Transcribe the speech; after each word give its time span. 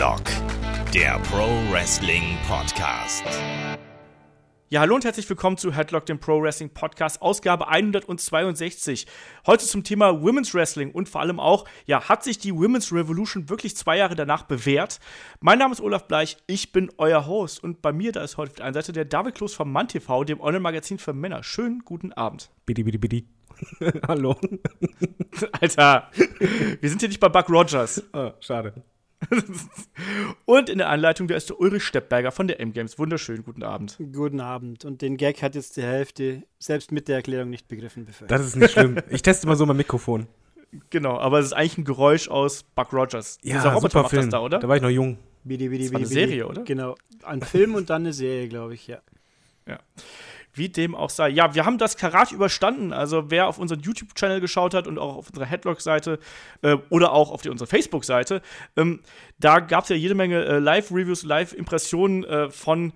Headlock, 0.00 0.22
der 0.94 1.18
Pro 1.30 1.46
Wrestling 1.70 2.38
Podcast. 2.48 3.22
Ja, 4.70 4.80
hallo 4.80 4.94
und 4.94 5.04
herzlich 5.04 5.28
willkommen 5.28 5.58
zu 5.58 5.74
Headlock, 5.74 6.06
dem 6.06 6.18
Pro 6.18 6.40
Wrestling 6.40 6.70
Podcast, 6.70 7.20
Ausgabe 7.20 7.68
162. 7.68 9.06
Heute 9.46 9.66
zum 9.66 9.84
Thema 9.84 10.22
Women's 10.22 10.54
Wrestling 10.54 10.92
und 10.92 11.10
vor 11.10 11.20
allem 11.20 11.38
auch, 11.38 11.66
ja, 11.84 12.08
hat 12.08 12.24
sich 12.24 12.38
die 12.38 12.54
Women's 12.54 12.94
Revolution 12.94 13.50
wirklich 13.50 13.76
zwei 13.76 13.98
Jahre 13.98 14.14
danach 14.14 14.44
bewährt? 14.44 15.00
Mein 15.40 15.58
Name 15.58 15.72
ist 15.72 15.82
Olaf 15.82 16.08
Bleich, 16.08 16.38
ich 16.46 16.72
bin 16.72 16.90
euer 16.96 17.26
Host 17.26 17.62
und 17.62 17.82
bei 17.82 17.92
mir 17.92 18.12
da 18.12 18.24
ist 18.24 18.38
heute 18.38 18.52
auf 18.52 18.56
der 18.56 18.64
einen 18.64 18.74
Seite 18.74 18.94
der 18.94 19.04
David 19.04 19.34
Kloß 19.34 19.52
vom 19.52 19.70
Mann 19.70 19.88
TV, 19.88 20.24
dem 20.24 20.40
Online-Magazin 20.40 20.96
für 20.98 21.12
Männer. 21.12 21.42
Schönen 21.42 21.80
guten 21.80 22.14
Abend. 22.14 22.48
Bitte, 22.64 22.84
bitte, 22.84 22.98
bitte. 22.98 23.24
Hallo. 24.08 24.34
Alter, 25.60 26.10
wir 26.80 26.88
sind 26.88 27.00
hier 27.00 27.10
nicht 27.10 27.20
bei 27.20 27.28
Buck 27.28 27.50
Rogers. 27.50 28.02
Oh, 28.14 28.30
schade. 28.40 28.82
Und 30.46 30.68
in 30.68 30.78
der 30.78 30.88
Anleitung, 30.88 31.28
da 31.28 31.34
ist 31.36 31.50
der 31.50 31.60
Ulrich 31.60 31.84
Steppberger 31.84 32.32
von 32.32 32.48
der 32.48 32.60
M-Games. 32.60 32.98
Wunderschönen 32.98 33.44
guten 33.44 33.62
Abend. 33.62 33.98
Guten 34.12 34.40
Abend. 34.40 34.84
Und 34.84 35.02
den 35.02 35.16
Gag 35.16 35.42
hat 35.42 35.54
jetzt 35.54 35.76
die 35.76 35.82
Hälfte 35.82 36.42
selbst 36.58 36.90
mit 36.92 37.08
der 37.08 37.16
Erklärung 37.16 37.50
nicht 37.50 37.68
begriffen. 37.68 38.04
Befürchtet. 38.06 38.30
Das 38.30 38.46
ist 38.46 38.56
nicht 38.56 38.72
schlimm. 38.72 38.96
Ich 39.10 39.22
teste 39.22 39.46
mal 39.46 39.56
so 39.56 39.66
mein 39.66 39.76
Mikrofon. 39.76 40.26
Genau, 40.90 41.18
aber 41.18 41.40
es 41.40 41.46
ist 41.46 41.52
eigentlich 41.52 41.78
ein 41.78 41.84
Geräusch 41.84 42.28
aus 42.28 42.62
Buck 42.62 42.92
Rogers. 42.92 43.38
Ja, 43.42 43.56
Dieser 43.56 43.70
Roboter 43.74 43.90
super 43.90 44.02
macht 44.02 44.10
Film. 44.10 44.22
das 44.22 44.30
da, 44.30 44.40
oder? 44.40 44.58
Da 44.60 44.68
war 44.68 44.76
ich 44.76 44.82
noch 44.82 44.88
jung. 44.88 45.18
Bidi, 45.42 45.68
bidi, 45.68 45.84
Das 45.84 45.92
war 45.92 45.98
eine 46.00 46.08
bidi, 46.08 46.14
bidi. 46.20 46.28
Serie, 46.30 46.46
oder? 46.46 46.62
Genau. 46.62 46.94
Ein 47.24 47.42
Film 47.42 47.74
und 47.74 47.90
dann 47.90 48.02
eine 48.02 48.12
Serie, 48.12 48.48
glaube 48.48 48.74
ich, 48.74 48.86
ja. 48.86 49.00
Wie 50.52 50.68
dem 50.68 50.94
auch 50.94 51.10
sei. 51.10 51.28
Ja, 51.28 51.54
wir 51.54 51.64
haben 51.64 51.78
das 51.78 51.96
Karat 51.96 52.32
überstanden. 52.32 52.92
Also, 52.92 53.30
wer 53.30 53.46
auf 53.46 53.58
unseren 53.58 53.80
YouTube-Channel 53.80 54.40
geschaut 54.40 54.74
hat 54.74 54.88
und 54.88 54.98
auch 54.98 55.16
auf 55.16 55.28
unserer 55.28 55.46
Headlock-Seite 55.46 56.18
äh, 56.62 56.76
oder 56.88 57.12
auch 57.12 57.30
auf 57.30 57.42
die, 57.42 57.50
unserer 57.50 57.68
Facebook-Seite, 57.68 58.42
ähm, 58.76 59.00
da 59.38 59.60
gab 59.60 59.84
es 59.84 59.90
ja 59.90 59.96
jede 59.96 60.14
Menge 60.14 60.44
äh, 60.44 60.58
Live-Reviews, 60.58 61.22
Live-Impressionen 61.22 62.24
äh, 62.24 62.50
von 62.50 62.92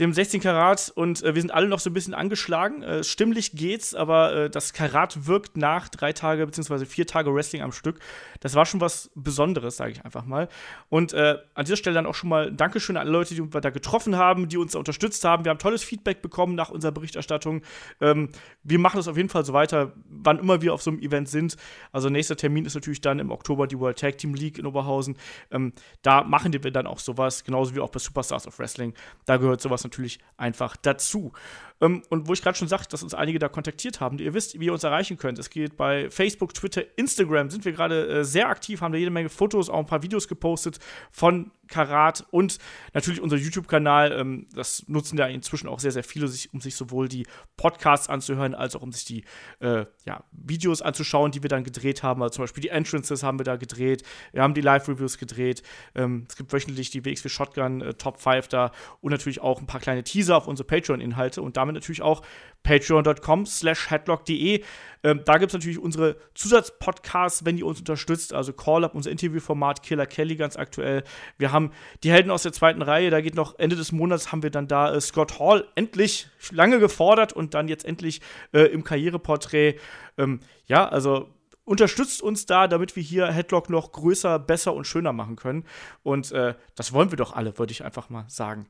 dem 0.00 0.12
16 0.12 0.40
Karat 0.40 0.92
und 0.94 1.22
äh, 1.22 1.34
wir 1.34 1.40
sind 1.40 1.52
alle 1.52 1.68
noch 1.68 1.78
so 1.78 1.88
ein 1.88 1.92
bisschen 1.92 2.14
angeschlagen. 2.14 2.82
Äh, 2.82 3.04
stimmlich 3.04 3.52
geht's, 3.52 3.94
aber 3.94 4.34
äh, 4.34 4.50
das 4.50 4.72
Karat 4.72 5.26
wirkt 5.26 5.56
nach 5.56 5.88
drei 5.88 6.12
Tage 6.12 6.44
beziehungsweise 6.46 6.84
vier 6.84 7.06
Tage 7.06 7.32
Wrestling 7.32 7.62
am 7.62 7.70
Stück. 7.70 8.00
Das 8.40 8.56
war 8.56 8.66
schon 8.66 8.80
was 8.80 9.10
Besonderes, 9.14 9.76
sage 9.76 9.92
ich 9.92 10.04
einfach 10.04 10.24
mal. 10.24 10.48
Und 10.88 11.12
äh, 11.12 11.38
an 11.54 11.64
dieser 11.64 11.76
Stelle 11.76 11.94
dann 11.94 12.06
auch 12.06 12.14
schon 12.16 12.28
mal 12.28 12.50
Dankeschön 12.52 12.96
an 12.96 13.02
alle 13.02 13.12
Leute, 13.12 13.36
die 13.36 13.54
wir 13.54 13.60
da 13.60 13.70
getroffen 13.70 14.16
haben, 14.16 14.48
die 14.48 14.56
uns 14.56 14.72
da 14.72 14.80
unterstützt 14.80 15.24
haben. 15.24 15.44
Wir 15.44 15.50
haben 15.50 15.58
tolles 15.58 15.84
Feedback 15.84 16.22
bekommen 16.22 16.56
nach 16.56 16.70
unserer 16.70 16.90
Berichterstattung. 16.90 17.62
Ähm, 18.00 18.30
wir 18.64 18.80
machen 18.80 18.96
das 18.96 19.06
auf 19.06 19.16
jeden 19.16 19.28
Fall 19.28 19.44
so 19.44 19.52
weiter, 19.52 19.92
wann 20.08 20.40
immer 20.40 20.60
wir 20.60 20.74
auf 20.74 20.82
so 20.82 20.90
einem 20.90 21.00
Event 21.00 21.28
sind. 21.28 21.56
Also 21.92 22.08
nächster 22.08 22.36
Termin 22.36 22.64
ist 22.64 22.74
natürlich 22.74 23.00
dann 23.00 23.20
im 23.20 23.30
Oktober 23.30 23.68
die 23.68 23.78
World 23.78 23.98
Tag 23.98 24.18
Team 24.18 24.34
League 24.34 24.58
in 24.58 24.66
Oberhausen. 24.66 25.16
Ähm, 25.52 25.72
da 26.02 26.24
machen 26.24 26.52
wir 26.52 26.70
dann 26.72 26.88
auch 26.88 26.98
sowas, 26.98 27.44
genauso 27.44 27.76
wie 27.76 27.80
auch 27.80 27.90
bei 27.90 28.00
Superstars 28.00 28.48
of 28.48 28.58
Wrestling. 28.58 28.94
Da 29.24 29.36
gehört 29.36 29.60
sowas 29.60 29.83
natürlich 29.84 30.18
einfach 30.36 30.76
dazu. 30.76 31.32
Ähm, 31.80 32.02
und 32.10 32.28
wo 32.28 32.32
ich 32.32 32.42
gerade 32.42 32.56
schon 32.56 32.68
sagte, 32.68 32.88
dass 32.88 33.02
uns 33.02 33.14
einige 33.14 33.38
da 33.38 33.48
kontaktiert 33.48 34.00
haben, 34.00 34.18
ihr 34.18 34.34
wisst, 34.34 34.58
wie 34.58 34.66
ihr 34.66 34.72
uns 34.72 34.84
erreichen 34.84 35.16
könnt. 35.16 35.38
Es 35.38 35.50
geht 35.50 35.76
bei 35.76 36.10
Facebook, 36.10 36.54
Twitter, 36.54 36.82
Instagram, 36.96 37.50
sind 37.50 37.64
wir 37.64 37.72
gerade 37.72 38.08
äh, 38.08 38.24
sehr 38.24 38.48
aktiv, 38.48 38.80
haben 38.80 38.92
da 38.92 38.98
jede 38.98 39.10
Menge 39.10 39.28
Fotos, 39.28 39.68
auch 39.68 39.78
ein 39.78 39.86
paar 39.86 40.02
Videos 40.02 40.28
gepostet 40.28 40.78
von 41.10 41.50
Karat 41.68 42.24
und 42.30 42.58
natürlich 42.92 43.20
unser 43.20 43.36
YouTube-Kanal. 43.36 44.12
Ähm, 44.12 44.46
das 44.54 44.84
nutzen 44.88 45.18
ja 45.18 45.26
inzwischen 45.26 45.68
auch 45.68 45.80
sehr, 45.80 45.92
sehr 45.92 46.04
viele, 46.04 46.26
um 46.52 46.60
sich 46.60 46.76
sowohl 46.76 47.08
die 47.08 47.26
Podcasts 47.56 48.08
anzuhören, 48.08 48.54
als 48.54 48.76
auch 48.76 48.82
um 48.82 48.92
sich 48.92 49.04
die 49.04 49.24
äh, 49.60 49.86
ja, 50.04 50.24
Videos 50.32 50.82
anzuschauen, 50.82 51.32
die 51.32 51.42
wir 51.42 51.48
dann 51.48 51.64
gedreht 51.64 52.02
haben. 52.02 52.22
Also 52.22 52.36
zum 52.36 52.44
Beispiel 52.44 52.62
die 52.62 52.68
Entrances 52.68 53.22
haben 53.22 53.38
wir 53.38 53.44
da 53.44 53.56
gedreht, 53.56 54.02
wir 54.32 54.42
haben 54.42 54.54
die 54.54 54.60
Live-Reviews 54.60 55.18
gedreht. 55.18 55.62
Ähm, 55.94 56.26
es 56.28 56.36
gibt 56.36 56.52
wöchentlich 56.52 56.90
die 56.90 57.04
WXW 57.04 57.28
Shotgun 57.28 57.80
äh, 57.80 57.94
Top 57.94 58.20
5 58.20 58.48
da 58.48 58.72
und 59.00 59.10
natürlich 59.10 59.40
auch 59.40 59.60
ein 59.60 59.66
paar 59.66 59.80
kleine 59.80 60.04
Teaser 60.04 60.36
auf 60.36 60.46
unsere 60.46 60.66
Patreon-Inhalte 60.66 61.42
und 61.42 61.56
damit 61.64 61.74
natürlich 61.74 62.02
auch 62.02 62.22
patreon.com 62.62 63.46
slash 63.46 63.90
headlock.de. 63.90 64.62
Ähm, 65.02 65.20
da 65.24 65.38
gibt 65.38 65.50
es 65.50 65.54
natürlich 65.54 65.78
unsere 65.78 66.16
Zusatzpodcasts, 66.34 67.44
wenn 67.44 67.58
ihr 67.58 67.66
uns 67.66 67.78
unterstützt, 67.78 68.32
also 68.32 68.52
Call 68.52 68.84
Up, 68.84 68.94
unser 68.94 69.10
Interviewformat 69.10 69.82
Killer 69.82 70.06
Kelly 70.06 70.36
ganz 70.36 70.56
aktuell. 70.56 71.04
Wir 71.38 71.52
haben 71.52 71.72
die 72.02 72.10
Helden 72.10 72.30
aus 72.30 72.42
der 72.42 72.52
zweiten 72.52 72.82
Reihe, 72.82 73.10
da 73.10 73.20
geht 73.20 73.34
noch 73.34 73.58
Ende 73.58 73.76
des 73.76 73.92
Monats 73.92 74.32
haben 74.32 74.42
wir 74.42 74.50
dann 74.50 74.68
da 74.68 74.94
äh, 74.94 75.00
Scott 75.00 75.38
Hall 75.38 75.66
endlich 75.74 76.28
lange 76.50 76.78
gefordert 76.78 77.32
und 77.32 77.54
dann 77.54 77.68
jetzt 77.68 77.84
endlich 77.84 78.20
äh, 78.52 78.62
im 78.62 78.84
Karriereporträt. 78.84 79.76
Ähm, 80.16 80.40
ja, 80.66 80.88
also 80.88 81.28
unterstützt 81.64 82.22
uns 82.22 82.46
da, 82.46 82.68
damit 82.68 82.96
wir 82.96 83.02
hier 83.02 83.26
Headlock 83.26 83.70
noch 83.70 83.92
größer, 83.92 84.38
besser 84.38 84.74
und 84.74 84.86
schöner 84.86 85.12
machen 85.12 85.36
können. 85.36 85.64
Und 86.02 86.32
äh, 86.32 86.54
das 86.76 86.92
wollen 86.92 87.10
wir 87.10 87.16
doch 87.16 87.34
alle, 87.34 87.58
würde 87.58 87.72
ich 87.72 87.84
einfach 87.84 88.10
mal 88.10 88.24
sagen. 88.28 88.66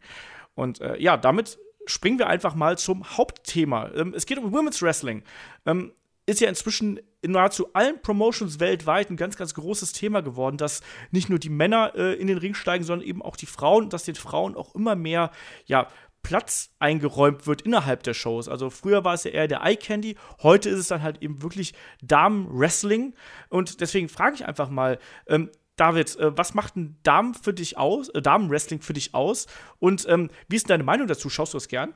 Und 0.55 0.81
äh, 0.81 1.01
ja, 1.01 1.17
damit 1.17 1.59
springen 1.87 2.19
wir 2.19 2.27
einfach 2.29 2.55
mal 2.55 2.79
zum 2.79 3.17
Hauptthema. 3.17 3.91
Ähm, 3.95 4.15
es 4.15 4.27
geht 4.27 4.39
um 4.39 4.53
Women's 4.53 4.83
Wrestling. 4.83 5.23
Ähm, 5.67 5.93
ist 6.27 6.41
ja 6.41 6.49
inzwischen 6.49 7.01
in 7.21 7.33
nahezu 7.33 7.73
allen 7.75 8.01
Promotions 8.01 8.61
weltweit 8.61 9.11
ein 9.11 9.17
ganz, 9.17 9.37
ganz 9.37 9.55
großes 9.55 9.93
Thema 9.93 10.23
geworden, 10.23 10.57
dass 10.57 10.81
nicht 11.11 11.29
nur 11.29 11.39
die 11.39 11.51
Männer 11.51 11.93
äh, 11.95 12.15
in 12.15 12.27
den 12.27 12.39
Ring 12.39 12.55
steigen, 12.55 12.85
sondern 12.85 13.07
eben 13.07 13.23
auch 13.23 13.37
die 13.37 13.47
Frauen, 13.47 13.91
dass 13.91 14.05
den 14.05 14.15
Frauen 14.15 14.57
auch 14.57 14.75
immer 14.75 14.95
mehr, 14.95 15.31
ja, 15.67 15.89
Platz 16.23 16.71
eingeräumt 16.79 17.47
wird 17.47 17.63
innerhalb 17.63 18.03
der 18.03 18.15
Shows. 18.15 18.49
Also 18.49 18.71
früher 18.71 19.05
war 19.05 19.15
es 19.15 19.25
ja 19.25 19.31
eher 19.31 19.47
der 19.47 19.61
Eye 19.63 19.77
Candy, 19.77 20.17
heute 20.43 20.71
ist 20.71 20.79
es 20.79 20.89
dann 20.89 21.03
halt 21.03 21.23
eben 21.23 21.43
wirklich 21.43 21.75
Damen-Wrestling. 22.03 23.15
Und 23.51 23.83
deswegen 23.83 24.09
frage 24.09 24.37
ich 24.37 24.47
einfach 24.47 24.71
mal, 24.71 24.99
ähm, 25.29 25.51
David, 25.77 26.17
äh, 26.17 26.37
was 26.37 26.55
macht 26.55 26.77
ein 26.77 26.97
Damen 27.03 27.35
für 27.35 27.53
dich 27.53 27.77
aus, 27.77 28.09
äh, 28.11 28.23
Damen-Wrestling 28.23 28.81
für 28.81 28.93
dich 28.93 29.15
aus? 29.15 29.47
Und 29.79 30.07
ähm, 30.09 30.31
wie 30.49 30.57
ist 30.57 30.65
denn 30.65 30.75
deine 30.75 30.85
Meinung 30.85 31.07
dazu? 31.07 31.29
Schaust 31.29 31.55
du 31.55 31.59
es 31.59 31.69
gern? 31.69 31.95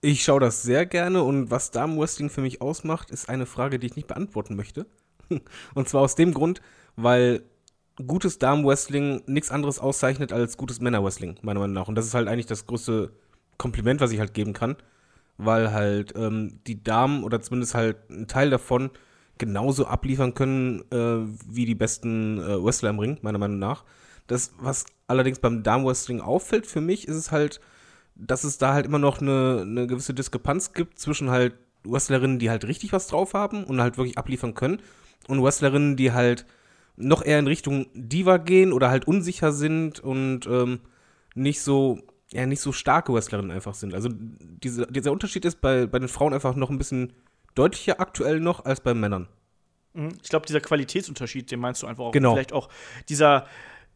Ich 0.00 0.24
schaue 0.24 0.40
das 0.40 0.62
sehr 0.62 0.84
gerne 0.86 1.22
und 1.22 1.50
was 1.50 1.70
Damenwrestling 1.70 2.28
für 2.28 2.40
mich 2.40 2.60
ausmacht, 2.60 3.10
ist 3.10 3.28
eine 3.28 3.46
Frage, 3.46 3.78
die 3.78 3.86
ich 3.86 3.96
nicht 3.96 4.08
beantworten 4.08 4.56
möchte. 4.56 4.86
Und 5.74 5.88
zwar 5.88 6.00
aus 6.00 6.16
dem 6.16 6.34
Grund, 6.34 6.60
weil 6.96 7.44
gutes 8.04 8.38
Damenwrestling 8.38 9.22
nichts 9.26 9.52
anderes 9.52 9.78
auszeichnet 9.78 10.32
als 10.32 10.56
gutes 10.56 10.80
Männerwrestling, 10.80 11.38
meiner 11.42 11.60
Meinung 11.60 11.74
nach. 11.74 11.86
Und 11.86 11.94
das 11.94 12.06
ist 12.06 12.14
halt 12.14 12.26
eigentlich 12.26 12.46
das 12.46 12.66
größte 12.66 13.12
Kompliment, 13.58 14.00
was 14.00 14.10
ich 14.10 14.18
halt 14.18 14.34
geben 14.34 14.54
kann, 14.54 14.76
weil 15.36 15.72
halt 15.72 16.14
ähm, 16.16 16.58
die 16.66 16.82
Damen 16.82 17.22
oder 17.22 17.40
zumindest 17.40 17.74
halt 17.74 18.10
ein 18.10 18.26
Teil 18.26 18.50
davon 18.50 18.90
genauso 19.42 19.86
abliefern 19.86 20.34
können 20.34 20.84
äh, 20.92 21.26
wie 21.48 21.66
die 21.66 21.74
besten 21.74 22.38
äh, 22.38 22.64
Wrestler 22.64 22.90
im 22.90 23.00
Ring, 23.00 23.18
meiner 23.22 23.38
Meinung 23.38 23.58
nach. 23.58 23.84
Das, 24.28 24.52
was 24.60 24.86
allerdings 25.08 25.40
beim 25.40 25.64
Damenwrestling 25.64 26.20
auffällt 26.20 26.64
für 26.64 26.80
mich, 26.80 27.08
ist 27.08 27.16
es 27.16 27.32
halt, 27.32 27.60
dass 28.14 28.44
es 28.44 28.56
da 28.58 28.72
halt 28.72 28.86
immer 28.86 29.00
noch 29.00 29.20
eine, 29.20 29.64
eine 29.66 29.88
gewisse 29.88 30.14
Diskrepanz 30.14 30.74
gibt 30.74 31.00
zwischen 31.00 31.28
halt 31.30 31.54
Wrestlerinnen, 31.82 32.38
die 32.38 32.50
halt 32.50 32.64
richtig 32.64 32.92
was 32.92 33.08
drauf 33.08 33.34
haben 33.34 33.64
und 33.64 33.80
halt 33.80 33.98
wirklich 33.98 34.16
abliefern 34.16 34.54
können 34.54 34.80
und 35.26 35.42
Wrestlerinnen, 35.42 35.96
die 35.96 36.12
halt 36.12 36.46
noch 36.94 37.24
eher 37.24 37.40
in 37.40 37.48
Richtung 37.48 37.86
Diva 37.94 38.36
gehen 38.36 38.72
oder 38.72 38.90
halt 38.90 39.08
unsicher 39.08 39.50
sind 39.50 39.98
und 39.98 40.46
ähm, 40.46 40.78
nicht 41.34 41.62
so 41.62 41.98
ja 42.32 42.46
nicht 42.46 42.60
so 42.60 42.70
starke 42.72 43.12
Wrestlerinnen 43.12 43.50
einfach 43.50 43.74
sind. 43.74 43.92
Also 43.92 44.08
diese, 44.12 44.86
dieser 44.86 45.10
Unterschied 45.10 45.44
ist 45.44 45.60
bei, 45.60 45.86
bei 45.86 45.98
den 45.98 46.08
Frauen 46.08 46.32
einfach 46.32 46.54
noch 46.54 46.70
ein 46.70 46.78
bisschen 46.78 47.12
deutlicher 47.54 48.00
aktuell 48.00 48.40
noch 48.40 48.64
als 48.64 48.80
bei 48.80 48.94
Männern. 48.94 49.28
Mhm. 49.94 50.18
Ich 50.22 50.28
glaube, 50.28 50.46
dieser 50.46 50.60
Qualitätsunterschied, 50.60 51.50
den 51.50 51.60
meinst 51.60 51.82
du 51.82 51.86
einfach 51.86 52.04
auch. 52.04 52.12
Genau. 52.12 52.34
Vielleicht 52.34 52.52
auch 52.52 52.68
dieser, 53.08 53.46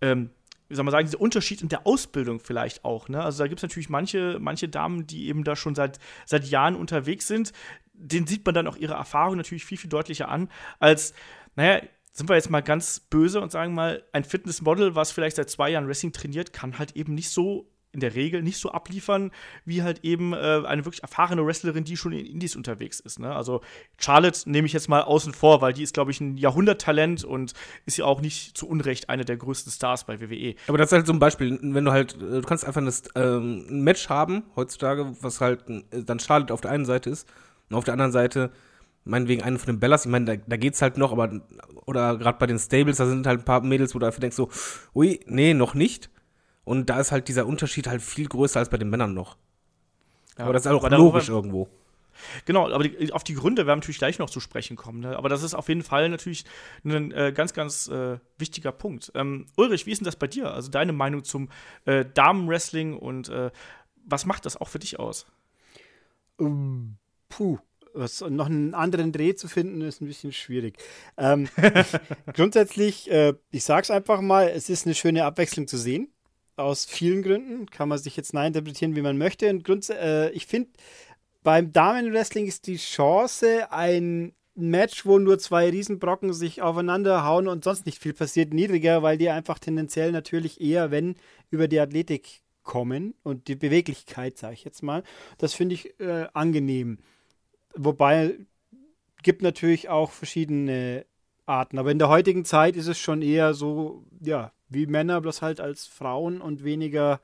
ähm, 0.01 0.31
wie 0.69 0.75
soll 0.75 0.85
man 0.85 0.93
sagen, 0.93 1.07
dieser 1.07 1.21
Unterschied 1.21 1.63
in 1.63 1.69
der 1.69 1.87
Ausbildung 1.87 2.41
vielleicht 2.41 2.85
auch. 2.85 3.09
Ne? 3.09 3.23
Also 3.23 3.43
da 3.43 3.49
gibt 3.49 3.61
es 3.61 3.63
natürlich 3.63 3.89
manche, 3.89 4.39
manche 4.41 4.69
Damen, 4.69 5.07
die 5.07 5.29
eben 5.29 5.45
da 5.45 5.57
schon 5.57 5.75
seit, 5.75 5.99
seit 6.25 6.45
Jahren 6.47 6.77
unterwegs 6.77 7.27
sind. 7.27 7.53
Den 7.93 8.27
sieht 8.27 8.45
man 8.45 8.55
dann 8.55 8.67
auch 8.67 8.77
ihre 8.77 8.95
Erfahrung 8.95 9.37
natürlich 9.37 9.65
viel, 9.65 9.79
viel 9.79 9.91
deutlicher 9.91 10.29
an, 10.29 10.51
als, 10.81 11.15
naja, 11.55 11.83
sind 12.13 12.29
wir 12.29 12.37
jetzt 12.37 12.51
mal 12.51 12.63
ganz 12.63 13.01
böse 13.01 13.41
und 13.41 13.53
sagen 13.53 13.75
mal, 13.75 14.03
ein 14.13 14.25
Fitnessmodel, 14.25 14.95
was 14.95 15.13
vielleicht 15.13 15.37
seit 15.37 15.51
zwei 15.51 15.71
Jahren 15.71 15.87
Wrestling 15.87 16.13
trainiert, 16.13 16.53
kann 16.53 16.79
halt 16.79 16.97
eben 16.97 17.15
nicht 17.15 17.31
so 17.31 17.71
in 17.97 18.01
der 18.01 18.15
Regel 18.15 18.43
nicht 18.43 18.59
so 18.59 18.71
abliefern, 18.71 19.33
wie 19.65 19.83
halt 19.83 20.05
eben 20.05 20.35
äh, 20.35 20.63
eine 20.67 20.85
wirklich 20.85 21.03
erfahrene 21.03 21.45
Wrestlerin, 21.47 21.85
die 21.85 21.97
schon 21.97 22.13
in 22.13 22.27
Indies 22.27 22.55
unterwegs 22.55 23.01
ist. 23.01 23.19
Ne? 23.19 23.35
Also 23.35 23.63
Charlotte 23.97 24.49
nehme 24.49 24.67
ich 24.67 24.75
jetzt 24.75 24.89
mal 24.89 25.01
außen 25.01 25.33
vor, 25.33 25.63
weil 25.63 25.73
die 25.73 25.83
ist, 25.83 25.95
glaube 25.95 26.11
ich, 26.11 26.21
ein 26.21 26.37
Jahrhunderttalent 26.37 27.25
und 27.25 27.55
ist 27.87 27.97
ja 27.97 28.05
auch 28.05 28.21
nicht 28.21 28.57
zu 28.57 28.69
Unrecht 28.69 29.09
eine 29.09 29.25
der 29.25 29.39
größten 29.39 29.73
Stars 29.73 30.05
bei 30.05 30.21
WWE. 30.21 30.55
Aber 30.69 30.77
das 30.77 30.89
ist 30.89 30.93
halt 30.93 31.07
so 31.07 31.15
ein 31.15 31.19
Beispiel, 31.19 31.59
wenn 31.63 31.87
du 31.87 31.91
halt, 31.91 32.15
äh, 32.17 32.19
du 32.19 32.43
kannst 32.43 32.67
einfach 32.67 32.85
das, 32.85 33.05
ähm, 33.15 33.65
ein 33.71 33.81
Match 33.81 34.11
haben 34.11 34.43
heutzutage, 34.55 35.17
was 35.23 35.41
halt 35.41 35.65
äh, 35.69 36.03
dann 36.05 36.21
Charlotte 36.21 36.53
auf 36.53 36.61
der 36.61 36.73
einen 36.73 36.85
Seite 36.85 37.09
ist 37.09 37.27
und 37.71 37.77
auf 37.77 37.85
der 37.85 37.95
anderen 37.95 38.13
Seite 38.13 38.53
meinetwegen 39.07 39.43
einen 39.43 39.59
von 39.59 39.73
den 39.73 39.81
Bellas, 39.81 40.05
ich 40.05 40.11
meine, 40.11 40.37
da, 40.37 40.43
da 40.47 40.57
geht's 40.57 40.83
halt 40.83 40.99
noch, 40.99 41.13
aber 41.13 41.41
oder 41.87 42.19
gerade 42.19 42.39
bei 42.39 42.47
den 42.47 42.59
Stables, 42.59 42.99
da 42.99 43.07
sind 43.07 43.27
halt 43.27 43.41
ein 43.41 43.45
paar 43.45 43.63
Mädels, 43.63 43.95
wo 43.95 43.99
du 43.99 44.07
einfach 44.07 44.21
denkst 44.21 44.37
so, 44.37 44.51
ui, 44.95 45.21
nee, 45.27 45.55
noch 45.55 45.75
nicht. 45.75 46.11
Und 46.67 46.91
da 46.91 46.99
ist 46.99 47.13
halt 47.13 47.29
dieser 47.29 47.47
Unterschied 47.47 47.87
halt 47.87 48.03
viel 48.03 48.27
größer 48.27 48.59
als 48.59 48.69
bei 48.69 48.77
den 48.77 48.91
Männern 48.91 49.15
noch. 49.15 49.37
Ja, 50.37 50.45
aber 50.45 50.53
das 50.53 50.67
ist 50.67 50.71
halt 50.71 50.83
auch 50.83 50.91
logisch 50.91 51.29
irgendwo. 51.29 51.69
Genau, 52.45 52.69
aber 52.69 52.83
die, 52.83 53.13
auf 53.13 53.23
die 53.23 53.35
Gründe 53.35 53.67
werden 53.67 53.69
wir 53.69 53.77
natürlich 53.77 53.99
gleich 53.99 54.19
noch 54.19 54.29
zu 54.29 54.41
sprechen 54.41 54.75
kommen. 54.75 54.99
Ne? 54.99 55.17
Aber 55.17 55.29
das 55.29 55.45
ist 55.45 55.55
auf 55.55 55.69
jeden 55.69 55.85
Fall 55.85 56.09
natürlich 56.09 56.45
ein 56.85 57.13
äh, 57.13 57.33
ganz, 57.33 57.53
ganz 57.53 57.87
äh, 57.87 58.19
wichtiger 58.37 58.73
Punkt. 58.73 59.13
Ähm, 59.15 59.47
Ulrich, 59.57 59.87
wie 59.87 59.93
ist 59.93 60.01
denn 60.01 60.07
das 60.07 60.17
bei 60.17 60.27
dir? 60.27 60.53
Also 60.53 60.69
deine 60.69 60.93
Meinung 60.93 61.23
zum 61.23 61.51
äh, 61.85 62.05
Damenwrestling 62.05 62.97
und 62.97 63.29
äh, 63.29 63.53
was 64.05 64.27
macht 64.27 64.45
das 64.45 64.57
auch 64.57 64.69
für 64.69 64.81
dich 64.81 64.99
aus? 64.99 65.27
Um, 66.37 66.97
puh. 67.29 67.59
Was, 67.95 68.21
noch 68.23 68.47
einen 68.47 68.75
anderen 68.75 69.13
Dreh 69.13 69.37
zu 69.37 69.47
finden, 69.47 69.81
ist 69.83 70.03
ein 70.03 70.07
bisschen 70.07 70.33
schwierig. 70.33 70.77
Ähm, 71.17 71.49
grundsätzlich, 72.35 73.11
äh, 73.11 73.35
ich 73.53 73.65
sag's 73.65 73.91
einfach 73.91 74.21
mal, 74.21 74.49
es 74.49 74.69
ist 74.69 74.85
eine 74.85 74.95
schöne 74.95 75.25
Abwechslung 75.25 75.67
zu 75.67 75.79
sehen. 75.79 76.13
Aus 76.57 76.85
vielen 76.85 77.23
Gründen. 77.23 77.67
Kann 77.67 77.89
man 77.89 77.99
sich 77.99 78.17
jetzt 78.17 78.35
neu 78.35 78.47
interpretieren, 78.47 78.97
wie 78.97 79.03
man 79.03 79.19
möchte. 79.19 79.49
Und 79.51 79.65
Grund, 79.65 79.89
äh, 79.91 80.31
ich 80.31 80.47
finde, 80.47 80.71
beim 81.43 81.73
Damenwrestling 81.73 82.47
ist 82.47 82.67
die 82.67 82.77
Chance, 82.77 83.71
ein 83.71 84.33
Match, 84.57 85.05
wo 85.05 85.19
nur 85.19 85.39
zwei 85.39 85.69
Riesenbrocken 85.69 86.33
sich 86.33 86.63
aufeinander 86.63 87.25
hauen 87.25 87.47
und 87.47 87.63
sonst 87.63 87.85
nicht 87.85 88.01
viel 88.03 88.15
passiert, 88.15 88.55
niedriger, 88.55 89.03
weil 89.03 89.19
die 89.19 89.29
einfach 89.29 89.59
tendenziell 89.59 90.13
natürlich 90.13 90.61
eher, 90.61 90.91
wenn, 90.91 91.17
über 91.51 91.69
die 91.69 91.79
Athletik 91.79 92.41
kommen 92.63 93.15
und 93.23 93.49
die 93.49 93.55
Beweglichkeit, 93.55 94.39
sage 94.39 94.55
ich 94.55 94.65
jetzt 94.65 94.83
mal. 94.83 95.03
Das 95.39 95.55
finde 95.55 95.75
ich 95.75 96.01
äh, 96.01 96.27
angenehm. 96.33 96.99
Wobei 97.75 98.39
gibt 99.23 99.43
natürlich 99.43 99.89
auch 99.89 100.11
verschiedene 100.11 101.07
Arten. 101.45 101.79
Aber 101.79 101.91
in 101.91 101.99
der 101.99 102.09
heutigen 102.09 102.45
Zeit 102.45 102.77
ist 102.77 102.89
es 102.89 102.99
schon 102.99 103.23
eher 103.23 103.55
so, 103.55 104.05
ja, 104.21 104.53
wie 104.69 104.87
Männer, 104.87 105.21
bloß 105.21 105.43
halt 105.43 105.61
als 105.61 105.87
Frauen 105.87 106.41
und 106.41 106.65
weniger 106.65 107.21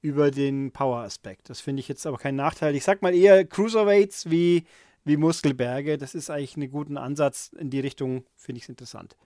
über 0.00 0.30
den 0.30 0.72
Power-Aspekt. 0.72 1.50
Das 1.50 1.60
finde 1.60 1.80
ich 1.80 1.88
jetzt 1.88 2.06
aber 2.06 2.18
kein 2.18 2.36
Nachteil. 2.36 2.74
Ich 2.74 2.84
sag 2.84 3.02
mal 3.02 3.14
eher 3.14 3.44
Cruiserweights 3.44 4.30
wie, 4.30 4.64
wie 5.04 5.16
Muskelberge. 5.16 5.98
Das 5.98 6.14
ist 6.14 6.30
eigentlich 6.30 6.56
ein 6.56 6.70
guter 6.70 7.02
Ansatz 7.02 7.50
in 7.58 7.70
die 7.70 7.80
Richtung, 7.80 8.24
finde 8.34 8.58
ich 8.58 8.64
es 8.64 8.68
interessant. 8.68 9.16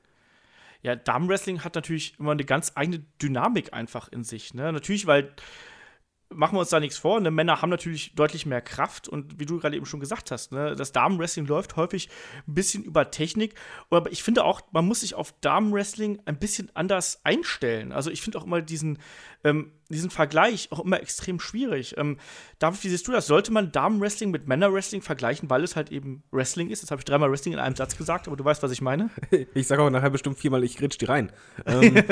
Ja, 0.83 0.97
Damenwrestling 0.97 1.63
hat 1.63 1.75
natürlich 1.75 2.19
immer 2.19 2.33
eine 2.33 2.45
ganz 2.45 2.73
eigene 2.75 3.05
Dynamik 3.21 3.75
einfach 3.75 4.09
in 4.09 4.25
sich. 4.25 4.55
Ne? 4.55 4.73
Natürlich, 4.73 5.07
weil 5.07 5.35
machen 6.33 6.55
wir 6.55 6.61
uns 6.61 6.71
da 6.71 6.81
nichts 6.81 6.97
vor. 6.97 7.21
Ne? 7.21 7.31
Männer 7.31 7.61
haben 7.61 7.71
natürlich 7.71 8.15
deutlich 8.15 8.47
mehr 8.47 8.61
Kraft 8.61 9.09
und 9.09 9.41
wie 9.41 9.47
du 9.47 9.59
gerade 9.59 9.77
eben 9.77 9.87
schon 9.87 10.01
gesagt 10.01 10.31
hast, 10.31 10.53
ne? 10.53 10.77
das 10.77 10.93
Damenwrestling 10.93 11.47
läuft 11.47 11.77
häufig 11.77 12.09
ein 12.47 12.55
bisschen 12.55 12.85
über 12.85 13.11
Technik. 13.11 13.55
Aber 13.91 14.11
ich 14.13 14.23
finde 14.23 14.45
auch, 14.45 14.61
man 14.71 14.87
muss 14.87 15.01
sich 15.01 15.15
auf 15.15 15.35
Damenwrestling 15.41 16.21
ein 16.27 16.39
bisschen 16.39 16.71
anders 16.75 17.21
einstellen. 17.25 17.93
Also 17.93 18.11
ich 18.11 18.23
finde 18.23 18.39
auch 18.39 18.45
immer 18.45 18.63
diesen, 18.63 18.99
ähm, 19.43 19.73
diesen 19.89 20.11
Vergleich 20.11 20.71
auch 20.71 20.81
immer 20.81 21.01
extrem 21.01 21.41
schwierig. 21.41 21.97
Ähm, 21.99 22.19
David, 22.61 22.85
wie 22.85 22.89
siehst 22.89 23.09
du 23.09 23.13
das? 23.13 23.27
Sollte 23.27 23.53
man 23.53 23.73
Damenwrestling 23.73 24.31
mit 24.31 24.47
Männerwrestling 24.47 25.03
vergleichen, 25.03 25.51
weil 25.51 25.65
es 25.65 25.75
halt 25.75 25.91
eben 25.91 26.23
Wrestling 26.31 26.71
ist? 26.71 26.83
Jetzt 26.83 26.93
habe 26.93 27.01
ich 27.01 27.05
dreimal 27.05 27.31
Wrestling 27.31 27.55
in 27.55 27.61
einem 27.61 27.77
Satz 27.77 27.97
gesagt, 27.97 28.29
aber 28.29 28.37
du 28.37 28.45
weißt, 28.45 28.63
was 28.63 28.71
ich 28.71 28.81
meine. 28.81 29.11
Ich 29.55 29.67
sage 29.67 29.83
auch 29.83 29.91
nachher 29.91 30.11
bestimmt 30.11 30.39
viermal, 30.39 30.63
ich 30.65 30.77
gritsch 30.77 30.99
die 31.01 31.07
rein. 31.07 31.33
ähm, 31.67 32.05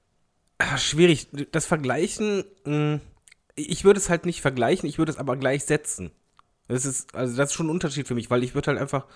schwierig. 0.76 1.28
Das 1.52 1.64
Vergleichen. 1.64 2.44
Mh 2.64 2.72
hm, 2.72 3.00
ich 3.56 3.84
würde 3.84 3.98
es 3.98 4.08
halt 4.08 4.26
nicht 4.26 4.40
vergleichen, 4.42 4.88
ich 4.88 4.98
würde 4.98 5.12
es 5.12 5.18
aber 5.18 5.36
gleichsetzen. 5.36 6.12
Das 6.68 6.84
ist, 6.84 7.14
also 7.14 7.36
das 7.36 7.50
ist 7.50 7.54
schon 7.54 7.66
ein 7.66 7.70
Unterschied 7.70 8.06
für 8.06 8.14
mich, 8.14 8.30
weil 8.30 8.44
ich 8.44 8.54
würde 8.54 8.68
halt 8.68 8.80
einfach, 8.80 9.06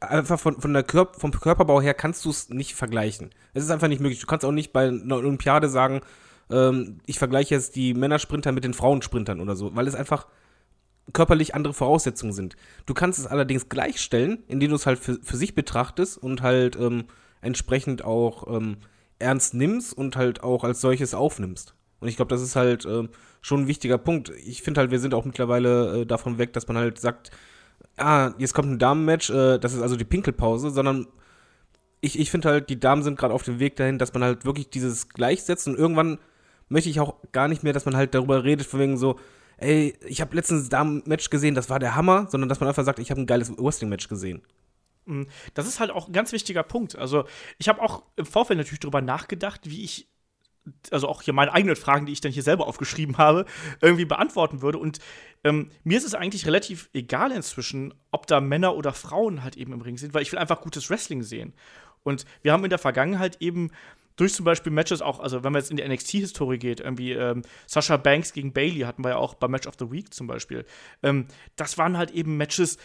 einfach 0.00 0.40
von, 0.40 0.60
von 0.60 0.72
der 0.72 0.82
Kör 0.82 1.12
vom 1.16 1.32
Körperbau 1.32 1.82
her 1.82 1.94
kannst 1.94 2.24
du 2.24 2.30
es 2.30 2.48
nicht 2.48 2.74
vergleichen. 2.74 3.30
Es 3.52 3.64
ist 3.64 3.70
einfach 3.70 3.88
nicht 3.88 4.00
möglich. 4.00 4.20
Du 4.20 4.26
kannst 4.26 4.44
auch 4.44 4.52
nicht 4.52 4.72
bei 4.72 4.88
einer 4.88 5.16
Olympiade 5.16 5.68
sagen, 5.68 6.00
ähm, 6.50 6.98
ich 7.06 7.18
vergleiche 7.18 7.54
jetzt 7.54 7.76
die 7.76 7.94
Männersprinter 7.94 8.52
mit 8.52 8.64
den 8.64 8.74
Frauensprintern 8.74 9.40
oder 9.40 9.56
so, 9.56 9.74
weil 9.74 9.86
es 9.86 9.94
einfach 9.94 10.26
körperlich 11.12 11.54
andere 11.54 11.74
Voraussetzungen 11.74 12.32
sind. 12.32 12.56
Du 12.86 12.94
kannst 12.94 13.18
es 13.18 13.26
allerdings 13.26 13.68
gleichstellen, 13.68 14.44
indem 14.46 14.70
du 14.70 14.76
es 14.76 14.86
halt 14.86 14.98
für, 14.98 15.18
für 15.22 15.36
sich 15.36 15.54
betrachtest 15.54 16.16
und 16.16 16.42
halt 16.42 16.76
ähm, 16.76 17.04
entsprechend 17.40 18.04
auch 18.04 18.46
ähm, 18.54 18.78
ernst 19.18 19.54
nimmst 19.54 19.92
und 19.92 20.16
halt 20.16 20.42
auch 20.42 20.64
als 20.64 20.80
solches 20.80 21.14
aufnimmst. 21.14 21.74
Und 22.00 22.08
ich 22.08 22.16
glaube, 22.16 22.30
das 22.30 22.42
ist 22.42 22.56
halt 22.56 22.84
äh, 22.86 23.08
schon 23.40 23.62
ein 23.62 23.68
wichtiger 23.68 23.98
Punkt. 23.98 24.30
Ich 24.44 24.62
finde 24.62 24.80
halt, 24.80 24.90
wir 24.90 24.98
sind 24.98 25.14
auch 25.14 25.24
mittlerweile 25.24 26.00
äh, 26.00 26.06
davon 26.06 26.38
weg, 26.38 26.52
dass 26.52 26.66
man 26.66 26.76
halt 26.76 26.98
sagt, 26.98 27.30
ah, 27.96 28.32
jetzt 28.38 28.54
kommt 28.54 28.70
ein 28.70 28.78
Damenmatch, 28.78 29.30
äh, 29.30 29.58
das 29.58 29.74
ist 29.74 29.82
also 29.82 29.96
die 29.96 30.04
Pinkelpause, 30.04 30.70
sondern 30.70 31.06
ich, 32.00 32.18
ich 32.18 32.30
finde 32.30 32.48
halt, 32.48 32.70
die 32.70 32.80
Damen 32.80 33.02
sind 33.02 33.18
gerade 33.18 33.34
auf 33.34 33.42
dem 33.42 33.58
Weg 33.58 33.76
dahin, 33.76 33.98
dass 33.98 34.14
man 34.14 34.24
halt 34.24 34.44
wirklich 34.44 34.70
dieses 34.70 35.08
gleichsetzt 35.10 35.68
und 35.68 35.78
irgendwann 35.78 36.18
möchte 36.68 36.88
ich 36.88 37.00
auch 37.00 37.16
gar 37.32 37.48
nicht 37.48 37.62
mehr, 37.62 37.72
dass 37.72 37.84
man 37.84 37.96
halt 37.96 38.14
darüber 38.14 38.44
redet, 38.44 38.66
von 38.66 38.80
wegen 38.80 38.96
so, 38.96 39.18
ey, 39.58 39.94
ich 40.06 40.20
habe 40.20 40.34
letztens 40.34 40.66
ein 40.66 40.70
Damen-Match 40.70 41.28
gesehen, 41.28 41.54
das 41.54 41.68
war 41.68 41.78
der 41.78 41.94
Hammer, 41.94 42.26
sondern 42.30 42.48
dass 42.48 42.60
man 42.60 42.68
einfach 42.68 42.84
sagt, 42.84 42.98
ich 42.98 43.10
habe 43.10 43.20
ein 43.20 43.26
geiles 43.26 43.52
Wrestling-Match 43.58 44.08
gesehen. 44.08 44.42
Mhm. 45.04 45.26
Das 45.54 45.66
ist 45.66 45.80
halt 45.80 45.90
auch 45.90 46.06
ein 46.06 46.12
ganz 46.12 46.32
wichtiger 46.32 46.62
Punkt. 46.62 46.96
Also, 46.96 47.24
ich 47.58 47.68
habe 47.68 47.82
auch 47.82 48.04
im 48.16 48.24
Vorfeld 48.24 48.58
natürlich 48.58 48.80
darüber 48.80 49.02
nachgedacht, 49.02 49.68
wie 49.68 49.84
ich 49.84 50.08
also 50.90 51.08
auch 51.08 51.22
hier 51.22 51.34
meine 51.34 51.52
eigenen 51.52 51.76
Fragen, 51.76 52.06
die 52.06 52.12
ich 52.12 52.20
dann 52.20 52.32
hier 52.32 52.42
selber 52.42 52.66
aufgeschrieben 52.66 53.18
habe, 53.18 53.46
irgendwie 53.80 54.04
beantworten 54.04 54.62
würde. 54.62 54.78
Und 54.78 54.98
ähm, 55.44 55.70
mir 55.84 55.98
ist 55.98 56.06
es 56.06 56.14
eigentlich 56.14 56.46
relativ 56.46 56.90
egal 56.92 57.32
inzwischen, 57.32 57.94
ob 58.10 58.26
da 58.26 58.40
Männer 58.40 58.76
oder 58.76 58.92
Frauen 58.92 59.42
halt 59.42 59.56
eben 59.56 59.72
im 59.72 59.80
Ring 59.80 59.96
sind, 59.96 60.14
weil 60.14 60.22
ich 60.22 60.32
will 60.32 60.38
einfach 60.38 60.60
gutes 60.60 60.90
Wrestling 60.90 61.22
sehen. 61.22 61.54
Und 62.02 62.24
wir 62.42 62.52
haben 62.52 62.64
in 62.64 62.70
der 62.70 62.78
Vergangenheit 62.78 63.40
eben 63.40 63.70
durch 64.16 64.34
zum 64.34 64.44
Beispiel 64.44 64.72
Matches 64.72 65.00
auch, 65.00 65.18
also 65.18 65.44
wenn 65.44 65.52
man 65.52 65.60
jetzt 65.60 65.70
in 65.70 65.78
die 65.78 65.88
NXT-Historie 65.88 66.58
geht, 66.58 66.80
irgendwie 66.80 67.12
ähm, 67.12 67.42
Sasha 67.66 67.96
Banks 67.96 68.32
gegen 68.32 68.52
Bailey 68.52 68.80
hatten 68.80 69.02
wir 69.02 69.10
ja 69.10 69.16
auch 69.16 69.34
beim 69.34 69.50
Match 69.50 69.66
of 69.66 69.74
the 69.78 69.90
Week 69.90 70.12
zum 70.12 70.26
Beispiel. 70.26 70.66
Ähm, 71.02 71.26
das 71.56 71.78
waren 71.78 71.96
halt 71.96 72.10
eben 72.10 72.36
Matches, 72.36 72.76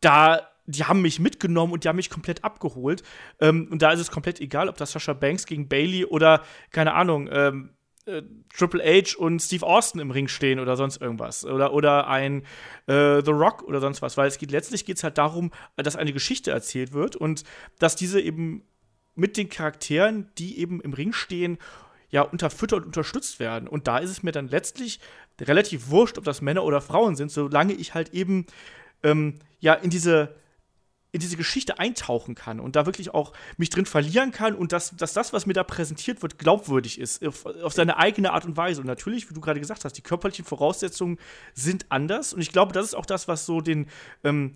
da 0.00 0.48
die 0.66 0.84
haben 0.84 1.02
mich 1.02 1.18
mitgenommen 1.20 1.72
und 1.72 1.84
die 1.84 1.88
haben 1.88 1.96
mich 1.96 2.10
komplett 2.10 2.44
abgeholt. 2.44 3.02
Ähm, 3.40 3.68
und 3.70 3.82
da 3.82 3.92
ist 3.92 4.00
es 4.00 4.10
komplett 4.10 4.40
egal, 4.40 4.68
ob 4.68 4.76
das 4.76 4.92
Sasha 4.92 5.12
Banks 5.12 5.46
gegen 5.46 5.68
Bailey 5.68 6.04
oder, 6.04 6.42
keine 6.70 6.94
Ahnung, 6.94 7.28
ähm, 7.30 7.70
äh, 8.06 8.22
Triple 8.56 8.82
H 8.82 9.18
und 9.18 9.40
Steve 9.40 9.66
Austin 9.66 10.00
im 10.00 10.10
Ring 10.10 10.28
stehen 10.28 10.60
oder 10.60 10.76
sonst 10.76 11.00
irgendwas. 11.00 11.44
Oder, 11.44 11.72
oder 11.72 12.08
ein 12.08 12.42
äh, 12.86 13.22
The 13.22 13.32
Rock 13.32 13.62
oder 13.62 13.80
sonst 13.80 14.02
was. 14.02 14.16
Weil 14.16 14.28
es 14.28 14.38
geht 14.38 14.50
letztlich 14.50 14.84
geht 14.84 14.96
es 14.96 15.04
halt 15.04 15.18
darum, 15.18 15.50
dass 15.76 15.96
eine 15.96 16.12
Geschichte 16.12 16.50
erzählt 16.50 16.92
wird 16.92 17.16
und 17.16 17.44
dass 17.78 17.96
diese 17.96 18.20
eben 18.20 18.62
mit 19.14 19.36
den 19.36 19.48
Charakteren, 19.48 20.30
die 20.38 20.58
eben 20.58 20.80
im 20.80 20.92
Ring 20.92 21.12
stehen, 21.12 21.58
ja, 22.10 22.22
unterfüttert 22.22 22.80
und 22.80 22.86
unterstützt 22.86 23.40
werden. 23.40 23.66
Und 23.66 23.88
da 23.88 23.98
ist 23.98 24.10
es 24.10 24.22
mir 24.22 24.32
dann 24.32 24.48
letztlich 24.48 25.00
relativ 25.40 25.90
wurscht, 25.90 26.18
ob 26.18 26.24
das 26.24 26.40
Männer 26.40 26.64
oder 26.64 26.80
Frauen 26.80 27.16
sind, 27.16 27.30
solange 27.30 27.72
ich 27.72 27.94
halt 27.94 28.14
eben 28.14 28.46
ähm, 29.02 29.40
ja 29.58 29.74
in 29.74 29.90
diese 29.90 30.34
in 31.12 31.20
diese 31.20 31.36
Geschichte 31.36 31.78
eintauchen 31.78 32.34
kann 32.34 32.60
und 32.60 32.76
da 32.76 32.84
wirklich 32.84 33.14
auch 33.14 33.32
mich 33.56 33.70
drin 33.70 33.86
verlieren 33.86 34.32
kann 34.32 34.54
und 34.54 34.72
dass, 34.72 34.94
dass 34.96 35.12
das, 35.12 35.32
was 35.32 35.46
mir 35.46 35.54
da 35.54 35.64
präsentiert 35.64 36.22
wird, 36.22 36.38
glaubwürdig 36.38 37.00
ist, 37.00 37.24
auf, 37.26 37.46
auf 37.46 37.72
seine 37.72 37.96
eigene 37.96 38.32
Art 38.32 38.44
und 38.44 38.56
Weise. 38.56 38.80
Und 38.80 38.86
natürlich, 38.86 39.30
wie 39.30 39.34
du 39.34 39.40
gerade 39.40 39.60
gesagt 39.60 39.84
hast, 39.84 39.94
die 39.94 40.02
körperlichen 40.02 40.44
Voraussetzungen 40.44 41.18
sind 41.54 41.86
anders. 41.88 42.34
Und 42.34 42.40
ich 42.40 42.52
glaube, 42.52 42.72
das 42.72 42.86
ist 42.86 42.94
auch 42.94 43.06
das, 43.06 43.28
was 43.28 43.46
so 43.46 43.60
den, 43.60 43.86
ähm, 44.24 44.52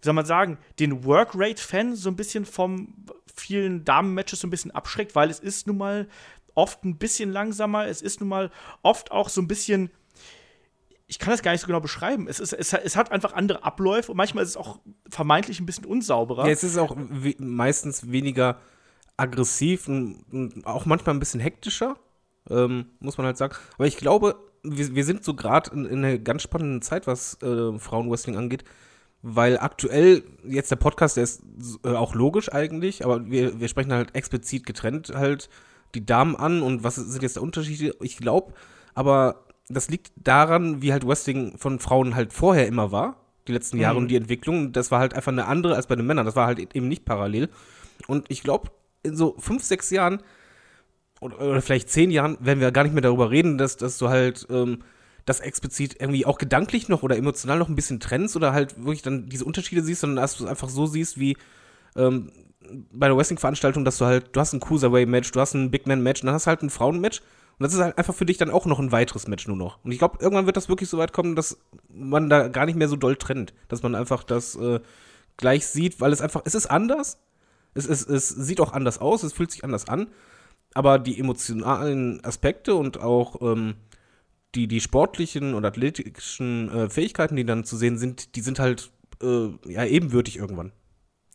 wie 0.00 0.04
soll 0.04 0.14
man 0.14 0.26
sagen, 0.26 0.58
den 0.78 1.04
Workrate-Fan 1.04 1.94
so 1.94 2.10
ein 2.10 2.16
bisschen 2.16 2.44
vom 2.44 2.94
vielen 3.34 3.84
Damen-Matches 3.84 4.40
so 4.40 4.46
ein 4.46 4.50
bisschen 4.50 4.70
abschreckt, 4.70 5.14
weil 5.14 5.30
es 5.30 5.40
ist 5.40 5.66
nun 5.66 5.78
mal 5.78 6.08
oft 6.54 6.84
ein 6.84 6.98
bisschen 6.98 7.30
langsamer, 7.32 7.86
es 7.86 8.02
ist 8.02 8.20
nun 8.20 8.28
mal 8.28 8.50
oft 8.82 9.10
auch 9.10 9.28
so 9.28 9.40
ein 9.40 9.48
bisschen 9.48 9.90
ich 11.12 11.18
kann 11.18 11.30
das 11.30 11.42
gar 11.42 11.52
nicht 11.52 11.60
so 11.60 11.66
genau 11.66 11.80
beschreiben. 11.80 12.26
Es, 12.26 12.40
ist, 12.40 12.54
es, 12.54 12.72
es, 12.72 12.96
hat 12.96 13.12
einfach 13.12 13.34
andere 13.34 13.64
Abläufe 13.64 14.10
und 14.10 14.16
manchmal 14.16 14.44
ist 14.44 14.50
es 14.50 14.56
auch 14.56 14.78
vermeintlich 15.10 15.60
ein 15.60 15.66
bisschen 15.66 15.84
unsauberer. 15.84 16.46
Ja, 16.46 16.52
es 16.52 16.64
ist 16.64 16.78
auch 16.78 16.96
meistens 17.38 18.10
weniger 18.10 18.56
aggressiv 19.18 19.88
und, 19.88 20.24
und, 20.32 20.66
auch 20.66 20.86
manchmal 20.86 21.14
ein 21.14 21.18
bisschen 21.18 21.38
hektischer, 21.38 21.96
ähm, 22.48 22.86
muss 22.98 23.18
man 23.18 23.26
halt 23.26 23.36
sagen. 23.36 23.54
Aber 23.74 23.86
ich 23.86 23.98
glaube, 23.98 24.36
wir, 24.62 24.94
wir 24.94 25.04
sind 25.04 25.22
so 25.22 25.34
gerade 25.34 25.70
in, 25.72 25.84
in, 25.84 26.02
einer 26.02 26.16
ganz 26.16 26.44
spannenden 26.44 26.80
Zeit, 26.80 27.06
was 27.06 27.36
äh, 27.42 27.78
Frauenwrestling 27.78 28.38
angeht, 28.38 28.64
weil 29.20 29.58
aktuell, 29.58 30.24
jetzt 30.44 30.70
der 30.70 30.76
Podcast, 30.76 31.18
der 31.18 31.24
ist 31.24 31.42
äh, 31.84 31.90
auch 31.90 32.14
logisch 32.14 32.50
eigentlich, 32.50 33.04
aber 33.04 33.30
wir, 33.30 33.60
wir 33.60 33.68
sprechen 33.68 33.92
halt 33.92 34.14
explizit 34.14 34.64
getrennt 34.64 35.12
halt 35.14 35.50
die 35.94 36.06
Damen 36.06 36.36
an 36.36 36.62
und 36.62 36.84
was 36.84 36.94
sind 36.94 37.22
jetzt 37.22 37.36
der 37.36 37.42
Unterschiede? 37.42 37.94
Ich 38.00 38.16
glaube, 38.16 38.54
aber 38.94 39.44
das 39.68 39.88
liegt 39.88 40.12
daran, 40.16 40.82
wie 40.82 40.92
halt 40.92 41.06
Wrestling 41.06 41.56
von 41.58 41.78
Frauen 41.78 42.14
halt 42.14 42.32
vorher 42.32 42.66
immer 42.66 42.92
war, 42.92 43.16
die 43.48 43.52
letzten 43.52 43.78
Jahre 43.78 43.96
mhm. 43.96 44.02
und 44.02 44.08
die 44.08 44.16
Entwicklung. 44.16 44.72
Das 44.72 44.90
war 44.90 45.00
halt 45.00 45.14
einfach 45.14 45.32
eine 45.32 45.46
andere 45.46 45.76
als 45.76 45.86
bei 45.86 45.96
den 45.96 46.06
Männern. 46.06 46.26
Das 46.26 46.36
war 46.36 46.46
halt 46.46 46.58
eben 46.74 46.88
nicht 46.88 47.04
parallel. 47.04 47.48
Und 48.06 48.30
ich 48.30 48.42
glaube, 48.42 48.70
in 49.02 49.16
so 49.16 49.36
fünf, 49.38 49.62
sechs 49.64 49.90
Jahren 49.90 50.22
oder, 51.20 51.40
oder, 51.40 51.62
vielleicht 51.62 51.88
zehn 51.88 52.10
Jahren 52.10 52.36
werden 52.40 52.60
wir 52.60 52.72
gar 52.72 52.82
nicht 52.82 52.92
mehr 52.92 53.02
darüber 53.02 53.30
reden, 53.30 53.58
dass, 53.58 53.76
dass 53.76 53.98
du 53.98 54.08
halt 54.08 54.46
ähm, 54.50 54.82
das 55.24 55.40
explizit 55.40 55.96
irgendwie 56.00 56.26
auch 56.26 56.38
gedanklich 56.38 56.88
noch 56.88 57.02
oder 57.02 57.16
emotional 57.16 57.58
noch 57.58 57.68
ein 57.68 57.76
bisschen 57.76 58.00
trennst 58.00 58.34
oder 58.34 58.52
halt 58.52 58.76
wirklich 58.78 59.02
dann 59.02 59.28
diese 59.28 59.44
Unterschiede 59.44 59.82
siehst, 59.82 60.00
sondern 60.00 60.22
dass 60.22 60.36
du 60.36 60.44
es 60.44 60.50
einfach 60.50 60.68
so 60.68 60.86
siehst 60.86 61.18
wie 61.18 61.36
ähm, 61.96 62.32
bei 62.92 63.06
der 63.06 63.16
Wrestling-Veranstaltung, 63.16 63.84
dass 63.84 63.98
du 63.98 64.04
halt, 64.04 64.34
du 64.34 64.40
hast 64.40 64.52
ein 64.52 64.60
Cruiserweight-Match, 64.60 65.30
du 65.30 65.40
hast 65.40 65.54
ein 65.54 65.70
Big 65.70 65.86
Man-Match 65.86 66.22
und 66.22 66.26
dann 66.26 66.34
hast 66.34 66.46
du 66.46 66.48
halt 66.48 66.62
ein 66.62 66.70
Frauen-Match 66.70 67.22
und 67.62 67.66
das 67.66 67.74
ist 67.74 67.80
halt 67.80 67.96
einfach 67.96 68.16
für 68.16 68.26
dich 68.26 68.38
dann 68.38 68.50
auch 68.50 68.66
noch 68.66 68.80
ein 68.80 68.90
weiteres 68.90 69.28
Match 69.28 69.46
nur 69.46 69.56
noch. 69.56 69.78
Und 69.84 69.92
ich 69.92 69.98
glaube, 69.98 70.18
irgendwann 70.20 70.46
wird 70.46 70.56
das 70.56 70.68
wirklich 70.68 70.88
so 70.88 70.98
weit 70.98 71.12
kommen, 71.12 71.36
dass 71.36 71.58
man 71.94 72.28
da 72.28 72.48
gar 72.48 72.66
nicht 72.66 72.74
mehr 72.74 72.88
so 72.88 72.96
doll 72.96 73.14
trennt. 73.14 73.54
Dass 73.68 73.84
man 73.84 73.94
einfach 73.94 74.24
das 74.24 74.56
äh, 74.56 74.80
gleich 75.36 75.68
sieht, 75.68 76.00
weil 76.00 76.12
es 76.12 76.20
einfach, 76.20 76.42
es 76.44 76.56
ist 76.56 76.66
anders. 76.66 77.18
Es, 77.72 77.86
es, 77.86 78.04
es 78.04 78.30
sieht 78.30 78.60
auch 78.60 78.72
anders 78.72 78.98
aus, 78.98 79.22
es 79.22 79.32
fühlt 79.32 79.52
sich 79.52 79.62
anders 79.62 79.88
an. 79.88 80.08
Aber 80.74 80.98
die 80.98 81.20
emotionalen 81.20 82.24
Aspekte 82.24 82.74
und 82.74 82.98
auch 82.98 83.40
ähm, 83.40 83.74
die, 84.56 84.66
die 84.66 84.80
sportlichen 84.80 85.54
und 85.54 85.64
athletischen 85.64 86.68
äh, 86.68 86.90
Fähigkeiten, 86.90 87.36
die 87.36 87.44
dann 87.44 87.62
zu 87.62 87.76
sehen 87.76 87.96
sind, 87.96 88.34
die 88.34 88.40
sind 88.40 88.58
halt 88.58 88.90
äh, 89.22 89.50
ja 89.68 89.84
ebenwürdig 89.84 90.36
irgendwann. 90.36 90.72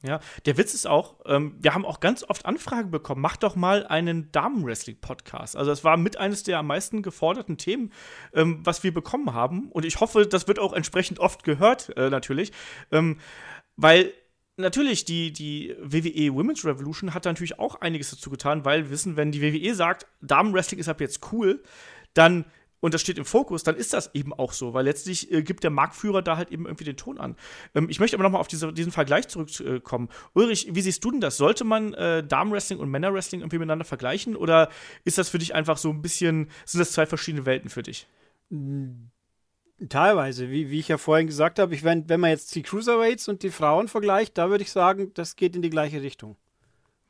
Ja, 0.04 0.20
der 0.46 0.58
Witz 0.58 0.75
ist 0.75 0.86
auch, 0.86 1.16
ähm, 1.25 1.56
wir 1.60 1.74
haben 1.74 1.84
auch 1.84 2.00
ganz 2.00 2.24
oft 2.24 2.46
Anfragen 2.46 2.92
bekommen, 2.92 3.20
mach 3.20 3.36
doch 3.36 3.56
mal 3.56 3.88
einen 3.88 4.32
Damen-Wrestling-Podcast. 4.32 5.56
Also 5.56 5.72
das 5.72 5.84
war 5.84 5.98
mit 5.98 6.18
eines 6.18 6.44
der 6.44 6.60
am 6.60 6.68
meisten 6.68 7.01
geforderten 7.01 7.58
Themen, 7.58 7.92
ähm, 8.34 8.60
was 8.63 8.84
wir 8.84 8.94
bekommen 8.94 9.34
haben. 9.34 9.72
Und 9.72 9.86
ich 9.86 10.00
hoffe, 10.00 10.27
das 10.27 10.48
wird 10.48 10.60
auch 10.60 10.74
entsprechend 10.74 11.20
oft 11.20 11.44
gehört, 11.44 11.98
äh, 11.98 12.12
natürlich. 12.12 12.51
Ähm, 12.92 13.18
weil 13.75 14.13
natürlich, 14.56 15.04
die, 15.06 15.34
die 15.34 15.75
WWE 15.82 16.36
Women's 16.36 16.63
Revolution 16.63 17.16
hat 17.16 17.25
da 17.25 17.32
natürlich 17.32 17.58
auch 17.58 17.82
einiges 17.82 18.12
dazu 18.12 18.30
getan, 18.30 18.66
weil 18.66 18.84
wir 18.84 18.92
wissen, 18.92 19.18
wenn 19.18 19.32
die 19.32 19.42
WWE 19.42 19.74
sagt, 19.74 20.06
Damen-Wrestling 20.22 20.80
ist 20.80 20.89
ab 20.89 21.01
jetzt 21.01 21.32
cool, 21.32 21.63
dann 22.13 22.46
und 22.79 22.93
das 22.93 23.01
steht 23.01 23.17
im 23.17 23.25
Fokus, 23.25 23.63
dann 23.63 23.75
ist 23.75 23.93
das 23.93 24.13
eben 24.13 24.34
auch 24.34 24.53
so, 24.53 24.74
weil 24.74 24.86
letztlich 24.86 25.31
äh, 25.31 25.41
gibt 25.41 25.63
der 25.63 25.72
Marktführer 25.72 26.22
da 26.22 26.38
halt 26.38 26.51
eben 26.51 26.65
irgendwie 26.65 26.84
den 26.84 26.98
Ton 26.98 27.17
an. 27.17 27.36
Ähm, 27.74 27.89
ich 27.89 28.00
möchte 28.00 28.15
aber 28.15 28.24
nochmal 28.24 28.41
auf 28.41 28.48
diese, 28.48 28.72
diesen 28.72 28.91
Vergleich 28.91 29.27
zurückkommen. 29.27 30.10
Ulrich, 30.34 30.69
wie 30.72 30.81
siehst 30.81 31.03
du 31.03 31.12
denn 31.12 31.22
das? 31.22 31.38
Sollte 31.38 31.63
man 31.63 31.93
äh, 31.93 32.24
Damenwrestling 32.24 32.79
und 32.79 32.89
Männerwrestling 32.89 33.41
irgendwie 33.41 33.57
miteinander 33.57 33.86
vergleichen 33.86 34.36
oder 34.36 34.69
ist 35.05 35.17
das 35.17 35.29
für 35.29 35.39
dich 35.39 35.55
einfach 35.55 35.77
so 35.77 35.89
ein 35.89 36.01
bisschen, 36.01 36.50
sind 36.65 36.79
das 36.79 36.91
zwei 36.91 37.05
verschiedene 37.05 37.46
Welten 37.46 37.69
für 37.69 37.84
dich? 37.84 38.07
Teilweise, 39.89 40.50
wie, 40.50 40.69
wie 40.69 40.79
ich 40.79 40.88
ja 40.88 40.98
vorhin 40.98 41.27
gesagt 41.27 41.60
habe, 41.60 41.74
ich, 41.74 41.84
wenn, 41.84 42.07
wenn 42.10 42.19
man 42.19 42.29
jetzt 42.29 42.53
die 42.55 42.63
Cruiserweights 42.63 43.27
und 43.27 43.43
die 43.43 43.51
Frauen 43.51 43.88
vergleicht, 43.88 44.38
da 44.38 44.50
würde 44.50 44.63
ich 44.63 44.72
sagen, 44.72 45.12
das 45.13 45.36
geht 45.36 45.55
in 45.55 45.62
die 45.62 45.69
gleiche 45.69 46.01
Richtung. 46.01 46.36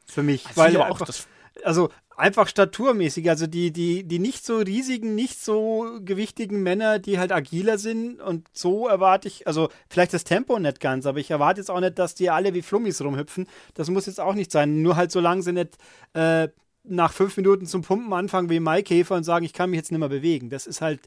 Für 0.05 0.23
mich. 0.23 0.45
Also 0.47 0.61
weil 0.61 0.77
auch 0.77 0.85
einfach, 0.85 1.05
das 1.05 1.27
also 1.63 1.89
einfach 2.17 2.47
staturmäßig, 2.47 3.29
also 3.29 3.45
die, 3.45 3.71
die, 3.71 4.03
die 4.03 4.19
nicht 4.19 4.43
so 4.43 4.57
riesigen, 4.57 5.13
nicht 5.13 5.39
so 5.39 5.99
gewichtigen 6.03 6.63
Männer, 6.63 6.97
die 6.97 7.19
halt 7.19 7.31
agiler 7.31 7.77
sind 7.77 8.19
und 8.19 8.47
so 8.53 8.87
erwarte 8.87 9.27
ich, 9.27 9.45
also 9.45 9.69
vielleicht 9.89 10.13
das 10.13 10.23
Tempo 10.23 10.57
nicht 10.57 10.79
ganz, 10.79 11.05
aber 11.05 11.19
ich 11.19 11.29
erwarte 11.29 11.61
jetzt 11.61 11.69
auch 11.69 11.79
nicht, 11.79 11.99
dass 11.99 12.15
die 12.15 12.31
alle 12.31 12.55
wie 12.55 12.63
Flummis 12.63 13.01
rumhüpfen. 13.01 13.47
Das 13.75 13.89
muss 13.89 14.07
jetzt 14.07 14.19
auch 14.19 14.33
nicht 14.33 14.51
sein. 14.51 14.81
Nur 14.81 14.95
halt 14.95 15.11
solange 15.11 15.43
sie 15.43 15.53
nicht 15.53 15.77
äh, 16.13 16.49
nach 16.83 17.13
fünf 17.13 17.37
Minuten 17.37 17.67
zum 17.67 17.83
Pumpen 17.83 18.11
anfangen 18.13 18.49
wie 18.49 18.59
Maikäfer 18.59 19.15
und 19.15 19.23
sagen, 19.23 19.45
ich 19.45 19.53
kann 19.53 19.69
mich 19.69 19.77
jetzt 19.77 19.91
nicht 19.91 19.99
mehr 19.99 20.09
bewegen. 20.09 20.49
Das 20.49 20.65
ist 20.65 20.81
halt, 20.81 21.01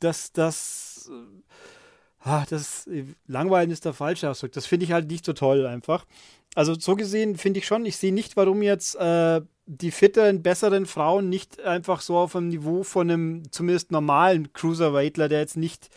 das, 0.00 0.32
das, 0.32 1.10
äh, 1.10 2.28
ah, 2.28 2.44
das, 2.50 2.88
langweilen 3.26 3.70
ist 3.70 3.86
der 3.86 3.94
falsche 3.94 4.28
Ausdruck. 4.28 4.52
Das 4.52 4.66
finde 4.66 4.84
ich 4.84 4.92
halt 4.92 5.10
nicht 5.10 5.24
so 5.24 5.32
toll 5.32 5.66
einfach. 5.66 6.04
Also 6.54 6.74
so 6.74 6.96
gesehen 6.96 7.36
finde 7.36 7.60
ich 7.60 7.66
schon, 7.66 7.86
ich 7.86 7.96
sehe 7.96 8.12
nicht, 8.12 8.36
warum 8.36 8.62
jetzt 8.62 8.96
äh, 8.96 9.40
die 9.72 9.92
fitteren, 9.92 10.42
besseren 10.42 10.84
Frauen 10.84 11.28
nicht 11.28 11.60
einfach 11.60 12.00
so 12.00 12.16
auf 12.16 12.32
dem 12.32 12.48
Niveau 12.48 12.82
von 12.82 13.08
einem 13.08 13.52
zumindest 13.52 13.92
normalen 13.92 14.52
Cruiserweightler, 14.52 15.28
der 15.28 15.38
jetzt 15.38 15.56
nicht 15.56 15.90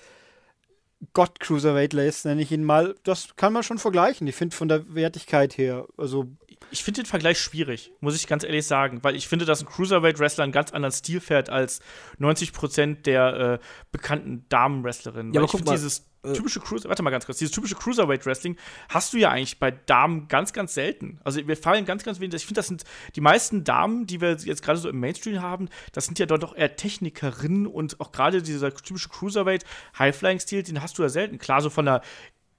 Gott 1.14 1.40
Cruiserweightler 1.40 2.06
ist, 2.06 2.24
nenne 2.24 2.44
ich 2.44 2.52
ihn 2.52 2.64
mal, 2.64 2.96
das 3.04 3.36
kann 3.36 3.52
man 3.52 3.64
schon 3.64 3.80
vergleichen. 3.80 4.28
Ich 4.28 4.36
finde 4.36 4.56
von 4.56 4.68
der 4.68 4.94
Wertigkeit 4.94 5.58
her, 5.58 5.88
also 5.98 6.28
ich 6.70 6.84
finde 6.84 7.02
den 7.02 7.08
Vergleich 7.08 7.40
schwierig, 7.40 7.92
muss 8.00 8.16
ich 8.16 8.28
ganz 8.28 8.44
ehrlich 8.44 8.66
sagen, 8.66 9.00
weil 9.02 9.16
ich 9.16 9.28
finde, 9.28 9.46
dass 9.46 9.62
ein 9.62 9.66
Cruiserweight-Wrestler 9.66 10.44
einen 10.44 10.54
ganz 10.54 10.72
anderen 10.72 10.94
Stil 10.94 11.20
fährt 11.20 11.50
als 11.50 11.82
90% 12.20 13.02
der 13.02 13.60
äh, 13.60 13.66
bekannten 13.92 14.46
Damen-Wrestlerinnen. 14.50 15.34
Ja, 15.34 15.42
aber 15.42 15.46
ich 15.46 15.52
guck 15.52 15.66
mal, 15.66 15.72
dieses 15.72 16.06
typische 16.32 16.60
Cruiser, 16.60 16.90
warte 16.90 17.04
mal 17.04 17.10
ganz 17.10 17.26
kurz, 17.26 17.38
dieses 17.38 17.54
typische 17.54 17.76
Cruiserweight-Wrestling 17.76 18.56
hast 18.90 19.14
du 19.14 19.18
ja 19.18 19.30
eigentlich 19.30 19.60
bei 19.60 19.72
Damen 19.72 20.28
ganz, 20.28 20.54
ganz 20.54 20.74
selten. 20.74 21.20
Also 21.24 21.46
wir 21.46 21.58
fallen 21.58 21.86
ganz, 21.86 22.04
ganz 22.04 22.20
wenig. 22.20 22.36
Ich 22.36 22.46
finde, 22.46 22.60
das 22.60 22.68
sind 22.68 22.84
die 23.16 23.22
meisten 23.22 23.64
Damen, 23.64 24.08
die 24.08 24.22
wir 24.22 24.32
jetzt 24.32 24.64
gerade 24.64 24.80
so 24.80 24.90
im 24.90 25.00
Mainstream 25.00 25.42
haben, 25.42 25.70
das 25.92 26.06
sind 26.06 26.20
ja 26.20 26.26
dort 26.26 26.44
doch 26.44 26.56
eher 26.56 26.76
Technikerinnen 26.76 27.68
und 27.68 28.00
auch 28.00 28.12
gerade 28.12 28.42
dieser 28.42 28.74
typische 28.74 29.10
Cruiserweight 29.10 29.66
High-Flying-Stil, 30.00 30.64
den 30.64 30.82
hast 30.82 30.98
du 30.98 31.04
ja 31.04 31.10
selten. 31.10 31.38
Klar, 31.38 31.62
so 31.62 31.70
von 31.70 31.86
der 31.86 32.02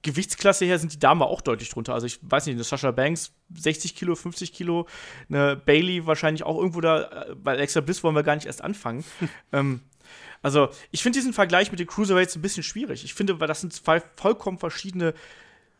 Gewichtsklasse 0.04 0.66
her 0.66 0.78
sind 0.78 0.92
die 0.92 0.98
Damen 0.98 1.22
auch 1.22 1.40
deutlich 1.40 1.70
drunter. 1.70 1.94
Also 1.94 2.06
ich 2.06 2.18
weiß 2.22 2.46
nicht, 2.46 2.54
eine 2.54 2.64
Sasha 2.64 2.90
Banks 2.90 3.32
60 3.54 3.96
Kilo, 3.96 4.14
50 4.14 4.52
Kilo, 4.52 4.86
eine 5.28 5.56
Bailey 5.56 6.06
wahrscheinlich 6.06 6.44
auch 6.44 6.58
irgendwo 6.58 6.82
da, 6.82 7.04
äh, 7.04 7.34
bei 7.34 7.52
Alexa 7.52 7.80
Bliss 7.80 8.04
wollen 8.04 8.14
wir 8.14 8.22
gar 8.22 8.34
nicht 8.34 8.46
erst 8.46 8.62
anfangen. 8.62 9.02
ähm, 9.52 9.80
also 10.42 10.68
ich 10.90 11.02
finde 11.02 11.18
diesen 11.18 11.32
Vergleich 11.32 11.70
mit 11.70 11.80
den 11.80 11.86
Cruiserweights 11.86 12.36
ein 12.36 12.42
bisschen 12.42 12.62
schwierig. 12.62 13.04
Ich 13.04 13.14
finde, 13.14 13.40
weil 13.40 13.48
das 13.48 13.60
sind 13.60 13.72
zwei 13.72 14.02
vollkommen 14.16 14.58
verschiedene 14.58 15.14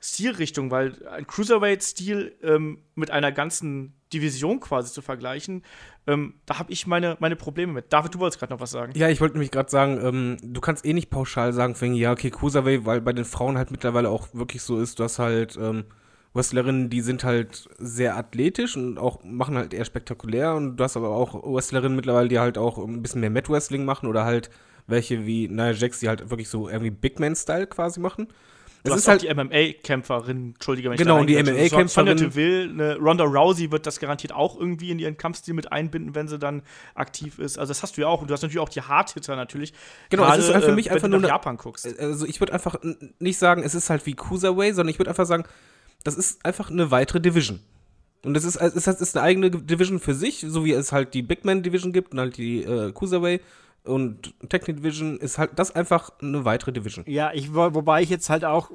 Stilrichtungen, 0.01 0.71
weil 0.71 1.07
ein 1.09 1.27
Cruiserweight-Stil 1.27 2.37
ähm, 2.43 2.79
mit 2.95 3.11
einer 3.11 3.33
ganzen 3.33 3.95
Division 4.13 4.61
quasi 4.61 4.93
zu 4.93 5.01
vergleichen, 5.01 5.63
ähm, 6.07 6.35
da 6.45 6.59
habe 6.59 6.71
ich 6.73 6.87
meine, 6.87 7.17
meine 7.21 7.37
Probleme 7.37 7.73
mit. 7.73 7.91
David, 7.91 8.15
du 8.15 8.19
wolltest 8.19 8.39
gerade 8.39 8.53
noch 8.53 8.61
was 8.61 8.71
sagen. 8.71 8.93
Ja, 8.97 9.09
ich 9.09 9.23
wollte 9.23 9.37
nämlich 9.37 9.51
gerade 9.51 9.71
sagen, 9.71 9.99
ähm, 10.05 10.37
du 10.43 10.61
kannst 10.61 10.85
eh 10.85 10.93
nicht 10.93 11.09
pauschal 11.09 11.55
sagen, 11.55 11.75
von, 11.75 11.95
ja, 11.95 12.13
okay, 12.13 12.31
Cruiserweight, 12.31 12.85
weil 12.85 13.01
bei 13.01 13.15
den 13.15 13.25
Frauen 13.25 13.57
halt 13.57 13.71
mittlerweile 13.71 14.11
auch 14.11 14.29
wirklich 14.35 14.61
so 14.61 14.79
ist, 14.79 15.01
dass 15.01 15.19
halt 15.19 15.57
ähm, 15.57 15.85
Wrestlerinnen, 16.35 16.91
die 16.91 17.01
sind 17.01 17.23
halt 17.25 17.69
sehr 17.79 18.17
athletisch 18.17 18.77
und 18.77 18.99
auch 18.99 19.23
machen 19.25 19.57
halt 19.57 19.73
eher 19.73 19.85
spektakulär 19.85 20.55
und 20.55 20.77
du 20.77 20.85
hast 20.85 20.97
aber 20.97 21.11
auch 21.11 21.35
Wrestlerinnen 21.45 21.95
mittlerweile, 21.95 22.29
die 22.29 22.41
halt 22.41 22.59
auch 22.59 22.79
ein 22.79 23.03
bisschen 23.03 23.21
mehr 23.21 23.31
Mat 23.31 23.49
Wrestling 23.49 23.85
machen 23.85 24.09
oder 24.09 24.25
halt 24.25 24.51
welche 24.87 25.27
wie 25.27 25.49
Nia 25.49 25.71
Jax, 25.71 26.01
die 26.01 26.09
halt 26.09 26.29
wirklich 26.31 26.49
so 26.49 26.69
irgendwie 26.69 26.91
Big 26.91 27.21
Man-Style 27.21 27.69
quasi 27.69 28.01
machen. 28.01 28.29
Du 28.83 28.93
Es 28.93 28.99
ist 28.99 29.09
halt, 29.09 29.23
die 29.23 29.33
MMA-Kämpferin, 29.33 30.53
entschuldige 30.57 30.91
mich. 30.91 30.99
Genau, 30.99 31.21
und 31.21 31.27
die 31.27 31.39
MMA-Kämpferin- 31.39 31.89
Sonja 31.89 32.15
Deville, 32.15 32.65
eine 32.69 32.97
Ronda 32.99 33.25
Rousey 33.25 33.71
wird 33.71 33.87
das 33.87 33.99
garantiert 33.99 34.35
auch 34.35 34.61
irgendwie 34.61 34.91
in 34.91 34.99
ihren 34.99 35.17
Kampfstil 35.17 35.55
mit 35.55 35.73
einbinden, 35.73 36.15
wenn 36.15 36.29
sie 36.29 36.39
dann 36.39 36.61
aktiv 36.95 37.39
ist. 37.39 37.59
Also 37.59 37.71
das 37.71 37.83
hast 37.83 37.97
du 37.97 38.03
ja 38.03 38.09
auch. 38.09 38.21
Und 38.21 38.29
du 38.29 38.35
hast 38.35 38.43
natürlich 38.43 38.61
auch 38.61 38.69
die 38.69 38.83
Hardhitter 38.83 39.37
natürlich. 39.37 39.73
Genau, 40.11 40.31
es 40.31 40.49
ist 40.49 40.53
halt 40.53 40.65
für 40.65 40.73
mich 40.73 40.89
äh, 40.89 40.91
wenn 40.91 40.97
einfach 40.97 41.09
du 41.09 41.13
nur 41.13 41.21
nach 41.21 41.29
Japan 41.29 41.57
guckst. 41.57 41.99
also 41.99 42.27
ich 42.27 42.41
würde 42.41 42.53
einfach 42.53 42.77
nicht 43.21 43.39
sagen, 43.39 43.63
es 43.63 43.75
ist 43.75 43.89
halt 43.89 44.05
wie 44.05 44.13
Cruiserweight, 44.13 44.75
sondern 44.75 44.91
ich 44.91 44.99
würde 44.99 45.09
einfach 45.09 45.25
sagen, 45.25 45.45
das 46.05 46.17
ist 46.17 46.45
einfach 46.45 46.71
eine 46.71 46.91
weitere 46.91 47.21
Division. 47.21 47.61
Und 48.25 48.37
es 48.37 48.45
ist, 48.45 48.57
es 48.57 48.87
ist, 48.87 49.17
eine 49.17 49.25
eigene 49.25 49.51
Division 49.51 49.99
für 50.01 50.15
sich, 50.15 50.45
so 50.49 50.65
wie 50.65 50.73
es 50.73 50.93
halt 50.93 51.13
die 51.13 51.23
Big 51.23 51.45
Man 51.45 51.63
Division 51.63 51.93
gibt 51.93 52.13
und 52.13 52.21
halt 52.21 52.39
die 52.39 52.63
äh, 52.63 52.91
Cruiserweight 52.93 53.43
und 53.85 54.33
Technic 54.49 54.79
Division 54.79 55.19
ist 55.19 55.37
halt 55.37 55.51
das 55.57 55.71
einfach 55.73 56.11
eine 56.23 56.47
weitere 56.47 56.73
Division. 56.73 57.05
Ja, 57.07 57.33
ich, 57.35 57.53
wo- 57.55 57.75
wobei 57.75 58.01
ich 58.03 58.09
jetzt 58.09 58.31
halt 58.31 58.47
auch, 58.47 58.71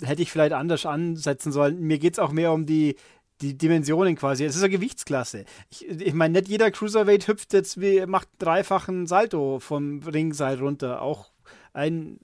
hätte 0.00 0.22
ich 0.22 0.30
vielleicht 0.30 0.52
anders 0.52 0.86
ansetzen 0.86 1.50
sollen. 1.50 1.80
Mir 1.80 1.98
geht 1.98 2.12
es 2.12 2.18
auch 2.20 2.30
mehr 2.30 2.52
um 2.52 2.66
die, 2.66 2.94
die 3.40 3.58
Dimensionen 3.58 4.14
quasi. 4.14 4.44
Es 4.44 4.54
ist 4.54 4.62
eine 4.62 4.70
Gewichtsklasse. 4.70 5.44
Ich, 5.70 5.88
ich 5.88 6.14
meine, 6.14 6.38
nicht 6.38 6.48
jeder 6.48 6.70
Cruiserweight 6.70 7.26
hüpft 7.26 7.52
jetzt 7.52 7.80
wie, 7.80 8.06
macht 8.06 8.28
dreifachen 8.38 9.08
Salto 9.08 9.58
vom 9.58 10.04
Ringseil 10.04 10.58
runter. 10.60 11.02
Auch 11.02 11.32
ein, 11.72 12.20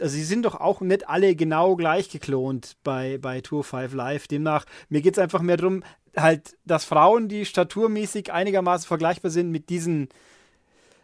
also 0.00 0.14
sie 0.14 0.24
sind 0.24 0.44
doch 0.44 0.54
auch 0.54 0.80
nicht 0.80 1.08
alle 1.08 1.34
genau 1.34 1.76
gleich 1.76 2.08
geklont 2.10 2.76
bei, 2.82 3.18
bei 3.18 3.40
Tour 3.40 3.64
5 3.64 3.94
Live. 3.94 4.28
Demnach, 4.28 4.64
mir 4.88 5.00
geht 5.00 5.14
es 5.14 5.18
einfach 5.18 5.42
mehr 5.42 5.56
darum, 5.56 5.82
halt, 6.16 6.56
dass 6.64 6.84
Frauen, 6.84 7.28
die 7.28 7.44
staturmäßig 7.44 8.32
einigermaßen 8.32 8.86
vergleichbar 8.86 9.30
sind 9.30 9.50
mit 9.50 9.68
diesen 9.68 10.08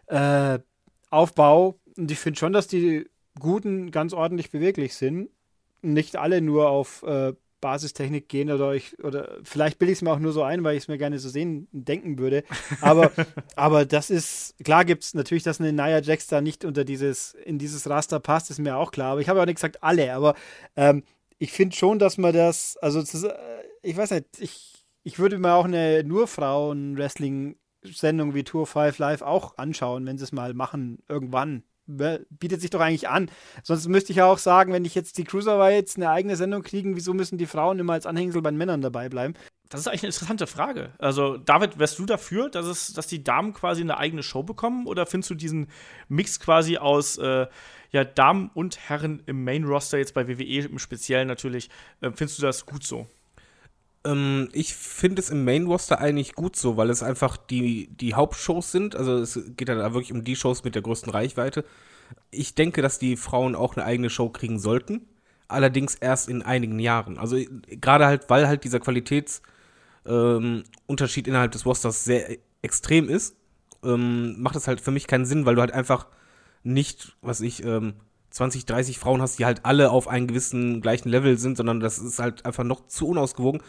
äh, 0.07 0.59
Aufbau. 1.11 1.79
Und 1.97 2.11
ich 2.11 2.19
finde 2.19 2.39
schon, 2.39 2.53
dass 2.53 2.69
die 2.69 3.09
Guten 3.39 3.91
ganz 3.91 4.13
ordentlich 4.13 4.51
beweglich 4.51 4.95
sind. 4.95 5.31
Nicht 5.81 6.17
alle 6.17 6.41
nur 6.41 6.69
auf 6.69 7.03
äh, 7.03 7.33
Basistechnik 7.63 8.29
gehen 8.29 8.51
oder 8.51 8.75
ich, 8.75 9.03
oder 9.03 9.39
vielleicht 9.45 9.79
bilde 9.79 9.93
ich 9.93 9.99
es 9.99 10.03
mir 10.03 10.13
auch 10.13 10.19
nur 10.19 10.33
so 10.33 10.43
ein, 10.43 10.65
weil 10.65 10.77
ich 10.77 10.83
es 10.83 10.89
mir 10.89 10.99
gerne 10.99 11.19
so 11.19 11.31
sehen 11.31 11.67
denken 11.73 12.19
würde. 12.19 12.45
Aber, 12.83 13.11
aber 13.57 13.87
das 13.87 14.11
ist, 14.11 14.55
klar 14.63 14.85
gibt 14.85 15.05
es 15.05 15.15
natürlich, 15.15 15.45
dass 15.45 15.61
eine 15.61 15.73
Nia 15.73 16.03
Jax 16.03 16.27
da 16.27 16.43
nicht 16.43 16.67
unter 16.67 16.85
dieses, 16.85 17.33
in 17.33 17.59
dieses 17.59 17.89
Raster 17.89 18.21
passt, 18.21 18.51
ist 18.51 18.59
mir 18.59 18.77
auch 18.77 18.91
klar. 18.91 19.13
Aber 19.13 19.23
ich 19.23 19.31
habe 19.31 19.39
ja 19.39 19.45
auch 19.45 19.47
nicht 19.47 19.57
gesagt 19.57 19.83
alle, 19.83 20.13
aber 20.13 20.35
ähm, 20.77 21.05
ich 21.39 21.53
finde 21.53 21.75
schon, 21.75 21.99
dass 21.99 22.19
man 22.19 22.35
das, 22.35 22.77
also 22.77 23.01
äh, 23.01 23.33
ich 23.81 23.97
weiß 23.97 24.11
nicht, 24.11 24.27
ich, 24.39 24.85
ich 25.05 25.19
würde 25.19 25.39
mir 25.39 25.55
auch 25.55 25.65
eine 25.65 26.05
nur 26.05 26.29
Frauen-Wrestling-Sendung 26.29 28.35
wie 28.35 28.45
Tour 28.45 28.67
5 28.67 28.99
Live 28.99 29.23
auch 29.23 29.57
anschauen, 29.57 30.05
wenn 30.05 30.19
sie 30.19 30.25
es 30.25 30.33
mal 30.33 30.53
machen, 30.53 30.99
irgendwann. 31.09 31.63
Be- 31.87 32.27
Bietet 32.31 32.61
sich 32.61 32.71
doch 32.71 32.81
eigentlich 32.81 33.09
an. 33.09 33.31
Sonst 33.63 33.89
müsste 33.89 34.13
ich 34.13 34.19
ja 34.19 34.27
auch 34.27 34.39
sagen, 34.39 34.73
wenn 34.73 34.85
ich 34.85 34.95
jetzt 34.95 35.19
die 35.19 35.25
Cruiserweights 35.25 35.97
eine 35.97 36.11
eigene 36.11 36.37
Sendung 36.37 36.63
kriegen, 36.63 36.97
wieso 36.97 37.15
müssen 37.15 37.39
die 37.39 37.47
Frauen 37.47 37.79
immer 37.79 37.95
als 37.95 38.07
Anhängsel 38.07 38.43
bei 38.43 38.51
den 38.51 38.59
Männern 38.59 38.81
dabei 38.81 39.09
bleiben? 39.09 39.35
Das 39.69 39.81
ist 39.81 39.89
eigentlich 39.89 40.03
eine 40.03 40.09
interessante 40.09 40.47
Frage. 40.47 40.93
Also, 40.99 41.39
David, 41.39 41.79
wärst 41.79 41.99
du 41.99 42.05
dafür, 42.05 42.51
dass, 42.51 42.67
es, 42.67 42.93
dass 42.93 43.07
die 43.07 43.25
Damen 43.25 43.55
quasi 43.55 43.81
eine 43.81 43.97
eigene 43.97 44.23
Show 44.23 44.43
bekommen? 44.43 44.87
Oder 44.87 45.07
findest 45.07 45.31
du 45.31 45.35
diesen 45.35 45.69
Mix 46.09 46.39
quasi 46.41 46.77
aus 46.77 47.17
äh, 47.17 47.47
ja, 47.91 48.05
Damen 48.05 48.51
und 48.53 48.79
Herren 48.89 49.23
im 49.27 49.45
Main-Roster, 49.45 49.97
jetzt 49.99 50.13
bei 50.15 50.29
WWE 50.29 50.67
im 50.69 50.79
Speziellen 50.79 51.27
natürlich, 51.27 51.71
äh, 52.03 52.11
findest 52.13 52.39
du 52.39 52.43
das 52.43 52.67
gut 52.67 52.85
so? 52.85 53.07
Ähm, 54.05 54.49
ich 54.53 54.75
finde 54.75 55.23
es 55.23 55.31
im 55.31 55.45
Main 55.45 55.67
Roster 55.67 56.01
eigentlich 56.01 56.35
gut 56.35 56.57
so, 56.57 56.77
weil 56.77 56.91
es 56.91 57.03
einfach 57.03 57.37
die, 57.37 57.89
die 57.89 58.15
Hauptshows 58.15 58.73
sind. 58.73 58.97
Also 58.97 59.19
es 59.19 59.39
geht 59.57 59.69
ja 59.69 59.75
da 59.75 59.95
wirklich 59.95 60.13
um 60.13 60.25
die 60.25 60.37
Shows 60.37 60.65
mit 60.65 60.75
der 60.75 60.83
größten 60.83 61.13
Reichweite. 61.13 61.65
Ich 62.31 62.55
denke, 62.55 62.83
dass 62.83 62.99
die 62.99 63.17
Frauen 63.17 63.55
auch 63.55 63.77
eine 63.77 63.87
eigene 63.87 64.11
Show 64.11 64.29
kriegen 64.29 64.59
sollten. 64.59 65.07
Allerdings 65.49 65.95
erst 65.95 66.29
in 66.29 66.43
einigen 66.43 66.79
Jahren. 66.79 67.19
Also 67.19 67.37
gerade 67.69 68.07
halt, 68.07 68.29
weil 68.31 68.49
halt 68.49 68.65
dieser 68.65 68.81
Qualitätsunterschied 68.81 71.27
ähm, 71.27 71.31
innerhalb 71.31 71.53
des 71.53 71.67
Rosters 71.67 72.05
sehr 72.05 72.39
extrem 72.63 73.09
ist, 73.09 73.37
ähm, 73.85 74.41
macht 74.41 74.57
es 74.57 74.69
halt 74.69 74.81
für 74.81 74.91
mich 74.91 75.07
keinen 75.07 75.27
Sinn, 75.27 75.47
weil 75.47 75.57
du 75.57 75.61
halt 75.61 75.73
einfach 75.73 76.07
nicht, 76.63 77.17
was 77.21 77.41
ich, 77.41 77.65
ähm, 77.65 77.95
20, 78.31 78.65
30 78.65 78.99
Frauen 78.99 79.21
hast, 79.21 79.39
die 79.39 79.45
halt 79.45 79.67
alle 79.67 79.91
auf 79.91 80.09
einem 80.09 80.27
gewissen 80.27 80.81
gleichen 80.81 81.11
Level 81.11 81.37
sind, 81.37 81.59
sondern 81.59 81.81
das 81.81 81.99
ist 81.99 82.19
halt 82.19 82.47
einfach 82.47 82.65
noch 82.65 82.87
zu 82.87 83.09
unausgewogen 83.09 83.61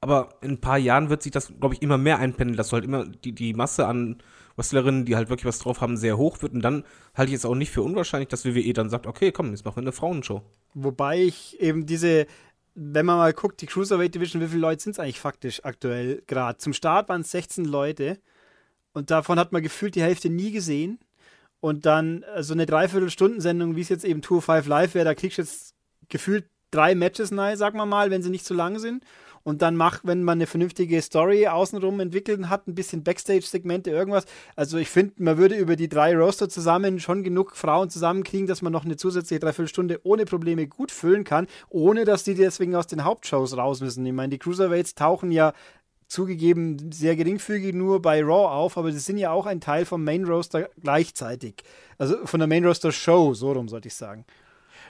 aber 0.00 0.28
in 0.42 0.52
ein 0.52 0.60
paar 0.60 0.78
Jahren 0.78 1.10
wird 1.10 1.22
sich 1.22 1.32
das, 1.32 1.52
glaube 1.60 1.74
ich, 1.74 1.82
immer 1.82 1.98
mehr 1.98 2.18
einpendeln, 2.18 2.56
dass 2.56 2.68
du 2.68 2.74
halt 2.74 2.84
immer 2.84 3.04
die, 3.04 3.32
die 3.32 3.54
Masse 3.54 3.86
an 3.86 4.22
Wrestlerinnen, 4.56 5.04
die 5.04 5.16
halt 5.16 5.28
wirklich 5.28 5.46
was 5.46 5.58
drauf 5.58 5.80
haben, 5.80 5.96
sehr 5.96 6.16
hoch 6.16 6.40
wird. 6.42 6.52
Und 6.52 6.62
dann 6.62 6.84
halte 7.14 7.30
ich 7.30 7.36
es 7.36 7.44
auch 7.44 7.54
nicht 7.54 7.70
für 7.70 7.82
unwahrscheinlich, 7.82 8.28
dass 8.28 8.44
WWE 8.44 8.72
dann 8.72 8.90
sagt, 8.90 9.06
okay, 9.06 9.32
komm, 9.32 9.50
jetzt 9.50 9.64
machen 9.64 9.76
wir 9.76 9.82
eine 9.82 9.92
Frauenshow. 9.92 10.42
Wobei 10.74 11.22
ich 11.22 11.60
eben 11.60 11.86
diese, 11.86 12.26
wenn 12.74 13.06
man 13.06 13.18
mal 13.18 13.32
guckt, 13.32 13.60
die 13.60 13.66
Cruiserweight 13.66 14.14
Division, 14.14 14.40
wie 14.40 14.48
viele 14.48 14.60
Leute 14.60 14.82
sind 14.82 14.92
es 14.92 14.98
eigentlich 15.00 15.20
faktisch 15.20 15.64
aktuell 15.64 16.22
gerade? 16.26 16.58
Zum 16.58 16.72
Start 16.72 17.08
waren 17.08 17.22
es 17.22 17.30
16 17.32 17.64
Leute 17.64 18.18
und 18.92 19.10
davon 19.10 19.38
hat 19.38 19.52
man 19.52 19.62
gefühlt 19.62 19.96
die 19.96 20.02
Hälfte 20.02 20.30
nie 20.30 20.52
gesehen. 20.52 20.98
Und 21.60 21.86
dann 21.86 22.20
so 22.20 22.32
also 22.32 22.54
eine 22.54 22.66
Dreiviertelstundensendung, 22.66 23.74
wie 23.74 23.80
es 23.80 23.88
jetzt 23.88 24.04
eben 24.04 24.22
Tour 24.22 24.42
5 24.42 24.68
Live 24.68 24.94
wäre, 24.94 25.04
da 25.04 25.14
kriegst 25.16 25.38
du 25.38 25.42
jetzt 25.42 25.74
gefühlt 26.08 26.48
drei 26.70 26.94
Matches 26.94 27.32
nahe, 27.32 27.56
sagen 27.56 27.78
wir 27.78 27.86
mal, 27.86 28.12
wenn 28.12 28.22
sie 28.22 28.30
nicht 28.30 28.44
zu 28.44 28.54
lang 28.54 28.78
sind 28.78 29.02
und 29.48 29.62
dann 29.62 29.76
macht, 29.76 30.02
wenn 30.04 30.24
man 30.24 30.36
eine 30.36 30.46
vernünftige 30.46 31.00
Story 31.00 31.46
außenrum 31.46 32.00
entwickelt 32.00 32.50
hat, 32.50 32.68
ein 32.68 32.74
bisschen 32.74 33.02
Backstage-Segmente, 33.02 33.90
irgendwas. 33.90 34.26
Also 34.56 34.76
ich 34.76 34.90
finde, 34.90 35.14
man 35.16 35.38
würde 35.38 35.56
über 35.56 35.74
die 35.74 35.88
drei 35.88 36.14
Roster 36.14 36.50
zusammen 36.50 37.00
schon 37.00 37.22
genug 37.22 37.56
Frauen 37.56 37.88
zusammenkriegen, 37.88 38.46
dass 38.46 38.60
man 38.60 38.74
noch 38.74 38.84
eine 38.84 38.98
zusätzliche 38.98 39.40
Dreiviertelstunde 39.40 40.00
ohne 40.02 40.26
Probleme 40.26 40.66
gut 40.66 40.90
füllen 40.90 41.24
kann, 41.24 41.46
ohne 41.70 42.04
dass 42.04 42.24
die 42.24 42.34
deswegen 42.34 42.74
aus 42.74 42.88
den 42.88 43.04
Hauptshows 43.04 43.56
raus 43.56 43.80
müssen. 43.80 44.04
Ich 44.04 44.12
meine, 44.12 44.28
die 44.28 44.38
Cruiserweights 44.38 44.94
tauchen 44.94 45.32
ja 45.32 45.54
zugegeben 46.08 46.92
sehr 46.92 47.16
geringfügig 47.16 47.74
nur 47.74 48.02
bei 48.02 48.22
Raw 48.22 48.48
auf, 48.48 48.76
aber 48.76 48.92
sie 48.92 48.98
sind 48.98 49.16
ja 49.16 49.30
auch 49.30 49.46
ein 49.46 49.62
Teil 49.62 49.86
vom 49.86 50.04
Main 50.04 50.26
Roster 50.26 50.68
gleichzeitig. 50.82 51.64
Also 51.96 52.26
von 52.26 52.40
der 52.40 52.48
Main 52.48 52.66
Roster 52.66 52.92
Show, 52.92 53.32
so 53.32 53.52
rum 53.52 53.70
sollte 53.70 53.88
ich 53.88 53.94
sagen. 53.94 54.26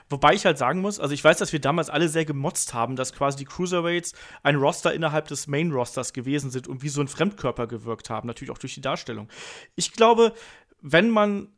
Wobei 0.09 0.33
ich 0.33 0.45
halt 0.45 0.57
sagen 0.57 0.81
muss, 0.81 0.99
also 0.99 1.13
ich 1.13 1.23
weiß, 1.23 1.37
dass 1.37 1.53
wir 1.53 1.61
damals 1.61 1.89
alle 1.89 2.09
sehr 2.09 2.25
gemotzt 2.25 2.73
haben, 2.73 2.95
dass 2.95 3.13
quasi 3.13 3.37
die 3.37 3.45
Cruiserweights 3.45 4.13
ein 4.41 4.55
Roster 4.55 4.93
innerhalb 4.93 5.27
des 5.27 5.47
Main-Rosters 5.47 6.13
gewesen 6.13 6.49
sind 6.49 6.67
und 6.67 6.81
wie 6.81 6.89
so 6.89 7.01
ein 7.01 7.07
Fremdkörper 7.07 7.67
gewirkt 7.67 8.09
haben, 8.09 8.27
natürlich 8.27 8.51
auch 8.51 8.57
durch 8.57 8.73
die 8.73 8.81
Darstellung. 8.81 9.29
Ich 9.75 9.93
glaube, 9.93 10.33
wenn 10.81 11.09
man 11.09 11.49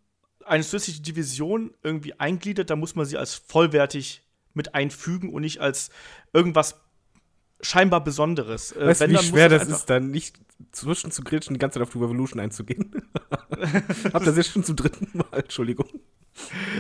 eine 0.45 0.63
zusätzliche 0.63 1.01
Division 1.01 1.73
irgendwie 1.83 2.19
eingliedert, 2.19 2.69
dann 2.69 2.79
muss 2.79 2.95
man 2.95 3.05
sie 3.05 3.17
als 3.17 3.35
vollwertig 3.35 4.23
mit 4.53 4.75
einfügen 4.75 5.33
und 5.33 5.43
nicht 5.43 5.61
als 5.61 5.89
irgendwas 6.33 6.81
scheinbar 7.61 8.03
Besonderes. 8.03 8.71
Äh, 8.73 8.87
weißt 8.87 9.01
du, 9.01 9.09
wie 9.09 9.17
schwer 9.17 9.49
das 9.49 9.67
ist, 9.67 9.85
dann 9.85 10.11
nicht 10.11 10.39
zwischen 10.71 11.11
zu 11.11 11.23
gritschen, 11.23 11.53
die 11.53 11.59
ganze 11.59 11.75
Zeit 11.79 11.87
auf 11.87 11.93
die 11.93 11.99
Revolution 11.99 12.39
einzugehen? 12.39 13.03
Habt 13.49 14.25
ihr 14.25 14.25
das 14.25 14.37
jetzt 14.37 14.51
schon 14.51 14.63
zum 14.63 14.75
dritten 14.75 15.09
Mal? 15.13 15.27
Entschuldigung. 15.31 15.87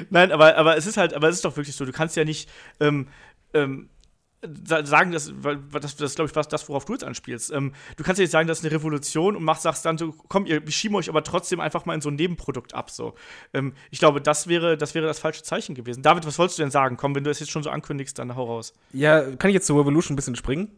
Nein, 0.09 0.31
aber, 0.31 0.55
aber 0.57 0.77
es 0.77 0.85
ist 0.85 0.97
halt, 0.97 1.13
aber 1.13 1.29
es 1.29 1.35
ist 1.35 1.45
doch 1.45 1.57
wirklich 1.57 1.75
so, 1.75 1.85
du 1.85 1.91
kannst 1.91 2.15
ja 2.15 2.23
nicht 2.23 2.49
ähm, 2.79 3.07
ähm, 3.53 3.89
sagen, 4.65 5.11
dass, 5.11 5.31
das, 5.71 5.95
das 5.95 6.15
glaube 6.15 6.29
ich, 6.29 6.35
was 6.35 6.47
das, 6.47 6.67
worauf 6.67 6.85
du 6.85 6.93
jetzt 6.93 7.03
anspielst. 7.03 7.51
Ähm, 7.51 7.73
du 7.95 8.03
kannst 8.03 8.19
ja 8.19 8.23
nicht 8.23 8.31
sagen, 8.31 8.47
das 8.47 8.59
ist 8.59 8.65
eine 8.65 8.73
Revolution 8.73 9.35
und 9.35 9.43
machst, 9.43 9.63
sagst 9.63 9.85
dann, 9.85 9.97
so, 9.97 10.15
komm, 10.27 10.45
ihr 10.45 10.61
schieben 10.71 10.95
euch 10.95 11.09
aber 11.09 11.23
trotzdem 11.23 11.59
einfach 11.59 11.85
mal 11.85 11.93
in 11.93 12.01
so 12.01 12.09
ein 12.09 12.15
Nebenprodukt 12.15 12.73
ab. 12.73 12.89
So. 12.89 13.13
Ähm, 13.53 13.73
ich 13.91 13.99
glaube, 13.99 14.19
das 14.21 14.47
wäre, 14.47 14.77
das 14.77 14.95
wäre 14.95 15.05
das 15.05 15.19
falsche 15.19 15.43
Zeichen 15.43 15.75
gewesen. 15.75 16.01
David, 16.01 16.25
was 16.25 16.39
wolltest 16.39 16.57
du 16.57 16.63
denn 16.63 16.71
sagen? 16.71 16.97
Komm, 16.97 17.13
wenn 17.13 17.23
du 17.23 17.29
es 17.29 17.39
jetzt 17.39 17.51
schon 17.51 17.63
so 17.63 17.69
ankündigst, 17.69 18.17
dann 18.17 18.35
hau 18.35 18.45
raus. 18.45 18.73
Ja, 18.93 19.21
kann 19.35 19.49
ich 19.49 19.55
jetzt 19.55 19.67
zur 19.67 19.79
Revolution 19.79 20.13
ein 20.13 20.17
bisschen 20.17 20.35
springen? 20.35 20.71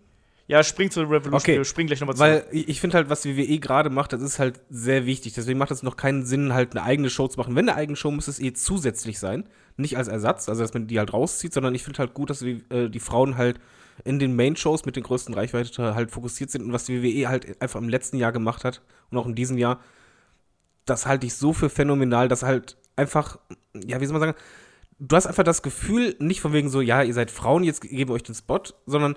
Ja, 0.47 0.61
spring 0.61 0.91
zur 0.91 1.03
Revolution. 1.03 1.35
Okay. 1.35 1.57
Wir 1.57 1.65
springen 1.65 1.87
gleich 1.87 2.01
nochmal 2.01 2.15
zurück. 2.15 2.45
Weil 2.51 2.57
ich 2.57 2.81
finde 2.81 2.97
halt, 2.97 3.09
was 3.09 3.21
die 3.21 3.37
WWE 3.37 3.59
gerade 3.59 3.89
macht, 3.89 4.11
das 4.11 4.21
ist 4.21 4.39
halt 4.39 4.59
sehr 4.69 5.05
wichtig. 5.05 5.33
Deswegen 5.33 5.57
macht 5.57 5.71
es 5.71 5.83
noch 5.83 5.95
keinen 5.95 6.25
Sinn, 6.25 6.53
halt 6.53 6.75
eine 6.75 6.83
eigene 6.83 7.09
Show 7.09 7.27
zu 7.27 7.37
machen. 7.37 7.55
Wenn 7.55 7.69
eine 7.69 7.77
eigene 7.77 7.95
Show, 7.95 8.11
muss 8.11 8.27
es 8.27 8.39
eh 8.39 8.51
zusätzlich 8.53 9.19
sein. 9.19 9.47
Nicht 9.77 9.97
als 9.97 10.09
Ersatz, 10.09 10.49
also 10.49 10.61
dass 10.61 10.73
man 10.73 10.87
die 10.87 10.99
halt 10.99 11.13
rauszieht, 11.13 11.53
sondern 11.53 11.73
ich 11.73 11.83
finde 11.83 11.99
halt 11.99 12.13
gut, 12.13 12.29
dass 12.29 12.39
die, 12.39 12.63
äh, 12.69 12.89
die 12.89 12.99
Frauen 12.99 13.37
halt 13.37 13.59
in 14.03 14.19
den 14.19 14.35
Main-Shows 14.35 14.85
mit 14.85 14.95
den 14.95 15.03
größten 15.03 15.33
Reichweite 15.33 15.95
halt 15.95 16.11
fokussiert 16.11 16.51
sind 16.51 16.63
und 16.63 16.73
was 16.73 16.85
die 16.85 17.01
WWE 17.01 17.29
halt 17.29 17.61
einfach 17.61 17.79
im 17.79 17.89
letzten 17.89 18.17
Jahr 18.17 18.31
gemacht 18.31 18.63
hat 18.63 18.81
und 19.11 19.17
auch 19.17 19.25
in 19.25 19.35
diesem 19.35 19.57
Jahr, 19.57 19.79
das 20.85 21.05
halte 21.05 21.25
ich 21.25 21.35
so 21.35 21.53
für 21.53 21.69
phänomenal, 21.69 22.27
dass 22.27 22.43
halt 22.43 22.77
einfach, 22.95 23.39
ja, 23.73 24.01
wie 24.01 24.05
soll 24.05 24.13
man 24.13 24.21
sagen, 24.21 24.37
du 24.99 25.15
hast 25.15 25.27
einfach 25.27 25.43
das 25.43 25.61
Gefühl, 25.61 26.15
nicht 26.19 26.41
von 26.41 26.53
wegen 26.53 26.69
so, 26.69 26.81
ja, 26.81 27.03
ihr 27.03 27.13
seid 27.13 27.31
Frauen, 27.31 27.63
jetzt 27.63 27.81
geben 27.81 28.09
wir 28.09 28.15
euch 28.15 28.23
den 28.23 28.35
Spot, 28.35 28.61
sondern 28.85 29.15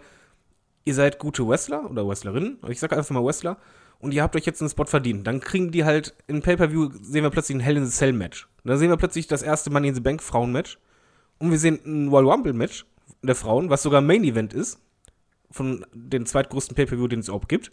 ihr 0.87 0.94
seid 0.94 1.18
gute 1.18 1.46
Wrestler 1.46 1.90
oder 1.90 2.09
Wrestlerinnen, 2.09 2.59
ich 2.68 2.81
sage 2.81 2.96
einfach 2.96 3.11
mal 3.11 3.25
Wrestler, 3.25 3.59
und 3.99 4.12
ihr 4.12 4.22
habt 4.22 4.37
euch 4.37 4.46
jetzt 4.46 4.61
einen 4.61 4.70
Spot 4.70 4.85
verdient. 4.85 5.27
Dann 5.27 5.40
kriegen 5.40 5.70
die 5.70 5.85
halt 5.85 6.14
in 6.27 6.42
Pay-Per-View, 6.42 6.90
sehen 7.03 7.22
wir 7.22 7.31
plötzlich 7.31 7.57
ein 7.57 7.61
Hell 7.61 7.77
in 7.77 7.87
the 7.87 7.90
Cell 7.90 8.12
Match. 8.12 8.49
dann 8.64 8.79
sehen 8.79 8.90
wir 8.90 8.96
plötzlich 8.96 9.27
das 9.27 9.42
erste 9.42 9.70
Money 9.70 9.88
in 9.88 9.94
the 9.94 10.01
Bank 10.01 10.22
Frauen-Match. 10.22 10.79
Und 11.38 11.51
wir 11.51 11.59
sehen 11.59 11.81
ein 11.85 12.09
Royal 12.09 12.31
Rumble 12.31 12.53
Match 12.53 12.87
der 13.22 13.35
Frauen, 13.35 13.70
was 13.70 13.83
sogar 13.83 14.01
Main 14.01 14.25
Event 14.25 14.53
ist. 14.53 14.81
Von 15.51 15.87
den 15.92 16.27
zweitgrößten 16.27 16.77
Pay-Per-View, 16.77 17.09
den 17.09 17.20
es 17.20 17.29
überhaupt 17.29 17.49
gibt. 17.49 17.72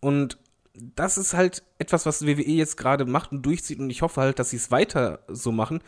Und 0.00 0.38
das 0.74 1.18
ist 1.18 1.34
halt 1.34 1.62
etwas, 1.78 2.04
was 2.04 2.26
WWE 2.26 2.42
jetzt 2.42 2.76
gerade 2.76 3.06
macht 3.06 3.32
und 3.32 3.42
durchzieht. 3.42 3.78
Und 3.78 3.90
ich 3.90 4.02
hoffe 4.02 4.20
halt, 4.20 4.38
dass 4.38 4.50
sie 4.50 4.56
es 4.56 4.70
weiter 4.70 5.20
so 5.28 5.52
machen. 5.52 5.80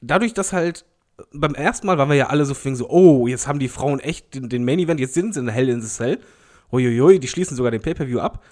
Dadurch, 0.00 0.32
dass 0.32 0.52
halt 0.52 0.86
beim 1.32 1.54
ersten 1.54 1.86
Mal 1.86 1.98
waren 1.98 2.08
wir 2.08 2.16
ja 2.16 2.26
alle 2.28 2.44
so, 2.44 2.54
so 2.54 2.88
oh, 2.88 3.26
jetzt 3.26 3.46
haben 3.46 3.58
die 3.58 3.68
Frauen 3.68 4.00
echt 4.00 4.34
den, 4.34 4.48
den 4.48 4.64
Main 4.64 4.78
Event, 4.78 5.00
jetzt 5.00 5.14
sind 5.14 5.34
sie 5.34 5.40
in 5.40 5.48
Hell 5.48 5.68
in 5.68 5.80
the 5.80 5.88
Cell. 5.88 6.18
Uiuiui, 6.72 7.20
die 7.20 7.28
schließen 7.28 7.56
sogar 7.56 7.70
den 7.70 7.82
Pay-Per-View 7.82 8.18
ab. 8.18 8.42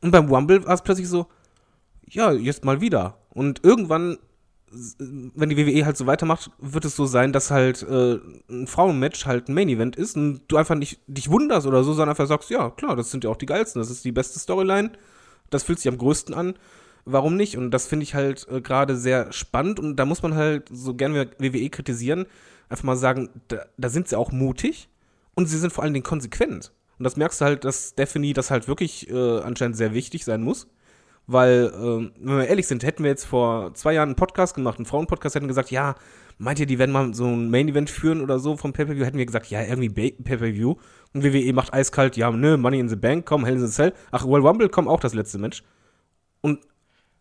Und 0.00 0.10
beim 0.10 0.28
Rumble 0.28 0.64
war 0.66 0.74
es 0.74 0.82
plötzlich 0.82 1.08
so, 1.08 1.26
ja, 2.06 2.32
jetzt 2.32 2.64
mal 2.64 2.80
wieder. 2.80 3.18
Und 3.30 3.64
irgendwann, 3.64 4.18
wenn 4.70 5.48
die 5.48 5.56
WWE 5.56 5.84
halt 5.84 5.96
so 5.96 6.06
weitermacht, 6.06 6.50
wird 6.58 6.84
es 6.84 6.96
so 6.96 7.06
sein, 7.06 7.32
dass 7.32 7.50
halt 7.50 7.82
äh, 7.84 8.18
ein 8.50 8.66
Frauenmatch 8.66 9.26
halt 9.26 9.48
ein 9.48 9.54
Main 9.54 9.68
Event 9.68 9.96
ist 9.96 10.16
und 10.16 10.42
du 10.48 10.56
einfach 10.56 10.74
nicht 10.74 11.00
dich 11.06 11.30
wunderst 11.30 11.66
oder 11.66 11.84
so, 11.84 11.92
sondern 11.92 12.10
einfach 12.10 12.26
sagst, 12.26 12.50
ja, 12.50 12.70
klar, 12.70 12.96
das 12.96 13.10
sind 13.10 13.24
ja 13.24 13.30
auch 13.30 13.36
die 13.36 13.46
geilsten, 13.46 13.80
das 13.80 13.90
ist 13.90 14.04
die 14.04 14.12
beste 14.12 14.38
Storyline, 14.38 14.92
das 15.50 15.62
fühlt 15.62 15.78
sich 15.78 15.90
am 15.90 15.98
größten 15.98 16.34
an 16.34 16.54
warum 17.12 17.36
nicht? 17.36 17.56
Und 17.56 17.70
das 17.70 17.86
finde 17.86 18.04
ich 18.04 18.14
halt 18.14 18.46
äh, 18.50 18.60
gerade 18.60 18.96
sehr 18.96 19.32
spannend 19.32 19.80
und 19.80 19.96
da 19.96 20.04
muss 20.04 20.22
man 20.22 20.34
halt, 20.34 20.68
so 20.70 20.94
gerne 20.94 21.30
WWE 21.38 21.70
kritisieren, 21.70 22.26
einfach 22.68 22.84
mal 22.84 22.96
sagen, 22.96 23.30
da, 23.48 23.66
da, 23.76 23.88
sind 23.88 24.08
sie 24.08 24.16
auch 24.16 24.32
mutig 24.32 24.88
und 25.34 25.46
sie 25.46 25.58
sind 25.58 25.72
vor 25.72 25.84
allen 25.84 25.94
Dingen 25.94 26.04
konsequent. 26.04 26.72
Und 26.98 27.04
das 27.04 27.16
merkst 27.16 27.40
du 27.40 27.44
halt, 27.44 27.64
dass 27.64 27.90
Stephanie 27.90 28.32
das 28.32 28.50
halt 28.50 28.68
wirklich 28.68 29.08
äh, 29.10 29.40
anscheinend 29.40 29.76
sehr 29.76 29.94
wichtig 29.94 30.24
sein 30.24 30.42
muss. 30.42 30.68
Weil, 31.26 31.70
äh, 31.74 32.10
wenn 32.24 32.38
wir 32.38 32.46
ehrlich 32.46 32.66
sind, 32.66 32.82
hätten 32.82 33.04
wir 33.04 33.10
jetzt 33.10 33.26
vor 33.26 33.74
zwei 33.74 33.92
Jahren 33.92 34.08
einen 34.08 34.16
Podcast 34.16 34.54
gemacht, 34.54 34.78
einen 34.78 34.86
Frauenpodcast, 34.86 35.34
hätten 35.34 35.46
gesagt, 35.46 35.70
ja, 35.70 35.94
meint 36.38 36.58
ihr, 36.58 36.66
die 36.66 36.78
werden 36.78 36.90
mal 36.90 37.12
so 37.12 37.26
ein 37.26 37.50
Main-Event 37.50 37.90
führen 37.90 38.22
oder 38.22 38.38
so 38.38 38.56
vom 38.56 38.72
Pay-Per-View, 38.72 39.04
hätten 39.04 39.18
wir 39.18 39.26
gesagt, 39.26 39.50
ja, 39.50 39.62
irgendwie 39.62 39.90
Pay-Per-View. 39.90 40.76
Und 41.12 41.24
WWE 41.24 41.52
macht 41.52 41.74
eiskalt, 41.74 42.16
ja, 42.16 42.30
nö, 42.30 42.56
Money 42.56 42.80
in 42.80 42.88
the 42.88 42.96
Bank, 42.96 43.26
komm, 43.26 43.44
Hell 43.44 43.56
in 43.56 43.66
the 43.66 43.72
Cell. 43.72 43.92
Ach, 44.10 44.24
World 44.24 44.44
Rumble, 44.44 44.68
komm, 44.70 44.88
auch 44.88 45.00
das 45.00 45.12
letzte 45.14 45.38
Match. 45.38 45.62
Und 46.40 46.60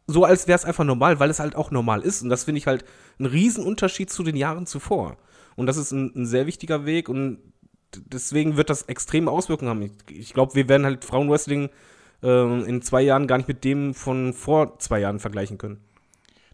so, 0.07 0.23
als 0.23 0.47
wäre 0.47 0.55
es 0.55 0.65
einfach 0.65 0.85
normal, 0.85 1.19
weil 1.19 1.29
es 1.29 1.39
halt 1.39 1.55
auch 1.55 1.69
normal 1.69 2.01
ist. 2.01 2.21
Und 2.21 2.29
das 2.29 2.45
finde 2.45 2.59
ich 2.59 2.67
halt 2.67 2.85
ein 3.19 3.25
Riesenunterschied 3.25 4.09
zu 4.09 4.23
den 4.23 4.37
Jahren 4.37 4.65
zuvor. 4.65 5.17
Und 5.55 5.65
das 5.65 5.77
ist 5.77 5.91
ein, 5.91 6.13
ein 6.15 6.25
sehr 6.25 6.47
wichtiger 6.47 6.85
Weg 6.85 7.09
und 7.09 7.39
deswegen 7.95 8.57
wird 8.57 8.69
das 8.69 8.83
extreme 8.83 9.29
Auswirkungen 9.31 9.69
haben. 9.69 9.81
Ich, 9.81 9.91
ich 10.17 10.33
glaube, 10.33 10.55
wir 10.55 10.69
werden 10.69 10.85
halt 10.85 11.03
Frauenwrestling 11.03 11.69
äh, 12.23 12.63
in 12.63 12.81
zwei 12.81 13.01
Jahren 13.01 13.27
gar 13.27 13.37
nicht 13.37 13.47
mit 13.47 13.63
dem 13.63 13.93
von 13.93 14.33
vor 14.33 14.79
zwei 14.79 14.99
Jahren 14.99 15.19
vergleichen 15.19 15.57
können. 15.57 15.81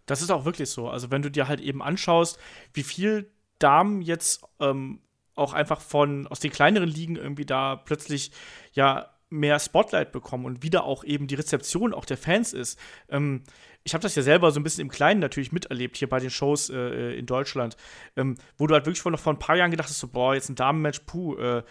Das 0.06 0.20
ist 0.20 0.30
auch 0.30 0.44
wirklich 0.44 0.70
so. 0.70 0.88
Also, 0.88 1.10
wenn 1.10 1.22
du 1.22 1.30
dir 1.30 1.48
halt 1.48 1.60
eben 1.60 1.82
anschaust, 1.82 2.38
wie 2.72 2.82
viel 2.82 3.30
Damen 3.58 4.02
jetzt 4.02 4.42
ähm, 4.60 5.00
auch 5.34 5.52
einfach 5.52 5.80
von 5.80 6.26
aus 6.26 6.40
den 6.40 6.50
kleineren 6.50 6.88
Ligen 6.88 7.16
irgendwie 7.16 7.46
da 7.46 7.76
plötzlich 7.76 8.30
ja 8.72 9.10
mehr 9.34 9.58
Spotlight 9.58 10.12
bekommen 10.12 10.44
und 10.46 10.62
wieder 10.62 10.84
auch 10.84 11.04
eben 11.04 11.26
die 11.26 11.34
Rezeption 11.34 11.92
auch 11.92 12.04
der 12.04 12.16
Fans 12.16 12.52
ist. 12.52 12.78
Ähm, 13.08 13.42
ich 13.82 13.92
habe 13.92 14.02
das 14.02 14.14
ja 14.14 14.22
selber 14.22 14.50
so 14.50 14.60
ein 14.60 14.62
bisschen 14.62 14.82
im 14.82 14.88
Kleinen 14.88 15.20
natürlich 15.20 15.52
miterlebt 15.52 15.96
hier 15.96 16.08
bei 16.08 16.18
den 16.18 16.30
Shows 16.30 16.70
äh, 16.70 17.18
in 17.18 17.26
Deutschland, 17.26 17.76
ähm, 18.16 18.36
wo 18.56 18.66
du 18.66 18.74
halt 18.74 18.86
wirklich 18.86 19.02
vor, 19.02 19.12
noch 19.12 19.20
vor 19.20 19.32
ein 19.32 19.38
paar 19.38 19.56
Jahren 19.56 19.70
gedacht 19.70 19.88
hast, 19.88 19.98
so, 19.98 20.08
boah, 20.08 20.34
jetzt 20.34 20.48
ein 20.48 20.54
Damenmatch, 20.54 21.00
puh, 21.00 21.36
äh, 21.36 21.62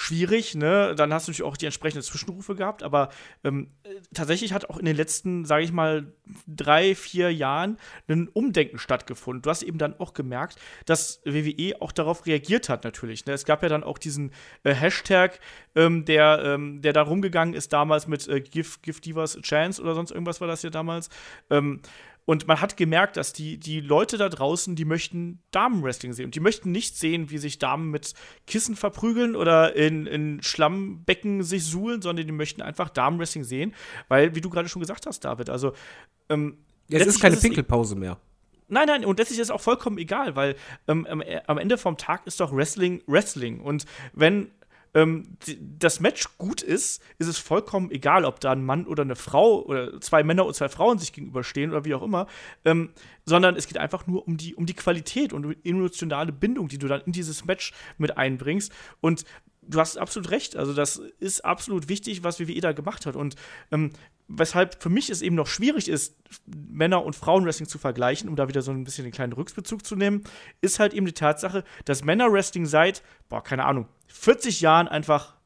schwierig, 0.00 0.54
ne? 0.54 0.94
Dann 0.94 1.12
hast 1.12 1.26
du 1.26 1.32
natürlich 1.32 1.50
auch 1.50 1.56
die 1.56 1.66
entsprechenden 1.66 2.04
Zwischenrufe 2.04 2.54
gehabt, 2.54 2.84
aber 2.84 3.08
ähm, 3.42 3.72
tatsächlich 4.14 4.52
hat 4.52 4.70
auch 4.70 4.78
in 4.78 4.84
den 4.84 4.94
letzten, 4.94 5.44
sage 5.44 5.64
ich 5.64 5.72
mal, 5.72 6.12
drei, 6.46 6.94
vier 6.94 7.34
Jahren 7.34 7.78
ein 8.06 8.28
Umdenken 8.28 8.78
stattgefunden. 8.78 9.42
Du 9.42 9.50
hast 9.50 9.64
eben 9.64 9.76
dann 9.76 9.98
auch 9.98 10.14
gemerkt, 10.14 10.60
dass 10.86 11.20
WWE 11.24 11.82
auch 11.82 11.90
darauf 11.90 12.26
reagiert 12.26 12.68
hat, 12.68 12.84
natürlich. 12.84 13.26
Ne? 13.26 13.32
Es 13.32 13.44
gab 13.44 13.60
ja 13.64 13.68
dann 13.68 13.82
auch 13.82 13.98
diesen 13.98 14.30
äh, 14.62 14.72
Hashtag, 14.72 15.40
ähm, 15.74 16.04
der, 16.04 16.42
ähm, 16.44 16.80
der 16.80 16.92
da 16.92 17.02
rumgegangen 17.02 17.54
ist 17.54 17.72
damals 17.72 18.06
mit 18.06 18.28
äh, 18.28 18.40
Give, 18.40 18.78
Give 18.82 19.00
Divas 19.00 19.36
a 19.36 19.40
Chance 19.40 19.82
oder 19.82 19.96
sonst 19.96 20.12
irgendwas 20.12 20.40
war 20.40 20.46
das 20.46 20.62
ja 20.62 20.70
damals. 20.70 21.08
Ähm, 21.50 21.80
und 22.28 22.46
man 22.46 22.60
hat 22.60 22.76
gemerkt, 22.76 23.16
dass 23.16 23.32
die, 23.32 23.56
die 23.56 23.80
Leute 23.80 24.18
da 24.18 24.28
draußen, 24.28 24.76
die 24.76 24.84
möchten 24.84 25.40
Damenwrestling 25.50 26.12
sehen. 26.12 26.26
Und 26.26 26.34
die 26.34 26.40
möchten 26.40 26.70
nicht 26.70 26.94
sehen, 26.94 27.30
wie 27.30 27.38
sich 27.38 27.58
Damen 27.58 27.90
mit 27.90 28.12
Kissen 28.46 28.76
verprügeln 28.76 29.34
oder 29.34 29.74
in, 29.74 30.06
in 30.06 30.42
Schlammbecken 30.42 31.42
sich 31.42 31.64
suhlen, 31.64 32.02
sondern 32.02 32.26
die 32.26 32.32
möchten 32.34 32.60
einfach 32.60 32.90
Damenwrestling 32.90 33.44
sehen. 33.44 33.74
Weil, 34.08 34.34
wie 34.34 34.42
du 34.42 34.50
gerade 34.50 34.68
schon 34.68 34.80
gesagt 34.80 35.06
hast, 35.06 35.24
David, 35.24 35.48
also. 35.48 35.72
Ähm, 36.28 36.58
es 36.90 37.06
ist 37.06 37.18
keine 37.18 37.36
ist 37.36 37.40
Pinkelpause 37.40 37.96
mehr. 37.96 38.18
Nein, 38.68 38.88
nein, 38.88 39.06
und 39.06 39.18
letztlich 39.18 39.38
ist 39.38 39.46
es 39.46 39.50
auch 39.50 39.62
vollkommen 39.62 39.96
egal, 39.96 40.36
weil 40.36 40.54
ähm, 40.86 41.06
am 41.46 41.56
Ende 41.56 41.78
vom 41.78 41.96
Tag 41.96 42.26
ist 42.26 42.40
doch 42.40 42.54
Wrestling 42.54 43.02
Wrestling. 43.06 43.62
Und 43.62 43.86
wenn 44.12 44.50
ähm, 44.94 45.36
das 45.78 46.00
Match 46.00 46.26
gut 46.38 46.62
ist, 46.62 47.02
ist 47.18 47.26
es 47.26 47.38
vollkommen 47.38 47.90
egal, 47.90 48.24
ob 48.24 48.40
da 48.40 48.52
ein 48.52 48.64
Mann 48.64 48.86
oder 48.86 49.02
eine 49.02 49.16
Frau 49.16 49.62
oder 49.64 50.00
zwei 50.00 50.22
Männer 50.22 50.46
und 50.46 50.54
zwei 50.54 50.68
Frauen 50.68 50.98
sich 50.98 51.12
gegenüberstehen 51.12 51.70
oder 51.70 51.84
wie 51.84 51.94
auch 51.94 52.02
immer, 52.02 52.26
ähm, 52.64 52.90
sondern 53.24 53.56
es 53.56 53.66
geht 53.66 53.78
einfach 53.78 54.06
nur 54.06 54.26
um 54.26 54.36
die, 54.36 54.54
um 54.54 54.66
die 54.66 54.74
Qualität 54.74 55.32
und 55.32 55.42
die 55.42 55.70
emotionale 55.70 56.32
Bindung, 56.32 56.68
die 56.68 56.78
du 56.78 56.88
dann 56.88 57.02
in 57.02 57.12
dieses 57.12 57.44
Match 57.44 57.72
mit 57.98 58.16
einbringst. 58.16 58.72
Und 59.00 59.24
du 59.62 59.78
hast 59.78 59.98
absolut 59.98 60.30
recht. 60.30 60.56
Also, 60.56 60.72
das 60.72 60.96
ist 61.18 61.44
absolut 61.44 61.88
wichtig, 61.88 62.24
was 62.24 62.40
WWE 62.40 62.60
da 62.60 62.72
gemacht 62.72 63.06
hat. 63.06 63.16
Und 63.16 63.36
ähm, 63.70 63.90
weshalb 64.28 64.82
für 64.82 64.90
mich 64.90 65.10
es 65.10 65.22
eben 65.22 65.34
noch 65.34 65.46
schwierig 65.46 65.88
ist, 65.88 66.16
Männer- 66.46 67.04
und 67.04 67.16
Frauenwrestling 67.16 67.68
zu 67.68 67.78
vergleichen, 67.78 68.28
um 68.28 68.36
da 68.36 68.48
wieder 68.48 68.62
so 68.62 68.70
ein 68.70 68.84
bisschen 68.84 69.04
den 69.04 69.12
kleinen 69.12 69.32
Rücksbezug 69.32 69.84
zu 69.84 69.96
nehmen, 69.96 70.24
ist 70.60 70.78
halt 70.78 70.92
eben 70.92 71.06
die 71.06 71.12
Tatsache, 71.12 71.64
dass 71.86 72.04
Männerwrestling 72.04 72.66
seit, 72.66 73.02
boah, 73.28 73.42
keine 73.42 73.64
Ahnung, 73.64 73.88
40 74.08 74.60
Jahren 74.60 74.86
einfach 74.86 75.38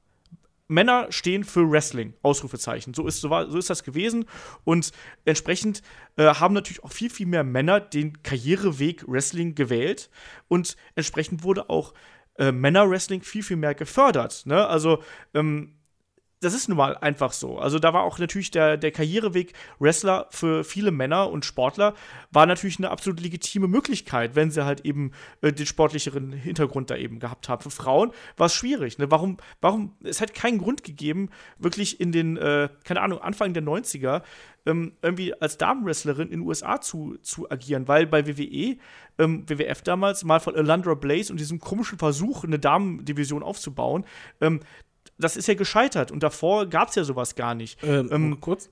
Männer 0.68 1.06
stehen 1.10 1.44
für 1.44 1.70
Wrestling, 1.70 2.14
Ausrufezeichen. 2.22 2.94
So 2.94 3.06
ist, 3.06 3.20
so, 3.20 3.30
war, 3.30 3.50
so 3.50 3.58
ist 3.58 3.70
das 3.70 3.84
gewesen. 3.84 4.24
Und 4.64 4.92
entsprechend 5.24 5.82
äh, 6.16 6.24
haben 6.24 6.54
natürlich 6.54 6.82
auch 6.82 6.92
viel, 6.92 7.10
viel 7.10 7.26
mehr 7.26 7.44
Männer 7.44 7.80
den 7.80 8.22
Karriereweg 8.22 9.04
Wrestling 9.06 9.54
gewählt. 9.54 10.10
Und 10.48 10.76
entsprechend 10.94 11.44
wurde 11.44 11.68
auch 11.68 11.92
äh, 12.36 12.52
Männerwrestling 12.52 13.22
viel, 13.22 13.42
viel 13.42 13.58
mehr 13.58 13.74
gefördert. 13.74 14.46
Ne? 14.46 14.66
Also, 14.66 15.02
ähm, 15.34 15.74
das 16.42 16.54
ist 16.54 16.68
nun 16.68 16.76
mal 16.76 16.96
einfach 16.96 17.32
so. 17.32 17.58
Also 17.58 17.78
da 17.78 17.92
war 17.92 18.02
auch 18.02 18.18
natürlich 18.18 18.50
der, 18.50 18.76
der 18.76 18.90
Karriereweg 18.90 19.52
Wrestler 19.78 20.26
für 20.30 20.64
viele 20.64 20.90
Männer 20.90 21.30
und 21.30 21.44
Sportler 21.44 21.94
war 22.30 22.46
natürlich 22.46 22.78
eine 22.78 22.90
absolut 22.90 23.20
legitime 23.20 23.68
Möglichkeit, 23.68 24.34
wenn 24.34 24.50
sie 24.50 24.64
halt 24.64 24.84
eben 24.84 25.12
äh, 25.40 25.52
den 25.52 25.66
sportlicheren 25.66 26.32
Hintergrund 26.32 26.90
da 26.90 26.96
eben 26.96 27.20
gehabt 27.20 27.48
haben. 27.48 27.62
Für 27.62 27.70
Frauen 27.70 28.10
war 28.36 28.46
es 28.46 28.54
schwierig. 28.54 28.98
Ne? 28.98 29.10
Warum, 29.10 29.36
warum, 29.60 29.94
es 30.02 30.20
hat 30.20 30.34
keinen 30.34 30.58
Grund 30.58 30.82
gegeben, 30.82 31.30
wirklich 31.58 32.00
in 32.00 32.10
den, 32.10 32.36
äh, 32.36 32.68
keine 32.84 33.00
Ahnung, 33.02 33.20
Anfang 33.20 33.54
der 33.54 33.62
90er 33.62 34.22
ähm, 34.66 34.92
irgendwie 35.02 35.34
als 35.40 35.58
Damenwrestlerin 35.58 36.28
in 36.28 36.40
den 36.40 36.46
USA 36.46 36.80
zu, 36.80 37.16
zu 37.22 37.50
agieren, 37.50 37.88
weil 37.88 38.06
bei 38.06 38.26
WWE, 38.26 38.76
ähm, 39.18 39.48
WWF 39.48 39.82
damals, 39.82 40.24
mal 40.24 40.40
von 40.40 40.56
Alandra 40.56 40.94
Blaze 40.94 41.32
und 41.32 41.38
diesem 41.38 41.58
komischen 41.58 41.98
Versuch, 41.98 42.44
eine 42.44 42.58
Damendivision 42.58 43.42
aufzubauen, 43.42 44.04
ähm, 44.40 44.60
das 45.18 45.36
ist 45.36 45.48
ja 45.48 45.54
gescheitert 45.54 46.10
und 46.10 46.22
davor 46.22 46.66
gab 46.66 46.88
es 46.88 46.94
ja 46.94 47.04
sowas 47.04 47.34
gar 47.34 47.54
nicht. 47.54 47.82
Ähm, 47.82 48.08
ähm, 48.10 48.40
kurz? 48.40 48.70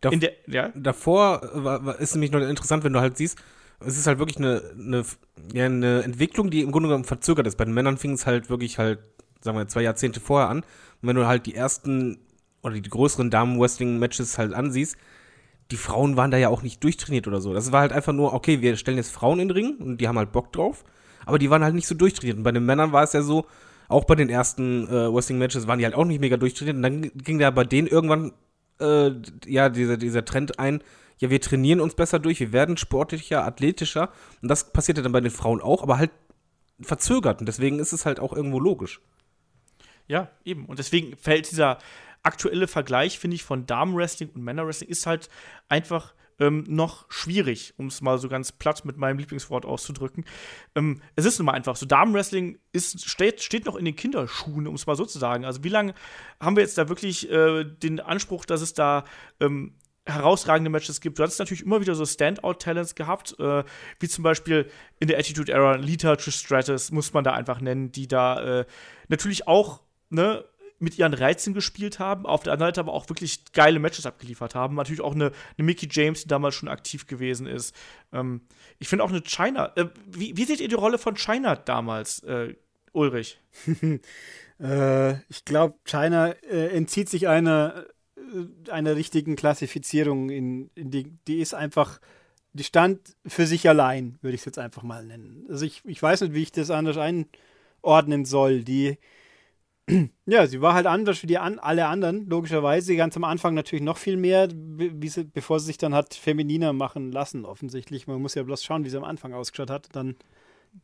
Dav 0.00 0.14
der, 0.18 0.32
ja? 0.46 0.70
Davor 0.74 1.40
war, 1.54 1.84
war, 1.84 2.00
ist 2.00 2.14
nämlich 2.14 2.32
noch 2.32 2.40
interessant, 2.40 2.84
wenn 2.84 2.92
du 2.92 3.00
halt 3.00 3.16
siehst, 3.16 3.38
es 3.80 3.96
ist 3.96 4.06
halt 4.06 4.18
wirklich 4.18 4.38
eine, 4.38 4.62
eine, 4.78 5.04
ja, 5.52 5.66
eine 5.66 6.02
Entwicklung, 6.02 6.50
die 6.50 6.62
im 6.62 6.72
Grunde 6.72 6.88
genommen 6.88 7.04
verzögert 7.04 7.46
ist. 7.46 7.56
Bei 7.56 7.64
den 7.64 7.74
Männern 7.74 7.98
fing 7.98 8.12
es 8.12 8.26
halt 8.26 8.50
wirklich 8.50 8.78
halt, 8.78 9.00
sagen 9.40 9.56
wir, 9.56 9.68
zwei 9.68 9.82
Jahrzehnte 9.82 10.20
vorher 10.20 10.48
an. 10.48 10.58
Und 10.58 11.08
wenn 11.08 11.16
du 11.16 11.26
halt 11.26 11.46
die 11.46 11.54
ersten 11.54 12.18
oder 12.62 12.74
die 12.74 12.82
größeren 12.82 13.30
Damen-Wrestling-Matches 13.30 14.38
halt 14.38 14.54
ansiehst, 14.54 14.96
die 15.70 15.76
Frauen 15.76 16.16
waren 16.16 16.30
da 16.30 16.36
ja 16.36 16.48
auch 16.48 16.62
nicht 16.62 16.82
durchtrainiert 16.84 17.26
oder 17.26 17.40
so. 17.40 17.54
Das 17.54 17.72
war 17.72 17.80
halt 17.80 17.92
einfach 17.92 18.12
nur, 18.12 18.34
okay, 18.34 18.60
wir 18.60 18.76
stellen 18.76 18.98
jetzt 18.98 19.10
Frauen 19.10 19.40
in 19.40 19.48
den 19.48 19.56
Ring 19.56 19.76
und 19.78 19.98
die 19.98 20.08
haben 20.08 20.18
halt 20.18 20.32
Bock 20.32 20.52
drauf, 20.52 20.84
aber 21.24 21.38
die 21.38 21.50
waren 21.50 21.64
halt 21.64 21.74
nicht 21.74 21.86
so 21.86 21.94
durchtrainiert. 21.94 22.36
Und 22.36 22.44
bei 22.44 22.52
den 22.52 22.64
Männern 22.64 22.92
war 22.92 23.02
es 23.02 23.12
ja 23.12 23.22
so, 23.22 23.46
auch 23.92 24.04
bei 24.04 24.14
den 24.14 24.28
ersten 24.28 24.88
äh, 24.88 25.12
Wrestling-Matches 25.12 25.66
waren 25.66 25.78
die 25.78 25.84
halt 25.84 25.94
auch 25.94 26.04
nicht 26.04 26.20
mega 26.20 26.36
durchtrainiert. 26.36 26.76
Und 26.76 26.82
dann 26.82 27.02
ging 27.14 27.38
da 27.38 27.50
bei 27.50 27.64
denen 27.64 27.86
irgendwann 27.86 28.32
äh, 28.80 29.10
ja 29.46 29.68
dieser, 29.68 29.96
dieser 29.96 30.24
Trend 30.24 30.58
ein, 30.58 30.82
ja, 31.18 31.30
wir 31.30 31.40
trainieren 31.40 31.80
uns 31.80 31.94
besser 31.94 32.18
durch, 32.18 32.40
wir 32.40 32.52
werden 32.52 32.76
sportlicher, 32.76 33.44
athletischer. 33.44 34.10
Und 34.40 34.48
das 34.48 34.72
passierte 34.72 35.02
dann 35.02 35.12
bei 35.12 35.20
den 35.20 35.30
Frauen 35.30 35.60
auch, 35.60 35.82
aber 35.82 35.98
halt 35.98 36.10
verzögert. 36.80 37.40
Und 37.40 37.46
deswegen 37.46 37.78
ist 37.78 37.92
es 37.92 38.06
halt 38.06 38.18
auch 38.18 38.32
irgendwo 38.32 38.58
logisch. 38.58 39.00
Ja, 40.08 40.30
eben. 40.44 40.66
Und 40.66 40.78
deswegen 40.78 41.16
fällt 41.16 41.50
dieser 41.50 41.78
aktuelle 42.22 42.68
Vergleich, 42.68 43.18
finde 43.18 43.36
ich, 43.36 43.44
von 43.44 43.66
Damenwrestling 43.66 44.30
und 44.34 44.42
Männerwrestling 44.42 44.88
ist 44.88 45.06
halt 45.06 45.28
einfach 45.68 46.14
ähm, 46.38 46.64
noch 46.68 47.06
schwierig, 47.10 47.74
um 47.76 47.86
es 47.86 48.00
mal 48.00 48.18
so 48.18 48.28
ganz 48.28 48.52
platt 48.52 48.84
mit 48.84 48.96
meinem 48.96 49.18
Lieblingswort 49.18 49.64
auszudrücken. 49.64 50.24
Ähm, 50.74 51.00
es 51.16 51.24
ist 51.24 51.38
nun 51.38 51.46
mal 51.46 51.52
einfach 51.52 51.76
so, 51.76 51.86
Damenwrestling 51.86 52.58
ist, 52.72 53.08
steht, 53.08 53.42
steht 53.42 53.66
noch 53.66 53.76
in 53.76 53.84
den 53.84 53.96
Kinderschuhen, 53.96 54.66
um 54.66 54.74
es 54.74 54.86
mal 54.86 54.96
so 54.96 55.04
zu 55.04 55.18
sagen. 55.18 55.44
Also 55.44 55.64
wie 55.64 55.68
lange 55.68 55.94
haben 56.40 56.56
wir 56.56 56.62
jetzt 56.62 56.78
da 56.78 56.88
wirklich 56.88 57.30
äh, 57.30 57.64
den 57.64 58.00
Anspruch, 58.00 58.44
dass 58.44 58.60
es 58.60 58.74
da 58.74 59.04
ähm, 59.40 59.74
herausragende 60.04 60.70
Matches 60.70 61.00
gibt. 61.00 61.18
Du 61.18 61.22
hattest 61.22 61.38
natürlich 61.38 61.64
immer 61.64 61.80
wieder 61.80 61.94
so 61.94 62.04
Standout-Talents 62.04 62.94
gehabt, 62.94 63.38
äh, 63.38 63.62
wie 64.00 64.08
zum 64.08 64.24
Beispiel 64.24 64.68
in 64.98 65.08
der 65.08 65.18
Attitude 65.18 65.52
Era 65.52 65.76
Lita 65.76 66.16
Tristratus, 66.16 66.90
muss 66.90 67.12
man 67.12 67.24
da 67.24 67.32
einfach 67.32 67.60
nennen, 67.60 67.92
die 67.92 68.08
da 68.08 68.60
äh, 68.60 68.66
natürlich 69.08 69.46
auch 69.46 69.80
ne, 70.10 70.44
mit 70.82 70.98
ihren 70.98 71.14
Reizen 71.14 71.54
gespielt 71.54 71.98
haben, 71.98 72.26
auf 72.26 72.42
der 72.42 72.52
anderen 72.52 72.68
Seite 72.68 72.80
aber 72.80 72.92
auch 72.92 73.08
wirklich 73.08 73.44
geile 73.52 73.78
Matches 73.78 74.04
abgeliefert 74.04 74.54
haben. 74.54 74.74
Natürlich 74.74 75.00
auch 75.00 75.14
eine, 75.14 75.32
eine 75.56 75.64
Mickey 75.64 75.88
James, 75.90 76.22
die 76.22 76.28
damals 76.28 76.54
schon 76.54 76.68
aktiv 76.68 77.06
gewesen 77.06 77.46
ist. 77.46 77.74
Ähm, 78.12 78.42
ich 78.78 78.88
finde 78.88 79.04
auch 79.04 79.10
eine 79.10 79.22
China. 79.22 79.72
Äh, 79.76 79.86
wie, 80.06 80.36
wie, 80.36 80.44
seht 80.44 80.60
ihr 80.60 80.68
die 80.68 80.74
Rolle 80.74 80.98
von 80.98 81.16
China 81.16 81.56
damals, 81.56 82.18
äh, 82.24 82.54
Ulrich? 82.92 83.40
äh, 84.60 85.12
ich 85.28 85.44
glaube, 85.44 85.76
China 85.84 86.30
äh, 86.50 86.76
entzieht 86.76 87.08
sich 87.08 87.28
einer, 87.28 87.86
äh, 88.16 88.70
einer 88.70 88.96
richtigen 88.96 89.36
Klassifizierung. 89.36 90.30
In, 90.30 90.70
in 90.74 90.90
die, 90.90 91.16
die 91.26 91.40
ist 91.40 91.54
einfach 91.54 92.00
die 92.54 92.64
stand 92.64 93.16
für 93.26 93.46
sich 93.46 93.66
allein, 93.68 94.18
würde 94.20 94.34
ich 94.34 94.42
es 94.42 94.44
jetzt 94.44 94.58
einfach 94.58 94.82
mal 94.82 95.04
nennen. 95.04 95.46
Also 95.48 95.64
ich, 95.64 95.80
ich 95.86 96.02
weiß 96.02 96.20
nicht, 96.20 96.34
wie 96.34 96.42
ich 96.42 96.52
das 96.52 96.70
anders 96.70 96.98
einordnen 96.98 98.26
soll. 98.26 98.62
Die 98.62 98.98
ja, 100.26 100.46
sie 100.46 100.60
war 100.60 100.74
halt 100.74 100.86
anders 100.86 101.22
wie 101.22 101.26
die 101.26 101.38
an, 101.38 101.58
alle 101.58 101.86
anderen, 101.86 102.28
logischerweise. 102.28 102.94
Ganz 102.96 103.16
am 103.16 103.24
Anfang 103.24 103.54
natürlich 103.54 103.82
noch 103.82 103.96
viel 103.96 104.16
mehr, 104.16 104.48
wie 104.52 105.08
sie, 105.08 105.24
bevor 105.24 105.60
sie 105.60 105.66
sich 105.66 105.78
dann 105.78 105.94
hat 105.94 106.14
femininer 106.14 106.72
machen 106.72 107.10
lassen, 107.10 107.44
offensichtlich. 107.44 108.06
Man 108.06 108.22
muss 108.22 108.34
ja 108.34 108.42
bloß 108.42 108.62
schauen, 108.62 108.84
wie 108.84 108.90
sie 108.90 108.96
am 108.96 109.04
Anfang 109.04 109.32
ausgeschaut 109.32 109.70
hat. 109.70 109.88
Dann 109.92 110.16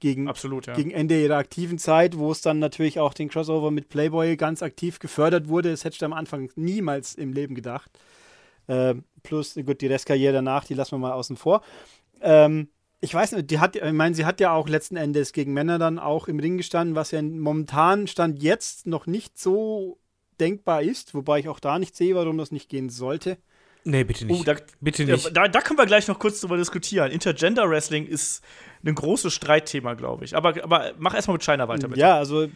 gegen, 0.01 0.29
Absolut, 0.29 0.67
ja. 0.67 0.75
gegen 0.75 0.91
Ende 0.91 1.21
ihrer 1.21 1.37
aktiven 1.37 1.79
Zeit, 1.79 2.19
wo 2.19 2.31
es 2.31 2.41
dann 2.41 2.59
natürlich 2.59 3.01
auch 3.01 3.15
den 3.15 3.29
Crossover 3.29 3.71
mit 3.71 3.89
Playboy 3.89 4.37
ganz 4.37 4.63
aktiv 4.63 4.99
gefördert 4.99 5.49
wurde. 5.49 5.71
Das 5.71 5.85
hätte 5.85 5.97
ich 5.97 6.05
am 6.05 6.13
Anfang 6.13 6.51
niemals 6.57 7.15
im 7.15 7.33
Leben 7.33 7.55
gedacht. 7.55 7.91
Äh, 8.67 8.97
plus, 9.23 9.55
gut, 9.55 9.81
die 9.81 9.87
Restkarriere 9.87 10.33
danach, 10.33 10.65
die 10.65 10.75
lassen 10.75 10.93
wir 10.93 10.99
mal 10.99 11.13
außen 11.13 11.37
vor. 11.37 11.63
Ähm, 12.21 12.69
ich 13.01 13.15
weiß 13.15 13.33
nicht, 13.33 13.51
die 13.51 13.61
hat, 13.61 13.77
ich 13.77 13.93
meine, 13.93 14.15
sie 14.15 14.25
hat 14.25 14.41
ja 14.41 14.53
auch 14.53 14.69
letzten 14.69 14.97
Endes 14.97 15.33
gegen 15.33 15.53
Männer 15.53 15.79
dann 15.79 15.99
auch 15.99 16.29
im 16.29 16.41
Ring 16.41 16.57
gestanden, 16.57 16.97
was 16.97 17.13
ja 17.13 17.23
momentan 17.23 18.07
Stand 18.07 18.43
jetzt 18.43 18.87
noch 18.87 19.07
nicht 19.07 19.39
so 19.39 19.99
denkbar 20.41 20.83
ist, 20.83 21.15
wobei 21.15 21.39
ich 21.39 21.49
auch 21.49 21.61
da 21.61 21.79
nicht 21.79 21.97
sehe, 21.97 22.15
warum 22.15 22.39
das 22.39 22.51
nicht 22.51 22.69
gehen 22.69 22.91
sollte. 22.91 23.39
Nee, 23.85 24.05
bitte 24.05 24.27
nicht. 24.27 24.41
Oh, 24.41 24.45
da, 24.45 24.57
bitte 24.81 25.05
nicht. 25.05 25.37
Da, 25.37 25.49
da, 25.49 25.61
können 25.61 25.79
wir 25.79 25.87
gleich 25.87 26.09
noch 26.09 26.19
kurz 26.19 26.41
drüber 26.41 26.57
diskutieren. 26.57 27.11
Intergender 27.11 27.71
Wrestling 27.71 28.07
ist 28.07 28.43
ein 28.85 28.95
großes 28.95 29.33
Streitthema, 29.33 29.95
glaube 29.95 30.25
ich. 30.25 30.37
Aber, 30.37 30.63
aber 30.63 30.93
mach 30.99 31.15
erstmal 31.15 31.37
mit 31.37 31.45
China 31.45 31.69
weiter, 31.69 31.89
bitte. 31.89 32.01
Ja, 32.01 32.17
also. 32.17 32.49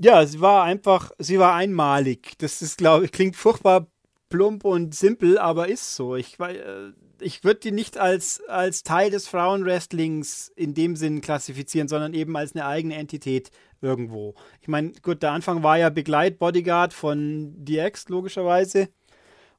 Ja, 0.00 0.24
sie 0.24 0.40
war 0.40 0.62
einfach, 0.62 1.10
sie 1.18 1.38
war 1.38 1.54
einmalig. 1.54 2.38
Das 2.38 2.62
ist, 2.62 2.78
glaube 2.78 3.04
ich, 3.04 3.12
klingt 3.12 3.34
furchtbar 3.34 3.88
plump 4.28 4.64
und 4.64 4.94
simpel, 4.94 5.38
aber 5.38 5.68
ist 5.68 5.96
so. 5.96 6.14
Ich, 6.14 6.38
äh, 6.38 6.92
ich 7.20 7.44
würde 7.44 7.60
die 7.60 7.72
nicht 7.72 7.98
als, 7.98 8.42
als 8.48 8.82
Teil 8.82 9.10
des 9.10 9.28
Frauenwrestlings 9.28 10.52
in 10.56 10.74
dem 10.74 10.96
Sinn 10.96 11.20
klassifizieren, 11.20 11.88
sondern 11.88 12.14
eben 12.14 12.36
als 12.36 12.54
eine 12.54 12.66
eigene 12.66 12.96
Entität 12.96 13.50
irgendwo. 13.80 14.34
Ich 14.60 14.68
meine, 14.68 14.92
gut, 15.02 15.22
der 15.22 15.32
Anfang 15.32 15.62
war 15.62 15.78
ja 15.78 15.90
Begleit-Bodyguard 15.90 16.92
von 16.92 17.52
DX, 17.64 18.08
logischerweise. 18.08 18.88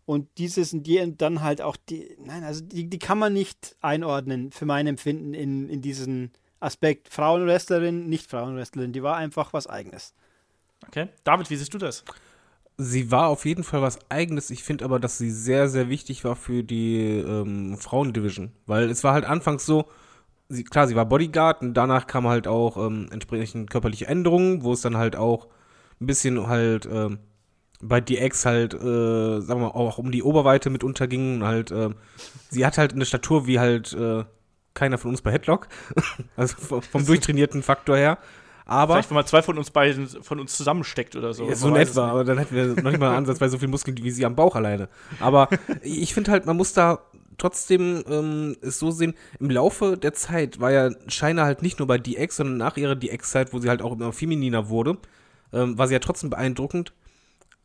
Und 0.05 0.27
dieses 0.37 0.73
und 0.73 0.87
die 0.87 1.15
dann 1.17 1.41
halt 1.41 1.61
auch 1.61 1.77
die, 1.77 2.15
nein, 2.19 2.43
also 2.43 2.63
die, 2.63 2.89
die 2.89 2.99
kann 2.99 3.19
man 3.19 3.31
nicht 3.31 3.75
einordnen, 3.79 4.51
für 4.51 4.65
mein 4.65 4.87
Empfinden, 4.87 5.35
in, 5.35 5.69
in 5.69 5.81
diesen 5.81 6.31
Aspekt 6.59 7.09
Frauenwrestlerin, 7.09 8.09
nicht 8.09 8.29
Frauenwrestlerin. 8.29 8.91
Die 8.91 9.03
war 9.03 9.17
einfach 9.17 9.53
was 9.53 9.67
Eigenes. 9.67 10.13
Okay. 10.87 11.09
David, 11.23 11.49
wie 11.49 11.55
siehst 11.55 11.73
du 11.73 11.77
das? 11.77 12.03
Sie 12.81 13.11
war 13.11 13.27
auf 13.27 13.45
jeden 13.45 13.65
Fall 13.65 13.81
was 13.81 13.99
Eigenes. 14.09 14.49
Ich 14.51 14.63
finde 14.63 14.85
aber, 14.85 14.99
dass 14.99 15.17
sie 15.17 15.31
sehr, 15.31 15.67
sehr 15.67 15.89
wichtig 15.89 16.23
war 16.23 16.37
für 16.37 16.63
die 16.63 17.17
ähm, 17.17 17.77
Frauendivision. 17.77 18.51
Weil 18.67 18.89
es 18.89 19.03
war 19.03 19.13
halt 19.13 19.25
anfangs 19.25 19.65
so, 19.65 19.89
sie, 20.47 20.63
klar, 20.63 20.87
sie 20.87 20.95
war 20.95 21.05
Bodyguard 21.05 21.61
und 21.61 21.73
danach 21.73 22.07
kam 22.07 22.25
halt 22.25 22.47
auch 22.47 22.77
ähm, 22.77 23.09
entsprechend 23.11 23.69
körperliche 23.69 24.07
Änderungen, 24.07 24.63
wo 24.63 24.71
es 24.71 24.79
dann 24.79 24.95
halt 24.95 25.17
auch 25.17 25.47
ein 25.99 26.07
bisschen 26.07 26.47
halt 26.47 26.87
ähm, 26.89 27.19
bei 27.81 27.99
DX 27.99 28.45
halt, 28.45 28.73
äh, 28.73 29.41
sagen 29.41 29.59
wir 29.61 29.67
mal, 29.67 29.75
auch 29.75 29.97
um 29.97 30.11
die 30.11 30.23
Oberweite 30.23 30.69
mit 30.69 30.83
unterging. 30.83 31.43
Halt, 31.43 31.71
äh, 31.71 31.89
sie 32.49 32.65
hat 32.65 32.77
halt 32.77 32.93
eine 32.93 33.05
Statur 33.05 33.45
wie 33.45 33.59
halt 33.59 33.93
äh, 33.93 34.23
keiner 34.73 34.97
von 34.97 35.11
uns 35.11 35.21
bei 35.21 35.31
Headlock. 35.33 35.67
also 36.37 36.55
vom, 36.55 36.81
vom 36.81 37.05
durchtrainierten 37.05 37.61
Faktor 37.61 37.97
her. 37.97 38.17
Aber 38.69 38.93
Vielleicht, 38.93 39.09
wenn 39.09 39.15
mal 39.15 39.25
zwei 39.25 39.41
von 39.41 39.57
uns 39.57 39.71
beiden 39.71 40.07
von 40.07 40.39
uns 40.39 40.55
zusammensteckt 40.55 41.15
oder 41.15 41.33
so. 41.33 41.47
ja, 41.47 41.55
so 41.55 41.69
Man 41.69 41.77
in 41.77 41.87
etwa, 41.87 42.09
aber 42.09 42.23
dann 42.23 42.37
hätten 42.37 42.55
wir 42.55 42.67
noch 42.67 42.91
nicht 42.91 42.99
mal 42.99 43.15
ansatzweise 43.15 43.53
so 43.53 43.57
viel 43.57 43.67
Muskeln 43.67 43.97
wie 43.97 44.11
sie 44.11 44.25
am 44.25 44.35
Bauch 44.35 44.55
alleine. 44.55 44.89
Aber 45.19 45.49
ich 45.81 46.13
finde 46.13 46.31
halt, 46.31 46.45
man 46.45 46.55
muss 46.55 46.73
da 46.73 46.99
trotzdem 47.39 48.03
ähm, 48.07 48.57
es 48.61 48.77
so 48.77 48.91
sehen, 48.91 49.15
im 49.39 49.49
Laufe 49.49 49.97
der 49.97 50.13
Zeit 50.13 50.59
war 50.59 50.71
ja 50.71 50.91
Shiner 51.07 51.45
halt 51.45 51.63
nicht 51.63 51.79
nur 51.79 51.87
bei 51.87 51.97
DX, 51.97 52.35
sondern 52.35 52.57
nach 52.57 52.77
ihrer 52.77 52.95
DX-Zeit, 52.95 53.53
wo 53.53 53.59
sie 53.59 53.69
halt 53.69 53.81
auch 53.81 53.93
immer 53.93 54.13
femininer 54.13 54.69
wurde, 54.69 54.97
ähm, 55.51 55.77
war 55.79 55.87
sie 55.87 55.93
ja 55.93 55.99
trotzdem 55.99 56.29
beeindruckend. 56.29 56.93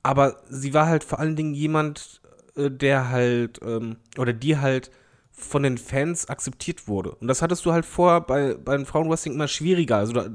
Aber 0.02 0.40
sie 0.48 0.72
war 0.72 0.86
halt 0.86 1.04
vor 1.04 1.18
allen 1.18 1.36
Dingen 1.36 1.52
jemand, 1.52 2.22
äh, 2.56 2.70
der 2.70 3.10
halt, 3.10 3.60
ähm, 3.62 3.96
oder 4.16 4.32
die 4.32 4.56
halt 4.56 4.90
von 5.32 5.64
den 5.64 5.76
Fans 5.76 6.28
akzeptiert 6.28 6.86
wurde. 6.86 7.10
Und 7.16 7.26
das 7.26 7.42
hattest 7.42 7.66
du 7.66 7.72
halt 7.72 7.84
vorher 7.84 8.20
bei, 8.20 8.54
bei 8.54 8.76
den 8.76 8.86
Frauenwrestling 8.86 9.34
immer 9.34 9.48
schwieriger. 9.48 9.96
Also 9.96 10.12
da, 10.12 10.28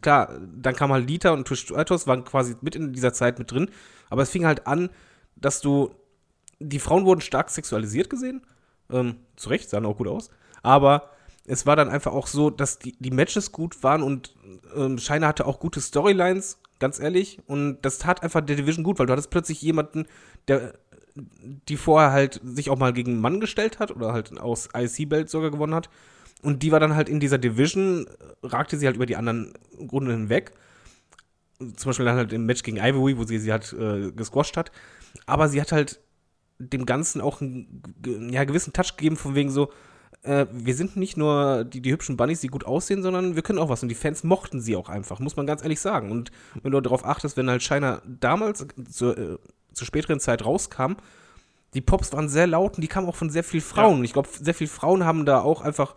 klar, 0.00 0.40
dann 0.56 0.74
kam 0.74 0.92
halt 0.92 1.08
Lita 1.08 1.30
und 1.30 1.46
Trish 1.46 1.60
Stratus 1.60 2.06
waren 2.06 2.24
quasi 2.24 2.56
mit 2.60 2.76
in 2.76 2.92
dieser 2.92 3.12
Zeit 3.12 3.38
mit 3.38 3.50
drin. 3.50 3.70
Aber 4.10 4.22
es 4.22 4.30
fing 4.30 4.46
halt 4.46 4.66
an, 4.66 4.90
dass 5.36 5.60
du, 5.60 5.94
die 6.58 6.78
Frauen 6.78 7.04
wurden 7.04 7.20
stark 7.20 7.50
sexualisiert 7.50 8.08
gesehen. 8.08 8.42
Ähm, 8.90 9.16
zu 9.36 9.48
Recht, 9.48 9.70
sahen 9.70 9.86
auch 9.86 9.96
gut 9.96 10.08
aus. 10.08 10.30
Aber 10.62 11.10
es 11.46 11.66
war 11.66 11.76
dann 11.76 11.88
einfach 11.88 12.12
auch 12.12 12.26
so, 12.26 12.50
dass 12.50 12.78
die, 12.78 12.96
die 12.98 13.10
Matches 13.10 13.52
gut 13.52 13.82
waren 13.82 14.02
und 14.02 14.34
ähm, 14.76 14.98
Shiner 14.98 15.26
hatte 15.26 15.46
auch 15.46 15.58
gute 15.58 15.80
Storylines, 15.80 16.58
ganz 16.78 17.00
ehrlich. 17.00 17.40
Und 17.46 17.78
das 17.82 17.98
tat 17.98 18.22
einfach 18.22 18.40
der 18.40 18.56
Division 18.56 18.84
gut, 18.84 18.98
weil 18.98 19.06
du 19.06 19.12
hattest 19.12 19.30
plötzlich 19.30 19.60
jemanden, 19.62 20.06
der 20.48 20.74
die 21.14 21.76
vorher 21.76 22.12
halt 22.12 22.40
sich 22.42 22.70
auch 22.70 22.78
mal 22.78 22.92
gegen 22.92 23.12
einen 23.12 23.20
Mann 23.20 23.40
gestellt 23.40 23.78
hat 23.78 23.90
oder 23.90 24.12
halt 24.12 24.38
aus 24.40 24.68
IC-Belt 24.74 25.28
sogar 25.28 25.50
gewonnen 25.50 25.74
hat. 25.74 25.90
Und 26.42 26.62
die 26.62 26.72
war 26.72 26.80
dann 26.80 26.96
halt 26.96 27.08
in 27.08 27.20
dieser 27.20 27.38
Division, 27.38 28.06
ragte 28.42 28.76
sie 28.76 28.86
halt 28.86 28.96
über 28.96 29.06
die 29.06 29.16
anderen 29.16 29.54
Runden 29.78 30.10
hinweg. 30.10 30.52
Zum 31.76 31.90
Beispiel 31.90 32.04
dann 32.04 32.16
halt 32.16 32.32
im 32.32 32.46
Match 32.46 32.64
gegen 32.64 32.78
Ivory, 32.78 33.16
wo 33.16 33.24
sie 33.24 33.38
sie 33.38 33.52
halt 33.52 33.72
äh, 33.72 34.10
gesquasht 34.10 34.56
hat. 34.56 34.72
Aber 35.26 35.48
sie 35.48 35.60
hat 35.60 35.70
halt 35.70 36.00
dem 36.58 36.84
Ganzen 36.84 37.20
auch 37.20 37.40
einen 37.40 37.82
ja, 38.30 38.44
gewissen 38.44 38.72
Touch 38.72 38.96
gegeben, 38.96 39.16
von 39.16 39.34
wegen 39.34 39.50
so, 39.50 39.70
äh, 40.22 40.46
wir 40.50 40.74
sind 40.74 40.96
nicht 40.96 41.16
nur 41.16 41.64
die, 41.64 41.80
die 41.80 41.92
hübschen 41.92 42.16
Bunnies, 42.16 42.40
die 42.40 42.48
gut 42.48 42.64
aussehen, 42.64 43.02
sondern 43.02 43.36
wir 43.36 43.42
können 43.42 43.58
auch 43.58 43.68
was. 43.68 43.82
Und 43.82 43.88
die 43.88 43.94
Fans 43.94 44.24
mochten 44.24 44.60
sie 44.60 44.76
auch 44.76 44.88
einfach, 44.88 45.20
muss 45.20 45.36
man 45.36 45.46
ganz 45.46 45.62
ehrlich 45.62 45.80
sagen. 45.80 46.10
Und 46.10 46.32
wenn 46.62 46.72
du 46.72 46.80
darauf 46.80 47.04
achtest, 47.04 47.36
wenn 47.36 47.48
halt 47.48 47.62
Shiner 47.62 48.02
damals 48.04 48.66
zur, 48.90 49.16
äh, 49.16 49.38
zur 49.72 49.86
späteren 49.86 50.20
Zeit 50.20 50.44
rauskam, 50.44 50.94
die 51.74 51.80
Pops 51.80 52.12
waren 52.12 52.28
sehr 52.28 52.46
laut 52.46 52.74
und 52.76 52.82
die 52.82 52.88
kamen 52.88 53.08
auch 53.08 53.16
von 53.16 53.30
sehr 53.30 53.44
vielen 53.44 53.62
Frauen. 53.62 53.98
Und 53.98 54.04
ich 54.04 54.12
glaube, 54.12 54.28
sehr 54.30 54.54
viele 54.54 54.68
Frauen 54.68 55.04
haben 55.04 55.24
da 55.24 55.40
auch 55.40 55.62
einfach 55.62 55.94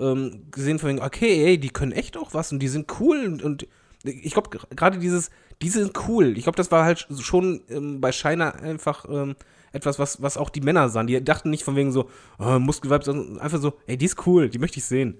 ähm, 0.00 0.46
gesehen 0.50 0.78
von 0.78 0.88
wegen, 0.88 1.02
okay, 1.02 1.44
ey, 1.44 1.58
die 1.58 1.70
können 1.70 1.92
echt 1.92 2.16
auch 2.16 2.34
was 2.34 2.52
und 2.52 2.60
die 2.60 2.68
sind 2.68 3.00
cool 3.00 3.26
und, 3.26 3.42
und 3.42 3.68
ich 4.04 4.32
glaube, 4.32 4.50
gerade 4.74 4.98
dieses, 4.98 5.30
die 5.62 5.68
sind 5.68 5.92
cool. 6.08 6.36
Ich 6.38 6.44
glaube, 6.44 6.56
das 6.56 6.70
war 6.70 6.84
halt 6.84 7.06
schon 7.20 7.62
ähm, 7.68 8.00
bei 8.00 8.12
Shiner 8.12 8.54
einfach 8.54 9.04
ähm, 9.10 9.36
etwas, 9.72 9.98
was, 9.98 10.22
was 10.22 10.36
auch 10.36 10.50
die 10.50 10.62
Männer 10.62 10.88
sahen. 10.88 11.06
Die 11.06 11.22
dachten 11.22 11.50
nicht 11.50 11.64
von 11.64 11.76
wegen 11.76 11.92
so, 11.92 12.08
oh, 12.38 12.58
Muskelweib, 12.58 13.04
sondern 13.04 13.38
einfach 13.38 13.60
so, 13.60 13.74
ey, 13.86 13.96
die 13.96 14.06
ist 14.06 14.26
cool, 14.26 14.48
die 14.48 14.58
möchte 14.58 14.78
ich 14.78 14.84
sehen. 14.84 15.18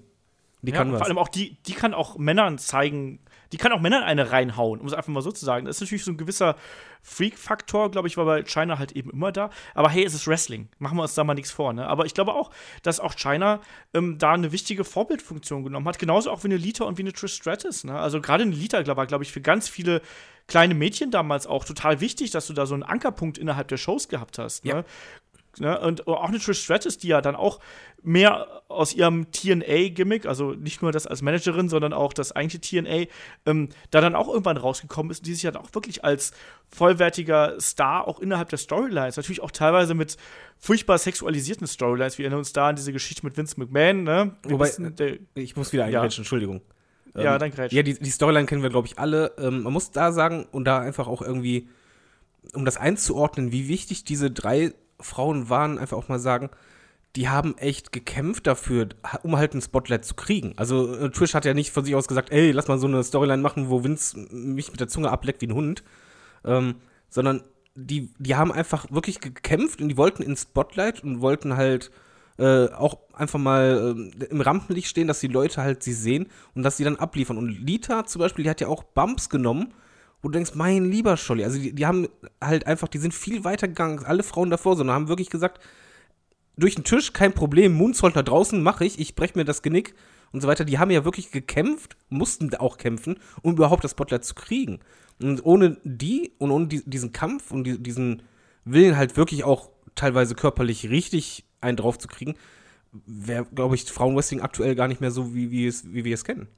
Die 0.62 0.72
ja, 0.72 0.78
kann 0.78 0.92
was. 0.92 0.98
vor 0.98 1.06
allem 1.06 1.18
auch 1.18 1.28
die, 1.28 1.56
die 1.66 1.72
kann 1.72 1.94
auch 1.94 2.18
Männern 2.18 2.58
zeigen, 2.58 3.20
die 3.52 3.56
kann 3.56 3.72
auch 3.72 3.80
Männern 3.80 4.02
eine 4.02 4.30
reinhauen, 4.30 4.80
um 4.80 4.86
es 4.86 4.92
einfach 4.92 5.08
mal 5.08 5.22
so 5.22 5.32
zu 5.32 5.44
sagen. 5.44 5.66
Das 5.66 5.76
ist 5.76 5.80
natürlich 5.82 6.04
so 6.04 6.12
ein 6.12 6.16
gewisser 6.16 6.56
Freak-Faktor, 7.02 7.90
glaube 7.90 8.08
ich, 8.08 8.16
war 8.16 8.24
bei 8.24 8.42
China 8.42 8.78
halt 8.78 8.92
eben 8.92 9.10
immer 9.10 9.32
da. 9.32 9.50
Aber 9.74 9.88
hey, 9.88 10.04
es 10.04 10.14
ist 10.14 10.26
Wrestling. 10.26 10.68
Machen 10.78 10.98
wir 10.98 11.02
uns 11.02 11.14
da 11.14 11.24
mal 11.24 11.34
nichts 11.34 11.50
vor, 11.50 11.72
ne? 11.72 11.86
Aber 11.86 12.04
ich 12.04 12.14
glaube 12.14 12.34
auch, 12.34 12.50
dass 12.82 13.00
auch 13.00 13.14
China 13.14 13.60
ähm, 13.94 14.18
da 14.18 14.32
eine 14.32 14.52
wichtige 14.52 14.84
Vorbildfunktion 14.84 15.64
genommen 15.64 15.88
hat. 15.88 15.98
Genauso 15.98 16.30
auch 16.30 16.44
wie 16.44 16.48
eine 16.48 16.56
Lita 16.56 16.84
und 16.84 16.98
wie 16.98 17.02
eine 17.02 17.12
Trish 17.12 17.34
Stratus, 17.34 17.84
ne? 17.84 17.98
Also 17.98 18.20
gerade 18.20 18.42
eine 18.42 18.54
Lita 18.54 18.86
war, 18.96 19.06
glaube 19.06 19.24
ich, 19.24 19.32
für 19.32 19.40
ganz 19.40 19.68
viele 19.68 20.02
kleine 20.50 20.74
Mädchen 20.74 21.10
damals 21.10 21.46
auch 21.46 21.64
total 21.64 22.00
wichtig, 22.00 22.32
dass 22.32 22.48
du 22.48 22.52
da 22.52 22.66
so 22.66 22.74
einen 22.74 22.82
Ankerpunkt 22.82 23.38
innerhalb 23.38 23.68
der 23.68 23.76
Shows 23.76 24.08
gehabt 24.08 24.38
hast. 24.38 24.64
Ne? 24.64 24.70
Ja. 24.70 24.84
Ne? 25.60 25.78
Und 25.78 26.06
auch 26.06 26.28
eine 26.28 26.38
Trish 26.38 26.62
Stratus, 26.62 26.98
die 26.98 27.08
ja 27.08 27.20
dann 27.20 27.36
auch 27.36 27.60
mehr 28.02 28.62
aus 28.68 28.94
ihrem 28.94 29.30
TNA-Gimmick, 29.30 30.26
also 30.26 30.52
nicht 30.52 30.80
nur 30.80 30.90
das 30.90 31.06
als 31.06 31.22
Managerin, 31.22 31.68
sondern 31.68 31.92
auch 31.92 32.12
das 32.12 32.32
eigentliche 32.32 32.82
TNA, 32.82 33.06
ähm, 33.46 33.68
da 33.90 34.00
dann 34.00 34.14
auch 34.14 34.28
irgendwann 34.28 34.56
rausgekommen 34.56 35.10
ist 35.10 35.18
und 35.18 35.26
die 35.26 35.34
sich 35.34 35.42
dann 35.42 35.56
auch 35.56 35.68
wirklich 35.74 36.02
als 36.04 36.32
vollwertiger 36.68 37.60
Star 37.60 38.08
auch 38.08 38.20
innerhalb 38.20 38.48
der 38.48 38.58
Storylines, 38.58 39.16
natürlich 39.16 39.42
auch 39.42 39.50
teilweise 39.50 39.94
mit 39.94 40.16
furchtbar 40.58 40.98
sexualisierten 40.98 41.66
Storylines. 41.66 42.16
Wir 42.16 42.24
erinnern 42.24 42.38
uns 42.38 42.52
da 42.52 42.68
an 42.68 42.76
diese 42.76 42.92
Geschichte 42.92 43.24
mit 43.24 43.36
Vince 43.36 43.58
McMahon, 43.58 44.02
ne? 44.02 44.36
Wobei, 44.44 44.66
wissen, 44.66 44.96
der, 44.96 45.18
Ich 45.34 45.56
muss 45.56 45.72
wieder 45.72 45.84
eingrätschen, 45.84 46.22
Entschuldigung. 46.22 46.62
ja, 47.14 47.34
Ähm, 47.34 47.38
dann 47.38 47.50
grätsch. 47.50 47.72
Ja, 47.72 47.82
die, 47.82 47.98
die 47.98 48.10
Storyline 48.10 48.46
kennen 48.46 48.62
wir, 48.62 48.70
glaube 48.70 48.86
ich, 48.86 48.98
alle. 48.98 49.32
Ähm, 49.38 49.62
man 49.62 49.72
muss 49.72 49.90
da 49.90 50.12
sagen 50.12 50.46
und 50.52 50.64
da 50.64 50.78
einfach 50.78 51.06
auch 51.06 51.20
irgendwie, 51.20 51.68
um 52.54 52.64
das 52.64 52.78
einzuordnen, 52.78 53.52
wie 53.52 53.68
wichtig 53.68 54.04
diese 54.04 54.30
drei 54.30 54.72
Frauen 55.00 55.48
waren, 55.48 55.78
einfach 55.78 55.96
auch 55.96 56.08
mal 56.08 56.18
sagen, 56.18 56.50
die 57.16 57.28
haben 57.28 57.56
echt 57.58 57.92
gekämpft 57.92 58.46
dafür, 58.46 58.88
um 59.22 59.36
halt 59.36 59.54
ein 59.54 59.60
Spotlight 59.60 60.04
zu 60.04 60.14
kriegen. 60.14 60.54
Also 60.56 60.94
äh, 60.94 61.10
Trish 61.10 61.34
hat 61.34 61.44
ja 61.44 61.54
nicht 61.54 61.72
von 61.72 61.84
sich 61.84 61.94
aus 61.94 62.06
gesagt, 62.06 62.30
ey, 62.30 62.52
lass 62.52 62.68
mal 62.68 62.78
so 62.78 62.86
eine 62.86 63.02
Storyline 63.02 63.42
machen, 63.42 63.68
wo 63.68 63.82
Vince 63.82 64.16
mich 64.30 64.70
mit 64.70 64.80
der 64.80 64.88
Zunge 64.88 65.10
ableckt 65.10 65.42
wie 65.42 65.48
ein 65.48 65.54
Hund, 65.54 65.82
ähm, 66.44 66.76
sondern 67.08 67.42
die, 67.74 68.12
die 68.18 68.36
haben 68.36 68.52
einfach 68.52 68.86
wirklich 68.90 69.20
gekämpft 69.20 69.80
und 69.80 69.88
die 69.88 69.96
wollten 69.96 70.22
ins 70.22 70.42
Spotlight 70.42 71.02
und 71.02 71.20
wollten 71.20 71.56
halt 71.56 71.90
äh, 72.38 72.68
auch 72.68 72.98
einfach 73.12 73.38
mal 73.38 73.96
äh, 74.20 74.24
im 74.26 74.40
Rampenlicht 74.40 74.88
stehen, 74.88 75.08
dass 75.08 75.20
die 75.20 75.28
Leute 75.28 75.62
halt 75.62 75.82
sie 75.82 75.92
sehen 75.92 76.28
und 76.54 76.62
dass 76.62 76.76
sie 76.76 76.84
dann 76.84 76.96
abliefern. 76.96 77.38
Und 77.38 77.48
Lita 77.48 78.06
zum 78.06 78.20
Beispiel, 78.20 78.44
die 78.44 78.50
hat 78.50 78.60
ja 78.60 78.68
auch 78.68 78.84
Bumps 78.84 79.28
genommen, 79.28 79.74
wo 80.22 80.28
du 80.28 80.32
denkst, 80.32 80.52
mein 80.54 80.90
lieber 80.90 81.16
Scholli, 81.16 81.44
also 81.44 81.58
die, 81.58 81.74
die 81.74 81.86
haben 81.86 82.08
halt 82.42 82.66
einfach, 82.66 82.88
die 82.88 82.98
sind 82.98 83.14
viel 83.14 83.44
weiter 83.44 83.68
gegangen 83.68 83.98
als 83.98 84.06
alle 84.06 84.22
Frauen 84.22 84.50
davor, 84.50 84.76
sondern 84.76 84.94
haben 84.94 85.08
wirklich 85.08 85.30
gesagt, 85.30 85.60
durch 86.56 86.74
den 86.74 86.84
Tisch, 86.84 87.12
kein 87.12 87.32
Problem, 87.32 87.72
Moonsault 87.72 88.16
da 88.16 88.22
draußen 88.22 88.62
mache 88.62 88.84
ich, 88.84 88.98
ich 88.98 89.14
breche 89.14 89.38
mir 89.38 89.44
das 89.44 89.62
Genick 89.62 89.94
und 90.32 90.40
so 90.40 90.48
weiter. 90.48 90.64
Die 90.64 90.78
haben 90.78 90.90
ja 90.90 91.04
wirklich 91.04 91.30
gekämpft, 91.30 91.96
mussten 92.08 92.54
auch 92.56 92.76
kämpfen, 92.76 93.16
um 93.42 93.52
überhaupt 93.52 93.84
das 93.84 93.92
Spotlight 93.92 94.24
zu 94.24 94.34
kriegen. 94.34 94.80
Und 95.20 95.44
ohne 95.44 95.78
die 95.84 96.32
und 96.38 96.50
ohne 96.50 96.66
die, 96.66 96.82
diesen 96.84 97.12
Kampf 97.12 97.50
und 97.50 97.64
die, 97.64 97.82
diesen 97.82 98.22
Willen 98.64 98.96
halt 98.96 99.16
wirklich 99.16 99.44
auch 99.44 99.70
teilweise 99.94 100.34
körperlich 100.34 100.88
richtig 100.90 101.44
einen 101.60 101.76
drauf 101.76 101.98
zu 101.98 102.08
kriegen, 102.08 102.34
wäre, 102.92 103.46
glaube 103.54 103.74
ich, 103.74 103.84
Frauenwrestling 103.84 104.40
aktuell 104.40 104.74
gar 104.74 104.88
nicht 104.88 105.00
mehr 105.00 105.10
so, 105.10 105.34
wie, 105.34 105.50
wie, 105.50 105.66
es, 105.66 105.92
wie 105.92 106.04
wir 106.04 106.14
es 106.14 106.24
kennen. 106.24 106.48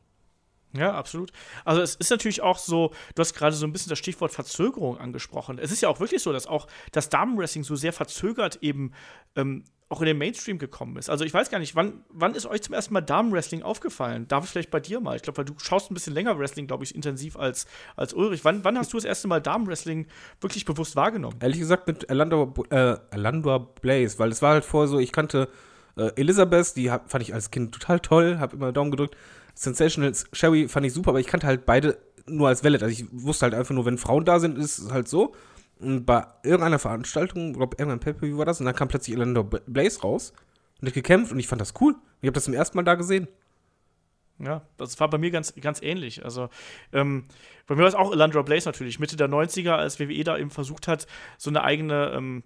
Ja, 0.74 0.94
absolut. 0.94 1.32
Also 1.64 1.82
es 1.82 1.94
ist 1.96 2.10
natürlich 2.10 2.40
auch 2.42 2.58
so, 2.58 2.92
du 3.14 3.20
hast 3.20 3.34
gerade 3.34 3.54
so 3.54 3.66
ein 3.66 3.72
bisschen 3.72 3.90
das 3.90 3.98
Stichwort 3.98 4.32
Verzögerung 4.32 4.98
angesprochen. 4.98 5.58
Es 5.58 5.70
ist 5.70 5.82
ja 5.82 5.88
auch 5.88 6.00
wirklich 6.00 6.22
so, 6.22 6.32
dass 6.32 6.46
auch 6.46 6.66
das 6.92 7.08
Damenwrestling 7.10 7.64
so 7.64 7.76
sehr 7.76 7.92
verzögert 7.92 8.58
eben 8.62 8.92
ähm, 9.36 9.64
auch 9.92 10.00
in 10.00 10.06
den 10.06 10.16
Mainstream 10.16 10.58
gekommen 10.58 10.96
ist. 10.96 11.10
Also 11.10 11.24
ich 11.24 11.34
weiß 11.34 11.50
gar 11.50 11.58
nicht, 11.58 11.76
wann, 11.76 12.02
wann 12.08 12.34
ist 12.34 12.46
euch 12.46 12.62
zum 12.62 12.74
ersten 12.74 12.94
Mal 12.94 13.02
Damenwrestling 13.02 13.62
aufgefallen? 13.62 14.26
Darf 14.26 14.44
ich 14.44 14.50
vielleicht 14.50 14.70
bei 14.70 14.80
dir 14.80 15.00
mal? 15.00 15.16
Ich 15.16 15.22
glaube, 15.22 15.36
weil 15.36 15.44
du 15.44 15.52
schaust 15.58 15.90
ein 15.90 15.94
bisschen 15.94 16.14
länger 16.14 16.38
Wrestling, 16.38 16.66
glaube 16.66 16.84
ich, 16.84 16.94
intensiv 16.94 17.36
als, 17.36 17.66
als 17.94 18.14
Ulrich. 18.14 18.42
Wann, 18.44 18.64
wann 18.64 18.78
hast 18.78 18.92
du 18.94 18.96
das 18.96 19.04
erste 19.04 19.28
Mal 19.28 19.40
Damenwrestling 19.40 20.06
wirklich 20.40 20.64
bewusst 20.64 20.96
wahrgenommen? 20.96 21.36
Ehrlich 21.40 21.58
gesagt 21.58 21.86
mit 21.86 22.08
Alandor, 22.08 22.54
äh, 22.70 22.96
Blaze, 23.82 24.18
weil 24.18 24.30
es 24.30 24.40
war 24.40 24.54
halt 24.54 24.64
vorher 24.64 24.88
so, 24.88 24.98
ich 24.98 25.12
kannte 25.12 25.48
äh, 25.96 26.10
Elizabeth, 26.16 26.74
die 26.76 26.90
hab, 26.90 27.10
fand 27.10 27.22
ich 27.22 27.34
als 27.34 27.50
Kind 27.50 27.72
total 27.72 28.00
toll, 28.00 28.38
habe 28.38 28.56
immer 28.56 28.72
Daumen 28.72 28.90
gedrückt. 28.90 29.14
Sensational 29.54 30.12
Sherry 30.32 30.68
fand 30.68 30.86
ich 30.86 30.92
super, 30.92 31.10
aber 31.10 31.20
ich 31.20 31.26
kannte 31.26 31.46
halt 31.46 31.66
beide 31.66 31.98
nur 32.26 32.48
als 32.48 32.64
Welle. 32.64 32.80
Also 32.80 32.88
ich 32.88 33.06
wusste 33.12 33.44
halt 33.44 33.54
einfach 33.54 33.74
nur, 33.74 33.84
wenn 33.84 33.98
Frauen 33.98 34.24
da 34.24 34.40
sind, 34.40 34.58
ist 34.58 34.78
es 34.78 34.92
halt 34.92 35.08
so. 35.08 35.34
Und 35.78 36.06
bei 36.06 36.24
irgendeiner 36.44 36.78
Veranstaltung, 36.78 37.50
ich 37.50 37.56
glaube, 37.56 37.76
irgendein 37.78 38.00
Pay-Per-View 38.00 38.38
war 38.38 38.44
das, 38.44 38.60
und 38.60 38.66
dann 38.66 38.74
kam 38.74 38.88
plötzlich 38.88 39.16
Alandor 39.16 39.44
Blaze 39.44 40.00
raus 40.00 40.32
und 40.80 40.86
hat 40.86 40.94
gekämpft 40.94 41.32
und 41.32 41.38
ich 41.38 41.48
fand 41.48 41.60
das 41.60 41.74
cool. 41.80 41.96
Ich 42.20 42.26
habe 42.26 42.34
das 42.34 42.44
zum 42.44 42.54
ersten 42.54 42.76
Mal 42.76 42.84
da 42.84 42.94
gesehen. 42.94 43.26
Ja, 44.38 44.62
das 44.76 44.98
war 44.98 45.08
bei 45.08 45.18
mir 45.18 45.30
ganz, 45.30 45.54
ganz 45.60 45.80
ähnlich. 45.82 46.24
Also, 46.24 46.48
ähm, 46.92 47.26
bei 47.66 47.74
mir 47.74 47.82
war 47.82 47.88
es 47.88 47.94
auch 47.94 48.12
Elandra 48.12 48.42
Blaze 48.42 48.68
natürlich, 48.68 48.98
Mitte 48.98 49.16
der 49.16 49.28
90er, 49.28 49.72
als 49.72 50.00
WWE 50.00 50.24
da 50.24 50.36
eben 50.36 50.50
versucht 50.50 50.88
hat, 50.88 51.06
so 51.38 51.50
eine 51.50 51.62
eigene, 51.62 52.12
ähm, 52.14 52.42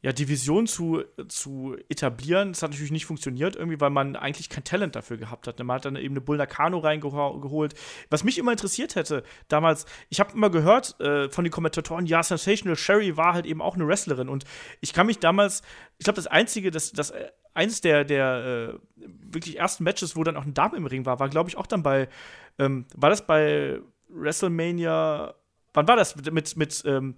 ja, 0.00 0.12
Division 0.12 0.66
zu, 0.66 1.02
zu 1.26 1.76
etablieren. 1.88 2.52
Das 2.52 2.62
hat 2.62 2.70
natürlich 2.70 2.92
nicht 2.92 3.06
funktioniert, 3.06 3.56
irgendwie, 3.56 3.80
weil 3.80 3.90
man 3.90 4.14
eigentlich 4.14 4.48
kein 4.48 4.62
Talent 4.62 4.94
dafür 4.94 5.16
gehabt 5.16 5.48
hat. 5.48 5.58
Man 5.58 5.74
hat 5.74 5.84
dann 5.84 5.96
eben 5.96 6.14
eine 6.14 6.20
Bull 6.20 6.36
Nakano 6.36 6.78
reingeholt. 6.78 7.74
Was 8.08 8.22
mich 8.22 8.38
immer 8.38 8.52
interessiert 8.52 8.94
hätte, 8.94 9.24
damals, 9.48 9.86
ich 10.08 10.20
habe 10.20 10.32
immer 10.32 10.50
gehört 10.50 11.00
äh, 11.00 11.28
von 11.30 11.44
den 11.44 11.50
Kommentatoren, 11.50 12.06
ja, 12.06 12.22
Sensational 12.22 12.76
Sherry 12.76 13.16
war 13.16 13.34
halt 13.34 13.44
eben 13.44 13.60
auch 13.60 13.74
eine 13.74 13.88
Wrestlerin. 13.88 14.28
Und 14.28 14.44
ich 14.80 14.92
kann 14.92 15.06
mich 15.06 15.18
damals, 15.18 15.62
ich 15.98 16.04
glaube, 16.04 16.16
das 16.16 16.28
Einzige, 16.28 16.70
das, 16.70 16.92
das 16.92 17.10
äh, 17.10 17.30
eins 17.54 17.80
der, 17.80 18.04
der 18.04 18.78
äh, 18.78 19.04
wirklich 19.32 19.58
ersten 19.58 19.82
Matches, 19.82 20.14
wo 20.14 20.22
dann 20.22 20.36
auch 20.36 20.44
eine 20.44 20.52
Dame 20.52 20.76
im 20.76 20.86
Ring 20.86 21.06
war, 21.06 21.18
war, 21.18 21.28
glaube 21.28 21.50
ich, 21.50 21.56
auch 21.56 21.66
dann 21.66 21.82
bei, 21.82 22.08
ähm, 22.60 22.86
war 22.94 23.10
das 23.10 23.26
bei 23.26 23.80
WrestleMania, 24.08 25.34
wann 25.74 25.88
war 25.88 25.96
das? 25.96 26.14
Mit, 26.14 26.56
mit, 26.56 26.84
ähm, 26.86 27.16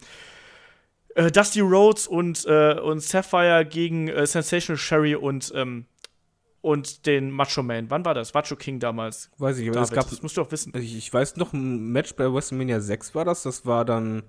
äh, 1.15 1.31
Dusty 1.31 1.61
Rhodes 1.61 2.07
und, 2.07 2.45
äh, 2.47 2.79
und 2.81 3.01
Sapphire 3.01 3.65
gegen 3.65 4.09
äh, 4.09 4.27
Sensational 4.27 4.79
Sherry 4.79 5.15
und, 5.15 5.53
ähm, 5.55 5.87
und 6.61 7.07
den 7.07 7.31
Macho 7.31 7.63
Man. 7.63 7.91
Wann 7.91 8.05
war 8.05 8.15
das? 8.15 8.35
Macho 8.35 8.57
King 8.57 8.81
damals. 8.81 9.31
Weiß 9.39 9.59
ich, 9.59 9.69
aber 9.69 9.81
es 9.81 9.91
gab, 9.91 10.09
das 10.09 10.23
musst 10.23 10.37
du 10.37 10.43
auch 10.43 10.53
wissen. 10.53 10.73
ich, 10.77 10.97
ich 10.97 11.13
weiß 11.13 11.37
noch, 11.37 11.53
ein 11.53 11.91
Match 11.91 12.15
bei 12.15 12.33
WrestleMania 12.33 12.81
6 12.81 13.15
war 13.15 13.25
das. 13.25 13.43
Das 13.43 13.67
war 13.67 13.85
dann 13.85 14.23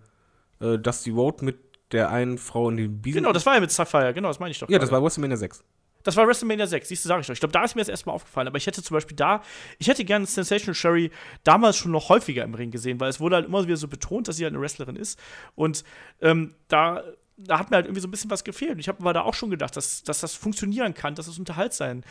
äh, 0.59 0.77
Dusty 0.77 1.11
Road 1.11 1.41
mit 1.41 1.57
der 1.91 2.09
einen 2.09 2.37
Frau 2.37 2.69
in 2.69 2.77
den 2.77 3.01
Biesen. 3.01 3.21
Genau, 3.21 3.33
das 3.33 3.45
war 3.45 3.55
ja 3.55 3.59
mit 3.59 3.71
Sapphire, 3.71 4.13
genau, 4.13 4.29
das 4.29 4.39
meine 4.39 4.51
ich 4.51 4.59
doch. 4.59 4.69
Ja, 4.69 4.79
das 4.79 4.89
gerade. 4.89 5.01
war 5.01 5.05
WrestleMania 5.05 5.37
6. 5.37 5.63
Das 6.03 6.15
war 6.15 6.27
WrestleMania 6.27 6.67
6, 6.67 6.89
siehst 6.89 7.05
du, 7.05 7.09
sag 7.09 7.21
ich 7.21 7.27
doch. 7.27 7.33
Ich 7.33 7.39
glaube, 7.39 7.53
da 7.53 7.63
ist 7.63 7.75
mir 7.75 7.81
das 7.81 7.89
erstmal 7.89 8.15
aufgefallen. 8.15 8.47
Aber 8.47 8.57
ich 8.57 8.67
hätte 8.67 8.83
zum 8.83 8.95
Beispiel 8.95 9.15
da, 9.15 9.41
ich 9.79 9.87
hätte 9.87 10.05
gerne 10.05 10.25
Sensational 10.25 10.75
Sherry 10.75 11.11
damals 11.43 11.77
schon 11.77 11.91
noch 11.91 12.09
häufiger 12.09 12.43
im 12.43 12.53
Ring 12.53 12.71
gesehen, 12.71 12.99
weil 12.99 13.09
es 13.09 13.19
wurde 13.19 13.35
halt 13.35 13.45
immer 13.45 13.65
wieder 13.65 13.77
so 13.77 13.87
betont, 13.87 14.27
dass 14.27 14.37
sie 14.37 14.43
halt 14.43 14.53
eine 14.53 14.61
Wrestlerin 14.61 14.95
ist. 14.95 15.19
Und 15.55 15.83
ähm, 16.21 16.55
da, 16.67 17.03
da 17.37 17.59
hat 17.59 17.69
mir 17.69 17.75
halt 17.75 17.85
irgendwie 17.85 18.01
so 18.01 18.07
ein 18.07 18.11
bisschen 18.11 18.31
was 18.31 18.43
gefehlt. 18.43 18.79
Ich 18.79 18.87
habe 18.87 19.03
mir 19.03 19.13
da 19.13 19.21
auch 19.21 19.33
schon 19.33 19.49
gedacht, 19.49 19.75
dass, 19.75 20.03
dass 20.03 20.19
das 20.19 20.35
funktionieren 20.35 20.93
kann, 20.93 21.15
dass 21.15 21.27
es 21.27 21.39
unterhaltsam, 21.39 22.01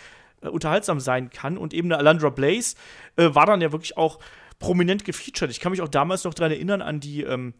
äh, 0.42 0.48
unterhaltsam 0.48 1.00
sein 1.00 1.31
kann. 1.31 1.59
Und 1.59 1.74
eben 1.74 1.88
eine 1.88 1.98
Alandra 1.98 2.31
Blaze 2.31 2.76
äh, 3.16 3.35
war 3.35 3.46
dann 3.46 3.61
ja 3.61 3.72
wirklich 3.72 3.96
auch 3.96 4.18
prominent 4.61 5.05
gefeatured. 5.05 5.51
Ich 5.51 5.59
kann 5.59 5.73
mich 5.73 5.81
auch 5.83 5.88
damals 5.88 6.23
noch 6.23 6.35
daran 6.35 6.53
erinnern 6.53 6.83
an 6.83 7.01
die, 7.01 7.23
ähm, 7.23 7.55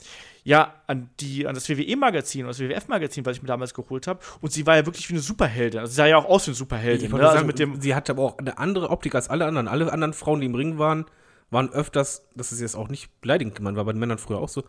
ja, 0.45 0.75
an 0.87 1.11
die, 1.19 1.47
an 1.47 1.55
das 1.55 1.69
WWE-Magazin, 1.69 2.47
das 2.47 2.61
WWF-Magazin, 2.61 3.27
was 3.27 3.37
ich 3.37 3.43
mir 3.43 3.49
damals 3.49 3.75
geholt 3.75 4.07
habe. 4.07 4.21
Und 4.41 4.53
sie 4.53 4.67
war 4.67 4.77
ja 4.77 4.87
wirklich 4.87 5.09
wie 5.09 5.15
eine 5.15 5.23
Superheldin. 5.23 5.81
Also 5.81 5.91
sie 5.91 5.97
sah 5.97 6.07
ja 6.07 6.19
auch 6.19 6.27
aus 6.27 6.47
wie 6.47 6.51
eine 6.51 6.57
Superheldin. 6.57 7.07
Ich 7.07 7.13
Ne? 7.13 7.21
Also 7.21 7.35
sagen, 7.37 7.47
mit 7.47 7.59
dem, 7.59 7.81
sie 7.81 7.95
hatte 7.95 8.13
aber 8.13 8.23
auch 8.23 8.39
eine 8.39 8.59
andere 8.59 8.91
Optik 8.91 9.15
als 9.15 9.29
alle 9.29 9.47
anderen. 9.47 9.67
Alle 9.67 9.93
anderen 9.93 10.13
Frauen, 10.13 10.41
die 10.41 10.47
im 10.47 10.55
Ring 10.55 10.79
waren, 10.79 11.07
waren 11.51 11.71
öfters, 11.71 12.29
das 12.37 12.53
ist 12.53 12.61
jetzt 12.61 12.77
auch 12.77 12.89
nicht 12.89 13.21
beleidigend 13.21 13.57
gemeint, 13.57 13.77
war 13.77 13.85
bei 13.85 13.93
den 13.93 13.99
Männern 13.99 14.19
früher 14.19 14.39
auch 14.39 14.49
so, 14.49 14.63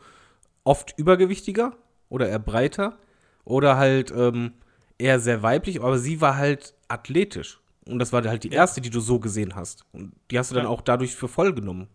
oft 0.63 0.97
übergewichtiger 0.97 1.75
oder 2.09 2.29
eher 2.29 2.39
breiter 2.39 2.97
oder 3.43 3.77
halt 3.77 4.11
ähm, 4.15 4.53
eher 4.97 5.19
sehr 5.19 5.43
weiblich, 5.43 5.81
aber 5.81 5.97
sie 5.97 6.21
war 6.21 6.37
halt 6.37 6.75
athletisch. 6.87 7.59
Und 7.85 7.99
das 7.99 8.13
war 8.13 8.23
halt 8.23 8.43
die 8.43 8.51
erste, 8.51 8.79
die 8.79 8.89
du 8.89 8.99
so 8.99 9.19
gesehen 9.19 9.55
hast. 9.55 9.85
Und 9.91 10.13
die 10.29 10.37
hast 10.37 10.51
du 10.51 10.55
dann 10.55 10.67
auch 10.67 10.81
dadurch 10.81 11.15
für 11.15 11.27
voll 11.27 11.53
genommen. 11.53 11.87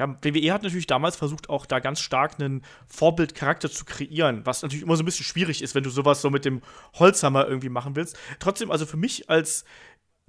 Ja, 0.00 0.16
WWE 0.22 0.52
hat 0.54 0.62
natürlich 0.62 0.86
damals 0.86 1.14
versucht, 1.16 1.50
auch 1.50 1.66
da 1.66 1.78
ganz 1.78 2.00
stark 2.00 2.40
einen 2.40 2.62
Vorbildcharakter 2.86 3.70
zu 3.70 3.84
kreieren, 3.84 4.46
was 4.46 4.62
natürlich 4.62 4.82
immer 4.82 4.96
so 4.96 5.02
ein 5.02 5.04
bisschen 5.06 5.26
schwierig 5.26 5.60
ist, 5.60 5.74
wenn 5.74 5.82
du 5.84 5.90
sowas 5.90 6.22
so 6.22 6.30
mit 6.30 6.46
dem 6.46 6.62
Holzhammer 6.94 7.46
irgendwie 7.46 7.68
machen 7.68 7.96
willst. 7.96 8.18
Trotzdem, 8.38 8.70
also 8.70 8.86
für 8.86 8.96
mich 8.96 9.28
als 9.28 9.64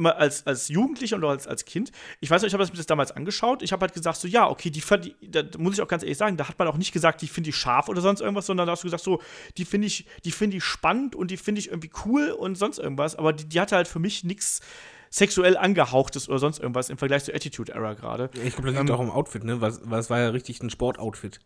als, 0.03 0.47
als 0.47 0.67
Jugendlicher 0.67 1.15
und 1.17 1.23
als, 1.25 1.45
als 1.47 1.63
Kind, 1.63 1.91
ich 2.21 2.29
weiß 2.31 2.41
nicht, 2.41 2.49
ich 2.49 2.53
habe 2.55 2.63
das 2.65 2.73
mir 2.75 2.83
damals 2.83 3.11
angeschaut, 3.11 3.61
ich 3.61 3.71
habe 3.71 3.81
halt 3.81 3.93
gesagt, 3.93 4.17
so, 4.17 4.27
ja, 4.27 4.49
okay, 4.49 4.71
die, 4.71 4.79
ich- 4.79 5.31
da 5.31 5.43
muss 5.59 5.75
ich 5.75 5.81
auch 5.81 5.87
ganz 5.87 6.01
ehrlich 6.01 6.17
sagen, 6.17 6.37
da 6.37 6.47
hat 6.47 6.57
man 6.57 6.67
auch 6.67 6.77
nicht 6.77 6.91
gesagt, 6.91 7.21
die 7.21 7.27
finde 7.27 7.51
ich 7.51 7.55
scharf 7.55 7.87
oder 7.87 8.01
sonst 8.01 8.19
irgendwas, 8.21 8.47
sondern 8.47 8.65
da 8.65 8.71
hast 8.71 8.83
du 8.83 8.87
gesagt, 8.87 9.03
so, 9.03 9.21
die 9.57 9.65
finde 9.65 9.87
ich, 9.87 10.07
die 10.25 10.31
finde 10.31 10.57
ich 10.57 10.63
spannend 10.63 11.15
und 11.15 11.29
die 11.29 11.37
finde 11.37 11.59
ich 11.59 11.67
irgendwie 11.67 11.91
cool 12.05 12.31
und 12.31 12.55
sonst 12.55 12.79
irgendwas, 12.79 13.15
aber 13.15 13.31
die, 13.31 13.45
die 13.47 13.59
hatte 13.61 13.75
halt 13.75 13.87
für 13.87 13.99
mich 13.99 14.23
nichts 14.23 14.61
sexuell 15.11 15.57
angehauchtes 15.57 16.29
oder 16.29 16.39
sonst 16.39 16.59
irgendwas 16.59 16.89
im 16.89 16.97
Vergleich 16.97 17.25
zur 17.25 17.35
Attitude 17.35 17.73
Era 17.73 17.93
gerade. 17.93 18.29
Ich 18.43 18.55
glaube, 18.55 18.71
das 18.71 18.79
liegt 18.79 18.89
Ähm, 18.89 18.95
auch 18.95 19.01
im 19.01 19.11
Outfit, 19.11 19.43
ne? 19.43 19.61
Weil, 19.61 19.73
weil 19.83 19.99
es 19.99 20.09
war 20.09 20.19
ja 20.19 20.29
richtig 20.29 20.63
ein 20.63 20.69
Sportoutfit. 20.69 21.39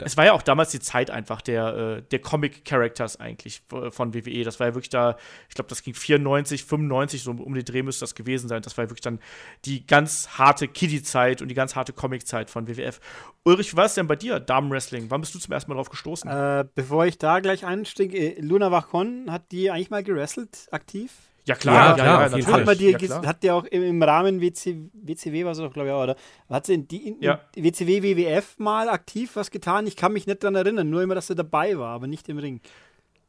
Es 0.00 0.16
war 0.16 0.26
ja 0.26 0.32
auch 0.32 0.42
damals 0.42 0.70
die 0.70 0.78
Zeit 0.78 1.10
einfach 1.10 1.40
der, 1.40 1.76
äh, 1.76 2.02
der 2.02 2.20
Comic-Characters 2.20 3.18
eigentlich 3.18 3.62
von 3.90 4.14
WWE. 4.14 4.44
Das 4.44 4.60
war 4.60 4.68
ja 4.68 4.74
wirklich 4.74 4.90
da, 4.90 5.16
ich 5.48 5.56
glaube, 5.56 5.68
das 5.68 5.82
ging 5.82 5.92
94, 5.92 6.64
95, 6.64 7.22
so 7.24 7.32
um 7.32 7.54
den 7.54 7.64
Dreh 7.64 7.82
müsste 7.82 8.04
das 8.04 8.14
gewesen 8.14 8.48
sein. 8.48 8.62
Das 8.62 8.76
war 8.76 8.84
ja 8.84 8.90
wirklich 8.90 9.00
dann 9.00 9.18
die 9.64 9.84
ganz 9.86 10.38
harte 10.38 10.68
Kiddie-Zeit 10.68 11.42
und 11.42 11.48
die 11.48 11.56
ganz 11.56 11.74
harte 11.74 11.92
Comic-Zeit 11.92 12.48
von 12.48 12.68
WWF. 12.68 13.00
Ulrich, 13.42 13.76
es 13.76 13.94
denn 13.94 14.06
bei 14.06 14.14
dir, 14.14 14.38
Damenwrestling? 14.38 15.06
Wann 15.10 15.20
bist 15.20 15.34
du 15.34 15.40
zum 15.40 15.52
ersten 15.52 15.72
Mal 15.72 15.76
drauf 15.76 15.90
gestoßen? 15.90 16.30
Äh, 16.30 16.64
bevor 16.76 17.06
ich 17.06 17.18
da 17.18 17.40
gleich 17.40 17.64
einstieg, 17.64 18.14
äh, 18.14 18.40
Luna 18.40 18.70
Wachon, 18.70 19.32
hat 19.32 19.50
die 19.50 19.72
eigentlich 19.72 19.90
mal 19.90 20.04
gewrestelt, 20.04 20.68
aktiv? 20.70 21.10
Ja, 21.48 21.54
klar, 21.54 21.74
ja, 21.74 21.94
klar, 21.94 22.20
jeden 22.20 22.30
natürlich. 22.30 22.46
Hat 22.46 22.66
man 22.66 22.78
die, 22.78 23.06
ja, 23.06 23.26
hat 23.26 23.42
die 23.42 23.50
auch 23.50 23.64
im, 23.64 23.82
im 23.82 24.02
Rahmen 24.02 24.40
WC, 24.40 24.90
WCW, 24.92 25.44
war 25.44 25.52
es 25.52 25.58
doch, 25.58 25.72
glaube 25.72 25.88
ich, 25.88 25.94
auch, 25.94 26.02
oder? 26.02 26.16
Hat 26.50 26.66
sie 26.66 26.74
in, 26.74 26.86
die, 26.86 27.08
in, 27.08 27.22
Ja. 27.22 27.40
WCW, 27.56 28.02
WWF 28.02 28.58
mal 28.58 28.88
aktiv 28.88 29.34
was 29.34 29.50
getan? 29.50 29.86
Ich 29.86 29.96
kann 29.96 30.12
mich 30.12 30.26
nicht 30.26 30.44
dran 30.44 30.54
erinnern, 30.54 30.90
nur 30.90 31.02
immer, 31.02 31.14
dass 31.14 31.28
sie 31.28 31.34
dabei 31.34 31.78
war, 31.78 31.94
aber 31.94 32.06
nicht 32.06 32.28
im 32.28 32.38
Ring. 32.38 32.60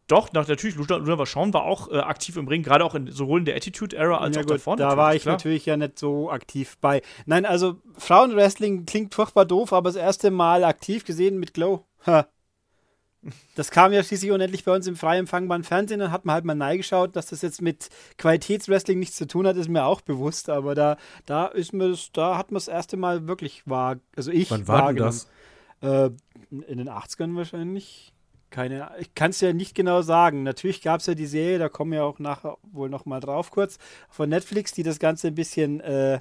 Doch, 0.09 0.33
nach, 0.33 0.47
natürlich, 0.47 0.75
Luna, 0.75 0.97
Luna 0.97 1.19
Vachon 1.19 1.53
war 1.53 1.63
auch 1.63 1.89
äh, 1.91 1.99
aktiv 1.99 2.35
im 2.35 2.47
Ring, 2.47 2.63
gerade 2.63 2.83
auch 2.83 2.95
in, 2.95 3.11
sowohl 3.11 3.39
in 3.39 3.45
der 3.45 3.55
Attitude-Era 3.55 4.17
als 4.17 4.35
Ja 4.35 4.41
auch 4.41 4.47
gut, 4.47 4.55
davor. 4.55 4.75
da 4.75 4.97
war 4.97 5.13
ich 5.15 5.21
klar. 5.21 5.35
natürlich 5.35 5.65
ja 5.67 5.77
nicht 5.77 5.99
so 5.99 6.31
aktiv 6.31 6.77
bei. 6.81 7.01
Nein, 7.25 7.45
also 7.45 7.75
Frauenwrestling 7.97 8.85
klingt 8.85 9.13
furchtbar 9.13 9.45
doof, 9.45 9.71
aber 9.71 9.89
das 9.89 9.95
erste 9.95 10.31
Mal 10.31 10.63
aktiv 10.63 11.05
gesehen 11.05 11.39
mit 11.39 11.53
Glow. 11.53 11.85
Ha. 12.07 12.27
Das 13.55 13.71
kam 13.71 13.91
ja 13.91 14.01
schließlich 14.01 14.31
unendlich 14.31 14.63
bei 14.63 14.73
uns 14.73 14.87
im 14.87 14.95
frei 14.95 15.17
empfangbaren 15.17 15.63
Fernsehen. 15.63 15.99
Dann 15.99 16.11
hat 16.11 16.25
man 16.25 16.35
halt 16.35 16.45
mal 16.45 16.55
neigeschaut, 16.55 17.15
dass 17.15 17.27
das 17.27 17.41
jetzt 17.41 17.61
mit 17.61 17.89
Qualitätswrestling 18.17 18.97
nichts 18.97 19.17
zu 19.17 19.27
tun 19.27 19.45
hat, 19.45 19.57
ist 19.57 19.69
mir 19.69 19.85
auch 19.85 20.01
bewusst. 20.01 20.49
Aber 20.49 20.73
da, 20.75 20.97
da 21.25 21.47
ist 21.47 21.73
mir 21.73 21.89
das, 21.89 22.11
da 22.13 22.37
hat 22.37 22.51
man 22.51 22.55
das 22.55 22.69
erste 22.69 22.95
Mal 22.97 23.27
wirklich 23.27 23.67
wahr. 23.67 23.97
Also 24.15 24.31
ich 24.31 24.49
Wann 24.51 24.67
war 24.67 24.93
denn 24.93 25.03
das? 25.03 25.27
Äh, 25.81 26.11
in 26.49 26.77
den 26.77 26.89
80ern 26.89 27.35
wahrscheinlich. 27.35 28.13
Keine, 28.51 28.89
ich 28.99 29.13
kann 29.13 29.29
es 29.29 29.41
ja 29.41 29.53
nicht 29.53 29.75
genau 29.75 30.01
sagen. 30.01 30.41
Natürlich 30.41 30.81
gab 30.81 31.01
es 31.01 31.05
ja 31.05 31.13
die 31.13 31.27
Serie, 31.27 31.59
da 31.59 31.69
kommen 31.69 31.91
wir 31.91 32.03
auch 32.03 32.17
nachher 32.17 32.57
wohl 32.63 32.89
noch 32.89 33.05
mal 33.05 33.19
drauf 33.19 33.51
kurz, 33.51 33.77
von 34.09 34.27
Netflix, 34.27 34.71
die 34.71 34.81
das 34.81 34.97
Ganze 34.97 35.27
ein 35.27 35.35
bisschen 35.35 35.81
äh, 35.81 36.19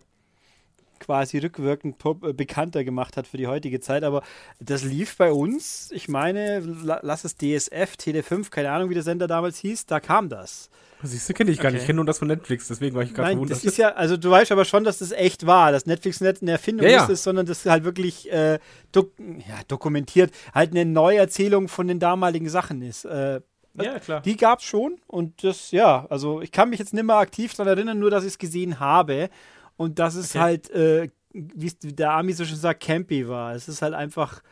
quasi 1.00 1.38
rückwirkend 1.38 1.96
äh, 2.22 2.32
bekannter 2.32 2.84
gemacht 2.84 3.16
hat 3.16 3.26
für 3.26 3.36
die 3.36 3.46
heutige 3.46 3.80
Zeit. 3.80 4.04
Aber 4.04 4.22
das 4.60 4.82
lief 4.84 5.16
bei 5.16 5.32
uns, 5.32 5.90
ich 5.92 6.08
meine, 6.08 6.60
la, 6.60 7.00
lass 7.02 7.24
es 7.24 7.36
DSF, 7.36 7.94
Tele5, 7.98 8.50
keine 8.50 8.70
Ahnung, 8.70 8.90
wie 8.90 8.94
der 8.94 9.02
Sender 9.02 9.26
damals 9.26 9.58
hieß, 9.58 9.86
da 9.86 10.00
kam 10.00 10.28
das. 10.28 10.70
Siehst 11.00 11.28
du, 11.28 11.32
kenne 11.32 11.52
ich 11.52 11.58
gar 11.60 11.70
nicht. 11.70 11.76
Okay. 11.76 11.82
Ich 11.82 11.86
kenne 11.86 11.96
nur 11.98 12.04
das 12.06 12.18
von 12.18 12.26
Netflix, 12.26 12.66
deswegen 12.66 12.96
war 12.96 13.04
ich 13.04 13.14
gerade 13.14 13.30
verwundert. 13.30 13.56
das 13.56 13.64
ist 13.64 13.76
ja, 13.78 13.90
also 13.90 14.16
du 14.16 14.30
weißt 14.30 14.50
aber 14.50 14.64
schon, 14.64 14.82
dass 14.82 14.98
das 14.98 15.12
echt 15.12 15.46
war, 15.46 15.70
dass 15.70 15.86
Netflix 15.86 16.20
nicht 16.20 16.42
eine 16.42 16.50
Erfindung 16.50 16.86
Ja, 16.86 16.92
ja. 16.92 17.06
ist, 17.06 17.22
sondern 17.22 17.46
das 17.46 17.64
halt 17.66 17.84
wirklich 17.84 18.30
äh, 18.32 18.58
dok 18.90 19.12
ja, 19.18 19.60
dokumentiert, 19.68 20.32
halt 20.52 20.72
eine 20.72 20.84
Neuerzählung 20.84 21.68
von 21.68 21.86
den 21.86 22.00
damaligen 22.00 22.48
Sachen 22.48 22.82
ist. 22.82 23.04
Äh, 23.04 23.40
Ja, 23.80 24.00
klar. 24.00 24.22
die 24.22 24.36
gab 24.36 24.58
es 24.58 24.64
schon 24.64 24.96
und 25.06 25.44
das, 25.44 25.70
ja, 25.70 26.04
also 26.10 26.40
ich 26.42 26.50
kann 26.50 26.68
mich 26.70 26.80
jetzt 26.80 26.92
nicht 26.92 27.04
mehr 27.04 27.14
aktiv 27.14 27.54
daran 27.54 27.68
erinnern, 27.76 28.00
nur 28.00 28.10
dass 28.10 28.24
ich 28.24 28.30
es 28.30 28.38
gesehen 28.38 28.80
habe 28.80 29.30
und 29.78 29.98
dass 29.98 30.14
es 30.14 30.32
Okay. 30.32 30.38
halt, 30.38 30.70
äh, 30.70 31.08
wie 31.32 31.70
der 31.82 32.12
Ami 32.12 32.34
so 32.34 32.44
schön 32.44 32.56
sagt, 32.56 32.82
campy 32.82 33.26
war. 33.28 33.54
Es 33.54 33.68
ist 33.68 33.80
halt 33.80 33.94
einfach 33.94 34.42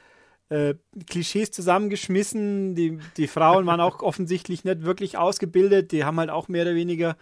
äh, 0.48 0.74
Klischees 1.06 1.50
zusammengeschmissen. 1.50 2.74
Die, 2.74 2.98
die 3.18 3.26
Frauen 3.26 3.66
waren 3.66 3.80
auch 3.80 4.00
offensichtlich 4.02 4.64
nicht 4.64 4.82
wirklich 4.84 5.18
ausgebildet. 5.18 5.92
Die 5.92 6.04
haben 6.04 6.18
halt 6.18 6.30
auch 6.30 6.48
mehr 6.48 6.62
oder 6.62 6.74
weniger 6.74 7.16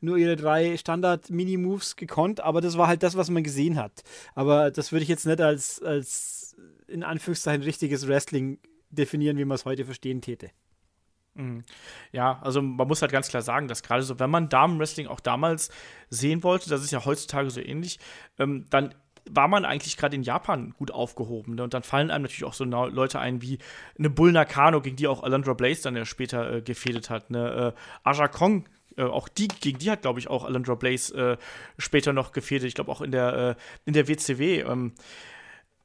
nur 0.00 0.18
ihre 0.18 0.36
drei 0.36 0.76
Standard-Mini-Moves 0.76 1.96
gekonnt, 1.96 2.40
aber 2.40 2.60
das 2.60 2.76
war 2.76 2.86
halt 2.86 3.02
das, 3.02 3.16
was 3.16 3.30
man 3.30 3.42
gesehen 3.42 3.78
hat. 3.78 4.02
Aber 4.34 4.70
das 4.70 4.92
würde 4.92 5.02
ich 5.02 5.08
jetzt 5.08 5.24
nicht 5.24 5.40
als, 5.40 5.82
als 5.82 6.54
in 6.86 7.02
Anführungszeichen 7.02 7.62
richtiges 7.62 8.06
Wrestling 8.06 8.58
definieren, 8.90 9.38
wie 9.38 9.46
man 9.46 9.54
es 9.54 9.64
heute 9.64 9.86
verstehen 9.86 10.20
täte. 10.20 10.50
Mhm. 11.36 11.64
Ja, 12.12 12.40
also 12.42 12.62
man 12.62 12.88
muss 12.88 13.02
halt 13.02 13.12
ganz 13.12 13.28
klar 13.28 13.42
sagen, 13.42 13.68
dass 13.68 13.82
gerade 13.82 14.02
so, 14.02 14.18
wenn 14.18 14.30
man 14.30 14.48
Damenwrestling 14.48 15.06
auch 15.06 15.20
damals 15.20 15.70
sehen 16.10 16.42
wollte, 16.42 16.70
das 16.70 16.82
ist 16.82 16.90
ja 16.90 17.04
heutzutage 17.04 17.50
so 17.50 17.60
ähnlich, 17.60 17.98
ähm, 18.38 18.66
dann 18.70 18.94
war 19.28 19.48
man 19.48 19.64
eigentlich 19.64 19.96
gerade 19.96 20.14
in 20.14 20.22
Japan 20.22 20.72
gut 20.78 20.90
aufgehoben. 20.90 21.56
Ne? 21.56 21.64
Und 21.64 21.74
dann 21.74 21.82
fallen 21.82 22.10
einem 22.10 22.22
natürlich 22.22 22.44
auch 22.44 22.54
so 22.54 22.64
Leute 22.64 23.18
ein 23.18 23.42
wie 23.42 23.58
eine 23.98 24.08
Bull 24.08 24.32
Nakano, 24.32 24.80
gegen 24.80 24.96
die 24.96 25.08
auch 25.08 25.22
Alundra 25.22 25.54
Blaze 25.54 25.82
dann 25.82 25.96
ja 25.96 26.04
später 26.04 26.52
äh, 26.52 26.62
gefädet 26.62 27.10
hat. 27.10 27.30
Ne? 27.30 27.74
Äh, 27.74 28.08
Aja 28.08 28.28
Kong, 28.28 28.68
äh, 28.96 29.02
auch 29.02 29.28
die, 29.28 29.48
gegen 29.48 29.78
die 29.78 29.90
hat, 29.90 30.02
glaube 30.02 30.20
ich, 30.20 30.28
auch 30.28 30.44
Alundra 30.44 30.74
Blaze 30.74 31.32
äh, 31.32 31.36
später 31.78 32.12
noch 32.12 32.32
gefädet. 32.32 32.68
Ich 32.68 32.74
glaube 32.74 32.90
auch 32.90 33.00
in 33.00 33.10
der, 33.10 33.34
äh, 33.34 33.54
in 33.84 33.94
der 33.94 34.08
WCW. 34.08 34.60
Ähm, 34.60 34.92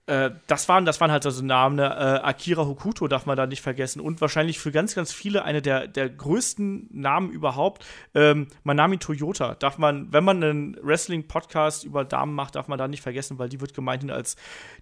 äh, 0.08 0.32
das 0.48 0.68
waren, 0.68 0.86
das 0.86 1.00
waren 1.00 1.12
halt 1.12 1.26
also 1.26 1.44
Namen, 1.44 1.76
ne? 1.76 1.86
äh, 1.86 2.26
Akira 2.26 2.66
Hokuto 2.66 3.08
darf 3.08 3.26
man 3.26 3.38
da 3.38 3.46
nicht 3.46 3.62
vergessen 3.62 4.00
und 4.00 4.20
wahrscheinlich 4.20 4.60
für 4.60 4.72
ganz, 4.72 4.96
ganz 4.96 5.14
viele 5.14 5.44
eine 5.44 5.62
der, 5.62 5.88
der 5.88 6.10
größten 6.10 6.90
Namen 6.92 7.30
überhaupt, 7.30 7.86
ähm, 8.16 8.48
Manami 8.64 8.98
Toyota, 8.98 9.56
darf 9.56 9.78
man, 9.78 10.12
wenn 10.12 10.24
man 10.24 10.44
einen 10.44 10.78
Wrestling-Podcast 10.82 11.84
über 11.84 12.04
Damen 12.04 12.34
macht, 12.34 12.56
darf 12.56 12.68
man 12.68 12.80
da 12.80 12.88
nicht 12.88 13.02
vergessen, 13.02 13.40
weil 13.40 13.50
die 13.50 13.62
wird 13.62 13.74
gemeinhin 13.74 14.12
als 14.12 14.36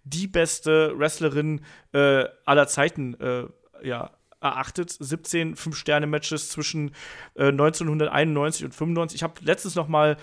die 0.04 0.28
beste 0.28 0.98
Wrestlerin 0.98 1.62
äh, 1.94 2.26
aller 2.46 2.68
Zeiten, 2.68 3.14
äh, 3.20 3.46
ja, 3.84 4.12
erachtet. 4.42 4.96
17 4.98 5.56
Fünf-Sterne-Matches 5.56 6.50
zwischen 6.50 6.92
äh, 7.36 7.48
1991 7.48 8.66
und 8.66 8.74
95. 8.74 9.18
Ich 9.18 9.24
habe 9.24 9.34
letztens 9.42 9.76
noch 9.76 9.88
mal 9.88 10.18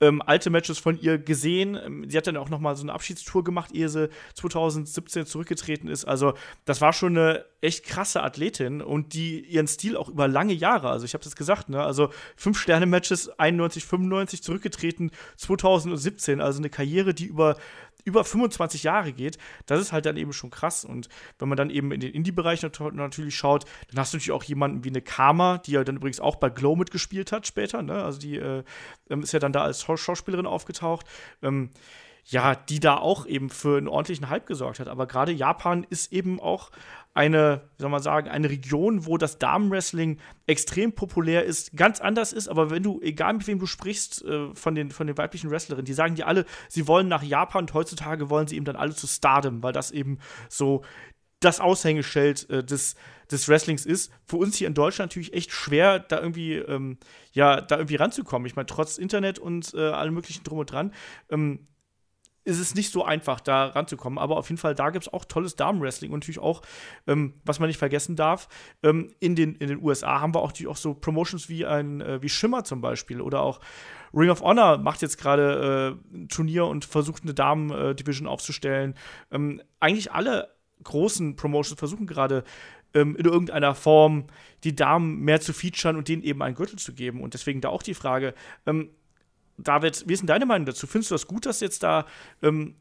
ähm, 0.00 0.22
alte 0.22 0.50
Matches 0.50 0.78
von 0.78 0.98
ihr 1.00 1.18
gesehen. 1.18 1.78
Ähm, 1.82 2.08
sie 2.08 2.16
hat 2.16 2.26
dann 2.26 2.36
auch 2.36 2.48
noch 2.48 2.58
mal 2.58 2.76
so 2.76 2.82
eine 2.82 2.92
Abschiedstour 2.92 3.44
gemacht, 3.44 3.72
ehe 3.72 3.88
sie 3.88 4.08
2017 4.34 5.26
zurückgetreten 5.26 5.88
ist. 5.88 6.04
Also 6.04 6.34
das 6.64 6.80
war 6.80 6.92
schon 6.92 7.16
eine 7.16 7.44
echt 7.60 7.84
krasse 7.84 8.22
Athletin 8.22 8.82
und 8.82 9.14
die 9.14 9.40
ihren 9.40 9.66
Stil 9.66 9.96
auch 9.96 10.08
über 10.08 10.28
lange 10.28 10.52
Jahre. 10.52 10.90
Also 10.90 11.04
ich 11.04 11.14
habe 11.14 11.24
das 11.24 11.36
gesagt, 11.36 11.68
ne? 11.68 11.82
Also 11.82 12.10
fünf 12.36 12.60
Sterne 12.60 12.86
Matches 12.86 13.30
91, 13.38 13.84
95 13.84 14.42
zurückgetreten 14.42 15.10
2017. 15.36 16.40
Also 16.40 16.58
eine 16.58 16.70
Karriere, 16.70 17.14
die 17.14 17.26
über 17.26 17.56
über 18.04 18.24
25 18.24 18.82
Jahre 18.82 19.12
geht, 19.12 19.38
das 19.66 19.80
ist 19.80 19.92
halt 19.92 20.06
dann 20.06 20.16
eben 20.16 20.32
schon 20.32 20.50
krass. 20.50 20.84
Und 20.84 21.08
wenn 21.38 21.48
man 21.48 21.56
dann 21.56 21.70
eben 21.70 21.92
in 21.92 22.00
den 22.00 22.12
Indie-Bereich 22.12 22.62
natürlich 22.62 23.34
schaut, 23.34 23.64
dann 23.90 24.00
hast 24.00 24.12
du 24.12 24.16
natürlich 24.16 24.32
auch 24.32 24.44
jemanden 24.44 24.84
wie 24.84 24.90
eine 24.90 25.02
Karma, 25.02 25.58
die 25.58 25.72
ja 25.72 25.84
dann 25.84 25.96
übrigens 25.96 26.20
auch 26.20 26.36
bei 26.36 26.50
Glow 26.50 26.76
mitgespielt 26.76 27.32
hat 27.32 27.46
später. 27.46 27.82
Ne? 27.82 28.02
Also 28.04 28.18
die 28.18 28.36
äh, 28.36 28.62
ähm, 29.10 29.22
ist 29.22 29.32
ja 29.32 29.38
dann 29.38 29.52
da 29.52 29.62
als 29.64 29.82
Schauspielerin 29.82 30.46
aufgetaucht. 30.46 31.06
Ähm, 31.42 31.70
ja, 32.26 32.54
die 32.54 32.80
da 32.80 32.96
auch 32.96 33.26
eben 33.26 33.50
für 33.50 33.76
einen 33.76 33.88
ordentlichen 33.88 34.30
Hype 34.30 34.46
gesorgt 34.46 34.80
hat. 34.80 34.88
Aber 34.88 35.06
gerade 35.06 35.30
Japan 35.32 35.86
ist 35.90 36.10
eben 36.10 36.40
auch 36.40 36.70
eine, 37.14 37.62
wie 37.76 37.82
soll 37.82 37.90
man 37.90 38.02
sagen, 38.02 38.28
eine 38.28 38.50
Region, 38.50 39.06
wo 39.06 39.16
das 39.16 39.38
Damenwrestling 39.38 40.18
extrem 40.46 40.92
populär 40.92 41.44
ist, 41.44 41.76
ganz 41.76 42.00
anders 42.00 42.32
ist, 42.32 42.48
aber 42.48 42.70
wenn 42.70 42.82
du, 42.82 43.00
egal 43.00 43.34
mit 43.34 43.46
wem 43.46 43.60
du 43.60 43.66
sprichst, 43.66 44.24
äh, 44.24 44.52
von, 44.54 44.74
den, 44.74 44.90
von 44.90 45.06
den 45.06 45.16
weiblichen 45.16 45.50
Wrestlerinnen, 45.50 45.86
die 45.86 45.92
sagen 45.94 46.16
dir 46.16 46.26
alle, 46.26 46.44
sie 46.68 46.88
wollen 46.88 47.06
nach 47.06 47.22
Japan 47.22 47.64
und 47.64 47.74
heutzutage 47.74 48.30
wollen 48.30 48.48
sie 48.48 48.56
eben 48.56 48.64
dann 48.64 48.76
alle 48.76 48.94
zu 48.94 49.06
Stardom, 49.06 49.62
weil 49.62 49.72
das 49.72 49.92
eben 49.92 50.18
so 50.48 50.82
das 51.38 51.60
Aushängeschild 51.60 52.50
äh, 52.50 52.64
des, 52.64 52.96
des 53.30 53.48
Wrestlings 53.48 53.86
ist. 53.86 54.12
Für 54.24 54.36
uns 54.36 54.56
hier 54.56 54.66
in 54.66 54.74
Deutschland 54.74 55.12
natürlich 55.12 55.34
echt 55.34 55.52
schwer, 55.52 56.00
da 56.00 56.18
irgendwie, 56.18 56.54
ähm, 56.54 56.98
ja, 57.32 57.60
da 57.60 57.76
irgendwie 57.76 57.96
ranzukommen. 57.96 58.46
Ich 58.46 58.56
meine, 58.56 58.66
trotz 58.66 58.98
Internet 58.98 59.38
und 59.38 59.72
äh, 59.74 59.90
allem 59.90 60.14
möglichen 60.14 60.42
drum 60.42 60.58
und 60.58 60.72
dran. 60.72 60.92
Ähm, 61.30 61.68
ist 62.44 62.58
es 62.58 62.74
nicht 62.74 62.92
so 62.92 63.04
einfach, 63.04 63.40
da 63.40 63.66
ranzukommen. 63.66 64.18
Aber 64.18 64.36
auf 64.36 64.48
jeden 64.48 64.58
Fall, 64.58 64.74
da 64.74 64.90
gibt 64.90 65.06
es 65.06 65.12
auch 65.12 65.24
tolles 65.24 65.56
Damenwrestling 65.56 66.12
und 66.12 66.20
natürlich 66.20 66.38
auch, 66.38 66.62
ähm, 67.06 67.34
was 67.44 67.58
man 67.58 67.68
nicht 67.68 67.78
vergessen 67.78 68.16
darf, 68.16 68.48
ähm, 68.82 69.14
in, 69.18 69.34
den, 69.34 69.54
in 69.56 69.68
den 69.68 69.82
USA 69.82 70.20
haben 70.20 70.34
wir 70.34 70.42
auch, 70.42 70.52
die, 70.52 70.66
auch 70.66 70.76
so 70.76 70.94
Promotions 70.94 71.48
wie 71.48 71.64
ein 71.66 72.00
äh, 72.00 72.22
wie 72.22 72.28
Schimmer 72.28 72.64
zum 72.64 72.80
Beispiel 72.80 73.20
oder 73.20 73.40
auch 73.40 73.60
Ring 74.12 74.30
of 74.30 74.42
Honor 74.42 74.78
macht 74.78 75.02
jetzt 75.02 75.18
gerade 75.18 75.98
äh, 76.12 76.16
ein 76.16 76.28
Turnier 76.28 76.66
und 76.66 76.84
versucht 76.84 77.24
eine 77.24 77.34
Damen-Division 77.34 78.28
aufzustellen. 78.28 78.94
Ähm, 79.32 79.60
eigentlich 79.80 80.12
alle 80.12 80.54
großen 80.82 81.36
Promotions 81.36 81.78
versuchen 81.78 82.06
gerade 82.06 82.44
ähm, 82.94 83.16
in 83.16 83.24
irgendeiner 83.24 83.74
Form 83.74 84.26
die 84.62 84.74
Damen 84.74 85.20
mehr 85.20 85.40
zu 85.40 85.52
featuren 85.52 85.96
und 85.96 86.08
denen 86.08 86.22
eben 86.22 86.42
einen 86.42 86.54
Gürtel 86.54 86.78
zu 86.78 86.94
geben. 86.94 87.22
Und 87.22 87.34
deswegen 87.34 87.60
da 87.60 87.70
auch 87.70 87.82
die 87.82 87.94
Frage, 87.94 88.34
ähm, 88.66 88.90
David, 89.58 90.04
wie 90.06 90.12
ist 90.12 90.20
denn 90.20 90.26
deine 90.26 90.46
Meinung 90.46 90.66
dazu? 90.66 90.86
Findest 90.86 91.10
du 91.10 91.14
das 91.14 91.26
gut, 91.26 91.46
dass 91.46 91.60
jetzt 91.60 91.82
da 91.82 92.06
ähm, 92.42 92.76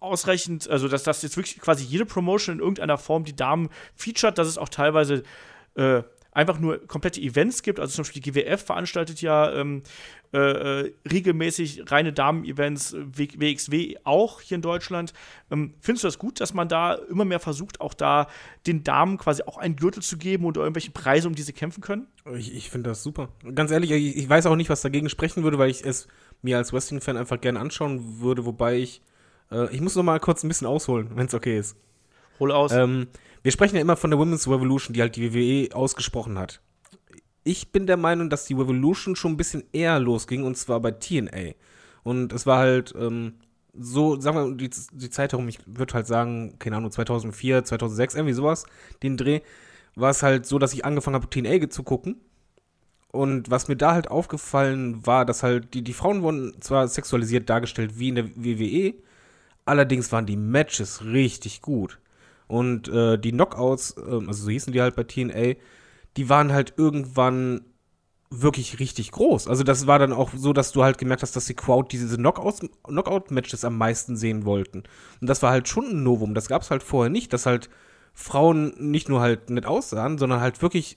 ausreichend, 0.00 0.68
also 0.68 0.88
dass 0.88 1.02
das 1.02 1.22
jetzt 1.22 1.36
wirklich 1.36 1.58
quasi 1.60 1.84
jede 1.84 2.06
Promotion 2.06 2.56
in 2.56 2.60
irgendeiner 2.60 2.98
Form 2.98 3.24
die 3.24 3.36
Damen 3.36 3.68
featured, 3.94 4.38
dass 4.38 4.48
es 4.48 4.58
auch 4.58 4.68
teilweise 4.68 5.22
äh, 5.76 6.02
einfach 6.32 6.58
nur 6.58 6.86
komplette 6.86 7.20
Events 7.20 7.62
gibt. 7.62 7.80
Also 7.80 7.94
zum 7.94 8.02
Beispiel 8.02 8.22
die 8.22 8.32
GWF 8.32 8.64
veranstaltet 8.64 9.20
ja 9.20 9.52
ähm, 9.52 9.82
äh, 10.32 10.38
äh, 10.38 10.92
regelmäßig 11.10 11.90
reine 11.90 12.12
Damen-Events, 12.12 12.94
WXW 12.96 13.96
auch 14.04 14.40
hier 14.40 14.56
in 14.56 14.62
Deutschland. 14.62 15.12
Ähm, 15.50 15.74
findest 15.80 16.04
du 16.04 16.08
das 16.08 16.18
gut, 16.18 16.40
dass 16.40 16.54
man 16.54 16.68
da 16.68 16.94
immer 16.94 17.24
mehr 17.24 17.40
versucht, 17.40 17.80
auch 17.80 17.94
da 17.94 18.28
den 18.66 18.84
Damen 18.84 19.18
quasi 19.18 19.42
auch 19.42 19.58
einen 19.58 19.76
Gürtel 19.76 20.02
zu 20.02 20.18
geben 20.18 20.44
und 20.44 20.56
irgendwelche 20.56 20.92
Preise, 20.92 21.26
um 21.26 21.34
die 21.34 21.42
sie 21.42 21.52
kämpfen 21.52 21.80
können? 21.80 22.06
Ich, 22.36 22.54
ich 22.54 22.70
finde 22.70 22.90
das 22.90 23.02
super. 23.02 23.28
Ganz 23.54 23.70
ehrlich, 23.70 23.90
ich, 23.90 24.16
ich, 24.16 24.28
weiß 24.28 24.46
auch 24.46 24.56
nicht, 24.56 24.70
was 24.70 24.82
dagegen 24.82 25.08
sprechen 25.08 25.42
würde, 25.42 25.58
weil 25.58 25.70
ich 25.70 25.84
es 25.84 26.06
mir 26.42 26.58
als 26.58 26.72
Wrestling-Fan 26.72 27.16
einfach 27.16 27.40
gerne 27.40 27.58
anschauen 27.58 28.20
würde, 28.20 28.44
wobei 28.44 28.76
ich 28.78 29.02
äh, 29.50 29.74
ich 29.74 29.80
muss 29.80 29.96
noch 29.96 30.02
mal 30.02 30.20
kurz 30.20 30.42
ein 30.44 30.48
bisschen 30.48 30.66
ausholen, 30.66 31.10
wenn 31.14 31.26
es 31.26 31.34
okay 31.34 31.58
ist. 31.58 31.76
Hol 32.38 32.52
aus. 32.52 32.72
Ähm, 32.72 33.08
wir 33.42 33.52
sprechen 33.52 33.76
ja 33.76 33.82
immer 33.82 33.96
von 33.96 34.10
der 34.10 34.18
Women's 34.18 34.48
Revolution, 34.48 34.94
die 34.94 35.00
halt 35.00 35.16
die 35.16 35.32
WWE 35.32 35.74
ausgesprochen 35.74 36.38
hat. 36.38 36.60
Ich 37.42 37.72
bin 37.72 37.86
der 37.86 37.96
Meinung, 37.96 38.28
dass 38.28 38.44
die 38.44 38.54
Revolution 38.54 39.16
schon 39.16 39.32
ein 39.32 39.36
bisschen 39.36 39.64
eher 39.72 39.98
losging, 39.98 40.44
und 40.44 40.56
zwar 40.56 40.80
bei 40.80 40.90
TNA. 40.90 41.54
Und 42.02 42.32
es 42.32 42.46
war 42.46 42.58
halt 42.58 42.94
ähm, 42.98 43.34
so, 43.78 44.20
sagen 44.20 44.36
wir, 44.36 44.56
die, 44.56 44.70
die 44.92 45.10
Zeit 45.10 45.32
herum, 45.32 45.48
ich 45.48 45.58
würde 45.66 45.94
halt 45.94 46.06
sagen, 46.06 46.58
keine 46.58 46.76
Ahnung, 46.76 46.90
2004, 46.90 47.64
2006, 47.64 48.14
irgendwie 48.14 48.34
sowas, 48.34 48.66
den 49.02 49.16
Dreh, 49.16 49.40
war 49.94 50.10
es 50.10 50.22
halt 50.22 50.46
so, 50.46 50.58
dass 50.58 50.72
ich 50.72 50.84
angefangen 50.84 51.14
habe, 51.14 51.30
TNA 51.30 51.70
zu 51.70 51.82
gucken. 51.82 52.20
Und 53.12 53.50
was 53.50 53.68
mir 53.68 53.76
da 53.76 53.92
halt 53.92 54.08
aufgefallen 54.08 55.04
war, 55.04 55.24
dass 55.24 55.42
halt 55.42 55.74
die, 55.74 55.82
die 55.82 55.92
Frauen 55.92 56.22
wurden 56.22 56.60
zwar 56.60 56.86
sexualisiert 56.86 57.50
dargestellt 57.50 57.98
wie 57.98 58.10
in 58.10 58.14
der 58.14 58.36
WWE, 58.36 58.94
allerdings 59.64 60.12
waren 60.12 60.26
die 60.26 60.36
Matches 60.36 61.04
richtig 61.04 61.60
gut. 61.60 61.98
Und 62.50 62.88
äh, 62.88 63.16
die 63.16 63.30
Knockouts, 63.30 63.94
äh, 63.96 64.26
also 64.26 64.32
so 64.32 64.50
hießen 64.50 64.72
die 64.72 64.80
halt 64.80 64.96
bei 64.96 65.04
TNA, 65.04 65.54
die 66.16 66.28
waren 66.28 66.52
halt 66.52 66.74
irgendwann 66.76 67.60
wirklich 68.28 68.80
richtig 68.80 69.12
groß. 69.12 69.46
Also 69.46 69.62
das 69.62 69.86
war 69.86 70.00
dann 70.00 70.12
auch 70.12 70.30
so, 70.34 70.52
dass 70.52 70.72
du 70.72 70.82
halt 70.82 70.98
gemerkt 70.98 71.22
hast, 71.22 71.36
dass 71.36 71.46
die 71.46 71.54
Crowd 71.54 71.88
diese 71.92 72.16
Knockout-Matches 72.16 73.64
am 73.64 73.78
meisten 73.78 74.16
sehen 74.16 74.44
wollten. 74.44 74.82
Und 75.20 75.30
das 75.30 75.42
war 75.42 75.52
halt 75.52 75.68
schon 75.68 75.90
ein 75.90 76.02
Novum. 76.02 76.34
Das 76.34 76.48
gab 76.48 76.62
es 76.62 76.72
halt 76.72 76.82
vorher 76.82 77.08
nicht, 77.08 77.32
dass 77.32 77.46
halt 77.46 77.70
Frauen 78.14 78.74
nicht 78.78 79.08
nur 79.08 79.20
halt 79.20 79.48
nett 79.50 79.66
aussahen, 79.66 80.18
sondern 80.18 80.40
halt 80.40 80.60
wirklich 80.60 80.96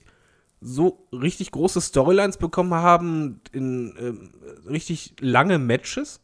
so 0.60 1.06
richtig 1.12 1.52
große 1.52 1.80
Storylines 1.80 2.36
bekommen 2.36 2.74
haben 2.74 3.40
in 3.52 3.94
äh, 3.96 4.68
richtig 4.68 5.14
lange 5.20 5.60
Matches. 5.60 6.20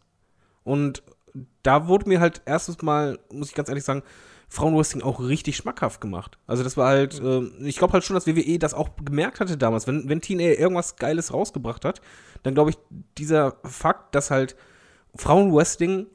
Und 0.64 1.04
da 1.62 1.86
wurde 1.86 2.08
mir 2.08 2.18
halt 2.18 2.42
erstes 2.46 2.82
Mal, 2.82 3.20
muss 3.32 3.50
ich 3.50 3.54
ganz 3.54 3.68
ehrlich 3.68 3.84
sagen, 3.84 4.02
Frauenwrestling 4.50 5.02
auch 5.02 5.20
richtig 5.20 5.56
schmackhaft 5.56 6.00
gemacht. 6.00 6.36
Also 6.48 6.64
das 6.64 6.76
war 6.76 6.88
halt, 6.88 7.20
äh, 7.20 7.42
ich 7.60 7.76
glaube 7.76 7.92
halt 7.92 8.04
schon, 8.04 8.14
dass 8.14 8.26
WWE 8.26 8.58
das 8.58 8.74
auch 8.74 8.90
gemerkt 9.02 9.38
hatte 9.38 9.56
damals. 9.56 9.86
Wenn, 9.86 10.08
wenn 10.08 10.20
TNA 10.20 10.58
irgendwas 10.58 10.96
Geiles 10.96 11.32
rausgebracht 11.32 11.84
hat, 11.84 12.02
dann 12.42 12.54
glaube 12.54 12.70
ich, 12.70 12.78
dieser 13.16 13.56
Fakt, 13.62 14.14
dass 14.16 14.32
halt 14.32 14.56
Frauenwrestling 15.14 16.06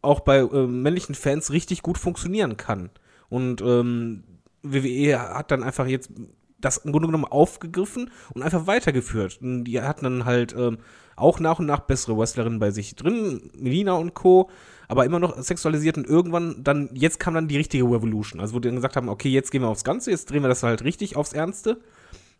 auch 0.00 0.20
bei 0.20 0.38
äh, 0.38 0.66
männlichen 0.66 1.14
Fans 1.14 1.50
richtig 1.50 1.82
gut 1.82 1.98
funktionieren 1.98 2.56
kann. 2.56 2.88
Und 3.28 3.60
ähm, 3.60 4.24
WWE 4.62 5.20
hat 5.20 5.50
dann 5.50 5.62
einfach 5.62 5.86
jetzt 5.86 6.10
das 6.58 6.78
im 6.78 6.92
Grunde 6.92 7.08
genommen 7.08 7.26
aufgegriffen 7.26 8.10
und 8.32 8.42
einfach 8.42 8.66
weitergeführt. 8.66 9.40
Und 9.42 9.64
die 9.64 9.78
hatten 9.82 10.04
dann 10.04 10.24
halt 10.24 10.54
ähm, 10.56 10.78
auch 11.16 11.40
nach 11.40 11.58
und 11.58 11.66
nach 11.66 11.80
bessere 11.80 12.16
Wrestlerinnen 12.16 12.58
bei 12.58 12.70
sich 12.70 12.96
drin, 12.96 13.50
Melina 13.56 13.94
und 13.94 14.14
Co 14.14 14.50
aber 14.88 15.04
immer 15.04 15.18
noch 15.18 15.40
sexualisiert 15.42 15.96
und 15.96 16.06
irgendwann 16.06 16.62
dann, 16.62 16.90
jetzt 16.92 17.20
kam 17.20 17.34
dann 17.34 17.48
die 17.48 17.56
richtige 17.56 17.84
Revolution. 17.84 18.40
Also 18.40 18.54
wo 18.54 18.60
die 18.60 18.68
dann 18.68 18.76
gesagt 18.76 18.96
haben, 18.96 19.08
okay, 19.08 19.28
jetzt 19.28 19.50
gehen 19.50 19.62
wir 19.62 19.68
aufs 19.68 19.84
Ganze, 19.84 20.10
jetzt 20.10 20.30
drehen 20.30 20.42
wir 20.42 20.48
das 20.48 20.62
halt 20.62 20.84
richtig 20.84 21.16
aufs 21.16 21.32
Ernste. 21.32 21.80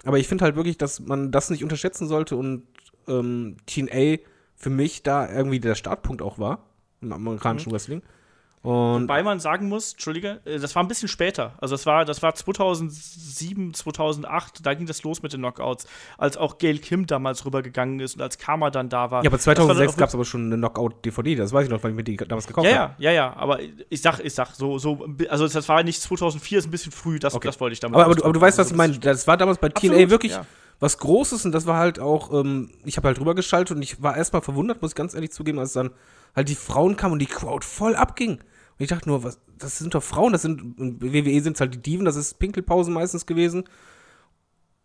Aber 0.04 0.18
ich 0.18 0.28
finde 0.28 0.44
halt 0.44 0.56
wirklich, 0.56 0.76
dass 0.76 1.00
man 1.00 1.32
das 1.32 1.50
nicht 1.50 1.62
unterschätzen 1.62 2.06
sollte 2.06 2.36
und 2.36 2.64
ähm, 3.08 3.56
TNA 3.66 4.18
für 4.54 4.70
mich 4.70 5.02
da 5.02 5.30
irgendwie 5.30 5.60
der 5.60 5.74
Startpunkt 5.74 6.22
auch 6.22 6.38
war 6.38 6.66
im 7.00 7.12
amerikanischen 7.12 7.70
mhm. 7.70 7.74
Wrestling. 7.74 8.02
Und 8.64 9.02
Wobei 9.02 9.22
man 9.22 9.40
sagen 9.40 9.68
muss, 9.68 9.92
Entschuldige, 9.92 10.40
äh, 10.46 10.58
das 10.58 10.74
war 10.74 10.82
ein 10.82 10.88
bisschen 10.88 11.06
später. 11.06 11.52
Also 11.58 11.74
das 11.74 11.84
war, 11.84 12.06
das 12.06 12.22
war 12.22 12.34
2007, 12.34 13.74
2008, 13.74 14.64
da 14.64 14.72
ging 14.72 14.86
das 14.86 15.02
los 15.02 15.22
mit 15.22 15.34
den 15.34 15.40
Knockouts, 15.40 15.86
als 16.16 16.38
auch 16.38 16.56
Gail 16.56 16.78
Kim 16.78 17.06
damals 17.06 17.44
rübergegangen 17.44 18.00
ist 18.00 18.14
und 18.14 18.22
als 18.22 18.38
Karma 18.38 18.70
dann 18.70 18.88
da 18.88 19.10
war. 19.10 19.22
Ja, 19.22 19.28
aber 19.28 19.38
2006 19.38 19.98
gab 19.98 20.08
es 20.08 20.14
aber 20.14 20.24
schon 20.24 20.46
eine 20.46 20.56
Knockout-DVD, 20.56 21.34
das 21.34 21.52
weiß 21.52 21.66
ich 21.66 21.70
noch, 21.70 21.82
weil 21.82 21.90
ich 21.90 21.96
mir 21.96 22.04
die 22.04 22.16
damals 22.16 22.46
gekauft 22.46 22.66
habe. 22.66 22.74
Ja, 22.74 22.94
ja, 22.96 23.12
ja, 23.12 23.36
aber 23.36 23.58
ich 23.60 24.00
sag, 24.00 24.20
ich 24.20 24.32
sag, 24.32 24.54
so, 24.54 24.78
so, 24.78 25.06
also 25.28 25.46
das 25.46 25.68
war 25.68 25.82
nicht 25.82 26.00
2004, 26.00 26.60
ist 26.60 26.64
ein 26.66 26.70
bisschen 26.70 26.92
früh, 26.92 27.18
das, 27.18 27.34
okay. 27.34 27.48
das 27.48 27.60
wollte 27.60 27.74
ich 27.74 27.80
damals. 27.80 27.96
Aber, 27.96 28.06
aber, 28.06 28.14
du, 28.14 28.24
aber 28.24 28.32
du 28.32 28.40
weißt, 28.40 28.56
was 28.56 28.70
ich 28.70 28.76
meine, 28.76 28.98
das 28.98 29.26
war 29.26 29.36
damals 29.36 29.58
bei 29.58 29.68
Absolut, 29.68 29.94
TNA 29.94 30.08
wirklich 30.08 30.32
ja. 30.32 30.46
was 30.80 30.96
Großes 30.96 31.44
und 31.44 31.52
das 31.52 31.66
war 31.66 31.76
halt 31.76 32.00
auch, 32.00 32.32
ähm, 32.32 32.70
ich 32.86 32.96
habe 32.96 33.08
halt 33.08 33.20
rübergeschaltet 33.20 33.76
und 33.76 33.82
ich 33.82 34.02
war 34.02 34.16
erstmal 34.16 34.40
verwundert, 34.40 34.80
muss 34.80 34.92
ich 34.92 34.96
ganz 34.96 35.12
ehrlich 35.12 35.32
zugeben, 35.32 35.58
als 35.58 35.74
dann 35.74 35.90
halt 36.34 36.48
die 36.48 36.54
Frauen 36.54 36.96
kamen 36.96 37.12
und 37.12 37.18
die 37.18 37.26
Crowd 37.26 37.66
voll 37.66 37.94
abging. 37.94 38.38
Und 38.78 38.82
ich 38.82 38.88
dachte 38.88 39.08
nur, 39.08 39.22
was, 39.22 39.40
das 39.58 39.78
sind 39.78 39.94
doch 39.94 40.02
Frauen, 40.02 40.32
das 40.32 40.42
sind, 40.42 40.78
in 40.78 41.00
WWE 41.00 41.40
sind 41.40 41.54
es 41.54 41.60
halt 41.60 41.74
die 41.74 41.82
Diven, 41.82 42.04
das 42.04 42.16
ist 42.16 42.38
Pinkelpausen 42.38 42.92
meistens 42.92 43.26
gewesen. 43.26 43.64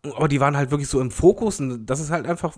Aber 0.02 0.28
die 0.28 0.40
waren 0.40 0.56
halt 0.56 0.70
wirklich 0.70 0.88
so 0.88 1.00
im 1.00 1.10
Fokus 1.10 1.60
und 1.60 1.86
das 1.86 2.00
ist 2.00 2.10
halt 2.10 2.26
einfach 2.26 2.56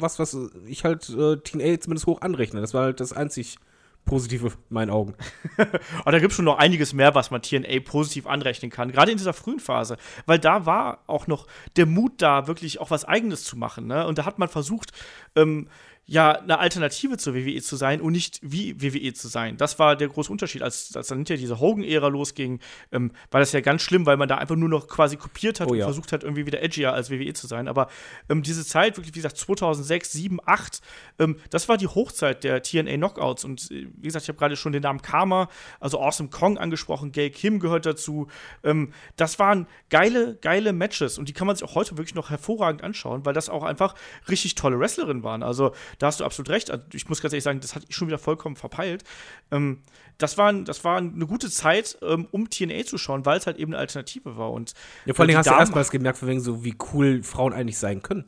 was, 0.00 0.18
was 0.18 0.36
ich 0.66 0.84
halt 0.84 1.08
äh, 1.10 1.36
TNA 1.36 1.80
zumindest 1.80 2.06
hoch 2.06 2.20
anrechne. 2.20 2.60
Das 2.60 2.74
war 2.74 2.84
halt 2.84 3.00
das 3.00 3.12
einzig 3.12 3.58
Positive 4.04 4.46
in 4.46 4.52
meinen 4.70 4.90
Augen. 4.90 5.14
Aber 6.00 6.12
da 6.12 6.18
gibt 6.18 6.32
es 6.32 6.36
schon 6.36 6.46
noch 6.46 6.58
einiges 6.58 6.92
mehr, 6.94 7.14
was 7.14 7.30
man 7.30 7.42
TNA 7.42 7.80
positiv 7.84 8.26
anrechnen 8.26 8.70
kann. 8.70 8.90
Gerade 8.90 9.12
in 9.12 9.18
dieser 9.18 9.34
frühen 9.34 9.60
Phase. 9.60 9.98
Weil 10.24 10.38
da 10.38 10.66
war 10.66 11.02
auch 11.06 11.26
noch 11.26 11.46
der 11.76 11.86
Mut 11.86 12.14
da, 12.18 12.46
wirklich 12.46 12.80
auch 12.80 12.90
was 12.90 13.04
Eigenes 13.04 13.44
zu 13.44 13.56
machen. 13.56 13.86
Ne? 13.86 14.06
Und 14.06 14.18
da 14.18 14.24
hat 14.24 14.38
man 14.38 14.48
versucht, 14.48 14.92
ähm, 15.36 15.68
ja, 16.10 16.32
eine 16.32 16.58
Alternative 16.58 17.18
zur 17.18 17.34
WWE 17.34 17.60
zu 17.60 17.76
sein 17.76 18.00
und 18.00 18.12
nicht 18.12 18.40
wie 18.42 18.80
WWE 18.80 19.12
zu 19.12 19.28
sein. 19.28 19.58
Das 19.58 19.78
war 19.78 19.94
der 19.94 20.08
große 20.08 20.32
Unterschied. 20.32 20.62
Als, 20.62 20.96
als 20.96 21.08
dann 21.08 21.18
hinterher 21.18 21.38
diese 21.38 21.60
Hogan-Ära 21.60 22.08
losging, 22.08 22.60
ähm, 22.92 23.12
war 23.30 23.40
das 23.40 23.52
ja 23.52 23.60
ganz 23.60 23.82
schlimm, 23.82 24.06
weil 24.06 24.16
man 24.16 24.26
da 24.26 24.38
einfach 24.38 24.56
nur 24.56 24.70
noch 24.70 24.88
quasi 24.88 25.18
kopiert 25.18 25.60
hat 25.60 25.68
Oh 25.68 25.72
und 25.72 25.78
ja. 25.78 25.84
versucht 25.84 26.12
hat, 26.12 26.24
irgendwie 26.24 26.46
wieder 26.46 26.62
edgier 26.62 26.94
als 26.94 27.10
WWE 27.10 27.34
zu 27.34 27.46
sein. 27.46 27.68
Aber 27.68 27.88
ähm, 28.30 28.42
diese 28.42 28.64
Zeit, 28.64 28.96
wirklich, 28.96 29.14
wie 29.14 29.18
gesagt, 29.18 29.36
2006, 29.36 30.12
7, 30.12 30.38
8, 30.46 30.80
ähm, 31.18 31.36
das 31.50 31.68
war 31.68 31.76
die 31.76 31.86
Hochzeit 31.86 32.42
der 32.42 32.62
TNA 32.62 32.96
Knockouts. 32.96 33.44
Und 33.44 33.70
äh, 33.70 33.88
wie 33.94 34.06
gesagt, 34.06 34.22
ich 34.22 34.28
habe 34.30 34.38
gerade 34.38 34.56
schon 34.56 34.72
den 34.72 34.82
Namen 34.82 35.02
Karma, 35.02 35.50
also 35.78 36.00
Awesome 36.00 36.30
Kong 36.30 36.56
angesprochen, 36.56 37.12
Gail 37.12 37.28
Kim 37.28 37.60
gehört 37.60 37.84
dazu. 37.84 38.28
Ähm, 38.64 38.94
das 39.16 39.38
waren 39.38 39.66
geile, 39.90 40.36
geile 40.36 40.72
Matches 40.72 41.18
und 41.18 41.28
die 41.28 41.34
kann 41.34 41.46
man 41.46 41.54
sich 41.54 41.68
auch 41.68 41.74
heute 41.74 41.98
wirklich 41.98 42.14
noch 42.14 42.30
hervorragend 42.30 42.82
anschauen, 42.82 43.26
weil 43.26 43.34
das 43.34 43.50
auch 43.50 43.62
einfach 43.62 43.94
richtig 44.26 44.54
tolle 44.54 44.80
Wrestlerinnen 44.80 45.22
waren. 45.22 45.42
Also 45.42 45.74
da 45.98 46.06
hast 46.08 46.20
du 46.20 46.24
absolut 46.24 46.50
recht. 46.50 46.70
Also, 46.70 46.84
ich 46.92 47.08
muss 47.08 47.20
ganz 47.20 47.32
ehrlich 47.32 47.44
sagen, 47.44 47.60
das 47.60 47.74
hatte 47.74 47.86
ich 47.88 47.94
schon 47.96 48.08
wieder 48.08 48.18
vollkommen 48.18 48.56
verpeilt. 48.56 49.04
Ähm, 49.50 49.82
das, 50.18 50.38
war, 50.38 50.52
das 50.52 50.84
war 50.84 50.98
eine 50.98 51.26
gute 51.26 51.50
Zeit, 51.50 51.98
ähm, 52.02 52.28
um 52.30 52.48
TNA 52.50 52.84
zu 52.84 52.98
schauen, 52.98 53.26
weil 53.26 53.38
es 53.38 53.46
halt 53.46 53.58
eben 53.58 53.72
eine 53.72 53.80
Alternative 53.80 54.36
war. 54.36 54.52
Und 54.52 54.74
Ja, 55.06 55.14
vor 55.14 55.22
allem 55.24 55.30
äh, 55.30 55.32
die 55.32 55.36
hast 55.38 55.46
du 55.46 55.50
Damen- 55.50 55.60
erstmals 55.60 55.90
gemerkt, 55.90 56.18
von 56.18 56.28
wegen 56.28 56.40
so, 56.40 56.64
wie 56.64 56.76
cool 56.92 57.22
Frauen 57.22 57.52
eigentlich 57.52 57.78
sein 57.78 58.02
können. 58.02 58.24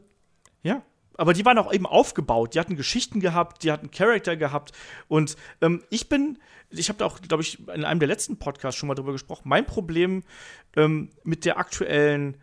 Ja. 0.62 0.82
Aber 1.16 1.34
die 1.34 1.44
waren 1.44 1.58
auch 1.58 1.70
eben 1.72 1.84
aufgebaut. 1.86 2.54
Die 2.54 2.60
hatten 2.60 2.76
Geschichten 2.76 3.20
gehabt, 3.20 3.62
die 3.62 3.70
hatten 3.70 3.90
Charakter 3.90 4.36
gehabt. 4.36 4.72
Und 5.06 5.36
ähm, 5.60 5.82
ich 5.90 6.08
bin, 6.08 6.38
ich 6.70 6.88
habe 6.88 6.98
da 6.98 7.04
auch, 7.04 7.20
glaube 7.20 7.42
ich, 7.42 7.58
in 7.68 7.84
einem 7.84 8.00
der 8.00 8.08
letzten 8.08 8.38
Podcasts 8.38 8.78
schon 8.80 8.86
mal 8.88 8.94
drüber 8.94 9.12
gesprochen. 9.12 9.42
Mein 9.48 9.66
Problem 9.66 10.22
ähm, 10.76 11.10
mit 11.22 11.44
der 11.44 11.58
aktuellen 11.58 12.38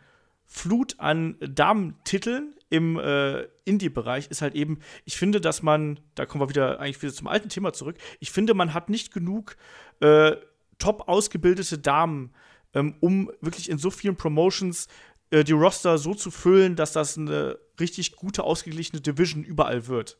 Flut 0.45 0.95
an 0.99 1.37
Damentiteln 1.39 2.53
im 2.69 2.99
äh, 2.99 3.43
Indie-Bereich 3.65 4.27
ist 4.27 4.41
halt 4.41 4.55
eben, 4.55 4.79
ich 5.05 5.17
finde, 5.17 5.39
dass 5.39 5.63
man, 5.63 5.99
da 6.15 6.25
kommen 6.25 6.41
wir 6.41 6.49
wieder 6.49 6.79
eigentlich 6.79 7.01
wieder 7.01 7.13
zum 7.13 7.27
alten 7.27 7.49
Thema 7.49 7.73
zurück, 7.73 7.97
ich 8.19 8.31
finde, 8.31 8.53
man 8.53 8.73
hat 8.73 8.89
nicht 8.89 9.13
genug 9.13 9.55
äh, 9.99 10.35
top 10.77 11.07
ausgebildete 11.07 11.77
Damen, 11.77 12.33
ähm, 12.73 12.95
um 12.99 13.31
wirklich 13.41 13.69
in 13.69 13.77
so 13.77 13.89
vielen 13.89 14.15
Promotions 14.15 14.87
äh, 15.31 15.43
die 15.43 15.53
Roster 15.53 15.97
so 15.97 16.13
zu 16.13 16.31
füllen, 16.31 16.75
dass 16.75 16.93
das 16.93 17.17
eine 17.17 17.57
richtig 17.79 18.15
gute, 18.15 18.43
ausgeglichene 18.43 19.01
Division 19.01 19.43
überall 19.43 19.87
wird. 19.87 20.17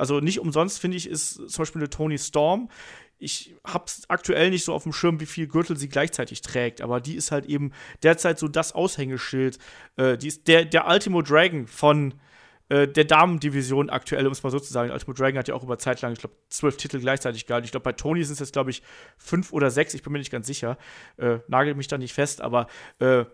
Also 0.00 0.20
nicht 0.20 0.40
umsonst, 0.40 0.80
finde 0.80 0.96
ich, 0.96 1.08
ist 1.08 1.34
zum 1.34 1.62
Beispiel 1.62 1.80
eine 1.80 1.90
Tony 1.90 2.18
Storm. 2.18 2.68
Ich 3.18 3.54
hab's 3.64 4.02
aktuell 4.08 4.48
nicht 4.50 4.64
so 4.64 4.72
auf 4.72 4.84
dem 4.84 4.94
Schirm, 4.94 5.20
wie 5.20 5.26
viel 5.26 5.46
Gürtel 5.46 5.76
sie 5.76 5.90
gleichzeitig 5.90 6.40
trägt, 6.40 6.80
aber 6.80 7.00
die 7.00 7.16
ist 7.16 7.32
halt 7.32 7.44
eben 7.44 7.72
derzeit 8.02 8.38
so 8.38 8.48
das 8.48 8.74
Aushängeschild. 8.74 9.58
Äh, 9.96 10.16
die 10.16 10.28
ist 10.28 10.48
der, 10.48 10.64
der 10.64 10.88
Ultimo 10.88 11.20
Dragon 11.20 11.66
von 11.66 12.14
äh, 12.70 12.88
der 12.88 13.04
Damendivision 13.04 13.90
aktuell, 13.90 14.26
um 14.26 14.32
es 14.32 14.42
mal 14.42 14.50
so 14.50 14.58
zu 14.58 14.72
sagen. 14.72 14.90
Ultimo 14.90 15.12
Dragon 15.12 15.38
hat 15.38 15.48
ja 15.48 15.54
auch 15.54 15.62
über 15.62 15.78
Zeit 15.78 16.00
lang, 16.00 16.12
ich 16.12 16.20
glaube, 16.20 16.36
zwölf 16.48 16.78
Titel 16.78 16.98
gleichzeitig 16.98 17.44
gehabt. 17.44 17.66
Ich 17.66 17.72
glaube, 17.72 17.84
bei 17.84 17.92
Tony 17.92 18.24
sind 18.24 18.34
es 18.34 18.40
jetzt, 18.40 18.54
glaube 18.54 18.70
ich, 18.70 18.82
fünf 19.18 19.52
oder 19.52 19.70
sechs. 19.70 19.92
Ich 19.92 20.02
bin 20.02 20.14
mir 20.14 20.18
nicht 20.18 20.32
ganz 20.32 20.46
sicher. 20.46 20.78
Äh, 21.18 21.40
nagel 21.48 21.74
mich 21.74 21.88
da 21.88 21.98
nicht 21.98 22.14
fest, 22.14 22.40
aber 22.40 22.68
äh, 23.00 23.24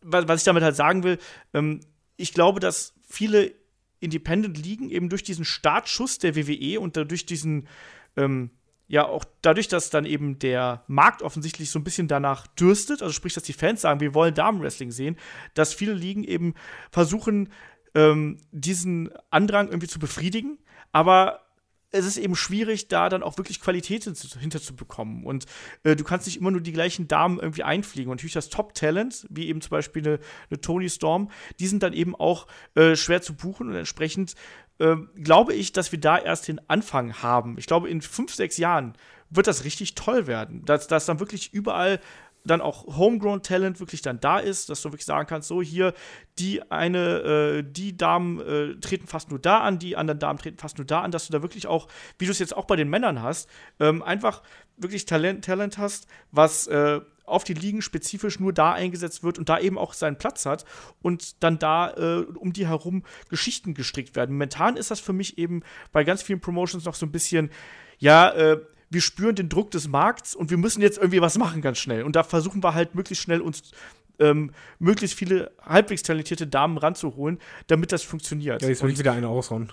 was, 0.00 0.26
was 0.26 0.40
ich 0.40 0.44
damit 0.44 0.64
halt 0.64 0.74
sagen 0.74 1.04
will, 1.04 1.18
ähm, 1.54 1.80
ich 2.16 2.34
glaube, 2.34 2.58
dass 2.58 2.94
viele 3.08 3.52
Independent-Ligen 4.00 4.90
eben 4.90 5.08
durch 5.08 5.22
diesen 5.22 5.44
Startschuss 5.44 6.18
der 6.18 6.36
WWE 6.36 6.80
und 6.80 6.96
dadurch 6.96 7.26
diesen, 7.26 7.68
ähm, 8.16 8.50
ja, 8.86 9.06
auch 9.06 9.24
dadurch, 9.42 9.68
dass 9.68 9.90
dann 9.90 10.04
eben 10.04 10.38
der 10.38 10.84
Markt 10.86 11.22
offensichtlich 11.22 11.70
so 11.70 11.78
ein 11.78 11.84
bisschen 11.84 12.08
danach 12.08 12.46
dürstet, 12.46 13.02
also 13.02 13.12
sprich, 13.12 13.34
dass 13.34 13.42
die 13.42 13.52
Fans 13.52 13.82
sagen, 13.82 14.00
wir 14.00 14.14
wollen 14.14 14.34
Damenwrestling 14.34 14.90
sehen, 14.90 15.16
dass 15.54 15.74
viele 15.74 15.92
Ligen 15.92 16.24
eben 16.24 16.54
versuchen, 16.90 17.50
ähm, 17.94 18.38
diesen 18.50 19.10
Andrang 19.30 19.68
irgendwie 19.68 19.88
zu 19.88 19.98
befriedigen, 19.98 20.58
aber 20.92 21.47
es 21.90 22.04
ist 22.04 22.18
eben 22.18 22.36
schwierig, 22.36 22.88
da 22.88 23.08
dann 23.08 23.22
auch 23.22 23.38
wirklich 23.38 23.60
Qualität 23.60 24.04
hinterzubekommen. 24.04 25.24
Und 25.24 25.46
äh, 25.84 25.96
du 25.96 26.04
kannst 26.04 26.26
nicht 26.26 26.36
immer 26.36 26.50
nur 26.50 26.60
die 26.60 26.72
gleichen 26.72 27.08
Damen 27.08 27.38
irgendwie 27.38 27.62
einfliegen. 27.62 28.10
Und 28.10 28.16
natürlich 28.16 28.34
das 28.34 28.50
Top-Talent, 28.50 29.26
wie 29.30 29.48
eben 29.48 29.60
zum 29.60 29.70
Beispiel 29.70 30.06
eine, 30.06 30.18
eine 30.50 30.60
Tony 30.60 30.90
Storm, 30.90 31.30
die 31.58 31.66
sind 31.66 31.82
dann 31.82 31.94
eben 31.94 32.14
auch 32.14 32.46
äh, 32.74 32.94
schwer 32.94 33.22
zu 33.22 33.34
buchen 33.34 33.68
und 33.68 33.74
entsprechend 33.74 34.34
äh, 34.78 34.96
glaube 35.16 35.54
ich, 35.54 35.72
dass 35.72 35.90
wir 35.90 36.00
da 36.00 36.18
erst 36.18 36.48
den 36.48 36.60
Anfang 36.68 37.22
haben. 37.22 37.56
Ich 37.58 37.66
glaube, 37.66 37.88
in 37.88 38.02
fünf, 38.02 38.34
sechs 38.34 38.58
Jahren 38.58 38.94
wird 39.30 39.46
das 39.46 39.64
richtig 39.64 39.94
toll 39.94 40.26
werden. 40.26 40.64
Dass, 40.64 40.88
dass 40.88 41.06
dann 41.06 41.20
wirklich 41.20 41.52
überall 41.52 42.00
dann 42.48 42.60
auch 42.60 42.86
Homegrown 42.96 43.42
Talent 43.42 43.80
wirklich 43.80 44.02
dann 44.02 44.20
da 44.20 44.38
ist, 44.38 44.68
dass 44.70 44.82
du 44.82 44.90
wirklich 44.90 45.06
sagen 45.06 45.28
kannst, 45.28 45.48
so 45.48 45.62
hier, 45.62 45.94
die 46.38 46.62
eine, 46.70 47.58
äh, 47.58 47.62
die 47.62 47.96
Damen 47.96 48.40
äh, 48.40 48.74
treten 48.80 49.06
fast 49.06 49.30
nur 49.30 49.38
da 49.38 49.60
an, 49.60 49.78
die 49.78 49.96
anderen 49.96 50.18
Damen 50.18 50.38
treten 50.38 50.58
fast 50.58 50.78
nur 50.78 50.86
da 50.86 51.02
an, 51.02 51.10
dass 51.10 51.26
du 51.26 51.32
da 51.32 51.42
wirklich 51.42 51.66
auch, 51.66 51.88
wie 52.18 52.26
du 52.26 52.32
es 52.32 52.38
jetzt 52.38 52.56
auch 52.56 52.64
bei 52.64 52.76
den 52.76 52.88
Männern 52.88 53.22
hast, 53.22 53.48
ähm, 53.80 54.02
einfach 54.02 54.42
wirklich 54.76 55.06
Talent, 55.06 55.44
Talent 55.44 55.78
hast, 55.78 56.06
was 56.30 56.66
äh, 56.66 57.00
auf 57.28 57.44
die 57.44 57.54
Ligen 57.54 57.82
spezifisch 57.82 58.40
nur 58.40 58.52
da 58.52 58.72
eingesetzt 58.72 59.22
wird 59.22 59.38
und 59.38 59.48
da 59.48 59.58
eben 59.58 59.78
auch 59.78 59.92
seinen 59.92 60.16
Platz 60.16 60.46
hat 60.46 60.64
und 61.02 61.42
dann 61.42 61.58
da 61.58 61.90
äh, 61.90 62.24
um 62.34 62.52
die 62.52 62.66
herum 62.66 63.04
Geschichten 63.28 63.74
gestrickt 63.74 64.16
werden. 64.16 64.32
Momentan 64.32 64.76
ist 64.76 64.90
das 64.90 65.00
für 65.00 65.12
mich 65.12 65.38
eben 65.38 65.62
bei 65.92 66.04
ganz 66.04 66.22
vielen 66.22 66.40
Promotions 66.40 66.84
noch 66.84 66.94
so 66.94 67.06
ein 67.06 67.12
bisschen, 67.12 67.50
ja, 67.98 68.30
äh, 68.30 68.60
wir 68.90 69.00
spüren 69.00 69.34
den 69.34 69.48
Druck 69.48 69.70
des 69.70 69.88
Markts 69.88 70.34
und 70.34 70.50
wir 70.50 70.56
müssen 70.56 70.80
jetzt 70.80 70.98
irgendwie 70.98 71.20
was 71.20 71.38
machen 71.38 71.60
ganz 71.60 71.78
schnell. 71.78 72.02
Und 72.02 72.16
da 72.16 72.22
versuchen 72.22 72.62
wir 72.62 72.74
halt 72.74 72.94
möglichst 72.94 73.22
schnell 73.22 73.40
uns 73.40 73.72
ähm, 74.18 74.50
möglichst 74.78 75.16
viele 75.16 75.52
halbwegs 75.62 76.02
talentierte 76.02 76.46
Damen 76.46 76.78
ranzuholen, 76.78 77.38
damit 77.66 77.92
das 77.92 78.02
funktioniert. 78.02 78.62
Ja, 78.62 78.68
jetzt 78.68 78.82
will 78.82 78.90
ich 78.90 78.98
wieder 78.98 79.12
eine 79.12 79.28
aushauen. 79.28 79.72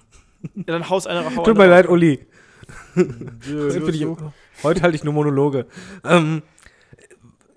Und 0.54 0.70
dann 0.70 0.90
haus 0.90 1.08
einer 1.08 1.36
hau 1.36 1.44
Tut 1.46 1.58
mir 1.58 1.68
leid, 1.68 1.88
Uli. 1.88 2.26
Ich, 2.96 4.64
heute 4.64 4.82
halte 4.82 4.96
ich 4.96 5.04
nur 5.04 5.14
Monologe. 5.14 5.68
Ähm, 6.04 6.42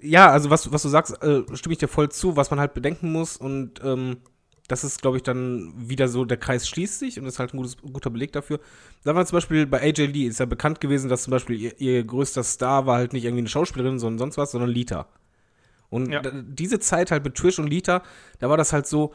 ja, 0.00 0.30
also 0.30 0.50
was, 0.50 0.70
was 0.70 0.82
du 0.82 0.88
sagst, 0.88 1.22
äh, 1.22 1.42
stimme 1.54 1.72
ich 1.72 1.78
dir 1.78 1.88
voll 1.88 2.10
zu, 2.10 2.36
was 2.36 2.50
man 2.50 2.60
halt 2.60 2.74
bedenken 2.74 3.10
muss 3.10 3.36
und 3.36 3.80
ähm, 3.82 4.18
das 4.68 4.84
ist, 4.84 5.02
glaube 5.02 5.16
ich, 5.16 5.22
dann 5.22 5.72
wieder 5.76 6.08
so, 6.08 6.24
der 6.24 6.36
Kreis 6.36 6.68
schließt 6.68 6.98
sich 6.98 7.18
und 7.18 7.26
ist 7.26 7.38
halt 7.38 7.54
ein 7.54 7.56
gutes, 7.56 7.78
guter 7.78 8.10
Beleg 8.10 8.32
dafür. 8.32 8.60
Da 9.02 9.14
war 9.14 9.24
zum 9.26 9.36
Beispiel 9.36 9.66
bei 9.66 9.80
AJ 9.80 10.06
Lee, 10.06 10.26
ist 10.26 10.40
ja 10.40 10.46
bekannt 10.46 10.80
gewesen, 10.80 11.08
dass 11.08 11.22
zum 11.22 11.30
Beispiel 11.30 11.58
ihr, 11.58 11.80
ihr 11.80 12.04
größter 12.04 12.42
Star 12.44 12.86
war 12.86 12.98
halt 12.98 13.14
nicht 13.14 13.24
irgendwie 13.24 13.40
eine 13.40 13.48
Schauspielerin, 13.48 13.98
sondern 13.98 14.18
sonst 14.18 14.36
was, 14.36 14.52
sondern 14.52 14.70
Lita. 14.70 15.08
Und 15.90 16.12
Ja. 16.12 16.20
diese 16.22 16.78
Zeit 16.80 17.10
halt 17.10 17.24
mit 17.24 17.34
Trish 17.34 17.58
und 17.58 17.68
Lita, 17.68 18.02
da 18.40 18.50
war 18.50 18.58
das 18.58 18.72
halt 18.74 18.86
so, 18.86 19.14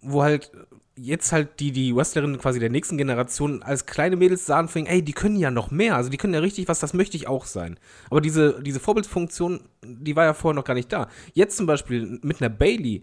wo 0.00 0.22
halt 0.22 0.52
jetzt 0.96 1.32
halt 1.32 1.58
die, 1.58 1.72
die 1.72 1.94
Wrestlerinnen 1.96 2.38
quasi 2.38 2.60
der 2.60 2.70
nächsten 2.70 2.96
Generation 2.96 3.64
als 3.64 3.86
kleine 3.86 4.14
Mädels 4.14 4.46
sahen, 4.46 4.68
fing, 4.68 4.86
ey, 4.86 5.02
die 5.02 5.12
können 5.12 5.34
ja 5.36 5.50
noch 5.50 5.72
mehr, 5.72 5.96
also 5.96 6.08
die 6.08 6.16
können 6.18 6.34
ja 6.34 6.38
richtig 6.40 6.68
was, 6.68 6.78
das 6.78 6.94
möchte 6.94 7.16
ich 7.16 7.26
auch 7.26 7.46
sein. 7.46 7.80
Aber 8.10 8.20
diese, 8.20 8.62
diese 8.62 8.78
Vorbildfunktion, 8.78 9.62
die 9.84 10.14
war 10.14 10.24
ja 10.24 10.34
vorher 10.34 10.54
noch 10.54 10.64
gar 10.64 10.74
nicht 10.74 10.92
da. 10.92 11.08
Jetzt 11.32 11.56
zum 11.56 11.66
Beispiel 11.66 12.20
mit 12.22 12.40
einer 12.40 12.48
Bailey, 12.48 13.02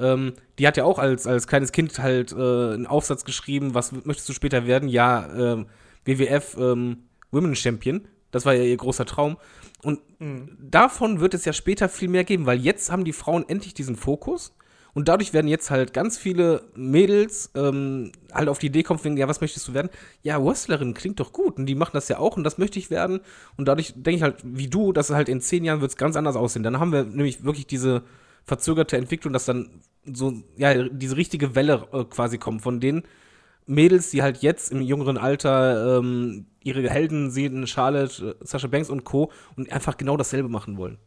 ähm, 0.00 0.32
die 0.58 0.66
hat 0.66 0.76
ja 0.76 0.84
auch 0.84 0.98
als, 0.98 1.26
als 1.26 1.46
kleines 1.46 1.72
Kind 1.72 1.98
halt 1.98 2.32
äh, 2.32 2.36
einen 2.36 2.86
Aufsatz 2.86 3.24
geschrieben, 3.24 3.74
was 3.74 3.92
möchtest 4.04 4.28
du 4.28 4.32
später 4.32 4.66
werden? 4.66 4.88
Ja, 4.88 5.28
ähm, 5.34 5.66
WWF 6.04 6.56
ähm, 6.58 7.04
Women 7.30 7.54
Champion, 7.54 8.08
das 8.30 8.46
war 8.46 8.54
ja 8.54 8.64
ihr 8.64 8.76
großer 8.76 9.06
Traum. 9.06 9.36
Und 9.82 10.00
davon 10.58 11.20
wird 11.20 11.32
es 11.32 11.46
ja 11.46 11.52
später 11.52 11.88
viel 11.88 12.08
mehr 12.08 12.24
geben, 12.24 12.44
weil 12.44 12.60
jetzt 12.60 12.92
haben 12.92 13.04
die 13.04 13.14
Frauen 13.14 13.48
endlich 13.48 13.72
diesen 13.72 13.96
Fokus 13.96 14.54
und 14.92 15.08
dadurch 15.08 15.32
werden 15.32 15.46
jetzt 15.46 15.70
halt 15.70 15.92
ganz 15.92 16.18
viele 16.18 16.62
Mädels 16.74 17.50
ähm, 17.54 18.12
halt 18.32 18.48
auf 18.48 18.58
die 18.58 18.66
Idee 18.66 18.82
kommen, 18.82 19.02
wegen, 19.04 19.16
ja, 19.16 19.28
was 19.28 19.40
möchtest 19.40 19.68
du 19.68 19.74
werden? 19.74 19.90
Ja, 20.22 20.44
Wrestlerin 20.44 20.94
klingt 20.94 21.20
doch 21.20 21.32
gut 21.32 21.58
und 21.58 21.66
die 21.66 21.74
machen 21.74 21.92
das 21.94 22.08
ja 22.08 22.18
auch 22.18 22.36
und 22.36 22.44
das 22.44 22.58
möchte 22.58 22.78
ich 22.78 22.90
werden 22.90 23.20
und 23.56 23.68
dadurch 23.68 23.94
denke 23.94 24.16
ich 24.16 24.22
halt, 24.22 24.36
wie 24.42 24.68
du, 24.68 24.92
dass 24.92 25.10
halt 25.10 25.28
in 25.28 25.40
zehn 25.40 25.64
Jahren 25.64 25.80
wird 25.80 25.92
es 25.92 25.96
ganz 25.96 26.16
anders 26.16 26.36
aussehen. 26.36 26.62
Dann 26.62 26.80
haben 26.80 26.92
wir 26.92 27.04
nämlich 27.04 27.44
wirklich 27.44 27.66
diese 27.66 28.02
verzögerte 28.44 28.96
Entwicklung, 28.96 29.32
dass 29.32 29.44
dann 29.44 29.82
so, 30.04 30.42
ja, 30.56 30.88
diese 30.88 31.16
richtige 31.16 31.54
Welle 31.54 31.86
äh, 31.92 32.04
quasi 32.04 32.38
kommt 32.38 32.62
von 32.62 32.80
den 32.80 33.02
Mädels, 33.66 34.10
die 34.10 34.22
halt 34.22 34.38
jetzt 34.38 34.72
im 34.72 34.82
jüngeren 34.82 35.18
Alter 35.18 35.98
ähm, 35.98 36.46
ihre 36.62 36.88
Helden 36.88 37.30
sehen, 37.30 37.66
Charlotte, 37.66 38.36
äh, 38.40 38.44
Sasha 38.44 38.66
Banks 38.66 38.90
und 38.90 39.04
Co. 39.04 39.30
und 39.56 39.72
einfach 39.72 39.96
genau 39.96 40.16
dasselbe 40.16 40.48
machen 40.48 40.76
wollen. 40.76 40.98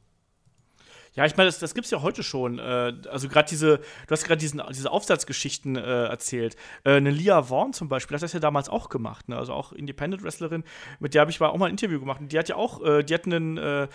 Ja, 1.15 1.25
ich 1.25 1.37
meine, 1.37 1.47
das, 1.47 1.59
das 1.59 1.75
gibt's 1.75 1.91
ja 1.91 2.01
heute 2.01 2.23
schon. 2.23 2.57
Äh, 2.57 2.93
also 3.09 3.27
gerade 3.29 3.47
diese, 3.47 3.77
du 3.77 4.11
hast 4.11 4.23
gerade 4.23 4.39
diese 4.39 4.91
Aufsatzgeschichten 4.91 5.75
äh, 5.75 6.05
erzählt. 6.05 6.55
Äh, 6.83 6.93
eine 6.93 7.11
Lia 7.11 7.43
Vaughn 7.43 7.73
zum 7.73 7.87
Beispiel 7.87 8.15
hat 8.15 8.23
das 8.23 8.33
ja 8.33 8.39
damals 8.39 8.67
auch 8.67 8.89
gemacht. 8.89 9.29
Ne? 9.29 9.37
Also 9.37 9.53
auch 9.53 9.73
Independent 9.73 10.23
Wrestlerin, 10.23 10.63
mit 10.99 11.13
der 11.13 11.21
habe 11.21 11.31
ich 11.31 11.39
mal 11.39 11.49
auch 11.49 11.57
mal 11.57 11.67
ein 11.67 11.71
Interview 11.71 11.99
gemacht. 11.99 12.19
Und 12.19 12.31
die 12.31 12.39
hat 12.39 12.49
ja 12.49 12.55
auch, 12.55 12.83
äh, 12.83 13.03
die 13.03 13.13
hat 13.13 13.25
einen 13.25 13.57
äh, 13.57 13.87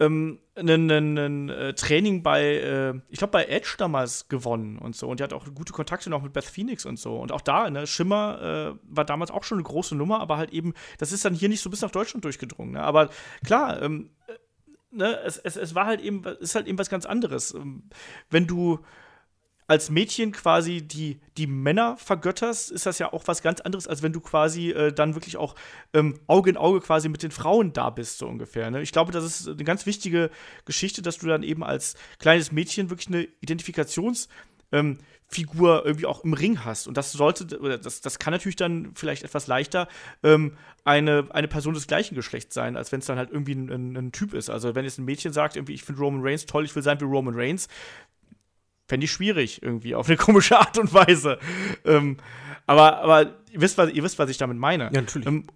ähm, 0.00 0.38
einen, 0.54 0.90
einen, 0.90 1.18
einen 1.18 1.48
äh, 1.48 1.74
Training 1.74 2.22
bei, 2.22 2.42
äh, 2.42 2.94
ich 3.08 3.18
glaube, 3.18 3.32
bei 3.32 3.46
Edge 3.46 3.74
damals 3.78 4.28
gewonnen 4.28 4.78
und 4.78 4.94
so. 4.94 5.08
Und 5.08 5.20
die 5.20 5.24
hat 5.24 5.32
auch 5.32 5.46
gute 5.54 5.72
Kontakte 5.72 6.10
noch 6.10 6.22
mit 6.22 6.32
Beth 6.32 6.44
Phoenix 6.44 6.86
und 6.86 6.98
so. 6.98 7.18
Und 7.18 7.32
auch 7.32 7.40
da, 7.40 7.68
ne, 7.70 7.86
Schimmer 7.86 8.76
äh, 8.76 8.78
war 8.82 9.04
damals 9.04 9.30
auch 9.30 9.44
schon 9.44 9.58
eine 9.58 9.64
große 9.64 9.96
Nummer, 9.96 10.20
aber 10.20 10.36
halt 10.36 10.50
eben, 10.50 10.74
das 10.98 11.12
ist 11.12 11.24
dann 11.24 11.34
hier 11.34 11.48
nicht 11.48 11.60
so 11.60 11.70
bis 11.70 11.82
nach 11.82 11.90
Deutschland 11.90 12.24
durchgedrungen. 12.24 12.74
Ne? 12.74 12.82
Aber 12.82 13.10
klar, 13.44 13.82
ähm, 13.82 14.10
äh, 14.26 14.32
ne, 14.90 15.18
es, 15.24 15.38
es, 15.38 15.56
es 15.56 15.74
war 15.74 15.86
halt 15.86 16.00
eben, 16.00 16.24
ist 16.24 16.54
halt 16.54 16.66
eben 16.66 16.78
was 16.78 16.90
ganz 16.90 17.06
anderes. 17.06 17.54
Ähm, 17.54 17.84
Wenn 18.30 18.46
du 18.46 18.80
als 19.68 19.90
Mädchen 19.90 20.32
quasi 20.32 20.82
die, 20.82 21.20
die 21.36 21.46
Männer 21.46 21.96
vergötterst, 21.98 22.70
ist 22.70 22.86
das 22.86 22.98
ja 22.98 23.12
auch 23.12 23.22
was 23.26 23.42
ganz 23.42 23.60
anderes, 23.60 23.86
als 23.86 24.02
wenn 24.02 24.12
du 24.12 24.20
quasi 24.20 24.70
äh, 24.70 24.92
dann 24.92 25.14
wirklich 25.14 25.36
auch 25.36 25.54
ähm, 25.92 26.18
Auge 26.26 26.50
in 26.50 26.56
Auge 26.56 26.80
quasi 26.80 27.08
mit 27.08 27.22
den 27.22 27.30
Frauen 27.30 27.74
da 27.74 27.90
bist, 27.90 28.18
so 28.18 28.26
ungefähr. 28.26 28.70
Ne? 28.70 28.80
Ich 28.80 28.92
glaube, 28.92 29.12
das 29.12 29.24
ist 29.24 29.46
eine 29.46 29.64
ganz 29.64 29.84
wichtige 29.84 30.30
Geschichte, 30.64 31.02
dass 31.02 31.18
du 31.18 31.26
dann 31.26 31.42
eben 31.42 31.62
als 31.62 31.94
kleines 32.18 32.50
Mädchen 32.50 32.90
wirklich 32.90 33.08
eine 33.08 33.28
Identifikations- 33.44 34.28
ähm, 34.72 34.98
Figur 35.30 35.84
irgendwie 35.84 36.06
auch 36.06 36.24
im 36.24 36.32
Ring 36.32 36.64
hast. 36.64 36.88
Und 36.88 36.96
das 36.96 37.12
sollte, 37.12 37.58
oder 37.60 37.76
das, 37.76 38.00
das 38.00 38.18
kann 38.18 38.32
natürlich 38.32 38.56
dann 38.56 38.92
vielleicht 38.94 39.24
etwas 39.24 39.46
leichter 39.46 39.86
ähm, 40.22 40.56
eine, 40.84 41.26
eine 41.30 41.48
Person 41.48 41.74
des 41.74 41.86
gleichen 41.86 42.14
Geschlechts 42.14 42.54
sein, 42.54 42.78
als 42.78 42.92
wenn 42.92 43.00
es 43.00 43.06
dann 43.06 43.18
halt 43.18 43.30
irgendwie 43.30 43.54
ein, 43.54 43.70
ein, 43.70 43.96
ein, 43.96 44.12
Typ 44.12 44.32
ist. 44.32 44.48
Also 44.48 44.74
wenn 44.74 44.86
jetzt 44.86 44.98
ein 44.98 45.04
Mädchen 45.04 45.34
sagt, 45.34 45.56
irgendwie, 45.56 45.74
ich 45.74 45.84
finde 45.84 46.00
Roman 46.00 46.22
Reigns 46.22 46.46
toll, 46.46 46.64
ich 46.64 46.74
will 46.74 46.82
sein 46.82 46.98
wie 47.00 47.04
Roman 47.04 47.34
Reigns, 47.34 47.68
fände 48.88 49.04
ich 49.04 49.12
schwierig 49.12 49.62
irgendwie, 49.62 49.94
auf 49.94 50.08
eine 50.08 50.16
komische 50.16 50.58
Art 50.58 50.78
und 50.78 50.92
Weise. 50.92 51.38
Ähm, 51.84 52.16
aber, 52.66 52.98
aber 52.98 53.34
ihr 53.52 53.60
wisst, 53.60 53.78
was, 53.78 53.92
ihr 53.92 54.02
wisst, 54.02 54.18
was 54.18 54.30
ich 54.30 54.38
damit 54.38 54.56
meine. 54.58 54.84
Ja, 54.84 55.00
natürlich. 55.00 55.28
Ähm, 55.28 55.46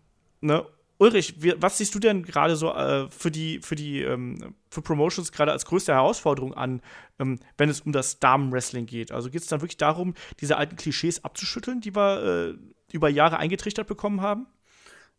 ne? 0.41 0.65
Ulrich, 0.99 1.43
wie, 1.43 1.55
was 1.57 1.79
siehst 1.79 1.95
du 1.95 1.99
denn 1.99 2.23
gerade 2.23 2.55
so 2.55 2.73
äh, 2.73 3.11
für 3.11 3.31
die, 3.31 3.59
für 3.61 3.75
die, 3.75 4.03
ähm, 4.03 4.55
für 4.71 4.83
Promotions 4.83 5.33
gerade 5.33 5.51
als 5.51 5.65
größte 5.65 5.93
Herausforderung 5.93 6.55
an, 6.55 6.81
ähm, 7.19 7.41
wenn 7.59 7.69
es 7.69 7.81
um 7.81 7.91
das 7.91 8.21
Damenwrestling 8.21 8.87
geht? 8.87 9.11
Also 9.11 9.29
geht 9.29 9.43
es 9.43 9.49
dann 9.49 9.61
wirklich 9.63 9.79
darum, 9.79 10.15
diese 10.41 10.57
alten 10.57 10.77
Klischees 10.77 11.25
abzuschütteln, 11.25 11.81
die 11.81 11.97
wir 11.97 12.53
äh, 12.53 12.55
über 12.93 13.09
Jahre 13.09 13.39
eingetrichtert 13.39 13.89
bekommen 13.89 14.21
haben? 14.21 14.47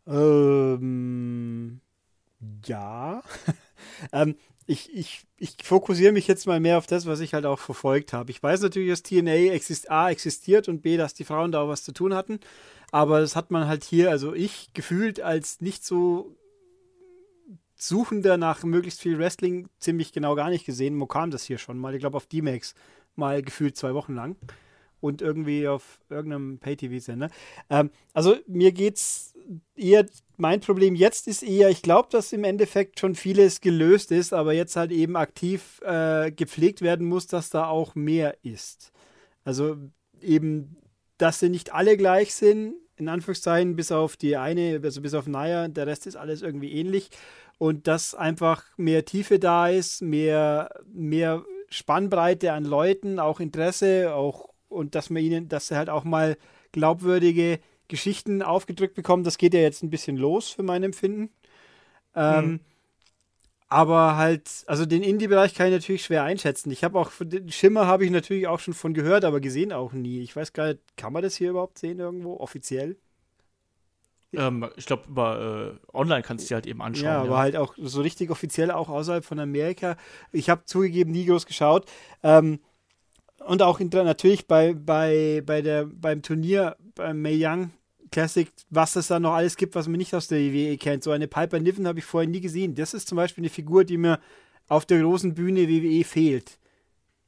Ähm, 0.06 1.80
ja. 2.64 3.22
ähm, 4.12 4.36
ich, 4.66 4.94
ich, 4.94 5.26
ich 5.38 5.56
fokussiere 5.62 6.12
mich 6.12 6.26
jetzt 6.26 6.46
mal 6.46 6.60
mehr 6.60 6.78
auf 6.78 6.86
das, 6.86 7.06
was 7.06 7.20
ich 7.20 7.34
halt 7.34 7.46
auch 7.46 7.58
verfolgt 7.58 8.12
habe. 8.12 8.30
Ich 8.30 8.42
weiß 8.42 8.62
natürlich, 8.62 8.90
dass 8.90 9.02
TNA 9.02 9.52
exist 9.52 9.90
A 9.90 10.10
existiert 10.10 10.68
und 10.68 10.82
B, 10.82 10.96
dass 10.96 11.14
die 11.14 11.24
Frauen 11.24 11.52
da 11.52 11.62
auch 11.62 11.68
was 11.68 11.84
zu 11.84 11.92
tun 11.92 12.14
hatten. 12.14 12.40
Aber 12.90 13.20
das 13.20 13.36
hat 13.36 13.50
man 13.50 13.66
halt 13.66 13.84
hier, 13.84 14.10
also 14.10 14.34
ich 14.34 14.72
gefühlt 14.72 15.20
als 15.20 15.60
nicht 15.60 15.84
so 15.84 16.36
Suchender 17.76 18.36
nach 18.38 18.62
möglichst 18.62 19.00
viel 19.00 19.18
Wrestling 19.18 19.68
ziemlich 19.78 20.12
genau 20.12 20.34
gar 20.36 20.48
nicht 20.48 20.64
gesehen. 20.64 20.98
Wo 21.00 21.06
kam 21.06 21.30
das 21.30 21.44
hier 21.44 21.58
schon 21.58 21.76
mal? 21.76 21.92
Ich 21.94 22.00
glaube 22.00 22.16
auf 22.16 22.26
D-Max 22.26 22.74
mal 23.16 23.42
gefühlt 23.42 23.76
zwei 23.76 23.94
Wochen 23.94 24.14
lang. 24.14 24.36
Und 25.04 25.20
irgendwie 25.20 25.68
auf 25.68 26.00
irgendeinem 26.08 26.58
Pay-TV-Sender. 26.60 27.28
Ähm, 27.68 27.90
also 28.14 28.36
mir 28.46 28.72
geht's 28.72 29.34
eher, 29.76 30.06
mein 30.38 30.60
Problem 30.60 30.94
jetzt 30.94 31.28
ist 31.28 31.42
eher, 31.42 31.68
ich 31.68 31.82
glaube, 31.82 32.08
dass 32.10 32.32
im 32.32 32.42
Endeffekt 32.42 33.00
schon 33.00 33.14
vieles 33.14 33.60
gelöst 33.60 34.10
ist, 34.12 34.32
aber 34.32 34.54
jetzt 34.54 34.76
halt 34.76 34.92
eben 34.92 35.16
aktiv 35.16 35.82
äh, 35.84 36.32
gepflegt 36.32 36.80
werden 36.80 37.06
muss, 37.06 37.26
dass 37.26 37.50
da 37.50 37.66
auch 37.66 37.94
mehr 37.94 38.38
ist. 38.42 38.92
Also 39.44 39.76
eben, 40.22 40.78
dass 41.18 41.38
sie 41.38 41.50
nicht 41.50 41.74
alle 41.74 41.98
gleich 41.98 42.34
sind, 42.34 42.72
in 42.96 43.10
Anführungszeichen, 43.10 43.76
bis 43.76 43.92
auf 43.92 44.16
die 44.16 44.38
eine, 44.38 44.80
also 44.82 45.02
bis 45.02 45.12
auf 45.12 45.26
Naya, 45.26 45.68
der 45.68 45.86
Rest 45.86 46.06
ist 46.06 46.16
alles 46.16 46.40
irgendwie 46.40 46.72
ähnlich. 46.72 47.10
Und 47.58 47.88
dass 47.88 48.14
einfach 48.14 48.64
mehr 48.78 49.04
Tiefe 49.04 49.38
da 49.38 49.68
ist, 49.68 50.00
mehr, 50.00 50.70
mehr 50.90 51.44
Spannbreite 51.68 52.54
an 52.54 52.64
Leuten, 52.64 53.18
auch 53.18 53.38
Interesse, 53.38 54.14
auch 54.14 54.53
und 54.68 54.94
dass 54.94 55.10
man 55.10 55.22
ihnen, 55.22 55.48
dass 55.48 55.68
sie 55.68 55.76
halt 55.76 55.90
auch 55.90 56.04
mal 56.04 56.36
glaubwürdige 56.72 57.60
Geschichten 57.88 58.42
aufgedrückt 58.42 58.94
bekommen. 58.94 59.24
Das 59.24 59.38
geht 59.38 59.54
ja 59.54 59.60
jetzt 59.60 59.82
ein 59.82 59.90
bisschen 59.90 60.16
los 60.16 60.50
für 60.50 60.62
mein 60.62 60.82
Empfinden. 60.82 61.30
Ähm, 62.14 62.44
hm. 62.44 62.60
Aber 63.68 64.16
halt, 64.16 64.48
also 64.66 64.86
den 64.86 65.02
Indie-Bereich 65.02 65.54
kann 65.54 65.66
ich 65.66 65.72
natürlich 65.72 66.04
schwer 66.04 66.22
einschätzen. 66.22 66.70
Ich 66.70 66.84
habe 66.84 66.98
auch, 66.98 67.10
den 67.20 67.50
Schimmer 67.50 67.86
habe 67.86 68.04
ich 68.04 68.10
natürlich 68.10 68.46
auch 68.46 68.60
schon 68.60 68.74
von 68.74 68.94
gehört, 68.94 69.24
aber 69.24 69.40
gesehen 69.40 69.72
auch 69.72 69.92
nie. 69.92 70.20
Ich 70.20 70.36
weiß 70.36 70.52
gar 70.52 70.68
nicht, 70.68 70.80
kann 70.96 71.12
man 71.12 71.22
das 71.22 71.34
hier 71.34 71.50
überhaupt 71.50 71.78
sehen 71.78 71.98
irgendwo, 71.98 72.36
offiziell? 72.36 72.96
Ähm, 74.32 74.68
ich 74.76 74.86
glaube, 74.86 75.04
über 75.08 75.78
äh, 75.92 75.96
online 75.96 76.22
kannst 76.22 76.44
du 76.44 76.48
dir 76.48 76.54
halt 76.56 76.66
eben 76.66 76.82
anschauen. 76.82 77.04
Ja, 77.04 77.20
aber 77.20 77.30
ja. 77.30 77.38
halt 77.38 77.56
auch 77.56 77.74
so 77.76 78.00
richtig 78.02 78.30
offiziell 78.30 78.70
auch 78.70 78.88
außerhalb 78.88 79.24
von 79.24 79.38
Amerika. 79.38 79.96
Ich 80.32 80.50
habe 80.50 80.64
zugegeben 80.64 81.12
nie 81.12 81.26
groß 81.26 81.46
geschaut. 81.46 81.90
Ähm, 82.22 82.60
und 83.40 83.62
auch 83.62 83.80
in, 83.80 83.88
natürlich 83.88 84.46
bei, 84.46 84.74
bei, 84.74 85.42
bei 85.44 85.62
der, 85.62 85.86
beim 85.86 86.22
Turnier 86.22 86.76
beim 86.94 87.20
Mei 87.20 87.36
Young 87.38 87.70
Classic, 88.10 88.48
was 88.70 88.96
es 88.96 89.08
da 89.08 89.18
noch 89.18 89.32
alles 89.32 89.56
gibt, 89.56 89.74
was 89.74 89.88
man 89.88 89.98
nicht 89.98 90.14
aus 90.14 90.28
der 90.28 90.38
WWE 90.38 90.76
kennt. 90.78 91.02
So 91.02 91.10
eine 91.10 91.26
Piper 91.26 91.58
Niven 91.58 91.86
habe 91.88 91.98
ich 91.98 92.04
vorher 92.04 92.30
nie 92.30 92.40
gesehen. 92.40 92.74
Das 92.74 92.94
ist 92.94 93.08
zum 93.08 93.16
Beispiel 93.16 93.42
eine 93.42 93.50
Figur, 93.50 93.84
die 93.84 93.98
mir 93.98 94.20
auf 94.68 94.86
der 94.86 95.00
großen 95.00 95.34
Bühne 95.34 95.68
WWE 95.68 96.04
fehlt. 96.04 96.58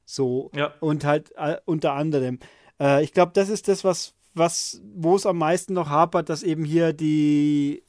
So. 0.04 0.50
Ja. 0.54 0.72
Und 0.80 1.04
halt 1.04 1.32
äh, 1.36 1.56
unter 1.64 1.94
anderem. 1.94 2.38
Äh, 2.80 3.02
ich 3.02 3.12
glaube, 3.12 3.32
das 3.34 3.48
ist 3.48 3.66
das, 3.66 3.82
was, 3.82 4.14
was, 4.34 4.80
wo 4.94 5.16
es 5.16 5.26
am 5.26 5.38
meisten 5.38 5.74
noch 5.74 5.88
hapert, 5.88 6.28
dass 6.28 6.44
eben 6.44 6.64
hier 6.64 6.92
die, 6.92 7.82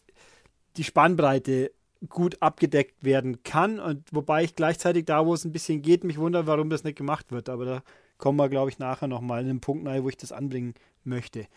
die 0.75 0.83
Spannbreite 0.83 1.71
gut 2.09 2.41
abgedeckt 2.41 3.03
werden 3.03 3.43
kann. 3.43 3.79
Und 3.79 4.03
wobei 4.11 4.43
ich 4.43 4.55
gleichzeitig 4.55 5.05
da, 5.05 5.25
wo 5.25 5.33
es 5.33 5.45
ein 5.45 5.51
bisschen 5.51 5.81
geht, 5.81 6.03
mich 6.03 6.17
wundere, 6.17 6.47
warum 6.47 6.69
das 6.69 6.83
nicht 6.83 6.97
gemacht 6.97 7.31
wird. 7.31 7.49
Aber 7.49 7.65
da 7.65 7.83
kommen 8.17 8.37
wir, 8.37 8.49
glaube 8.49 8.69
ich, 8.69 8.79
nachher 8.79 9.07
nochmal 9.07 9.41
in 9.41 9.47
den 9.47 9.59
Punkt 9.59 9.87
rein, 9.87 10.03
wo 10.03 10.09
ich 10.09 10.17
das 10.17 10.31
anbringen 10.31 10.73
möchte. 11.03 11.47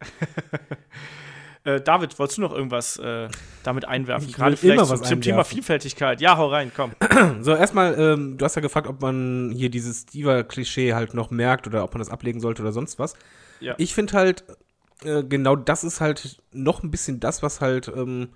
äh, 1.64 1.80
David, 1.80 2.18
wolltest 2.18 2.38
du 2.38 2.42
noch 2.42 2.52
irgendwas 2.52 2.96
äh, 2.98 3.28
damit 3.62 3.84
einwerfen? 3.84 4.32
Gerade 4.32 4.56
vielleicht 4.56 4.86
zum, 4.86 5.02
zum 5.02 5.20
Thema 5.20 5.44
Vielfältigkeit. 5.44 6.20
Ja, 6.20 6.36
hau 6.36 6.48
rein, 6.48 6.72
komm. 6.74 6.92
So, 7.42 7.54
erstmal, 7.54 7.98
ähm, 7.98 8.38
du 8.38 8.44
hast 8.44 8.54
ja 8.56 8.62
gefragt, 8.62 8.86
ob 8.86 9.00
man 9.00 9.52
hier 9.54 9.70
dieses 9.70 10.06
Diva-Klischee 10.06 10.94
halt 10.94 11.14
noch 11.14 11.30
merkt 11.30 11.66
oder 11.66 11.84
ob 11.84 11.92
man 11.92 11.98
das 12.00 12.10
ablegen 12.10 12.40
sollte 12.40 12.62
oder 12.62 12.72
sonst 12.72 12.98
was. 12.98 13.14
Ja. 13.60 13.74
Ich 13.76 13.94
finde 13.94 14.14
halt, 14.14 14.44
äh, 15.04 15.22
genau 15.22 15.56
das 15.56 15.84
ist 15.84 16.00
halt 16.00 16.42
noch 16.52 16.82
ein 16.82 16.90
bisschen 16.90 17.20
das, 17.20 17.42
was 17.42 17.60
halt 17.60 17.88
ähm, 17.88 18.30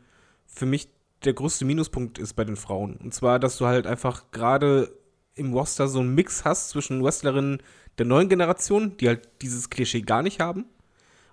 für 0.47 0.67
mich 0.67 0.89
der 1.25 1.33
größte 1.33 1.65
Minuspunkt 1.65 2.19
ist 2.19 2.35
bei 2.35 2.45
den 2.45 2.57
Frauen. 2.57 2.97
Und 2.97 3.15
zwar, 3.15 3.39
dass 3.39 3.57
du 3.57 3.67
halt 3.67 3.87
einfach 3.87 4.31
gerade 4.31 4.93
im 5.35 5.53
Roster 5.53 5.89
so 5.89 6.01
einen 6.01 6.15
Mix 6.15 6.45
hast 6.45 6.71
zwischen 6.71 7.03
Wrestlerinnen 7.03 7.59
der 7.99 8.07
neuen 8.07 8.29
Generation, 8.29 8.97
die 8.97 9.09
halt 9.09 9.29
dieses 9.43 9.71
Klischee 9.71 10.03
gar 10.03 10.23
nicht 10.23 10.41
haben, 10.41 10.67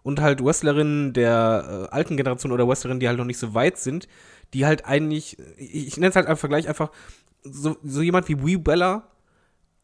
und 0.04 0.20
halt 0.20 0.44
Wrestlerinnen 0.44 1.14
der 1.14 1.88
äh, 1.92 1.96
alten 1.96 2.18
Generation 2.18 2.52
oder 2.52 2.68
Wrestlerinnen, 2.68 3.00
die 3.00 3.08
halt 3.08 3.18
noch 3.18 3.26
nicht 3.26 3.38
so 3.38 3.54
weit 3.54 3.78
sind, 3.78 4.08
die 4.54 4.66
halt 4.66 4.86
eigentlich, 4.86 5.38
ich, 5.58 5.88
ich 5.88 5.98
nenne 5.98 6.10
es 6.10 6.16
halt 6.16 6.28
einfach 6.28 6.40
Vergleich, 6.40 6.68
einfach 6.68 6.92
so, 7.44 7.78
so 7.84 8.02
jemand 8.02 8.28
wie 8.28 8.44
Wee 8.44 8.58
Bella, 8.58 9.08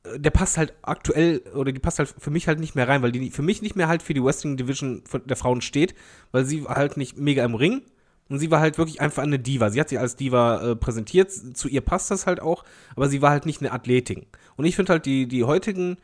äh, 0.03 0.19
der 0.19 0.31
passt 0.31 0.57
halt 0.57 0.73
aktuell, 0.81 1.39
oder 1.53 1.71
die 1.71 1.79
passt 1.79 1.99
halt 1.99 2.13
für 2.17 2.31
mich 2.31 2.47
halt 2.47 2.59
nicht 2.59 2.75
mehr 2.75 2.87
rein, 2.87 3.03
weil 3.03 3.11
die 3.11 3.29
für 3.29 3.43
mich 3.43 3.61
nicht 3.61 3.75
mehr 3.75 3.87
halt 3.87 4.01
für 4.01 4.13
die 4.13 4.23
Wrestling 4.23 4.57
Division 4.57 5.03
der 5.25 5.37
Frauen 5.37 5.61
steht, 5.61 5.93
weil 6.31 6.45
sie 6.45 6.63
halt 6.63 6.97
nicht 6.97 7.17
mega 7.17 7.45
im 7.45 7.55
Ring 7.55 7.83
und 8.29 8.39
sie 8.39 8.51
war 8.51 8.59
halt 8.59 8.77
wirklich 8.77 9.01
einfach 9.01 9.23
eine 9.23 9.39
Diva. 9.39 9.69
Sie 9.69 9.79
hat 9.79 9.89
sich 9.89 9.99
als 9.99 10.15
Diva 10.15 10.71
äh, 10.71 10.75
präsentiert, 10.75 11.31
zu 11.31 11.67
ihr 11.67 11.81
passt 11.81 12.11
das 12.11 12.27
halt 12.27 12.41
auch, 12.41 12.63
aber 12.95 13.09
sie 13.09 13.21
war 13.21 13.31
halt 13.31 13.45
nicht 13.45 13.61
eine 13.61 13.71
Athletin. 13.71 14.25
Und 14.55 14.65
ich 14.65 14.75
finde 14.75 14.93
halt 14.93 15.05
die, 15.05 15.27
die 15.27 15.43
heutigen 15.43 15.97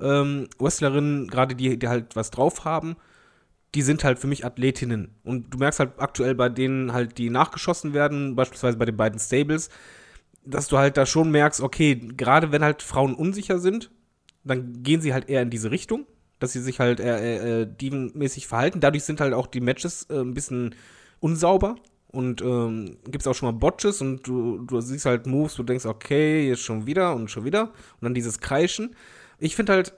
ähm, 0.00 0.48
Wrestlerinnen, 0.58 1.28
gerade 1.28 1.54
die, 1.54 1.78
die 1.78 1.88
halt 1.88 2.16
was 2.16 2.30
drauf 2.30 2.64
haben, 2.64 2.96
die 3.74 3.82
sind 3.82 4.04
halt 4.04 4.18
für 4.18 4.26
mich 4.26 4.44
Athletinnen. 4.44 5.14
Und 5.24 5.52
du 5.52 5.58
merkst 5.58 5.80
halt 5.80 5.92
aktuell 5.98 6.34
bei 6.34 6.48
denen 6.48 6.92
halt, 6.92 7.18
die 7.18 7.30
nachgeschossen 7.30 7.92
werden, 7.92 8.34
beispielsweise 8.36 8.78
bei 8.78 8.86
den 8.86 8.96
beiden 8.96 9.18
Stables, 9.18 9.68
dass 10.44 10.68
du 10.68 10.78
halt 10.78 10.96
da 10.96 11.04
schon 11.04 11.30
merkst, 11.30 11.60
okay, 11.60 11.96
gerade 11.96 12.52
wenn 12.52 12.62
halt 12.62 12.82
Frauen 12.82 13.14
unsicher 13.14 13.58
sind, 13.58 13.90
dann 14.44 14.82
gehen 14.82 15.00
sie 15.00 15.12
halt 15.12 15.28
eher 15.28 15.42
in 15.42 15.50
diese 15.50 15.70
Richtung, 15.70 16.06
dass 16.38 16.52
sie 16.52 16.60
sich 16.60 16.78
halt 16.78 17.00
eher, 17.00 17.18
eher, 17.18 17.42
eher 17.42 17.66
divenmäßig 17.66 18.46
verhalten. 18.46 18.80
Dadurch 18.80 19.04
sind 19.04 19.20
halt 19.20 19.34
auch 19.34 19.48
die 19.48 19.60
Matches 19.60 20.04
äh, 20.08 20.20
ein 20.20 20.34
bisschen 20.34 20.74
unsauber 21.20 21.76
und 22.08 22.40
ähm, 22.42 22.96
gibt 23.04 23.22
es 23.22 23.26
auch 23.26 23.34
schon 23.34 23.48
mal 23.48 23.58
Botches 23.58 24.00
und 24.00 24.26
du, 24.26 24.58
du 24.58 24.80
siehst 24.80 25.06
halt 25.06 25.26
Moves, 25.26 25.54
du 25.54 25.62
denkst, 25.62 25.86
okay, 25.86 26.48
jetzt 26.48 26.62
schon 26.62 26.86
wieder 26.86 27.14
und 27.14 27.30
schon 27.30 27.44
wieder 27.44 27.64
und 27.64 28.02
dann 28.02 28.14
dieses 28.14 28.40
Kreischen. 28.40 28.94
Ich 29.38 29.56
finde 29.56 29.74
halt, 29.74 29.94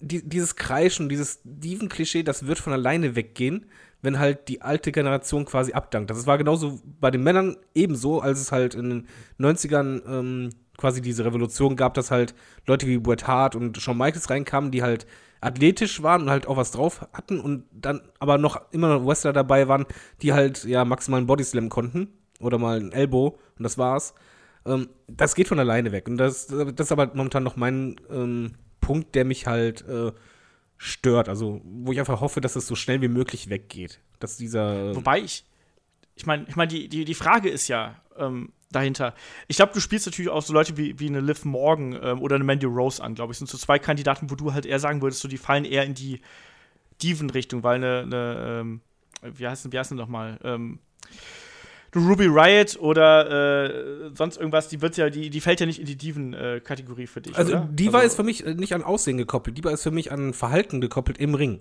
die, 0.00 0.26
dieses 0.26 0.56
Kreischen, 0.56 1.08
dieses 1.08 1.40
Diven-Klischee, 1.44 2.22
das 2.22 2.46
wird 2.46 2.58
von 2.58 2.72
alleine 2.72 3.16
weggehen, 3.16 3.66
wenn 4.02 4.18
halt 4.18 4.48
die 4.48 4.62
alte 4.62 4.92
Generation 4.92 5.44
quasi 5.46 5.72
abdankt. 5.72 6.10
Das 6.10 6.26
war 6.26 6.36
genauso 6.36 6.80
bei 7.00 7.10
den 7.10 7.22
Männern 7.22 7.56
ebenso, 7.74 8.20
als 8.20 8.40
es 8.40 8.52
halt 8.52 8.74
in 8.74 8.90
den 8.90 9.08
90ern 9.38 10.02
ähm, 10.06 10.50
quasi 10.76 11.00
diese 11.00 11.24
Revolution 11.24 11.76
gab, 11.76 11.94
dass 11.94 12.10
halt 12.10 12.34
Leute 12.66 12.86
wie 12.86 12.98
Bret 12.98 13.26
Hart 13.26 13.56
und 13.56 13.80
Shawn 13.80 13.96
Michaels 13.96 14.28
reinkamen, 14.28 14.70
die 14.70 14.82
halt 14.82 15.06
athletisch 15.44 16.02
waren 16.02 16.22
und 16.22 16.30
halt 16.30 16.46
auch 16.46 16.56
was 16.56 16.70
drauf 16.70 17.06
hatten 17.12 17.40
und 17.40 17.64
dann 17.72 18.00
aber 18.18 18.38
noch 18.38 18.60
immer 18.72 18.88
noch 18.88 19.06
Wrestler 19.06 19.32
dabei 19.32 19.68
waren, 19.68 19.86
die 20.22 20.32
halt 20.32 20.64
ja 20.64 20.84
maximal 20.84 21.18
einen 21.18 21.26
Bodyslam 21.26 21.68
konnten 21.68 22.08
oder 22.40 22.58
mal 22.58 22.80
ein 22.80 22.92
Elbow 22.92 23.38
und 23.58 23.62
das 23.62 23.78
war's. 23.78 24.14
Ähm, 24.66 24.88
das 25.06 25.34
geht 25.34 25.48
von 25.48 25.58
alleine 25.58 25.92
weg 25.92 26.08
und 26.08 26.16
das, 26.16 26.46
das 26.46 26.86
ist 26.86 26.92
aber 26.92 27.10
momentan 27.14 27.42
noch 27.42 27.56
mein 27.56 27.96
ähm, 28.10 28.52
Punkt, 28.80 29.14
der 29.14 29.24
mich 29.24 29.46
halt 29.46 29.86
äh, 29.86 30.12
stört. 30.76 31.28
Also, 31.28 31.60
wo 31.64 31.92
ich 31.92 31.98
einfach 31.98 32.20
hoffe, 32.20 32.40
dass 32.40 32.56
es 32.56 32.66
so 32.66 32.74
schnell 32.74 33.00
wie 33.00 33.08
möglich 33.08 33.48
weggeht. 33.48 34.00
Dass 34.20 34.36
dieser. 34.36 34.94
Wobei 34.94 35.20
ich, 35.20 35.44
ich 36.14 36.26
meine, 36.26 36.46
ich 36.48 36.56
mein, 36.56 36.68
die, 36.68 36.88
die, 36.88 37.04
die 37.04 37.14
Frage 37.14 37.48
ist 37.48 37.68
ja, 37.68 37.96
ähm, 38.16 38.52
dahinter. 38.74 39.14
Ich 39.48 39.56
glaube, 39.56 39.72
du 39.72 39.80
spielst 39.80 40.06
natürlich 40.06 40.30
auch 40.30 40.42
so 40.42 40.52
Leute 40.52 40.76
wie, 40.76 40.98
wie 40.98 41.08
eine 41.08 41.20
Liv 41.20 41.44
Morgan 41.44 41.98
ähm, 42.02 42.20
oder 42.22 42.34
eine 42.36 42.44
Mandy 42.44 42.66
Rose 42.66 43.02
an, 43.02 43.14
glaube 43.14 43.32
ich. 43.32 43.38
Das 43.38 43.48
sind 43.48 43.50
so 43.50 43.58
zwei 43.58 43.78
Kandidaten, 43.78 44.30
wo 44.30 44.34
du 44.34 44.52
halt 44.52 44.66
eher 44.66 44.78
sagen 44.78 45.02
würdest, 45.02 45.20
so, 45.20 45.28
die 45.28 45.38
fallen 45.38 45.64
eher 45.64 45.84
in 45.84 45.94
die 45.94 46.20
Diven-Richtung, 47.02 47.62
weil 47.62 47.76
eine, 47.76 48.00
eine 48.02 48.60
ähm, 48.60 48.80
wie 49.22 49.46
heißt 49.46 49.64
denn, 49.64 49.72
wie 49.72 49.78
heißt 49.78 49.90
denn 49.90 49.98
nochmal? 49.98 50.38
Ähm, 50.44 50.78
Ruby 51.96 52.26
Riot 52.26 52.76
oder 52.80 53.64
äh, 54.06 54.10
sonst 54.14 54.36
irgendwas, 54.36 54.68
die 54.68 54.82
wird 54.82 54.96
ja, 54.96 55.10
die, 55.10 55.30
die 55.30 55.40
fällt 55.40 55.60
ja 55.60 55.66
nicht 55.66 55.78
in 55.78 55.86
die 55.86 55.96
Diven-Kategorie 55.96 57.06
für 57.06 57.20
dich. 57.20 57.36
Also 57.36 57.52
oder? 57.52 57.68
Diva 57.70 57.98
also, 57.98 58.06
ist 58.08 58.16
für 58.16 58.24
mich 58.24 58.44
äh, 58.44 58.54
nicht 58.54 58.74
an 58.74 58.82
Aussehen 58.82 59.16
gekoppelt, 59.16 59.56
Diva 59.56 59.70
ist 59.70 59.84
für 59.84 59.92
mich 59.92 60.10
an 60.10 60.32
Verhalten 60.34 60.80
gekoppelt 60.80 61.18
im 61.18 61.34
Ring. 61.34 61.60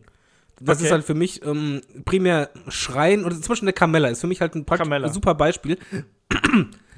Das 0.59 0.77
Okay. 0.77 0.85
ist 0.87 0.91
halt 0.91 1.03
für 1.03 1.13
mich 1.13 1.43
ähm, 1.45 1.81
primär 2.05 2.49
Schreien 2.67 3.25
oder 3.25 3.35
zum 3.35 3.49
Beispiel 3.49 3.67
eine 3.67 3.73
Carmella 3.73 4.09
ist 4.09 4.21
für 4.21 4.27
mich 4.27 4.41
halt 4.41 4.55
ein 4.55 4.65
prakt- 4.65 4.81
Carmella. 4.81 5.09
super 5.09 5.35
Beispiel. 5.35 5.77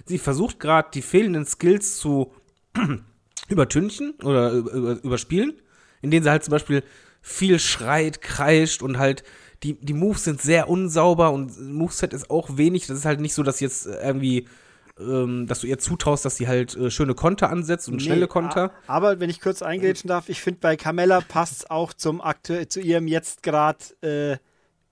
Sie 0.05 0.17
versucht 0.19 0.59
gerade 0.59 0.89
die 0.93 1.01
fehlenden 1.01 1.45
Skills 1.45 1.97
zu 1.97 2.31
übertünchen 3.47 4.13
oder 4.23 4.51
über, 4.51 4.71
über- 4.71 5.03
überspielen, 5.03 5.53
indem 6.01 6.23
sie 6.23 6.29
halt 6.29 6.43
zum 6.43 6.51
Beispiel 6.51 6.83
viel 7.21 7.59
schreit, 7.59 8.21
kreischt 8.21 8.81
und 8.83 8.97
halt 8.97 9.23
die, 9.63 9.73
die 9.73 9.93
Moves 9.93 10.23
sind 10.25 10.41
sehr 10.41 10.69
unsauber 10.69 11.31
und 11.31 11.59
Moveset 11.59 12.13
ist 12.13 12.29
auch 12.29 12.57
wenig. 12.57 12.87
Das 12.87 12.97
ist 12.99 13.05
halt 13.05 13.19
nicht 13.19 13.33
so, 13.33 13.41
dass 13.41 13.59
jetzt 13.61 13.87
irgendwie, 13.87 14.47
ähm, 14.99 15.47
dass 15.47 15.61
du 15.61 15.67
ihr 15.67 15.79
zutraust, 15.79 16.23
dass 16.25 16.35
sie 16.35 16.47
halt 16.47 16.75
äh, 16.75 16.91
schöne 16.91 17.15
Konter 17.15 17.49
ansetzt 17.49 17.87
und 17.89 18.01
schnelle 18.01 18.21
Nee, 18.21 18.27
Konter. 18.27 18.71
a- 18.87 18.93
Aber 18.93 19.19
wenn 19.19 19.29
ich 19.29 19.41
kurz 19.41 19.61
eingrätschen 19.63 20.07
darf, 20.07 20.29
ich 20.29 20.41
finde 20.41 20.59
bei 20.59 20.75
Carmella 20.75 21.21
passt 21.21 21.53
es 21.53 21.69
auch 21.69 21.93
zum 21.93 22.21
aktu 22.21 22.65
zu 22.67 22.79
ihrem 22.79 23.07
jetzt 23.07 23.41
gerade 23.41 23.79
äh, 24.01 24.37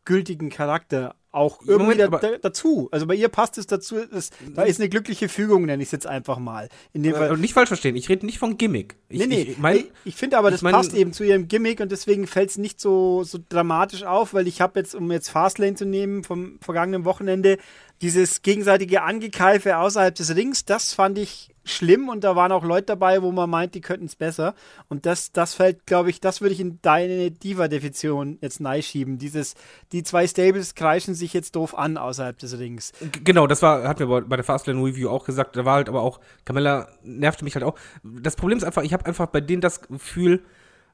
gültigen 0.05 0.49
Charakter 0.49 1.15
auch 1.33 1.59
irgendwie 1.65 1.95
Moment, 1.97 2.13
da, 2.13 2.19
da, 2.19 2.37
dazu. 2.37 2.89
Also 2.91 3.07
bei 3.07 3.15
ihr 3.15 3.27
passt 3.27 3.57
es 3.57 3.65
dazu. 3.67 3.97
Es, 3.97 4.29
da 4.55 4.63
ist 4.63 4.79
eine 4.79 4.87
glückliche 4.87 5.27
Fügung, 5.27 5.65
nenne 5.65 5.81
ich 5.81 5.87
es 5.87 5.91
jetzt 5.91 6.07
einfach 6.07 6.37
mal. 6.37 6.69
In 6.93 7.03
dem 7.03 7.15
Fall. 7.15 7.33
Äh, 7.33 7.37
nicht 7.37 7.53
falsch 7.53 7.69
verstehen, 7.69 7.95
ich 7.95 8.07
rede 8.07 8.25
nicht 8.25 8.37
von 8.37 8.57
Gimmick. 8.57 8.95
Ich, 9.09 9.19
nee, 9.19 9.25
nee, 9.25 9.41
ich, 9.41 9.57
mein, 9.57 9.77
ich, 9.77 9.91
ich 10.05 10.15
finde 10.15 10.37
aber, 10.37 10.51
das 10.51 10.61
mein- 10.61 10.73
passt 10.73 10.93
eben 10.93 11.11
zu 11.11 11.23
ihrem 11.23 11.47
Gimmick 11.47 11.79
und 11.79 11.91
deswegen 11.91 12.27
fällt 12.27 12.51
es 12.51 12.57
nicht 12.57 12.79
so, 12.79 13.23
so 13.23 13.39
dramatisch 13.49 14.03
auf, 14.03 14.33
weil 14.33 14.47
ich 14.47 14.61
habe 14.61 14.79
jetzt, 14.79 14.93
um 14.93 15.11
jetzt 15.11 15.29
Fastlane 15.29 15.73
zu 15.73 15.85
nehmen 15.85 16.23
vom 16.23 16.59
vergangenen 16.61 17.03
Wochenende, 17.03 17.57
dieses 18.03 18.41
gegenseitige 18.41 19.01
Angekeife 19.03 19.77
außerhalb 19.77 20.13
des 20.13 20.35
Rings, 20.35 20.65
das 20.65 20.93
fand 20.93 21.17
ich 21.17 21.55
schlimm 21.63 22.09
und 22.09 22.25
da 22.25 22.35
waren 22.35 22.51
auch 22.51 22.65
Leute 22.65 22.87
dabei, 22.87 23.21
wo 23.21 23.31
man 23.31 23.49
meint, 23.49 23.75
die 23.75 23.79
könnten 23.79 24.07
es 24.07 24.17
besser. 24.17 24.55
Und 24.89 25.05
das, 25.05 25.31
das 25.31 25.53
fällt, 25.53 25.85
glaube 25.85 26.09
ich, 26.09 26.19
das 26.19 26.41
würde 26.41 26.53
ich 26.53 26.59
in 26.59 26.79
deine 26.81 27.31
Diva-Definition 27.31 28.39
jetzt 28.41 28.61
schieben. 28.81 29.19
Dieses, 29.19 29.55
die 29.93 30.03
zwei 30.03 30.27
Stables 30.27 30.75
kreischen 30.75 31.15
sich 31.15 31.31
jetzt 31.31 31.55
doof 31.55 31.77
an 31.77 31.95
außerhalb 31.95 32.37
des 32.37 32.59
Rings. 32.59 32.91
Genau, 33.23 33.47
das 33.47 33.61
war, 33.61 33.87
hatten 33.87 34.01
wir 34.01 34.07
bei- 34.07 34.27
bei 34.27 34.35
der 34.35 34.43
Fastlane 34.43 34.83
Review 34.83 35.07
auch 35.07 35.23
gesagt. 35.23 35.55
Da 35.55 35.63
war 35.63 35.75
halt 35.75 35.87
aber 35.87 36.01
auch, 36.01 36.19
Camilla 36.43 36.89
nervte 37.03 37.45
mich 37.45 37.55
halt 37.55 37.63
auch. 37.63 37.75
Das 38.03 38.35
Problem 38.35 38.57
ist 38.57 38.65
einfach, 38.65 38.83
ich 38.83 38.91
habe 38.91 39.05
einfach 39.05 39.27
bei 39.27 39.39
denen 39.39 39.61
das 39.61 39.81
Gefühl, 39.81 40.43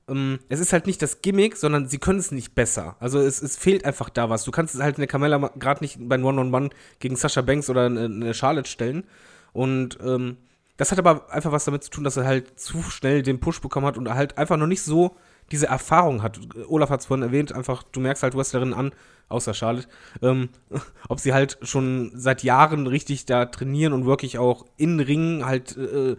ähm, 0.09 0.39
es 0.49 0.59
ist 0.59 0.73
halt 0.73 0.87
nicht 0.87 1.01
das 1.01 1.21
Gimmick, 1.21 1.57
sondern 1.57 1.87
sie 1.87 1.99
können 1.99 2.19
es 2.19 2.31
nicht 2.31 2.55
besser. 2.55 2.95
Also 2.99 3.19
es, 3.19 3.41
es 3.41 3.57
fehlt 3.57 3.85
einfach 3.85 4.09
da 4.09 4.29
was. 4.29 4.43
Du 4.43 4.51
kannst 4.51 4.79
halt 4.81 4.97
eine 4.97 5.07
Camilla 5.07 5.51
gerade 5.57 5.83
nicht 5.83 5.97
beim 5.99 6.23
One-on-One 6.23 6.69
gegen 6.99 7.15
Sasha 7.15 7.41
Banks 7.41 7.69
oder 7.69 7.85
eine, 7.85 8.05
eine 8.05 8.33
Charlotte 8.33 8.69
stellen. 8.69 9.05
Und 9.53 9.97
ähm, 10.03 10.37
das 10.77 10.91
hat 10.91 10.99
aber 10.99 11.31
einfach 11.31 11.51
was 11.51 11.65
damit 11.65 11.83
zu 11.83 11.89
tun, 11.89 12.03
dass 12.03 12.17
er 12.17 12.25
halt 12.25 12.59
zu 12.59 12.81
schnell 12.83 13.21
den 13.21 13.39
Push 13.39 13.59
bekommen 13.61 13.85
hat 13.85 13.97
und 13.97 14.09
halt 14.13 14.37
einfach 14.37 14.57
noch 14.57 14.67
nicht 14.67 14.81
so 14.81 15.17
diese 15.51 15.67
Erfahrung 15.67 16.23
hat. 16.23 16.39
Olaf 16.67 16.89
hat 16.89 17.01
es 17.01 17.07
vorhin 17.07 17.23
erwähnt, 17.23 17.51
einfach, 17.51 17.83
du 17.83 17.99
merkst 17.99 18.23
halt 18.23 18.35
Wrestlerinnen 18.35 18.73
an, 18.73 18.91
außer 19.27 19.53
Charlotte, 19.53 19.87
ähm, 20.21 20.49
ob 21.09 21.19
sie 21.19 21.33
halt 21.33 21.57
schon 21.63 22.11
seit 22.13 22.43
Jahren 22.43 22.87
richtig 22.87 23.25
da 23.25 23.45
trainieren 23.45 23.93
und 23.93 24.05
wirklich 24.05 24.37
auch 24.37 24.65
in 24.77 24.99
Ringen 24.99 25.45
halt 25.45 25.75
äh, 25.75 26.15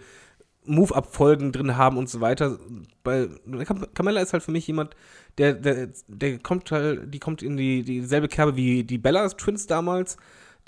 Move-Abfolgen 0.70 1.52
drin 1.52 1.76
haben 1.76 1.96
und 1.96 2.08
so 2.08 2.20
weiter. 2.20 2.58
Bei 3.02 3.28
Cam- 3.64 3.86
Carmella 3.94 4.20
ist 4.20 4.32
halt 4.32 4.42
für 4.42 4.52
mich 4.52 4.66
jemand, 4.66 4.94
der, 5.38 5.54
der, 5.54 5.88
der 6.08 6.38
kommt 6.38 6.70
halt, 6.70 7.12
die 7.12 7.18
kommt 7.18 7.42
in 7.42 7.56
die, 7.56 7.82
dieselbe 7.82 8.28
Kerbe 8.28 8.56
wie 8.56 8.84
die 8.84 8.98
Bella 8.98 9.28
Twins 9.28 9.66
damals. 9.66 10.16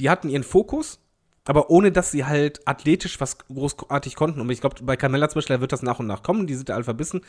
Die 0.01 0.11
hatten 0.11 0.29
ihren 0.29 0.43
Fokus, 0.43 1.01
aber 1.45 1.71
ohne 1.71 1.93
dass 1.93 2.11
sie 2.11 2.25
halt 2.25 2.67
athletisch 2.67 3.21
was 3.21 3.39
großartig 3.39 4.17
konnten. 4.17 4.41
Und 4.41 4.51
ich 4.51 4.61
glaube, 4.61 4.83
bei 4.83 4.97
Carmella 4.97 5.29
zum 5.29 5.39
Beispiel 5.39 5.61
wird 5.61 5.73
das 5.73 5.83
nach 5.83 5.99
und 5.99 6.07
nach 6.07 6.23
kommen, 6.23 6.47
die 6.47 6.55
sind 6.55 6.69
da 6.69 6.75
alle 6.75 6.85
verbissen. 6.85 7.21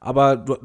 Aber 0.00 0.36
du, 0.36 0.56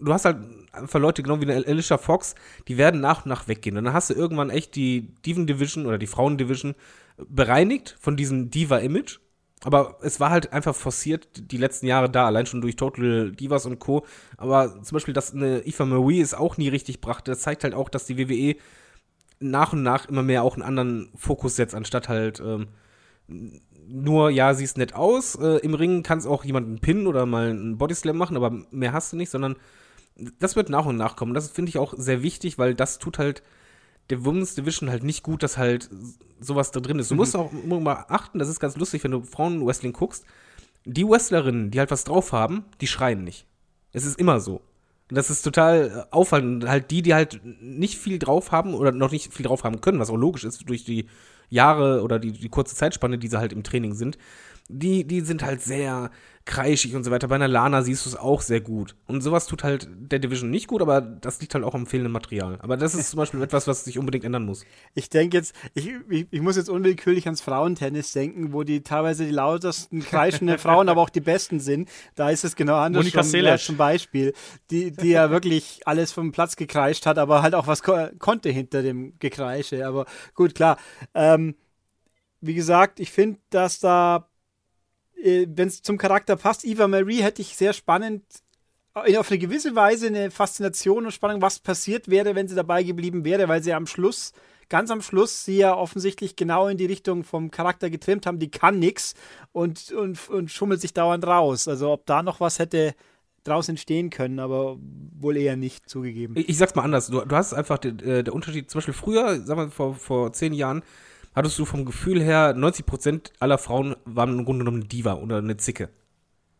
du 0.00 0.12
hast 0.12 0.24
halt 0.24 0.38
einfach 0.72 1.00
Leute 1.00 1.22
genau 1.22 1.40
wie 1.40 1.50
eine 1.50 1.66
Alicia 1.66 1.98
Fox, 1.98 2.34
die 2.68 2.76
werden 2.78 3.00
nach 3.00 3.24
und 3.24 3.28
nach 3.28 3.48
weggehen. 3.48 3.76
Und 3.76 3.84
dann 3.84 3.94
hast 3.94 4.10
du 4.10 4.14
irgendwann 4.14 4.50
echt 4.50 4.74
die 4.74 5.14
Diven 5.26 5.46
Division 5.46 5.86
oder 5.86 5.98
die 5.98 6.06
Frauen 6.06 6.38
Division 6.38 6.74
bereinigt 7.16 7.96
von 8.00 8.16
diesem 8.16 8.50
Diva-Image. 8.50 9.20
Aber 9.64 9.98
es 10.02 10.20
war 10.20 10.30
halt 10.30 10.52
einfach 10.52 10.74
forciert 10.74 11.50
die 11.50 11.56
letzten 11.56 11.86
Jahre 11.86 12.10
da, 12.10 12.26
allein 12.26 12.46
schon 12.46 12.60
durch 12.60 12.76
Total 12.76 13.32
Divas 13.32 13.64
und 13.66 13.78
Co. 13.78 14.04
Aber 14.36 14.82
zum 14.82 14.96
Beispiel, 14.96 15.14
dass 15.14 15.34
eine 15.34 15.60
Eva 15.66 15.86
Marie 15.86 16.20
es 16.20 16.34
auch 16.34 16.58
nie 16.58 16.68
richtig 16.68 17.00
brachte, 17.00 17.30
das 17.30 17.40
zeigt 17.40 17.64
halt 17.64 17.74
auch, 17.74 17.88
dass 17.88 18.04
die 18.04 18.18
WWE 18.18 18.56
nach 19.40 19.72
und 19.72 19.82
nach 19.82 20.06
immer 20.08 20.22
mehr 20.22 20.42
auch 20.42 20.54
einen 20.54 20.62
anderen 20.62 21.10
Fokus 21.16 21.56
setzt, 21.56 21.74
anstatt 21.74 22.08
halt 22.08 22.40
ähm, 22.40 22.68
nur, 23.86 24.30
ja, 24.30 24.54
siehst 24.54 24.78
nett 24.78 24.94
aus. 24.94 25.34
Äh, 25.36 25.58
Im 25.58 25.74
Ring 25.74 26.02
kannst 26.02 26.26
auch 26.26 26.44
jemanden 26.44 26.78
pinnen 26.78 27.06
oder 27.06 27.26
mal 27.26 27.50
einen 27.50 27.78
Bodyslam 27.78 28.16
machen, 28.16 28.36
aber 28.36 28.50
mehr 28.70 28.92
hast 28.92 29.12
du 29.12 29.16
nicht, 29.16 29.30
sondern 29.30 29.56
das 30.38 30.56
wird 30.56 30.68
nach 30.68 30.86
und 30.86 30.96
nach 30.96 31.16
kommen. 31.16 31.34
Das 31.34 31.50
finde 31.50 31.70
ich 31.70 31.78
auch 31.78 31.94
sehr 31.96 32.22
wichtig, 32.22 32.58
weil 32.58 32.74
das 32.74 32.98
tut 32.98 33.18
halt 33.18 33.42
der 34.10 34.24
Women's 34.24 34.54
Division 34.54 34.90
halt 34.90 35.02
nicht 35.02 35.22
gut, 35.22 35.42
dass 35.42 35.56
halt 35.56 35.88
sowas 36.40 36.70
da 36.70 36.80
drin 36.80 36.98
ist. 36.98 37.10
Du 37.10 37.14
musst 37.14 37.36
auch 37.36 37.52
immer 37.52 37.80
mal 37.80 38.04
achten, 38.08 38.38
das 38.38 38.48
ist 38.48 38.60
ganz 38.60 38.76
lustig, 38.76 39.02
wenn 39.04 39.12
du 39.12 39.22
Frauen-Wrestling 39.22 39.92
guckst. 39.92 40.24
Die 40.84 41.08
Wrestlerinnen, 41.08 41.70
die 41.70 41.78
halt 41.78 41.90
was 41.90 42.04
drauf 42.04 42.32
haben, 42.32 42.64
die 42.80 42.86
schreien 42.86 43.24
nicht. 43.24 43.46
Es 43.92 44.04
ist 44.04 44.18
immer 44.18 44.40
so. 44.40 44.60
Und 45.10 45.16
Das 45.16 45.30
ist 45.30 45.42
total 45.42 46.06
äh, 46.10 46.14
auffallend. 46.14 46.64
Und 46.64 46.70
Halt 46.70 46.90
die, 46.90 47.02
die 47.02 47.14
halt 47.14 47.40
nicht 47.60 47.98
viel 47.98 48.18
drauf 48.18 48.52
haben 48.52 48.74
oder 48.74 48.92
noch 48.92 49.10
nicht 49.10 49.32
viel 49.32 49.46
drauf 49.46 49.64
haben 49.64 49.80
können, 49.80 49.98
was 49.98 50.10
auch 50.10 50.16
logisch 50.16 50.44
ist 50.44 50.68
durch 50.68 50.84
die 50.84 51.06
Jahre 51.48 52.02
oder 52.02 52.18
die, 52.18 52.32
die 52.32 52.48
kurze 52.48 52.74
Zeitspanne, 52.74 53.18
die 53.18 53.28
sie 53.28 53.38
halt 53.38 53.52
im 53.52 53.62
Training 53.62 53.94
sind, 53.94 54.18
die, 54.68 55.06
die 55.06 55.20
sind 55.20 55.42
halt 55.42 55.62
sehr 55.62 56.10
kreischig 56.46 56.94
und 56.94 57.04
so 57.04 57.10
weiter. 57.10 57.28
Bei 57.28 57.36
einer 57.36 57.48
Lana 57.48 57.82
siehst 57.82 58.04
du 58.04 58.10
es 58.10 58.16
auch 58.16 58.42
sehr 58.42 58.60
gut. 58.60 58.96
Und 59.06 59.22
sowas 59.22 59.46
tut 59.46 59.64
halt 59.64 59.88
der 59.90 60.18
Division 60.18 60.50
nicht 60.50 60.66
gut, 60.66 60.82
aber 60.82 61.00
das 61.00 61.40
liegt 61.40 61.54
halt 61.54 61.64
auch 61.64 61.74
am 61.74 61.86
fehlenden 61.86 62.12
Material. 62.12 62.58
Aber 62.60 62.76
das 62.76 62.94
ist 62.94 63.10
zum 63.10 63.18
Beispiel 63.18 63.42
etwas, 63.42 63.66
was 63.66 63.84
sich 63.84 63.98
unbedingt 63.98 64.24
ändern 64.24 64.44
muss. 64.44 64.64
Ich 64.94 65.08
denke 65.08 65.38
jetzt, 65.38 65.54
ich, 65.72 65.90
ich, 66.10 66.26
ich 66.30 66.40
muss 66.42 66.56
jetzt 66.56 66.68
unwillkürlich 66.68 67.26
ans 67.26 67.40
Frauentennis 67.40 68.12
denken, 68.12 68.52
wo 68.52 68.62
die 68.62 68.82
teilweise 68.82 69.24
die 69.24 69.30
lautesten 69.30 70.00
kreischenden 70.00 70.58
Frauen, 70.58 70.88
aber 70.90 71.00
auch 71.00 71.10
die 71.10 71.20
besten 71.20 71.60
sind. 71.60 71.88
Da 72.14 72.28
ist 72.28 72.44
es 72.44 72.56
genau 72.56 72.76
anders. 72.76 73.04
Monika 73.04 73.22
schon, 73.22 73.26
ja, 73.26 73.30
Seles. 73.30 73.64
zum 73.64 73.76
Beispiel, 73.78 74.34
die, 74.70 74.92
die 74.92 75.10
ja 75.10 75.30
wirklich 75.30 75.80
alles 75.86 76.12
vom 76.12 76.32
Platz 76.32 76.56
gekreischt 76.56 77.06
hat, 77.06 77.18
aber 77.18 77.42
halt 77.42 77.54
auch 77.54 77.66
was 77.66 77.82
ko 77.82 77.94
konnte 78.18 78.50
hinter 78.50 78.82
dem 78.82 79.18
Gekreische. 79.18 79.86
Aber 79.86 80.04
gut, 80.34 80.54
klar. 80.54 80.76
Ähm, 81.14 81.54
wie 82.42 82.54
gesagt, 82.54 83.00
ich 83.00 83.10
finde, 83.10 83.38
dass 83.48 83.80
da, 83.80 84.28
äh, 85.24 85.46
wenn 85.48 85.68
es 85.68 85.82
zum 85.82 85.98
Charakter 85.98 86.36
passt, 86.36 86.64
Eva 86.64 86.86
Marie 86.86 87.22
hätte 87.22 87.42
ich 87.42 87.56
sehr 87.56 87.72
spannend 87.72 88.22
äh, 88.94 89.16
auf 89.16 89.30
eine 89.30 89.38
gewisse 89.38 89.74
Weise 89.74 90.08
eine 90.08 90.30
Faszination 90.30 91.06
und 91.06 91.12
Spannung, 91.12 91.42
was 91.42 91.58
passiert 91.58 92.08
wäre, 92.08 92.34
wenn 92.34 92.48
sie 92.48 92.54
dabei 92.54 92.82
geblieben 92.82 93.24
wäre, 93.24 93.48
weil 93.48 93.62
sie 93.62 93.72
am 93.72 93.86
Schluss, 93.86 94.32
ganz 94.68 94.90
am 94.90 95.02
Schluss, 95.02 95.44
sie 95.44 95.58
ja 95.58 95.74
offensichtlich 95.74 96.36
genau 96.36 96.68
in 96.68 96.76
die 96.76 96.86
Richtung 96.86 97.24
vom 97.24 97.50
Charakter 97.50 97.90
getrimmt 97.90 98.26
haben, 98.26 98.38
die 98.38 98.50
kann 98.50 98.78
nix 98.78 99.14
und, 99.52 99.92
und, 99.92 100.28
und 100.28 100.50
schummelt 100.50 100.80
sich 100.80 100.92
dauernd 100.92 101.26
raus. 101.26 101.68
Also 101.68 101.90
ob 101.92 102.06
da 102.06 102.22
noch 102.22 102.40
was 102.40 102.58
hätte 102.58 102.94
draus 103.44 103.68
entstehen 103.68 104.08
können, 104.08 104.38
aber 104.38 104.78
wohl 104.80 105.36
eher 105.36 105.56
nicht 105.56 105.88
zugegeben. 105.88 106.34
Ich, 106.36 106.48
ich 106.48 106.58
sag's 106.58 106.74
mal 106.74 106.82
anders. 106.82 107.08
Du, 107.08 107.20
du 107.20 107.36
hast 107.36 107.52
einfach 107.52 107.76
den, 107.76 107.98
äh, 107.98 108.24
der 108.24 108.34
Unterschied, 108.34 108.70
zum 108.70 108.78
Beispiel 108.78 108.94
früher, 108.94 109.40
sagen 109.42 109.60
wir 109.60 109.70
vor, 109.70 109.94
vor 109.94 110.32
zehn 110.32 110.54
Jahren, 110.54 110.82
hattest 111.34 111.58
du 111.58 111.64
vom 111.64 111.84
Gefühl 111.84 112.22
her, 112.22 112.54
90% 112.56 113.32
aller 113.40 113.58
Frauen 113.58 113.96
waren 114.04 114.38
im 114.38 114.44
Grunde 114.44 114.60
genommen 114.60 114.82
eine 114.82 114.88
Diva 114.88 115.14
oder 115.14 115.38
eine 115.38 115.56
Zicke. 115.56 115.90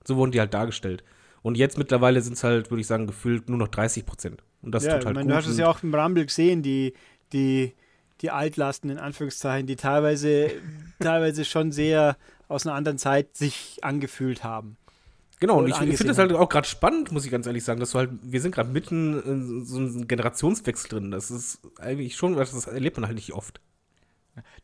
So 0.04 0.16
wurden 0.16 0.32
die 0.32 0.40
halt 0.40 0.52
dargestellt. 0.52 1.04
Und 1.42 1.56
jetzt 1.56 1.78
mittlerweile 1.78 2.20
sind 2.22 2.34
es 2.34 2.44
halt, 2.44 2.70
würde 2.70 2.80
ich 2.80 2.86
sagen, 2.86 3.06
gefühlt 3.06 3.48
nur 3.48 3.58
noch 3.58 3.68
30 3.68 4.06
Prozent. 4.06 4.42
Und 4.62 4.74
das 4.74 4.84
ja, 4.84 4.94
tut 4.94 5.06
halt 5.06 5.12
ich 5.12 5.14
meine, 5.14 5.26
gut. 5.26 5.32
du 5.32 5.36
hast 5.36 5.46
es 5.46 5.58
ja 5.58 5.68
auch 5.68 5.82
im 5.82 5.94
Rumble 5.94 6.24
gesehen, 6.24 6.62
die, 6.62 6.94
die, 7.32 7.74
die 8.20 8.30
Altlasten 8.30 8.90
in 8.90 8.98
Anführungszeichen, 8.98 9.66
die 9.66 9.76
teilweise, 9.76 10.50
teilweise 11.00 11.44
schon 11.44 11.70
sehr 11.70 12.16
aus 12.48 12.66
einer 12.66 12.74
anderen 12.74 12.98
Zeit 12.98 13.36
sich 13.36 13.78
angefühlt 13.82 14.42
haben. 14.42 14.76
Genau, 15.40 15.58
und 15.58 15.68
ich, 15.68 15.78
ich 15.80 15.96
finde 15.98 16.12
das 16.12 16.18
halt 16.18 16.32
auch 16.32 16.48
gerade 16.48 16.66
spannend, 16.66 17.12
muss 17.12 17.24
ich 17.26 17.30
ganz 17.30 17.46
ehrlich 17.46 17.64
sagen, 17.64 17.80
dass 17.80 17.90
du 17.90 17.98
halt, 17.98 18.10
wir 18.22 18.40
sind 18.40 18.54
gerade 18.54 18.70
mitten 18.70 19.20
in 19.22 19.64
so 19.66 19.76
einem 19.76 20.08
Generationswechsel 20.08 20.88
drin. 20.88 21.10
Das 21.10 21.30
ist 21.30 21.58
eigentlich 21.78 22.16
schon, 22.16 22.36
was 22.36 22.52
das 22.52 22.66
erlebt 22.66 22.96
man 22.96 23.06
halt 23.06 23.16
nicht 23.16 23.34
oft. 23.34 23.60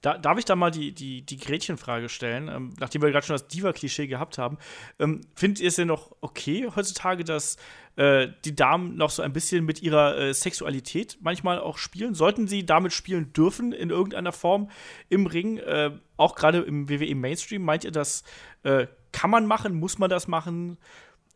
Da, 0.00 0.18
darf 0.18 0.38
ich 0.38 0.44
da 0.44 0.56
mal 0.56 0.70
die, 0.70 0.92
die, 0.92 1.22
die 1.22 1.36
Gretchenfrage 1.36 2.08
stellen, 2.08 2.48
ähm, 2.48 2.74
nachdem 2.78 3.02
wir 3.02 3.10
gerade 3.10 3.26
schon 3.26 3.34
das 3.34 3.48
Diva-Klischee 3.48 4.06
gehabt 4.06 4.38
haben? 4.38 4.58
Ähm, 4.98 5.20
findet 5.34 5.60
ihr 5.60 5.68
es 5.68 5.76
denn 5.76 5.88
noch 5.88 6.16
okay 6.20 6.68
heutzutage, 6.74 7.24
dass 7.24 7.56
äh, 7.96 8.28
die 8.44 8.54
Damen 8.54 8.96
noch 8.96 9.10
so 9.10 9.22
ein 9.22 9.32
bisschen 9.32 9.64
mit 9.64 9.82
ihrer 9.82 10.16
äh, 10.16 10.34
Sexualität 10.34 11.18
manchmal 11.20 11.58
auch 11.58 11.78
spielen? 11.78 12.14
Sollten 12.14 12.48
sie 12.48 12.64
damit 12.64 12.92
spielen 12.92 13.32
dürfen 13.32 13.72
in 13.72 13.90
irgendeiner 13.90 14.32
Form 14.32 14.70
im 15.08 15.26
Ring? 15.26 15.58
Äh, 15.58 15.92
auch 16.16 16.34
gerade 16.34 16.60
im 16.60 16.88
WWE 16.88 17.14
Mainstream, 17.14 17.62
meint 17.62 17.84
ihr, 17.84 17.92
das 17.92 18.24
äh, 18.62 18.86
kann 19.12 19.30
man 19.30 19.46
machen? 19.46 19.74
Muss 19.74 19.98
man 19.98 20.10
das 20.10 20.28
machen? 20.28 20.78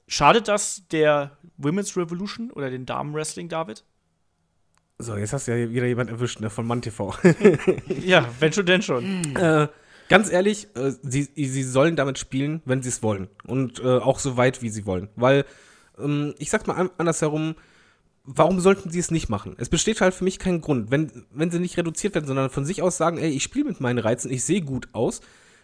Schadet 0.07 0.49
das 0.49 0.87
der 0.89 1.39
Women's 1.57 1.97
Revolution 1.97 2.51
oder 2.51 2.70
den 2.70 2.87
Damen-Wrestling, 2.87 3.49
David? 3.49 3.85
So, 4.99 5.16
jetzt 5.16 5.32
hast 5.32 5.49
du 5.49 5.59
ja 5.59 5.70
wieder 5.70 5.86
jemand 5.86 6.11
erwischt, 6.11 6.40
ne, 6.40 6.51
von 6.51 6.66
MannTV. 6.66 7.18
ja, 8.05 8.28
wenn 8.38 8.53
schon, 8.53 8.66
denn 8.66 8.80
schon. 8.80 9.36
äh, 9.36 9.66
ganz 10.09 10.30
ehrlich, 10.30 10.68
äh, 10.76 10.92
sie, 11.03 11.28
sie 11.34 11.62
sollen 11.64 11.97
damit 11.97 12.18
spielen, 12.18 12.62
wenn 12.64 12.82
sie 12.82 12.90
es 12.90 13.03
wollen. 13.03 13.28
Und 13.45 13.80
äh, 13.80 13.99
auch 13.99 14.20
so 14.20 14.36
weit, 14.36 14.62
wie 14.62 14.68
sie 14.68 14.86
wollen. 14.86 15.09
Weil, 15.16 15.47
ähm, 15.99 16.34
ich 16.38 16.51
sag's 16.51 16.66
mal 16.66 16.90
andersherum, 16.97 17.57
warum 18.22 18.61
sollten 18.61 18.90
sie 18.90 19.01
es 19.01 19.11
nicht 19.11 19.28
machen? 19.28 19.57
Es 19.59 19.68
besteht 19.68 20.01
halt 20.01 20.14
für 20.14 20.22
mich 20.22 20.38
kein 20.38 20.61
Grund. 20.61 20.92
Wenn, 20.92 21.26
wenn 21.32 21.51
sie 21.51 21.59
nicht 21.59 21.76
reduziert 21.76 22.14
werden, 22.14 22.26
sondern 22.26 22.51
von 22.51 22.64
sich 22.64 22.80
aus 22.80 22.97
sagen, 22.97 23.18
ey, 23.18 23.30
ich 23.30 23.42
spiele 23.42 23.66
mit 23.66 23.80
meinen 23.80 23.99
Reizen, 23.99 24.30
ich 24.30 24.45
sehe 24.45 24.62
gut 24.62 24.88
aus, 24.92 25.22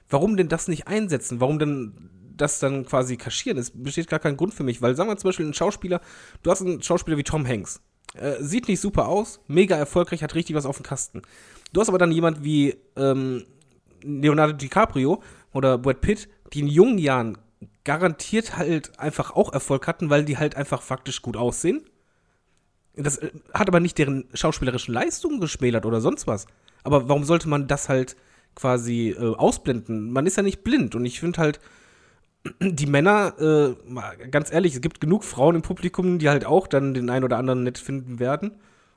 warum 0.09 0.37
denn 0.37 0.49
das 0.49 0.66
nicht 0.66 0.89
einsetzen? 0.89 1.41
Warum 1.41 1.61
denn 1.61 2.11
das 2.37 2.59
dann 2.59 2.85
quasi 2.85 3.16
kaschieren? 3.16 3.59
Es 3.59 3.70
besteht 3.70 4.09
gar 4.09 4.18
kein 4.18 4.37
Grund 4.37 4.55
für 4.55 4.64
mich, 4.64 4.83
weil 4.83 4.97
sagen 4.97 5.09
wir 5.09 5.16
zum 5.16 5.28
Beispiel 5.28 5.47
ein 5.47 5.55
Schauspieler, 5.55 6.01
du 6.43 6.51
hast 6.51 6.62
einen 6.62 6.83
Schauspieler 6.83 7.16
wie 7.16 7.22
Tom 7.22 7.47
Hanks. 7.47 7.81
Äh, 8.15 8.43
sieht 8.43 8.69
nicht 8.69 8.81
super 8.81 9.09
aus, 9.09 9.41
mega 9.47 9.77
erfolgreich, 9.77 10.23
hat 10.23 10.35
richtig 10.35 10.57
was 10.57 10.67
auf 10.67 10.77
dem 10.77 10.85
Kasten. 10.85 11.23
Du 11.73 11.81
hast 11.81 11.89
aber 11.89 11.99
dann 11.99 12.13
jemand 12.13 12.43
wie 12.43 12.77
ähm, 12.97 13.45
Leonardo 14.03 14.53
DiCaprio 14.53 15.23
oder 15.53 15.79
Brad 15.79 16.01
Pitt, 16.01 16.29
die 16.53 16.61
in 16.61 16.69
jungen 16.69 16.99
Jahren 16.99 17.39
garantiert 17.85 18.57
halt 18.57 18.99
einfach 18.99 19.31
auch 19.31 19.53
Erfolg 19.53 19.87
hatten, 19.87 20.11
weil 20.11 20.25
die 20.25 20.39
halt 20.39 20.57
einfach 20.57 20.83
faktisch 20.83 21.23
gut 21.23 21.37
aussehen. 21.37 21.83
Das 22.95 23.19
äh, 23.19 23.31
hat 23.55 23.69
aber 23.69 23.81
nicht 23.81 23.99
deren 23.99 24.29
schauspielerischen 24.35 24.93
Leistungen 24.93 25.41
geschmälert 25.41 25.87
oder 25.87 26.01
sonst 26.01 26.27
was. 26.27 26.47
Aber 26.83 27.09
warum 27.09 27.25
sollte 27.25 27.49
man 27.49 27.69
das 27.69 27.89
halt 27.89 28.17
quasi 28.55 29.11
äh, 29.11 29.35
ausblenden? 29.37 30.11
Man 30.11 30.27
ist 30.27 30.37
ja 30.37 30.43
nicht 30.43 30.65
blind 30.65 30.95
und 30.95 31.05
ich 31.05 31.21
finde 31.21 31.41
halt, 31.41 31.61
die 32.61 32.86
Männer, 32.86 33.34
äh, 33.38 34.28
ganz 34.30 34.53
ehrlich, 34.53 34.74
es 34.74 34.80
gibt 34.80 35.01
genug 35.01 35.24
Frauen 35.24 35.57
im 35.57 35.62
Publikum, 35.62 36.18
die 36.18 36.28
halt 36.28 36.45
auch 36.45 36.66
dann 36.66 36.95
den 36.95 37.11
einen 37.11 37.24
oder 37.24 37.38
anderen 37.38 37.62
nett 37.62 37.78
finden 37.78 38.18
werden. 38.18 38.53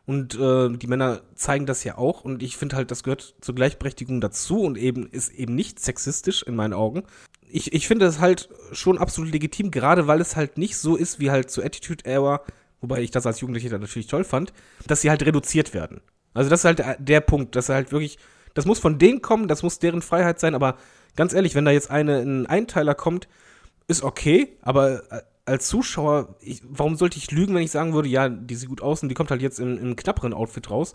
Und 0.05 0.37
äh, 0.37 0.69
die 0.69 0.87
Männer 0.87 1.21
zeigen 1.35 1.65
das 1.65 1.83
ja 1.83 1.97
auch. 1.97 2.25
Und 2.25 2.43
ich 2.43 2.57
finde 2.57 2.75
halt, 2.75 2.91
das 2.91 3.03
gehört 3.03 3.35
zur 3.39 3.55
Gleichberechtigung 3.55 4.19
dazu 4.19 4.61
und 4.61 4.77
eben 4.77 5.07
ist 5.07 5.31
eben 5.33 5.55
nicht 5.55 5.79
sexistisch 5.79 6.43
in 6.43 6.55
meinen 6.55 6.73
Augen. 6.73 7.03
Ich, 7.49 7.73
ich 7.73 7.87
finde 7.87 8.05
das 8.05 8.19
halt 8.19 8.49
schon 8.71 8.97
absolut 8.97 9.31
legitim, 9.31 9.71
gerade 9.71 10.07
weil 10.07 10.19
es 10.19 10.35
halt 10.35 10.57
nicht 10.57 10.77
so 10.77 10.95
ist 10.95 11.19
wie 11.19 11.31
halt 11.31 11.49
zu 11.51 11.63
Attitude 11.63 12.03
Era, 12.05 12.41
wobei 12.81 13.01
ich 13.01 13.11
das 13.11 13.25
als 13.25 13.39
Jugendlicher 13.39 13.77
natürlich 13.77 14.07
toll 14.07 14.23
fand, 14.23 14.51
dass 14.87 15.01
sie 15.01 15.09
halt 15.09 15.25
reduziert 15.25 15.73
werden. 15.73 16.01
Also 16.33 16.49
das 16.49 16.61
ist 16.61 16.65
halt 16.65 16.83
der 16.99 17.21
Punkt, 17.21 17.55
dass 17.55 17.69
er 17.69 17.75
halt 17.75 17.91
wirklich, 17.91 18.17
das 18.55 18.65
muss 18.65 18.79
von 18.79 18.97
denen 18.99 19.21
kommen, 19.21 19.47
das 19.47 19.63
muss 19.63 19.79
deren 19.79 20.01
Freiheit 20.01 20.39
sein, 20.39 20.55
aber 20.55 20.77
ganz 21.15 21.33
ehrlich, 21.33 21.55
wenn 21.55 21.65
da 21.65 21.71
jetzt 21.71 21.89
eine, 21.89 22.19
ein 22.19 22.45
Einteiler 22.45 22.95
kommt, 22.95 23.27
ist 23.87 24.03
okay, 24.03 24.57
aber 24.61 25.11
äh, 25.11 25.21
als 25.45 25.67
Zuschauer, 25.67 26.35
ich, 26.39 26.61
warum 26.63 26.95
sollte 26.95 27.17
ich 27.17 27.31
lügen, 27.31 27.53
wenn 27.53 27.63
ich 27.63 27.71
sagen 27.71 27.93
würde, 27.93 28.07
ja, 28.07 28.29
die 28.29 28.55
sieht 28.55 28.69
gut 28.69 28.81
aus 28.81 29.03
und 29.03 29.09
die 29.09 29.15
kommt 29.15 29.31
halt 29.31 29.41
jetzt 29.41 29.59
im, 29.59 29.77
im 29.77 29.95
knapperen 29.95 30.33
Outfit 30.33 30.69
raus, 30.69 30.93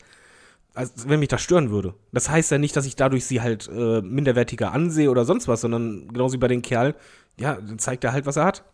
als 0.75 1.09
wenn 1.09 1.21
mich 1.21 1.29
das 1.29 1.43
stören 1.43 1.71
würde. 1.71 1.95
Das 2.13 2.31
heißt 2.31 2.51
ja 2.51 2.59
nicht, 2.59 2.75
dass 2.77 2.87
ich 2.87 2.97
dadurch 2.97 3.27
sie 3.27 3.43
halt 3.43 3.69
äh, 3.69 4.01
minderwertiger 4.01 4.73
ansehe 4.73 5.11
oder 5.11 5.25
sonst 5.25 5.49
was, 5.49 5.61
sondern 5.61 6.09
genauso 6.09 6.35
wie 6.35 6.39
bei 6.39 6.49
den 6.49 6.63
Kerl, 6.63 6.95
ja, 7.39 7.55
dann 7.55 7.79
zeigt 7.79 8.05
er 8.05 8.13
halt, 8.13 8.27
was 8.27 8.37
er 8.37 8.45
hat. 8.45 8.65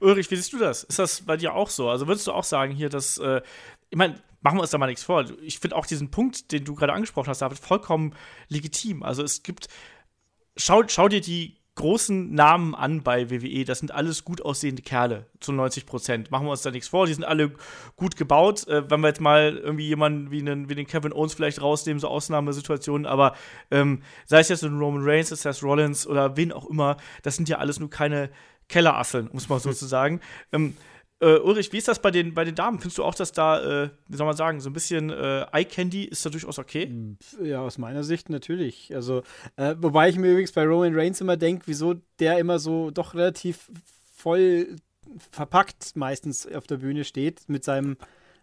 Ulrich, 0.00 0.30
wie 0.30 0.36
siehst 0.36 0.52
du 0.52 0.58
das? 0.58 0.84
Ist 0.84 0.98
das 0.98 1.22
bei 1.22 1.36
dir 1.36 1.54
auch 1.54 1.70
so? 1.70 1.88
Also 1.88 2.06
würdest 2.06 2.26
du 2.26 2.32
auch 2.32 2.44
sagen 2.44 2.72
hier, 2.72 2.88
dass, 2.88 3.18
äh, 3.18 3.40
ich 3.90 3.96
meine, 3.96 4.20
machen 4.40 4.58
wir 4.58 4.62
uns 4.62 4.70
da 4.70 4.78
mal 4.78 4.86
nichts 4.86 5.02
vor. 5.02 5.24
Ich 5.42 5.58
finde 5.58 5.76
auch 5.76 5.86
diesen 5.86 6.10
Punkt, 6.10 6.52
den 6.52 6.64
du 6.64 6.74
gerade 6.74 6.92
angesprochen 6.92 7.28
hast, 7.28 7.42
David, 7.42 7.58
vollkommen 7.58 8.14
legitim. 8.48 9.02
Also 9.02 9.22
es 9.22 9.42
gibt, 9.42 9.68
schau, 10.56 10.82
schau 10.86 11.08
dir 11.08 11.20
die 11.20 11.58
großen 11.78 12.34
Namen 12.34 12.74
an 12.74 13.02
bei 13.02 13.30
WWE. 13.30 13.64
Das 13.64 13.78
sind 13.78 13.92
alles 13.92 14.24
gut 14.24 14.42
aussehende 14.42 14.82
Kerle 14.82 15.26
zu 15.38 15.52
90 15.52 15.86
Prozent. 15.86 16.30
Machen 16.32 16.46
wir 16.46 16.50
uns 16.50 16.62
da 16.62 16.72
nichts 16.72 16.88
vor. 16.88 17.06
Die 17.06 17.14
sind 17.14 17.24
alle 17.24 17.52
gut 17.94 18.16
gebaut. 18.16 18.66
Äh, 18.66 18.90
wenn 18.90 19.00
wir 19.00 19.08
jetzt 19.08 19.20
mal 19.20 19.56
irgendwie 19.56 19.86
jemanden 19.86 20.32
wie, 20.32 20.40
einen, 20.40 20.68
wie 20.68 20.74
den 20.74 20.88
Kevin 20.88 21.12
Owens 21.12 21.34
vielleicht 21.34 21.62
rausnehmen, 21.62 22.00
so 22.00 22.08
Ausnahmesituationen, 22.08 23.06
aber 23.06 23.34
ähm, 23.70 24.02
sei 24.26 24.40
es 24.40 24.48
jetzt 24.48 24.64
ein 24.64 24.76
Roman 24.76 25.04
Reigns, 25.04 25.28
sei 25.28 25.50
es 25.50 25.62
Rollins 25.62 26.06
oder 26.06 26.36
wen 26.36 26.52
auch 26.52 26.66
immer, 26.66 26.96
das 27.22 27.36
sind 27.36 27.48
ja 27.48 27.58
alles 27.58 27.78
nur 27.78 27.90
keine 27.90 28.30
Kellerasseln, 28.68 29.30
muss 29.32 29.48
man 29.48 29.60
so 29.60 29.72
zu 29.72 29.86
sagen. 29.86 30.20
Ähm, 30.52 30.76
äh, 31.20 31.38
Ulrich, 31.38 31.72
wie 31.72 31.78
ist 31.78 31.88
das 31.88 32.00
bei 32.00 32.10
den, 32.10 32.34
bei 32.34 32.44
den 32.44 32.54
Damen? 32.54 32.78
Findest 32.78 32.98
du 32.98 33.04
auch, 33.04 33.14
dass 33.14 33.32
da, 33.32 33.84
äh, 33.84 33.90
wie 34.06 34.16
soll 34.16 34.26
man 34.26 34.36
sagen, 34.36 34.60
so 34.60 34.70
ein 34.70 34.72
bisschen 34.72 35.10
äh, 35.10 35.46
Eye 35.52 35.64
Candy 35.64 36.04
ist 36.04 36.24
da 36.24 36.30
durchaus 36.30 36.58
okay? 36.58 36.90
Ja, 37.42 37.60
aus 37.60 37.78
meiner 37.78 38.04
Sicht 38.04 38.30
natürlich. 38.30 38.94
Also, 38.94 39.22
äh, 39.56 39.74
wobei 39.78 40.08
ich 40.08 40.16
mir 40.16 40.30
übrigens 40.30 40.52
bei 40.52 40.64
Roman 40.64 40.94
Reigns 40.94 41.20
immer 41.20 41.36
denke, 41.36 41.64
wieso 41.66 41.94
der 42.20 42.38
immer 42.38 42.58
so 42.58 42.90
doch 42.90 43.14
relativ 43.14 43.70
voll 44.14 44.76
verpackt 45.30 45.96
meistens 45.96 46.46
auf 46.46 46.66
der 46.66 46.76
Bühne 46.76 47.04
steht 47.04 47.48
mit 47.48 47.64
seinem 47.64 47.96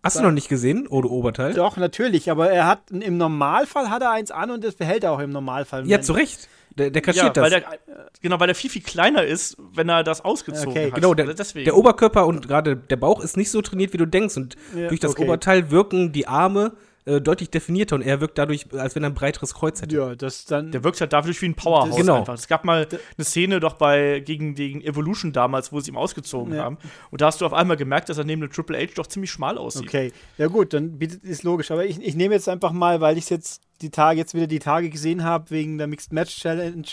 Hast 0.03 0.19
du 0.19 0.21
noch 0.21 0.31
nicht 0.31 0.49
gesehen, 0.49 0.85
oder 0.85 1.09
Oberteil? 1.09 1.53
Doch, 1.55 1.77
natürlich, 1.77 2.29
aber 2.29 2.51
er 2.51 2.67
hat 2.67 2.91
im 2.91 3.17
Normalfall 3.17 3.89
hat 3.89 4.03
er 4.03 4.11
eins 4.11 4.29
an 4.29 4.51
und 4.51 4.63
das 4.63 4.75
behält 4.75 5.03
er 5.03 5.11
auch 5.11 5.19
im 5.19 5.31
Normalfall. 5.31 5.87
Ja, 5.87 5.99
zu 5.99 6.13
Recht. 6.13 6.47
Der, 6.71 6.89
der 6.91 7.01
kaschiert 7.01 7.37
ja, 7.37 7.43
weil 7.43 7.49
das. 7.51 7.61
Der, 7.61 7.79
genau, 8.21 8.39
weil 8.39 8.47
der 8.47 8.55
viel, 8.55 8.69
viel 8.69 8.81
kleiner 8.83 9.23
ist, 9.23 9.55
wenn 9.73 9.87
er 9.89 10.03
das 10.03 10.21
ausgezogen 10.25 10.69
Okay, 10.71 10.87
hat. 10.87 10.95
Genau, 10.95 11.13
der, 11.13 11.33
Deswegen. 11.33 11.65
der 11.65 11.75
Oberkörper 11.77 12.25
und 12.27 12.47
gerade 12.47 12.75
der 12.75 12.97
Bauch 12.97 13.21
ist 13.23 13.37
nicht 13.37 13.49
so 13.51 13.61
trainiert, 13.61 13.93
wie 13.93 13.97
du 13.97 14.05
denkst. 14.05 14.35
Und 14.37 14.55
Ja, 14.75 14.87
durch 14.89 14.99
das 14.99 15.11
okay. 15.11 15.23
Oberteil 15.23 15.71
wirken 15.71 16.11
die 16.11 16.27
Arme 16.27 16.73
äh, 17.07 17.21
deutlich 17.21 17.51
definierter 17.51 17.95
und 17.97 18.01
er 18.01 18.19
wirkt 18.19 18.35
dadurch, 18.39 18.65
als 18.73 18.95
wenn 18.95 19.03
er 19.03 19.11
ein 19.11 19.13
breiteres 19.13 19.53
Kreuz 19.53 19.79
hätte. 19.81 19.95
Ja, 19.95 20.15
das 20.15 20.45
dann. 20.45 20.71
Der 20.71 20.83
wirkt 20.83 20.99
halt 20.99 21.13
dadurch 21.13 21.39
wie 21.41 21.45
ein 21.45 21.53
Powerhouse 21.53 21.95
Genau. 21.95 22.17
einfach. 22.17 22.33
Es 22.33 22.47
gab 22.47 22.65
mal 22.65 22.87
eine 23.15 23.23
Szene 23.25 23.59
doch 23.59 23.73
bei 23.75 24.21
gegen, 24.25 24.55
gegen 24.55 24.81
Evolution 24.81 25.31
damals, 25.31 25.71
wo 25.71 25.79
sie 25.79 25.91
ihm 25.91 25.97
ausgezogen 25.97 26.55
Ja. 26.55 26.63
haben. 26.63 26.77
Und 27.11 27.21
da 27.21 27.27
hast 27.27 27.39
du 27.41 27.45
auf 27.45 27.53
einmal 27.53 27.77
gemerkt, 27.77 28.09
dass 28.09 28.17
er 28.17 28.23
neben 28.23 28.41
dem 28.41 28.51
Triple 28.51 28.77
H 28.79 28.91
doch 28.95 29.05
ziemlich 29.07 29.29
schmal 29.29 29.57
aussieht. 29.59 29.87
Okay, 29.87 30.11
ja 30.39 30.47
gut, 30.47 30.73
dann 30.73 30.97
bietet- 30.97 31.23
ist 31.23 31.43
logisch. 31.43 31.69
Aber 31.69 31.85
ich, 31.85 32.01
ich 32.01 32.15
nehme 32.15 32.33
jetzt 32.33 32.49
einfach 32.49 32.71
mal, 32.71 32.99
weil 33.01 33.17
ich 33.19 33.29
jetzt 33.29 33.61
die 33.81 33.89
Tage 33.89 34.19
jetzt 34.19 34.33
wieder 34.33 34.47
die 34.47 34.59
Tage 34.59 34.89
gesehen 34.89 35.23
habe 35.23 35.51
wegen 35.51 35.77
der 35.77 35.87
Mixed 35.87 36.13
Match 36.13 36.37
Challenge, 36.37 36.87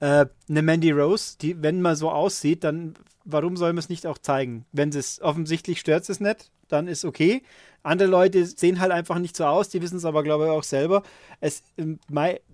äh, 0.00 0.26
eine 0.48 0.62
Mandy 0.62 0.90
Rose, 0.90 1.36
die, 1.40 1.62
wenn 1.62 1.82
man 1.82 1.96
so 1.96 2.10
aussieht, 2.10 2.64
dann 2.64 2.94
warum 3.24 3.56
soll 3.56 3.72
man 3.72 3.78
es 3.78 3.88
nicht 3.88 4.06
auch 4.06 4.18
zeigen? 4.18 4.64
Wenn 4.72 4.90
es 4.90 5.20
offensichtlich 5.20 5.80
stört 5.80 6.08
es 6.08 6.20
nicht, 6.20 6.50
dann 6.68 6.88
ist 6.88 7.04
okay. 7.04 7.42
Andere 7.82 8.08
Leute 8.08 8.44
sehen 8.44 8.80
halt 8.80 8.92
einfach 8.92 9.18
nicht 9.18 9.36
so 9.36 9.44
aus, 9.44 9.68
die 9.68 9.82
wissen 9.82 9.96
es 9.96 10.04
aber, 10.04 10.22
glaube 10.22 10.44
ich, 10.44 10.50
auch 10.50 10.62
selber. 10.62 11.02
Es, 11.40 11.62
ähm, 11.78 11.98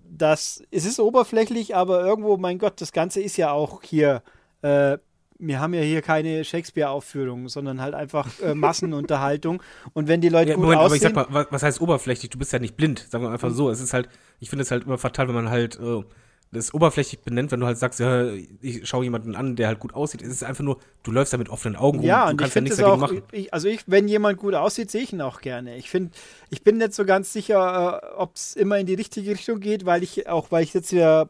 das, 0.09 0.63
es 0.71 0.85
ist 0.85 0.99
oberflächlich, 0.99 1.75
aber 1.75 2.05
irgendwo, 2.05 2.37
mein 2.37 2.59
Gott, 2.59 2.79
das 2.81 2.91
Ganze 2.91 3.21
ist 3.21 3.37
ja 3.37 3.51
auch 3.51 3.83
hier. 3.83 4.23
Äh, 4.61 4.97
wir 5.39 5.59
haben 5.59 5.73
ja 5.73 5.81
hier 5.81 6.01
keine 6.01 6.43
Shakespeare-Aufführung, 6.43 7.49
sondern 7.49 7.81
halt 7.81 7.93
einfach 7.93 8.27
äh, 8.41 8.55
Massenunterhaltung. 8.55 9.61
Und 9.93 10.07
wenn 10.07 10.21
die 10.21 10.29
Leute 10.29 10.49
Ja, 10.49 10.55
gut 10.55 10.63
Moment, 10.63 10.81
aber 10.81 10.85
aussehen, 10.85 10.97
ich 11.09 11.15
sag 11.15 11.15
mal, 11.15 11.33
wa- 11.33 11.47
was 11.51 11.63
heißt 11.63 11.81
oberflächlich? 11.81 12.29
Du 12.29 12.37
bist 12.39 12.53
ja 12.53 12.59
nicht 12.59 12.75
blind, 12.77 13.05
sagen 13.09 13.23
wir 13.23 13.31
einfach 13.31 13.51
so. 13.51 13.69
Es 13.69 13.79
ist 13.79 13.93
halt, 13.93 14.09
ich 14.39 14.49
finde 14.49 14.63
es 14.63 14.71
halt 14.71 14.83
immer 14.85 14.97
fatal, 14.97 15.27
wenn 15.27 15.35
man 15.35 15.49
halt 15.49 15.79
äh, 15.79 16.03
das 16.51 16.73
oberflächlich 16.73 17.21
benennt, 17.21 17.51
wenn 17.51 17.59
du 17.59 17.65
halt 17.65 17.77
sagst, 17.77 17.99
ja, 17.99 18.25
ich 18.61 18.87
schaue 18.87 19.03
jemanden 19.03 19.35
an, 19.35 19.55
der 19.55 19.67
halt 19.67 19.79
gut 19.79 19.93
aussieht. 19.93 20.21
Es 20.21 20.29
ist 20.29 20.43
einfach 20.43 20.63
nur, 20.63 20.79
du 21.03 21.11
läufst 21.11 21.33
da 21.33 21.37
mit 21.37 21.49
offenen 21.49 21.75
Augen 21.75 21.99
Ja, 21.99 22.25
rum, 22.25 22.29
du 22.29 22.35
und 22.35 22.41
ich 22.41 22.41
kannst 22.41 22.55
ja 22.55 22.61
finde 22.61 22.63
nichts 22.63 22.77
dagegen 22.77 22.97
auch, 22.97 23.01
machen. 23.01 23.21
ich, 23.31 23.53
also 23.53 23.67
ich, 23.67 23.81
wenn 23.87 24.07
jemand 24.07 24.37
gut 24.37 24.53
aussieht, 24.53 24.91
sehe 24.91 25.01
ich 25.01 25.13
ihn 25.13 25.21
auch 25.21 25.41
gerne. 25.41 25.77
Ich 25.77 25.89
finde, 25.89 26.11
ich 26.49 26.63
bin 26.63 26.77
nicht 26.77 26.93
so 26.93 27.05
ganz 27.05 27.33
sicher, 27.33 28.01
äh, 28.03 28.15
ob 28.17 28.35
es 28.35 28.55
immer 28.55 28.77
in 28.79 28.85
die 28.85 28.93
richtige 28.93 29.31
Richtung 29.31 29.59
geht, 29.59 29.85
weil 29.85 30.03
ich 30.03 30.27
auch, 30.29 30.51
weil 30.51 30.63
ich 30.63 30.73
jetzt 30.73 30.91
ja 30.91 31.27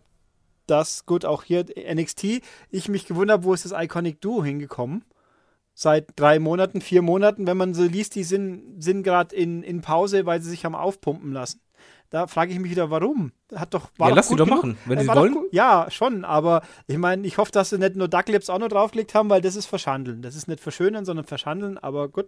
das, 0.67 1.05
gut, 1.05 1.25
auch 1.25 1.43
hier 1.43 1.65
NXT, 1.77 2.41
ich 2.69 2.89
mich 2.89 3.05
gewundert 3.07 3.43
wo 3.43 3.53
ist 3.53 3.65
das 3.65 3.73
Iconic 3.75 4.21
Duo 4.21 4.43
hingekommen? 4.43 5.03
Seit 5.73 6.07
drei 6.15 6.39
Monaten, 6.39 6.81
vier 6.81 7.01
Monaten, 7.03 7.45
wenn 7.45 7.57
man 7.57 7.73
so 7.75 7.83
liest, 7.83 8.15
die 8.15 8.23
sind, 8.23 8.81
sind 8.81 9.03
gerade 9.03 9.35
in, 9.35 9.61
in 9.61 9.81
Pause, 9.81 10.25
weil 10.25 10.41
sie 10.41 10.49
sich 10.49 10.65
haben 10.65 10.73
aufpumpen 10.73 11.31
lassen. 11.33 11.61
Da 12.09 12.25
frage 12.25 12.53
ich 12.53 12.59
mich 12.59 12.71
wieder, 12.71 12.89
warum? 12.89 13.31
Hat 13.53 13.73
doch, 13.73 13.89
war 13.97 14.09
Ja, 14.09 14.15
lass 14.15 14.29
sie 14.29 14.35
doch 14.37 14.45
genug. 14.45 14.59
machen, 14.63 14.77
wenn 14.85 14.97
Äh, 14.97 15.01
sie 15.03 15.07
wollen. 15.09 15.33
gut. 15.33 15.53
Ja, 15.53 15.87
schon, 15.91 16.23
aber 16.25 16.61
ich 16.87 16.97
meine, 16.97 17.27
ich 17.27 17.37
hoffe, 17.37 17.51
dass 17.51 17.69
sie 17.69 17.77
nicht 17.77 17.95
nur 17.97 18.07
Ducklips 18.07 18.49
auch 18.49 18.59
noch 18.59 18.69
draufgelegt 18.69 19.13
haben, 19.13 19.29
weil 19.29 19.41
das 19.41 19.55
ist 19.57 19.65
verschandeln. 19.67 20.21
Das 20.21 20.35
ist 20.35 20.47
nicht 20.47 20.61
verschönern, 20.61 21.05
sondern 21.05 21.25
verschandeln, 21.25 21.77
aber 21.77 22.07
gut. 22.07 22.27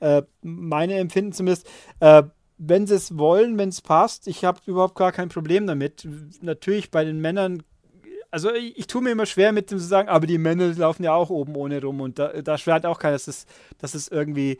Äh, 0.00 0.22
meine 0.42 0.94
Empfinden 0.94 1.32
zumindest. 1.32 1.68
Äh, 2.00 2.24
wenn 2.56 2.88
sie 2.88 2.96
es 2.96 3.16
wollen, 3.16 3.56
wenn 3.58 3.68
es 3.68 3.80
passt, 3.80 4.26
ich 4.26 4.44
habe 4.44 4.60
überhaupt 4.66 4.96
gar 4.96 5.12
kein 5.12 5.28
Problem 5.28 5.66
damit. 5.68 6.08
Natürlich 6.40 6.90
bei 6.90 7.04
den 7.04 7.20
Männern, 7.20 7.62
also 8.30 8.52
ich, 8.52 8.78
ich 8.78 8.86
tue 8.86 9.02
mir 9.02 9.10
immer 9.10 9.26
schwer 9.26 9.52
mit 9.52 9.70
dem 9.70 9.78
zu 9.78 9.84
sagen, 9.84 10.08
aber 10.08 10.26
die 10.26 10.38
Männer 10.38 10.72
laufen 10.74 11.02
ja 11.02 11.14
auch 11.14 11.30
oben 11.30 11.56
ohne 11.56 11.80
rum 11.82 12.00
und 12.00 12.18
da, 12.18 12.28
da 12.42 12.58
schwert 12.58 12.86
auch 12.86 12.98
keiner, 12.98 13.14
dass 13.14 13.28
es, 13.28 13.46
dass 13.78 13.94
es 13.94 14.08
irgendwie 14.08 14.58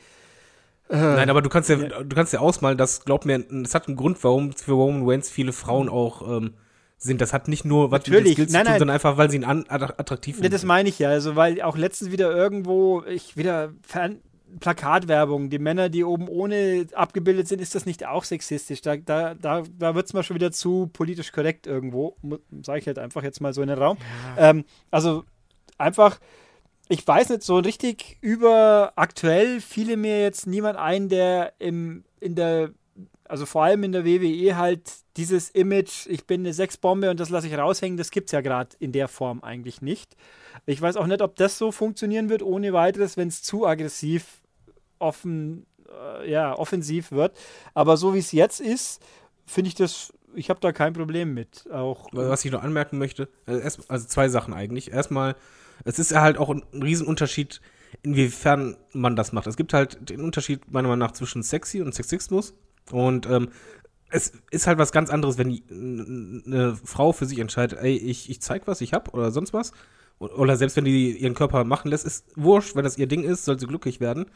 Nein, 0.91 1.29
aber 1.29 1.43
du 1.43 1.51
kannst 1.51 1.69
ja, 1.69 1.77
du 1.77 2.17
kannst 2.17 2.33
ja 2.33 2.41
ausmalen, 2.41 2.79
dass, 2.79 3.05
glaub 3.05 3.27
mir, 3.27 3.45
es 3.63 3.75
hat 3.75 3.89
einen 3.89 3.97
Grund, 3.97 4.23
warum 4.25 4.53
für 4.53 4.73
Roman 4.73 5.07
Reigns 5.07 5.29
viele 5.29 5.53
Frauen 5.53 5.89
auch 5.89 6.39
ähm, 6.39 6.55
sind. 6.97 7.21
Das 7.21 7.33
hat 7.33 7.47
nicht 7.49 7.65
nur 7.65 7.91
was 7.91 8.01
Natürlich. 8.01 8.33
Skills 8.33 8.53
Nein, 8.53 8.63
zu 8.63 8.65
tun, 8.65 8.73
nein. 8.73 8.79
sondern 8.79 8.95
einfach, 8.95 9.17
weil 9.17 9.31
sie 9.31 9.37
ihn 9.37 9.45
an, 9.45 9.67
attraktiv 9.69 10.37
finden. 10.37 10.51
das 10.51 10.65
meine 10.65 10.89
ich 10.89 10.99
ja. 10.99 11.11
Also, 11.11 11.37
weil 11.37 11.61
auch 11.61 11.77
letztens 11.77 12.11
wieder 12.11 12.35
irgendwo, 12.35 13.03
ich 13.05 13.37
wieder 13.37 13.73
Fern 13.83 14.21
Plakatwerbung, 14.61 15.51
die 15.51 15.59
Männer, 15.59 15.89
die 15.89 16.05
oben 16.05 16.29
ohne 16.29 16.87
abgebildet 16.95 17.49
sind, 17.49 17.61
ist 17.61 17.75
das 17.75 17.87
nicht 17.87 18.07
auch 18.07 18.25
sexistisch? 18.25 18.81
Da, 18.83 18.97
da, 18.97 19.35
da, 19.35 19.63
da 19.79 19.95
wird 19.95 20.07
es 20.07 20.13
mal 20.13 20.23
schon 20.23 20.37
wieder 20.37 20.53
zu 20.53 20.89
politisch 20.93 21.33
korrekt 21.33 21.67
irgendwo, 21.67 22.17
sage 22.63 22.81
ich 22.81 22.87
halt 22.87 22.99
einfach 22.99 23.23
jetzt 23.23 23.41
mal 23.41 23.53
so 23.53 23.63
in 23.63 23.69
den 23.69 23.79
Raum. 23.79 23.99
Ähm, 24.37 24.65
also 24.91 25.25
einfach, 25.77 26.19
ich 26.89 27.07
weiß 27.07 27.31
nicht, 27.31 27.43
so 27.43 27.59
richtig 27.59 28.19
über 28.21 28.93
aktuell 28.97 29.61
fiele 29.61 29.97
mir 29.97 30.23
jetzt 30.23 30.47
niemand 30.47 30.79
ein, 30.79 31.09
der 31.09 31.53
im, 31.59 32.05
in 32.21 32.35
der, 32.35 32.71
also 33.25 33.47
vor 33.47 33.65
allem 33.65 33.85
in 33.85 33.93
der 33.93 34.05
WWE 34.05 34.57
halt 34.57 34.91
dieses 35.17 35.51
Image, 35.51 36.07
ich 36.07 36.27
bin 36.27 36.41
eine 36.43 36.55
Sexbombe 36.55 37.11
und 37.11 37.21
das 37.21 37.29
lasse 37.29 37.49
ich 37.49 37.59
raushängen, 37.59 37.99
das 37.99 38.11
gibt 38.11 38.29
es 38.29 38.33
ja 38.33 38.41
gerade 38.41 38.77
in 38.79 38.93
der 38.93 39.09
Form 39.09 39.43
eigentlich 39.43 39.83
nicht. 39.83 40.17
Ich 40.67 40.81
weiß 40.81 40.97
auch 40.97 41.07
nicht, 41.07 41.23
ob 41.23 41.37
das 41.37 41.59
so 41.59 41.73
funktionieren 41.73 42.29
wird 42.29 42.43
ohne 42.43 42.73
weiteres, 42.73 43.17
wenn 43.17 43.29
es 43.29 43.43
zu 43.43 43.67
aggressiv 43.67 44.38
offen, 44.99 45.67
äh, 45.89 46.31
ja, 46.31 46.57
offensiv 46.57 47.13
wird. 47.13 47.37
Aber 47.75 47.97
so 47.97 48.15
wie 48.15 48.19
es 48.19 48.33
jetzt 48.33 48.61
ist, 48.61 49.03
finde 49.47 49.69
ich 49.69 49.75
das, 49.75 50.13
ich 50.35 50.51
habe 50.51 50.61
da 50.61 50.73
kein 50.73 50.93
Problem 50.93 51.35
mit. 51.35 51.69
Auch 51.73 52.09
Was 52.13 52.45
ich 52.45 52.53
noch 52.53 52.63
anmerken 52.63 52.99
möchte, 52.99 53.29
also, 53.47 53.61
erst, 53.61 53.91
also 53.91 54.07
zwei 54.07 54.29
Sachen 54.29 54.55
eigentlich. 54.55 54.93
Erstmal, 54.93 55.37
es 55.85 55.99
ist 55.99 56.11
ja 56.11 56.21
halt 56.21 56.39
auch 56.39 56.51
ein 56.51 56.63
Riesenunterschied, 56.73 57.61
inwiefern 58.03 58.77
man 58.93 59.17
das 59.17 59.33
macht. 59.33 59.47
Es 59.47 59.57
gibt 59.57 59.73
halt 59.73 60.11
den 60.11 60.21
Unterschied 60.21 60.71
meiner 60.71 60.89
Meinung 60.89 61.07
nach 61.07 61.13
zwischen 61.13 61.43
sexy 61.43 61.81
und 61.81 61.95
Sexismus. 61.95 62.55
Und 62.91 63.27
ähm, 63.27 63.51
es 64.11 64.33
ist 64.51 64.67
halt 64.67 64.79
was 64.79 64.93
ganz 64.93 65.11
anderes, 65.11 65.39
wenn 65.39 66.43
eine 66.47 66.77
Frau 66.83 67.13
für 67.13 67.27
sich 67.27 67.39
entscheidet, 67.39 67.79
ey, 67.79 67.97
ich, 67.97 68.31
ich 68.31 68.41
zeig 68.41 68.67
was 68.67 68.81
ich 68.81 68.95
hab 68.95 69.13
oder 69.15 69.31
sonst 69.31 69.53
was. 69.53 69.73
Oder 70.19 70.57
selbst 70.57 70.77
wenn 70.77 70.85
die 70.85 71.17
ihren 71.17 71.35
Körper 71.35 71.63
machen 71.65 71.91
lässt, 71.91 72.05
ist 72.05 72.27
wurscht, 72.35 72.75
wenn 72.75 72.83
das 72.83 72.99
ihr 72.99 73.07
Ding 73.07 73.23
ist, 73.23 73.45
soll 73.45 73.59
sie 73.59 73.67
glücklich 73.67 74.01
werden. 74.01 74.27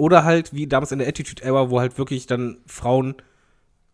Oder 0.00 0.24
halt 0.24 0.54
wie 0.54 0.66
damals 0.66 0.92
in 0.92 0.98
der 0.98 1.08
Attitude 1.08 1.42
Era, 1.42 1.68
wo 1.68 1.78
halt 1.78 1.98
wirklich 1.98 2.26
dann 2.26 2.56
Frauen 2.64 3.16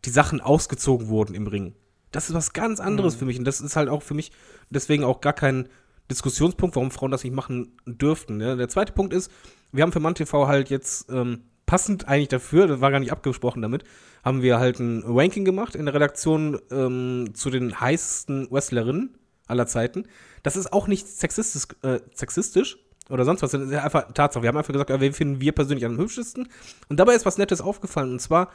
die 0.05 0.11
Sachen 0.11 0.41
ausgezogen 0.41 1.09
wurden 1.09 1.35
im 1.35 1.49
Ring. 1.49 1.75
Das 2.13 2.29
ist 2.29 2.35
was 2.37 2.53
ganz 2.53 2.79
anderes 2.79 3.17
für 3.17 3.25
mich. 3.25 3.41
Und 3.41 3.45
das 3.45 3.61
ist 3.61 3.75
halt 3.75 3.89
auch 3.89 4.05
für 4.05 4.15
mich 4.15 4.31
deswegen 4.71 5.03
auch 5.03 5.21
gar 5.21 5.33
kein 5.33 5.69
Diskussionspunkt, 6.09 6.77
warum 6.77 6.93
Frauen 6.93 7.11
das 7.11 7.25
nicht 7.25 7.35
machen 7.35 7.73
dürften. 7.87 8.37
Ne? 8.37 8.57
Der 8.57 8.69
zweite 8.69 8.93
Punkt 8.93 9.13
ist, 9.13 9.33
wir 9.73 9.83
haben 9.83 9.91
für 9.91 9.99
MannTV 9.99 10.33
halt 10.47 10.71
jetzt 10.71 11.11
ähm, 11.11 11.43
passend 11.67 12.07
eigentlich 12.07 12.29
dafür, 12.29 12.69
das 12.69 12.81
war 12.81 12.93
gar 12.93 13.01
nicht 13.01 13.11
abgesprochen 13.11 13.61
damit, 13.61 13.83
haben 14.25 14.43
wir 14.43 14.61
halt 14.61 14.79
ein 14.79 15.03
Ranking 15.05 15.45
gemacht 15.45 15.75
in 15.75 15.87
der 15.87 15.95
Redaktion 15.95 16.61
ähm, 16.71 17.31
zu 17.35 17.51
den 17.51 17.81
heißesten 17.81 18.49
Wrestlerinnen 18.53 19.19
aller 19.49 19.67
Zeiten. 19.67 20.05
Das 20.45 20.55
ist 20.55 20.73
auch 20.73 20.87
nicht 20.87 21.09
sexistisch, 21.09 21.67
äh, 21.83 21.99
sexistisch 22.15 22.79
oder 23.09 23.25
sonst 23.25 23.43
was. 23.43 23.53
Das 23.53 23.63
ist 23.63 23.73
ja 23.73 23.83
einfach 23.85 24.13
Tatsache. 24.13 24.43
Wir 24.43 24.49
haben 24.49 24.57
einfach 24.57 24.73
gesagt, 24.73 24.91
wen 24.91 25.13
finden 25.13 25.41
wir 25.41 25.53
persönlich 25.53 25.85
am 25.85 25.99
hübschesten? 25.99 26.49
Und 26.89 26.99
dabei 26.99 27.15
ist 27.15 27.27
was 27.27 27.39
Nettes 27.39 27.61
aufgefallen. 27.61 28.13
Und 28.13 28.21
zwar, 28.21 28.51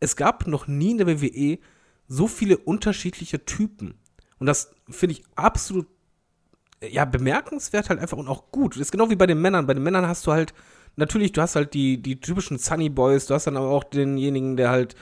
es 0.00 0.16
gab 0.16 0.46
noch 0.46 0.66
nie 0.66 0.92
in 0.92 0.98
der 0.98 1.06
WWE 1.06 1.58
so 2.08 2.26
viele 2.26 2.56
unterschiedliche 2.56 3.44
Typen. 3.44 3.94
Und 4.38 4.46
das 4.46 4.72
finde 4.88 5.14
ich 5.14 5.24
absolut 5.36 5.86
ja, 6.82 7.04
bemerkenswert 7.04 7.88
halt 7.88 8.00
einfach 8.00 8.16
und 8.16 8.28
auch 8.28 8.50
gut. 8.50 8.74
Das 8.74 8.82
ist 8.82 8.92
genau 8.92 9.10
wie 9.10 9.16
bei 9.16 9.26
den 9.26 9.40
Männern. 9.40 9.66
Bei 9.66 9.74
den 9.74 9.82
Männern 9.82 10.06
hast 10.06 10.26
du 10.26 10.32
halt, 10.32 10.54
natürlich, 10.96 11.32
du 11.32 11.40
hast 11.40 11.56
halt 11.56 11.74
die, 11.74 12.00
die 12.00 12.20
typischen 12.20 12.58
Sunny 12.58 12.88
Boys, 12.88 13.26
du 13.26 13.34
hast 13.34 13.46
dann 13.46 13.56
aber 13.56 13.68
auch 13.68 13.84
denjenigen, 13.84 14.56
der 14.56 14.70
halt 14.70 14.94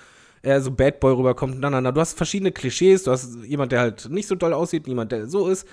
eher 0.43 0.61
so 0.63 0.71
Bad 0.71 1.01
Boy 1.01 1.13
rüberkommt. 1.13 1.59
Na, 1.61 1.71
na, 1.71 1.81
na. 1.81 1.93
Du 1.93 2.01
hast 2.01 2.17
verschiedene 2.17 2.53
Klischees, 2.53 3.03
du 3.03 3.11
hast 3.11 3.37
jemand, 3.45 3.73
der 3.73 3.81
halt 3.81 4.09
nicht 4.09 4.29
so 4.29 4.35
doll 4.35 4.53
aussieht, 4.53 4.87
jemand, 4.87 5.13
der 5.13 5.27
so 5.27 5.49
ist. 5.49 5.67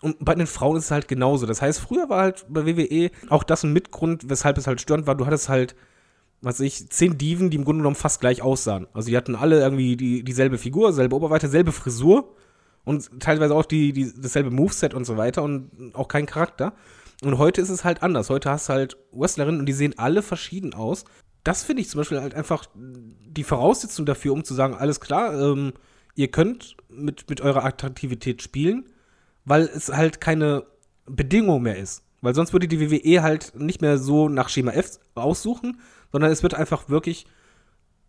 Und 0.00 0.24
bei 0.24 0.34
den 0.34 0.46
Frauen 0.46 0.76
ist 0.76 0.86
es 0.86 0.90
halt 0.90 1.08
genauso. 1.08 1.46
Das 1.46 1.60
heißt, 1.60 1.80
früher 1.80 2.08
war 2.08 2.22
halt 2.22 2.46
bei 2.48 2.66
WWE 2.66 3.10
auch 3.28 3.42
das 3.42 3.64
ein 3.64 3.72
Mitgrund, 3.72 4.28
weshalb 4.28 4.56
es 4.58 4.66
halt 4.66 4.80
störend 4.80 5.06
war. 5.06 5.16
Du 5.16 5.26
hattest 5.26 5.48
halt, 5.48 5.74
was 6.40 6.56
weiß 6.56 6.66
ich, 6.66 6.88
zehn 6.90 7.18
Diven, 7.18 7.50
die 7.50 7.56
im 7.56 7.64
Grunde 7.64 7.80
genommen 7.80 7.96
fast 7.96 8.20
gleich 8.20 8.42
aussahen. 8.42 8.86
Also 8.92 9.08
die 9.08 9.16
hatten 9.16 9.34
alle 9.34 9.60
irgendwie 9.60 9.96
die, 9.96 10.22
dieselbe 10.22 10.58
Figur, 10.58 10.92
selbe 10.92 11.16
Oberweite, 11.16 11.48
selbe 11.48 11.72
Frisur 11.72 12.36
und 12.84 13.20
teilweise 13.20 13.54
auch 13.54 13.64
die, 13.64 13.92
die, 13.92 14.12
dasselbe 14.16 14.50
Moveset 14.50 14.94
und 14.94 15.04
so 15.04 15.16
weiter 15.16 15.42
und 15.42 15.70
auch 15.94 16.08
kein 16.08 16.26
Charakter. 16.26 16.74
Und 17.22 17.38
heute 17.38 17.60
ist 17.60 17.70
es 17.70 17.84
halt 17.84 18.02
anders. 18.02 18.30
Heute 18.30 18.50
hast 18.50 18.68
du 18.68 18.74
halt 18.74 18.96
Wrestlerinnen 19.10 19.60
und 19.60 19.66
die 19.66 19.72
sehen 19.72 19.98
alle 19.98 20.22
verschieden 20.22 20.74
aus. 20.74 21.04
Das 21.42 21.64
finde 21.64 21.82
ich 21.82 21.88
zum 21.88 21.98
Beispiel 21.98 22.20
halt 22.20 22.34
einfach 22.34 22.66
die 22.74 23.44
Voraussetzung 23.44 24.06
dafür, 24.06 24.32
um 24.32 24.44
zu 24.44 24.54
sagen, 24.54 24.74
alles 24.74 25.00
klar, 25.00 25.34
ähm, 25.34 25.72
ihr 26.14 26.28
könnt 26.28 26.76
mit, 26.88 27.28
mit 27.28 27.40
eurer 27.40 27.64
Attraktivität 27.64 28.42
spielen, 28.42 28.86
weil 29.48 29.62
es 29.62 29.88
halt 29.88 30.20
keine 30.20 30.64
Bedingung 31.06 31.62
mehr 31.62 31.76
ist. 31.76 32.02
Weil 32.20 32.34
sonst 32.34 32.52
würde 32.52 32.68
die 32.68 32.80
WWE 32.80 33.22
halt 33.22 33.52
nicht 33.54 33.80
mehr 33.80 33.98
so 33.98 34.28
nach 34.28 34.48
Schema 34.48 34.72
F 34.72 34.98
aussuchen, 35.14 35.80
sondern 36.10 36.30
es 36.30 36.42
wird 36.42 36.54
einfach 36.54 36.88
wirklich 36.88 37.26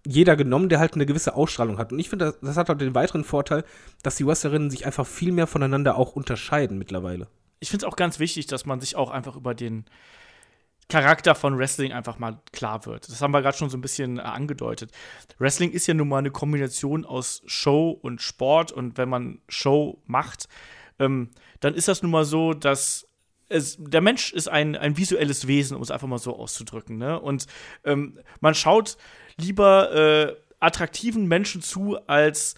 jeder 0.06 0.36
genommen, 0.36 0.70
der 0.70 0.80
halt 0.80 0.96
eine 0.96 1.06
gewisse 1.06 1.36
Ausstrahlung 1.36 1.78
hat. 1.78 1.92
Und 1.92 2.00
ich 2.00 2.10
finde, 2.10 2.26
das, 2.26 2.40
das 2.42 2.58
hat 2.58 2.70
halt 2.70 2.82
den 2.82 2.96
weiteren 2.96 3.24
Vorteil, 3.24 3.64
dass 4.02 4.16
die 4.16 4.26
Wrestlerinnen 4.26 4.70
sich 4.70 4.86
einfach 4.86 5.06
viel 5.06 5.32
mehr 5.32 5.48
voneinander 5.48 5.98
auch 5.98 6.16
unterscheiden 6.16 6.78
mittlerweile. 6.78 7.28
ich 7.60 7.70
finde 7.70 7.86
es 7.86 7.92
auch 7.92 7.98
ganz 7.98 8.20
wichtig, 8.20 8.48
dass 8.48 8.66
man 8.66 8.80
sich 8.80 8.96
auch 8.96 9.12
einfach 9.12 9.36
über 9.36 9.54
den 9.54 9.86
Charakter 10.88 11.36
von 11.36 11.58
Wrestling 11.58 11.94
einfach 11.94 12.18
mal 12.18 12.42
klar 12.52 12.86
wird. 12.88 13.10
Das 13.10 13.22
haben 13.22 13.32
wir 13.32 13.42
gerade 13.44 13.58
schon 13.58 13.70
so 13.70 13.78
ein 13.78 13.82
bisschen 13.82 14.18
äh, 14.18 14.22
angedeutet. 14.22 14.92
Wrestling 15.38 15.72
ist 15.72 15.86
ja 15.86 15.94
nun 15.94 16.08
mal 16.08 16.18
eine 16.18 16.32
Kombination 16.32 17.06
aus 17.06 17.44
Show 17.46 17.92
und 17.92 18.22
Sport 18.22 18.72
und 18.72 18.98
wenn 18.98 19.08
man 19.08 19.40
Show 19.48 20.02
macht, 20.08 20.48
ähm, 21.00 21.30
dann 21.60 21.74
ist 21.74 21.88
das 21.88 22.02
nun 22.02 22.12
mal 22.12 22.26
so, 22.26 22.54
dass 22.54 23.08
es, 23.50 23.78
der 23.80 24.02
Mensch 24.02 24.32
ist 24.32 24.48
ein, 24.48 24.76
ein 24.76 24.98
visuelles 24.98 25.48
Wesen, 25.48 25.76
um 25.76 25.82
es 25.82 25.92
einfach 25.92 26.08
mal 26.08 26.20
so 26.20 26.36
auszudrücken. 26.36 26.98
Ne? 26.98 27.20
Und 27.20 27.48
ähm, 27.84 28.20
man 28.40 28.54
schaut 28.54 28.98
lieber 29.38 29.92
äh, 29.94 30.36
attraktiven 30.60 31.28
Menschen 31.28 31.62
zu 31.62 31.98
als, 32.08 32.56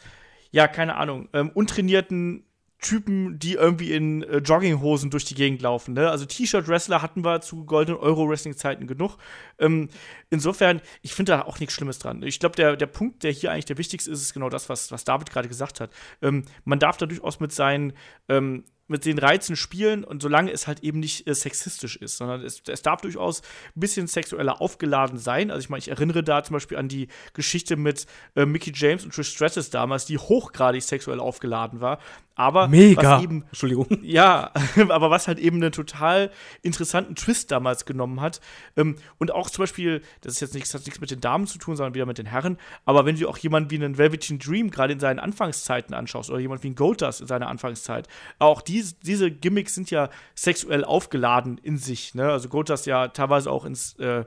ja, 0.52 0.68
keine 0.68 0.96
Ahnung, 0.98 1.30
ähm, 1.34 1.50
untrainierten 1.54 2.44
Typen, 2.82 3.38
die 3.38 3.54
irgendwie 3.54 3.94
in 3.94 4.24
äh, 4.24 4.38
Jogginghosen 4.38 5.12
durch 5.12 5.24
die 5.24 5.36
Gegend 5.36 5.62
laufen. 5.62 5.94
Ne? 5.94 6.10
Also 6.10 6.26
T-Shirt-Wrestler 6.26 7.02
hatten 7.02 7.24
wir 7.24 7.40
zu 7.42 7.64
goldenen 7.64 8.00
Euro-Wrestling-Zeiten 8.00 8.88
genug. 8.88 9.18
Ähm, 9.60 9.90
insofern, 10.32 10.82
ich 11.04 11.14
finde 11.14 11.34
da 11.34 11.42
auch 11.44 11.60
nichts 11.60 11.76
Schlimmes 11.76 12.00
dran. 12.00 12.24
Ich 12.24 12.40
glaube, 12.40 12.56
der, 12.56 12.76
der 12.76 12.88
Punkt, 12.88 13.24
der 13.24 13.32
hier 13.32 13.52
eigentlich 13.52 13.66
der 13.66 13.78
wichtigste 13.78 14.10
ist, 14.10 14.22
ist 14.22 14.34
genau 14.34 14.50
das, 14.50 14.68
was, 14.68 14.92
was 14.92 15.04
David 15.04 15.30
gerade 15.30 15.48
gesagt 15.48 15.80
hat. 15.80 15.92
Ähm, 16.24 16.44
man 16.66 16.80
darf 16.80 16.98
da 16.98 17.06
durchaus 17.06 17.40
mit 17.40 17.52
seinen 17.54 17.94
ähm, 18.28 18.66
mit 18.92 19.06
den 19.06 19.18
Reizen 19.18 19.56
spielen 19.56 20.04
und 20.04 20.22
solange 20.22 20.52
es 20.52 20.68
halt 20.68 20.82
eben 20.82 21.00
nicht 21.00 21.28
äh, 21.28 21.34
sexistisch 21.34 21.96
ist, 21.96 22.18
sondern 22.18 22.42
es, 22.42 22.62
es 22.68 22.82
darf 22.82 23.02
durchaus 23.02 23.42
ein 23.76 23.80
bisschen 23.80 24.08
sexueller 24.08 24.62
aufgeladen 24.62 25.18
sein. 25.18 25.50
Also 25.50 25.64
ich 25.64 25.70
meine, 25.70 25.80
ich 25.80 25.88
erinnere 25.88 26.24
da 26.24 26.44
zum 26.44 26.54
Beispiel 26.56 26.78
an 26.78 26.88
die 26.88 27.08
Geschichte 27.34 27.76
mit 27.76 28.06
äh, 28.36 28.46
Mickey 28.46 28.72
James 28.76 29.04
und 29.04 29.16
Trish 29.16 29.30
Stratus 29.30 29.70
damals, 29.70 30.06
die 30.06 30.18
hochgradig 30.18 30.84
sexuell 30.84 31.20
aufgeladen 31.20 31.82
war. 31.82 32.00
Aber 32.36 32.72
was 32.72 33.24
eben 33.24 33.44
Entschuldigung. 33.44 33.88
ja, 34.02 34.52
aber 34.90 35.12
was 35.12 35.28
halt 35.28 35.38
eben 35.38 35.58
einen 35.58 35.72
total 35.72 36.32
interessanten 36.64 37.16
Twist 37.16 37.52
damals 37.52 37.86
genommen 37.86 38.20
hat. 38.20 38.42
Ähm, 38.76 38.96
und 39.20 39.32
auch 39.32 39.50
zum 39.50 39.64
Beispiel, 39.64 40.02
das 40.22 40.34
ist 40.34 40.40
jetzt 40.40 40.54
nichts, 40.56 40.74
hat 40.74 40.86
nichts 40.86 41.00
mit 41.00 41.12
den 41.12 41.22
Damen 41.22 41.46
zu 41.46 41.60
tun, 41.60 41.76
sondern 41.76 41.94
wieder 41.94 42.08
mit 42.08 42.18
den 42.18 42.26
Herren. 42.26 42.58
Aber 42.84 43.06
wenn 43.06 43.16
du 43.16 43.30
auch 43.30 43.38
jemanden 43.38 43.70
wie 43.70 43.76
einen 43.76 43.98
Velveteen 43.98 44.40
Dream 44.40 44.72
gerade 44.72 44.94
in 44.94 45.00
seinen 45.00 45.20
Anfangszeiten 45.20 45.94
anschaust 45.94 46.32
oder 46.32 46.40
jemand 46.40 46.64
wie 46.64 46.70
einen 46.70 46.76
Goldust 46.76 47.22
in 47.22 47.28
seiner 47.28 47.48
Anfangszeit, 47.48 48.08
auch 48.40 48.62
dies, 48.62 48.81
diese 48.84 49.32
Gimmicks 49.32 49.76
sind 49.76 49.92
ja 49.92 50.10
sexuell 50.36 50.84
aufgeladen 50.84 51.58
in 51.58 51.78
sich. 51.78 52.16
Ne? 52.16 52.30
Also 52.30 52.50
Goldust 52.50 52.86
ja 52.86 53.08
teilweise 53.10 53.52
auch 53.52 53.66
ins 53.66 53.98
äh, 54.00 54.26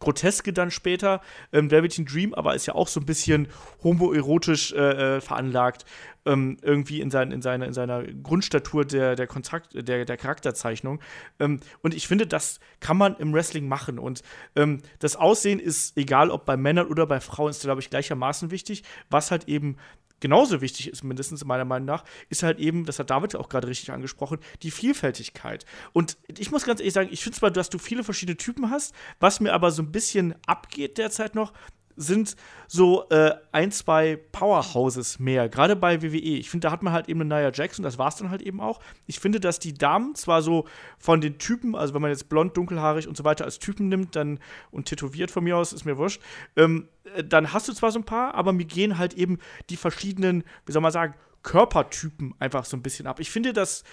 Groteske 0.00 0.52
dann 0.52 0.70
später. 0.70 1.20
Ähm, 1.52 1.70
Velveteen 1.70 2.06
Dream 2.06 2.34
aber 2.34 2.54
ist 2.54 2.66
ja 2.66 2.74
auch 2.74 2.88
so 2.88 2.98
ein 2.98 3.06
bisschen 3.06 3.48
homoerotisch 3.84 4.72
äh, 4.72 5.16
äh, 5.16 5.20
veranlagt, 5.20 5.84
ähm, 6.26 6.56
irgendwie 6.62 7.00
in, 7.00 7.10
sein, 7.10 7.30
in, 7.30 7.42
seiner, 7.42 7.66
in 7.66 7.72
seiner 7.72 8.02
Grundstatur 8.04 8.84
der, 8.84 9.14
der, 9.14 9.26
Kontrakt, 9.26 9.74
der, 9.74 10.04
der 10.04 10.16
Charakterzeichnung. 10.16 11.00
Ähm, 11.38 11.60
und 11.82 11.94
ich 11.94 12.08
finde, 12.08 12.26
das 12.26 12.60
kann 12.80 12.96
man 12.96 13.16
im 13.16 13.32
Wrestling 13.32 13.68
machen. 13.68 13.98
Und 13.98 14.22
ähm, 14.56 14.80
das 14.98 15.16
Aussehen 15.16 15.60
ist, 15.60 15.96
egal 15.96 16.30
ob 16.30 16.44
bei 16.44 16.56
Männern 16.56 16.88
oder 16.88 17.06
bei 17.06 17.20
Frauen, 17.20 17.50
ist, 17.50 17.62
glaube 17.62 17.80
ich, 17.80 17.90
gleichermaßen 17.90 18.50
wichtig. 18.50 18.82
Was 19.10 19.30
halt 19.30 19.48
eben 19.48 19.76
genauso 20.20 20.60
wichtig 20.60 20.88
ist, 20.88 21.02
mindestens 21.02 21.44
meiner 21.44 21.64
Meinung 21.64 21.86
nach, 21.86 22.04
ist 22.28 22.42
halt 22.42 22.58
eben, 22.58 22.84
das 22.84 22.98
hat 22.98 23.10
David 23.10 23.36
auch 23.36 23.48
gerade 23.48 23.68
richtig 23.68 23.90
angesprochen, 23.90 24.38
die 24.62 24.70
Vielfältigkeit. 24.70 25.64
Und 25.92 26.16
ich 26.38 26.50
muss 26.50 26.64
ganz 26.64 26.80
ehrlich 26.80 26.94
sagen, 26.94 27.08
ich 27.10 27.22
finde 27.22 27.38
zwar, 27.38 27.50
dass 27.50 27.70
du 27.70 27.78
viele 27.78 28.04
verschiedene 28.04 28.36
Typen 28.36 28.70
hast, 28.70 28.94
was 29.18 29.40
mir 29.40 29.52
aber 29.52 29.70
so 29.70 29.82
ein 29.82 29.92
bisschen 29.92 30.34
abgeht 30.46 30.98
derzeit 30.98 31.34
noch, 31.34 31.52
sind 31.96 32.36
so 32.66 33.08
äh, 33.10 33.32
ein, 33.52 33.72
zwei 33.72 34.16
Powerhouses 34.16 35.18
mehr, 35.18 35.48
gerade 35.48 35.76
bei 35.76 36.02
WWE. 36.02 36.16
Ich 36.16 36.50
finde, 36.50 36.68
da 36.68 36.72
hat 36.72 36.82
man 36.82 36.92
halt 36.92 37.08
eben 37.08 37.20
eine 37.20 37.34
Nia 37.34 37.50
Jackson, 37.52 37.82
das 37.82 37.98
war 37.98 38.08
es 38.08 38.16
dann 38.16 38.30
halt 38.30 38.42
eben 38.42 38.60
auch. 38.60 38.80
Ich 39.06 39.20
finde, 39.20 39.40
dass 39.40 39.58
die 39.58 39.74
Damen 39.74 40.14
zwar 40.14 40.42
so 40.42 40.66
von 40.98 41.20
den 41.20 41.38
Typen, 41.38 41.74
also 41.74 41.94
wenn 41.94 42.02
man 42.02 42.10
jetzt 42.10 42.28
blond, 42.28 42.56
dunkelhaarig 42.56 43.08
und 43.08 43.16
so 43.16 43.24
weiter 43.24 43.44
als 43.44 43.58
Typen 43.58 43.88
nimmt, 43.88 44.16
dann 44.16 44.38
und 44.70 44.86
tätowiert 44.86 45.30
von 45.30 45.44
mir 45.44 45.56
aus, 45.56 45.72
ist 45.72 45.84
mir 45.84 45.98
wurscht, 45.98 46.20
ähm, 46.56 46.88
äh, 47.14 47.24
dann 47.24 47.52
hast 47.52 47.68
du 47.68 47.72
zwar 47.72 47.90
so 47.90 47.98
ein 47.98 48.04
paar, 48.04 48.34
aber 48.34 48.52
mir 48.52 48.66
gehen 48.66 48.98
halt 48.98 49.14
eben 49.14 49.38
die 49.68 49.76
verschiedenen, 49.76 50.44
wie 50.66 50.72
soll 50.72 50.82
man 50.82 50.92
sagen, 50.92 51.14
Körpertypen 51.42 52.34
einfach 52.38 52.64
so 52.64 52.76
ein 52.76 52.82
bisschen 52.82 53.06
ab. 53.06 53.18
Ich 53.18 53.30
finde, 53.30 53.52
dass 53.52 53.84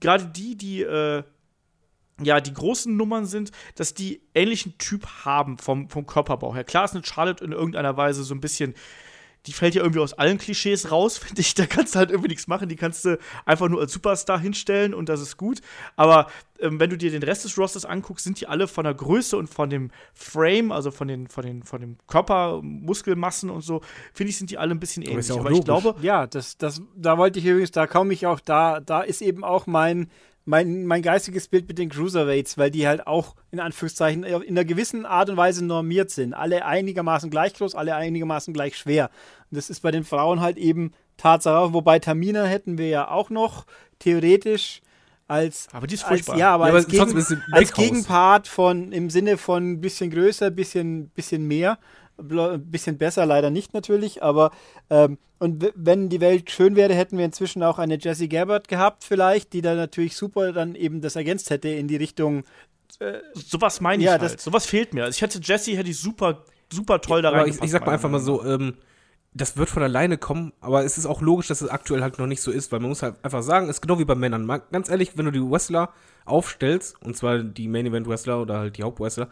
gerade 0.00 0.26
die, 0.26 0.56
die 0.56 0.82
äh, 0.82 1.22
ja, 2.22 2.40
die 2.40 2.54
großen 2.54 2.96
Nummern 2.96 3.26
sind, 3.26 3.50
dass 3.74 3.94
die 3.94 4.22
ähnlichen 4.34 4.78
Typ 4.78 5.06
haben 5.24 5.58
vom, 5.58 5.90
vom 5.90 6.06
Körperbau 6.06 6.54
her. 6.54 6.64
Klar 6.64 6.84
ist 6.84 6.94
eine 6.94 7.04
Charlotte 7.04 7.44
in 7.44 7.52
irgendeiner 7.52 7.96
Weise 7.96 8.24
so 8.24 8.34
ein 8.34 8.40
bisschen, 8.40 8.74
die 9.46 9.52
fällt 9.52 9.74
ja 9.74 9.82
irgendwie 9.82 10.00
aus 10.00 10.14
allen 10.14 10.38
Klischees 10.38 10.90
raus, 10.90 11.18
finde 11.18 11.42
ich. 11.42 11.54
Da 11.54 11.66
kannst 11.66 11.94
du 11.94 11.98
halt 11.98 12.10
irgendwie 12.10 12.30
nichts 12.30 12.48
machen. 12.48 12.68
Die 12.70 12.76
kannst 12.76 13.04
du 13.04 13.18
einfach 13.44 13.68
nur 13.68 13.80
als 13.80 13.92
Superstar 13.92 14.40
hinstellen 14.40 14.94
und 14.94 15.08
das 15.08 15.20
ist 15.20 15.36
gut. 15.36 15.60
Aber 15.94 16.28
ähm, 16.58 16.80
wenn 16.80 16.88
du 16.88 16.96
dir 16.96 17.10
den 17.10 17.22
Rest 17.22 17.44
des 17.44 17.58
Rosters 17.58 17.84
anguckst, 17.84 18.24
sind 18.24 18.40
die 18.40 18.46
alle 18.46 18.66
von 18.66 18.84
der 18.84 18.94
Größe 18.94 19.36
und 19.36 19.48
von 19.48 19.68
dem 19.68 19.90
Frame, 20.14 20.72
also 20.72 20.90
von 20.90 21.08
den, 21.08 21.28
von 21.28 21.44
den, 21.44 21.62
von 21.64 21.82
dem 21.82 21.98
Körper, 22.06 22.60
Muskelmassen 22.62 23.50
und 23.50 23.60
so, 23.60 23.82
finde 24.14 24.30
ich, 24.30 24.38
sind 24.38 24.50
die 24.50 24.56
alle 24.56 24.74
ein 24.74 24.80
bisschen 24.80 25.02
ähnlich. 25.02 25.30
Aber, 25.30 25.40
Aber 25.40 25.50
ich 25.50 25.64
glaube. 25.64 25.94
Ja, 26.00 26.26
das, 26.26 26.56
das, 26.56 26.80
da 26.96 27.18
wollte 27.18 27.38
ich 27.38 27.44
übrigens, 27.44 27.72
da 27.72 27.86
komme 27.86 28.14
ich 28.14 28.26
auch, 28.26 28.40
da, 28.40 28.80
da 28.80 29.02
ist 29.02 29.20
eben 29.20 29.44
auch 29.44 29.66
mein 29.66 30.08
mein, 30.46 30.86
mein 30.86 31.02
geistiges 31.02 31.48
Bild 31.48 31.68
mit 31.68 31.76
den 31.78 31.90
Cruiserweights, 31.90 32.56
weil 32.56 32.70
die 32.70 32.86
halt 32.86 33.06
auch 33.06 33.34
in 33.50 33.60
Anführungszeichen 33.60 34.22
in 34.22 34.42
einer 34.56 34.64
gewissen 34.64 35.04
Art 35.04 35.28
und 35.28 35.36
Weise 35.36 35.64
normiert 35.64 36.10
sind. 36.10 36.34
Alle 36.34 36.64
einigermaßen 36.64 37.30
gleich 37.30 37.52
groß, 37.54 37.74
alle 37.74 37.96
einigermaßen 37.96 38.54
gleich 38.54 38.78
schwer. 38.78 39.10
Und 39.50 39.56
das 39.56 39.68
ist 39.68 39.80
bei 39.80 39.90
den 39.90 40.04
Frauen 40.04 40.40
halt 40.40 40.56
eben 40.56 40.92
Tatsache, 41.16 41.74
wobei 41.74 41.98
Tamina 41.98 42.44
hätten 42.44 42.78
wir 42.78 42.88
ja 42.88 43.10
auch 43.10 43.28
noch 43.28 43.66
theoretisch 43.98 44.82
als 45.28 45.66
aber 45.72 45.88
die 45.88 45.94
ist 45.94 46.04
als, 46.04 46.20
furchtbar. 46.20 46.38
ja, 46.38 46.54
aber 46.54 46.68
Ja, 46.68 46.74
als, 46.74 46.86
aber 46.86 47.06
Gegen, 47.06 47.18
ist 47.18 47.28
sie 47.28 47.38
als. 47.50 47.72
Gegenpart 47.72 48.46
von 48.46 48.92
im 48.92 49.10
Sinne 49.10 49.38
von 49.38 49.72
ein 49.72 49.80
bisschen 49.80 50.10
größer, 50.10 50.50
bisschen 50.50 51.08
bisschen 51.08 51.48
mehr, 51.48 51.78
ein 52.18 52.70
bisschen 52.70 52.98
besser 52.98 53.26
leider 53.26 53.50
nicht 53.50 53.74
natürlich, 53.74 54.22
aber 54.22 54.52
ähm, 54.90 55.18
und 55.38 55.62
w- 55.62 55.72
wenn 55.74 56.08
die 56.08 56.20
Welt 56.20 56.50
schön 56.50 56.76
wäre, 56.76 56.94
hätten 56.94 57.18
wir 57.18 57.24
inzwischen 57.24 57.62
auch 57.62 57.78
eine 57.78 57.98
Jessie 57.98 58.28
Gabbard 58.28 58.68
gehabt 58.68 59.04
vielleicht, 59.04 59.52
die 59.52 59.62
dann 59.62 59.76
natürlich 59.76 60.16
super 60.16 60.52
dann 60.52 60.74
eben 60.74 61.00
das 61.00 61.16
ergänzt 61.16 61.50
hätte 61.50 61.68
in 61.68 61.88
die 61.88 61.96
Richtung 61.96 62.44
Sowas 63.34 63.80
meine 63.80 64.02
ich 64.02 64.06
Ja, 64.06 64.12
halt. 64.12 64.22
das- 64.22 64.42
Sowas 64.42 64.64
fehlt 64.64 64.94
mir. 64.94 65.04
Also 65.04 65.16
ich 65.16 65.22
hätte 65.22 65.38
Jesse 65.42 65.76
hätte 65.76 65.90
ich 65.90 65.98
super, 65.98 66.44
super 66.72 67.00
toll 67.00 67.20
da 67.20 67.28
Aber 67.28 67.38
reingepasst. 67.38 67.60
ich, 67.60 67.64
ich 67.66 67.70
sag 67.72 67.84
mal 67.84 67.92
einfach 67.92 68.08
mal 68.08 68.20
so, 68.20 68.42
ähm, 68.44 68.74
das 69.34 69.58
wird 69.58 69.68
von 69.68 69.82
alleine 69.82 70.16
kommen, 70.16 70.52
aber 70.60 70.82
es 70.84 70.96
ist 70.96 71.04
auch 71.04 71.20
logisch, 71.20 71.48
dass 71.48 71.60
es 71.60 71.68
aktuell 71.68 72.00
halt 72.02 72.18
noch 72.18 72.26
nicht 72.26 72.40
so 72.40 72.50
ist, 72.50 72.72
weil 72.72 72.80
man 72.80 72.88
muss 72.88 73.02
halt 73.02 73.16
einfach 73.22 73.42
sagen, 73.42 73.66
es 73.68 73.76
ist 73.76 73.80
genau 73.82 73.98
wie 73.98 74.06
bei 74.06 74.14
Männern. 74.14 74.46
Ganz 74.72 74.88
ehrlich, 74.88 75.12
wenn 75.18 75.26
du 75.26 75.30
die 75.30 75.42
Wrestler 75.42 75.90
aufstellst, 76.24 76.96
und 77.02 77.16
zwar 77.16 77.40
die 77.40 77.68
Main 77.68 77.84
Event 77.86 78.08
Wrestler 78.08 78.40
oder 78.40 78.58
halt 78.60 78.78
die 78.78 78.82
Hauptwrestler, 78.82 79.28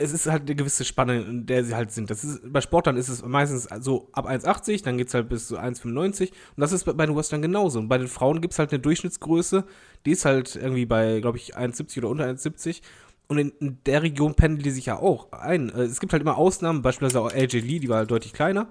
es 0.00 0.12
ist 0.12 0.26
halt 0.26 0.42
eine 0.42 0.54
gewisse 0.54 0.84
Spanne, 0.84 1.20
in 1.20 1.46
der 1.46 1.62
sie 1.64 1.74
halt 1.74 1.92
sind. 1.92 2.10
Das 2.10 2.24
ist, 2.24 2.40
bei 2.50 2.60
Sportlern 2.60 2.96
ist 2.96 3.08
es 3.08 3.24
meistens 3.24 3.68
so 3.80 4.08
ab 4.12 4.28
1,80, 4.28 4.82
dann 4.82 4.96
geht's 4.96 5.12
halt 5.12 5.28
bis 5.28 5.46
zu 5.48 5.58
1,95 5.58 6.30
und 6.30 6.32
das 6.56 6.72
ist 6.72 6.84
bei, 6.84 7.06
den 7.06 7.14
Wrestlern 7.14 7.42
genauso. 7.42 7.78
Und 7.78 7.88
bei 7.88 7.98
den 7.98 8.08
Frauen 8.08 8.40
gibt's 8.40 8.58
halt 8.58 8.72
eine 8.72 8.80
Durchschnittsgröße, 8.80 9.64
die 10.06 10.10
ist 10.10 10.24
halt 10.24 10.56
irgendwie 10.56 10.86
bei, 10.86 11.20
glaube 11.20 11.36
ich, 11.36 11.56
1,70 11.56 11.98
oder 11.98 12.08
unter 12.08 12.24
1,70 12.24 12.80
und 13.28 13.38
in, 13.38 13.50
in 13.60 13.78
der 13.84 14.02
Region 14.02 14.34
pendeln 14.34 14.62
die 14.62 14.70
sich 14.70 14.86
ja 14.86 14.98
auch 14.98 15.30
ein. 15.32 15.68
Äh, 15.68 15.82
Es 15.82 16.00
gibt 16.00 16.12
halt 16.12 16.22
immer 16.22 16.38
Ausnahmen, 16.38 16.82
beispielsweise 16.82 17.20
auch 17.20 17.32
AJ 17.32 17.60
Lee, 17.60 17.78
die 17.78 17.88
war 17.88 17.98
halt 17.98 18.10
deutlich 18.10 18.32
kleiner. 18.32 18.68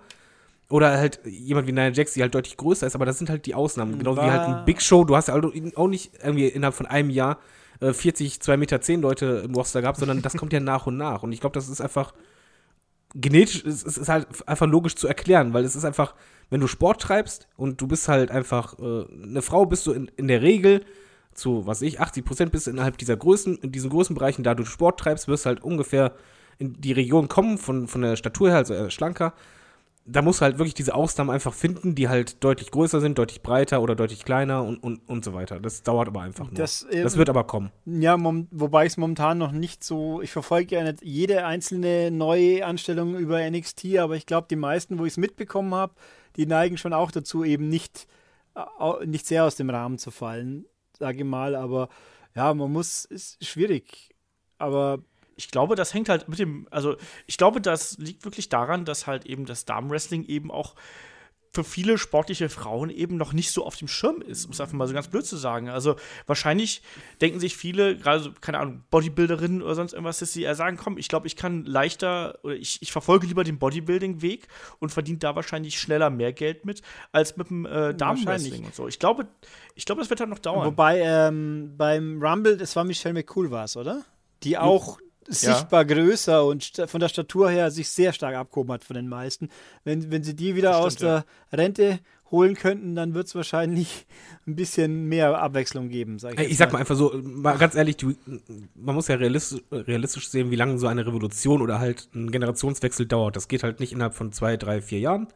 Oder 0.69 0.97
halt 0.97 1.19
jemand 1.25 1.67
wie 1.67 1.71
Nia 1.71 1.89
Jax, 1.89 2.13
die 2.13 2.21
halt 2.21 2.35
deutlich 2.35 2.57
größer 2.57 2.85
ist, 2.85 2.93
aber 2.93 3.05
das 3.05 3.17
sind 3.17 3.29
halt 3.29 3.45
die 3.45 3.55
Ausnahmen. 3.55 3.97
Genau 3.97 4.15
wie 4.15 4.21
halt 4.21 4.41
ein 4.41 4.65
Big 4.65 4.81
Show. 4.81 5.03
Du 5.03 5.15
hast 5.15 5.27
ja 5.27 5.35
auch 5.75 5.87
nicht 5.87 6.11
irgendwie 6.23 6.47
innerhalb 6.47 6.75
von 6.75 6.85
einem 6.85 7.09
Jahr 7.09 7.39
äh, 7.79 7.93
40, 7.93 8.41
2 8.41 8.57
Meter 8.57 8.81
10 8.81 9.01
Leute 9.01 9.43
im 9.45 9.55
Roster 9.55 9.81
gehabt, 9.81 9.99
sondern 9.99 10.21
das 10.21 10.35
kommt 10.37 10.53
ja 10.53 10.59
nach 10.59 10.87
und 10.87 10.97
nach. 10.97 11.23
Und 11.23 11.31
ich 11.31 11.39
glaube, 11.39 11.53
das 11.53 11.69
ist 11.69 11.81
einfach 11.81 12.13
genetisch, 13.15 13.63
es 13.65 13.83
ist 13.83 14.09
halt 14.09 14.27
einfach 14.47 14.67
logisch 14.67 14.95
zu 14.95 15.07
erklären, 15.07 15.53
weil 15.53 15.63
es 15.63 15.75
ist 15.75 15.85
einfach, 15.85 16.13
wenn 16.49 16.61
du 16.61 16.67
Sport 16.67 17.01
treibst 17.01 17.47
und 17.57 17.81
du 17.81 17.87
bist 17.87 18.07
halt 18.07 18.31
einfach, 18.31 18.77
äh, 18.79 19.05
eine 19.23 19.41
Frau 19.41 19.65
bist 19.65 19.87
du 19.87 19.93
in, 19.93 20.11
in 20.15 20.27
der 20.27 20.41
Regel 20.41 20.85
zu, 21.33 21.65
was 21.65 21.81
ich, 21.81 21.99
80 21.99 22.25
Prozent 22.25 22.51
bist 22.51 22.67
du 22.67 22.71
innerhalb 22.71 22.97
dieser 22.97 23.17
Größen, 23.17 23.57
in 23.57 23.71
diesen 23.71 23.89
großen 23.89 24.15
Bereichen, 24.15 24.43
da 24.43 24.53
du 24.55 24.65
Sport 24.65 24.99
treibst, 24.99 25.27
wirst 25.27 25.45
du 25.45 25.47
halt 25.47 25.63
ungefähr 25.63 26.13
in 26.57 26.73
die 26.73 26.91
Region 26.91 27.29
kommen, 27.29 27.57
von, 27.57 27.87
von 27.87 28.01
der 28.01 28.15
Statur 28.15 28.49
her, 28.49 28.57
also 28.57 28.73
äh, 28.73 28.91
schlanker. 28.91 29.33
Da 30.11 30.21
musst 30.21 30.41
du 30.41 30.45
halt 30.45 30.57
wirklich 30.57 30.73
diese 30.73 30.95
Ausnahmen 30.95 31.29
einfach 31.29 31.53
finden, 31.53 31.95
die 31.95 32.09
halt 32.09 32.43
deutlich 32.43 32.71
größer 32.71 32.99
sind, 32.99 33.17
deutlich 33.17 33.41
breiter 33.41 33.81
oder 33.81 33.95
deutlich 33.95 34.25
kleiner 34.25 34.63
und, 34.63 34.77
und, 34.77 35.07
und 35.07 35.23
so 35.23 35.33
weiter. 35.33 35.59
Das 35.59 35.83
dauert 35.83 36.07
aber 36.07 36.21
einfach 36.21 36.45
nur. 36.45 36.55
Das, 36.55 36.87
Das, 36.91 37.13
ähm, 37.13 37.19
wird 37.19 37.29
aber 37.29 37.43
kommen. 37.43 37.71
Ja, 37.85 38.17
wobei 38.51 38.85
ich 38.85 38.93
es 38.93 38.97
momentan 38.97 39.37
noch 39.37 39.51
nicht 39.51 39.83
so. 39.83 40.21
Ich 40.21 40.31
verfolge 40.31 40.75
ja 40.75 40.83
nicht 40.83 41.03
jede 41.03 41.45
einzelne 41.45 42.11
neue 42.11 42.65
Anstellung 42.65 43.15
über 43.17 43.47
NXT, 43.49 43.97
aber 43.97 44.15
ich 44.15 44.25
glaube, 44.25 44.47
die 44.49 44.55
meisten, 44.55 44.97
wo 44.97 45.05
ich 45.05 45.13
es 45.13 45.17
mitbekommen 45.17 45.73
habe, 45.75 45.93
die 46.35 46.45
neigen 46.45 46.77
schon 46.77 46.93
auch 46.93 47.11
dazu, 47.11 47.43
eben 47.43 47.69
nicht, 47.69 48.07
äh, 48.55 49.05
nicht 49.05 49.27
sehr 49.27 49.45
aus 49.45 49.55
dem 49.55 49.69
Rahmen 49.69 49.97
zu 49.97 50.11
fallen, 50.11 50.65
sage 50.97 51.19
ich 51.19 51.23
mal. 51.25 51.55
Aber 51.55 51.89
ja, 52.35 52.53
man 52.53 52.71
muss, 52.71 53.05
ist 53.05 53.45
schwierig. 53.45 54.15
Aber 54.57 54.99
ich 55.39 55.51
glaube, 55.51 55.75
das 55.75 55.93
hängt 55.93 56.09
halt 56.09 56.27
mit 56.27 56.37
dem, 56.37 56.67
also 56.69 56.97
ich 57.25 57.37
glaube, 57.37 57.61
das 57.61 57.97
liegt 57.97 58.25
wirklich 58.25 58.49
daran, 58.49 58.83
dass 58.83 59.07
halt 59.07 59.25
eben 59.25 59.45
das 59.45 59.63
Damenwrestling 59.63 60.25
eben 60.25 60.51
auch 60.51 60.75
für 61.53 61.63
viele 61.63 61.97
sportliche 61.97 62.49
Frauen 62.49 62.89
eben 62.89 63.15
noch 63.15 63.31
nicht 63.31 63.51
so 63.51 63.65
auf 63.65 63.77
dem 63.77 63.87
Schirm 63.87 64.21
ist, 64.21 64.45
um 64.45 64.51
es 64.51 64.59
einfach 64.59 64.73
mal 64.75 64.87
so 64.87 64.93
ganz 64.93 65.07
blöd 65.07 65.25
zu 65.25 65.37
sagen. 65.37 65.69
Also 65.69 65.95
wahrscheinlich 66.27 66.81
denken 67.21 67.39
sich 67.39 67.55
viele, 67.55 67.97
gerade 67.97 68.19
so, 68.19 68.31
keine 68.39 68.59
Ahnung, 68.59 68.83
Bodybuilderinnen 68.91 69.61
oder 69.61 69.75
sonst 69.75 69.93
irgendwas, 69.93 70.19
dass 70.19 70.33
sie 70.33 70.43
eher 70.43 70.55
sagen, 70.55 70.77
komm, 70.77 70.97
ich 70.97 71.07
glaube, 71.07 71.25
ich 71.25 71.37
kann 71.37 71.65
leichter 71.65 72.37
oder 72.43 72.55
ich, 72.55 72.81
ich 72.81 72.91
verfolge 72.91 73.25
lieber 73.25 73.45
den 73.45 73.59
Bodybuilding-Weg 73.59 74.47
und 74.79 74.91
verdiene 74.91 75.19
da 75.19 75.37
wahrscheinlich 75.37 75.79
schneller 75.79 76.09
mehr 76.09 76.33
Geld 76.33 76.65
mit, 76.65 76.81
als 77.13 77.37
mit 77.37 77.49
dem 77.49 77.65
äh, 77.65 77.95
Damenwrestling 77.95 78.65
und 78.65 78.75
so. 78.75 78.89
Ich 78.89 78.99
glaube, 78.99 79.27
ich 79.73 79.85
glaube, 79.85 80.01
das 80.01 80.09
wird 80.09 80.19
halt 80.19 80.29
noch 80.29 80.39
dauern. 80.39 80.67
wobei 80.67 80.99
ähm, 80.99 81.75
beim 81.77 82.21
Rumble, 82.21 82.57
das 82.57 82.75
war 82.75 82.83
Michelle 82.83 83.13
McCool, 83.13 83.49
war 83.49 83.63
es, 83.63 83.77
oder? 83.77 84.03
Die 84.43 84.57
auch 84.57 84.99
sichtbar 85.29 85.85
größer 85.85 86.43
und 86.45 86.83
von 86.87 86.99
der 86.99 87.09
Statur 87.09 87.49
her 87.49 87.71
sich 87.71 87.89
sehr 87.89 88.13
stark 88.13 88.35
abgehoben 88.35 88.71
hat 88.73 88.83
von 88.83 88.95
den 88.95 89.07
meisten. 89.07 89.49
Wenn, 89.83 90.11
wenn 90.11 90.23
sie 90.23 90.35
die 90.35 90.55
wieder 90.55 90.71
Das 90.71 90.77
aus 90.77 90.93
stimmt, 90.93 91.09
ja. 91.09 91.23
der 91.51 91.59
Rente 91.59 91.99
holen 92.31 92.55
könnten, 92.55 92.95
dann 92.95 93.13
wird 93.13 93.27
es 93.27 93.35
wahrscheinlich 93.35 94.05
ein 94.47 94.55
bisschen 94.55 95.07
mehr 95.07 95.39
Abwechslung 95.39 95.89
geben, 95.89 96.19
sag 96.19 96.39
ich 96.39 96.51
Ich 96.51 96.57
sag 96.57 96.71
mal 96.71 96.79
einfach 96.79 96.95
so, 96.95 97.13
mal 97.23 97.57
ganz 97.57 97.75
ehrlich, 97.75 97.97
du, 97.97 98.13
man 98.75 98.95
muss 98.95 99.07
ja 99.07 99.15
realistisch, 99.15 99.61
realistisch 99.71 100.29
sehen, 100.29 100.51
wie 100.51 100.55
lange 100.55 100.77
so 100.77 100.87
eine 100.87 101.05
Revolution 101.05 101.61
oder 101.61 101.79
halt 101.79 102.09
ein 102.13 102.31
Generationswechsel 102.31 103.05
dauert. 103.05 103.35
Das 103.35 103.47
geht 103.47 103.63
halt 103.63 103.79
nicht 103.79 103.91
innerhalb 103.91 104.15
von 104.15 104.31
zwei, 104.31 104.57
drei, 104.57 104.81
vier 104.81 104.99
Jahren. 104.99 105.27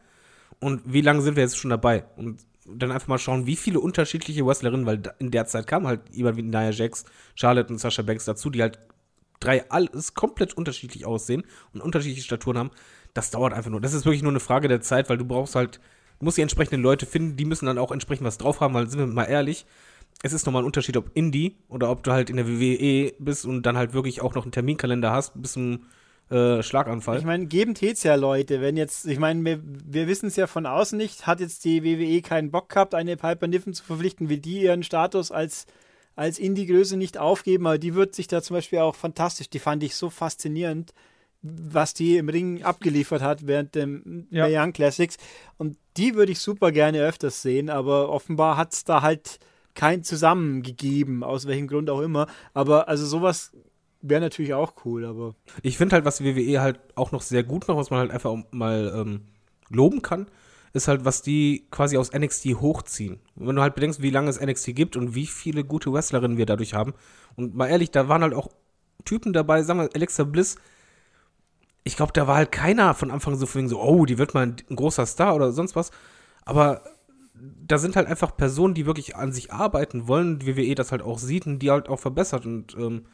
Und 0.60 0.82
wie 0.84 1.00
lange 1.00 1.22
sind 1.22 1.36
wir 1.36 1.42
jetzt 1.42 1.58
schon 1.58 1.70
dabei? 1.70 2.04
Und 2.16 2.40
dann 2.66 2.92
einfach 2.92 3.08
mal 3.08 3.18
schauen, 3.18 3.46
wie 3.46 3.56
viele 3.56 3.80
unterschiedliche 3.80 4.46
Wrestlerinnen, 4.46 4.86
weil 4.86 5.02
in 5.18 5.30
der 5.30 5.46
Zeit 5.46 5.66
kam 5.66 5.86
halt 5.86 6.00
jemand 6.12 6.36
wie 6.36 6.42
Nia 6.42 6.70
Jax, 6.70 7.04
Charlotte 7.34 7.72
und 7.72 7.78
Sasha 7.78 8.02
Banks 8.02 8.24
dazu, 8.24 8.50
die 8.50 8.62
halt 8.62 8.78
drei 9.44 9.70
alles 9.70 10.14
komplett 10.14 10.54
unterschiedlich 10.54 11.06
aussehen 11.06 11.44
und 11.72 11.80
unterschiedliche 11.80 12.24
Staturen 12.24 12.58
haben. 12.58 12.70
Das 13.12 13.30
dauert 13.30 13.52
einfach 13.52 13.70
nur. 13.70 13.80
Das 13.80 13.94
ist 13.94 14.04
wirklich 14.04 14.22
nur 14.22 14.32
eine 14.32 14.40
Frage 14.40 14.68
der 14.68 14.80
Zeit, 14.80 15.08
weil 15.08 15.18
du 15.18 15.24
brauchst 15.24 15.54
halt, 15.54 15.80
du 16.18 16.24
musst 16.24 16.36
die 16.36 16.42
entsprechenden 16.42 16.82
Leute 16.82 17.06
finden, 17.06 17.36
die 17.36 17.44
müssen 17.44 17.66
dann 17.66 17.78
auch 17.78 17.92
entsprechend 17.92 18.26
was 18.26 18.38
drauf 18.38 18.60
haben, 18.60 18.74
weil 18.74 18.88
sind 18.88 18.98
wir 18.98 19.06
mal 19.06 19.24
ehrlich, 19.24 19.66
es 20.22 20.32
ist 20.32 20.46
nochmal 20.46 20.62
ein 20.62 20.66
Unterschied, 20.66 20.96
ob 20.96 21.10
Indie 21.14 21.56
oder 21.68 21.90
ob 21.90 22.02
du 22.02 22.12
halt 22.12 22.30
in 22.30 22.36
der 22.36 22.48
WWE 22.48 23.12
bist 23.18 23.44
und 23.44 23.62
dann 23.64 23.76
halt 23.76 23.92
wirklich 23.92 24.20
auch 24.20 24.34
noch 24.34 24.44
einen 24.44 24.52
Terminkalender 24.52 25.10
hast, 25.12 25.40
bis 25.40 25.52
zum 25.52 25.86
äh, 26.30 26.62
Schlaganfall. 26.62 27.18
Ich 27.18 27.24
meine, 27.24 27.46
geben 27.46 27.74
tät's 27.74 28.02
ja 28.02 28.14
Leute, 28.14 28.60
wenn 28.60 28.76
jetzt, 28.76 29.06
ich 29.06 29.18
meine, 29.18 29.44
wir, 29.44 29.60
wir 29.62 30.06
wissen 30.06 30.26
es 30.26 30.36
ja 30.36 30.46
von 30.46 30.66
außen 30.66 30.96
nicht, 30.96 31.26
hat 31.26 31.40
jetzt 31.40 31.64
die 31.64 31.84
WWE 31.84 32.22
keinen 32.22 32.50
Bock 32.50 32.70
gehabt, 32.70 32.94
eine 32.94 33.16
Piper 33.16 33.46
Niffen 33.46 33.74
zu 33.74 33.84
verpflichten, 33.84 34.28
will 34.28 34.38
die 34.38 34.62
ihren 34.62 34.82
Status 34.82 35.30
als, 35.30 35.66
als 36.16 36.38
Indie-Größe 36.38 36.96
nicht 36.96 37.18
aufgeben, 37.18 37.66
aber 37.66 37.78
die 37.78 37.94
wird 37.94 38.14
sich 38.14 38.26
da 38.26 38.42
zum 38.42 38.54
Beispiel 38.54 38.78
auch 38.80 38.94
fantastisch, 38.94 39.50
die 39.50 39.58
fand 39.58 39.82
ich 39.82 39.96
so 39.96 40.10
faszinierend, 40.10 40.92
was 41.42 41.92
die 41.92 42.16
im 42.16 42.28
Ring 42.28 42.62
abgeliefert 42.62 43.20
hat 43.20 43.46
während 43.46 43.74
dem 43.74 44.26
Ja. 44.30 44.46
Young 44.48 44.72
Classics 44.72 45.16
und 45.58 45.76
die 45.96 46.14
würde 46.14 46.32
ich 46.32 46.38
super 46.38 46.72
gerne 46.72 47.02
öfters 47.02 47.42
sehen, 47.42 47.68
aber 47.70 48.08
offenbar 48.08 48.56
hat's 48.56 48.84
da 48.84 49.02
halt 49.02 49.38
kein 49.74 50.04
Zusammengegeben, 50.04 51.22
aus 51.24 51.46
welchem 51.46 51.66
Grund 51.66 51.90
auch 51.90 52.00
immer, 52.00 52.26
aber 52.54 52.88
also 52.88 53.04
sowas 53.06 53.52
wäre 54.00 54.20
natürlich 54.20 54.54
auch 54.54 54.74
cool, 54.84 55.04
aber 55.04 55.34
Ich 55.62 55.76
finde 55.78 55.94
halt, 55.96 56.04
was 56.04 56.22
WWE 56.22 56.60
halt 56.60 56.78
auch 56.94 57.10
noch 57.12 57.22
sehr 57.22 57.42
gut 57.42 57.66
macht, 57.66 57.78
was 57.78 57.90
man 57.90 58.00
halt 58.00 58.10
einfach 58.10 58.34
mal 58.50 58.92
ähm, 58.94 59.22
loben 59.70 60.02
kann, 60.02 60.26
ist 60.74 60.88
halt, 60.88 61.04
was 61.04 61.22
die 61.22 61.66
quasi 61.70 61.96
aus 61.96 62.12
NXT 62.12 62.46
hochziehen. 62.56 63.20
Und 63.36 63.46
wenn 63.46 63.56
du 63.56 63.62
halt 63.62 63.76
bedenkst, 63.76 64.02
wie 64.02 64.10
lange 64.10 64.28
es 64.28 64.40
NXT 64.40 64.74
gibt 64.74 64.96
und 64.96 65.14
wie 65.14 65.26
viele 65.26 65.64
gute 65.64 65.92
Wrestlerinnen 65.92 66.36
wir 66.36 66.46
dadurch 66.46 66.74
haben. 66.74 66.94
Und 67.36 67.54
mal 67.54 67.68
ehrlich, 67.68 67.92
da 67.92 68.08
waren 68.08 68.22
halt 68.22 68.34
auch 68.34 68.48
Typen 69.04 69.32
dabei, 69.32 69.62
sagen 69.62 69.78
wir, 69.78 69.90
Alexa 69.94 70.24
Bliss, 70.24 70.56
ich 71.84 71.96
glaube, 71.96 72.12
da 72.12 72.26
war 72.26 72.36
halt 72.36 72.50
keiner 72.50 72.92
von 72.94 73.12
Anfang 73.12 73.36
so 73.36 73.46
so, 73.46 73.80
oh, 73.80 74.04
die 74.04 74.18
wird 74.18 74.34
mal 74.34 74.46
ein, 74.46 74.56
großer 74.76 75.06
Star 75.06 75.36
oder 75.36 75.52
sonst 75.52 75.76
was. 75.76 75.92
Aber 76.44 76.82
da 77.34 77.78
sind 77.78 77.94
halt 77.94 78.08
einfach 78.08 78.36
Personen, 78.36 78.74
die 78.74 78.86
wirklich 78.86 79.14
an 79.14 79.32
sich 79.32 79.52
arbeiten 79.52 80.08
wollen, 80.08 80.44
wie 80.44 80.56
WWE 80.56 80.74
das 80.74 80.90
halt 80.90 81.02
auch 81.02 81.18
sieht 81.18 81.46
und 81.46 81.60
die 81.60 81.70
halt 81.70 81.88
auch 81.88 82.00
verbessert. 82.00 82.46
Und 82.46 82.74
ähm, 82.76 83.06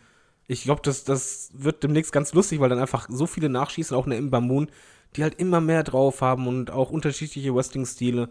ich 0.47 0.63
glaube, 0.63 0.81
das, 0.83 1.05
das 1.05 1.51
wird 1.53 1.83
demnächst 1.83 2.13
ganz 2.13 2.33
lustig, 2.33 2.59
weil 2.61 2.71
dann 2.71 2.79
einfach 2.79 3.07
so 3.11 3.27
viele 3.27 3.51
nachschießen, 3.51 3.95
auch 3.95 4.07
eine 4.07 4.17
Imba 4.17 4.41
Moon, 4.41 4.71
die 5.17 5.23
halt 5.23 5.35
immer 5.41 5.61
mehr 5.61 5.83
drauf 5.83 6.21
haben 6.21 6.47
und 6.47 6.71
auch 6.71 6.91
unterschiedliche 6.91 7.55
Wrestling-Stile. 7.55 8.29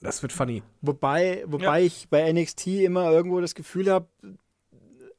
Das 0.00 0.22
wird 0.22 0.32
funny. 0.32 0.62
Wobei, 0.82 1.44
wobei 1.46 1.80
ja. 1.80 1.86
ich 1.86 2.08
bei 2.08 2.30
NXT 2.32 2.66
immer 2.66 3.10
irgendwo 3.10 3.40
das 3.40 3.54
Gefühl 3.54 3.90
habe, 3.90 4.08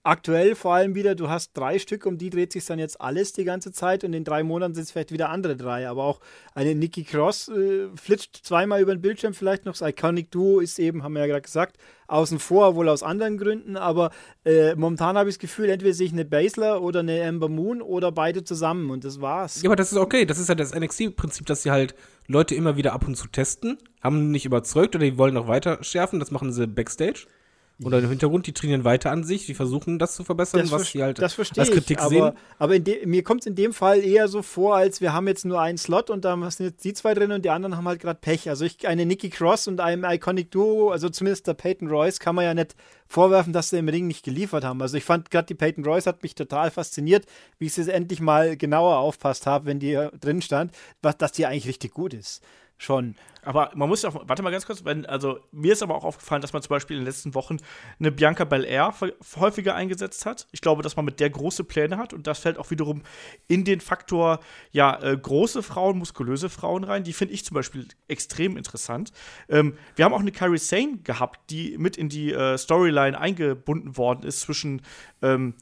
aktuell 0.08 0.56
vor 0.56 0.74
allem 0.74 0.96
wieder, 0.96 1.16
du 1.16 1.30
hast 1.30 1.52
drei 1.54 1.80
Stück, 1.80 2.06
um 2.06 2.18
die 2.18 2.30
dreht 2.30 2.54
sich 2.54 2.66
dann 2.66 2.80
jetzt 2.80 3.00
alles 3.02 3.34
die 3.34 3.44
ganze 3.44 3.72
Zeit 3.72 4.04
und 4.04 4.14
in 4.14 4.24
drei 4.24 4.42
Monaten 4.42 4.74
sind 4.74 4.84
es 4.84 4.92
vielleicht 4.92 5.12
wieder 5.12 5.30
andere 5.30 5.58
drei. 5.58 5.88
Aber 5.88 6.06
auch 6.06 6.22
eine 6.56 6.76
Nikki 6.76 7.04
Cross 7.04 7.50
äh, 7.50 7.90
flitscht 7.96 8.40
zweimal 8.44 8.82
über 8.82 8.96
den 8.96 9.02
Bildschirm 9.02 9.34
vielleicht 9.34 9.66
noch. 9.66 9.74
Das 9.78 9.88
Iconic 9.88 10.32
Duo 10.32 10.60
ist 10.60 10.80
eben, 10.80 11.04
haben 11.04 11.14
wir 11.14 11.22
ja 11.22 11.28
gerade 11.28 11.42
gesagt, 11.42 11.78
außen 12.08 12.40
vor, 12.40 12.76
wohl 12.76 12.88
aus 12.88 13.04
anderen 13.04 13.38
Gründen. 13.38 13.76
Aber 13.76 14.12
äh, 14.46 14.76
momentan 14.76 15.18
habe 15.18 15.30
ich 15.30 15.36
das 15.36 15.40
Gefühl, 15.40 15.70
entweder 15.70 15.94
sehe 15.94 16.08
ich 16.08 16.14
eine 16.14 16.26
Basler 16.26 16.82
oder 16.82 17.02
eine 17.02 17.24
Amber 17.28 17.50
Moon 17.50 17.82
oder 17.82 18.12
beide 18.12 18.44
zusammen 18.46 18.90
und 18.90 19.04
das 19.04 19.20
war's. 19.20 19.62
Ja, 19.62 19.70
aber 19.70 19.76
das 19.76 19.92
ist 19.92 19.98
okay. 19.98 20.26
Das 20.26 20.40
ist 20.40 20.48
ja 20.48 20.56
das 20.56 20.74
NXT-Prinzip, 20.74 21.46
dass 21.46 21.64
sie 21.64 21.72
halt 21.72 21.96
Leute 22.28 22.56
immer 22.56 22.78
wieder 22.78 22.94
ab 22.94 23.06
und 23.08 23.16
zu 23.16 23.28
testen, 23.28 23.78
haben 24.02 24.32
nicht 24.32 24.46
überzeugt 24.46 24.96
oder 24.96 25.06
die 25.06 25.18
wollen 25.18 25.34
noch 25.34 25.48
weiter 25.48 25.84
schärfen. 25.84 26.20
Das 26.20 26.32
machen 26.32 26.54
sie 26.54 26.66
backstage. 26.66 27.28
Oder 27.84 28.00
im 28.00 28.10
Hintergrund, 28.10 28.48
die 28.48 28.54
trainieren 28.54 28.84
weiter 28.84 29.12
an 29.12 29.24
sich, 29.24 29.46
die 29.46 29.54
versuchen 29.54 30.00
das 30.00 30.16
zu 30.16 30.24
verbessern, 30.24 30.62
das 30.62 30.72
was 30.72 30.90
sie 30.90 31.04
halt 31.04 31.22
als 31.22 31.36
Kritik 31.36 31.92
ich, 31.92 32.00
aber, 32.00 32.10
sehen. 32.10 32.32
Aber 32.58 32.76
mir 33.06 33.24
kommt 33.24 33.42
es 33.42 33.48
in 33.48 33.54
dem 33.54 33.72
Fall 33.72 34.04
eher 34.04 34.28
so 34.28 34.42
vor, 34.42 34.76
als 34.76 35.00
wir 35.00 35.14
haben 35.14 35.28
jetzt 35.28 35.46
nur 35.46 35.62
einen 35.62 35.78
Slot 35.78 36.10
und 36.10 36.26
da 36.26 36.36
sind 36.50 36.66
jetzt 36.66 36.84
die 36.84 36.94
zwei 36.94 37.14
drin 37.14 37.32
und 37.32 37.46
die 37.46 37.52
anderen 37.52 37.78
haben 37.78 37.88
halt 37.88 38.00
gerade 38.02 38.20
Pech. 38.20 38.50
Also 38.50 38.66
ich, 38.66 38.88
eine 38.88 39.06
Nikki 39.06 39.30
Cross 39.30 39.68
und 39.68 39.80
einem 39.80 40.06
Iconic 40.06 40.50
Duo, 40.50 40.90
also 40.90 41.10
zumindest 41.10 41.46
der 41.46 41.54
Peyton 41.54 41.88
Royce, 41.88 42.20
kann 42.20 42.34
man 42.34 42.46
ja 42.46 42.56
nicht 42.56 42.76
vorwerfen, 43.06 43.54
dass 43.54 43.70
sie 43.70 43.78
im 43.78 43.90
Ring 43.90 44.08
nicht 44.08 44.26
geliefert 44.26 44.64
haben. 44.64 44.82
Also 44.82 44.98
ich 44.98 45.04
fand 45.04 45.30
gerade 45.30 45.46
die 45.46 45.56
Peyton 45.56 45.86
Royce 45.86 46.08
hat 46.08 46.24
mich 46.24 46.34
total 46.34 46.72
fasziniert, 46.72 47.28
wie 47.60 47.68
ich 47.68 47.74
sie 47.74 47.92
endlich 47.92 48.22
mal 48.22 48.58
genauer 48.58 48.98
aufpasst 48.98 49.46
habe, 49.46 49.66
wenn 49.66 49.80
die 49.80 50.08
drin 50.20 50.42
stand, 50.42 50.72
was, 51.04 51.18
dass 51.18 51.32
die 51.32 51.46
eigentlich 51.46 51.68
richtig 51.68 51.94
gut 51.94 52.16
ist 52.16 52.42
schon. 52.78 53.16
Aber 53.48 53.72
man 53.76 53.88
muss 53.88 54.02
ja 54.02 54.10
auch, 54.10 54.28
warte 54.28 54.44
mal 54.44 54.52
ganz 54.52 54.66
kurz, 54.66 54.84
wenn, 54.84 55.06
also 55.06 55.40
mir 55.54 55.72
ist 55.72 55.82
aber 55.82 55.96
auch 55.96 56.04
aufgefallen, 56.04 56.42
dass 56.42 56.52
man 56.52 56.62
zum 56.62 56.70
Beispiel 56.70 56.98
in 56.98 57.04
den 57.04 57.08
letzten 57.08 57.34
Wochen 57.34 57.58
eine 57.98 58.12
Bianca 58.12 58.44
Belair 58.44 58.94
häufiger 59.38 59.74
eingesetzt 59.74 60.26
hat. 60.26 60.48
Ich 60.52 60.60
glaube, 60.60 60.84
dass 60.84 60.98
man 60.98 61.06
mit 61.06 61.22
der 61.22 61.30
große 61.30 61.64
Pläne 61.64 61.98
hat 61.98 62.14
und 62.14 62.28
das 62.28 62.40
fällt 62.40 62.58
auch 62.58 62.72
wiederum 62.72 63.04
in 63.48 63.64
den 63.64 63.80
Faktor, 63.80 64.42
ja, 64.72 65.02
äh, 65.02 65.16
große 65.18 65.64
Frauen, 65.64 65.98
muskulöse 65.98 66.50
Frauen 66.50 66.84
rein. 66.84 67.06
Die 67.06 67.14
finde 67.14 67.34
ich 67.36 67.46
zum 67.46 67.56
Beispiel 67.56 67.88
extrem 68.10 68.58
interessant. 68.58 69.14
Ähm, 69.48 69.78
wir 69.96 70.04
haben 70.04 70.14
auch 70.14 70.20
eine 70.20 70.34
Carrie 70.34 70.58
Sane 70.58 70.98
gehabt, 71.06 71.50
die 71.50 71.78
mit 71.78 71.96
in 71.96 72.10
die 72.10 72.34
äh, 72.34 72.58
Storyline 72.58 73.18
eingebunden 73.18 73.96
worden 73.96 74.24
ist 74.24 74.42
zwischen 74.42 74.82
ähm, 75.22 75.54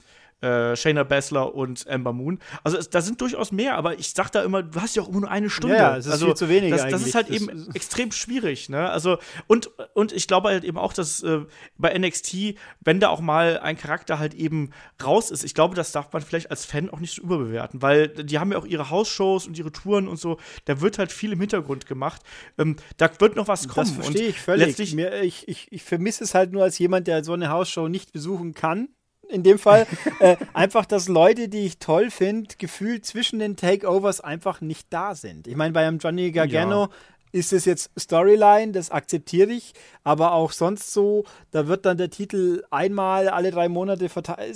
äh, 0.41 0.75
Shayna 0.75 1.03
Baszler 1.03 1.55
und 1.55 1.87
Amber 1.87 2.13
Moon. 2.13 2.39
Also 2.63 2.77
es, 2.77 2.89
da 2.89 3.01
sind 3.01 3.21
durchaus 3.21 3.51
mehr, 3.51 3.75
aber 3.75 3.97
ich 3.97 4.11
sag 4.11 4.29
da 4.31 4.43
immer, 4.43 4.63
du 4.63 4.81
hast 4.81 4.95
ja 4.95 5.01
auch 5.01 5.09
immer 5.09 5.21
nur 5.21 5.31
eine 5.31 5.49
Stunde. 5.49 5.75
Ja, 5.75 5.97
es 5.97 6.05
ist 6.05 6.11
also, 6.11 6.27
viel 6.27 6.35
zu 6.35 6.49
wenig 6.49 6.71
das, 6.71 6.81
eigentlich. 6.81 6.91
Das 6.93 7.07
ist 7.07 7.15
halt 7.15 7.29
das 7.29 7.35
eben 7.35 7.49
ist 7.49 7.75
extrem 7.75 8.11
schwierig, 8.11 8.69
ne? 8.69 8.89
Also 8.89 9.17
und 9.47 9.71
und 9.93 10.11
ich 10.11 10.27
glaube 10.27 10.49
halt 10.49 10.63
eben 10.63 10.77
auch, 10.77 10.93
dass 10.93 11.23
äh, 11.23 11.41
bei 11.77 11.97
NXT, 11.97 12.55
wenn 12.81 12.99
da 12.99 13.09
auch 13.09 13.21
mal 13.21 13.59
ein 13.59 13.77
Charakter 13.77 14.19
halt 14.19 14.33
eben 14.33 14.71
raus 15.03 15.31
ist, 15.31 15.43
ich 15.43 15.53
glaube, 15.53 15.75
das 15.75 15.91
darf 15.91 16.11
man 16.11 16.21
vielleicht 16.21 16.51
als 16.51 16.65
Fan 16.65 16.89
auch 16.89 16.99
nicht 16.99 17.15
so 17.15 17.21
überbewerten, 17.21 17.81
weil 17.81 18.09
die 18.09 18.37
haben 18.39 18.51
ja 18.51 18.57
auch 18.57 18.65
ihre 18.65 18.89
Hausshows 18.89 19.47
und 19.47 19.57
ihre 19.57 19.71
Touren 19.71 20.07
und 20.07 20.19
so, 20.19 20.37
da 20.65 20.81
wird 20.81 20.99
halt 20.99 21.11
viel 21.11 21.31
im 21.31 21.39
Hintergrund 21.39 21.85
gemacht. 21.85 22.21
Ähm, 22.57 22.75
da 22.97 23.09
wird 23.19 23.35
noch 23.35 23.47
was 23.47 23.67
kommen. 23.67 23.87
Das 23.87 24.05
verstehe 24.05 24.27
ich 24.27 24.39
völlig. 24.39 24.93
Mir, 24.93 25.21
ich, 25.21 25.47
ich, 25.47 25.71
ich 25.71 25.83
vermisse 25.83 26.23
es 26.23 26.35
halt 26.35 26.51
nur 26.51 26.63
als 26.63 26.77
jemand, 26.77 27.07
der 27.07 27.23
so 27.23 27.33
eine 27.33 27.49
Hausshow 27.49 27.87
nicht 27.87 28.11
besuchen 28.11 28.53
kann 28.53 28.89
in 29.29 29.43
dem 29.43 29.59
Fall. 29.59 29.87
äh, 30.19 30.37
einfach, 30.53 30.85
dass 30.85 31.07
Leute, 31.07 31.49
die 31.49 31.65
ich 31.65 31.79
toll 31.79 32.09
finde, 32.09 32.55
gefühlt 32.57 33.05
zwischen 33.05 33.39
den 33.39 33.55
Takeovers 33.55 34.21
einfach 34.21 34.61
nicht 34.61 34.87
da 34.89 35.15
sind. 35.15 35.47
Ich 35.47 35.55
meine, 35.55 35.73
bei 35.73 35.87
einem 35.87 35.99
Johnny 35.99 36.31
Gargano 36.31 36.83
ja. 36.83 36.89
ist 37.31 37.53
es 37.53 37.65
jetzt 37.65 37.91
Storyline, 37.97 38.71
das 38.71 38.91
akzeptiere 38.91 39.51
ich, 39.51 39.73
aber 40.03 40.33
auch 40.33 40.51
sonst 40.51 40.93
so, 40.93 41.25
da 41.51 41.67
wird 41.67 41.85
dann 41.85 41.97
der 41.97 42.09
Titel 42.09 42.63
einmal 42.71 43.29
alle 43.29 43.51
drei 43.51 43.69
Monate 43.69 44.09
verteilt. 44.09 44.55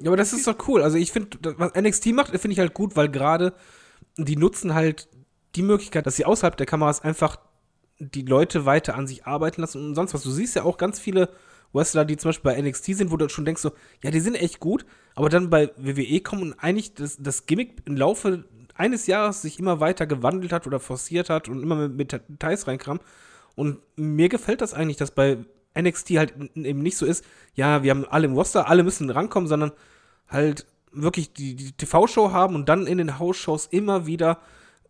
ja, 0.00 0.08
aber 0.08 0.16
das 0.16 0.32
ist 0.32 0.46
doch 0.46 0.56
cool. 0.68 0.82
Also 0.82 0.98
ich 0.98 1.12
finde, 1.12 1.38
was 1.58 1.74
NXT 1.74 2.06
macht, 2.06 2.30
finde 2.30 2.52
ich 2.52 2.58
halt 2.58 2.74
gut, 2.74 2.96
weil 2.96 3.08
gerade 3.08 3.54
die 4.16 4.36
nutzen 4.36 4.74
halt 4.74 5.08
die 5.54 5.62
Möglichkeit, 5.62 6.06
dass 6.06 6.16
sie 6.16 6.24
außerhalb 6.24 6.56
der 6.56 6.66
Kameras 6.66 7.02
einfach 7.02 7.38
die 7.98 8.22
Leute 8.22 8.66
weiter 8.66 8.94
an 8.94 9.06
sich 9.06 9.26
arbeiten 9.26 9.62
lassen 9.62 9.84
und 9.84 9.94
sonst 9.94 10.14
was. 10.14 10.22
Du 10.22 10.30
siehst 10.30 10.54
ja 10.54 10.64
auch 10.64 10.76
ganz 10.76 10.98
viele 10.98 11.30
Wrestler, 11.76 12.04
die 12.04 12.16
zum 12.16 12.30
Beispiel 12.30 12.52
bei 12.52 12.60
NXT 12.60 12.96
sind, 12.96 13.10
wo 13.10 13.16
du 13.16 13.28
schon 13.28 13.44
denkst 13.44 13.62
so, 13.62 13.72
ja, 14.02 14.10
die 14.10 14.20
sind 14.20 14.34
echt 14.34 14.58
gut, 14.60 14.84
aber 15.14 15.28
dann 15.28 15.50
bei 15.50 15.70
WWE 15.76 16.20
kommen 16.20 16.42
und 16.42 16.54
eigentlich 16.54 16.94
das, 16.94 17.16
das 17.20 17.46
Gimmick 17.46 17.82
im 17.84 17.96
Laufe 17.96 18.44
eines 18.74 19.06
Jahres 19.06 19.42
sich 19.42 19.58
immer 19.58 19.80
weiter 19.80 20.06
gewandelt 20.06 20.52
hat 20.52 20.66
oder 20.66 20.80
forciert 20.80 21.30
hat 21.30 21.48
und 21.48 21.62
immer 21.62 21.88
mit, 21.88 22.12
Details 22.12 22.66
reinkam. 22.66 23.00
Und 23.54 23.78
mir 23.96 24.28
gefällt 24.28 24.60
das 24.60 24.74
eigentlich, 24.74 24.98
dass 24.98 25.12
bei 25.12 25.38
NXT 25.78 26.10
halt 26.10 26.34
eben 26.54 26.82
nicht 26.82 26.96
so 26.96 27.06
ist, 27.06 27.24
ja, 27.54 27.82
wir 27.82 27.90
haben 27.90 28.04
alle 28.04 28.26
im 28.26 28.34
Roster, 28.34 28.68
alle 28.68 28.82
müssen 28.82 29.08
rankommen, 29.10 29.48
sondern 29.48 29.72
halt 30.28 30.66
wirklich 30.92 31.32
die, 31.32 31.54
die 31.54 31.72
TV-Show 31.72 32.32
haben 32.32 32.54
und 32.54 32.68
dann 32.68 32.86
in 32.86 32.98
den 32.98 33.18
House-Shows 33.18 33.66
immer 33.66 34.06
wieder 34.06 34.40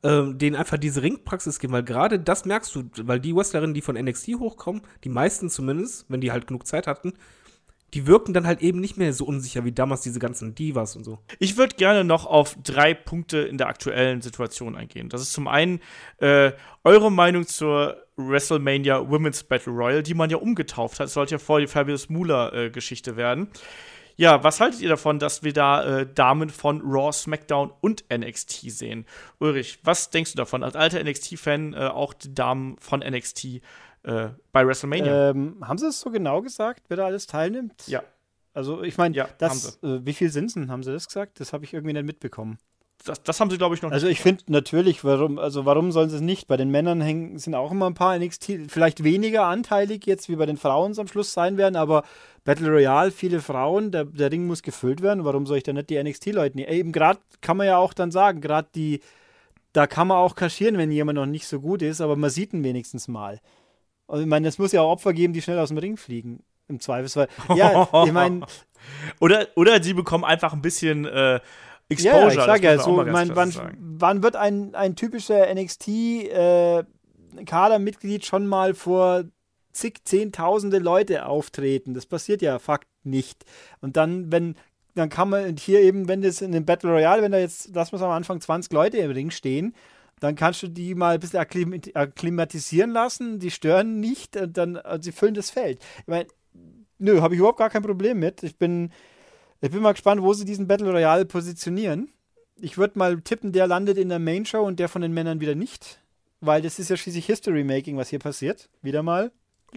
ähm, 0.06 0.38
denen 0.38 0.54
einfach 0.54 0.78
diese 0.78 1.02
Ringpraxis 1.02 1.58
geben, 1.58 1.72
weil 1.72 1.82
gerade 1.82 2.20
das 2.20 2.44
merkst 2.44 2.74
du, 2.74 2.84
weil 3.02 3.18
die 3.18 3.34
Wrestlerinnen, 3.34 3.74
die 3.74 3.80
von 3.80 3.96
NXT 3.96 4.38
hochkommen, 4.38 4.82
die 5.02 5.08
meisten 5.08 5.50
zumindest, 5.50 6.06
wenn 6.08 6.20
die 6.20 6.30
halt 6.30 6.46
genug 6.46 6.66
Zeit 6.66 6.86
hatten, 6.86 7.14
die 7.94 8.06
wirken 8.06 8.32
dann 8.32 8.46
halt 8.46 8.62
eben 8.62 8.80
nicht 8.80 8.96
mehr 8.96 9.12
so 9.12 9.24
unsicher 9.24 9.64
wie 9.64 9.72
damals 9.72 10.02
diese 10.02 10.18
ganzen 10.18 10.54
Divas 10.54 10.96
und 10.96 11.04
so. 11.04 11.18
Ich 11.38 11.56
würde 11.56 11.76
gerne 11.76 12.04
noch 12.04 12.26
auf 12.26 12.56
drei 12.62 12.94
Punkte 12.94 13.38
in 13.38 13.58
der 13.58 13.68
aktuellen 13.68 14.20
Situation 14.20 14.76
eingehen. 14.76 15.08
Das 15.08 15.22
ist 15.22 15.32
zum 15.32 15.48
einen 15.48 15.80
äh, 16.18 16.52
eure 16.84 17.10
Meinung 17.10 17.46
zur 17.46 17.96
WrestleMania 18.16 19.08
Women's 19.08 19.44
Battle 19.44 19.72
Royal, 19.72 20.02
die 20.02 20.14
man 20.14 20.30
ja 20.30 20.36
umgetauft 20.36 21.00
hat. 21.00 21.10
Sollte 21.10 21.36
ja 21.36 21.38
vor 21.38 21.60
die 21.60 21.66
Fabulous 21.66 22.08
Moolah-Geschichte 22.08 23.12
äh, 23.12 23.16
werden. 23.16 23.48
Ja, 24.16 24.42
was 24.42 24.60
haltet 24.60 24.80
ihr 24.80 24.88
davon, 24.88 25.18
dass 25.18 25.42
wir 25.42 25.52
da 25.52 26.00
äh, 26.00 26.06
Damen 26.12 26.48
von 26.48 26.80
Raw, 26.82 27.12
SmackDown 27.12 27.70
und 27.80 28.04
NXT 28.10 28.70
sehen? 28.70 29.06
Ulrich, 29.38 29.78
was 29.82 30.10
denkst 30.10 30.32
du 30.32 30.38
davon? 30.38 30.62
Als 30.62 30.74
alter 30.74 31.02
NXT-Fan 31.04 31.74
äh, 31.74 31.88
auch 31.88 32.14
die 32.14 32.34
Damen 32.34 32.76
von 32.78 33.00
NXT 33.00 33.60
äh, 34.04 34.28
bei 34.52 34.66
WrestleMania. 34.66 35.30
Ähm, 35.30 35.56
haben 35.66 35.78
sie 35.78 35.88
es 35.88 36.00
so 36.00 36.10
genau 36.10 36.40
gesagt, 36.40 36.84
wer 36.88 36.96
da 36.96 37.06
alles 37.06 37.26
teilnimmt? 37.26 37.86
Ja. 37.86 38.02
Also 38.54 38.82
ich 38.82 38.96
meine, 38.96 39.14
ja, 39.14 39.28
äh, 39.38 39.50
wie 39.82 40.14
viel 40.14 40.30
sind 40.30 40.54
denn? 40.56 40.70
Haben 40.70 40.82
sie 40.82 40.92
das 40.92 41.06
gesagt? 41.06 41.40
Das 41.40 41.52
habe 41.52 41.64
ich 41.64 41.74
irgendwie 41.74 41.92
nicht 41.92 42.06
mitbekommen. 42.06 42.58
Das, 43.04 43.22
das, 43.22 43.38
haben 43.38 43.50
sie, 43.50 43.58
glaube 43.58 43.74
ich, 43.74 43.82
noch 43.82 43.90
also 43.90 44.06
nicht. 44.06 44.18
Also 44.18 44.30
ich 44.30 44.38
finde 44.38 44.50
natürlich, 44.50 45.04
warum, 45.04 45.38
also 45.38 45.66
warum 45.66 45.92
sollen 45.92 46.08
sie 46.08 46.16
es 46.16 46.22
nicht? 46.22 46.48
Bei 46.48 46.56
den 46.56 46.70
Männern 46.70 47.02
hängen, 47.02 47.38
sind 47.38 47.54
auch 47.54 47.70
immer 47.70 47.88
ein 47.88 47.94
paar 47.94 48.18
NXT, 48.18 48.52
vielleicht 48.68 49.04
weniger 49.04 49.44
anteilig 49.44 50.06
jetzt 50.06 50.30
wie 50.30 50.36
bei 50.36 50.46
den 50.46 50.56
Frauen 50.56 50.98
am 50.98 51.06
Schluss 51.06 51.34
sein 51.34 51.58
werden, 51.58 51.76
aber 51.76 52.04
Battle 52.46 52.70
Royale, 52.70 53.10
viele 53.10 53.40
Frauen, 53.40 53.90
der, 53.90 54.04
der 54.04 54.30
Ring 54.30 54.46
muss 54.46 54.62
gefüllt 54.62 55.02
werden. 55.02 55.24
Warum 55.24 55.46
soll 55.46 55.58
ich 55.58 55.64
dann 55.64 55.74
nicht 55.74 55.90
die 55.90 56.00
NXT-Leute 56.02 56.56
nehmen? 56.56 56.72
Eben 56.72 56.92
gerade 56.92 57.18
kann 57.40 57.56
man 57.56 57.66
ja 57.66 57.76
auch 57.76 57.92
dann 57.92 58.12
sagen, 58.12 58.40
gerade 58.40 58.68
die, 58.74 59.00
da 59.72 59.88
kann 59.88 60.06
man 60.06 60.18
auch 60.18 60.36
kaschieren, 60.36 60.78
wenn 60.78 60.92
jemand 60.92 61.16
noch 61.16 61.26
nicht 61.26 61.46
so 61.46 61.60
gut 61.60 61.82
ist, 61.82 62.00
aber 62.00 62.16
man 62.16 62.30
sieht 62.30 62.54
ihn 62.54 62.64
wenigstens 62.64 63.08
mal. 63.08 63.40
Und 64.06 64.20
ich 64.20 64.26
meine, 64.26 64.46
es 64.46 64.58
muss 64.58 64.70
ja 64.72 64.80
auch 64.80 64.92
Opfer 64.92 65.12
geben, 65.12 65.32
die 65.32 65.42
schnell 65.42 65.58
aus 65.58 65.70
dem 65.70 65.78
Ring 65.78 65.96
fliegen. 65.96 66.44
Im 66.68 66.78
Zweifelsfall. 66.80 67.28
Ja, 67.54 67.88
ich 68.04 68.12
meine. 68.12 68.46
oder, 69.20 69.48
oder 69.56 69.82
sie 69.82 69.94
bekommen 69.94 70.24
einfach 70.24 70.52
ein 70.52 70.62
bisschen 70.62 71.04
äh, 71.04 71.40
Exposure. 71.88 72.20
Ja, 72.20 72.28
ich 72.28 72.40
sag 72.40 72.62
ja, 72.62 72.78
so, 72.78 73.04
mein, 73.04 73.34
wann, 73.34 73.52
wann, 73.78 74.22
wird 74.22 74.36
ein, 74.36 74.72
ein 74.74 74.94
typischer 74.96 75.52
NXT-Kadermitglied 75.52 78.22
äh, 78.22 78.24
schon 78.24 78.46
mal 78.46 78.72
vor 78.74 79.24
zig, 79.76 80.04
zehntausende 80.04 80.78
Leute 80.78 81.26
auftreten. 81.26 81.94
Das 81.94 82.06
passiert 82.06 82.42
ja 82.42 82.58
fakt 82.58 82.88
nicht. 83.04 83.44
Und 83.80 83.96
dann, 83.96 84.32
wenn, 84.32 84.56
dann 84.94 85.08
kann 85.08 85.28
man 85.28 85.56
hier 85.56 85.80
eben, 85.82 86.08
wenn 86.08 86.22
das 86.22 86.40
in 86.40 86.52
dem 86.52 86.64
Battle 86.64 86.90
Royale, 86.90 87.22
wenn 87.22 87.32
da 87.32 87.38
jetzt, 87.38 87.70
lass 87.74 87.92
mal 87.92 88.02
am 88.02 88.10
Anfang 88.10 88.40
20 88.40 88.72
Leute 88.72 88.98
im 88.98 89.10
Ring 89.10 89.30
stehen, 89.30 89.74
dann 90.20 90.34
kannst 90.34 90.62
du 90.62 90.68
die 90.68 90.94
mal 90.94 91.14
ein 91.14 91.20
bisschen 91.20 91.40
akklimatisieren 91.94 92.90
lassen, 92.90 93.38
die 93.38 93.50
stören 93.50 94.00
nicht 94.00 94.36
und 94.36 94.56
dann, 94.56 94.76
also 94.78 95.02
sie 95.02 95.12
füllen 95.12 95.34
das 95.34 95.50
Feld. 95.50 95.78
Ich 95.98 96.06
meine, 96.06 96.26
nö, 96.98 97.20
habe 97.20 97.34
ich 97.34 97.38
überhaupt 97.38 97.58
gar 97.58 97.68
kein 97.68 97.82
Problem 97.82 98.18
mit. 98.18 98.42
Ich 98.42 98.56
bin, 98.56 98.90
ich 99.60 99.70
bin 99.70 99.82
mal 99.82 99.92
gespannt, 99.92 100.22
wo 100.22 100.32
sie 100.32 100.46
diesen 100.46 100.66
Battle 100.66 100.90
Royale 100.90 101.26
positionieren. 101.26 102.08
Ich 102.58 102.78
würde 102.78 102.98
mal 102.98 103.20
tippen, 103.20 103.52
der 103.52 103.66
landet 103.66 103.98
in 103.98 104.08
der 104.08 104.18
Main 104.18 104.46
Show 104.46 104.62
und 104.62 104.80
der 104.80 104.88
von 104.88 105.02
den 105.02 105.12
Männern 105.12 105.40
wieder 105.40 105.54
nicht. 105.54 106.00
Weil 106.40 106.62
das 106.62 106.78
ist 106.78 106.88
ja 106.88 106.96
schließlich 106.96 107.26
History 107.26 107.64
Making, 107.64 107.98
was 107.98 108.08
hier 108.08 108.18
passiert. 108.18 108.70
Wieder 108.80 109.02
mal 109.02 109.30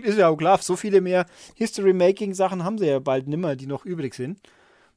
ist 0.04 0.18
ja 0.18 0.28
auch 0.30 0.38
klar, 0.38 0.58
so 0.60 0.76
viele 0.76 1.02
mehr 1.02 1.26
History-Making-Sachen 1.56 2.64
haben 2.64 2.78
sie 2.78 2.88
ja 2.88 3.00
bald 3.00 3.28
nimmer, 3.28 3.56
die 3.56 3.68
noch 3.68 3.86
übrig 3.86 4.14
sind. 4.16 4.40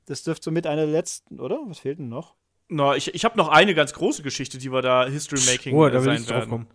Das 0.06 0.22
dürfte 0.22 0.44
somit 0.44 0.66
einer 0.66 0.82
der 0.82 0.92
letzten, 0.92 1.40
oder? 1.40 1.58
Was 1.66 1.78
fehlt 1.78 1.98
denn 1.98 2.08
noch? 2.08 2.34
Na, 2.68 2.96
ich, 2.96 3.14
ich 3.14 3.24
habe 3.24 3.36
noch 3.36 3.48
eine 3.48 3.74
ganz 3.74 3.92
große 3.92 4.22
Geschichte, 4.22 4.58
die 4.58 4.72
wir 4.72 4.82
da 4.82 5.06
History 5.06 5.40
Making 5.46 5.76
Oh, 5.76 5.88
da 5.88 5.94
will 5.94 6.14
sein 6.14 6.22
ich 6.22 6.30
werden. 6.30 6.50
kommen. 6.50 6.66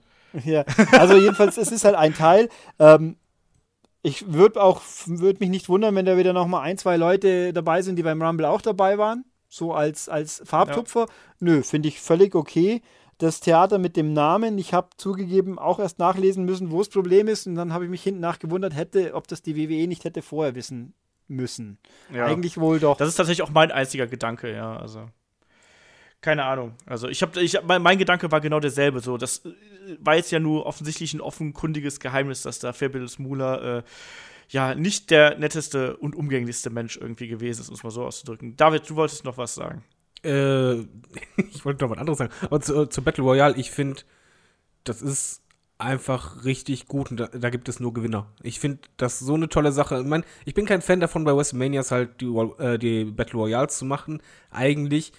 Ja, 0.45 0.65
also 0.91 1.15
jedenfalls, 1.17 1.57
es 1.57 1.71
ist 1.71 1.85
halt 1.85 1.95
ein 1.95 2.13
Teil. 2.13 2.49
Ähm, 2.79 3.15
ich 4.03 4.31
würde 4.31 4.61
auch, 4.61 4.81
würde 5.05 5.39
mich 5.39 5.49
nicht 5.49 5.69
wundern, 5.69 5.95
wenn 5.95 6.05
da 6.05 6.17
wieder 6.17 6.33
noch 6.33 6.47
mal 6.47 6.61
ein, 6.61 6.77
zwei 6.77 6.97
Leute 6.97 7.53
dabei 7.53 7.81
sind, 7.81 7.95
die 7.95 8.03
beim 8.03 8.21
Rumble 8.21 8.45
auch 8.45 8.61
dabei 8.61 8.97
waren. 8.97 9.25
So 9.49 9.73
als, 9.73 10.09
als 10.09 10.41
Farbtupfer. 10.45 11.07
Nö, 11.39 11.63
finde 11.63 11.87
ich 11.87 11.99
völlig 11.99 12.35
okay. 12.35 12.81
Das 13.17 13.39
Theater 13.39 13.79
mit 13.79 13.97
dem 13.97 14.13
Namen, 14.13 14.57
ich 14.57 14.73
habe 14.73 14.89
zugegeben 14.97 15.57
auch 15.57 15.79
erst 15.79 15.97
nachlesen 15.97 16.45
müssen, 16.45 16.71
wo 16.71 16.79
das 16.79 16.89
Problem 16.89 17.27
ist. 17.27 17.47
Und 17.47 17.55
dann 17.55 17.73
habe 17.73 17.85
ich 17.85 17.89
mich 17.89 18.03
hinten 18.03 18.21
nachgewundert, 18.21 18.75
hätte, 18.75 19.15
ob 19.15 19.27
das 19.27 19.41
die 19.41 19.55
WWE 19.55 19.87
nicht 19.87 20.03
hätte 20.03 20.21
vorher 20.21 20.53
wissen 20.53 20.93
müssen. 21.27 21.79
Ja. 22.13 22.25
Eigentlich 22.25 22.57
wohl 22.57 22.79
doch. 22.79 22.97
Das 22.97 23.09
ist 23.09 23.15
tatsächlich 23.15 23.47
auch 23.47 23.51
mein 23.51 23.71
einziger 23.71 24.07
Gedanke, 24.07 24.53
ja. 24.53 24.77
Also 24.77 25.09
keine 26.21 26.45
Ahnung. 26.45 26.73
Also 26.85 27.07
ich 27.07 27.21
habe, 27.21 27.41
ich, 27.41 27.57
mein, 27.63 27.81
mein 27.81 27.97
Gedanke 27.97 28.31
war 28.31 28.41
genau 28.41 28.59
derselbe. 28.59 28.99
So, 28.99 29.17
das 29.17 29.45
äh, 29.45 29.51
war 29.99 30.15
jetzt 30.15 30.31
ja 30.31 30.39
nur 30.39 30.65
offensichtlich 30.65 31.13
ein 31.13 31.21
offenkundiges 31.21 31.99
Geheimnis, 31.99 32.41
dass 32.41 32.59
da 32.59 32.73
Fabulous 32.73 33.19
Moolah 33.19 33.77
äh, 33.77 33.83
ja 34.49 34.75
nicht 34.75 35.11
der 35.11 35.37
netteste 35.37 35.97
und 35.97 36.15
umgänglichste 36.15 36.69
Mensch 36.69 36.97
irgendwie 36.97 37.27
gewesen 37.27 37.61
ist, 37.61 37.69
um 37.69 37.75
es 37.75 37.83
mal 37.83 37.91
so 37.91 38.05
auszudrücken. 38.05 38.55
David, 38.55 38.89
du 38.89 38.95
wolltest 38.95 39.25
noch 39.25 39.37
was 39.37 39.55
sagen. 39.55 39.83
Äh, 40.27 40.87
ich 41.37 41.65
wollte 41.65 41.83
noch 41.83 41.91
was 41.91 41.97
anderes 41.97 42.17
sagen. 42.17 42.33
Aber 42.41 42.59
zu, 42.59 42.85
zu 42.87 43.01
Battle 43.01 43.23
Royale, 43.23 43.55
ich 43.55 43.71
finde, 43.71 44.01
das 44.83 45.01
ist 45.01 45.41
einfach 45.79 46.43
richtig 46.43 46.87
gut 46.87 47.11
und 47.11 47.19
da, 47.19 47.27
da 47.27 47.49
gibt 47.49 47.69
es 47.69 47.79
nur 47.79 47.93
Gewinner. 47.93 48.27
Ich 48.41 48.59
finde 48.59 48.79
das 48.97 49.19
so 49.19 49.35
eine 49.35 49.49
tolle 49.49 49.71
Sache. 49.71 49.99
Ich 49.99 50.07
meine, 50.07 50.23
ich 50.45 50.53
bin 50.53 50.65
kein 50.65 50.81
Fan 50.81 50.99
davon, 50.99 51.23
bei 51.23 51.35
WrestleManias 51.35 51.91
halt 51.91 52.21
die, 52.21 52.25
äh, 52.25 52.77
die 52.77 53.05
Battle 53.05 53.39
Royals 53.39 53.77
zu 53.77 53.85
machen. 53.85 54.21
Eigentlich 54.49 55.13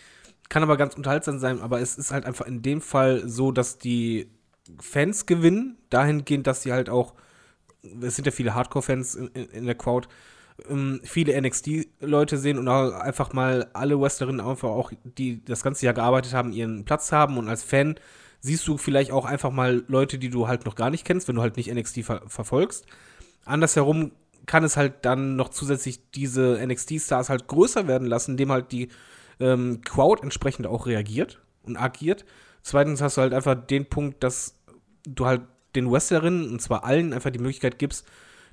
kann 0.49 0.63
aber 0.63 0.77
ganz 0.77 0.95
unterhaltsam 0.95 1.39
sein, 1.39 1.61
aber 1.61 1.81
es 1.81 1.97
ist 1.97 2.11
halt 2.11 2.25
einfach 2.25 2.47
in 2.47 2.63
dem 2.63 2.81
Fall 2.81 3.29
so, 3.29 3.53
dass 3.53 3.79
die 3.79 4.31
Fans 4.81 5.27
gewinnen, 5.27 5.77
dahingehend, 5.91 6.47
dass 6.47 6.63
sie 6.63 6.73
halt 6.73 6.91
auch, 6.91 7.15
es 8.01 8.17
sind 8.17 8.25
ja 8.25 8.33
viele 8.33 8.55
Hardcore-Fans 8.55 9.15
in, 9.15 9.29
in, 9.29 9.51
in 9.51 9.67
der 9.67 9.75
Crowd, 9.75 10.09
ähm, 10.69 11.01
viele 11.05 11.41
NXT-Leute 11.41 12.37
sehen 12.39 12.59
und 12.59 12.69
auch 12.69 12.93
einfach 12.93 13.33
mal 13.33 13.69
alle 13.73 14.01
Wrestlerinnen 14.01 14.41
einfach 14.41 14.69
auch, 14.69 14.93
die 15.05 15.45
das 15.45 15.63
ganze 15.63 15.87
Jahr 15.87 15.95
gearbeitet 15.95 16.35
haben, 16.35 16.53
ihren 16.53 16.85
Platz 16.85 17.13
haben 17.13 17.39
und 17.39 17.49
als 17.49 17.63
Fan 17.63 17.97
siehst 18.41 18.67
du 18.69 18.79
vielleicht 18.79 19.11
auch 19.11 19.25
einfach 19.25 19.51
mal 19.51 19.85
Leute, 19.89 20.19
die 20.19 20.31
du 20.31 20.49
halt 20.49 20.65
noch 20.65 20.75
gar 20.75 20.91
nicht 20.91 21.05
kennst, 21.05 21.29
wenn 21.29 21.37
du 21.37 21.43
halt 21.43 21.57
nicht 21.57 21.73
NXT 21.73 22.05
ver 22.05 22.23
verfolgst. 22.27 22.87
Andersherum 23.45 24.13
kann 24.47 24.65
es 24.65 24.77
halt 24.77 25.05
dann 25.05 25.37
noch 25.37 25.51
zusätzlich 25.51 26.11
diese 26.13 26.59
NXT-Stars 26.65 27.29
halt 27.29 27.49
größer 27.49 27.87
werden 27.87 28.09
lassen, 28.09 28.33
indem 28.33 28.53
halt 28.53 28.73
die 28.73 28.89
ähm, 29.41 29.81
Crowd 29.85 30.23
entsprechend 30.23 30.67
auch 30.67 30.87
reagiert 30.87 31.41
und 31.63 31.77
agiert. 31.77 32.25
Zweitens 32.63 33.01
hast 33.01 33.17
du 33.17 33.23
halt 33.23 33.35
einfach 33.35 33.55
den 33.55 33.87
Punkt, 33.87 34.23
dass 34.23 34.55
du 35.05 35.27
halt 35.27 35.43
den 35.75 35.91
Wrestlerinnen, 35.91 36.51
und 36.51 36.63
zwar 36.63 36.85
allen, 36.85 37.13
einfach 37.13 37.31
die 37.31 37.39
Möglichkeit 37.39 37.79
gibst, 37.79 38.07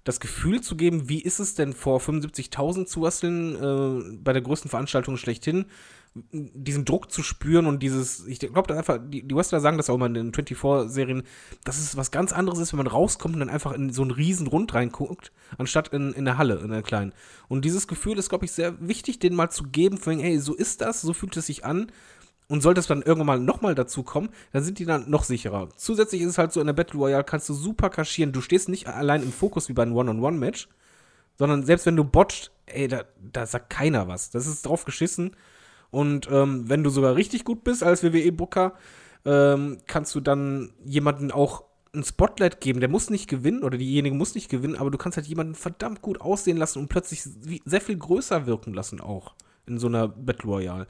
das 0.06 0.20
Gefühl 0.20 0.62
zu 0.62 0.78
geben, 0.78 1.10
wie 1.10 1.20
ist 1.20 1.40
es 1.40 1.56
denn 1.56 1.74
vor 1.74 2.00
75.000 2.00 2.86
zu 2.86 3.02
wresteln, 3.02 3.56
äh, 3.56 4.18
bei 4.24 4.32
der 4.32 4.44
größten 4.44 4.70
Veranstaltung 4.70 5.18
schlechthin, 5.18 5.66
diesen 6.32 6.86
Druck 6.86 7.12
zu 7.12 7.24
spüren 7.24 7.66
und 7.66 7.84
dieses, 7.84 8.26
ich 8.26 8.40
glaube, 8.40 8.68
da 8.68 8.78
einfach, 8.78 9.00
die, 9.04 9.28
die 9.28 9.36
Wrestler 9.36 9.60
sagen 9.60 9.76
das 9.76 9.90
auch 9.90 9.96
immer 9.96 10.06
in 10.06 10.14
den 10.14 10.32
24-Serien, 10.32 11.24
dass 11.66 11.78
es 11.78 11.98
was 11.98 12.10
ganz 12.10 12.32
anderes 12.32 12.60
ist, 12.60 12.72
wenn 12.72 12.78
man 12.78 12.88
rauskommt 12.88 13.34
und 13.34 13.42
dann 13.42 13.50
einfach 13.50 13.74
in 13.74 13.92
so 13.92 14.04
einen 14.04 14.12
riesen 14.12 14.48
Rund 14.48 14.74
reinguckt, 14.74 15.34
anstatt 15.58 15.90
in, 15.90 16.14
in 16.14 16.24
der 16.24 16.38
Halle, 16.38 16.60
in 16.60 16.70
der 16.70 16.84
kleinen. 16.84 17.12
Und 17.50 17.66
dieses 17.66 17.88
Gefühl 17.88 18.18
ist, 18.18 18.30
glaube 18.30 18.46
ich, 18.46 18.54
sehr 18.54 18.80
wichtig, 18.88 19.20
denen 19.20 19.36
mal 19.36 19.50
zu 19.50 19.66
geben, 19.66 19.98
von, 19.98 20.18
hey, 20.20 20.40
so 20.40 20.54
ist 20.54 20.80
das, 20.80 21.02
so 21.02 21.14
fühlt 21.14 21.36
es 21.36 21.48
sich 21.48 21.66
an. 21.66 21.92
Und 22.48 22.62
sollte 22.62 22.80
es 22.80 22.88
dann 22.88 23.02
irgendwann 23.02 23.26
mal 23.26 23.40
nochmal 23.40 23.74
dazu 23.74 24.04
kommen, 24.04 24.30
dann 24.54 24.64
sind 24.64 24.78
die 24.78 24.86
dann 24.86 25.10
noch 25.10 25.24
sicherer. 25.24 25.70
Zusätzlich 25.78 26.22
ist 26.22 26.30
es 26.30 26.38
halt 26.38 26.54
so, 26.54 26.60
in 26.62 26.68
der 26.68 26.74
Battle 26.74 27.00
Royale 27.00 27.24
kannst 27.24 27.50
du 27.50 27.54
super 27.54 27.90
kaschieren. 27.90 28.34
Du 28.34 28.42
stehst 28.42 28.70
nicht 28.70 28.88
allein 28.88 29.24
im 29.24 29.32
Fokus 29.32 29.68
wie 29.68 29.74
bei 29.74 29.82
einem 29.82 29.96
One-on-One-Match, 29.96 30.68
sondern 31.38 31.66
selbst 31.66 31.88
wenn 31.88 31.96
du 31.96 32.04
botcht, 32.04 32.52
ey, 32.68 32.88
da, 32.88 33.04
da 33.32 33.48
sagt 33.48 33.72
keiner 33.72 34.08
was. 34.08 34.30
Das 34.30 34.46
ist 34.46 34.66
drauf 34.66 34.86
geschissen. 34.86 35.36
Und 35.90 36.30
ähm, 36.32 36.70
wenn 36.70 36.84
du 36.84 36.90
sogar 36.90 37.16
richtig 37.16 37.46
gut 37.46 37.64
bist 37.64 37.84
als 37.84 38.04
WWE-Booker, 38.04 38.74
ähm, 39.26 39.80
kannst 39.88 40.14
du 40.14 40.20
dann 40.20 40.72
jemanden 40.84 41.32
auch 41.32 41.64
ein 41.96 42.04
Spotlight 42.04 42.62
geben. 42.62 42.80
Der 42.80 42.90
muss 42.90 43.10
nicht 43.10 43.30
gewinnen 43.30 43.64
oder 43.64 43.78
diejenige 43.78 44.16
muss 44.16 44.36
nicht 44.36 44.50
gewinnen, 44.50 44.76
aber 44.76 44.92
du 44.92 44.98
kannst 44.98 45.18
halt 45.18 45.28
jemanden 45.28 45.56
verdammt 45.56 46.02
gut 46.02 46.22
aussehen 46.22 46.58
lassen 46.58 46.80
und 46.80 46.90
plötzlich 46.90 47.24
sehr 47.24 47.82
viel 47.82 47.98
größer 47.98 48.46
wirken 48.46 48.74
lassen 48.74 49.02
auch 49.02 49.34
in 49.66 49.80
so 49.80 49.88
einer 49.88 50.08
Battle 50.08 50.50
Royale. 50.50 50.88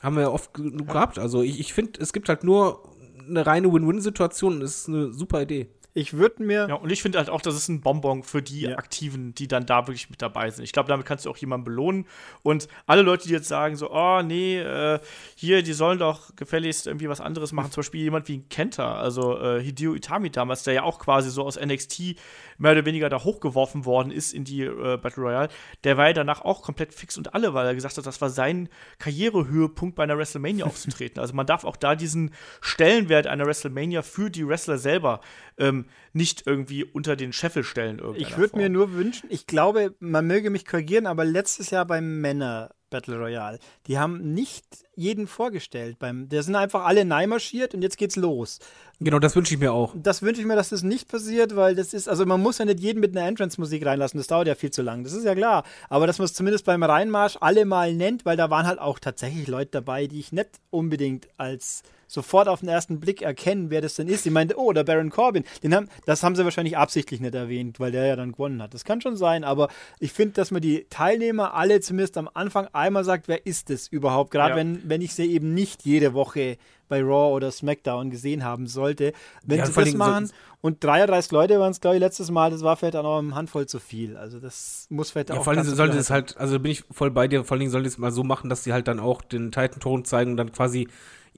Haben 0.00 0.16
wir 0.16 0.22
ja 0.22 0.30
oft 0.30 0.52
genug 0.54 0.88
gehabt. 0.88 1.18
Also 1.18 1.42
ich, 1.42 1.60
ich 1.60 1.72
finde, 1.72 2.00
es 2.00 2.12
gibt 2.12 2.28
halt 2.28 2.44
nur 2.44 2.82
eine 3.28 3.46
reine 3.46 3.72
Win-Win-Situation 3.72 4.56
und 4.56 4.62
es 4.62 4.80
ist 4.80 4.88
eine 4.88 5.12
super 5.12 5.42
Idee. 5.42 5.68
Ich 5.96 6.14
würde 6.14 6.42
mir. 6.42 6.66
Ja, 6.68 6.74
und 6.74 6.90
ich 6.90 7.02
finde 7.02 7.18
halt 7.18 7.30
auch, 7.30 7.40
das 7.40 7.54
ist 7.54 7.68
ein 7.68 7.80
Bonbon 7.80 8.24
für 8.24 8.42
die 8.42 8.62
Ja. 8.62 8.76
Aktiven, 8.76 9.32
die 9.32 9.46
dann 9.46 9.64
da 9.64 9.86
wirklich 9.86 10.10
mit 10.10 10.20
dabei 10.20 10.50
sind. 10.50 10.64
Ich 10.64 10.72
glaube, 10.72 10.88
damit 10.88 11.06
kannst 11.06 11.24
du 11.24 11.30
auch 11.30 11.36
jemanden 11.36 11.64
belohnen. 11.64 12.06
Und 12.42 12.66
alle 12.86 13.02
Leute, 13.02 13.28
die 13.28 13.32
jetzt 13.32 13.46
sagen, 13.46 13.76
so, 13.76 13.92
oh, 13.92 14.20
nee, 14.20 14.58
äh, 14.58 14.98
hier, 15.36 15.62
die 15.62 15.72
sollen 15.72 16.00
doch 16.00 16.34
gefälligst 16.34 16.88
irgendwie 16.88 17.08
was 17.08 17.20
anderes 17.20 17.52
machen. 17.52 17.70
Zum 17.70 17.82
Beispiel 17.82 18.00
jemand 18.00 18.26
wie 18.26 18.38
ein 18.38 18.48
Kenta, 18.48 18.96
also 18.96 19.38
äh, 19.38 19.62
Hideo 19.62 19.94
Itami 19.94 20.30
damals, 20.30 20.64
der 20.64 20.74
ja 20.74 20.82
auch 20.82 20.98
quasi 20.98 21.30
so 21.30 21.44
aus 21.44 21.60
NXT 21.64 22.16
mehr 22.58 22.72
oder 22.72 22.84
weniger 22.84 23.08
da 23.08 23.22
hochgeworfen 23.22 23.84
worden 23.84 24.10
ist 24.10 24.32
in 24.32 24.44
die 24.44 24.62
äh, 24.62 24.96
Battle 24.96 25.22
Royale. 25.22 25.48
Der 25.84 25.96
war 25.96 26.08
ja 26.08 26.12
danach 26.12 26.42
auch 26.42 26.62
komplett 26.62 26.94
fix 26.94 27.16
und 27.16 27.34
alle, 27.34 27.54
weil 27.54 27.66
er 27.66 27.74
gesagt 27.74 27.96
hat, 27.96 28.06
das 28.06 28.20
war 28.20 28.30
sein 28.30 28.68
Karrierehöhepunkt 28.98 29.96
bei 29.96 30.02
einer 30.02 30.18
WrestleMania 30.18 30.66
aufzutreten. 30.66 31.20
Also 31.20 31.34
man 31.34 31.46
darf 31.46 31.64
auch 31.64 31.76
da 31.76 31.94
diesen 31.94 32.32
Stellenwert 32.60 33.26
einer 33.26 33.46
WrestleMania 33.46 34.02
für 34.02 34.30
die 34.30 34.46
Wrestler 34.46 34.78
selber 34.78 35.20
ähm, 35.58 35.86
nicht 36.12 36.46
irgendwie 36.46 36.84
unter 36.84 37.16
den 37.16 37.32
Scheffel 37.32 37.64
stellen. 37.64 38.00
Ich 38.16 38.36
würde 38.36 38.56
mir 38.56 38.68
nur 38.68 38.92
wünschen, 38.92 39.28
ich 39.30 39.46
glaube, 39.46 39.94
man 39.98 40.26
möge 40.26 40.50
mich 40.50 40.64
korrigieren, 40.64 41.06
aber 41.06 41.24
letztes 41.24 41.70
Jahr 41.70 41.86
beim 41.86 42.20
Männer 42.20 42.74
Battle 42.94 43.18
Royale, 43.18 43.58
die 43.88 43.98
haben 43.98 44.34
nicht 44.34 44.64
jeden 44.94 45.26
vorgestellt. 45.26 45.98
Beim, 45.98 46.28
der 46.28 46.44
sind 46.44 46.54
einfach 46.54 46.84
alle 46.84 47.04
neimarschiert 47.04 47.74
und 47.74 47.82
jetzt 47.82 47.98
geht's 47.98 48.14
los. 48.14 48.60
Genau, 49.00 49.18
das 49.18 49.34
wünsche 49.34 49.52
ich 49.52 49.58
mir 49.58 49.72
auch. 49.72 49.92
Das 49.96 50.22
wünsche 50.22 50.40
ich 50.40 50.46
mir, 50.46 50.54
dass 50.54 50.68
das 50.68 50.84
nicht 50.84 51.08
passiert, 51.08 51.56
weil 51.56 51.74
das 51.74 51.92
ist, 51.92 52.08
also 52.08 52.24
man 52.24 52.40
muss 52.40 52.58
ja 52.58 52.66
nicht 52.66 52.78
jeden 52.78 53.00
mit 53.00 53.16
einer 53.16 53.26
Entrance-Musik 53.26 53.84
reinlassen, 53.84 54.18
das 54.18 54.28
dauert 54.28 54.46
ja 54.46 54.54
viel 54.54 54.70
zu 54.70 54.82
lang, 54.82 55.02
das 55.02 55.12
ist 55.12 55.24
ja 55.24 55.34
klar. 55.34 55.64
Aber 55.88 56.06
dass 56.06 56.18
man 56.18 56.26
es 56.26 56.34
zumindest 56.34 56.64
beim 56.66 56.84
Reinmarsch 56.84 57.36
alle 57.40 57.64
mal 57.64 57.92
nennt, 57.92 58.24
weil 58.24 58.36
da 58.36 58.48
waren 58.48 58.68
halt 58.68 58.78
auch 58.78 59.00
tatsächlich 59.00 59.48
Leute 59.48 59.72
dabei, 59.72 60.06
die 60.06 60.20
ich 60.20 60.30
nicht 60.30 60.50
unbedingt 60.70 61.26
als 61.36 61.82
sofort 62.14 62.48
auf 62.48 62.60
den 62.60 62.68
ersten 62.68 63.00
Blick 63.00 63.20
erkennen, 63.22 63.68
wer 63.70 63.80
das 63.80 63.96
denn 63.96 64.08
ist. 64.08 64.24
Die 64.24 64.30
meinte, 64.30 64.56
oh, 64.58 64.72
der 64.72 64.84
Baron 64.84 65.10
Corbin. 65.10 65.44
Den 65.62 65.74
haben, 65.74 65.88
das 66.06 66.22
haben 66.22 66.34
sie 66.36 66.44
wahrscheinlich 66.44 66.76
absichtlich 66.78 67.20
nicht 67.20 67.34
erwähnt, 67.34 67.80
weil 67.80 67.92
der 67.92 68.06
ja 68.06 68.16
dann 68.16 68.32
gewonnen 68.32 68.62
hat. 68.62 68.72
Das 68.72 68.84
kann 68.84 69.00
schon 69.00 69.16
sein, 69.16 69.44
aber 69.44 69.68
ich 69.98 70.12
finde, 70.12 70.34
dass 70.34 70.50
man 70.50 70.62
die 70.62 70.86
Teilnehmer 70.88 71.54
alle 71.54 71.80
zumindest 71.80 72.16
am 72.16 72.30
Anfang 72.32 72.68
einmal 72.72 73.04
sagt, 73.04 73.28
wer 73.28 73.44
ist 73.46 73.68
es 73.70 73.88
überhaupt? 73.88 74.30
Gerade 74.30 74.50
Ja. 74.50 74.56
wenn, 74.56 74.88
wenn 74.88 75.02
ich 75.02 75.14
sie 75.14 75.26
eben 75.30 75.52
nicht 75.52 75.84
jede 75.84 76.14
Woche 76.14 76.56
bei 76.88 77.00
Raw 77.02 77.34
oder 77.34 77.50
SmackDown 77.50 78.10
gesehen 78.10 78.44
haben 78.44 78.66
sollte. 78.66 79.12
Wenn 79.44 79.58
Ja, 79.58 79.66
sie 79.66 79.72
das 79.72 79.94
machen 79.94 80.26
so- 80.26 80.34
und 80.60 80.84
33 80.84 81.32
Leute 81.32 81.58
waren 81.58 81.70
es, 81.70 81.80
glaube 81.80 81.96
ich, 81.96 82.00
letztes 82.00 82.30
Mal, 82.30 82.50
das 82.50 82.62
war 82.62 82.76
vielleicht 82.76 82.94
auch 82.96 83.02
noch 83.02 83.18
eine 83.18 83.34
Handvoll 83.34 83.66
zu 83.66 83.78
viel. 83.80 84.16
Also 84.18 84.38
das 84.38 84.86
muss 84.90 85.10
vielleicht 85.10 85.30
Ja, 85.30 85.36
auch 85.36 85.44
vor 85.44 85.52
allem 85.52 85.58
ganz 85.58 85.70
so 85.70 85.74
sollte 85.76 85.96
es 85.96 86.10
halt, 86.10 86.36
also 86.36 86.54
da 86.54 86.58
bin 86.58 86.70
ich 86.72 86.84
voll 86.90 87.10
bei 87.10 87.26
dir, 87.26 87.42
vor 87.44 87.52
allen 87.52 87.60
Dingen 87.60 87.72
sollte 87.72 87.88
es 87.88 87.96
mal 87.98 88.12
so 88.12 88.22
machen, 88.22 88.50
dass 88.50 88.64
sie 88.64 88.72
halt 88.74 88.86
dann 88.86 89.00
auch 89.00 89.22
den 89.22 89.50
Titan-Ton 89.50 90.04
zeigen 90.04 90.32
und 90.32 90.36
dann 90.36 90.52
quasi 90.52 90.88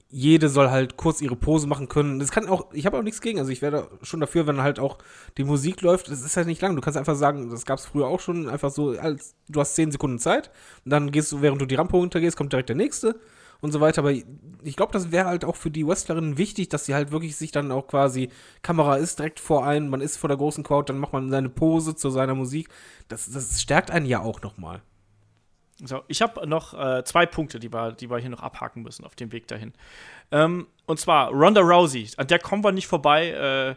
jede 0.09 0.47
soll 0.47 0.69
halt 0.69 0.95
kurz 0.95 1.21
ihre 1.21 1.35
Pose 1.35 1.67
machen 1.67 1.89
können. 1.89 2.19
Das 2.19 2.31
kann 2.31 2.47
auch, 2.47 2.73
ich 2.73 2.85
habe 2.85 2.97
auch 2.97 3.03
nichts 3.03 3.19
gegen, 3.19 3.39
also 3.39 3.51
ich 3.51 3.61
wäre 3.61 3.89
schon 4.01 4.21
dafür, 4.21 4.47
wenn 4.47 4.61
halt 4.61 4.79
auch 4.79 4.99
die 5.37 5.43
Musik 5.43 5.81
läuft. 5.81 6.09
Das 6.09 6.21
ist 6.21 6.37
halt 6.37 6.47
nicht 6.47 6.61
lang. 6.61 6.75
Du 6.75 6.81
kannst 6.81 6.97
einfach 6.97 7.15
sagen, 7.15 7.49
das 7.49 7.65
gab 7.65 7.79
es 7.79 7.85
früher 7.85 8.07
auch 8.07 8.21
schon, 8.21 8.47
einfach 8.47 8.71
so, 8.71 8.91
als 8.91 9.35
du 9.49 9.59
hast 9.59 9.75
10 9.75 9.91
Sekunden 9.91 10.19
Zeit 10.19 10.49
und 10.85 10.91
dann 10.91 11.11
gehst 11.11 11.31
du, 11.31 11.41
während 11.41 11.61
du 11.61 11.65
die 11.65 11.75
Rampe 11.75 11.97
runtergehst, 11.97 12.37
kommt 12.37 12.53
direkt 12.53 12.69
der 12.69 12.77
nächste 12.77 13.19
und 13.59 13.73
so 13.73 13.81
weiter. 13.81 13.99
Aber 13.99 14.11
ich 14.11 14.75
glaube, 14.77 14.93
das 14.93 15.11
wäre 15.11 15.27
halt 15.27 15.43
auch 15.43 15.57
für 15.57 15.71
die 15.71 15.85
Wrestlerinnen 15.85 16.37
wichtig, 16.37 16.69
dass 16.69 16.85
sie 16.85 16.95
halt 16.95 17.11
wirklich 17.11 17.35
sich 17.35 17.51
dann 17.51 17.71
auch 17.71 17.87
quasi, 17.87 18.29
Kamera 18.61 18.95
ist 18.95 19.19
direkt 19.19 19.41
vor 19.41 19.65
einem, 19.65 19.89
man 19.89 20.01
ist 20.01 20.17
vor 20.17 20.29
der 20.29 20.37
großen 20.37 20.63
Crowd, 20.63 20.91
dann 20.91 20.99
macht 20.99 21.13
man 21.13 21.29
seine 21.29 21.49
Pose 21.49 21.95
zu 21.95 22.09
seiner 22.09 22.35
Musik. 22.35 22.69
Das, 23.09 23.29
das 23.29 23.61
stärkt 23.61 23.91
einen 23.91 24.05
ja 24.05 24.21
auch 24.21 24.41
nochmal. 24.41 24.81
So, 25.83 26.03
ich 26.07 26.21
habe 26.21 26.47
noch 26.47 26.73
äh, 26.73 27.03
zwei 27.03 27.25
Punkte, 27.25 27.59
die 27.59 27.71
wir, 27.71 27.91
die 27.91 28.09
wir 28.09 28.17
hier 28.17 28.29
noch 28.29 28.41
abhaken 28.41 28.81
müssen 28.81 29.05
auf 29.05 29.15
dem 29.15 29.31
Weg 29.31 29.47
dahin. 29.47 29.73
Ähm, 30.31 30.67
und 30.85 30.99
zwar 30.99 31.29
Ronda 31.31 31.61
Rousey, 31.61 32.09
an 32.17 32.27
der 32.27 32.39
kommen 32.39 32.63
wir 32.63 32.71
nicht 32.71 32.87
vorbei. 32.87 33.29
Äh, 33.29 33.75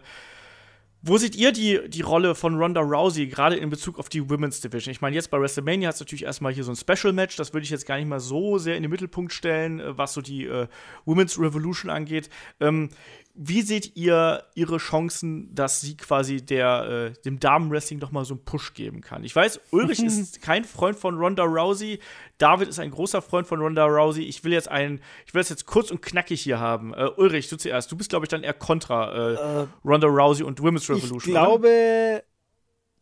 Wo 1.02 1.16
seht 1.16 1.34
ihr 1.34 1.50
die, 1.52 1.88
die 1.88 2.02
Rolle 2.02 2.34
von 2.34 2.56
Ronda 2.56 2.82
Rousey 2.82 3.26
gerade 3.26 3.56
in 3.56 3.70
Bezug 3.70 3.98
auf 3.98 4.10
die 4.10 4.28
Women's 4.28 4.60
Division? 4.60 4.92
Ich 4.92 5.00
meine, 5.00 5.16
jetzt 5.16 5.30
bei 5.30 5.40
WrestleMania 5.40 5.88
hat 5.88 5.94
es 5.94 6.00
natürlich 6.00 6.24
erstmal 6.24 6.52
hier 6.52 6.64
so 6.64 6.72
ein 6.72 6.76
Special-Match, 6.76 7.36
das 7.36 7.54
würde 7.54 7.64
ich 7.64 7.70
jetzt 7.70 7.86
gar 7.86 7.96
nicht 7.96 8.06
mal 8.06 8.20
so 8.20 8.58
sehr 8.58 8.76
in 8.76 8.82
den 8.82 8.90
Mittelpunkt 8.90 9.32
stellen, 9.32 9.80
äh, 9.80 9.96
was 9.96 10.12
so 10.12 10.20
die 10.20 10.44
äh, 10.44 10.68
Women's 11.06 11.38
Revolution 11.38 11.90
angeht. 11.90 12.28
Ähm, 12.60 12.90
wie 13.34 13.62
seht 13.62 13.96
ihr 13.96 14.44
ihre 14.54 14.78
Chancen, 14.78 15.54
dass 15.54 15.80
sie 15.80 15.96
quasi 15.96 16.44
der, 16.44 17.12
äh, 17.16 17.22
dem 17.22 17.38
Damenwrestling 17.38 17.98
noch 17.98 18.10
mal 18.10 18.24
so 18.24 18.34
einen 18.34 18.44
Push 18.44 18.74
geben 18.74 19.00
kann? 19.00 19.24
Ich 19.24 19.34
weiß, 19.34 19.60
Ulrich 19.70 20.02
ist 20.02 20.42
kein 20.42 20.64
Freund 20.64 20.96
von 20.96 21.16
Ronda 21.16 21.44
Rousey. 21.44 22.00
David 22.38 22.68
ist 22.68 22.78
ein 22.78 22.90
großer 22.90 23.22
Freund 23.22 23.46
von 23.46 23.60
Ronda 23.60 23.86
Rousey. 23.86 24.24
Ich 24.24 24.44
will 24.44 24.52
jetzt 24.52 24.68
einen, 24.68 25.00
ich 25.26 25.34
will 25.34 25.40
es 25.40 25.48
jetzt 25.48 25.66
kurz 25.66 25.90
und 25.90 26.02
knackig 26.02 26.40
hier 26.40 26.58
haben. 26.58 26.92
Äh, 26.92 27.08
Ulrich, 27.16 27.48
du 27.48 27.56
zuerst. 27.56 27.90
Du 27.90 27.96
bist, 27.96 28.10
glaube 28.10 28.24
ich, 28.24 28.28
dann 28.28 28.42
eher 28.42 28.52
kontra 28.52 29.12
äh, 29.12 29.34
äh, 29.34 29.66
Ronda 29.84 30.08
Rousey 30.08 30.44
und 30.44 30.60
Women's 30.60 30.90
Revolution. 30.90 31.18
Ich 31.18 31.24
glaube, 31.24 31.68
oder? 31.68 32.22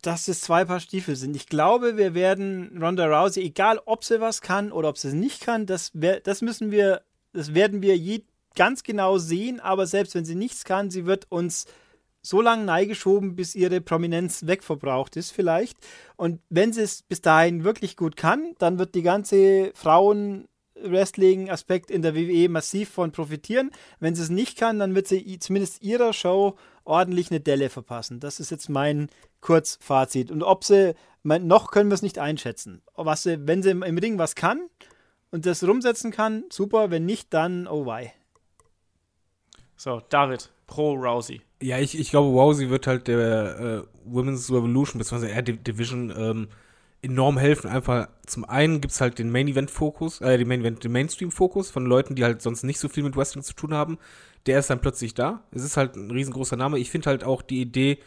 dass 0.01 0.27
es 0.27 0.41
zwei 0.41 0.63
Paar 0.63 0.79
Stiefel 0.79 1.15
sind. 1.15 1.35
Ich 1.35 1.47
glaube, 1.47 1.97
wir 1.97 2.13
werden 2.13 2.79
Ronda 2.81 3.05
Rousey, 3.07 3.43
egal 3.43 3.81
ob 3.85 4.03
sie 4.03 4.21
was 4.21 4.41
kann 4.41 4.71
oder 4.71 4.89
ob 4.89 4.97
sie 4.97 5.09
es 5.09 5.13
nicht 5.13 5.41
kann, 5.41 5.65
das, 5.65 5.91
das 6.23 6.41
müssen 6.41 6.71
wir, 6.71 7.01
das 7.33 7.53
werden 7.53 7.81
wir 7.81 7.97
je, 7.97 8.21
ganz 8.55 8.83
genau 8.83 9.17
sehen, 9.17 9.59
aber 9.59 9.87
selbst 9.87 10.15
wenn 10.15 10.25
sie 10.25 10.35
nichts 10.35 10.63
kann, 10.63 10.89
sie 10.89 11.05
wird 11.05 11.27
uns 11.29 11.65
so 12.21 12.41
lange 12.41 12.65
neigeschoben, 12.65 13.35
bis 13.35 13.55
ihre 13.55 13.81
Prominenz 13.81 14.45
wegverbraucht 14.45 15.17
ist 15.17 15.31
vielleicht. 15.31 15.77
Und 16.17 16.41
wenn 16.49 16.73
sie 16.73 16.81
es 16.81 17.01
bis 17.01 17.21
dahin 17.21 17.63
wirklich 17.63 17.95
gut 17.95 18.17
kann, 18.17 18.55
dann 18.59 18.77
wird 18.77 18.93
die 18.95 19.03
ganze 19.03 19.71
Frauen-Wrestling-Aspekt 19.73 21.89
in 21.89 22.01
der 22.01 22.15
WWE 22.15 22.49
massiv 22.49 22.89
von 22.89 23.11
profitieren. 23.11 23.71
Wenn 23.99 24.15
sie 24.15 24.23
es 24.23 24.29
nicht 24.29 24.57
kann, 24.57 24.79
dann 24.79 24.95
wird 24.95 25.07
sie 25.07 25.39
zumindest 25.39 25.81
ihrer 25.81 26.11
Show 26.11 26.57
ordentlich 26.83 27.31
eine 27.31 27.39
Delle 27.39 27.69
verpassen. 27.69 28.19
Das 28.19 28.41
ist 28.41 28.51
jetzt 28.51 28.67
mein 28.69 29.07
Kurzfazit. 29.41 30.29
Und 30.29 30.43
ob 30.43 30.65
sie, 30.65 30.95
noch 31.23 31.71
können 31.71 31.89
wir 31.89 31.95
es 31.95 32.01
nicht 32.01 32.19
einschätzen. 32.19 32.81
Was 32.95 33.23
sie, 33.23 33.47
wenn 33.47 33.63
sie 33.63 33.69
im 33.69 33.97
Ring 33.97 34.17
was 34.17 34.35
kann 34.35 34.59
und 35.31 35.45
das 35.45 35.63
rumsetzen 35.63 36.11
kann, 36.11 36.43
super. 36.51 36.91
Wenn 36.91 37.05
nicht, 37.05 37.33
dann 37.33 37.65
oh 37.67 37.85
wei. 37.85 38.13
So, 39.81 40.01
David, 40.09 40.49
pro 40.67 40.91
Rousey. 40.91 41.39
Ja, 41.61 41.79
ich, 41.79 41.97
ich 41.97 42.09
glaube, 42.09 42.37
Rousey 42.37 42.69
wird 42.69 42.85
halt 42.85 43.07
der 43.07 43.59
äh, 43.59 43.81
Women's 44.03 44.51
Revolution, 44.51 44.99
beziehungsweise 44.99 45.31
eher 45.31 45.41
Division, 45.41 46.13
ähm, 46.17 46.47
enorm 47.01 47.37
helfen. 47.37 47.69
Einfach 47.69 48.09
zum 48.25 48.43
einen 48.43 48.81
gibt 48.81 48.91
es 48.91 48.99
halt 48.99 49.19
den 49.19 49.31
Main 49.31 49.47
Event 49.47 49.71
Fokus, 49.71 50.19
äh, 50.19 50.37
den 50.37 50.49
Main 50.49 50.59
Event, 50.59 50.83
den 50.83 50.91
Mainstream 50.91 51.31
Fokus 51.31 51.71
von 51.71 51.85
Leuten, 51.85 52.15
die 52.15 52.25
halt 52.25 52.41
sonst 52.41 52.63
nicht 52.63 52.77
so 52.77 52.89
viel 52.89 53.03
mit 53.03 53.15
Wrestling 53.15 53.41
zu 53.41 53.53
tun 53.53 53.73
haben. 53.73 53.97
Der 54.47 54.59
ist 54.59 54.69
dann 54.69 54.81
plötzlich 54.81 55.13
da. 55.13 55.43
Es 55.51 55.63
ist 55.63 55.77
halt 55.77 55.95
ein 55.95 56.11
riesengroßer 56.11 56.57
Name. 56.57 56.77
Ich 56.77 56.91
finde 56.91 57.09
halt 57.09 57.23
auch 57.23 57.41
die 57.41 57.61
Idee, 57.61 57.99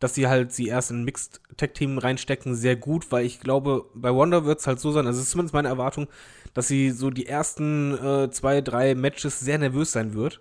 dass 0.00 0.16
sie 0.16 0.26
halt 0.26 0.50
sie 0.50 0.66
erst 0.66 0.90
in 0.90 1.04
Mixed 1.04 1.40
Tag 1.56 1.74
Team 1.74 1.98
reinstecken, 1.98 2.56
sehr 2.56 2.74
gut, 2.74 3.12
weil 3.12 3.24
ich 3.24 3.38
glaube, 3.38 3.84
bei 3.94 4.12
Wonder 4.12 4.44
wird 4.44 4.58
es 4.58 4.66
halt 4.66 4.80
so 4.80 4.90
sein, 4.90 5.06
also 5.06 5.20
ist 5.20 5.30
zumindest 5.30 5.54
meine 5.54 5.68
Erwartung, 5.68 6.08
dass 6.52 6.66
sie 6.66 6.90
so 6.90 7.10
die 7.10 7.26
ersten 7.26 7.96
äh, 7.96 8.28
zwei, 8.32 8.60
drei 8.60 8.96
Matches 8.96 9.38
sehr 9.38 9.58
nervös 9.58 9.92
sein 9.92 10.14
wird 10.14 10.40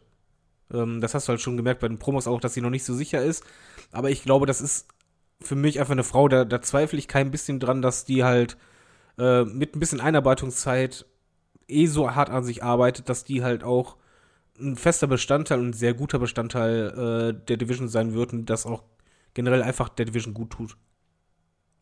ähm, 0.73 1.02
das 1.02 1.14
hast 1.14 1.27
du 1.27 1.31
halt 1.31 1.41
schon 1.41 1.57
gemerkt 1.57 1.81
bei 1.81 1.88
den 1.88 1.99
Promos 1.99 2.27
auch, 2.27 2.39
dass 2.39 2.53
sie 2.53 2.61
noch 2.61 2.69
nicht 2.69 2.84
so 2.84 2.93
sicher 2.93 3.23
ist. 3.23 3.43
Aber 3.91 4.10
ich 4.10 4.23
glaube, 4.23 4.45
das 4.45 4.61
ist 4.61 4.88
für 5.41 5.56
mich 5.56 5.80
einfach 5.80 5.93
eine 5.93 6.03
Frau, 6.03 6.27
da, 6.27 6.45
da 6.45 6.61
zweifle 6.61 6.99
ich 6.99 7.07
kein 7.07 7.31
bisschen 7.31 7.60
dran, 7.60 7.81
dass 7.81 8.06
die 8.06 8.23
halt 8.23 8.57
äh, 9.18 9.43
mit 9.43 9.76
ein 9.76 9.80
bisschen 9.80 10.02
Einarbeitungszeit 10.02 11.06
eh 11.68 11.88
so 11.88 12.14
hart 12.14 12.30
an 12.30 12.43
sich 12.43 12.64
arbeitet, 12.64 13.10
dass 13.10 13.23
die 13.23 13.43
halt 13.43 13.64
auch 13.64 13.98
ein 14.60 14.76
fester 14.76 15.07
Bestandteil 15.07 15.60
und 15.60 15.69
ein 15.69 15.73
sehr 15.73 15.93
guter 15.93 16.19
Bestandteil 16.19 17.34
äh, 17.35 17.45
der 17.48 17.57
Division 17.57 17.88
sein 17.88 18.14
wird 18.14 18.34
und 18.34 18.45
das 18.45 18.65
auch 18.65 18.84
generell 19.34 19.64
einfach 19.64 19.89
der 19.89 20.06
Division 20.06 20.34
gut 20.34 20.52
tut. 20.52 20.77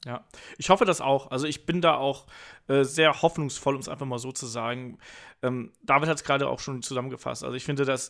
Ja, 0.05 0.26
ich 0.57 0.69
hoffe 0.69 0.85
das 0.85 1.01
auch. 1.01 1.30
Also 1.31 1.45
ich 1.45 1.65
bin 1.65 1.81
da 1.81 1.95
auch 1.95 2.26
äh, 2.67 2.84
sehr 2.84 3.21
hoffnungsvoll, 3.21 3.76
um 3.76 3.81
es 3.81 3.89
einfach 3.89 4.05
mal 4.05 4.19
so 4.19 4.31
zu 4.31 4.45
sagen. 4.45 4.97
Ähm, 5.41 5.73
David 5.84 6.07
hat 6.07 6.17
es 6.17 6.23
gerade 6.23 6.47
auch 6.47 6.59
schon 6.59 6.81
zusammengefasst. 6.81 7.43
Also 7.43 7.55
ich 7.55 7.65
finde, 7.65 7.84
dass 7.84 8.09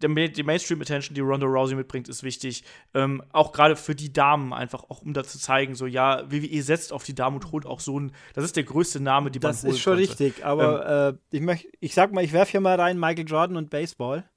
der, 0.00 0.08
die 0.28 0.42
Mainstream-Attention, 0.42 1.14
die 1.14 1.20
Ronda 1.20 1.46
Rousey 1.46 1.74
mitbringt, 1.76 2.08
ist 2.08 2.22
wichtig. 2.22 2.64
Ähm, 2.94 3.22
auch 3.32 3.52
gerade 3.52 3.76
für 3.76 3.94
die 3.94 4.12
Damen 4.12 4.52
einfach, 4.52 4.84
auch 4.90 5.02
um 5.02 5.12
da 5.12 5.24
zu 5.24 5.38
zeigen, 5.38 5.74
so 5.74 5.86
ja, 5.86 6.28
WWE 6.30 6.62
setzt 6.62 6.92
auf 6.92 7.04
die 7.04 7.14
Damen 7.14 7.36
und 7.36 7.52
holt 7.52 7.66
auch 7.66 7.80
so 7.80 7.98
ein, 7.98 8.12
das 8.34 8.44
ist 8.44 8.56
der 8.56 8.64
größte 8.64 9.00
Name, 9.00 9.30
die 9.30 9.38
man 9.38 9.50
Das 9.50 9.64
ist 9.64 9.80
schon 9.80 9.94
konnte. 9.96 10.10
richtig, 10.10 10.44
aber 10.44 11.08
ähm, 11.08 11.18
äh, 11.32 11.36
ich 11.36 11.42
möchte, 11.42 11.68
ich 11.80 11.94
sag 11.94 12.12
mal, 12.12 12.24
ich 12.24 12.32
werfe 12.32 12.52
hier 12.52 12.60
mal 12.60 12.80
rein 12.80 12.98
Michael 12.98 13.28
Jordan 13.28 13.56
und 13.56 13.70
Baseball. 13.70 14.28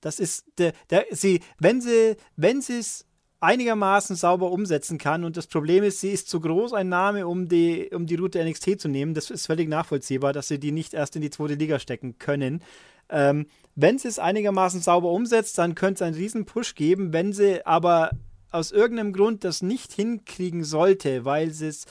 Das 0.00 0.20
ist 0.20 0.44
der, 0.58 0.72
der 0.90 1.06
sie, 1.10 1.40
wenn 1.58 1.80
sie, 1.80 2.16
wenn 2.36 2.60
sie 2.60 2.78
es 2.78 3.05
einigermaßen 3.40 4.16
sauber 4.16 4.50
umsetzen 4.50 4.98
kann. 4.98 5.24
Und 5.24 5.36
das 5.36 5.46
Problem 5.46 5.84
ist, 5.84 6.00
sie 6.00 6.10
ist 6.10 6.28
zu 6.28 6.40
groß 6.40 6.72
ein 6.72 6.88
Name, 6.88 7.26
um 7.26 7.48
die, 7.48 7.90
um 7.92 8.06
die 8.06 8.14
Route 8.14 8.42
NXT 8.42 8.80
zu 8.80 8.88
nehmen. 8.88 9.14
Das 9.14 9.30
ist 9.30 9.46
völlig 9.46 9.68
nachvollziehbar, 9.68 10.32
dass 10.32 10.48
sie 10.48 10.58
die 10.58 10.72
nicht 10.72 10.94
erst 10.94 11.16
in 11.16 11.22
die 11.22 11.30
zweite 11.30 11.54
Liga 11.54 11.78
stecken 11.78 12.18
können. 12.18 12.62
Ähm, 13.08 13.46
wenn 13.74 13.98
sie 13.98 14.08
es 14.08 14.18
einigermaßen 14.18 14.80
sauber 14.80 15.10
umsetzt, 15.10 15.58
dann 15.58 15.74
könnte 15.74 15.96
es 15.96 16.02
einen 16.02 16.16
riesen 16.16 16.46
Push 16.46 16.74
geben. 16.74 17.12
Wenn 17.12 17.32
sie 17.32 17.64
aber 17.66 18.10
aus 18.50 18.72
irgendeinem 18.72 19.12
Grund 19.12 19.44
das 19.44 19.62
nicht 19.62 19.92
hinkriegen 19.92 20.64
sollte, 20.64 21.24
weil 21.24 21.50
sie 21.50 21.68
es, 21.68 21.84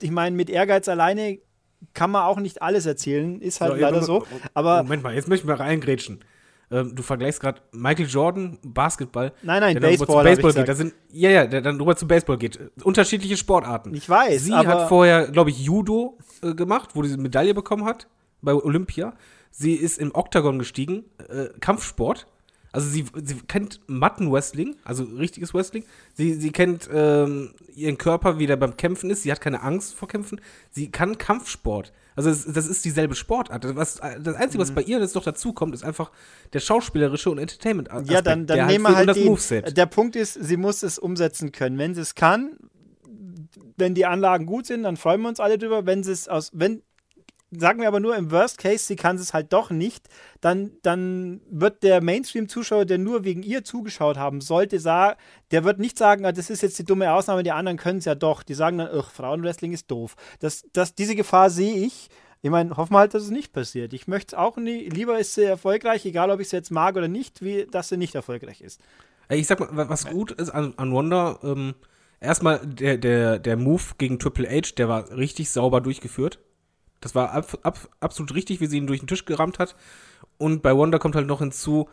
ich 0.00 0.10
meine, 0.10 0.36
mit 0.36 0.48
Ehrgeiz 0.48 0.88
alleine 0.88 1.38
kann 1.94 2.10
man 2.10 2.24
auch 2.24 2.38
nicht 2.38 2.62
alles 2.62 2.86
erzählen, 2.86 3.40
ist 3.40 3.60
halt 3.60 3.74
so, 3.74 3.78
leider 3.78 4.02
so. 4.02 4.26
Aber 4.54 4.82
Moment 4.82 5.02
mal, 5.02 5.14
jetzt 5.14 5.28
möchte 5.28 5.44
ich 5.44 5.48
mal 5.48 5.56
reingrätschen. 5.56 6.20
Ähm, 6.70 6.94
du 6.94 7.02
vergleichst 7.02 7.40
gerade 7.40 7.60
Michael 7.72 8.06
Jordan, 8.06 8.58
Basketball. 8.62 9.32
Nein, 9.42 9.60
nein, 9.60 9.80
Baseball. 9.80 10.24
Baseball 10.24 10.52
geht. 10.52 10.68
Da 10.68 10.74
sind, 10.74 10.94
ja, 11.10 11.30
ja, 11.30 11.46
der 11.46 11.62
dann 11.62 11.80
rüber 11.80 11.96
zu 11.96 12.06
Baseball 12.06 12.36
geht. 12.36 12.58
Unterschiedliche 12.82 13.36
Sportarten. 13.36 13.94
Ich 13.94 14.08
weiß. 14.08 14.44
Sie 14.44 14.54
hat 14.54 14.88
vorher, 14.88 15.28
glaube 15.28 15.50
ich, 15.50 15.60
Judo 15.60 16.18
äh, 16.42 16.54
gemacht, 16.54 16.90
wo 16.94 17.02
sie 17.02 17.14
eine 17.14 17.22
Medaille 17.22 17.54
bekommen 17.54 17.84
hat 17.84 18.06
bei 18.42 18.52
Olympia. 18.52 19.14
Sie 19.50 19.74
ist 19.74 19.98
im 19.98 20.14
Oktagon 20.14 20.58
gestiegen, 20.58 21.04
äh, 21.28 21.46
Kampfsport. 21.60 22.26
Also 22.70 22.88
sie, 22.90 23.06
sie 23.24 23.36
kennt 23.48 23.80
Mattenwrestling, 23.86 24.76
also 24.84 25.04
richtiges 25.04 25.54
Wrestling. 25.54 25.84
Sie, 26.12 26.34
sie 26.34 26.52
kennt 26.52 26.88
ähm, 26.92 27.54
ihren 27.74 27.96
Körper, 27.96 28.38
wie 28.38 28.46
der 28.46 28.56
beim 28.56 28.76
Kämpfen 28.76 29.08
ist. 29.10 29.22
Sie 29.22 29.32
hat 29.32 29.40
keine 29.40 29.62
Angst 29.62 29.94
vor 29.94 30.06
Kämpfen. 30.06 30.40
Sie 30.70 30.90
kann 30.90 31.16
Kampfsport. 31.16 31.92
Also 32.18 32.30
das, 32.30 32.52
das 32.52 32.66
ist 32.66 32.84
dieselbe 32.84 33.14
Sportart. 33.14 33.76
Was, 33.76 34.00
das 34.00 34.34
Einzige, 34.34 34.60
was 34.60 34.70
mhm. 34.70 34.74
bei 34.74 34.82
ihr 34.82 34.98
jetzt 34.98 35.14
noch 35.14 35.22
dazu 35.22 35.52
kommt, 35.52 35.72
ist 35.72 35.84
einfach 35.84 36.10
der 36.52 36.58
schauspielerische 36.58 37.30
und 37.30 37.38
Entertainment. 37.38 37.92
-Aspekt, 37.92 38.10
ja, 38.10 38.22
dann, 38.22 38.44
dann 38.44 38.66
nehmen 38.66 38.82
wir 38.82 38.96
halt 38.96 39.08
das 39.08 39.16
den, 39.16 39.26
Moveset. 39.26 39.76
Der 39.76 39.86
Punkt 39.86 40.16
ist, 40.16 40.34
sie 40.34 40.56
muss 40.56 40.82
es 40.82 40.98
umsetzen 40.98 41.52
können. 41.52 41.78
Wenn 41.78 41.94
sie 41.94 42.00
es 42.00 42.16
kann, 42.16 42.56
wenn 43.76 43.94
die 43.94 44.04
Anlagen 44.04 44.46
gut 44.46 44.66
sind, 44.66 44.82
dann 44.82 44.96
freuen 44.96 45.20
wir 45.20 45.28
uns 45.28 45.38
alle 45.38 45.58
drüber. 45.58 45.86
Wenn 45.86 46.02
sie 46.02 46.10
es 46.10 46.26
aus, 46.26 46.50
wenn 46.54 46.82
sagen 47.50 47.80
wir 47.80 47.88
aber 47.88 48.00
nur 48.00 48.16
im 48.16 48.30
Worst 48.30 48.58
Case, 48.58 48.84
sie 48.84 48.96
kann 48.96 49.16
es 49.16 49.32
halt 49.32 49.52
doch 49.52 49.70
nicht, 49.70 50.08
dann, 50.40 50.72
dann 50.82 51.40
wird 51.50 51.82
der 51.82 52.02
Mainstream-Zuschauer, 52.02 52.84
der 52.84 52.98
nur 52.98 53.24
wegen 53.24 53.42
ihr 53.42 53.64
zugeschaut 53.64 54.16
haben 54.16 54.40
sollte, 54.40 54.80
sagen, 54.80 55.18
der 55.50 55.64
wird 55.64 55.78
nicht 55.78 55.96
sagen, 55.96 56.24
ah, 56.26 56.32
das 56.32 56.50
ist 56.50 56.62
jetzt 56.62 56.78
die 56.78 56.84
dumme 56.84 57.12
Ausnahme, 57.12 57.42
die 57.42 57.52
anderen 57.52 57.78
können 57.78 57.98
es 57.98 58.04
ja 58.04 58.14
doch. 58.14 58.42
Die 58.42 58.54
sagen 58.54 58.78
dann, 58.78 58.90
ach, 58.92 59.10
Frauenwrestling 59.10 59.72
ist 59.72 59.90
doof. 59.90 60.16
Das, 60.40 60.64
das, 60.72 60.94
diese 60.94 61.14
Gefahr 61.14 61.50
sehe 61.50 61.86
ich. 61.86 62.08
Ich 62.40 62.50
meine, 62.50 62.76
hoffen 62.76 62.94
wir 62.94 62.98
halt, 62.98 63.14
dass 63.14 63.24
es 63.24 63.30
nicht 63.30 63.52
passiert. 63.52 63.92
Ich 63.92 64.06
möchte 64.06 64.36
es 64.36 64.38
auch 64.38 64.56
nie, 64.56 64.88
lieber 64.88 65.18
ist 65.18 65.34
sie 65.34 65.42
erfolgreich, 65.42 66.06
egal 66.06 66.30
ob 66.30 66.40
ich 66.40 66.48
sie 66.50 66.56
jetzt 66.56 66.70
mag 66.70 66.96
oder 66.96 67.08
nicht, 67.08 67.42
wie 67.42 67.66
dass 67.66 67.88
sie 67.88 67.96
nicht 67.96 68.14
erfolgreich 68.14 68.60
ist. 68.60 68.80
Ich 69.28 69.46
sag 69.46 69.60
mal, 69.60 69.88
was 69.88 70.06
gut 70.06 70.30
ist 70.32 70.50
an, 70.50 70.74
an 70.76 70.92
Wonder, 70.92 71.40
ähm, 71.42 71.74
erstmal 72.20 72.60
der, 72.64 72.96
der, 72.96 73.38
der 73.38 73.56
Move 73.56 73.82
gegen 73.98 74.18
Triple 74.18 74.48
H, 74.48 74.74
der 74.76 74.88
war 74.88 75.10
richtig 75.10 75.50
sauber 75.50 75.80
durchgeführt. 75.80 76.38
Das 77.00 77.14
war 77.14 77.32
ab, 77.32 77.58
ab, 77.62 77.88
absolut 78.00 78.34
richtig, 78.34 78.60
wie 78.60 78.66
sie 78.66 78.78
ihn 78.78 78.86
durch 78.86 79.00
den 79.00 79.08
Tisch 79.08 79.24
gerammt 79.24 79.58
hat. 79.58 79.76
Und 80.36 80.62
bei 80.62 80.76
Wanda 80.76 80.98
kommt 80.98 81.14
halt 81.14 81.26
noch 81.26 81.40
hinzu, 81.40 81.88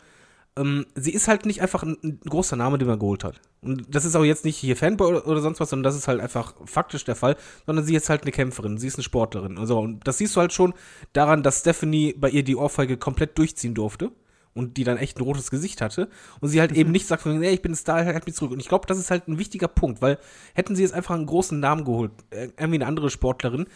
ähm, 0.58 0.86
sie 0.94 1.12
ist 1.12 1.28
halt 1.28 1.46
nicht 1.46 1.60
einfach 1.60 1.82
ein, 1.82 1.98
ein, 2.02 2.20
großer 2.20 2.56
Name, 2.56 2.78
den 2.78 2.88
man 2.88 2.98
geholt 2.98 3.24
hat. 3.24 3.40
Und 3.60 3.94
das 3.94 4.04
ist 4.04 4.16
auch 4.16 4.24
jetzt 4.24 4.44
nicht 4.44 4.56
hier 4.56 4.76
Fanboy 4.76 5.08
oder, 5.08 5.26
oder, 5.26 5.40
sonst 5.40 5.60
was, 5.60 5.70
sondern 5.70 5.84
das 5.84 5.96
ist 5.96 6.08
halt 6.08 6.20
einfach 6.20 6.54
faktisch 6.64 7.04
der 7.04 7.16
Fall, 7.16 7.36
sondern 7.66 7.84
sie 7.84 7.94
ist 7.94 8.08
halt 8.08 8.22
eine 8.22 8.32
Kämpferin, 8.32 8.78
sie 8.78 8.86
ist 8.86 8.96
eine 8.96 9.02
Sportlerin. 9.02 9.58
Und, 9.58 9.66
so. 9.66 9.78
und 9.78 10.06
das 10.06 10.18
siehst 10.18 10.34
du 10.34 10.40
halt 10.40 10.52
schon 10.52 10.72
daran, 11.12 11.42
dass 11.42 11.60
Stephanie 11.60 12.14
bei 12.14 12.30
ihr 12.30 12.42
die 12.42 12.56
Ohrfeige 12.56 12.96
komplett 12.96 13.36
durchziehen 13.38 13.74
durfte 13.74 14.12
und 14.56 14.76
die 14.76 14.84
dann 14.84 14.96
echt 14.96 15.18
ein 15.18 15.22
rotes 15.22 15.50
Gesicht 15.50 15.80
hatte 15.80 16.08
und 16.40 16.48
sie 16.48 16.60
halt 16.60 16.72
eben 16.72 16.90
nicht 16.90 17.06
sagt, 17.06 17.26
nee, 17.26 17.50
ich 17.50 17.62
bin 17.62 17.72
ein 17.72 17.76
Star, 17.76 18.04
halt 18.04 18.26
mich 18.26 18.34
zurück. 18.34 18.52
Und 18.52 18.60
ich 18.60 18.68
glaube, 18.68 18.86
das 18.86 18.98
ist 18.98 19.10
halt 19.10 19.28
ein 19.28 19.38
wichtiger 19.38 19.68
Punkt, 19.68 20.02
weil 20.02 20.18
hätten 20.54 20.74
sie 20.74 20.82
jetzt 20.82 20.94
einfach 20.94 21.14
einen 21.14 21.26
großen 21.26 21.60
Namen 21.60 21.84
geholt, 21.84 22.12
äh, 22.30 22.48
irgendwie 22.58 22.76
eine 22.76 22.86
andere 22.86 23.10
Sportlerin, 23.10 23.66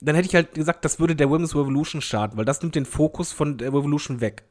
dann 0.00 0.14
hätte 0.14 0.28
ich 0.28 0.34
halt 0.34 0.54
gesagt, 0.54 0.84
das 0.84 1.00
würde 1.00 1.16
der 1.16 1.28
Women's 1.28 1.56
Revolution 1.56 2.00
starten, 2.00 2.36
weil 2.36 2.44
das 2.44 2.62
nimmt 2.62 2.76
den 2.76 2.86
Fokus 2.86 3.32
von 3.32 3.58
der 3.58 3.68
Revolution 3.68 4.20
weg. 4.20 4.44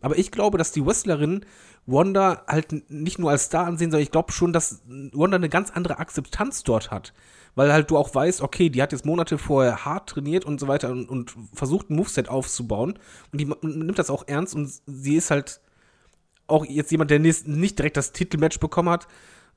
Aber 0.00 0.16
ich 0.16 0.30
glaube, 0.30 0.58
dass 0.58 0.72
die 0.72 0.86
Wrestlerinnen 0.86 1.44
Wanda 1.84 2.44
halt 2.46 2.88
nicht 2.90 3.18
nur 3.18 3.30
als 3.30 3.44
Star 3.44 3.66
ansehen, 3.66 3.90
sondern 3.90 4.04
ich 4.04 4.12
glaube 4.12 4.32
schon, 4.32 4.52
dass 4.52 4.82
Wanda 4.86 5.36
eine 5.36 5.48
ganz 5.48 5.70
andere 5.70 5.98
Akzeptanz 5.98 6.62
dort 6.62 6.90
hat 6.90 7.12
weil 7.54 7.72
halt 7.72 7.90
du 7.90 7.96
auch 7.96 8.14
weißt, 8.14 8.40
okay, 8.40 8.70
die 8.70 8.82
hat 8.82 8.92
jetzt 8.92 9.04
Monate 9.04 9.38
vorher 9.38 9.84
hart 9.84 10.08
trainiert 10.08 10.44
und 10.44 10.58
so 10.60 10.68
weiter 10.68 10.90
und, 10.90 11.08
und 11.08 11.34
versucht 11.52 11.90
ein 11.90 11.96
Moveset 11.96 12.28
aufzubauen 12.28 12.98
und 13.32 13.40
die 13.40 13.44
nimmt 13.62 13.98
das 13.98 14.10
auch 14.10 14.24
ernst 14.26 14.54
und 14.54 14.70
sie 14.86 15.16
ist 15.16 15.30
halt 15.30 15.60
auch 16.46 16.64
jetzt 16.66 16.90
jemand, 16.90 17.10
der 17.10 17.18
nicht 17.18 17.78
direkt 17.78 17.96
das 17.96 18.12
Titelmatch 18.12 18.58
bekommen 18.58 18.90
hat, 18.90 19.06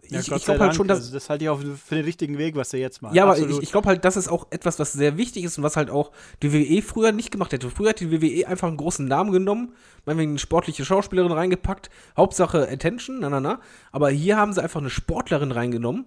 Ja, 0.10 0.20
ich, 0.20 0.32
ich 0.32 0.46
glaube 0.46 0.60
halt 0.60 0.76
schon, 0.76 0.88
dass. 0.88 1.00
also 1.00 1.14
das 1.14 1.30
halte 1.30 1.46
ich 1.46 1.50
auch 1.50 1.60
für 1.60 1.96
den 1.96 2.06
richtigen 2.06 2.38
Weg, 2.38 2.56
was 2.56 2.74
er 2.74 2.80
jetzt 2.80 3.02
macht. 3.02 3.16
ja, 3.16 3.24
aber 3.24 3.34
Absolut. 3.34 3.58
ich, 3.58 3.64
ich 3.64 3.72
glaube 3.72 3.88
halt, 3.88 4.06
das 4.06 4.18
ist 4.18 4.28
auch 4.28 4.48
etwas, 4.52 4.78
was 4.78 4.94
sehr 4.94 5.18
wichtig 5.18 5.44
ist 5.44 5.58
und 5.58 5.64
was 5.64 5.76
halt 5.78 5.90
auch 5.90 6.12
die 6.44 6.54
WWE 6.54 6.82
früher 6.82 7.12
nicht 7.12 7.32
gemacht 7.32 7.54
hätte. 7.54 7.70
Früher 7.70 7.90
hat 7.90 8.00
die 8.00 8.12
WWE 8.12 8.48
einfach 8.48 8.68
einen 8.68 8.78
großen 8.78 9.08
Namen 9.08 9.32
genommen, 9.32 9.74
meinetwegen 10.06 10.32
eine 10.32 10.40
sportliche 10.40 10.86
Schauspielerin 10.86 11.32
reingepackt, 11.32 11.90
Hauptsache 12.16 12.70
Attention, 12.70 13.20
na 13.20 13.30
na 13.30 13.40
na. 13.40 13.60
Aber 13.92 14.10
hier 14.10 14.38
haben 14.38 14.54
sie 14.54 14.62
einfach 14.62 14.80
eine 14.80 14.92
Sportlerin 14.92 15.52
reingenommen, 15.52 16.06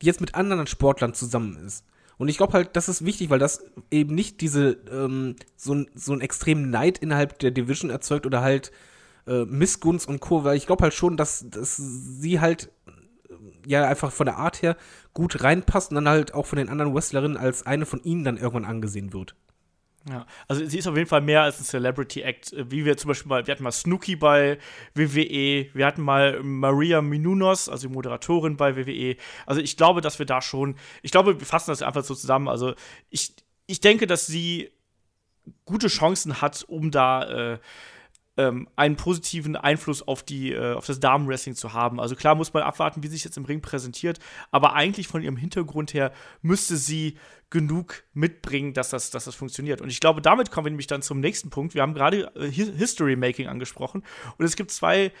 die 0.00 0.06
jetzt 0.06 0.20
mit 0.20 0.34
anderen 0.34 0.66
Sportlern 0.66 1.14
zusammen 1.14 1.56
ist. 1.64 1.84
Und 2.18 2.28
ich 2.28 2.36
glaube 2.36 2.52
halt, 2.52 2.76
das 2.76 2.88
ist 2.88 3.04
wichtig, 3.04 3.30
weil 3.30 3.38
das 3.38 3.64
eben 3.90 4.14
nicht 4.14 4.42
diese, 4.42 4.76
ähm, 4.90 5.36
so, 5.56 5.84
so 5.94 6.12
einen 6.12 6.20
extremen 6.20 6.68
Neid 6.68 6.98
innerhalb 6.98 7.38
der 7.38 7.50
Division 7.50 7.90
erzeugt 7.90 8.26
oder 8.26 8.42
halt 8.42 8.72
äh, 9.26 9.46
Missgunst 9.46 10.06
und 10.06 10.20
Co., 10.20 10.44
weil 10.44 10.56
ich 10.56 10.66
glaube 10.66 10.82
halt 10.82 10.92
schon, 10.92 11.16
dass, 11.16 11.48
dass 11.48 11.76
sie 11.76 12.40
halt 12.40 12.70
äh, 12.86 13.32
ja 13.66 13.88
einfach 13.88 14.12
von 14.12 14.26
der 14.26 14.36
Art 14.36 14.60
her 14.60 14.76
gut 15.14 15.42
reinpasst 15.42 15.90
und 15.90 15.94
dann 15.94 16.08
halt 16.08 16.34
auch 16.34 16.44
von 16.44 16.58
den 16.58 16.68
anderen 16.68 16.94
Wrestlerinnen 16.94 17.38
als 17.38 17.64
eine 17.64 17.86
von 17.86 18.02
ihnen 18.02 18.24
dann 18.24 18.36
irgendwann 18.36 18.66
angesehen 18.66 19.14
wird. 19.14 19.34
Ja, 20.08 20.26
also 20.48 20.64
sie 20.64 20.78
ist 20.78 20.86
auf 20.86 20.96
jeden 20.96 21.08
Fall 21.08 21.20
mehr 21.20 21.42
als 21.42 21.60
ein 21.60 21.64
Celebrity 21.64 22.22
Act, 22.22 22.54
äh, 22.54 22.70
wie 22.70 22.86
wir 22.86 22.96
zum 22.96 23.08
Beispiel 23.08 23.28
mal, 23.28 23.46
wir 23.46 23.52
hatten 23.52 23.62
mal 23.62 23.70
Snooki 23.70 24.16
bei 24.16 24.58
WWE, 24.94 25.68
wir 25.74 25.86
hatten 25.86 26.00
mal 26.02 26.42
Maria 26.42 27.02
Menounos, 27.02 27.68
also 27.68 27.86
die 27.86 27.92
Moderatorin 27.92 28.56
bei 28.56 28.76
WWE. 28.76 29.16
Also 29.44 29.60
ich 29.60 29.76
glaube, 29.76 30.00
dass 30.00 30.18
wir 30.18 30.24
da 30.24 30.40
schon, 30.40 30.76
ich 31.02 31.10
glaube, 31.10 31.38
wir 31.38 31.46
fassen 31.46 31.70
das 31.70 31.82
einfach 31.82 32.02
so 32.02 32.14
zusammen. 32.14 32.48
Also 32.48 32.74
ich, 33.10 33.34
ich 33.66 33.80
denke, 33.80 34.06
dass 34.06 34.26
sie 34.26 34.70
gute 35.66 35.88
Chancen 35.88 36.40
hat, 36.40 36.64
um 36.66 36.90
da 36.90 37.52
äh, 37.52 37.58
ähm, 38.40 38.68
einen 38.76 38.96
positiven 38.96 39.56
Einfluss 39.56 40.00
auf, 40.06 40.22
die, 40.22 40.52
äh, 40.52 40.72
auf 40.72 40.86
das 40.86 41.00
Damenwrestling 41.00 41.54
zu 41.54 41.72
haben. 41.72 42.00
Also 42.00 42.16
klar 42.16 42.34
muss 42.34 42.52
man 42.52 42.62
abwarten, 42.62 43.02
wie 43.02 43.08
sich 43.08 43.24
jetzt 43.24 43.36
im 43.36 43.44
Ring 43.44 43.60
präsentiert, 43.60 44.18
aber 44.50 44.72
eigentlich 44.74 45.08
von 45.08 45.22
ihrem 45.22 45.36
Hintergrund 45.36 45.92
her 45.92 46.12
müsste 46.42 46.76
sie 46.76 47.18
genug 47.50 48.04
mitbringen, 48.14 48.72
dass 48.72 48.90
das, 48.90 49.10
dass 49.10 49.24
das 49.24 49.34
funktioniert. 49.34 49.80
Und 49.80 49.90
ich 49.90 50.00
glaube, 50.00 50.22
damit 50.22 50.50
kommen 50.50 50.66
wir 50.66 50.70
nämlich 50.70 50.86
dann 50.86 51.02
zum 51.02 51.20
nächsten 51.20 51.50
Punkt. 51.50 51.74
Wir 51.74 51.82
haben 51.82 51.94
gerade 51.94 52.32
äh, 52.34 52.50
Hi- 52.50 52.72
History 52.76 53.16
Making 53.16 53.48
angesprochen 53.48 54.02
und 54.38 54.44
es 54.44 54.56
gibt 54.56 54.70
zwei 54.70 55.12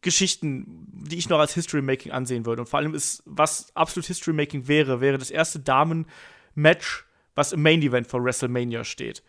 Geschichten, 0.00 0.86
die 1.08 1.16
ich 1.18 1.28
noch 1.28 1.38
als 1.38 1.54
History 1.54 1.82
Making 1.82 2.12
ansehen 2.12 2.46
würde. 2.46 2.62
Und 2.62 2.68
vor 2.68 2.78
allem 2.78 2.94
ist, 2.94 3.22
was 3.26 3.74
absolut 3.74 4.06
History 4.06 4.34
Making 4.34 4.68
wäre, 4.68 5.00
wäre 5.00 5.18
das 5.18 5.30
erste 5.30 5.58
Damen-Match, 5.58 7.04
was 7.34 7.52
im 7.52 7.62
Main 7.62 7.82
Event 7.82 8.06
von 8.06 8.22
WrestleMania 8.24 8.84
steht. 8.84 9.22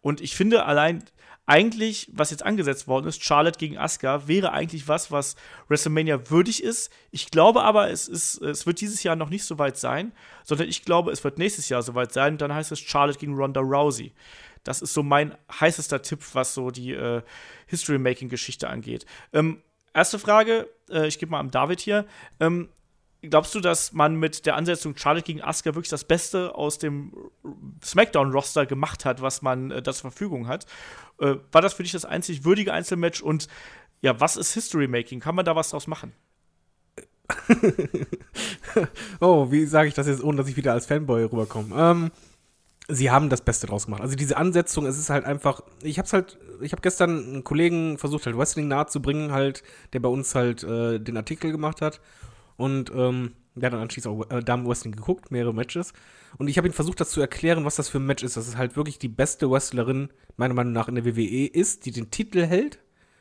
Und 0.00 0.20
ich 0.20 0.34
finde 0.34 0.64
allein 0.64 1.04
eigentlich, 1.50 2.08
was 2.12 2.30
jetzt 2.30 2.44
angesetzt 2.44 2.86
worden 2.86 3.08
ist, 3.08 3.24
Charlotte 3.24 3.58
gegen 3.58 3.76
Asuka, 3.76 4.28
wäre 4.28 4.52
eigentlich 4.52 4.86
was, 4.86 5.10
was 5.10 5.34
WrestleMania 5.66 6.30
würdig 6.30 6.62
ist. 6.62 6.92
Ich 7.10 7.32
glaube 7.32 7.62
aber, 7.62 7.90
es, 7.90 8.06
ist, 8.06 8.40
es 8.40 8.66
wird 8.66 8.80
dieses 8.80 9.02
Jahr 9.02 9.16
noch 9.16 9.30
nicht 9.30 9.42
so 9.42 9.58
weit 9.58 9.76
sein, 9.76 10.12
sondern 10.44 10.68
ich 10.68 10.84
glaube, 10.84 11.10
es 11.10 11.24
wird 11.24 11.38
nächstes 11.38 11.68
Jahr 11.68 11.82
so 11.82 11.96
weit 11.96 12.12
sein. 12.12 12.38
Dann 12.38 12.54
heißt 12.54 12.70
es 12.70 12.78
Charlotte 12.78 13.18
gegen 13.18 13.34
Ronda 13.34 13.60
Rousey. 13.60 14.12
Das 14.62 14.80
ist 14.80 14.94
so 14.94 15.02
mein 15.02 15.34
heißester 15.50 16.02
Tipp, 16.02 16.20
was 16.34 16.54
so 16.54 16.70
die 16.70 16.92
äh, 16.92 17.20
History-Making-Geschichte 17.66 18.68
angeht. 18.68 19.04
Ähm, 19.32 19.60
erste 19.92 20.20
Frage, 20.20 20.68
äh, 20.88 21.08
ich 21.08 21.18
gebe 21.18 21.32
mal 21.32 21.40
am 21.40 21.50
David 21.50 21.80
hier. 21.80 22.06
Ähm, 22.38 22.68
glaubst 23.22 23.54
du, 23.56 23.60
dass 23.60 23.92
man 23.92 24.14
mit 24.14 24.46
der 24.46 24.56
Ansetzung 24.56 24.96
Charlotte 24.96 25.24
gegen 25.24 25.42
Asuka 25.42 25.74
wirklich 25.74 25.90
das 25.90 26.04
Beste 26.04 26.54
aus 26.54 26.78
dem 26.78 27.12
SmackDown-Roster 27.82 28.66
gemacht 28.66 29.04
hat, 29.04 29.20
was 29.20 29.42
man 29.42 29.70
äh, 29.70 29.82
da 29.82 29.92
zur 29.92 30.10
Verfügung 30.12 30.46
hat? 30.46 30.66
Äh, 31.20 31.36
war 31.52 31.62
das 31.62 31.74
für 31.74 31.82
dich 31.82 31.92
das 31.92 32.04
einzig 32.04 32.44
würdige 32.44 32.72
Einzelmatch? 32.72 33.22
Und 33.22 33.48
ja, 34.00 34.18
was 34.20 34.36
ist 34.36 34.54
History-Making? 34.54 35.20
Kann 35.20 35.34
man 35.34 35.44
da 35.44 35.54
was 35.54 35.70
draus 35.70 35.86
machen? 35.86 36.12
Oh, 39.20 39.50
wie 39.50 39.66
sage 39.66 39.88
ich 39.88 39.94
das 39.94 40.06
jetzt, 40.06 40.22
ohne 40.22 40.36
dass 40.38 40.48
ich 40.48 40.56
wieder 40.56 40.72
als 40.72 40.86
Fanboy 40.86 41.24
rüberkomme? 41.24 41.74
Ähm, 41.76 42.10
sie 42.88 43.10
haben 43.10 43.28
das 43.28 43.42
Beste 43.42 43.66
draus 43.66 43.86
gemacht. 43.86 44.00
Also 44.00 44.16
diese 44.16 44.36
Ansetzung, 44.36 44.86
es 44.86 44.98
ist 44.98 45.10
halt 45.10 45.24
einfach, 45.24 45.62
ich 45.82 45.98
hab's 45.98 46.12
halt, 46.12 46.38
ich 46.60 46.72
habe 46.72 46.82
gestern 46.82 47.24
einen 47.24 47.44
Kollegen 47.44 47.98
versucht 47.98 48.26
halt 48.26 48.36
Wrestling 48.36 48.68
nahe 48.68 48.86
zu 48.86 49.02
bringen, 49.02 49.32
halt, 49.32 49.62
der 49.92 50.00
bei 50.00 50.08
uns 50.08 50.34
halt 50.34 50.62
äh, 50.62 50.98
den 50.98 51.16
Artikel 51.16 51.52
gemacht 51.52 51.82
hat 51.82 52.00
und 52.56 52.92
ähm, 52.94 53.32
der 53.60 53.68
hat 53.68 53.74
dann 53.74 53.82
anschließend 53.82 54.14
auch 54.14 54.30
äh, 54.30 54.42
Damen 54.42 54.66
Wrestling 54.66 54.92
geguckt, 54.92 55.30
mehrere 55.30 55.54
Matches 55.54 55.92
und 56.38 56.48
ich 56.48 56.56
habe 56.56 56.68
ihm 56.68 56.72
versucht, 56.72 57.00
das 57.00 57.10
zu 57.10 57.20
erklären, 57.20 57.64
was 57.64 57.76
das 57.76 57.88
für 57.88 57.98
ein 57.98 58.06
Match 58.06 58.22
ist, 58.22 58.36
dass 58.36 58.46
es 58.46 58.56
halt 58.56 58.76
wirklich 58.76 58.98
die 58.98 59.08
beste 59.08 59.50
Wrestlerin 59.50 60.10
meiner 60.36 60.54
Meinung 60.54 60.72
nach 60.72 60.88
in 60.88 60.94
der 60.94 61.04
WWE 61.04 61.46
ist, 61.46 61.86
die 61.86 61.90
den 61.90 62.10
Titel 62.10 62.44
hält, 62.44 62.78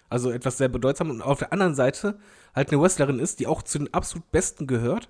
also 0.10 0.32
etwas 0.32 0.58
sehr 0.58 0.70
bedeutsam 0.70 1.10
und 1.10 1.22
auf 1.22 1.40
der 1.40 1.54
anderen 1.54 1.76
Seite 1.76 2.20
halt 2.56 2.72
eine 2.72 2.82
Wrestlerin 2.82 3.20
ist, 3.20 3.40
die 3.40 3.48
auch 3.48 3.62
zu 3.62 3.80
den 3.80 3.94
absolut 3.94 4.32
Besten 4.32 4.68
gehört 4.68 5.10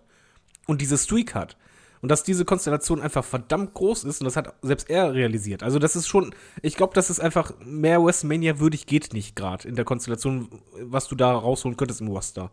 und 0.67 0.81
diese 0.81 0.97
Streak 0.97 1.35
hat. 1.35 1.57
Und 2.01 2.09
dass 2.09 2.23
diese 2.23 2.45
Konstellation 2.45 3.01
einfach 3.01 3.25
verdammt 3.25 3.73
groß 3.73 4.05
ist 4.05 4.21
und 4.21 4.25
das 4.25 4.37
hat 4.37 4.53
selbst 4.61 4.89
er 4.89 5.13
realisiert. 5.13 5.63
Also 5.63 5.79
das 5.79 5.97
ist 5.97 6.07
schon, 6.07 6.33
ich 6.61 6.77
glaube, 6.77 6.93
das 6.93 7.09
ist 7.09 7.19
einfach 7.19 7.53
mehr 7.59 8.01
WrestleMania 8.01 8.59
würdig 8.59 8.85
geht 8.85 9.11
nicht 9.11 9.35
gerade 9.35 9.67
in 9.67 9.75
der 9.75 9.83
Konstellation, 9.83 10.47
was 10.79 11.09
du 11.09 11.15
da 11.15 11.33
rausholen 11.33 11.75
könntest 11.75 11.99
im 11.99 12.07
Roster. 12.07 12.51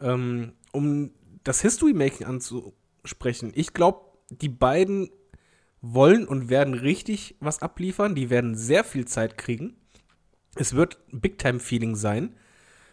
Ähm, 0.00 0.54
um 0.72 1.12
das 1.44 1.60
History-Making 1.60 2.26
anzusprechen, 2.26 3.52
ich 3.54 3.72
glaube, 3.72 4.00
die 4.30 4.48
beiden 4.48 5.10
wollen 5.80 6.26
und 6.26 6.48
werden 6.48 6.74
richtig 6.74 7.36
was 7.40 7.60
abliefern. 7.60 8.14
Die 8.14 8.30
werden 8.30 8.54
sehr 8.54 8.84
viel 8.84 9.04
Zeit 9.04 9.36
kriegen. 9.36 9.76
Es 10.56 10.74
wird 10.74 10.98
Big-Time-Feeling 11.12 11.94
sein. 11.94 12.34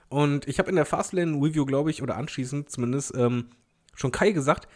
Und 0.10 0.48
ich 0.48 0.60
habe 0.60 0.70
in 0.70 0.76
der 0.76 0.86
Fastlane-Review, 0.86 1.66
glaube 1.66 1.90
ich, 1.90 2.04
oder 2.04 2.18
anschließend 2.18 2.70
zumindest, 2.70 3.14
ähm, 3.16 3.48
schon 3.96 4.12
Kai 4.12 4.32
gesagt, 4.32 4.68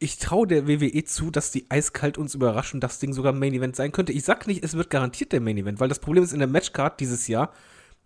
ich 0.00 0.18
traue 0.18 0.46
der 0.46 0.66
WWE 0.66 1.04
zu, 1.04 1.30
dass 1.30 1.50
die 1.50 1.70
eiskalt 1.70 2.18
uns 2.18 2.34
überraschen, 2.34 2.80
das 2.80 2.98
Ding 2.98 3.12
sogar 3.12 3.32
Main 3.32 3.54
Event 3.54 3.76
sein 3.76 3.92
könnte. 3.92 4.12
Ich 4.12 4.24
sag 4.24 4.46
nicht, 4.46 4.64
es 4.64 4.74
wird 4.74 4.90
garantiert 4.90 5.32
der 5.32 5.40
Main 5.40 5.58
Event, 5.58 5.80
weil 5.80 5.88
das 5.88 5.98
Problem 5.98 6.24
ist 6.24 6.32
in 6.32 6.38
der 6.38 6.48
Matchcard 6.48 6.98
dieses 7.00 7.28
Jahr, 7.28 7.52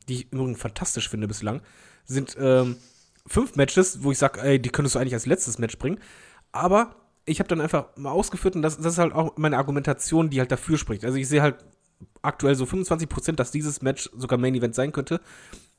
die 0.08 0.14
ich 0.14 0.32
übrigens 0.32 0.60
fantastisch 0.60 1.08
finde 1.08 1.28
bislang, 1.28 1.62
sind 2.04 2.36
ähm, 2.38 2.76
fünf 3.26 3.56
Matches, 3.56 4.02
wo 4.02 4.12
ich 4.12 4.18
sage, 4.18 4.40
ey, 4.40 4.60
die 4.60 4.70
könntest 4.70 4.94
du 4.94 4.98
eigentlich 4.98 5.14
als 5.14 5.26
letztes 5.26 5.58
Match 5.58 5.78
bringen. 5.78 5.98
Aber 6.52 6.96
ich 7.24 7.38
habe 7.38 7.48
dann 7.48 7.60
einfach 7.60 7.96
mal 7.96 8.10
ausgeführt 8.10 8.56
und 8.56 8.62
das, 8.62 8.76
das 8.76 8.94
ist 8.94 8.98
halt 8.98 9.14
auch 9.14 9.36
meine 9.36 9.56
Argumentation, 9.56 10.30
die 10.30 10.40
halt 10.40 10.50
dafür 10.50 10.76
spricht. 10.78 11.04
Also 11.04 11.16
ich 11.18 11.28
sehe 11.28 11.42
halt 11.42 11.56
aktuell 12.20 12.54
so 12.54 12.64
25%, 12.64 13.32
dass 13.32 13.50
dieses 13.50 13.82
Match 13.82 14.10
sogar 14.16 14.38
Main 14.38 14.54
Event 14.54 14.74
sein 14.74 14.92
könnte, 14.92 15.20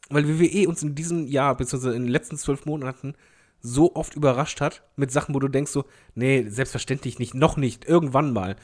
weil 0.09 0.27
WWE 0.27 0.67
uns 0.67 0.83
in 0.83 0.95
diesem 0.95 1.27
Jahr, 1.27 1.55
beziehungsweise 1.55 1.95
in 1.95 2.03
den 2.03 2.11
letzten 2.11 2.37
zwölf 2.37 2.65
Monaten, 2.65 3.13
so 3.59 3.95
oft 3.95 4.15
überrascht 4.15 4.61
hat 4.61 4.83
mit 4.97 5.11
Sachen, 5.11 5.33
wo 5.33 5.39
du 5.39 5.47
denkst 5.47 5.71
so, 5.71 5.85
nee, 6.15 6.45
selbstverständlich 6.49 7.17
nicht, 7.19 7.33
noch 7.33 7.55
nicht, 7.57 7.85
irgendwann 7.85 8.33
mal. 8.33 8.55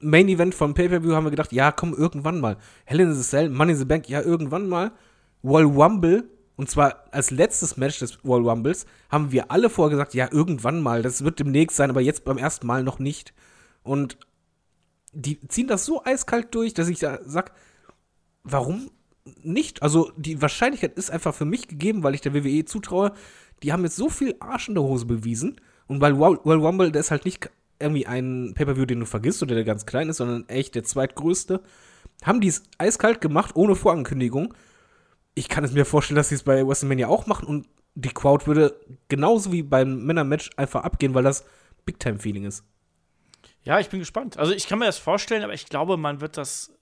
Main 0.00 0.28
Event 0.28 0.54
vom 0.54 0.74
Pay-Per-View 0.74 1.12
haben 1.12 1.24
wir 1.24 1.30
gedacht, 1.30 1.52
ja, 1.52 1.72
komm, 1.72 1.94
irgendwann 1.94 2.40
mal. 2.40 2.56
Hell 2.84 3.00
in 3.00 3.14
the 3.14 3.22
Cell, 3.22 3.48
Money 3.48 3.72
in 3.72 3.78
the 3.78 3.84
Bank, 3.84 4.08
ja, 4.08 4.20
irgendwann 4.20 4.68
mal. 4.68 4.92
Royal 5.44 5.66
Rumble, 5.66 6.24
und 6.62 6.70
zwar 6.70 7.06
als 7.10 7.32
letztes 7.32 7.76
Match 7.76 7.98
des 7.98 8.24
Royal 8.24 8.48
Rumbles, 8.48 8.86
haben 9.10 9.32
wir 9.32 9.50
alle 9.50 9.68
vorher 9.68 9.90
gesagt, 9.90 10.14
ja, 10.14 10.28
irgendwann 10.30 10.80
mal, 10.80 11.02
das 11.02 11.24
wird 11.24 11.40
demnächst 11.40 11.76
sein, 11.76 11.90
aber 11.90 12.00
jetzt 12.00 12.24
beim 12.24 12.38
ersten 12.38 12.68
Mal 12.68 12.84
noch 12.84 13.00
nicht. 13.00 13.34
Und 13.82 14.16
die 15.12 15.40
ziehen 15.48 15.66
das 15.66 15.84
so 15.84 16.04
eiskalt 16.04 16.54
durch, 16.54 16.72
dass 16.72 16.86
ich 16.86 17.00
da 17.00 17.18
sag, 17.24 17.50
warum 18.44 18.92
nicht? 19.42 19.82
Also 19.82 20.12
die 20.16 20.40
Wahrscheinlichkeit 20.40 20.96
ist 20.96 21.10
einfach 21.10 21.34
für 21.34 21.44
mich 21.44 21.66
gegeben, 21.66 22.04
weil 22.04 22.14
ich 22.14 22.20
der 22.20 22.32
WWE 22.32 22.64
zutraue. 22.64 23.12
Die 23.64 23.72
haben 23.72 23.82
jetzt 23.82 23.96
so 23.96 24.08
viel 24.08 24.36
Arsch 24.38 24.68
in 24.68 24.76
der 24.76 24.84
Hose 24.84 25.06
bewiesen. 25.06 25.60
Und 25.88 26.00
weil 26.00 26.12
Royal 26.12 26.64
Rumble, 26.64 26.92
der 26.92 27.00
ist 27.00 27.10
halt 27.10 27.24
nicht 27.24 27.50
irgendwie 27.80 28.06
ein 28.06 28.52
Pay-Per-View, 28.54 28.86
den 28.86 29.00
du 29.00 29.06
vergisst 29.06 29.42
oder 29.42 29.56
der 29.56 29.64
ganz 29.64 29.84
klein 29.84 30.08
ist, 30.08 30.18
sondern 30.18 30.48
echt 30.48 30.76
der 30.76 30.84
zweitgrößte, 30.84 31.60
haben 32.22 32.40
die 32.40 32.46
es 32.46 32.62
eiskalt 32.78 33.20
gemacht, 33.20 33.56
ohne 33.56 33.74
Vorankündigung. 33.74 34.54
Ich 35.34 35.48
kann 35.48 35.64
es 35.64 35.72
mir 35.72 35.84
vorstellen, 35.84 36.16
dass 36.16 36.28
sie 36.28 36.34
es 36.34 36.42
bei 36.42 36.66
WrestleMania 36.66 37.08
auch 37.08 37.26
machen 37.26 37.46
und 37.46 37.68
die 37.94 38.10
Crowd 38.10 38.46
würde 38.46 38.78
genauso 39.08 39.52
wie 39.52 39.62
beim 39.62 40.04
Männermatch 40.04 40.50
einfach 40.56 40.84
abgehen, 40.84 41.14
weil 41.14 41.22
das 41.22 41.44
Big-Time-Feeling 41.84 42.44
ist. 42.44 42.64
Ja, 43.64 43.78
ich 43.78 43.88
bin 43.88 44.00
gespannt. 44.00 44.38
Also 44.38 44.52
ich 44.52 44.66
kann 44.66 44.78
mir 44.78 44.86
das 44.86 44.98
vorstellen, 44.98 45.42
aber 45.42 45.54
ich 45.54 45.66
glaube, 45.66 45.96
man 45.96 46.20
wird 46.20 46.36
das 46.36 46.72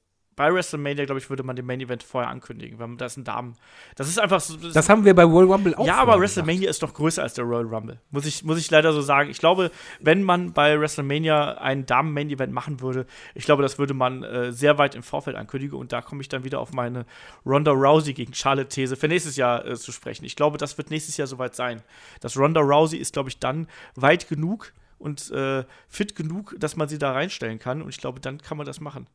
bei 0.41 0.55
WrestleMania, 0.55 1.05
glaube 1.05 1.19
ich, 1.19 1.29
würde 1.29 1.43
man 1.43 1.55
den 1.55 1.67
Main 1.67 1.83
Event 1.83 2.03
vorher 2.03 2.31
ankündigen, 2.31 2.79
weil 2.79 2.97
das 2.97 3.19
ein 3.19 3.25
Damen. 3.25 3.57
Das 3.95 4.09
ist 4.09 4.19
einfach 4.19 4.41
so. 4.41 4.57
Das 4.57 4.89
haben 4.89 5.05
wir 5.05 5.15
bei 5.15 5.25
Royal 5.25 5.53
Rumble 5.53 5.75
auch 5.75 5.87
ja, 5.87 5.97
aber 5.97 6.19
WrestleMania 6.19 6.61
gesagt. 6.61 6.71
ist 6.71 6.83
doch 6.83 6.95
größer 6.95 7.23
als 7.23 7.35
der 7.35 7.45
Royal 7.45 7.67
Rumble. 7.67 8.01
Muss 8.11 8.25
ich, 8.25 8.43
muss 8.43 8.57
ich 8.57 8.71
leider 8.71 8.95
so 8.95 9.03
sagen. 9.03 9.29
Ich 9.29 9.37
glaube, 9.37 9.71
wenn 10.01 10.23
man 10.23 10.55
bei 10.55 10.81
WrestleMania 10.81 11.59
ein 11.59 11.85
Damen-Main-Event 11.85 12.55
machen 12.55 12.81
würde, 12.81 13.05
ich 13.35 13.45
glaube, 13.45 13.62
das 13.62 13.79
würde 13.79 13.93
man 13.93 14.23
äh, 14.23 14.51
sehr 14.51 14.79
weit 14.79 14.95
im 14.95 15.03
Vorfeld 15.03 15.37
ankündigen. 15.37 15.79
Und 15.79 15.93
da 15.93 16.01
komme 16.01 16.23
ich 16.23 16.31
dann 16.31 16.43
wieder 16.43 16.59
auf 16.59 16.73
meine 16.73 17.05
Ronda 17.45 17.73
Rousey 17.73 18.15
gegen 18.15 18.33
Charlotte-These 18.33 18.97
für 18.97 19.09
nächstes 19.09 19.37
Jahr 19.37 19.67
äh, 19.67 19.77
zu 19.77 19.93
sprechen. 19.93 20.25
Ich 20.25 20.37
glaube, 20.37 20.57
das 20.57 20.79
wird 20.79 20.91
nächstes 20.91 21.19
Jahr 21.19 21.27
soweit 21.27 21.55
sein. 21.55 21.83
Das 22.21 22.39
Ronda 22.39 22.62
Rousey 22.62 22.97
ist, 22.97 23.12
glaube 23.12 23.29
ich, 23.29 23.39
dann 23.41 23.67
weit 23.95 24.27
genug 24.27 24.73
und 24.99 25.31
äh, 25.33 25.65
fit 25.91 26.17
genug, 26.17 26.55
dass 26.59 26.77
man 26.77 26.89
sie 26.89 26.97
da 26.97 27.12
reinstellen 27.12 27.59
kann. 27.59 27.83
Und 27.83 27.91
ich 27.91 27.99
glaube, 27.99 28.21
dann 28.21 28.39
kann 28.39 28.57
man 28.57 28.67
das 28.67 28.81
machen. 28.81 29.07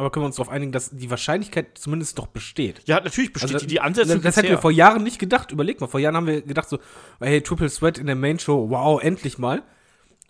Aber 0.00 0.10
können 0.10 0.22
wir 0.22 0.28
uns 0.28 0.36
darauf 0.36 0.48
einigen, 0.48 0.72
dass 0.72 0.88
die 0.90 1.10
Wahrscheinlichkeit 1.10 1.76
zumindest 1.76 2.18
doch 2.18 2.26
besteht. 2.26 2.80
Ja, 2.86 3.00
natürlich 3.00 3.34
besteht 3.34 3.52
Also, 3.52 3.66
die, 3.66 3.74
die 3.74 3.80
Ansätze. 3.80 4.14
Das, 4.14 4.22
das 4.22 4.36
hätten 4.36 4.48
wir 4.48 4.56
vor 4.56 4.70
Jahren 4.70 5.02
nicht 5.02 5.18
gedacht. 5.18 5.52
Überleg 5.52 5.78
mal, 5.78 5.88
vor 5.88 6.00
Jahren 6.00 6.16
haben 6.16 6.26
wir 6.26 6.40
gedacht 6.40 6.70
so, 6.70 6.78
hey, 7.20 7.42
Triple 7.42 7.68
Sweat 7.68 7.98
in 7.98 8.06
der 8.06 8.16
Main 8.16 8.38
Show, 8.38 8.70
wow, 8.70 9.02
endlich 9.02 9.36
mal. 9.36 9.62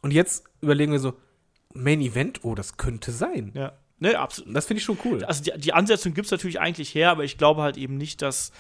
Und 0.02 0.12
jetzt 0.12 0.44
überlegen 0.60 0.90
wir 0.90 0.98
so, 0.98 1.14
Main 1.72 2.00
Event, 2.00 2.40
oh, 2.42 2.56
das 2.56 2.78
könnte 2.78 3.12
sein. 3.12 3.52
Ja. 3.54 3.72
Ne, 4.00 4.18
absolut. 4.18 4.56
Das 4.56 4.66
finde 4.66 4.78
ich 4.78 4.84
schon 4.84 4.98
cool. 5.04 5.24
Also 5.24 5.44
die, 5.44 5.52
die 5.56 5.72
Ansetzung 5.72 6.14
gibt 6.14 6.24
es 6.24 6.32
natürlich 6.32 6.58
eigentlich 6.58 6.92
her, 6.92 7.12
aber 7.12 7.22
ich 7.22 7.38
glaube 7.38 7.62
halt 7.62 7.76
eben 7.76 7.96
nicht, 7.96 8.22
dass 8.22 8.50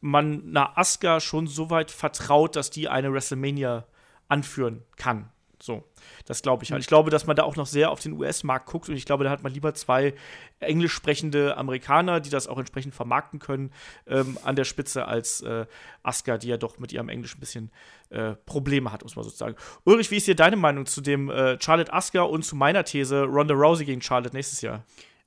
man 0.00 0.50
einer 0.50 0.78
Asuka 0.78 1.18
schon 1.18 1.48
so 1.48 1.70
weit 1.70 1.90
vertraut, 1.90 2.54
dass 2.54 2.70
die 2.70 2.88
eine 2.88 3.12
WrestleMania 3.12 3.86
anführen 4.28 4.84
kann. 4.96 5.30
So, 5.62 5.84
das 6.24 6.40
glaube 6.40 6.64
ich 6.64 6.72
halt. 6.72 6.80
Ich 6.80 6.88
glaube, 6.88 7.10
dass 7.10 7.26
man 7.26 7.36
da 7.36 7.42
auch 7.42 7.56
noch 7.56 7.66
sehr 7.66 7.90
auf 7.90 8.00
den 8.00 8.12
US-Markt 8.14 8.66
guckt 8.66 8.88
und 8.88 8.96
ich 8.96 9.04
glaube, 9.04 9.24
da 9.24 9.30
hat 9.30 9.42
man 9.42 9.52
lieber 9.52 9.74
zwei 9.74 10.14
englisch 10.58 10.92
sprechende 10.92 11.56
Amerikaner, 11.56 12.20
die 12.20 12.30
das 12.30 12.48
auch 12.48 12.58
entsprechend 12.58 12.94
vermarkten 12.94 13.40
können, 13.40 13.70
ähm, 14.06 14.38
an 14.42 14.56
der 14.56 14.64
Spitze 14.64 15.06
als 15.06 15.42
äh, 15.42 15.66
Asuka, 16.02 16.38
die 16.38 16.48
ja 16.48 16.56
doch 16.56 16.78
mit 16.78 16.92
ihrem 16.92 17.10
Englisch 17.10 17.36
ein 17.36 17.40
bisschen 17.40 17.70
äh, 18.08 18.32
Probleme 18.46 18.90
hat, 18.90 19.02
muss 19.02 19.16
man 19.16 19.24
sozusagen. 19.24 19.54
Ulrich, 19.84 20.10
wie 20.10 20.16
ist 20.16 20.24
hier 20.24 20.36
deine 20.36 20.56
Meinung 20.56 20.86
zu 20.86 21.02
dem 21.02 21.30
äh, 21.30 21.60
Charlotte 21.60 21.92
Asuka 21.92 22.22
und 22.22 22.42
zu 22.42 22.56
meiner 22.56 22.84
These 22.84 23.24
Ronda 23.24 23.54
Rousey 23.54 23.84
gegen 23.84 24.00
Charlotte 24.00 24.34
nächstes 24.34 24.62
Jahr? 24.62 24.84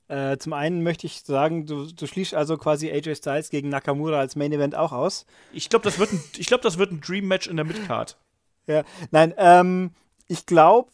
Äh, 0.08 0.36
zum 0.38 0.52
einen 0.52 0.82
möchte 0.82 1.06
ich 1.06 1.20
sagen, 1.20 1.64
du, 1.66 1.86
du 1.86 2.06
schließt 2.06 2.34
also 2.34 2.58
quasi 2.58 2.90
AJ 2.90 3.16
Styles 3.16 3.50
gegen 3.50 3.68
Nakamura 3.68 4.18
als 4.18 4.36
Main 4.36 4.52
Event 4.52 4.74
auch 4.74 4.92
aus. 4.92 5.26
Ich 5.52 5.70
glaube, 5.70 5.84
das 5.84 5.98
wird 5.98 6.12
ein, 6.12 6.22
ich 6.36 6.46
glaube, 6.46 6.62
das 6.62 6.76
wird 6.76 6.90
ein 6.90 7.00
Dream 7.00 7.26
Match 7.26 7.46
in 7.46 7.56
der 7.56 7.64
Midcard. 7.64 8.18
Ja, 8.66 8.82
nein, 9.10 9.34
ähm, 9.36 9.90
ich 10.26 10.46
glaube, 10.46 10.90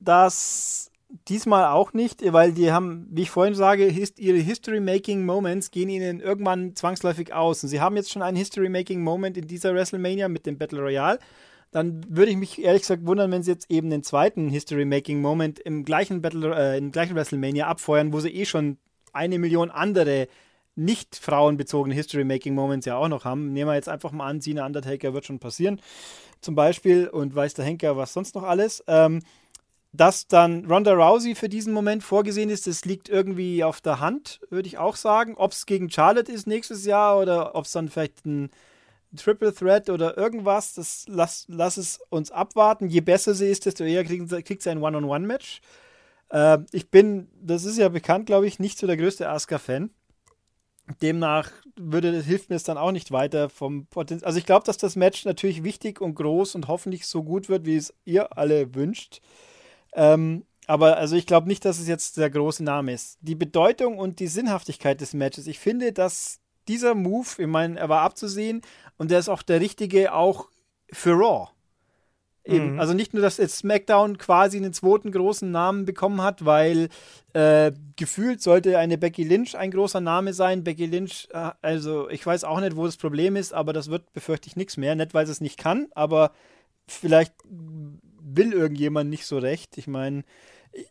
dass 0.00 0.90
diesmal 1.28 1.66
auch 1.66 1.92
nicht, 1.92 2.20
weil 2.32 2.52
die 2.52 2.72
haben, 2.72 3.06
wie 3.10 3.22
ich 3.22 3.30
vorhin 3.30 3.54
sage, 3.54 3.84
hist 3.84 4.18
ihre 4.18 4.38
History-Making-Moments 4.38 5.70
gehen 5.70 5.88
ihnen 5.88 6.20
irgendwann 6.20 6.74
zwangsläufig 6.74 7.32
aus. 7.32 7.62
Und 7.62 7.68
sie 7.68 7.80
haben 7.80 7.96
jetzt 7.96 8.10
schon 8.10 8.22
einen 8.22 8.36
History-Making-Moment 8.36 9.36
in 9.36 9.46
dieser 9.46 9.74
WrestleMania 9.74 10.28
mit 10.28 10.46
dem 10.46 10.58
Battle 10.58 10.80
Royale. 10.80 11.18
Dann 11.70 12.04
würde 12.08 12.30
ich 12.30 12.36
mich 12.36 12.62
ehrlich 12.62 12.82
gesagt 12.82 13.06
wundern, 13.06 13.30
wenn 13.30 13.42
sie 13.42 13.50
jetzt 13.50 13.70
eben 13.70 13.90
den 13.90 14.02
zweiten 14.02 14.48
History-Making-Moment 14.48 15.58
im 15.60 15.84
äh, 15.84 16.78
im 16.78 16.92
gleichen 16.92 17.14
WrestleMania 17.14 17.66
abfeuern, 17.66 18.12
wo 18.12 18.20
sie 18.20 18.30
eh 18.30 18.44
schon 18.44 18.78
eine 19.12 19.38
Million 19.38 19.70
andere 19.70 20.28
nicht 20.76 21.16
frauenbezogene 21.16 21.94
History-Making-Moments 21.94 22.86
ja 22.86 22.96
auch 22.96 23.08
noch 23.08 23.24
haben. 23.24 23.52
Nehmen 23.52 23.70
wir 23.70 23.74
jetzt 23.74 23.88
einfach 23.88 24.12
mal 24.12 24.28
an, 24.28 24.40
Cena 24.40 24.66
Undertaker 24.66 25.14
wird 25.14 25.26
schon 25.26 25.38
passieren, 25.38 25.80
zum 26.40 26.54
Beispiel, 26.54 27.08
und 27.08 27.34
weiß 27.34 27.54
der 27.54 27.64
Henker 27.64 27.96
was 27.96 28.12
sonst 28.12 28.34
noch 28.34 28.42
alles. 28.42 28.82
Ähm, 28.86 29.20
dass 29.92 30.26
dann 30.26 30.66
Ronda 30.66 30.92
Rousey 30.92 31.36
für 31.36 31.48
diesen 31.48 31.72
Moment 31.72 32.02
vorgesehen 32.02 32.50
ist, 32.50 32.66
das 32.66 32.84
liegt 32.84 33.08
irgendwie 33.08 33.62
auf 33.62 33.80
der 33.80 34.00
Hand, 34.00 34.40
würde 34.50 34.66
ich 34.66 34.76
auch 34.76 34.96
sagen. 34.96 35.34
Ob 35.36 35.52
es 35.52 35.66
gegen 35.66 35.88
Charlotte 35.88 36.32
ist 36.32 36.48
nächstes 36.48 36.84
Jahr 36.84 37.20
oder 37.20 37.54
ob 37.54 37.64
es 37.66 37.72
dann 37.72 37.88
vielleicht 37.88 38.26
ein 38.26 38.50
Triple 39.16 39.54
Threat 39.54 39.90
oder 39.90 40.18
irgendwas, 40.18 40.74
das 40.74 41.04
lass, 41.08 41.44
lass 41.48 41.76
es 41.76 42.00
uns 42.08 42.32
abwarten. 42.32 42.88
Je 42.88 43.02
besser 43.02 43.34
sie 43.34 43.46
ist, 43.46 43.66
desto 43.66 43.84
eher 43.84 44.04
kriegt, 44.04 44.28
kriegt 44.44 44.62
sie 44.62 44.70
ein 44.70 44.82
One-on-One-Match. 44.82 45.60
Äh, 46.30 46.58
ich 46.72 46.90
bin, 46.90 47.28
das 47.40 47.64
ist 47.64 47.78
ja 47.78 47.88
bekannt, 47.88 48.26
glaube 48.26 48.48
ich, 48.48 48.58
nicht 48.58 48.78
so 48.78 48.88
der 48.88 48.96
größte 48.96 49.28
Asuka-Fan. 49.28 49.90
Demnach 51.00 51.50
würde, 51.76 52.20
hilft 52.22 52.50
mir 52.50 52.56
es 52.56 52.64
dann 52.64 52.78
auch 52.78 52.92
nicht 52.92 53.10
weiter 53.10 53.48
vom 53.48 53.86
Potenzial. 53.86 54.26
Also 54.26 54.38
ich 54.38 54.46
glaube, 54.46 54.66
dass 54.66 54.76
das 54.76 54.96
Match 54.96 55.24
natürlich 55.24 55.64
wichtig 55.64 56.00
und 56.00 56.14
groß 56.14 56.54
und 56.54 56.68
hoffentlich 56.68 57.06
so 57.06 57.22
gut 57.22 57.48
wird, 57.48 57.64
wie 57.64 57.76
es 57.76 57.94
ihr 58.04 58.36
alle 58.36 58.74
wünscht. 58.74 59.20
Ähm, 59.94 60.44
aber 60.66 60.96
also 60.96 61.16
ich 61.16 61.26
glaube 61.26 61.48
nicht, 61.48 61.64
dass 61.64 61.78
es 61.78 61.88
jetzt 61.88 62.16
der 62.16 62.30
große 62.30 62.64
Name 62.64 62.92
ist. 62.92 63.18
Die 63.20 63.34
Bedeutung 63.34 63.98
und 63.98 64.20
die 64.20 64.26
Sinnhaftigkeit 64.26 65.00
des 65.00 65.14
Matches. 65.14 65.46
Ich 65.46 65.58
finde, 65.58 65.92
dass 65.92 66.40
dieser 66.68 66.94
Move, 66.94 67.28
ich 67.38 67.46
meine, 67.46 67.78
er 67.78 67.88
war 67.88 68.02
abzusehen 68.02 68.62
und 68.96 69.10
der 69.10 69.18
ist 69.18 69.28
auch 69.28 69.42
der 69.42 69.60
richtige 69.60 70.12
auch 70.12 70.48
für 70.90 71.12
Raw. 71.12 71.48
Eben, 72.44 72.74
Mhm. 72.74 72.80
Also 72.80 72.92
nicht 72.92 73.14
nur, 73.14 73.22
dass 73.22 73.38
jetzt 73.38 73.56
SmackDown 73.56 74.18
quasi 74.18 74.58
einen 74.58 74.72
zweiten 74.74 75.10
großen 75.10 75.50
Namen 75.50 75.86
bekommen 75.86 76.20
hat, 76.22 76.44
weil 76.44 76.88
äh, 77.32 77.72
gefühlt 77.96 78.42
sollte 78.42 78.78
eine 78.78 78.98
Becky 78.98 79.24
Lynch 79.24 79.56
ein 79.56 79.70
großer 79.70 80.00
Name 80.00 80.34
sein. 80.34 80.62
Becky 80.62 80.86
Lynch, 80.86 81.28
äh, 81.32 81.50
also 81.62 82.08
ich 82.10 82.24
weiß 82.24 82.44
auch 82.44 82.60
nicht, 82.60 82.76
wo 82.76 82.84
das 82.84 82.98
Problem 82.98 83.36
ist, 83.36 83.54
aber 83.54 83.72
das 83.72 83.88
wird 83.88 84.12
befürchte 84.12 84.48
ich 84.48 84.56
nichts 84.56 84.76
mehr. 84.76 84.94
Nicht, 84.94 85.14
weil 85.14 85.24
sie 85.26 85.32
es 85.32 85.40
nicht 85.40 85.58
kann, 85.58 85.88
aber 85.94 86.32
vielleicht 86.86 87.32
will 87.46 88.52
irgendjemand 88.52 89.08
nicht 89.08 89.26
so 89.26 89.38
recht. 89.38 89.78
Ich 89.78 89.86
meine, 89.86 90.22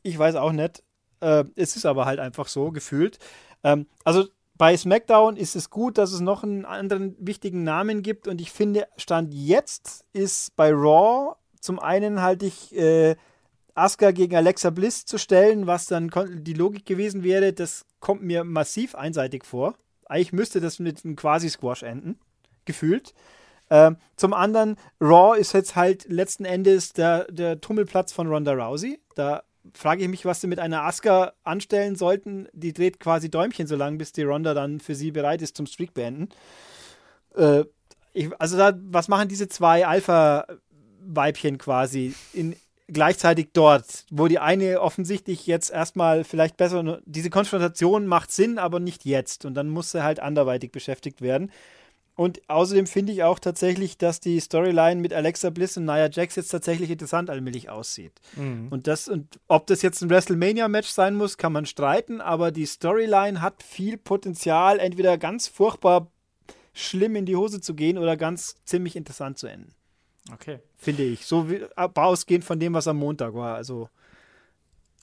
ich 0.01 0.17
weiß 0.17 0.35
auch 0.35 0.51
nicht. 0.53 0.84
Äh, 1.19 1.45
es 1.55 1.75
ist 1.75 1.85
aber 1.85 2.05
halt 2.05 2.19
einfach 2.19 2.47
so 2.47 2.71
gefühlt. 2.71 3.19
Ähm, 3.63 3.85
also 4.03 4.25
bei 4.55 4.75
SmackDown 4.75 5.35
ist 5.35 5.55
es 5.55 5.69
gut, 5.69 5.97
dass 5.97 6.11
es 6.11 6.19
noch 6.19 6.43
einen 6.43 6.65
anderen 6.65 7.15
wichtigen 7.19 7.63
Namen 7.63 8.01
gibt 8.01 8.27
und 8.27 8.39
ich 8.41 8.51
finde, 8.51 8.88
Stand 8.97 9.34
jetzt 9.34 10.05
ist 10.13 10.55
bei 10.55 10.71
Raw 10.71 11.35
zum 11.64 11.80
einen 11.80 12.22
halte 12.22 12.45
ich 12.45 12.76
äh, 12.76 13.15
Asuka 13.73 14.11
gegen 14.11 14.35
Alexa 14.35 14.69
Bliss 14.69 15.06
zu 15.06 15.18
stellen, 15.18 15.65
was 15.65 15.85
dann 15.85 16.11
die 16.44 16.53
Logik 16.53 16.85
gewesen 16.85 17.23
wäre, 17.23 17.53
das 17.53 17.85
kommt 18.02 18.22
mir 18.22 18.44
massiv 18.44 18.95
einseitig 18.95 19.45
vor. 19.45 19.76
Eigentlich 20.06 20.34
müsste 20.34 20.60
das 20.60 20.80
mit 20.80 21.06
einem 21.06 21.15
Quasi-Squash 21.15 21.84
enden, 21.84 22.19
gefühlt. 22.65 23.14
Ähm, 23.69 23.95
zum 24.18 24.34
anderen, 24.34 24.76
Raw 24.99 25.40
ist 25.40 25.53
jetzt 25.53 25.77
halt 25.77 26.06
letzten 26.10 26.44
Endes 26.44 26.91
der, 26.91 27.31
der 27.31 27.61
Tummelplatz 27.61 28.11
von 28.11 28.27
Ronda 28.27 28.52
Rousey. 28.52 28.99
Da 29.15 29.44
frage 29.73 30.03
ich 30.03 30.10
mich, 30.10 30.26
was 30.26 30.41
sie 30.41 30.48
mit 30.48 30.60
einer 30.60 30.84
Asuka 30.84 31.31
anstellen 31.45 31.95
sollten. 31.95 32.49
Die 32.52 32.73
dreht 32.73 32.99
quasi 32.99 33.31
Däumchen 33.31 33.68
so 33.68 33.77
lang, 33.77 33.98
bis 33.98 34.11
die 34.11 34.23
Ronda 34.23 34.53
dann 34.53 34.81
für 34.81 34.95
sie 34.95 35.11
bereit 35.11 35.41
ist 35.41 35.56
zum 35.56 35.65
Streak 35.65 35.94
beenden. 35.94 36.27
Äh, 37.38 37.64
ich, 38.11 38.30
also 38.40 38.57
da, 38.57 38.73
was 38.84 39.07
machen 39.07 39.30
diese 39.30 39.48
zwei 39.48 39.88
Alpha-Weibchen 41.03 41.57
quasi 41.57 42.13
in, 42.34 42.55
gleichzeitig 42.88 43.49
dort, 43.53 44.05
wo 44.09 44.27
die 44.27 44.39
eine 44.39 44.81
offensichtlich 44.81 45.47
jetzt 45.47 45.71
erstmal 45.71 46.23
vielleicht 46.23 46.57
besser, 46.57 47.01
diese 47.05 47.30
Konfrontation 47.30 48.07
macht 48.07 48.31
Sinn, 48.31 48.57
aber 48.57 48.80
nicht 48.80 49.05
jetzt. 49.05 49.45
Und 49.45 49.55
dann 49.55 49.69
muss 49.69 49.91
sie 49.91 50.03
halt 50.03 50.19
anderweitig 50.19 50.71
beschäftigt 50.71 51.21
werden. 51.21 51.51
Und 52.15 52.47
außerdem 52.47 52.85
finde 52.85 53.11
ich 53.11 53.23
auch 53.23 53.39
tatsächlich, 53.39 53.97
dass 53.97 54.19
die 54.19 54.39
Storyline 54.39 55.01
mit 55.01 55.13
Alexa 55.13 55.49
Bliss 55.49 55.77
und 55.77 55.85
Nia 55.85 56.09
Jax 56.11 56.35
jetzt 56.35 56.49
tatsächlich 56.49 56.91
interessant 56.91 57.31
allmählich 57.31 57.71
aussieht. 57.71 58.13
Und 58.69 58.85
das, 58.85 59.07
und 59.07 59.39
ob 59.47 59.65
das 59.65 59.81
jetzt 59.81 60.03
ein 60.03 60.11
WrestleMania-Match 60.11 60.89
sein 60.89 61.15
muss, 61.15 61.39
kann 61.39 61.53
man 61.53 61.65
streiten, 61.65 62.21
aber 62.21 62.51
die 62.51 62.67
Storyline 62.67 63.41
hat 63.41 63.63
viel 63.63 63.97
Potenzial, 63.97 64.77
entweder 64.77 65.17
ganz 65.17 65.47
furchtbar 65.47 66.11
schlimm 66.73 67.15
in 67.15 67.25
die 67.25 67.35
Hose 67.35 67.61
zu 67.61 67.73
gehen 67.73 67.97
oder 67.97 68.15
ganz 68.15 68.57
ziemlich 68.63 68.95
interessant 68.95 69.39
zu 69.39 69.47
enden. 69.47 69.73
Okay. 70.31 70.59
Finde 70.77 71.03
ich. 71.03 71.25
So 71.25 71.49
wie, 71.49 71.61
aber 71.75 72.05
ausgehend 72.05 72.45
von 72.45 72.59
dem, 72.59 72.73
was 72.73 72.87
am 72.87 72.97
Montag 72.97 73.33
war. 73.33 73.55
Also 73.55 73.89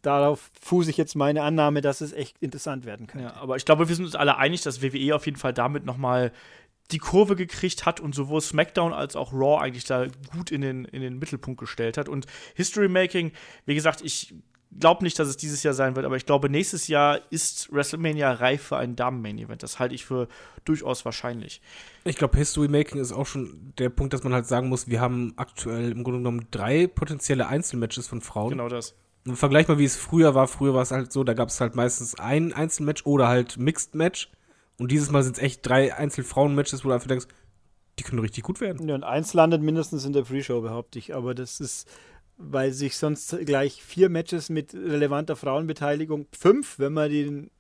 darauf 0.02 0.50
fuße 0.60 0.90
ich 0.90 0.96
jetzt 0.96 1.14
meine 1.14 1.42
Annahme, 1.42 1.82
dass 1.82 2.00
es 2.00 2.12
echt 2.12 2.38
interessant 2.40 2.86
werden 2.86 3.06
könnte. 3.06 3.26
Ja, 3.26 3.34
aber 3.34 3.56
ich 3.56 3.64
glaube, 3.64 3.88
wir 3.88 3.94
sind 3.94 4.06
uns 4.06 4.14
alle 4.14 4.36
einig, 4.36 4.62
dass 4.62 4.82
WWE 4.82 5.14
auf 5.14 5.26
jeden 5.26 5.38
Fall 5.38 5.52
damit 5.52 5.84
noch 5.84 5.98
mal 5.98 6.32
die 6.90 6.98
Kurve 6.98 7.36
gekriegt 7.36 7.86
hat 7.86 8.00
und 8.00 8.14
sowohl 8.14 8.40
SmackDown 8.40 8.92
als 8.92 9.14
auch 9.14 9.32
Raw 9.32 9.62
eigentlich 9.62 9.84
da 9.84 10.06
gut 10.32 10.50
in 10.50 10.60
den, 10.60 10.84
in 10.86 11.02
den 11.02 11.18
Mittelpunkt 11.18 11.60
gestellt 11.60 11.96
hat. 11.96 12.08
Und 12.08 12.26
History 12.54 12.88
Making, 12.88 13.32
wie 13.64 13.74
gesagt, 13.74 14.00
ich 14.02 14.34
glaube 14.78 15.04
nicht, 15.04 15.18
dass 15.18 15.28
es 15.28 15.36
dieses 15.36 15.62
Jahr 15.62 15.74
sein 15.74 15.96
wird, 15.96 16.06
aber 16.06 16.16
ich 16.16 16.26
glaube, 16.26 16.48
nächstes 16.48 16.86
Jahr 16.88 17.20
ist 17.30 17.72
WrestleMania 17.72 18.32
reif 18.32 18.62
für 18.62 18.76
ein 18.76 18.96
Damen-Main-Event. 18.96 19.62
Das 19.62 19.78
halte 19.78 19.94
ich 19.94 20.04
für 20.04 20.28
durchaus 20.64 21.04
wahrscheinlich. 21.04 21.60
Ich 22.04 22.16
glaube, 22.16 22.36
History 22.36 22.68
Making 22.68 23.00
ist 23.00 23.12
auch 23.12 23.26
schon 23.26 23.72
der 23.78 23.88
Punkt, 23.88 24.12
dass 24.12 24.22
man 24.22 24.32
halt 24.32 24.46
sagen 24.46 24.68
muss, 24.68 24.88
wir 24.88 25.00
haben 25.00 25.32
aktuell 25.36 25.90
im 25.90 26.04
Grunde 26.04 26.20
genommen 26.20 26.46
drei 26.50 26.86
potenzielle 26.86 27.48
Einzelmatches 27.48 28.06
von 28.06 28.20
Frauen. 28.20 28.50
Genau 28.50 28.68
das. 28.68 28.94
Und 29.26 29.36
vergleich 29.36 29.68
mal, 29.68 29.78
wie 29.78 29.84
es 29.84 29.96
früher 29.96 30.34
war. 30.34 30.48
Früher 30.48 30.74
war 30.74 30.82
es 30.82 30.92
halt 30.92 31.12
so, 31.12 31.24
da 31.24 31.34
gab 31.34 31.48
es 31.48 31.60
halt 31.60 31.74
meistens 31.74 32.18
ein 32.18 32.52
Einzelmatch 32.52 33.04
oder 33.04 33.28
halt 33.28 33.58
Mixed 33.58 33.94
Match. 33.94 34.30
Und 34.78 34.90
dieses 34.90 35.10
Mal 35.10 35.22
sind 35.22 35.36
es 35.36 35.42
echt 35.42 35.66
drei 35.66 35.94
Einzel-Frauen-Matches, 35.94 36.84
wo 36.84 36.88
du 36.88 36.94
einfach 36.94 37.08
denkst, 37.08 37.26
die 37.98 38.04
können 38.04 38.20
richtig 38.20 38.44
gut 38.44 38.62
werden. 38.62 38.88
Ja, 38.88 38.94
und 38.94 39.04
eins 39.04 39.34
landet 39.34 39.60
mindestens 39.60 40.06
in 40.06 40.14
der 40.14 40.22
Pre-Show, 40.22 40.62
behaupte 40.62 40.98
ich. 40.98 41.14
Aber 41.14 41.34
das 41.34 41.60
ist, 41.60 41.86
weil 42.40 42.72
sich 42.72 42.96
sonst 42.96 43.36
gleich 43.44 43.82
vier 43.82 44.08
Matches 44.08 44.48
mit 44.48 44.74
relevanter 44.74 45.36
Frauenbeteiligung, 45.36 46.26
fünf, 46.32 46.78
wenn 46.78 46.92
man 46.92 47.10
den 47.10 47.50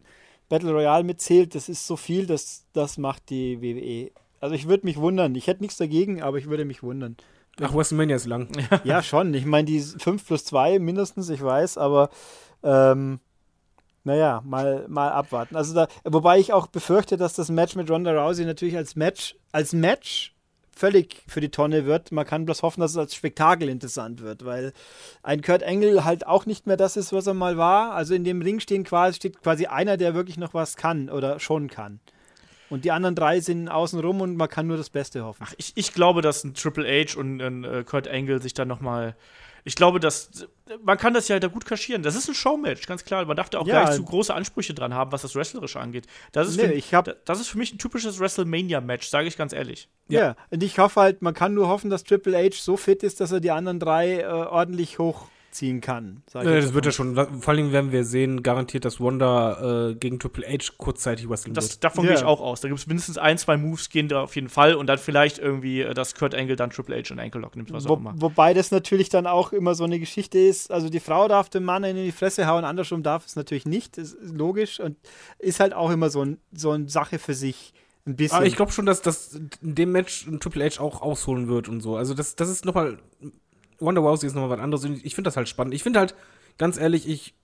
Battle 0.48 0.72
Royale 0.72 1.04
mitzählt, 1.04 1.54
das 1.54 1.68
ist 1.68 1.86
so 1.86 1.96
viel, 1.96 2.26
das, 2.26 2.66
das 2.72 2.98
macht 2.98 3.30
die 3.30 3.60
WWE. 3.62 4.10
Also 4.40 4.54
ich 4.54 4.68
würde 4.68 4.86
mich 4.86 4.96
wundern. 4.96 5.34
Ich 5.34 5.46
hätte 5.46 5.62
nichts 5.62 5.76
dagegen, 5.76 6.22
aber 6.22 6.38
ich 6.38 6.48
würde 6.48 6.64
mich 6.64 6.82
wundern. 6.82 7.16
Ach, 7.60 7.74
WrestleMania 7.74 8.16
ist 8.16 8.26
lang. 8.26 8.48
Ja, 8.84 9.02
schon. 9.02 9.34
Ich 9.34 9.44
meine, 9.44 9.66
die 9.66 9.80
5 9.80 10.26
plus 10.26 10.44
2 10.46 10.78
mindestens, 10.78 11.28
ich 11.28 11.42
weiß, 11.42 11.78
aber 11.78 12.08
ähm, 12.62 13.20
naja, 14.02 14.42
mal, 14.44 14.86
mal 14.88 15.10
abwarten. 15.10 15.56
Also 15.56 15.74
da, 15.74 15.88
wobei 16.04 16.38
ich 16.38 16.52
auch 16.52 16.66
befürchte, 16.66 17.16
dass 17.16 17.34
das 17.34 17.50
Match 17.50 17.76
mit 17.76 17.90
Ronda 17.90 18.12
Rousey 18.12 18.46
natürlich 18.46 18.76
als 18.76 18.96
Match, 18.96 19.36
als 19.52 19.72
Match 19.72 20.34
völlig 20.74 21.22
für 21.26 21.40
die 21.40 21.50
Tonne 21.50 21.86
wird. 21.86 22.12
Man 22.12 22.26
kann 22.26 22.44
bloß 22.44 22.62
hoffen, 22.62 22.80
dass 22.80 22.92
es 22.92 22.96
als 22.96 23.14
Spektakel 23.14 23.68
interessant 23.68 24.22
wird, 24.22 24.44
weil 24.44 24.72
ein 25.22 25.42
Kurt 25.42 25.62
Engel 25.62 26.04
halt 26.04 26.26
auch 26.26 26.46
nicht 26.46 26.66
mehr 26.66 26.76
das 26.76 26.96
ist, 26.96 27.12
was 27.12 27.26
er 27.26 27.34
mal 27.34 27.56
war. 27.56 27.92
Also 27.92 28.14
in 28.14 28.24
dem 28.24 28.42
Ring 28.42 28.60
stehen 28.60 28.84
quasi, 28.84 29.16
steht 29.16 29.42
quasi 29.42 29.66
einer, 29.66 29.96
der 29.96 30.14
wirklich 30.14 30.38
noch 30.38 30.54
was 30.54 30.76
kann 30.76 31.10
oder 31.10 31.40
schon 31.40 31.68
kann. 31.68 32.00
Und 32.70 32.84
die 32.84 32.92
anderen 32.92 33.16
drei 33.16 33.40
sind 33.40 33.68
außen 33.68 33.98
rum 33.98 34.20
und 34.20 34.36
man 34.36 34.48
kann 34.48 34.68
nur 34.68 34.76
das 34.76 34.90
Beste 34.90 35.24
hoffen. 35.24 35.44
Ach, 35.44 35.52
ich, 35.58 35.72
ich 35.74 35.92
glaube, 35.92 36.22
dass 36.22 36.44
ein 36.44 36.54
Triple 36.54 36.86
H 36.86 37.18
und 37.18 37.42
ein 37.42 37.64
äh, 37.64 37.84
Kurt 37.84 38.06
Angle 38.06 38.40
sich 38.40 38.54
dann 38.54 38.68
noch 38.68 38.80
mal 38.80 39.16
ich 39.64 39.74
glaube, 39.74 40.00
dass 40.00 40.30
man 40.82 40.98
kann 40.98 41.14
das 41.14 41.28
ja 41.28 41.38
da 41.38 41.48
gut 41.48 41.64
kaschieren. 41.64 42.02
Das 42.02 42.14
ist 42.14 42.28
ein 42.28 42.34
Showmatch, 42.34 42.86
ganz 42.86 43.04
klar. 43.04 43.24
Man 43.24 43.36
darf 43.36 43.50
da 43.50 43.58
auch 43.58 43.66
ja. 43.66 43.74
gar 43.74 43.84
nicht 43.88 43.96
zu 43.96 44.04
große 44.04 44.32
Ansprüche 44.32 44.74
dran 44.74 44.94
haben, 44.94 45.12
was 45.12 45.22
das 45.22 45.34
Wrestlerische 45.34 45.80
angeht. 45.80 46.06
Das 46.32 46.48
ist, 46.48 46.56
nee, 46.56 46.80
für, 46.80 47.02
das 47.24 47.40
ist 47.40 47.48
für 47.48 47.58
mich 47.58 47.72
ein 47.72 47.78
typisches 47.78 48.18
WrestleMania-Match, 48.18 49.08
sage 49.08 49.28
ich 49.28 49.36
ganz 49.36 49.52
ehrlich. 49.52 49.88
Ja. 50.08 50.20
ja, 50.20 50.36
und 50.50 50.62
ich 50.62 50.78
hoffe 50.78 51.00
halt, 51.00 51.22
man 51.22 51.34
kann 51.34 51.54
nur 51.54 51.68
hoffen, 51.68 51.90
dass 51.90 52.04
Triple 52.04 52.36
H 52.36 52.56
so 52.56 52.76
fit 52.76 53.02
ist, 53.02 53.20
dass 53.20 53.32
er 53.32 53.40
die 53.40 53.50
anderen 53.50 53.80
drei 53.80 54.20
äh, 54.20 54.24
ordentlich 54.24 54.98
hoch 54.98 55.26
ziehen 55.50 55.80
kann. 55.80 56.22
Nee, 56.34 56.60
das 56.60 56.74
wird 56.74 56.86
er 56.86 56.92
schon. 56.92 57.14
Vor 57.14 57.48
allem 57.48 57.72
werden 57.72 57.92
wir 57.92 58.04
sehen, 58.04 58.42
garantiert, 58.42 58.84
dass 58.84 59.00
Wanda 59.00 59.90
äh, 59.90 59.94
gegen 59.94 60.18
Triple 60.18 60.46
H 60.46 60.72
kurzzeitig 60.78 61.28
wresteln 61.28 61.54
das, 61.54 61.70
wird. 61.70 61.84
Davon 61.84 62.04
ja. 62.04 62.10
gehe 62.10 62.20
ich 62.20 62.24
auch 62.24 62.40
aus. 62.40 62.60
Da 62.60 62.68
gibt 62.68 62.80
es 62.80 62.86
mindestens 62.86 63.18
ein, 63.18 63.38
zwei 63.38 63.56
Moves, 63.56 63.90
gehen 63.90 64.08
da 64.08 64.22
auf 64.22 64.34
jeden 64.34 64.48
Fall 64.48 64.74
und 64.74 64.86
dann 64.86 64.98
vielleicht 64.98 65.38
irgendwie, 65.38 65.82
äh, 65.82 65.94
dass 65.94 66.14
Kurt 66.14 66.34
Angle 66.34 66.56
dann 66.56 66.70
Triple 66.70 66.96
H 66.96 67.12
und 67.12 67.20
Ankle 67.20 67.40
Lock 67.40 67.56
nimmt, 67.56 67.72
was 67.72 67.88
Wo, 67.88 67.94
auch 67.94 67.98
immer. 67.98 68.14
Wobei 68.16 68.54
das 68.54 68.70
natürlich 68.70 69.08
dann 69.08 69.26
auch 69.26 69.52
immer 69.52 69.74
so 69.74 69.84
eine 69.84 69.98
Geschichte 69.98 70.38
ist. 70.38 70.70
Also 70.70 70.88
die 70.88 71.00
Frau 71.00 71.28
darf 71.28 71.48
dem 71.48 71.64
Mann 71.64 71.84
in 71.84 71.96
die 71.96 72.12
Fresse 72.12 72.46
hauen, 72.46 72.64
andersrum 72.64 73.02
darf 73.02 73.26
es 73.26 73.36
natürlich 73.36 73.66
nicht. 73.66 73.98
Das 73.98 74.12
ist 74.12 74.34
logisch 74.34 74.80
und 74.80 74.96
ist 75.38 75.60
halt 75.60 75.74
auch 75.74 75.90
immer 75.90 76.10
so, 76.10 76.24
ein, 76.24 76.38
so 76.52 76.70
eine 76.70 76.88
Sache 76.88 77.18
für 77.18 77.34
sich. 77.34 77.72
Ein 78.06 78.16
bisschen. 78.16 78.36
Aber 78.36 78.46
ich 78.46 78.56
glaube 78.56 78.72
schon, 78.72 78.86
dass 78.86 79.02
das 79.02 79.34
in 79.62 79.74
dem 79.74 79.92
Match 79.92 80.26
Triple 80.40 80.64
H 80.64 80.80
auch 80.80 81.02
ausholen 81.02 81.48
wird 81.48 81.68
und 81.68 81.80
so. 81.80 81.96
Also 81.96 82.14
das, 82.14 82.34
das 82.34 82.48
ist 82.48 82.64
nochmal 82.64 82.98
Wonder 83.80 84.02
Rousey 84.02 84.26
ist 84.26 84.34
nochmal 84.34 84.50
was 84.50 84.60
anderes. 84.60 84.84
Ich 85.02 85.14
finde 85.14 85.28
das 85.28 85.36
halt 85.36 85.48
spannend. 85.48 85.74
Ich 85.74 85.82
finde 85.82 85.98
halt, 85.98 86.14
ganz 86.58 86.78
ehrlich, 86.78 87.08
ich, 87.08 87.34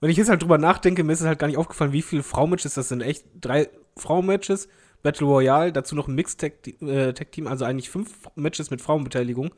wenn 0.00 0.10
ich 0.10 0.16
jetzt 0.16 0.28
halt 0.28 0.42
drüber 0.42 0.58
nachdenke, 0.58 1.04
mir 1.04 1.12
ist 1.12 1.20
es 1.20 1.26
halt 1.26 1.38
gar 1.38 1.46
nicht 1.46 1.58
aufgefallen, 1.58 1.92
wie 1.92 2.02
viele 2.02 2.22
Frau-Matches 2.22 2.74
das 2.74 2.88
sind. 2.88 3.02
Echt 3.02 3.24
drei 3.40 3.68
Frau-Matches, 3.96 4.68
Battle 5.02 5.26
Royale, 5.26 5.72
dazu 5.72 5.94
noch 5.94 6.08
ein 6.08 6.14
Mixed-Tag-Team, 6.14 7.46
äh, 7.46 7.48
also 7.48 7.64
eigentlich 7.64 7.90
fünf 7.90 8.28
Matches 8.34 8.70
mit 8.70 8.80
Frauenbeteiligung. 8.80 9.54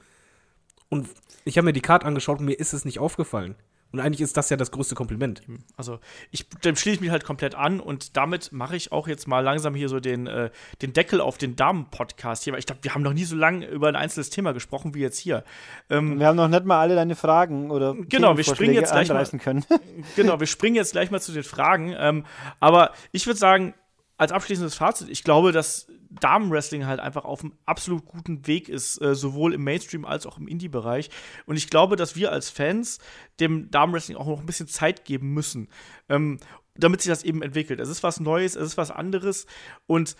Und 0.88 1.08
ich 1.44 1.56
habe 1.56 1.66
mir 1.66 1.72
die 1.72 1.80
Card 1.80 2.04
angeschaut 2.04 2.40
und 2.40 2.44
mir 2.44 2.58
ist 2.58 2.72
es 2.72 2.84
nicht 2.84 2.98
aufgefallen. 2.98 3.54
Und 3.92 4.00
eigentlich 4.00 4.20
ist 4.20 4.36
das 4.36 4.50
ja 4.50 4.56
das 4.56 4.70
größte 4.70 4.94
Kompliment. 4.94 5.42
Also, 5.76 6.00
ich, 6.30 6.48
dem 6.64 6.76
schließe 6.76 6.96
ich 6.96 7.00
mich 7.00 7.10
halt 7.10 7.24
komplett 7.24 7.54
an 7.54 7.80
und 7.80 8.16
damit 8.16 8.52
mache 8.52 8.76
ich 8.76 8.92
auch 8.92 9.08
jetzt 9.08 9.28
mal 9.28 9.40
langsam 9.40 9.74
hier 9.74 9.88
so 9.88 10.00
den, 10.00 10.26
äh, 10.26 10.50
den 10.82 10.92
Deckel 10.92 11.20
auf 11.20 11.38
den 11.38 11.56
Damen-Podcast 11.56 12.44
hier, 12.44 12.52
weil 12.52 12.60
ich 12.60 12.66
glaube, 12.66 12.82
wir 12.82 12.94
haben 12.94 13.02
noch 13.02 13.12
nie 13.12 13.24
so 13.24 13.36
lange 13.36 13.66
über 13.66 13.88
ein 13.88 13.96
einzelnes 13.96 14.30
Thema 14.30 14.52
gesprochen 14.52 14.94
wie 14.94 15.00
jetzt 15.00 15.18
hier. 15.18 15.44
Ähm, 15.88 16.18
wir 16.18 16.26
haben 16.26 16.36
noch 16.36 16.48
nicht 16.48 16.64
mal 16.64 16.80
alle 16.80 16.94
deine 16.94 17.14
Fragen 17.14 17.70
oder 17.70 17.94
genau, 17.94 18.36
wir 18.36 18.44
springen 18.44 18.74
jetzt 18.74 18.92
gleich 18.92 19.08
mal, 19.08 19.24
können. 19.38 19.64
genau, 20.16 20.40
wir 20.40 20.46
springen 20.46 20.76
jetzt 20.76 20.92
gleich 20.92 21.10
mal 21.10 21.20
zu 21.20 21.32
den 21.32 21.44
Fragen. 21.44 21.94
Ähm, 21.96 22.24
aber 22.60 22.92
ich 23.12 23.26
würde 23.26 23.38
sagen, 23.38 23.74
als 24.18 24.32
abschließendes 24.32 24.74
Fazit, 24.74 25.08
ich 25.08 25.24
glaube, 25.24 25.52
dass 25.52 25.88
Damenwrestling 26.20 26.86
halt 26.86 27.00
einfach 27.00 27.24
auf 27.24 27.40
einem 27.40 27.52
absolut 27.64 28.04
guten 28.06 28.46
Weg 28.46 28.68
ist, 28.68 29.00
äh, 29.00 29.14
sowohl 29.14 29.54
im 29.54 29.64
Mainstream 29.64 30.04
als 30.04 30.26
auch 30.26 30.38
im 30.38 30.48
Indie-Bereich. 30.48 31.10
Und 31.46 31.56
ich 31.56 31.70
glaube, 31.70 31.96
dass 31.96 32.16
wir 32.16 32.32
als 32.32 32.50
Fans 32.50 32.98
dem 33.40 33.70
Damenwrestling 33.70 34.16
auch 34.16 34.26
noch 34.26 34.40
ein 34.40 34.46
bisschen 34.46 34.68
Zeit 34.68 35.04
geben 35.04 35.32
müssen, 35.34 35.68
ähm, 36.08 36.38
damit 36.74 37.02
sich 37.02 37.10
das 37.10 37.22
eben 37.22 37.42
entwickelt. 37.42 37.80
Es 37.80 37.88
ist 37.88 38.02
was 38.02 38.20
Neues, 38.20 38.56
es 38.56 38.68
ist 38.68 38.76
was 38.76 38.90
anderes 38.90 39.46
und 39.86 40.16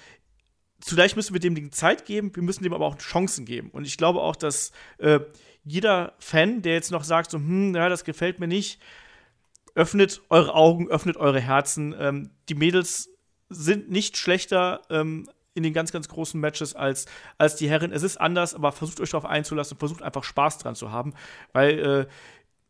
zugleich 0.80 1.16
müssen 1.16 1.34
wir 1.34 1.40
dem 1.40 1.54
Ding 1.54 1.72
Zeit 1.72 2.04
geben, 2.04 2.34
wir 2.34 2.42
müssen 2.42 2.62
dem 2.62 2.74
aber 2.74 2.86
auch 2.86 2.98
Chancen 2.98 3.44
geben. 3.44 3.70
Und 3.70 3.86
ich 3.86 3.96
glaube 3.96 4.20
auch, 4.20 4.36
dass 4.36 4.72
äh, 4.98 5.20
jeder 5.64 6.14
Fan, 6.18 6.62
der 6.62 6.74
jetzt 6.74 6.90
noch 6.90 7.04
sagt, 7.04 7.30
so, 7.30 7.38
hm, 7.38 7.74
ja, 7.74 7.88
das 7.88 8.04
gefällt 8.04 8.40
mir 8.40 8.46
nicht, 8.46 8.80
öffnet 9.74 10.22
eure 10.30 10.54
Augen, 10.54 10.88
öffnet 10.88 11.16
eure 11.16 11.40
Herzen. 11.40 11.94
Ähm, 11.98 12.30
die 12.48 12.54
Mädels 12.54 13.10
sind 13.48 13.90
nicht 13.90 14.16
schlechter 14.16 14.82
ähm, 14.90 15.28
in 15.56 15.62
den 15.62 15.72
ganz, 15.72 15.90
ganz 15.90 16.08
großen 16.08 16.40
Matches 16.40 16.74
als, 16.74 17.06
als 17.38 17.56
die 17.56 17.68
Herren. 17.68 17.92
Es 17.92 18.02
ist 18.02 18.18
anders, 18.20 18.54
aber 18.54 18.72
versucht 18.72 19.00
euch 19.00 19.10
darauf 19.10 19.28
einzulassen, 19.28 19.78
versucht 19.78 20.02
einfach 20.02 20.22
Spaß 20.22 20.58
dran 20.58 20.74
zu 20.74 20.92
haben, 20.92 21.14
weil 21.52 21.78
äh, 21.78 22.06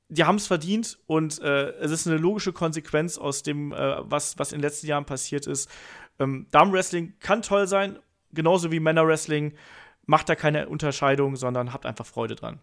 die 0.08 0.24
haben 0.24 0.36
es 0.36 0.46
verdient 0.46 0.98
und 1.06 1.40
äh, 1.40 1.70
es 1.80 1.90
ist 1.90 2.06
eine 2.06 2.16
logische 2.16 2.52
Konsequenz 2.52 3.18
aus 3.18 3.42
dem, 3.42 3.72
äh, 3.72 3.96
was, 4.08 4.38
was 4.38 4.52
in 4.52 4.58
den 4.58 4.62
letzten 4.62 4.86
Jahren 4.86 5.04
passiert 5.04 5.46
ist. 5.46 5.68
Ähm, 6.18 6.46
Damenwrestling 6.52 7.14
kann 7.18 7.42
toll 7.42 7.66
sein, 7.66 7.98
genauso 8.32 8.70
wie 8.70 8.80
Männerwrestling. 8.80 9.54
Macht 10.08 10.28
da 10.28 10.36
keine 10.36 10.68
Unterscheidung, 10.68 11.34
sondern 11.34 11.72
habt 11.72 11.84
einfach 11.84 12.06
Freude 12.06 12.36
dran. 12.36 12.60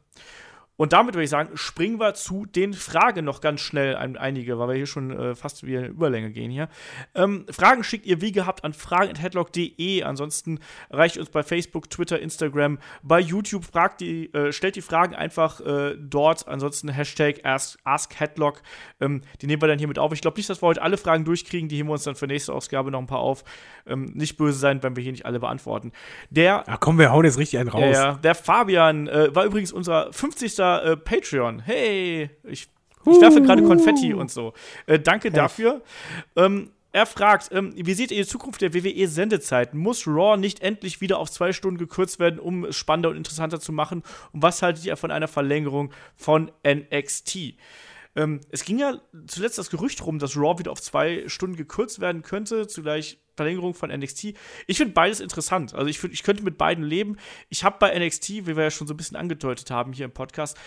Und 0.75 0.91
damit 0.91 1.13
würde 1.13 1.23
ich 1.23 1.29
sagen, 1.29 1.55
springen 1.55 1.99
wir 1.99 2.15
zu 2.15 2.45
den 2.47 2.73
Fragen 2.73 3.25
noch 3.25 3.41
ganz 3.41 3.61
schnell, 3.61 3.95
ein, 3.95 4.17
einige, 4.17 4.57
weil 4.57 4.69
wir 4.69 4.75
hier 4.75 4.87
schon 4.87 5.11
äh, 5.11 5.35
fast 5.35 5.65
wie 5.65 5.77
eine 5.77 5.87
Überlänge 5.87 6.31
gehen 6.31 6.49
hier. 6.49 6.67
Ähm, 7.13 7.45
Fragen 7.51 7.83
schickt 7.83 8.07
ihr 8.07 8.21
wie 8.21 8.31
gehabt 8.31 8.63
an 8.63 8.73
fragen.headlock.de. 8.73 10.01
Ansonsten 10.03 10.59
erreicht 10.89 11.17
uns 11.17 11.29
bei 11.29 11.43
Facebook, 11.43 11.91
Twitter, 11.91 12.19
Instagram, 12.19 12.79
bei 13.03 13.19
YouTube. 13.19 13.65
Fragt 13.65 14.01
die, 14.01 14.33
äh, 14.33 14.51
stellt 14.51 14.75
die 14.75 14.81
Fragen 14.81 15.13
einfach 15.13 15.61
äh, 15.61 15.95
dort. 15.99 16.47
Ansonsten 16.47 16.89
Hashtag 16.89 17.45
Ask, 17.45 17.77
AskHeadlock. 17.83 18.63
Ähm, 18.99 19.21
die 19.41 19.47
nehmen 19.47 19.61
wir 19.61 19.67
dann 19.67 19.77
hier 19.77 19.87
mit 19.87 19.99
auf. 19.99 20.11
Ich 20.11 20.21
glaube 20.21 20.37
nicht, 20.37 20.49
dass 20.49 20.63
wir 20.63 20.67
heute 20.67 20.81
alle 20.81 20.97
Fragen 20.97 21.23
durchkriegen. 21.23 21.69
Die 21.69 21.77
heben 21.77 21.89
wir 21.89 21.93
uns 21.93 22.03
dann 22.03 22.15
für 22.15 22.25
nächste 22.25 22.51
Ausgabe 22.51 22.89
noch 22.89 22.99
ein 22.99 23.07
paar 23.07 23.19
auf. 23.19 23.43
Ähm, 23.85 24.05
nicht 24.15 24.37
böse 24.37 24.57
sein, 24.57 24.81
wenn 24.81 24.95
wir 24.95 25.03
hier 25.03 25.11
nicht 25.11 25.27
alle 25.27 25.39
beantworten. 25.39 25.91
Der. 26.31 26.63
Ja, 26.65 26.77
komm, 26.77 26.97
wir 26.97 27.11
hauen 27.11 27.25
jetzt 27.25 27.37
richtig 27.37 27.59
einen 27.59 27.69
raus. 27.69 27.81
Der, 27.91 28.13
der 28.15 28.33
Fabian 28.33 29.07
äh, 29.07 29.35
war 29.35 29.45
übrigens 29.45 29.71
unser 29.71 30.11
50 30.11 30.62
äh, 30.64 30.98
Patreon. 30.98 31.60
Hey, 31.60 32.30
ich, 32.44 32.68
ich 33.06 33.22
werfe 33.22 33.41
gerade 33.41 33.64
Konfetti 33.64 34.14
und 34.14 34.31
so. 34.31 34.53
Äh, 34.85 34.99
danke 34.99 35.30
Herr. 35.30 35.44
dafür. 35.44 35.81
Ähm, 36.35 36.69
er 36.95 37.07
fragt, 37.07 37.49
ähm, 37.52 37.73
wie 37.76 37.94
seht 37.95 38.11
ihr 38.11 38.22
die 38.22 38.30
Zukunft 38.30 38.61
der 38.61 38.76
WWE-Sendezeiten? 38.76 39.80
Muss 39.80 40.06
Raw 40.06 40.38
nicht 40.38 40.61
endlich 40.61 41.02
wieder 41.02 41.18
auf 41.18 41.31
zwei 41.31 41.52
Stunden 41.52 41.80
gekürzt 41.80 42.19
werden, 42.19 42.40
um 42.40 42.65
es 42.65 42.76
spannender 42.76 43.10
und 43.10 43.18
interessanter 43.18 43.60
zu 43.60 43.72
machen? 43.72 44.03
Und 44.31 44.44
was 44.44 44.61
haltet 44.61 44.85
ihr 44.85 44.95
von 44.95 45.10
einer 45.10 45.27
Verlängerung 45.27 45.91
von 46.15 46.52
NXT? 46.65 47.56
Ähm, 48.15 48.41
es 48.49 48.64
ging 48.64 48.80
ja 48.80 49.02
zuletzt 49.27 49.57
das 49.57 49.69
Gerücht 49.69 50.06
rum, 50.06 50.19
dass 50.19 50.38
Raw 50.38 50.60
wieder 50.60 50.72
auf 50.72 50.81
zwei 50.81 51.27
Stunden 51.27 51.56
gekürzt 51.56 51.99
werden 51.99 52.22
könnte, 52.22 52.68
zugleich 52.68 53.19
Verlängerung 53.35 53.73
von 53.73 53.90
NXT. 53.90 54.34
Ich 54.68 54.77
finde 54.77 54.94
beides 54.94 55.19
interessant. 55.19 55.73
Also 55.73 55.88
ich, 55.88 55.99
find, 55.99 56.14
ich 56.14 56.23
könnte 56.23 56.44
mit 56.44 56.57
beiden 56.57 56.84
leben. 56.84 57.18
Ich 57.49 57.64
habe 57.64 57.77
bei 57.80 57.98
NXT, 57.98 58.30
wie 58.30 58.56
wir 58.56 58.64
ja 58.64 58.72
schon 58.72 58.88
so 58.88 58.94
ein 58.94 58.98
bisschen 58.98 59.18
angedeutet 59.18 59.72
haben 59.72 59.94
hier 59.94 60.06
im 60.06 60.11
Podcast, 60.11 60.57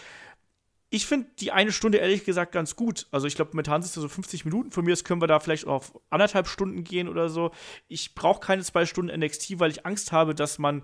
ich 0.88 1.06
finde 1.06 1.28
die 1.40 1.50
eine 1.52 1.72
Stunde 1.72 1.98
ehrlich 1.98 2.24
gesagt 2.24 2.52
ganz 2.52 2.76
gut. 2.76 3.06
Also 3.10 3.26
ich 3.26 3.34
glaube, 3.34 3.50
momentan 3.52 3.82
sind 3.82 3.88
es 3.88 3.94
so 3.94 4.08
50 4.08 4.44
Minuten. 4.44 4.70
Von 4.70 4.84
mir 4.84 4.92
aus 4.92 5.04
können 5.04 5.20
wir 5.20 5.26
da 5.26 5.40
vielleicht 5.40 5.66
auf 5.66 5.98
anderthalb 6.10 6.46
Stunden 6.46 6.84
gehen 6.84 7.08
oder 7.08 7.28
so. 7.28 7.50
Ich 7.88 8.14
brauche 8.14 8.40
keine 8.40 8.62
zwei 8.62 8.86
Stunden 8.86 9.18
NXT, 9.18 9.58
weil 9.58 9.70
ich 9.70 9.84
Angst 9.84 10.12
habe, 10.12 10.34
dass 10.34 10.58
man 10.58 10.82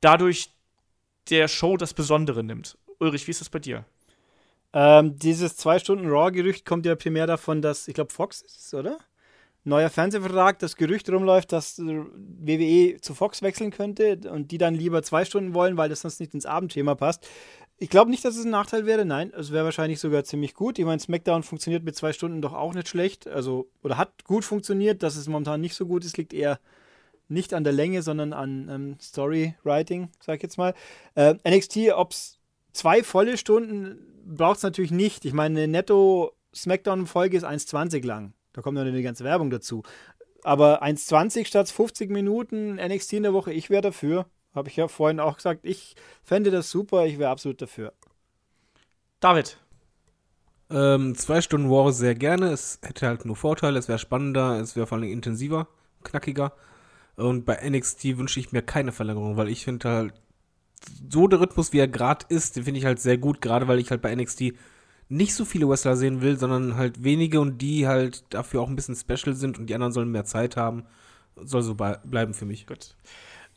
dadurch 0.00 0.50
der 1.30 1.48
Show 1.48 1.76
das 1.76 1.94
Besondere 1.94 2.42
nimmt. 2.42 2.76
Ulrich, 2.98 3.26
wie 3.26 3.30
ist 3.30 3.40
das 3.40 3.50
bei 3.50 3.58
dir? 3.58 3.84
Ähm, 4.78 5.18
dieses 5.18 5.56
zwei 5.56 5.78
Stunden 5.78 6.06
Raw-Gerücht 6.06 6.66
kommt 6.66 6.84
ja 6.84 6.94
primär 6.96 7.26
davon, 7.26 7.62
dass, 7.62 7.88
ich 7.88 7.94
glaube, 7.94 8.12
Fox 8.12 8.42
ist 8.42 8.66
es, 8.66 8.74
oder? 8.74 8.98
neuer 9.64 9.90
Fernsehvertrag, 9.90 10.58
das 10.60 10.76
Gerücht 10.76 11.10
rumläuft, 11.10 11.50
dass 11.50 11.78
WWE 11.78 13.00
zu 13.00 13.14
Fox 13.14 13.42
wechseln 13.42 13.72
könnte 13.72 14.20
und 14.30 14.52
die 14.52 14.58
dann 14.58 14.74
lieber 14.74 15.02
zwei 15.02 15.24
Stunden 15.24 15.54
wollen, 15.54 15.76
weil 15.76 15.88
das 15.88 16.02
sonst 16.02 16.20
nicht 16.20 16.34
ins 16.34 16.46
Abendschema 16.46 16.94
passt. 16.94 17.26
Ich 17.78 17.90
glaube 17.90 18.10
nicht, 18.10 18.24
dass 18.24 18.36
es 18.36 18.44
ein 18.44 18.50
Nachteil 18.50 18.86
wäre. 18.86 19.04
Nein, 19.04 19.32
es 19.36 19.52
wäre 19.52 19.64
wahrscheinlich 19.64 19.98
sogar 19.98 20.24
ziemlich 20.24 20.54
gut. 20.54 20.78
Ich 20.78 20.84
meine, 20.84 21.00
SmackDown 21.00 21.42
funktioniert 21.42 21.84
mit 21.84 21.96
zwei 21.96 22.12
Stunden 22.12 22.40
doch 22.40 22.54
auch 22.54 22.74
nicht 22.74 22.88
schlecht. 22.88 23.26
Also, 23.26 23.68
oder 23.82 23.98
hat 23.98 24.24
gut 24.24 24.44
funktioniert. 24.44 25.02
Dass 25.02 25.16
es 25.16 25.26
momentan 25.26 25.60
nicht 25.60 25.74
so 25.74 25.84
gut 25.84 26.04
ist, 26.04 26.16
liegt 26.16 26.32
eher 26.32 26.58
nicht 27.28 27.52
an 27.52 27.64
der 27.64 27.72
Länge, 27.72 28.02
sondern 28.02 28.32
an 28.32 28.68
ähm, 28.70 28.96
Storywriting, 29.00 30.10
sag 30.20 30.36
ich 30.36 30.42
jetzt 30.42 30.58
mal. 30.58 30.74
Äh, 31.16 31.34
NXT, 31.46 31.92
ob 31.94 32.12
es 32.12 32.35
zwei 32.76 33.02
volle 33.02 33.36
Stunden 33.36 33.98
braucht 34.24 34.58
es 34.58 34.62
natürlich 34.62 34.90
nicht. 34.90 35.24
Ich 35.24 35.32
meine, 35.32 35.60
eine 35.60 35.68
netto 35.68 36.32
SmackDown-Folge 36.54 37.36
ist 37.36 37.44
1,20 37.44 38.04
lang. 38.04 38.34
Da 38.52 38.62
kommt 38.62 38.76
noch 38.76 38.84
eine 38.84 39.02
ganze 39.02 39.24
Werbung 39.24 39.50
dazu. 39.50 39.82
Aber 40.42 40.82
1,20 40.82 41.46
statt 41.46 41.68
50 41.68 42.10
Minuten 42.10 42.76
NXT 42.76 43.14
in 43.14 43.24
der 43.24 43.32
Woche, 43.32 43.52
ich 43.52 43.70
wäre 43.70 43.82
dafür. 43.82 44.26
Habe 44.54 44.68
ich 44.68 44.76
ja 44.76 44.88
vorhin 44.88 45.20
auch 45.20 45.36
gesagt. 45.36 45.60
Ich 45.64 45.96
fände 46.22 46.50
das 46.50 46.70
super, 46.70 47.04
ich 47.06 47.18
wäre 47.18 47.30
absolut 47.30 47.60
dafür. 47.60 47.92
David. 49.20 49.58
Ähm, 50.70 51.14
zwei 51.14 51.40
Stunden 51.42 51.70
War 51.70 51.92
sehr 51.92 52.14
gerne. 52.14 52.50
Es 52.50 52.80
hätte 52.82 53.06
halt 53.06 53.24
nur 53.24 53.36
Vorteile, 53.36 53.78
es 53.78 53.88
wäre 53.88 53.98
spannender, 53.98 54.58
es 54.58 54.74
wäre 54.76 54.86
vor 54.86 54.98
allem 54.98 55.10
intensiver, 55.10 55.68
knackiger. 56.02 56.52
Und 57.16 57.44
bei 57.44 57.56
NXT 57.68 58.18
wünsche 58.18 58.40
ich 58.40 58.52
mir 58.52 58.62
keine 58.62 58.92
Verlängerung, 58.92 59.36
weil 59.36 59.48
ich 59.48 59.64
finde 59.64 59.88
halt, 59.88 60.14
so 61.10 61.28
der 61.28 61.40
Rhythmus, 61.40 61.72
wie 61.72 61.78
er 61.78 61.88
gerade 61.88 62.26
ist, 62.28 62.56
den 62.56 62.64
finde 62.64 62.78
ich 62.78 62.86
halt 62.86 63.00
sehr 63.00 63.18
gut, 63.18 63.40
gerade 63.40 63.68
weil 63.68 63.78
ich 63.78 63.90
halt 63.90 64.02
bei 64.02 64.14
NXT 64.14 64.52
nicht 65.08 65.34
so 65.34 65.44
viele 65.44 65.68
Wrestler 65.68 65.96
sehen 65.96 66.20
will, 66.20 66.38
sondern 66.38 66.76
halt 66.76 67.04
wenige 67.04 67.40
und 67.40 67.58
die 67.58 67.86
halt 67.86 68.24
dafür 68.30 68.60
auch 68.60 68.68
ein 68.68 68.76
bisschen 68.76 68.96
special 68.96 69.34
sind 69.34 69.58
und 69.58 69.66
die 69.66 69.74
anderen 69.74 69.92
sollen 69.92 70.10
mehr 70.10 70.24
Zeit 70.24 70.56
haben. 70.56 70.84
Soll 71.36 71.62
so 71.62 71.74
bleiben 71.74 72.34
für 72.34 72.46
mich. 72.46 72.66
Gut. 72.66 72.96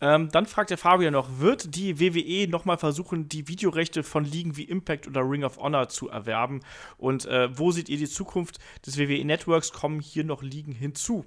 Ähm, 0.02 0.30
dann 0.32 0.46
fragt 0.46 0.70
der 0.70 0.78
Fabian 0.78 1.14
noch, 1.14 1.40
wird 1.40 1.76
die 1.76 2.00
WWE 2.00 2.50
nochmal 2.50 2.78
versuchen, 2.78 3.28
die 3.28 3.48
Videorechte 3.48 4.04
von 4.04 4.24
Ligen 4.24 4.56
wie 4.56 4.64
Impact 4.64 5.08
oder 5.08 5.22
Ring 5.30 5.44
of 5.44 5.58
Honor 5.58 5.90
zu 5.90 6.10
erwerben? 6.10 6.62
Und 6.98 7.26
äh, 7.26 7.50
wo 7.58 7.72
seht 7.72 7.90
ihr 7.90 7.98
die 7.98 8.08
Zukunft 8.08 8.60
des 8.86 8.98
WWE 8.98 9.26
Networks? 9.26 9.74
Kommen 9.74 10.00
hier 10.00 10.24
noch 10.24 10.41
Ligen 10.41 10.72
hinzu? 10.72 11.26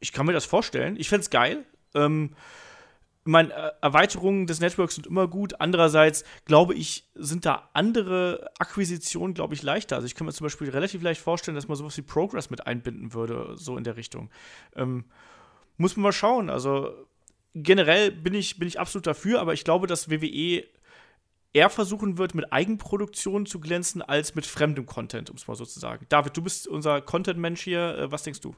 Ich 0.00 0.12
kann 0.12 0.26
mir 0.26 0.32
das 0.32 0.44
vorstellen. 0.44 0.96
Ich 0.98 1.08
fände 1.08 1.22
es 1.22 1.30
geil. 1.30 1.64
Ähm, 1.94 2.34
meine, 3.24 3.52
äh, 3.52 3.72
Erweiterungen 3.80 4.46
des 4.46 4.60
Networks 4.60 4.94
sind 4.94 5.06
immer 5.06 5.26
gut. 5.28 5.60
Andererseits, 5.60 6.24
glaube 6.44 6.74
ich, 6.74 7.10
sind 7.14 7.46
da 7.46 7.70
andere 7.72 8.50
Akquisitionen, 8.58 9.34
glaube 9.34 9.54
ich, 9.54 9.62
leichter. 9.62 9.96
Also 9.96 10.06
ich 10.06 10.14
kann 10.14 10.26
mir 10.26 10.32
zum 10.32 10.44
Beispiel 10.44 10.70
relativ 10.70 11.02
leicht 11.02 11.20
vorstellen, 11.20 11.54
dass 11.54 11.68
man 11.68 11.76
sowas 11.76 11.96
wie 11.96 12.02
Progress 12.02 12.50
mit 12.50 12.66
einbinden 12.66 13.14
würde, 13.14 13.54
so 13.56 13.76
in 13.76 13.84
der 13.84 13.96
Richtung. 13.96 14.30
Ähm, 14.76 15.04
muss 15.76 15.96
man 15.96 16.04
mal 16.04 16.12
schauen. 16.12 16.50
Also 16.50 16.92
generell 17.54 18.10
bin 18.10 18.34
ich, 18.34 18.58
bin 18.58 18.68
ich 18.68 18.78
absolut 18.78 19.06
dafür, 19.06 19.40
aber 19.40 19.54
ich 19.54 19.64
glaube, 19.64 19.86
dass 19.86 20.10
WWE 20.10 20.64
eher 21.54 21.70
versuchen 21.70 22.18
wird, 22.18 22.34
mit 22.34 22.52
Eigenproduktionen 22.52 23.46
zu 23.46 23.60
glänzen, 23.60 24.02
als 24.02 24.34
mit 24.34 24.44
fremdem 24.44 24.86
Content, 24.86 25.30
um 25.30 25.36
es 25.36 25.46
mal 25.46 25.54
so 25.54 25.64
zu 25.64 25.78
sagen. 25.78 26.04
David, 26.08 26.36
du 26.36 26.42
bist 26.42 26.66
unser 26.66 27.00
Content-Mensch 27.00 27.62
hier. 27.62 27.96
Äh, 27.96 28.12
was 28.12 28.24
denkst 28.24 28.40
du? 28.40 28.54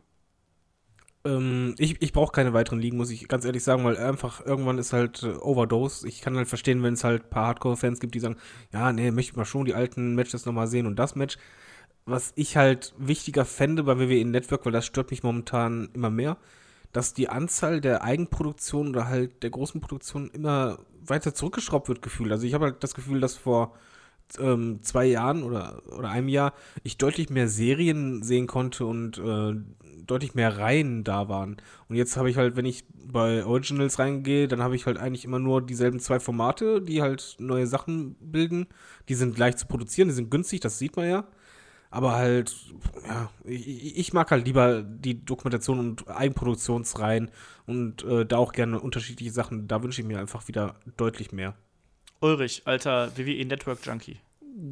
Ähm, 1.27 1.75
ich 1.79 2.01
ich 2.01 2.13
brauche 2.13 2.33
keine 2.33 2.53
weiteren 2.53 2.79
Ligen, 2.81 2.97
muss 2.97 3.11
ich 3.11 3.27
ganz 3.29 3.45
ehrlich 3.45 3.65
sagen, 3.65 3.85
weil 3.85 3.97
einfach 3.97 4.45
irgendwann 4.47 4.79
ist 4.79 4.93
halt 4.93 5.23
äh, 5.23 5.35
Overdose. 5.41 6.07
Ich 6.07 6.21
kann 6.21 6.37
halt 6.37 6.49
verstehen, 6.49 6.83
wenn 6.83 6.95
es 6.95 7.05
halt 7.05 7.25
ein 7.25 7.31
paar 7.31 7.47
Hardcore-Fans 7.49 8.01
gibt, 8.01 8.15
die 8.15 8.21
sagen, 8.21 8.37
ja, 8.73 8.93
nee, 8.93 9.11
möchte 9.11 9.33
ich 9.33 9.37
mal 9.37 9.45
schon 9.45 9.65
die 9.67 9.75
alten 9.75 10.15
Matches 10.15 10.47
nochmal 10.47 10.69
sehen 10.69 10.87
und 10.87 10.97
das 10.99 11.17
Match. 11.17 11.37
Was 12.07 12.33
ich 12.37 12.57
halt 12.57 12.95
wichtiger 12.99 13.45
fände 13.45 13.83
bei 13.83 13.99
WWE 13.99 14.25
Network, 14.25 14.65
weil 14.65 14.73
das 14.73 14.87
stört 14.87 15.11
mich 15.11 15.25
momentan 15.25 15.89
immer 15.93 16.11
mehr, 16.11 16.37
dass 16.93 17.15
die 17.15 17.29
Anzahl 17.29 17.81
der 17.81 18.03
Eigenproduktionen 18.05 18.93
oder 18.95 19.09
halt 19.09 19.43
der 19.43 19.51
großen 19.51 19.81
Produktionen 19.81 20.31
immer 20.31 20.79
weiter 21.05 21.35
zurückgeschraubt 21.35 21.89
wird, 21.89 22.03
gefühlt. 22.03 22.31
Also 22.33 22.47
ich 22.47 22.55
habe 22.55 22.67
halt 22.67 22.85
das 22.85 22.95
Gefühl, 22.95 23.21
dass 23.21 23.37
vor 23.37 23.75
ähm, 24.39 24.81
zwei 24.83 25.07
Jahren 25.07 25.43
oder, 25.43 25.83
oder 25.97 26.09
einem 26.09 26.29
Jahr 26.29 26.53
ich 26.83 26.99
deutlich 26.99 27.31
mehr 27.31 27.49
Serien 27.49 28.23
sehen 28.23 28.47
konnte 28.47 28.87
und 28.87 29.19
äh, 29.19 29.55
deutlich 30.07 30.35
mehr 30.35 30.59
Reihen 30.59 31.05
da 31.05 31.29
waren. 31.29 31.57
Und 31.89 31.97
jetzt 31.97 32.17
habe 32.17 32.31
ich 32.31 32.37
halt, 32.37 32.57
wenn 32.57 32.65
ich 32.65 32.85
bei 32.93 33.45
Originals 33.45 33.99
reingehe, 33.99 34.49
dann 34.49 34.63
habe 34.63 34.77
ich 34.77 34.87
halt 34.87 34.99
eigentlich 34.99 35.25
immer 35.25 35.39
nur 35.39 35.65
dieselben 35.65 36.01
zwei 36.01 36.21
Formate, 36.21 36.81
die 36.81 37.03
halt 37.03 37.37
neue 37.39 37.67
Sachen 37.67 38.17
bilden. 38.21 38.67
Die 39.09 39.15
sind 39.15 39.39
leicht 39.39 39.59
zu 39.59 39.67
produzieren, 39.67 40.09
die 40.09 40.15
sind 40.15 40.31
günstig, 40.31 40.61
das 40.61 40.79
sieht 40.79 40.97
man 40.97 41.09
ja. 41.09 41.25
Aber 41.91 42.13
halt, 42.13 42.55
ja, 43.07 43.31
ich, 43.45 43.97
ich 43.97 44.13
mag 44.13 44.31
halt 44.31 44.45
lieber 44.45 44.83
die 44.83 45.25
Dokumentation 45.25 45.79
und 45.79 46.09
Eigenproduktionsreihen 46.09 47.31
und 47.67 48.05
äh, 48.05 48.27
da 48.27 48.39
auch 48.39 48.53
gerne 48.53 48.81
unterschiedliche 48.81 49.33
Sachen. 49.33 49.69
Da 49.69 49.83
wünsche 49.83 50.03
ich 50.03 50.07
mir 50.07 50.19
einfach 50.19 50.49
wieder 50.49 50.75
deutlich 50.97 51.33
mehr. 51.33 51.55
Ulrich, 52.21 52.63
alter 52.65 53.13
WWE 53.17 53.45
Network 53.45 53.85
Junkie. 53.85 54.17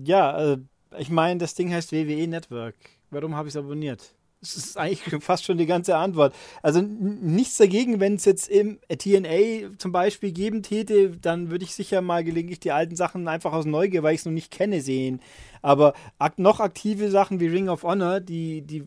Ja, 0.04 0.52
äh, 0.52 0.58
ich 0.98 1.10
meine, 1.10 1.38
das 1.38 1.54
Ding 1.54 1.72
heißt 1.72 1.92
WWE 1.92 2.26
Network. 2.26 2.74
Warum 3.10 3.34
habe 3.34 3.48
ich 3.48 3.54
es 3.54 3.58
abonniert? 3.58 4.14
Das 4.40 4.56
ist 4.56 4.76
eigentlich 4.76 5.22
fast 5.22 5.44
schon 5.44 5.58
die 5.58 5.66
ganze 5.66 5.96
Antwort. 5.96 6.34
Also 6.62 6.82
nichts 6.82 7.56
dagegen, 7.56 8.00
wenn 8.00 8.16
es 8.16 8.24
jetzt 8.24 8.48
im 8.48 8.78
TNA 8.88 9.78
zum 9.78 9.92
Beispiel 9.92 10.32
geben 10.32 10.62
täte, 10.62 11.16
dann 11.18 11.50
würde 11.50 11.64
ich 11.64 11.74
sicher 11.74 12.02
mal 12.02 12.24
gelegentlich 12.24 12.60
die 12.60 12.72
alten 12.72 12.96
Sachen 12.96 13.26
einfach 13.28 13.52
aus 13.52 13.64
Neugier, 13.64 14.02
weil 14.02 14.14
ich 14.14 14.20
es 14.20 14.26
noch 14.26 14.32
nicht 14.32 14.50
kenne, 14.50 14.80
sehen. 14.80 15.20
Aber 15.62 15.94
noch 16.36 16.60
aktive 16.60 17.10
Sachen 17.10 17.40
wie 17.40 17.46
Ring 17.46 17.68
of 17.68 17.84
Honor, 17.84 18.20
die, 18.20 18.62
die 18.62 18.84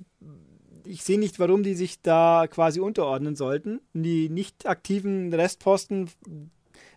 ich 0.86 1.04
sehe 1.04 1.20
nicht, 1.20 1.40
warum 1.40 1.64
die 1.64 1.74
sich 1.74 2.02
da 2.02 2.48
quasi 2.48 2.80
unterordnen 2.80 3.36
sollten. 3.36 3.82
Die 3.94 4.30
nicht 4.30 4.66
aktiven 4.66 5.34
Restposten, 5.34 6.10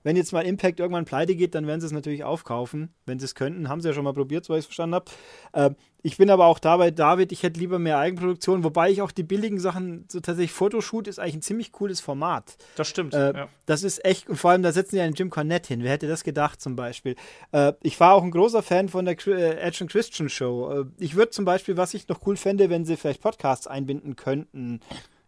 wenn 0.03 0.17
jetzt 0.17 0.33
mal 0.33 0.47
Impact 0.47 0.81
irgendwann 0.81 1.05
pleite 1.05 1.35
geht, 1.35 1.55
dann 1.55 1.67
werden 1.67 1.81
sie 1.81 1.87
es 1.87 1.93
natürlich 1.93 2.25
aufkaufen, 2.25 2.95
wenn 3.07 3.19
sie 3.19 3.27
es 3.27 3.35
könnten. 3.35 3.69
Haben 3.69 3.81
sie 3.81 3.89
ja 3.89 3.95
schon 3.95 4.05
mal 4.05 4.15
probiert, 4.15 4.45
so 4.45 4.55
ich 4.55 4.61
es 4.61 4.67
verstanden 4.67 4.95
habe. 4.95 5.11
Äh, 5.53 5.71
ich 6.03 6.17
bin 6.17 6.31
aber 6.31 6.47
auch 6.47 6.59
dabei, 6.59 6.91
David, 6.91 7.31
ich 7.31 7.43
hätte 7.43 7.61
lieber 7.61 7.79
mehr 7.79 7.99
Eigenproduktion, 7.99 8.65
wobei 8.65 8.91
ich 8.91 9.03
auch 9.03 9.11
die 9.11 9.23
billigen 9.23 9.61
Sachen, 9.61 10.07
so 10.09 10.21
tatsächlich 10.21 10.53
Fotoshoot 10.53 11.07
ist 11.07 11.19
eigentlich 11.19 11.37
ein 11.37 11.43
ziemlich 11.43 11.73
cooles 11.73 12.01
Format. 12.01 12.57
Das 12.77 12.89
stimmt. 12.89 13.13
Äh, 13.13 13.35
ja. 13.35 13.49
Das 13.67 13.83
ist 13.83 14.03
echt, 14.05 14.29
und 14.31 14.37
vor 14.37 14.53
allem 14.53 14.63
da 14.63 14.73
setzen 14.73 14.97
die 14.97 15.03
einen 15.03 15.15
Jim 15.15 15.29
Cornette 15.29 15.69
hin. 15.69 15.83
Wer 15.83 15.93
hätte 15.93 16.09
das 16.09 16.25
gedacht 16.25 16.61
zum 16.61 16.77
Beispiel? 16.77 17.17
Äh, 17.53 17.75
ich 17.83 18.01
war 18.01 18.15
auch 18.15 18.23
ein 18.23 18.31
großer 18.31 18.63
Fan 18.63 18.89
von 18.89 19.05
der 19.05 19.17
äh, 19.27 19.59
Edge 19.59 19.85
Christian 19.87 20.31
Show. 20.31 20.73
Äh, 20.73 20.85
ich 20.99 21.17
würde 21.17 21.31
zum 21.31 21.45
Beispiel, 21.45 21.77
was 21.77 21.93
ich 21.93 22.09
noch 22.09 22.27
cool 22.27 22.37
fände, 22.37 22.71
wenn 22.71 22.87
sie 22.87 22.97
vielleicht 22.97 23.21
Podcasts 23.21 23.67
einbinden 23.67 24.17
könnten. 24.17 24.81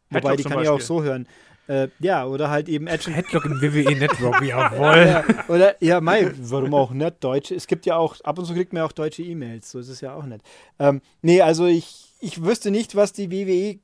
Wobei, 0.09 0.37
die 0.37 0.43
kann 0.43 0.53
Beispiel. 0.53 0.65
ich 0.65 0.71
auch 0.71 0.81
so 0.81 1.03
hören. 1.03 1.27
Äh, 1.69 1.89
ja, 2.01 2.27
oder 2.27 2.51
halt 2.51 2.69
eben 2.69 2.87
Edge. 2.87 3.11
Headlock 3.11 3.45
im 3.45 3.63
WWE 3.63 3.97
Network, 3.99 4.43
jawohl. 4.43 5.07
ja, 5.07 5.25
oder, 5.49 5.83
ja, 5.83 6.01
Mai, 6.01 6.33
warum 6.39 6.75
auch 6.75 6.91
nicht 6.91 7.23
Deutsche? 7.23 7.55
Es 7.55 7.67
gibt 7.67 7.87
ja 7.87 7.97
auch, 7.97 8.21
ab 8.23 8.39
und 8.39 8.47
zu 8.47 8.55
kriegt 8.55 8.73
man 8.73 8.81
ja 8.81 8.87
auch 8.87 8.93
deutsche 8.93 9.23
E-Mails, 9.23 9.71
so 9.71 9.79
ist 9.79 9.89
es 9.89 10.01
ja 10.01 10.15
auch 10.15 10.25
nicht. 10.25 10.45
Ähm, 10.79 11.01
nee, 11.23 11.41
also 11.41 11.67
ich, 11.67 12.13
ich 12.21 12.43
wüsste 12.43 12.71
nicht, 12.71 12.97
was 12.97 13.13
die 13.13 13.31
WWE, 13.31 13.79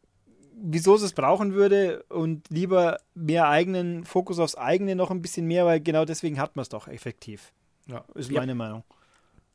wieso 0.60 0.96
sie 0.96 1.06
es 1.06 1.12
brauchen 1.12 1.54
würde 1.54 2.04
und 2.08 2.48
lieber 2.50 2.98
mehr 3.14 3.48
eigenen, 3.48 4.04
Fokus 4.04 4.40
aufs 4.40 4.56
eigene 4.56 4.96
noch 4.96 5.10
ein 5.10 5.22
bisschen 5.22 5.46
mehr, 5.46 5.64
weil 5.64 5.80
genau 5.80 6.04
deswegen 6.04 6.40
hat 6.40 6.56
man 6.56 6.62
es 6.62 6.68
doch 6.68 6.88
effektiv. 6.88 7.52
Ja, 7.86 8.04
ist 8.14 8.30
meine 8.30 8.52
ja. 8.52 8.54
Meinung 8.56 8.82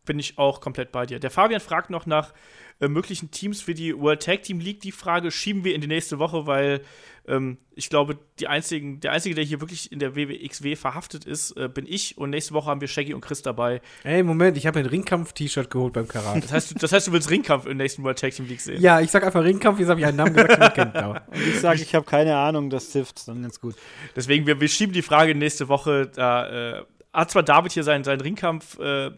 bin 0.06 0.20
ich 0.20 0.38
auch 0.38 0.62
komplett 0.62 0.92
bei 0.92 1.06
dir. 1.06 1.20
Der 1.20 1.32
Fabian 1.32 1.62
fragt 1.62 1.90
noch 1.90 2.06
nach 2.06 2.34
äh, 2.80 2.88
möglichen 2.88 3.32
Teams 3.32 3.62
für 3.62 3.74
die 3.74 3.98
World 3.98 4.24
Tag 4.24 4.44
Team 4.44 4.60
League. 4.60 4.82
Die 4.82 4.92
Frage 4.92 5.32
schieben 5.32 5.64
wir 5.64 5.76
in 5.76 5.82
die 5.82 5.88
nächste 5.88 6.20
Woche, 6.20 6.48
weil 6.48 6.82
ähm, 7.28 7.58
ich 7.76 7.90
glaube, 7.90 8.18
die 8.40 8.48
einzigen, 8.48 9.00
der 9.00 9.14
Einzige, 9.14 9.36
der 9.36 9.44
hier 9.44 9.62
wirklich 9.62 9.92
in 9.92 10.00
der 10.00 10.16
WWXW 10.16 10.76
verhaftet 10.76 11.24
ist, 11.26 11.52
äh, 11.52 11.70
bin 11.70 11.86
ich. 11.88 12.18
Und 12.18 12.32
nächste 12.32 12.54
Woche 12.54 12.70
haben 12.70 12.82
wir 12.82 12.88
Shaggy 12.88 13.14
und 13.14 13.22
Chris 13.22 13.42
dabei. 13.42 13.82
Ey, 14.04 14.24
Moment, 14.24 14.58
ich 14.58 14.68
habe 14.68 14.80
ein 14.80 14.86
Ringkampf-T-Shirt 14.86 15.70
geholt 15.70 15.94
beim 15.94 16.08
Karat. 16.08 16.34
Das 16.44 16.52
heißt, 16.52 16.84
das 16.84 16.92
heißt, 16.92 17.08
du 17.08 17.12
willst 17.14 17.30
Ringkampf 17.30 17.66
im 17.66 17.78
nächsten 17.78 18.04
World 18.04 18.20
Tag 18.20 18.34
Team 18.34 18.48
League 18.48 18.60
sehen? 18.60 18.82
Ja, 18.82 19.00
ich 19.00 19.12
sag 19.12 19.24
einfach 19.24 19.44
Ringkampf, 19.44 19.80
jetzt 19.80 19.90
habe 19.90 20.02
ich 20.02 20.06
einen 20.06 20.18
Namen 20.18 20.34
gesagt, 20.34 20.78
den. 20.78 20.92
Und 20.94 21.22
ich 21.48 21.60
sage, 21.60 21.82
ich 21.82 21.96
habe 21.96 22.06
keine 22.06 22.36
Ahnung, 22.36 22.70
das 22.70 22.92
hilft 22.92 23.28
dann 23.28 23.42
ganz 23.42 23.62
gut. 23.62 23.76
Deswegen, 24.16 24.46
wir, 24.46 24.60
wir 24.60 24.68
schieben 24.68 24.94
die 24.94 25.02
Frage 25.02 25.36
nächste 25.36 25.70
Woche. 25.70 26.08
Da 26.14 26.80
äh, 26.80 26.84
hat 27.14 27.32
zwar 27.32 27.44
David 27.44 27.72
hier 27.72 27.84
seinen, 27.84 28.04
seinen 28.04 28.22
Ringkampf- 28.22 28.80
äh, 28.82 29.12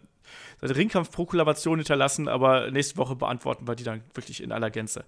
seine 0.61 0.75
Ringkampfproklamation 0.75 1.79
hinterlassen, 1.79 2.27
aber 2.27 2.71
nächste 2.71 2.97
Woche 2.97 3.15
beantworten 3.15 3.67
wir 3.67 3.75
die 3.75 3.83
dann 3.83 4.01
wirklich 4.13 4.41
in 4.41 4.51
aller 4.51 4.69
Gänze. 4.69 5.05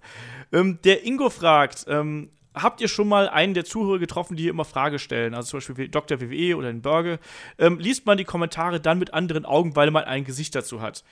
Ähm, 0.52 0.78
der 0.84 1.04
Ingo 1.04 1.30
fragt, 1.30 1.86
ähm, 1.88 2.30
habt 2.54 2.80
ihr 2.80 2.88
schon 2.88 3.08
mal 3.08 3.28
einen 3.28 3.54
der 3.54 3.64
Zuhörer 3.64 3.98
getroffen, 3.98 4.36
die 4.36 4.44
hier 4.44 4.52
immer 4.52 4.64
Frage 4.64 4.98
stellen? 4.98 5.34
Also 5.34 5.50
zum 5.50 5.58
Beispiel 5.58 5.88
Dr. 5.88 6.20
WWE 6.20 6.56
oder 6.56 6.72
den 6.72 6.82
Burger. 6.82 7.18
Ähm, 7.58 7.78
liest 7.78 8.06
man 8.06 8.18
die 8.18 8.24
Kommentare 8.24 8.80
dann 8.80 8.98
mit 8.98 9.14
anderen 9.14 9.44
Augen, 9.44 9.76
weil 9.76 9.90
man 9.90 10.04
ein 10.04 10.24
Gesicht 10.24 10.54
dazu 10.54 10.80
hat? 10.80 11.04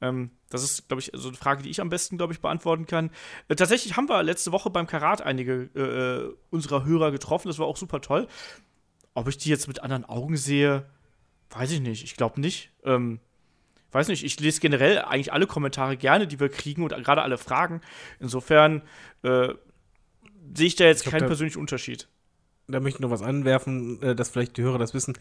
Ähm, 0.00 0.30
das 0.50 0.62
ist, 0.62 0.88
glaube 0.88 1.00
ich, 1.00 1.10
so 1.14 1.28
eine 1.28 1.36
Frage, 1.36 1.62
die 1.62 1.70
ich 1.70 1.80
am 1.80 1.88
besten, 1.88 2.18
glaube 2.18 2.32
ich, 2.32 2.40
beantworten 2.40 2.86
kann. 2.86 3.10
Äh, 3.48 3.56
tatsächlich 3.56 3.96
haben 3.96 4.08
wir 4.08 4.22
letzte 4.22 4.52
Woche 4.52 4.70
beim 4.70 4.86
Karat 4.86 5.22
einige 5.22 5.70
äh, 5.74 5.80
äh, 5.80 6.34
unserer 6.50 6.84
Hörer 6.84 7.10
getroffen. 7.10 7.48
Das 7.48 7.58
war 7.58 7.66
auch 7.66 7.76
super 7.76 8.00
toll. 8.00 8.28
Ob 9.14 9.28
ich 9.28 9.38
die 9.38 9.48
jetzt 9.48 9.68
mit 9.68 9.82
anderen 9.82 10.04
Augen 10.04 10.36
sehe, 10.36 10.86
weiß 11.50 11.72
ich 11.72 11.80
nicht. 11.80 12.04
Ich 12.04 12.16
glaube 12.16 12.40
nicht. 12.40 12.70
Ähm, 12.84 13.20
weiß 13.96 14.08
nicht, 14.08 14.24
ich 14.24 14.38
lese 14.38 14.60
generell 14.60 14.98
eigentlich 14.98 15.32
alle 15.32 15.46
Kommentare 15.46 15.96
gerne, 15.96 16.26
die 16.26 16.38
wir 16.38 16.48
kriegen 16.48 16.82
und 16.82 16.90
gerade 16.90 17.22
alle 17.22 17.38
Fragen. 17.38 17.80
Insofern 18.20 18.82
äh, 19.22 19.48
sehe 20.54 20.66
ich 20.66 20.76
da 20.76 20.84
jetzt 20.84 21.04
ich 21.04 21.10
keinen 21.10 21.26
persönlichen 21.26 21.58
Unterschied. 21.58 22.08
Da 22.68 22.80
möchte 22.80 22.98
ich 22.98 23.00
noch 23.00 23.10
was 23.10 23.22
anwerfen, 23.22 24.02
äh, 24.02 24.14
dass 24.14 24.28
vielleicht 24.28 24.56
die 24.56 24.62
Hörer 24.62 24.78
das 24.78 24.94
wissen. 24.94 25.14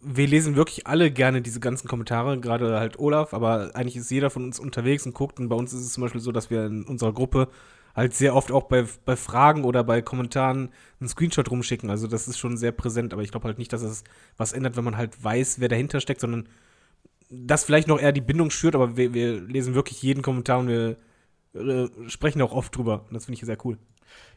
Wir 0.00 0.26
lesen 0.26 0.54
wirklich 0.54 0.86
alle 0.86 1.10
gerne 1.10 1.40
diese 1.40 1.60
ganzen 1.60 1.88
Kommentare, 1.88 2.38
gerade 2.38 2.78
halt 2.78 2.98
Olaf, 2.98 3.32
aber 3.32 3.70
eigentlich 3.74 3.96
ist 3.96 4.10
jeder 4.10 4.28
von 4.28 4.44
uns 4.44 4.58
unterwegs 4.58 5.06
und 5.06 5.14
guckt. 5.14 5.40
Und 5.40 5.48
bei 5.48 5.56
uns 5.56 5.72
ist 5.72 5.80
es 5.80 5.92
zum 5.94 6.02
Beispiel 6.02 6.20
so, 6.20 6.30
dass 6.30 6.50
wir 6.50 6.66
in 6.66 6.84
unserer 6.84 7.14
Gruppe 7.14 7.48
halt 7.94 8.12
sehr 8.12 8.34
oft 8.34 8.50
auch 8.50 8.64
bei, 8.64 8.84
bei 9.04 9.16
Fragen 9.16 9.64
oder 9.64 9.84
bei 9.84 10.02
Kommentaren 10.02 10.70
einen 11.00 11.08
Screenshot 11.08 11.50
rumschicken. 11.50 11.90
Also 11.90 12.06
das 12.06 12.28
ist 12.28 12.38
schon 12.38 12.56
sehr 12.56 12.72
präsent, 12.72 13.12
aber 13.12 13.22
ich 13.22 13.30
glaube 13.30 13.46
halt 13.46 13.58
nicht, 13.58 13.72
dass 13.72 13.82
es 13.82 14.04
was 14.36 14.52
ändert, 14.52 14.76
wenn 14.76 14.84
man 14.84 14.96
halt 14.96 15.22
weiß, 15.22 15.60
wer 15.60 15.68
dahinter 15.68 16.00
steckt, 16.00 16.20
sondern 16.20 16.48
das 17.30 17.64
vielleicht 17.64 17.88
noch 17.88 18.00
eher 18.00 18.12
die 18.12 18.20
Bindung 18.20 18.50
schürt, 18.50 18.74
aber 18.74 18.96
wir, 18.96 19.14
wir 19.14 19.40
lesen 19.40 19.74
wirklich 19.74 20.02
jeden 20.02 20.22
Kommentar 20.22 20.58
und 20.58 20.68
wir 20.68 20.96
äh, 21.54 21.88
sprechen 22.08 22.42
auch 22.42 22.52
oft 22.52 22.76
drüber. 22.76 23.06
Das 23.10 23.26
finde 23.26 23.40
ich 23.40 23.46
sehr 23.46 23.64
cool. 23.64 23.78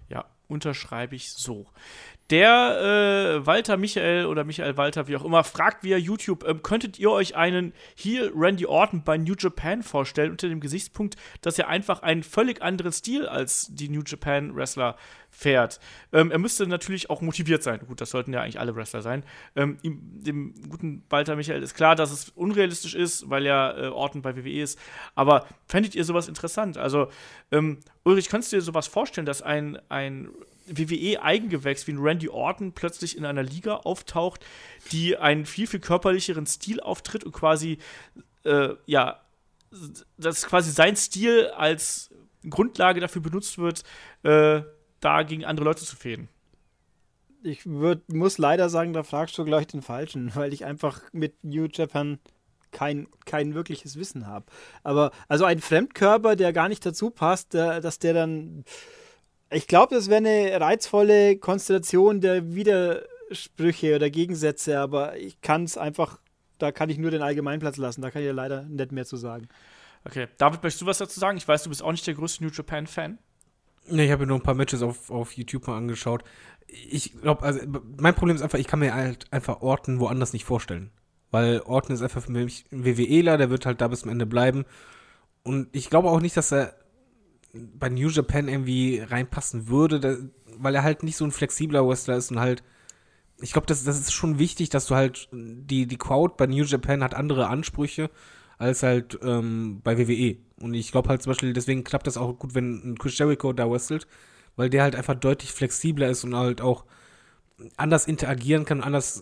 Ja, 0.10 0.26
unterschreibe 0.48 1.16
ich 1.16 1.32
so. 1.34 1.68
Der 2.30 3.38
äh, 3.40 3.46
Walter 3.46 3.78
Michael 3.78 4.26
oder 4.26 4.44
Michael 4.44 4.76
Walter, 4.76 5.08
wie 5.08 5.16
auch 5.16 5.24
immer, 5.24 5.46
fragt 5.46 5.84
via 5.84 5.98
YouTube, 5.98 6.46
ähm, 6.46 6.62
könntet 6.62 7.00
ihr 7.00 7.10
euch 7.10 7.38
einen 7.38 7.72
Heel 7.96 8.34
Randy 8.36 8.66
Orton 8.66 9.04
bei 9.04 9.18
New 9.18 9.36
Japan 9.38 9.82
vorstellen, 9.82 10.32
unter 10.32 10.50
dem 10.50 10.60
Gesichtspunkt, 10.60 11.16
dass 11.42 11.58
er 11.58 11.70
einfach 11.70 12.02
einen 12.02 12.24
völlig 12.24 12.62
anderen 12.62 12.92
Stil 12.92 13.28
als 13.28 13.68
die 13.72 13.88
New 13.88 14.02
Japan 14.06 14.54
Wrestler 14.56 14.98
fährt. 15.30 15.80
Ähm, 16.12 16.32
er 16.32 16.40
müsste 16.40 16.68
natürlich 16.68 17.10
auch 17.10 17.22
motiviert 17.22 17.64
sein. 17.64 17.80
Gut, 17.88 18.02
das 18.02 18.10
sollten 18.10 18.34
ja 18.34 18.42
eigentlich 18.42 18.60
alle 18.60 18.76
Wrestler 18.76 19.02
sein. 19.02 19.24
Ähm, 19.56 19.78
ihm, 19.82 20.02
dem 20.04 20.54
guten 20.68 21.04
Walter 21.10 21.38
Michael 21.38 21.64
ist 21.64 21.76
klar, 21.76 21.96
dass 21.96 22.12
es 22.12 22.30
unrealistisch 22.30 22.96
ist, 22.96 23.30
weil 23.30 23.46
ja 23.46 23.78
äh, 23.78 23.88
Orton 23.88 24.22
bei 24.22 24.36
WWE 24.36 24.62
ist. 24.62 24.78
Aber 25.16 25.46
fändet 25.66 25.96
ihr 25.96 26.04
sowas 26.04 26.28
interessant? 26.28 26.78
Also, 26.78 27.08
ähm, 27.52 27.78
Ulrich, 28.04 28.30
kannst 28.30 28.52
du 28.52 28.58
dir 28.58 28.62
sowas 28.62 28.88
vorstellen, 28.88 29.26
dass 29.26 29.42
ein, 29.42 29.80
ein 29.90 30.30
WWE-Eigengewächs 30.68 31.88
wie 31.88 31.94
ein 31.94 32.00
Randy 32.00 32.30
Orton 32.30 32.74
plötzlich 32.74 33.18
in 33.18 33.26
einer 33.26 33.44
Liga 33.44 33.78
auftaucht, 33.78 34.46
die 34.92 35.18
einen 35.18 35.46
viel, 35.46 35.68
viel 35.68 35.80
körperlicheren 35.80 36.46
Stil 36.46 36.80
auftritt 36.80 37.24
und 37.24 37.32
quasi, 37.32 37.78
äh, 38.44 38.70
ja, 38.86 39.22
dass 40.18 40.46
quasi 40.46 40.72
sein 40.72 40.96
Stil 40.96 41.48
als 41.56 42.10
Grundlage 42.50 43.00
dafür 43.00 43.22
benutzt 43.22 43.58
wird, 43.58 43.84
äh, 44.24 44.62
da 45.00 45.24
gegen 45.24 45.46
andere 45.46 45.66
Leute 45.66 45.84
zu 45.84 45.96
fehlen. 45.96 46.30
Ich 47.44 47.66
würd, 47.66 48.12
muss 48.12 48.38
leider 48.38 48.70
sagen, 48.70 48.94
da 48.94 49.04
fragst 49.04 49.38
du 49.38 49.46
gleich 49.46 49.68
den 49.68 49.82
Falschen, 49.82 50.32
weil 50.36 50.54
ich 50.54 50.66
einfach 50.66 51.02
mit 51.12 51.44
New 51.44 51.68
Japan 51.72 52.20
kein, 52.72 53.08
kein 53.26 53.54
wirkliches 53.54 53.98
Wissen 53.98 54.28
habe. 54.28 54.46
Aber 54.84 55.12
also 55.28 55.46
ein 55.46 55.60
Fremdkörper, 55.60 56.36
der 56.36 56.54
gar 56.54 56.70
nicht 56.70 56.86
dazu 56.86 57.10
passt, 57.10 57.54
der, 57.54 57.82
dass 57.82 58.00
der 58.00 58.14
dann. 58.14 58.64
Ich 59.50 59.68
glaube, 59.68 59.96
das 59.96 60.10
wäre 60.10 60.18
eine 60.18 60.60
reizvolle 60.60 61.38
Konstellation 61.38 62.20
der 62.20 62.54
Widersprüche 62.54 63.96
oder 63.96 64.10
Gegensätze, 64.10 64.80
aber 64.80 65.18
ich 65.18 65.40
kann 65.42 65.64
es 65.64 65.78
einfach, 65.78 66.20
da 66.58 66.72
kann 66.72 66.90
ich 66.90 66.98
nur 66.98 67.12
den 67.12 67.22
Allgemeinplatz 67.22 67.78
lassen. 67.78 68.02
Da 68.02 68.12
kann 68.12 68.22
ich 68.22 68.28
ja 68.28 68.34
leider 68.34 68.64
nicht 68.64 68.92
mehr 68.92 69.06
zu 69.06 69.16
sagen. 69.16 69.48
Okay, 70.04 70.28
David, 70.38 70.64
möchtest 70.64 70.82
du 70.82 70.86
was 70.86 70.98
dazu 70.98 71.20
sagen? 71.20 71.38
Ich 71.38 71.48
weiß, 71.48 71.64
du 71.64 71.70
bist 71.70 71.82
auch 71.82 71.92
nicht 71.92 72.06
der 72.08 72.14
größte 72.14 72.44
New 72.44 72.50
Japan-Fan. 72.50 73.18
Ne, 73.90 74.06
ich 74.06 74.12
habe 74.12 74.24
mir 74.24 74.28
nur 74.28 74.38
ein 74.38 74.44
paar 74.44 74.54
Matches 74.54 74.82
auf, 74.82 75.10
auf 75.10 75.34
YouTube 75.34 75.68
mal 75.68 75.78
angeschaut. 75.78 76.24
Ich 76.68 77.14
glaube, 77.22 77.44
also 77.44 77.62
mein 77.98 78.16
Problem 78.16 78.36
ist 78.36 78.42
einfach, 78.42 78.60
ich 78.60 78.68
kann 78.68 78.80
mir 78.80 78.94
halt 78.94 79.32
einfach 79.32 79.62
Orten 79.62 80.00
woanders 80.02 80.34
nicht 80.34 80.44
vorstellen. 80.44 80.92
Weil 81.32 81.62
Orton 81.62 81.96
ist 81.96 82.02
einfach 82.02 82.24
für 82.24 82.32
mich 82.32 82.66
ein 82.72 82.86
WWEler, 82.86 83.38
der 83.38 83.50
wird 83.50 83.66
halt 83.66 83.80
da 83.80 83.88
bis 83.88 84.02
zum 84.02 84.12
Ende 84.12 84.26
bleiben. 84.26 84.66
Und 85.44 85.70
ich 85.72 85.90
glaube 85.90 86.10
auch 86.10 86.20
nicht, 86.20 86.36
dass 86.36 86.52
er 86.52 86.76
bei 87.80 87.90
New 87.90 88.10
Japan 88.10 88.48
irgendwie 88.48 89.00
reinpassen 89.00 89.68
würde, 89.68 90.00
da, 90.00 90.16
weil 90.58 90.76
er 90.76 90.84
halt 90.84 91.04
nicht 91.04 91.18
so 91.18 91.26
ein 91.26 91.32
flexibler 91.32 91.88
Wrestler 91.88 92.18
ist 92.18 92.32
und 92.32 92.40
halt, 92.40 92.64
ich 93.40 93.54
glaube, 93.54 93.68
das, 93.68 93.84
das 93.84 94.00
ist 94.00 94.14
schon 94.14 94.40
wichtig, 94.40 94.70
dass 94.70 94.88
du 94.88 94.96
halt, 94.96 95.30
die, 95.32 95.86
die 95.86 95.98
Crowd 95.98 96.36
bei 96.38 96.48
New 96.48 96.64
Japan 96.64 97.04
hat 97.04 97.14
andere 97.14 97.48
Ansprüche 97.48 98.10
als 98.58 98.82
halt 98.84 99.20
ähm, 99.22 99.82
bei 99.84 99.98
WWE. 99.98 100.38
Und 100.60 100.74
ich 100.74 100.92
glaube 100.92 101.10
halt 101.10 101.22
zum 101.22 101.32
Beispiel, 101.32 101.54
deswegen 101.54 101.84
klappt 101.84 102.08
das 102.08 102.18
auch 102.18 102.34
gut, 102.40 102.56
wenn 102.56 102.82
ein 102.84 102.98
Chris 102.98 103.18
Jericho 103.18 103.54
da 103.54 103.70
wrestelt, 103.70 104.08
weil 104.56 104.70
der 104.70 104.84
halt 104.84 104.96
einfach 104.96 105.16
deutlich 105.16 105.52
flexibler 105.52 106.10
ist 106.10 106.24
und 106.24 106.36
halt 106.36 106.62
auch 106.62 106.86
anders 107.76 108.08
interagieren 108.08 108.66
kann, 108.66 108.82
anders 108.82 109.22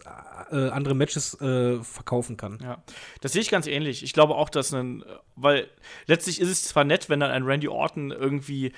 äh, 0.51 0.69
andere 0.69 0.95
Matches 0.95 1.39
äh, 1.41 1.81
verkaufen 1.81 2.37
kann. 2.37 2.59
Ja, 2.61 2.83
das 3.21 3.33
sehe 3.33 3.41
ich 3.41 3.49
ganz 3.49 3.67
ähnlich. 3.67 4.03
Ich 4.03 4.13
glaube 4.13 4.35
auch, 4.35 4.49
dass 4.49 4.73
ein, 4.73 5.03
weil 5.35 5.67
letztlich 6.05 6.39
ist 6.39 6.49
es 6.49 6.63
zwar 6.65 6.83
nett, 6.83 7.09
wenn 7.09 7.19
dann 7.19 7.31
ein 7.31 7.43
Randy 7.43 7.67
Orton 7.67 8.11
irgendwie 8.11 8.73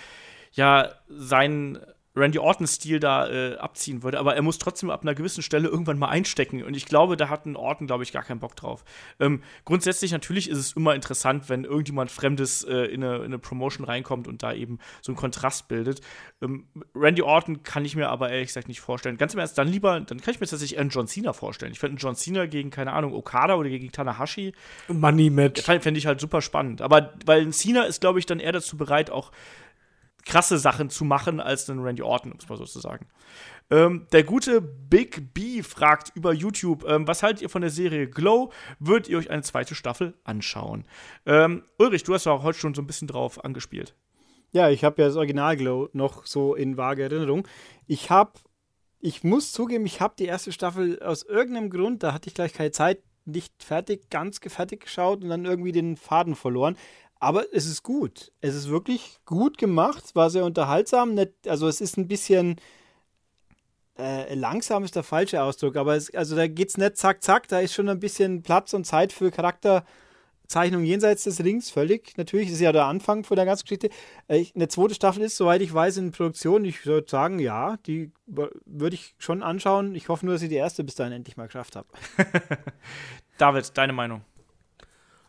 ja 0.53 0.93
seinen 1.07 1.79
Randy 2.17 2.39
Orton-Stil 2.39 2.99
da 2.99 3.29
äh, 3.29 3.57
abziehen 3.57 4.03
würde, 4.03 4.19
aber 4.19 4.35
er 4.35 4.41
muss 4.41 4.57
trotzdem 4.57 4.89
ab 4.89 5.03
einer 5.03 5.13
gewissen 5.13 5.43
Stelle 5.43 5.67
irgendwann 5.67 5.99
mal 5.99 6.09
einstecken. 6.09 6.63
Und 6.63 6.75
ich 6.75 6.85
glaube, 6.85 7.15
da 7.15 7.29
hat 7.29 7.45
ein 7.45 7.55
Orton, 7.55 7.87
glaube 7.87 8.03
ich, 8.03 8.11
gar 8.11 8.23
keinen 8.23 8.39
Bock 8.39 8.55
drauf. 8.55 8.83
Ähm, 9.19 9.43
grundsätzlich 9.65 10.11
natürlich 10.11 10.49
ist 10.49 10.57
es 10.57 10.73
immer 10.73 10.95
interessant, 10.95 11.49
wenn 11.49 11.63
irgendjemand 11.63 12.11
Fremdes 12.11 12.63
äh, 12.63 12.85
in, 12.85 13.03
eine, 13.03 13.17
in, 13.17 13.25
eine, 13.25 13.39
Promotion 13.39 13.85
reinkommt 13.85 14.27
und 14.27 14.43
da 14.43 14.53
eben 14.53 14.79
so 15.01 15.11
einen 15.11 15.17
Kontrast 15.17 15.67
bildet. 15.67 16.01
Ähm, 16.41 16.67
Randy 16.95 17.21
Orton 17.21 17.63
kann 17.63 17.85
ich 17.85 17.95
mir 17.95 18.09
aber 18.09 18.29
ehrlich 18.29 18.47
gesagt 18.47 18.67
nicht 18.67 18.81
vorstellen. 18.81 19.17
Ganz 19.17 19.33
im 19.33 19.39
Ernst, 19.39 19.57
dann 19.57 19.67
lieber, 19.67 19.99
dann 19.99 20.19
kann 20.19 20.33
ich 20.33 20.39
mir 20.39 20.47
tatsächlich 20.47 20.79
einen 20.79 20.89
John 20.89 21.07
Cena 21.07 21.33
vorstellen. 21.33 21.71
Ich 21.71 21.79
finde 21.79 21.91
einen 21.91 21.99
John 21.99 22.15
Cena 22.15 22.47
gegen, 22.47 22.71
keine 22.71 22.93
Ahnung, 22.93 23.13
Okada 23.13 23.55
oder 23.55 23.69
gegen 23.69 23.91
Tanahashi. 23.91 24.53
Money 24.87 25.29
Match. 25.29 25.61
Fände 25.61 25.97
ich 25.97 26.07
halt 26.07 26.19
super 26.19 26.41
spannend. 26.41 26.81
Aber 26.81 27.13
weil 27.25 27.41
ein 27.41 27.53
Cena 27.53 27.83
ist, 27.83 28.01
glaube 28.01 28.19
ich, 28.19 28.25
dann 28.25 28.39
eher 28.39 28.51
dazu 28.51 28.77
bereit, 28.77 29.11
auch 29.11 29.31
krasse 30.27 30.57
Sachen 30.57 30.89
zu 30.89 31.05
machen 31.05 31.39
als 31.39 31.69
einen 31.69 31.81
Randy 31.81 32.01
Orton, 32.01 32.31
um 32.33 32.37
es 32.37 32.47
mal 32.47 32.57
so 32.57 32.65
zu 32.65 32.79
sagen. 32.79 33.07
Ähm, 33.69 34.07
der 34.11 34.23
gute 34.23 34.61
Big 34.61 35.33
B 35.33 35.61
fragt 35.63 36.11
über 36.15 36.33
YouTube, 36.33 36.85
ähm, 36.87 37.07
was 37.07 37.23
haltet 37.23 37.41
ihr 37.41 37.49
von 37.49 37.61
der 37.61 37.71
Serie 37.71 38.07
Glow? 38.07 38.51
Würdet 38.79 39.09
ihr 39.09 39.17
euch 39.17 39.29
eine 39.29 39.41
zweite 39.41 39.75
Staffel 39.75 40.13
anschauen? 40.23 40.85
Ähm, 41.25 41.63
Ulrich, 41.77 42.03
du 42.03 42.13
hast 42.13 42.25
ja 42.25 42.31
auch 42.31 42.43
heute 42.43 42.59
schon 42.59 42.73
so 42.73 42.81
ein 42.81 42.87
bisschen 42.87 43.07
drauf 43.07 43.43
angespielt. 43.43 43.95
Ja, 44.51 44.69
ich 44.69 44.83
habe 44.83 45.01
ja 45.01 45.07
das 45.07 45.17
Original 45.17 45.57
Glow 45.57 45.89
noch 45.93 46.25
so 46.25 46.55
in 46.55 46.77
vage 46.77 47.03
Erinnerung. 47.03 47.47
Ich 47.87 48.09
habe, 48.09 48.33
ich 48.99 49.23
muss 49.23 49.51
zugeben, 49.51 49.85
ich 49.85 49.99
habe 49.99 50.15
die 50.17 50.25
erste 50.25 50.51
Staffel 50.51 51.01
aus 51.01 51.23
irgendeinem 51.23 51.69
Grund, 51.69 52.03
da 52.03 52.13
hatte 52.13 52.29
ich 52.29 52.35
gleich 52.35 52.53
keine 52.53 52.71
Zeit, 52.71 53.01
nicht 53.25 53.61
fertig, 53.61 54.09
ganz 54.09 54.39
fertig 54.39 54.81
geschaut 54.85 55.21
und 55.21 55.29
dann 55.29 55.43
irgendwie 55.43 55.73
den 55.73 55.97
Faden 55.97 56.35
verloren. 56.35 56.77
Aber 57.19 57.45
es 57.53 57.65
ist 57.65 57.83
gut. 57.83 58.31
Es 58.41 58.55
ist 58.55 58.69
wirklich 58.69 59.19
gut 59.25 59.57
gemacht. 59.57 60.15
War 60.15 60.29
sehr 60.29 60.45
unterhaltsam. 60.45 61.19
Also 61.45 61.67
es 61.67 61.81
ist 61.81 61.97
ein 61.97 62.07
bisschen 62.07 62.59
äh, 63.97 64.35
langsam 64.35 64.83
ist 64.83 64.95
der 64.95 65.03
falsche 65.03 65.41
Ausdruck, 65.41 65.75
aber 65.75 65.95
es, 65.95 66.13
also 66.13 66.35
da 66.35 66.47
geht 66.47 66.69
es 66.69 66.77
nicht 66.77 66.97
zack, 66.97 67.23
zack. 67.23 67.47
Da 67.47 67.59
ist 67.59 67.73
schon 67.73 67.89
ein 67.89 67.99
bisschen 67.99 68.43
Platz 68.43 68.73
und 68.73 68.85
Zeit 68.85 69.11
für 69.11 69.31
Charakterzeichnung 69.31 70.83
jenseits 70.83 71.23
des 71.23 71.43
Rings. 71.43 71.71
Völlig. 71.71 72.15
Natürlich 72.17 72.51
ist 72.51 72.59
ja 72.59 72.71
der 72.71 72.85
Anfang 72.85 73.23
von 73.23 73.35
der 73.35 73.45
ganzen 73.45 73.63
Geschichte. 73.63 73.89
Äh, 74.27 74.45
eine 74.55 74.67
zweite 74.67 74.93
Staffel 74.93 75.23
ist, 75.23 75.37
soweit 75.37 75.61
ich 75.61 75.73
weiß, 75.73 75.97
in 75.97 76.11
Produktion. 76.11 76.63
Ich 76.65 76.85
würde 76.85 77.09
sagen, 77.09 77.39
ja, 77.39 77.77
die 77.87 78.11
würde 78.27 78.95
ich 78.95 79.15
schon 79.17 79.41
anschauen. 79.41 79.95
Ich 79.95 80.09
hoffe 80.09 80.25
nur, 80.25 80.35
dass 80.35 80.43
ich 80.43 80.49
die 80.49 80.55
erste 80.55 80.83
bis 80.83 80.95
dahin 80.95 81.13
endlich 81.13 81.37
mal 81.37 81.47
geschafft 81.47 81.75
habe. 81.75 81.87
David, 83.37 83.75
deine 83.75 83.93
Meinung? 83.93 84.21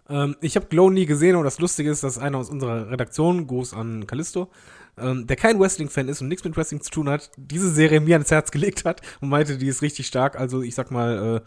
Ähm, 0.09 0.37
ich 0.41 0.57
habe 0.57 0.67
Glow 0.67 0.91
nie 0.91 1.07
gesehen 1.07 1.37
und 1.37 1.45
das 1.45 1.59
Lustige 1.59 1.91
ist, 1.91 2.03
dass 2.03 2.19
einer 2.19 2.39
aus 2.39 2.51
unserer 2.51 2.91
Redaktion, 2.91 3.47
Gruß 3.47 3.75
an 3.75 4.07
Callisto, 4.07 4.51
ähm, 4.97 5.27
der 5.27 5.37
kein 5.37 5.61
Wrestling-Fan 5.61 6.09
ist 6.09 6.21
und 6.23 6.29
nichts 6.29 6.45
mit 6.45 6.57
Wrestling 6.57 6.81
zu 6.81 6.91
tun 6.91 7.09
hat, 7.09 7.31
diese 7.37 7.71
Serie 7.71 8.01
mir 8.01 8.15
ans 8.15 8.31
Herz 8.31 8.51
gelegt 8.51 8.85
hat 8.85 9.03
und 9.21 9.29
meinte, 9.29 9.59
die 9.59 9.69
ist 9.69 9.83
richtig 9.83 10.07
stark. 10.07 10.39
Also 10.39 10.63
ich 10.63 10.75
sag 10.75 10.91
mal, 10.91 11.37
äh, 11.37 11.41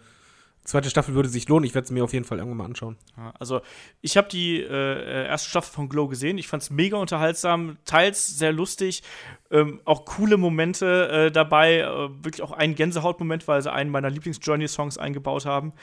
zweite 0.63 0.89
Staffel 0.89 1.15
würde 1.15 1.29
sich 1.29 1.47
lohnen. 1.49 1.65
Ich 1.65 1.73
werde 1.73 1.85
es 1.85 1.91
mir 1.91 2.03
auf 2.03 2.13
jeden 2.13 2.25
Fall 2.25 2.37
irgendwann 2.37 2.57
mal 2.57 2.65
anschauen. 2.65 2.97
also 3.39 3.61
ich 4.01 4.15
habe 4.15 4.29
die 4.29 4.61
äh, 4.61 5.25
erste 5.27 5.49
Staffel 5.49 5.73
von 5.73 5.89
Glow 5.89 6.07
gesehen. 6.07 6.37
Ich 6.37 6.47
fand 6.47 6.63
es 6.63 6.69
mega 6.69 6.97
unterhaltsam, 6.97 7.77
teils 7.85 8.27
sehr 8.27 8.51
lustig, 8.51 9.01
ähm, 9.49 9.81
auch 9.85 10.05
coole 10.05 10.37
Momente 10.37 11.09
äh, 11.09 11.31
dabei. 11.31 11.79
Äh, 11.79 12.09
wirklich 12.23 12.43
auch 12.43 12.51
ein 12.51 12.75
Gänsehautmoment, 12.75 13.47
weil 13.47 13.61
sie 13.61 13.71
einen 13.71 13.89
meiner 13.89 14.09
Lieblings-Journey-Songs 14.09 14.97
eingebaut 14.97 15.45
haben. 15.45 15.73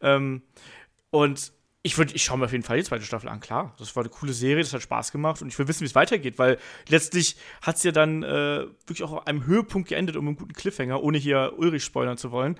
Ähm, 0.00 0.42
und 1.10 1.52
ich 1.86 1.96
würde, 1.98 2.12
ich 2.14 2.24
schaue 2.24 2.36
mir 2.36 2.46
auf 2.46 2.52
jeden 2.52 2.64
Fall 2.64 2.78
die 2.78 2.84
zweite 2.84 3.04
Staffel 3.04 3.28
an, 3.28 3.38
klar. 3.38 3.72
Das 3.78 3.94
war 3.94 4.02
eine 4.02 4.10
coole 4.10 4.32
Serie, 4.32 4.62
das 4.62 4.74
hat 4.74 4.82
Spaß 4.82 5.12
gemacht 5.12 5.40
und 5.40 5.48
ich 5.48 5.58
will 5.58 5.68
wissen, 5.68 5.82
wie 5.82 5.86
es 5.86 5.94
weitergeht, 5.94 6.36
weil 6.36 6.58
letztlich 6.88 7.36
hat 7.62 7.76
es 7.76 7.84
ja 7.84 7.92
dann 7.92 8.24
äh, 8.24 8.66
wirklich 8.86 9.04
auch 9.04 9.12
auf 9.12 9.26
einem 9.28 9.46
Höhepunkt 9.46 9.88
geendet, 9.88 10.16
um 10.16 10.26
einen 10.26 10.36
guten 10.36 10.52
Cliffhanger, 10.52 11.00
ohne 11.00 11.16
hier 11.16 11.54
Ulrich 11.56 11.84
spoilern 11.84 12.18
zu 12.18 12.32
wollen. 12.32 12.58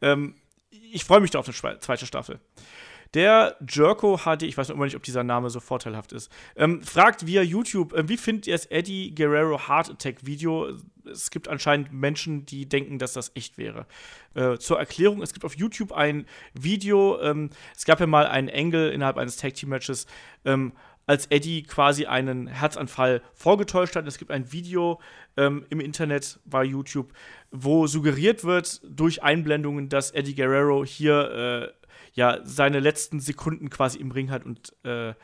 Ähm, 0.00 0.36
ich 0.70 1.04
freue 1.04 1.20
mich 1.20 1.32
da 1.32 1.40
auf 1.40 1.48
eine 1.48 1.80
zweite 1.80 2.06
Staffel. 2.06 2.38
Der 3.14 3.56
Jerko 3.66 4.18
HD, 4.18 4.42
ich 4.42 4.56
weiß 4.58 4.68
noch 4.68 4.76
immer 4.76 4.84
nicht, 4.84 4.96
ob 4.96 5.02
dieser 5.02 5.24
Name 5.24 5.50
so 5.50 5.60
vorteilhaft 5.60 6.12
ist, 6.12 6.30
ähm, 6.56 6.82
fragt 6.82 7.26
via 7.26 7.42
YouTube, 7.42 7.92
äh, 7.94 8.08
wie 8.08 8.16
findet 8.16 8.46
ihr 8.46 8.54
das 8.54 8.66
Eddie 8.66 9.14
Guerrero 9.14 9.68
Heart 9.68 9.90
Attack 9.90 10.26
Video? 10.26 10.76
Es 11.10 11.30
gibt 11.30 11.48
anscheinend 11.48 11.92
Menschen, 11.92 12.44
die 12.44 12.68
denken, 12.68 12.98
dass 12.98 13.14
das 13.14 13.32
echt 13.34 13.56
wäre. 13.56 13.86
Äh, 14.34 14.58
zur 14.58 14.78
Erklärung, 14.78 15.22
es 15.22 15.32
gibt 15.32 15.46
auf 15.46 15.56
YouTube 15.56 15.92
ein 15.92 16.26
Video, 16.52 17.18
ähm, 17.22 17.48
es 17.74 17.86
gab 17.86 17.98
ja 18.00 18.06
mal 18.06 18.26
einen 18.26 18.48
Engel 18.48 18.90
innerhalb 18.90 19.16
eines 19.16 19.36
Tag 19.36 19.54
Team 19.54 19.70
Matches, 19.70 20.06
ähm, 20.44 20.72
als 21.08 21.24
Eddie 21.26 21.62
quasi 21.62 22.04
einen 22.04 22.46
Herzanfall 22.46 23.22
vorgetäuscht 23.32 23.96
hat. 23.96 24.06
Es 24.06 24.18
gibt 24.18 24.30
ein 24.30 24.52
Video 24.52 25.00
ähm, 25.38 25.64
im 25.70 25.80
Internet 25.80 26.38
bei 26.44 26.62
YouTube, 26.62 27.14
wo 27.50 27.86
suggeriert 27.86 28.44
wird 28.44 28.82
durch 28.84 29.22
Einblendungen, 29.22 29.88
dass 29.88 30.10
Eddie 30.10 30.34
Guerrero 30.34 30.84
hier 30.84 31.72
äh, 31.72 31.77
ja 32.18 32.40
seine 32.42 32.80
letzten 32.80 33.20
Sekunden 33.20 33.70
quasi 33.70 33.98
im 33.98 34.10
Ring 34.10 34.30
hat 34.30 34.44
und 34.44 34.74
äh, 34.84 35.14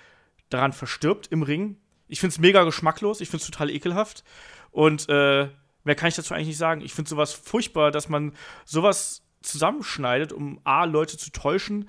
daran 0.48 0.72
verstirbt 0.72 1.26
im 1.26 1.42
Ring. 1.42 1.76
Ich 2.06 2.20
finde 2.20 2.34
es 2.34 2.38
mega 2.38 2.62
geschmacklos, 2.62 3.20
ich 3.20 3.28
finde 3.28 3.42
es 3.42 3.50
total 3.50 3.68
ekelhaft. 3.68 4.22
Und 4.70 5.08
äh, 5.08 5.48
mehr 5.82 5.94
kann 5.96 6.08
ich 6.08 6.14
dazu 6.14 6.34
eigentlich 6.34 6.48
nicht 6.48 6.58
sagen. 6.58 6.82
Ich 6.82 6.94
finde 6.94 7.10
sowas 7.10 7.32
furchtbar, 7.32 7.90
dass 7.90 8.08
man 8.08 8.32
sowas 8.64 9.22
zusammenschneidet, 9.42 10.32
um 10.32 10.60
A, 10.62 10.84
Leute 10.84 11.18
zu 11.18 11.32
täuschen 11.32 11.88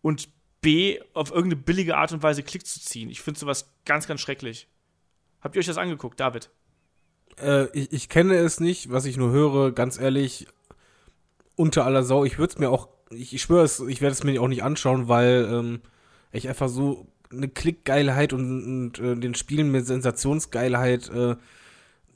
und 0.00 0.30
B, 0.62 1.00
auf 1.12 1.30
irgendeine 1.30 1.62
billige 1.62 1.98
Art 1.98 2.12
und 2.12 2.22
Weise 2.22 2.42
Klick 2.42 2.66
zu 2.66 2.80
ziehen. 2.80 3.10
Ich 3.10 3.20
finde 3.20 3.38
sowas 3.38 3.70
ganz, 3.84 4.06
ganz 4.06 4.22
schrecklich. 4.22 4.68
Habt 5.42 5.54
ihr 5.54 5.60
euch 5.60 5.66
das 5.66 5.76
angeguckt, 5.76 6.18
David? 6.18 6.48
Äh, 7.38 7.66
ich, 7.78 7.92
ich 7.92 8.08
kenne 8.08 8.36
es 8.36 8.58
nicht, 8.58 8.90
was 8.90 9.04
ich 9.04 9.18
nur 9.18 9.32
höre, 9.32 9.72
ganz 9.72 10.00
ehrlich, 10.00 10.46
unter 11.56 11.84
aller 11.84 12.04
Sau. 12.04 12.24
Ich 12.24 12.38
würde 12.38 12.54
es 12.54 12.58
mir 12.58 12.70
auch 12.70 12.95
ich, 13.10 13.34
ich 13.34 13.42
schwöre 13.42 13.64
es, 13.64 13.80
ich 13.80 14.00
werde 14.00 14.12
es 14.12 14.24
mir 14.24 14.40
auch 14.40 14.48
nicht 14.48 14.62
anschauen, 14.62 15.08
weil 15.08 15.48
ähm, 15.50 15.80
ich 16.32 16.48
einfach 16.48 16.68
so 16.68 17.06
eine 17.30 17.48
Klickgeilheit 17.48 18.32
und, 18.32 18.92
und 18.94 18.98
äh, 18.98 19.16
den 19.16 19.34
Spielen 19.34 19.70
mit 19.70 19.86
Sensationsgeilheit, 19.86 21.08
äh, 21.10 21.36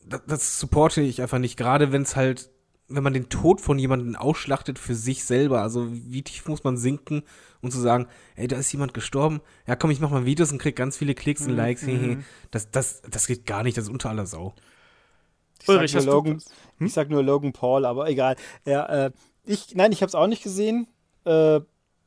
das, 0.07 0.23
das 0.27 0.61
supporte 0.61 1.01
ich 1.01 1.23
einfach 1.23 1.39
nicht. 1.39 1.57
Gerade 1.57 1.93
wenn 1.93 2.03
es 2.03 2.17
halt, 2.17 2.51
wenn 2.89 3.03
man 3.03 3.13
den 3.13 3.29
Tod 3.29 3.61
von 3.61 3.79
jemandem 3.79 4.17
ausschlachtet 4.17 4.79
für 4.79 4.95
sich 4.95 5.25
selber. 5.25 5.63
Also 5.63 5.89
wie 5.91 6.23
tief 6.23 6.49
muss 6.49 6.65
man 6.65 6.77
sinken, 6.77 7.23
um 7.61 7.71
zu 7.71 7.79
sagen, 7.79 8.07
ey, 8.35 8.49
da 8.49 8.57
ist 8.57 8.73
jemand 8.73 8.95
gestorben. 8.95 9.41
Ja, 9.67 9.77
komm, 9.77 9.91
ich 9.91 10.01
mach 10.01 10.11
mal 10.11 10.27
Videos 10.27 10.51
und 10.51 10.59
krieg 10.59 10.75
ganz 10.75 10.97
viele 10.97 11.15
Klicks 11.15 11.43
und 11.43 11.53
mhm, 11.53 11.57
Likes. 11.57 11.83
Mhm. 11.83 12.25
Das, 12.51 12.71
das, 12.71 13.03
das 13.03 13.27
geht 13.27 13.47
gar 13.47 13.63
nicht, 13.63 13.77
das 13.77 13.85
ist 13.85 13.91
unter 13.91 14.11
aller 14.11 14.27
Sau. 14.27 14.55
Ich 15.63 15.69
Ulrich, 15.69 15.93
sag, 15.93 16.05
nur 16.05 16.15
Logan? 16.15 16.43
Hm? 16.79 16.87
ich 16.87 16.93
sag 16.93 17.11
nur 17.11 17.23
Logan 17.23 17.53
Paul, 17.53 17.85
aber 17.85 18.09
egal. 18.09 18.37
Ja, 18.65 19.07
äh, 19.07 19.11
ich, 19.51 19.75
nein, 19.75 19.93
ich 19.93 20.03
habe 20.03 20.09
es 20.09 20.15
auch 20.15 20.27
nicht 20.27 20.43
gesehen. 20.43 20.87
Äh, 21.25 21.61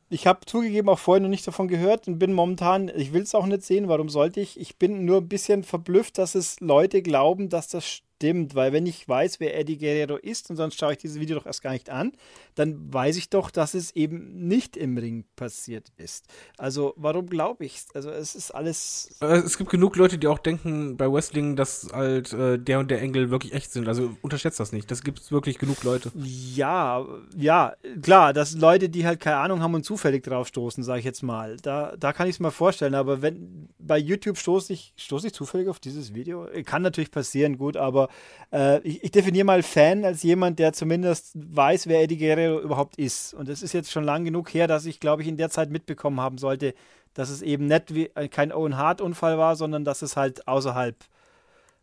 ich 0.10 0.28
habe 0.28 0.46
zugegeben 0.46 0.90
auch 0.90 1.00
vorher 1.00 1.22
noch 1.22 1.30
nicht 1.30 1.48
davon 1.48 1.68
gehört 1.68 2.08
und 2.08 2.20
bin 2.20 2.34
momentan, 2.34 2.92
ich 2.96 3.14
will 3.14 3.24
es 3.24 3.34
auch 3.34 3.46
nicht 3.46 3.64
sehen, 3.64 3.88
warum 3.88 4.10
sollte 4.10 4.42
ich? 4.42 4.60
Ich 4.60 4.78
bin 4.78 5.06
nur 5.06 5.18
ein 5.18 5.28
bisschen 5.28 5.64
verblüfft, 5.64 6.18
dass 6.18 6.36
es 6.36 6.60
Leute 6.60 7.02
glauben, 7.02 7.50
dass 7.50 7.68
das 7.68 8.02
stimmt, 8.24 8.56
weil 8.56 8.72
wenn 8.72 8.86
ich 8.86 9.08
weiß, 9.08 9.42
wer 9.42 9.58
Eddie 9.60 9.78
Guerrero 9.78 10.16
ist 10.16 10.50
und 10.50 10.56
sonst 10.56 10.80
schaue 10.80 10.94
ich 10.94 10.98
dieses 10.98 11.20
Video 11.20 11.38
doch 11.38 11.46
erst 11.46 11.62
gar 11.62 11.74
nicht 11.74 11.90
an, 11.90 12.14
dann 12.56 12.94
weiß 12.94 13.18
ich 13.18 13.30
doch, 13.30 13.52
dass 13.52 13.74
es 13.74 13.92
eben 13.98 14.48
nicht 14.48 14.78
im 14.78 14.98
Ring 14.98 15.26
passiert 15.36 15.92
ist. 15.98 16.28
Also 16.58 16.94
warum 16.96 17.28
glaube 17.28 17.66
ich 17.66 17.76
es? 17.76 17.88
Also 17.94 18.12
es 18.12 18.34
ist 18.34 18.52
alles 18.52 19.18
Äh, 19.20 19.40
Es 19.40 19.58
gibt 19.58 19.70
genug 19.72 19.98
Leute, 19.98 20.18
die 20.18 20.28
auch 20.28 20.40
denken 20.40 20.96
bei 20.96 21.12
Wrestling, 21.12 21.58
dass 21.58 21.90
halt 21.92 22.32
äh, 22.32 22.58
der 22.58 22.80
und 22.80 22.92
der 22.92 23.02
Engel 23.02 23.30
wirklich 23.30 23.52
echt 23.54 23.74
sind. 23.74 23.90
Also 23.90 24.16
unterschätzt 24.22 24.60
das 24.60 24.72
nicht. 24.72 24.90
Das 24.90 25.04
gibt 25.04 25.20
es 25.20 25.32
wirklich 25.34 25.60
genug 25.60 25.84
Leute. 25.84 26.10
Ja, 26.16 27.06
ja, 27.36 27.74
klar, 28.02 28.32
das 28.32 28.52
sind 28.52 28.62
Leute, 28.62 28.88
die 28.88 29.06
halt 29.06 29.20
keine 29.20 29.38
Ahnung 29.38 29.62
haben 29.62 29.74
und 29.76 29.84
zufällig 29.84 30.24
drauf 30.24 30.48
stoßen, 30.48 30.82
sage 30.82 31.00
ich 31.00 31.06
jetzt 31.06 31.24
mal. 31.24 31.58
Da, 31.58 31.98
da 31.98 32.14
kann 32.14 32.30
ich 32.30 32.36
es 32.36 32.40
mal 32.40 32.52
vorstellen, 32.52 32.96
aber 32.96 33.22
wenn 33.22 33.68
bei 33.80 33.98
YouTube 33.98 34.38
stoße 34.38 34.72
ich, 34.72 34.94
stoße 34.96 35.28
ich 35.28 35.34
zufällig 35.34 35.68
auf 35.68 35.82
dieses 35.82 36.14
Video? 36.14 36.48
Kann 36.64 36.84
natürlich 36.84 37.12
passieren, 37.12 37.58
gut, 37.58 37.76
aber 37.76 38.08
äh, 38.52 38.80
ich, 38.82 39.04
ich 39.04 39.12
definiere 39.12 39.46
mal 39.46 39.64
Fan 39.64 40.06
als 40.06 40.24
jemand, 40.24 40.60
der 40.60 40.74
zumindest 40.74 41.32
weiß, 41.36 41.88
wer 41.88 42.02
Eddie 42.02 42.18
Guerrero 42.18 42.60
überhaupt 42.60 42.98
ist. 42.98 43.34
Und 43.34 43.50
es 43.50 43.62
ist 43.64 43.74
jetzt 43.74 43.92
schon 43.92 44.04
lang 44.04 44.26
genug 44.26 44.54
her, 44.54 44.68
dass 44.68 44.86
ich, 44.86 45.00
glaube 45.00 45.22
ich, 45.22 45.28
in 45.28 45.38
der 45.38 45.50
Zeit 45.50 45.70
mitbekommen 45.70 46.20
haben 46.22 46.38
sollte, 46.38 46.74
dass 47.14 47.30
es 47.30 47.42
eben 47.42 47.68
nicht 47.68 47.94
wie, 47.94 48.10
äh, 48.16 48.28
kein 48.28 48.52
Owen 48.52 48.78
Hart-Unfall 48.78 49.38
war, 49.38 49.56
sondern 49.56 49.86
dass 49.86 50.02
es 50.02 50.16
halt 50.18 50.48
außerhalb 50.48 50.96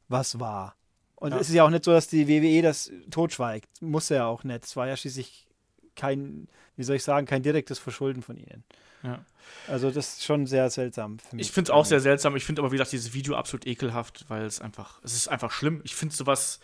was 0.09 0.41
war. 0.41 0.75
Und 1.17 1.33
Ja. 1.33 1.39
es 1.39 1.49
ist 1.49 1.55
ja 1.55 1.65
auch 1.65 1.71
nicht 1.71 1.85
so, 1.85 1.93
dass 1.93 2.09
die 2.09 2.27
WWE 2.29 2.63
das 2.63 2.91
totschweigt. 3.11 3.69
Muss 3.83 4.09
ja 4.09 4.27
auch 4.27 4.43
nicht. 4.43 4.65
Es 4.65 4.75
war 4.75 4.89
ja 4.89 4.97
schließlich 4.97 5.47
kein, 5.97 6.49
wie 6.77 6.83
soll 6.83 6.97
ich 6.97 7.05
sagen, 7.05 7.27
kein 7.27 7.43
direktes 7.43 7.79
Verschulden 7.79 8.23
von 8.23 8.37
ihnen. 8.37 8.65
Ja. 9.03 9.25
Also 9.67 9.91
das 9.91 10.15
ist 10.15 10.25
schon 10.25 10.47
sehr 10.47 10.71
seltsam 10.71 11.19
für 11.19 11.37
mich. 11.37 11.47
Ich 11.47 11.53
finde 11.53 11.71
es 11.71 11.71
auch 11.71 11.85
sehr 11.85 12.01
seltsam. 12.01 12.37
Ich 12.37 12.45
finde 12.45 12.63
aber, 12.63 12.71
wie 12.71 12.77
gesagt, 12.77 12.93
dieses 12.93 13.15
Video 13.15 13.35
absolut 13.35 13.67
ekelhaft, 13.67 14.27
weil 14.29 14.45
es 14.45 14.61
einfach, 14.61 15.01
es 15.03 15.15
ist 15.15 15.29
einfach 15.29 15.51
schlimm. 15.51 15.81
Ich 15.85 15.95
finde 15.95 16.15
sowas 16.15 16.61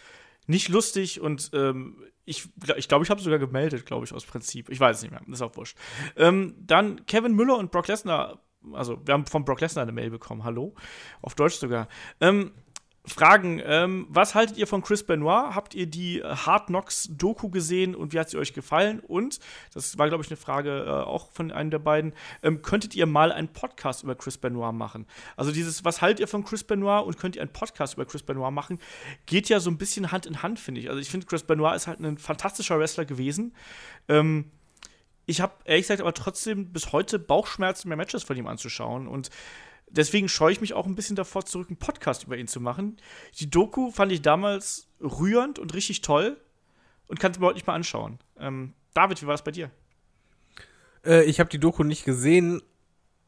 nicht 0.47 0.69
lustig 0.69 1.21
und 1.21 1.51
ähm, 1.55 2.03
ich 2.25 2.49
glaube, 2.61 2.81
ich, 2.81 2.89
glaub, 2.89 3.03
ich 3.03 3.11
habe 3.11 3.21
sogar 3.21 3.39
gemeldet, 3.39 3.87
glaube 3.87 4.05
ich, 4.05 4.13
aus 4.13 4.25
Prinzip. 4.25 4.69
Ich 4.69 4.81
weiß 4.81 4.97
es 4.97 5.03
nicht 5.03 5.13
mehr, 5.13 5.23
ist 5.31 5.43
auch 5.43 5.57
wurscht. 5.57 5.77
Ähm, 6.17 6.55
dann 6.59 7.07
Kevin 7.07 7.35
Müller 7.35 7.57
und 7.57 7.71
Brock 7.71 7.89
Lesnar, 7.89 8.41
also 8.73 9.01
wir 9.05 9.15
haben 9.15 9.27
von 9.27 9.45
Brock 9.45 9.61
Lesnar 9.61 9.83
eine 9.83 9.93
Mail 9.93 10.11
bekommen, 10.11 10.45
hallo, 10.45 10.75
auf 11.23 11.35
Deutsch 11.35 11.57
sogar. 11.57 11.89
Ähm, 12.21 12.53
Fragen, 13.09 13.63
ähm, 13.65 14.07
was 14.09 14.35
haltet 14.35 14.57
ihr 14.57 14.67
von 14.67 14.83
Chris 14.83 15.05
Benoit? 15.05 15.55
Habt 15.55 15.75
ihr 15.75 15.87
die 15.87 16.21
äh, 16.21 16.25
Hard 16.25 16.67
Knocks 16.67 17.09
Doku 17.11 17.51
gesehen 17.51 17.95
und 17.95 18.13
wie 18.13 18.19
hat 18.19 18.29
sie 18.29 18.37
euch 18.37 18.53
gefallen? 18.53 19.01
Und, 19.01 19.39
das 19.73 19.97
war, 19.97 20.09
glaube 20.09 20.25
ich, 20.25 20.31
eine 20.31 20.37
Frage 20.37 20.85
äh, 20.85 20.91
auch 20.91 21.31
von 21.31 21.53
einem 21.53 21.71
der 21.71 21.79
beiden, 21.79 22.15
ähm, 22.43 22.63
könntet 22.63 22.97
ihr 22.97 23.07
mal 23.07 23.31
einen 23.31 23.49
Podcast 23.49 24.03
über 24.03 24.17
Chris 24.17 24.39
Benoit 24.39 24.75
machen? 24.75 25.07
Also 25.37 25.53
dieses, 25.53 25.85
was 25.85 26.03
haltet 26.03 26.21
ihr 26.21 26.29
von 26.29 26.45
Chris 26.45 26.65
Benoit 26.65 27.07
und 27.07 27.17
könnt 27.17 27.37
ihr 27.37 27.43
einen 27.43 27.53
Podcast 27.53 27.95
über 27.95 28.07
Chris 28.07 28.25
Benoit 28.25 28.53
machen, 28.53 28.81
geht 29.27 29.49
ja 29.49 29.61
so 29.61 29.71
ein 29.71 29.79
bisschen 29.79 30.11
Hand 30.11 30.27
in 30.27 30.43
Hand, 30.43 30.59
finde 30.59 30.81
ich. 30.81 30.89
Also 30.89 31.01
ich 31.01 31.09
finde, 31.09 31.27
Chris 31.27 31.45
Benoit 31.45 31.77
ist 31.77 31.87
halt 31.87 32.01
ein 32.01 32.19
fantastischer 32.19 32.79
Wrestler 32.79 33.05
gewesen. 33.05 33.55
Ähm, 34.09 34.51
ich 35.27 35.41
habe 35.41 35.55
ehrlich 35.65 35.85
gesagt 35.85 36.01
aber 36.01 36.15
trotzdem 36.15 36.73
bis 36.73 36.93
heute 36.93 37.19
Bauchschmerzen, 37.19 37.89
mehr 37.89 37.97
Matches 37.97 38.23
von 38.23 38.37
ihm 38.37 38.47
anzuschauen 38.47 39.09
und 39.09 39.31
deswegen 39.89 40.29
scheue 40.29 40.53
ich 40.53 40.61
mich 40.61 40.75
auch 40.75 40.87
ein 40.87 40.95
bisschen 40.95 41.17
davor 41.17 41.45
zurück, 41.45 41.69
einen 41.69 41.79
Podcast 41.79 42.25
über 42.25 42.37
ihn 42.37 42.49
zu 42.49 42.61
machen. 42.61 42.97
Die 43.39 43.51
Doku 43.51 43.91
fand 43.91 44.13
ich 44.13 44.23
damals 44.23 44.89
rührend 45.01 45.59
und 45.59 45.75
richtig 45.75 46.01
toll 46.01 46.37
und 47.09 47.21
kann 47.21 47.33
es 47.33 47.39
mir 47.39 47.47
heute 47.47 47.57
nicht 47.57 47.67
mal 47.67 47.75
anschauen. 47.75 48.19
Ähm, 48.39 48.75
David, 48.95 49.21
wie 49.23 49.27
war 49.27 49.35
das 49.35 49.45
bei 49.45 49.53
dir? 49.53 49.71
Äh, 51.05 51.25
ich 51.25 51.41
habe 51.41 51.51
die 51.51 51.61
Doku 51.61 51.85
nicht 51.85 52.05
gesehen. 52.05 52.63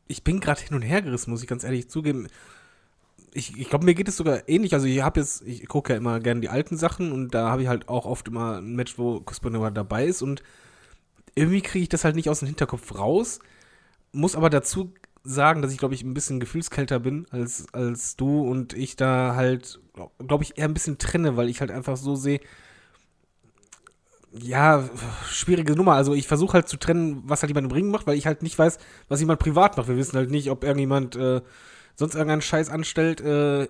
Ich 0.06 0.24
bin 0.24 0.40
gerade 0.40 0.60
hin 0.60 0.74
und 0.74 0.82
her 0.82 1.02
gerissen, 1.02 1.30
muss 1.30 1.42
ich 1.42 1.48
ganz 1.48 1.64
ehrlich 1.64 1.88
zugeben. 1.88 2.28
Ich, 3.34 3.56
ich 3.58 3.68
glaube, 3.68 3.84
mir 3.84 3.94
geht 3.94 4.08
es 4.08 4.16
sogar 4.16 4.48
ähnlich. 4.48 4.72
Also 4.72 4.86
ich 4.86 5.02
habe 5.02 5.20
jetzt, 5.20 5.42
ich 5.42 5.66
gucke 5.68 5.92
ja 5.92 5.98
immer 5.98 6.18
gerne 6.20 6.40
die 6.40 6.48
alten 6.48 6.76
Sachen 6.76 7.12
und 7.12 7.34
da 7.34 7.50
habe 7.50 7.62
ich 7.62 7.68
halt 7.68 7.88
auch 7.88 8.06
oft 8.06 8.26
immer 8.28 8.58
ein 8.58 8.74
Match, 8.74 8.98
wo 8.98 9.20
Benoit 9.42 9.76
dabei 9.76 10.06
ist 10.06 10.22
und 10.22 10.42
irgendwie 11.34 11.60
kriege 11.60 11.82
ich 11.82 11.88
das 11.88 12.04
halt 12.04 12.16
nicht 12.16 12.28
aus 12.30 12.40
dem 12.40 12.48
Hinterkopf 12.48 12.98
raus. 12.98 13.38
Muss 14.12 14.34
aber 14.34 14.48
dazu 14.48 14.94
sagen, 15.24 15.62
dass 15.62 15.72
ich, 15.72 15.78
glaube 15.78 15.94
ich, 15.94 16.02
ein 16.02 16.14
bisschen 16.14 16.40
gefühlskälter 16.40 17.00
bin 17.00 17.26
als, 17.30 17.66
als 17.72 18.16
du 18.16 18.42
und 18.42 18.72
ich 18.72 18.96
da 18.96 19.34
halt, 19.34 19.80
glaube 20.26 20.44
ich, 20.44 20.58
eher 20.58 20.66
ein 20.66 20.74
bisschen 20.74 20.98
trenne, 20.98 21.36
weil 21.36 21.48
ich 21.48 21.60
halt 21.60 21.70
einfach 21.70 21.96
so 21.96 22.14
sehe, 22.16 22.40
ja, 24.32 24.88
schwierige 25.26 25.74
Nummer. 25.74 25.94
Also 25.94 26.14
ich 26.14 26.26
versuche 26.26 26.54
halt 26.54 26.68
zu 26.68 26.76
trennen, 26.76 27.22
was 27.24 27.42
halt 27.42 27.50
jemand 27.50 27.66
im 27.66 27.72
Ring 27.72 27.90
macht, 27.90 28.06
weil 28.06 28.16
ich 28.16 28.26
halt 28.26 28.42
nicht 28.42 28.58
weiß, 28.58 28.78
was 29.08 29.20
jemand 29.20 29.40
privat 29.40 29.76
macht. 29.76 29.88
Wir 29.88 29.96
wissen 29.96 30.16
halt 30.16 30.30
nicht, 30.30 30.50
ob 30.50 30.64
irgendjemand 30.64 31.16
äh, 31.16 31.40
sonst 31.94 32.14
irgendeinen 32.14 32.42
Scheiß 32.42 32.68
anstellt. 32.68 33.20
Äh, 33.20 33.68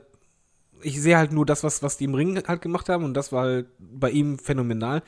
ich 0.83 1.01
sehe 1.01 1.17
halt 1.17 1.33
nur 1.33 1.47
das, 1.47 1.65
was, 1.65 1.83
was 1.83 1.97
die 1.97 2.05
im 2.05 2.15
Ring 2.15 2.43
halt 2.47 2.63
gemacht 2.63 2.89
haben 2.89 3.05
und 3.05 3.15
das 3.15 3.33
war 3.33 3.45
halt 3.45 3.67
bei 3.79 4.11
ihm 4.11 4.39
phänomenal. 4.39 5.03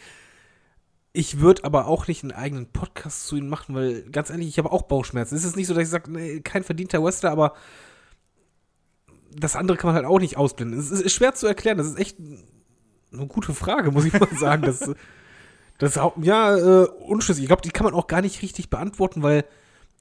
Ich 1.13 1.41
würde 1.41 1.65
aber 1.65 1.87
auch 1.87 2.07
nicht 2.07 2.23
einen 2.23 2.33
eigenen 2.33 2.67
Podcast 2.67 3.27
zu 3.27 3.37
ihm 3.37 3.49
machen, 3.49 3.75
weil 3.75 4.03
ganz 4.11 4.31
ehrlich, 4.31 4.49
ich 4.49 4.59
habe 4.59 4.71
auch 4.71 4.83
Bauchschmerzen. 4.83 5.35
Es 5.35 5.45
ist 5.45 5.57
nicht 5.57 5.67
so, 5.67 5.75
dass 5.75 5.83
ich 5.83 5.89
sage, 5.89 6.11
nee, 6.11 6.41
kein 6.41 6.63
verdienter 6.63 7.03
Wrestler, 7.03 7.33
aber 7.33 7.55
das 9.35 9.57
andere 9.57 9.77
kann 9.77 9.89
man 9.89 9.97
halt 9.97 10.07
auch 10.07 10.21
nicht 10.21 10.37
ausblenden. 10.37 10.79
Es 10.79 10.91
ist, 10.91 11.13
schwer 11.13 11.35
zu 11.35 11.47
erklären. 11.47 11.79
Das 11.79 11.89
ist 11.89 11.99
echt 11.99 12.19
eine 13.13 13.27
gute 13.27 13.55
Frage, 13.55 13.91
muss 13.91 14.05
ich 14.05 14.13
mal 14.13 14.29
sagen. 14.37 14.63
Das, 14.63 14.91
das 15.79 15.99
ja, 16.23 16.57
äh, 16.57 16.87
unschlüssig. 16.87 17.43
Ich 17.43 17.49
glaube, 17.49 17.63
die 17.63 17.71
kann 17.71 17.85
man 17.85 17.95
auch 17.95 18.07
gar 18.07 18.23
nicht 18.23 18.43
richtig 18.43 18.71
beantworten, 18.71 19.23
weil 19.23 19.45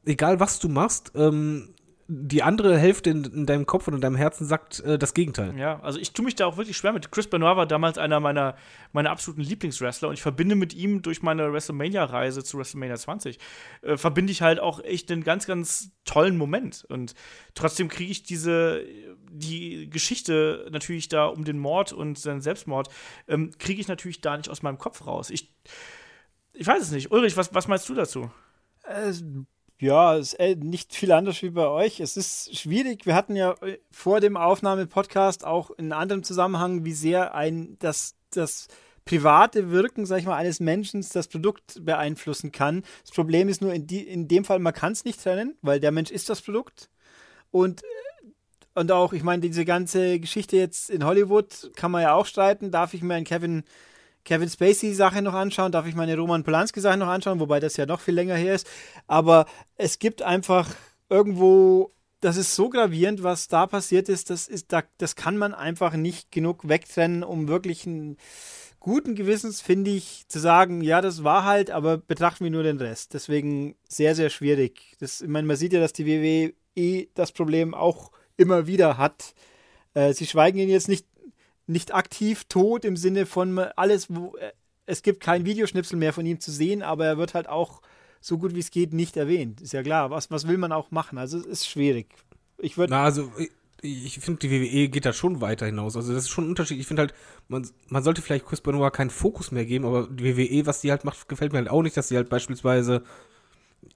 egal 0.06 0.40
was 0.40 0.60
du 0.60 0.70
machst, 0.70 1.12
ähm, 1.16 1.74
die 2.12 2.42
andere 2.42 2.76
Hälfte 2.76 3.12
in, 3.12 3.24
in 3.24 3.46
deinem 3.46 3.68
Kopf 3.68 3.88
und 3.88 3.94
in 3.94 4.02
deinem 4.02 4.16
Herzen 4.16 4.48
sagt 4.48 4.80
äh, 4.80 4.98
das 4.98 5.14
Gegenteil. 5.14 5.56
Ja, 5.56 5.80
also 5.82 6.00
ich 6.00 6.12
tue 6.12 6.26
mich 6.26 6.34
da 6.34 6.48
auch 6.48 6.58
wirklich 6.58 6.76
schwer 6.76 6.92
mit. 6.92 7.12
Chris 7.12 7.28
Benoit 7.28 7.56
war 7.56 7.68
damals 7.68 8.00
einer 8.00 8.20
meiner, 8.20 8.56
meiner 8.94 9.12
absoluten 9.12 9.42
Lieblingswrestler 9.42 10.08
und 10.08 10.16
ich 10.16 10.22
verbinde 10.24 10.56
mit 10.56 10.74
ihm 10.74 11.04
durch 11.04 11.22
meine 11.22 11.54
WrestleMania-Reise 11.54 12.44
zu 12.44 12.58
WrestleMania 12.58 12.96
20, 12.96 13.38
äh, 13.84 13.96
verbinde 13.96 14.32
ich 14.32 14.42
halt 14.42 14.60
auch 14.60 14.84
echt 14.84 15.12
einen 15.12 15.24
ganz, 15.24 15.46
ganz 15.46 15.92
tollen 16.04 16.36
Moment. 16.36 16.84
Und 16.90 17.14
trotzdem 17.54 17.90
kriege 17.90 18.12
ich 18.12 18.24
diese, 18.24 18.84
die 19.32 19.88
Geschichte 19.92 20.68
natürlich 20.72 21.10
da 21.10 21.28
um 21.28 21.46
den 21.46 21.60
Mord 21.60 21.94
und 21.94 22.18
seinen 22.18 22.42
Selbstmord, 22.42 22.90
ähm, 23.28 23.52
kriege 23.60 23.80
ich 23.80 23.88
natürlich 23.88 24.20
da 24.20 24.36
nicht 24.36 24.50
aus 24.50 24.64
meinem 24.64 24.80
Kopf 24.80 25.06
raus. 25.06 25.30
Ich, 25.30 25.54
ich 26.54 26.66
weiß 26.66 26.82
es 26.82 26.92
nicht. 26.92 27.12
Ulrich, 27.12 27.38
was, 27.38 27.54
was 27.54 27.68
meinst 27.68 27.88
du 27.88 27.94
dazu? 27.94 28.32
Äh, 28.84 29.14
ja, 29.80 30.18
es 30.18 30.34
ist 30.34 30.40
äh, 30.40 30.56
nicht 30.56 30.94
viel 30.94 31.12
anders 31.12 31.42
wie 31.42 31.52
bei 31.52 31.68
euch. 31.68 32.02
Es 32.02 32.18
ist 32.18 32.56
schwierig. 32.56 33.06
Wir 33.06 33.16
hatten 33.16 33.36
ja 33.36 33.54
äh, 33.62 33.80
vor 33.92 34.20
dem 34.20 34.36
Aufnahme-Podcast 34.36 35.46
auch 35.46 35.72
in 35.72 35.94
anderem 35.94 36.24
Zusammenhang, 36.24 36.84
wie 36.84 36.94
sehr 36.94 37.34
ein 37.34 37.78
das, 37.80 38.16
das 38.32 38.68
private 39.06 39.72
Wirken, 39.72 40.06
sag 40.06 40.20
ich 40.20 40.26
mal, 40.26 40.36
eines 40.36 40.60
Menschen 40.60 41.06
das 41.14 41.28
Produkt 41.30 41.84
beeinflussen 41.84 42.52
kann. 42.52 42.84
Das 43.04 43.12
Problem 43.12 43.48
ist 43.48 43.62
nur 43.62 43.74
in, 43.74 43.88
die, 43.88 44.06
in 44.06 44.28
dem 44.28 44.44
Fall, 44.44 44.60
man 44.60 44.74
kann 44.74 44.92
es 44.92 45.06
nicht 45.06 45.24
trennen, 45.24 45.58
weil 45.62 45.80
der 45.80 45.92
Mensch 45.92 46.12
ist 46.12 46.30
das 46.30 46.42
Produkt. 46.42 46.90
Und, 47.50 47.82
und 48.76 48.92
auch, 48.92 49.14
ich 49.14 49.24
meine, 49.24 49.42
diese 49.42 49.64
ganze 49.64 50.20
Geschichte 50.20 50.58
jetzt 50.58 50.90
in 50.90 51.06
Hollywood 51.06 51.72
kann 51.78 51.92
man 51.92 52.02
ja 52.02 52.14
auch 52.14 52.26
streiten. 52.26 52.70
Darf 52.70 52.94
ich 52.94 53.02
mir 53.02 53.16
einen 53.16 53.26
Kevin 53.26 53.64
Kevin 54.26 54.50
Spacey-Sache 54.50 55.22
noch 55.22 55.34
anschauen, 55.34 55.72
darf 55.72 55.88
ich 55.88 55.96
meine 55.96 56.18
Roman 56.18 56.44
Polanski-Sache 56.44 56.98
noch 56.98 57.08
anschauen, 57.08 57.40
wobei 57.40 57.60
das 57.60 57.78
ja 57.78 57.86
noch 57.86 58.00
viel 58.00 58.14
länger 58.14 58.36
her 58.36 58.56
ist. 58.56 58.68
Aber 59.08 59.46
es 59.76 60.00
gibt 60.00 60.22
einfach 60.22 60.70
irgendwo, 61.10 61.94
das 62.22 62.38
ist 62.38 62.56
so 62.56 62.70
gravierend, 62.70 63.24
was 63.24 63.48
da 63.48 63.66
passiert 63.66 64.10
ist, 64.10 64.30
das, 64.30 64.48
ist 64.48 64.72
da, 64.72 64.84
das 64.98 65.16
kann 65.16 65.38
man 65.38 65.54
einfach 65.54 65.94
nicht 65.94 66.32
genug 66.32 66.68
wegtrennen, 66.68 67.24
um 67.24 67.48
wirklich 67.48 67.88
einen 67.88 68.18
guten 68.80 69.16
Gewissens, 69.16 69.62
finde 69.62 69.92
ich, 69.92 70.26
zu 70.28 70.40
sagen, 70.40 70.82
ja, 70.82 71.02
das 71.02 71.24
war 71.24 71.44
halt, 71.44 71.72
aber 71.72 71.98
betrachten 71.98 72.44
wir 72.44 72.52
nur 72.52 72.64
den 72.64 72.78
Rest. 72.78 73.14
Deswegen 73.14 73.76
sehr, 73.88 74.16
sehr 74.16 74.30
schwierig. 74.30 74.96
Das, 75.00 75.22
ich 75.22 75.28
meine, 75.28 75.48
man 75.48 75.58
sieht 75.58 75.74
ja, 75.74 75.80
dass 75.80 75.94
die 75.94 76.06
WWE 76.06 77.08
das 77.14 77.32
Problem 77.32 77.74
auch 77.74 78.12
immer 78.38 78.68
wieder 78.68 78.98
hat. 78.98 79.34
Äh, 79.94 80.14
sie 80.14 80.26
schweigen 80.26 80.60
ihn 80.60 80.70
jetzt 80.70 80.88
nicht 80.88 81.06
nicht 81.70 81.94
aktiv 81.94 82.46
tot 82.46 82.84
im 82.84 82.98
Sinne 82.98 83.26
von 83.26 83.60
alles, 83.60 84.08
wo 84.10 84.36
es 84.86 85.04
gibt 85.04 85.22
kein 85.22 85.46
Videoschnipsel 85.46 85.98
mehr 85.98 86.14
von 86.14 86.26
ihm 86.26 86.40
zu 86.40 86.52
sehen, 86.52 86.82
aber 86.82 87.06
er 87.06 87.18
wird 87.18 87.36
halt 87.36 87.48
auch 87.48 87.82
so 88.22 88.38
gut 88.38 88.56
wie 88.56 88.60
es 88.60 88.72
geht 88.72 88.94
nicht 88.94 89.16
erwähnt. 89.18 89.62
Ist 89.62 89.74
ja 89.74 89.84
klar. 89.84 90.10
Was, 90.10 90.32
was 90.32 90.48
will 90.48 90.58
man 90.58 90.72
auch 90.72 90.92
machen? 90.92 91.18
Also 91.18 91.38
es 91.38 91.46
ist 91.46 91.68
schwierig. 91.68 92.08
Ich 92.58 92.78
würde. 92.78 92.92
Na, 92.92 93.04
also 93.04 93.32
ich, 93.82 94.18
ich 94.18 94.20
finde, 94.20 94.40
die 94.40 94.52
WWE 94.52 94.90
geht 94.90 95.06
da 95.06 95.14
schon 95.14 95.42
weiter 95.42 95.68
hinaus. 95.68 95.96
Also 95.96 96.14
das 96.14 96.24
ist 96.24 96.30
schon 96.30 96.46
ein 96.46 96.50
Unterschied. 96.50 96.80
Ich 96.80 96.88
finde 96.88 97.04
halt, 97.04 97.14
man, 97.48 97.68
man 97.88 98.04
sollte 98.04 98.22
vielleicht 98.22 98.46
Chris 98.46 98.62
Benoit 98.62 98.92
keinen 98.92 99.10
Fokus 99.10 99.52
mehr 99.52 99.66
geben, 99.66 99.86
aber 99.86 100.08
die 100.08 100.38
WWE, 100.38 100.66
was 100.66 100.82
die 100.82 100.92
halt 100.92 101.06
macht, 101.06 101.30
gefällt 101.30 101.54
mir 101.54 101.60
halt 101.60 101.70
auch 101.70 101.84
nicht, 101.84 101.96
dass 101.96 102.10
sie 102.10 102.18
halt 102.18 102.30
beispielsweise 102.30 103.04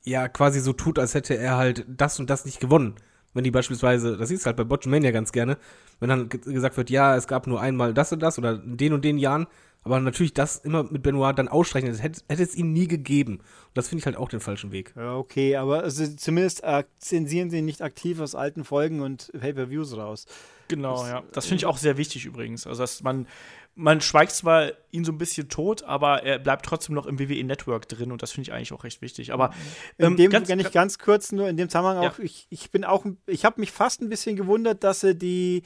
ja 0.03 0.27
quasi 0.29 0.59
so 0.59 0.73
tut, 0.73 0.99
als 0.99 1.13
hätte 1.13 1.35
er 1.35 1.57
halt 1.57 1.85
das 1.87 2.19
und 2.19 2.29
das 2.29 2.45
nicht 2.45 2.59
gewonnen. 2.59 2.95
Wenn 3.33 3.43
die 3.43 3.51
beispielsweise, 3.51 4.17
das 4.17 4.29
siehst 4.29 4.43
du 4.43 4.47
halt 4.47 4.57
bei 4.57 4.63
Botchamania 4.63 5.11
ganz 5.11 5.31
gerne, 5.31 5.57
wenn 5.99 6.09
dann 6.09 6.29
gesagt 6.29 6.77
wird, 6.77 6.89
ja, 6.89 7.15
es 7.15 7.27
gab 7.27 7.47
nur 7.47 7.61
einmal 7.61 7.93
das 7.93 8.11
und 8.11 8.21
das 8.21 8.37
oder 8.37 8.61
in 8.63 8.77
den 8.77 8.93
und 8.93 9.03
den 9.03 9.17
Jahren, 9.17 9.47
aber 9.83 9.99
natürlich 9.99 10.33
das 10.33 10.57
immer 10.57 10.83
mit 10.83 11.03
Benoit 11.03 11.37
dann 11.37 11.47
ausstreichen, 11.47 11.89
das 11.89 12.01
hätte, 12.01 12.21
hätte 12.29 12.43
es 12.43 12.55
ihn 12.55 12.71
nie 12.71 12.87
gegeben. 12.87 13.39
Und 13.39 13.75
das 13.75 13.89
finde 13.89 13.99
ich 13.99 14.05
halt 14.05 14.15
auch 14.15 14.29
den 14.29 14.39
falschen 14.39 14.71
Weg. 14.71 14.93
Ja, 14.95 15.15
okay, 15.15 15.55
aber 15.55 15.83
also 15.83 16.07
zumindest 16.07 16.63
äh, 16.63 16.83
zensieren 16.99 17.49
sie 17.49 17.61
nicht 17.61 17.81
aktiv 17.81 18.19
aus 18.19 18.35
alten 18.35 18.63
Folgen 18.63 19.01
und 19.01 19.31
Pay-Per-Views 19.37 19.97
raus. 19.97 20.25
Genau, 20.69 21.01
das, 21.01 21.09
ja. 21.09 21.23
Das 21.33 21.45
finde 21.45 21.57
ich 21.57 21.65
auch 21.65 21.77
sehr 21.77 21.97
wichtig 21.97 22.25
übrigens. 22.25 22.65
Also, 22.65 22.81
dass 22.81 23.03
man, 23.03 23.27
man 23.75 24.01
schweigt 24.01 24.33
zwar 24.33 24.71
ihn 24.91 25.03
so 25.03 25.11
ein 25.11 25.17
bisschen 25.17 25.49
tot, 25.49 25.83
aber 25.83 26.23
er 26.23 26.37
bleibt 26.37 26.65
trotzdem 26.65 26.93
noch 26.93 27.07
im 27.07 27.19
WWE 27.19 27.43
Network 27.43 27.87
drin 27.89 28.11
und 28.11 28.21
das 28.21 28.31
finde 28.31 28.49
ich 28.49 28.53
eigentlich 28.53 28.73
auch 28.73 28.83
recht 28.83 29.01
wichtig. 29.01 29.33
Aber 29.33 29.51
ähm, 29.97 30.11
in 30.11 30.17
dem 30.17 30.31
ganz, 30.31 30.49
ich 30.49 30.71
ganz 30.71 30.99
kurz 30.99 31.31
nur 31.31 31.49
in 31.49 31.57
dem 31.57 31.69
Zusammenhang 31.69 32.05
auch, 32.05 32.19
ich, 32.19 32.45
ich 32.49 32.69
bin 32.69 32.83
auch, 32.83 33.05
ich 33.25 33.45
habe 33.45 33.59
mich 33.59 33.71
fast 33.71 34.01
ein 34.01 34.09
bisschen 34.09 34.35
gewundert, 34.35 34.83
dass 34.83 34.99
sie 34.99 35.15
die 35.15 35.63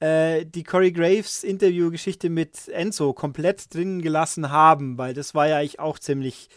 äh, 0.00 0.46
die 0.46 0.64
Corey 0.64 0.92
Graves 0.92 1.44
Interviewgeschichte 1.44 2.30
mit 2.30 2.68
Enzo 2.68 3.12
komplett 3.12 3.72
drin 3.74 4.00
gelassen 4.00 4.50
haben, 4.50 4.96
weil 4.96 5.12
das 5.12 5.34
war 5.34 5.46
ja 5.46 5.58
eigentlich 5.58 5.78
auch 5.80 5.98
ziemlich, 5.98 6.48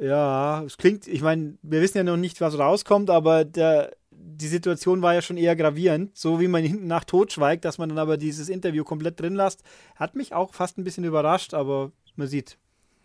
ja, 0.00 0.62
es 0.64 0.76
klingt, 0.76 1.06
ich 1.06 1.22
meine, 1.22 1.56
wir 1.62 1.80
wissen 1.80 1.98
ja 1.98 2.04
noch 2.04 2.16
nicht, 2.16 2.40
was 2.40 2.58
rauskommt, 2.58 3.08
aber 3.08 3.44
der, 3.44 3.96
die 4.20 4.48
Situation 4.48 5.02
war 5.02 5.14
ja 5.14 5.22
schon 5.22 5.36
eher 5.36 5.56
gravierend, 5.56 6.16
so 6.16 6.40
wie 6.40 6.48
man 6.48 6.62
hinten 6.62 6.86
nach 6.86 7.04
tot 7.04 7.32
schweigt, 7.32 7.64
dass 7.64 7.78
man 7.78 7.88
dann 7.88 7.98
aber 7.98 8.16
dieses 8.16 8.48
Interview 8.48 8.84
komplett 8.84 9.20
drin 9.20 9.34
lässt, 9.34 9.62
hat 9.96 10.14
mich 10.14 10.32
auch 10.32 10.54
fast 10.54 10.78
ein 10.78 10.84
bisschen 10.84 11.04
überrascht, 11.04 11.54
aber 11.54 11.92
man 12.16 12.26
sieht, 12.26 12.58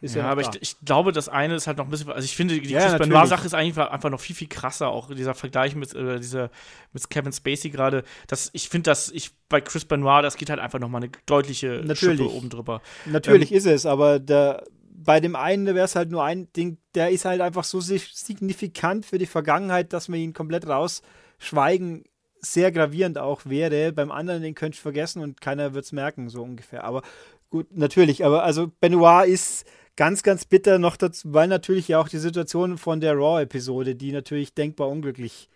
ist 0.04 0.16
ja, 0.16 0.24
ja 0.24 0.32
aber 0.32 0.42
ich, 0.42 0.50
ich, 0.60 0.76
glaube, 0.84 1.14
das 1.14 1.30
eine 1.30 1.56
ist 1.56 1.66
halt 1.66 1.78
noch 1.78 1.86
ein 1.86 1.90
bisschen, 1.90 2.12
also 2.12 2.26
ich 2.26 2.36
finde, 2.36 2.60
die 2.60 2.70
ja, 2.70 2.90
Chris 2.90 3.00
Benoit-Sache 3.00 3.46
ist 3.46 3.54
eigentlich 3.54 3.78
einfach 3.78 4.10
noch 4.10 4.20
viel, 4.20 4.36
viel 4.36 4.50
krasser, 4.50 4.90
auch 4.90 5.10
dieser 5.14 5.34
Vergleich 5.34 5.76
mit, 5.76 5.96
äh, 5.96 6.20
dieser, 6.20 6.50
mit 6.92 7.10
Kevin 7.10 7.32
Spacey 7.32 7.70
gerade. 7.70 8.04
Ich 8.52 8.68
finde, 8.68 8.90
dass 8.90 9.10
ich 9.12 9.32
bei 9.48 9.62
Chris 9.62 9.86
Benoit, 9.86 10.22
das 10.26 10.36
geht 10.36 10.50
halt 10.50 10.60
einfach 10.60 10.80
noch 10.80 10.90
mal 10.90 10.98
eine 10.98 11.10
deutliche 11.26 11.82
Natürlich. 11.86 12.20
Schippe 12.20 12.34
oben 12.34 12.50
drüber. 12.50 12.82
Natürlich 13.06 13.52
ähm, 13.52 13.58
ist 13.58 13.66
es, 13.66 13.86
aber 13.86 14.20
der, 14.20 14.66
bei 14.96 15.20
dem 15.20 15.36
einen 15.36 15.66
wäre 15.66 15.86
es 15.86 15.96
halt 15.96 16.12
nur 16.12 16.24
ein 16.24 16.52
Ding, 16.54 16.78
der 16.96 17.10
ist 17.10 17.26
halt 17.26 17.42
einfach 17.42 17.64
so 17.64 17.80
signifikant 17.82 19.06
für 19.06 19.18
die 19.18 19.26
Vergangenheit, 19.26 19.94
dass 19.94 20.08
man 20.08 20.20
ihn 20.20 20.34
komplett 20.34 20.68
rausschweigen 20.68 22.04
sehr 22.40 22.72
gravierend 22.72 23.18
auch 23.18 23.46
wäre. 23.46 23.92
Beim 23.94 24.12
anderen, 24.12 24.44
den 24.44 24.56
könnt 24.56 24.76
ihr 24.76 24.82
vergessen 24.82 25.22
und 25.22 25.42
keiner 25.42 25.74
wird 25.74 25.86
es 25.86 25.92
merken, 25.92 26.30
so 26.30 26.44
ungefähr. 26.44 26.84
Aber 26.84 27.02
gut, 27.50 27.68
natürlich, 27.72 28.26
aber 28.26 28.44
also 28.44 28.72
Benoit 28.82 29.28
ist 29.28 29.66
ganz, 29.96 30.24
ganz 30.24 30.46
bitter 30.46 30.78
noch 30.78 30.98
dazu, 30.98 31.34
weil 31.34 31.48
natürlich 31.48 31.88
ja 31.88 32.00
auch 32.00 32.10
die 32.10 32.18
Situation 32.18 32.78
von 32.78 33.00
der 33.00 33.16
Raw-Episode, 33.16 33.96
die 33.96 34.12
natürlich 34.12 34.54
denkbar 34.54 34.90
unglücklich 34.90 35.50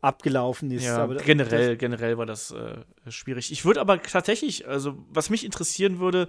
abgelaufen 0.00 0.70
ist. 0.70 0.84
Ja, 0.84 0.98
aber 0.98 1.16
generell, 1.16 1.76
generell 1.78 2.18
war 2.18 2.26
das 2.26 2.50
äh, 2.50 2.76
schwierig. 3.10 3.50
Ich 3.50 3.64
würde 3.64 3.80
aber 3.80 4.02
tatsächlich, 4.02 4.68
also 4.68 4.98
was 5.08 5.30
mich 5.30 5.44
interessieren 5.44 5.98
würde, 5.98 6.28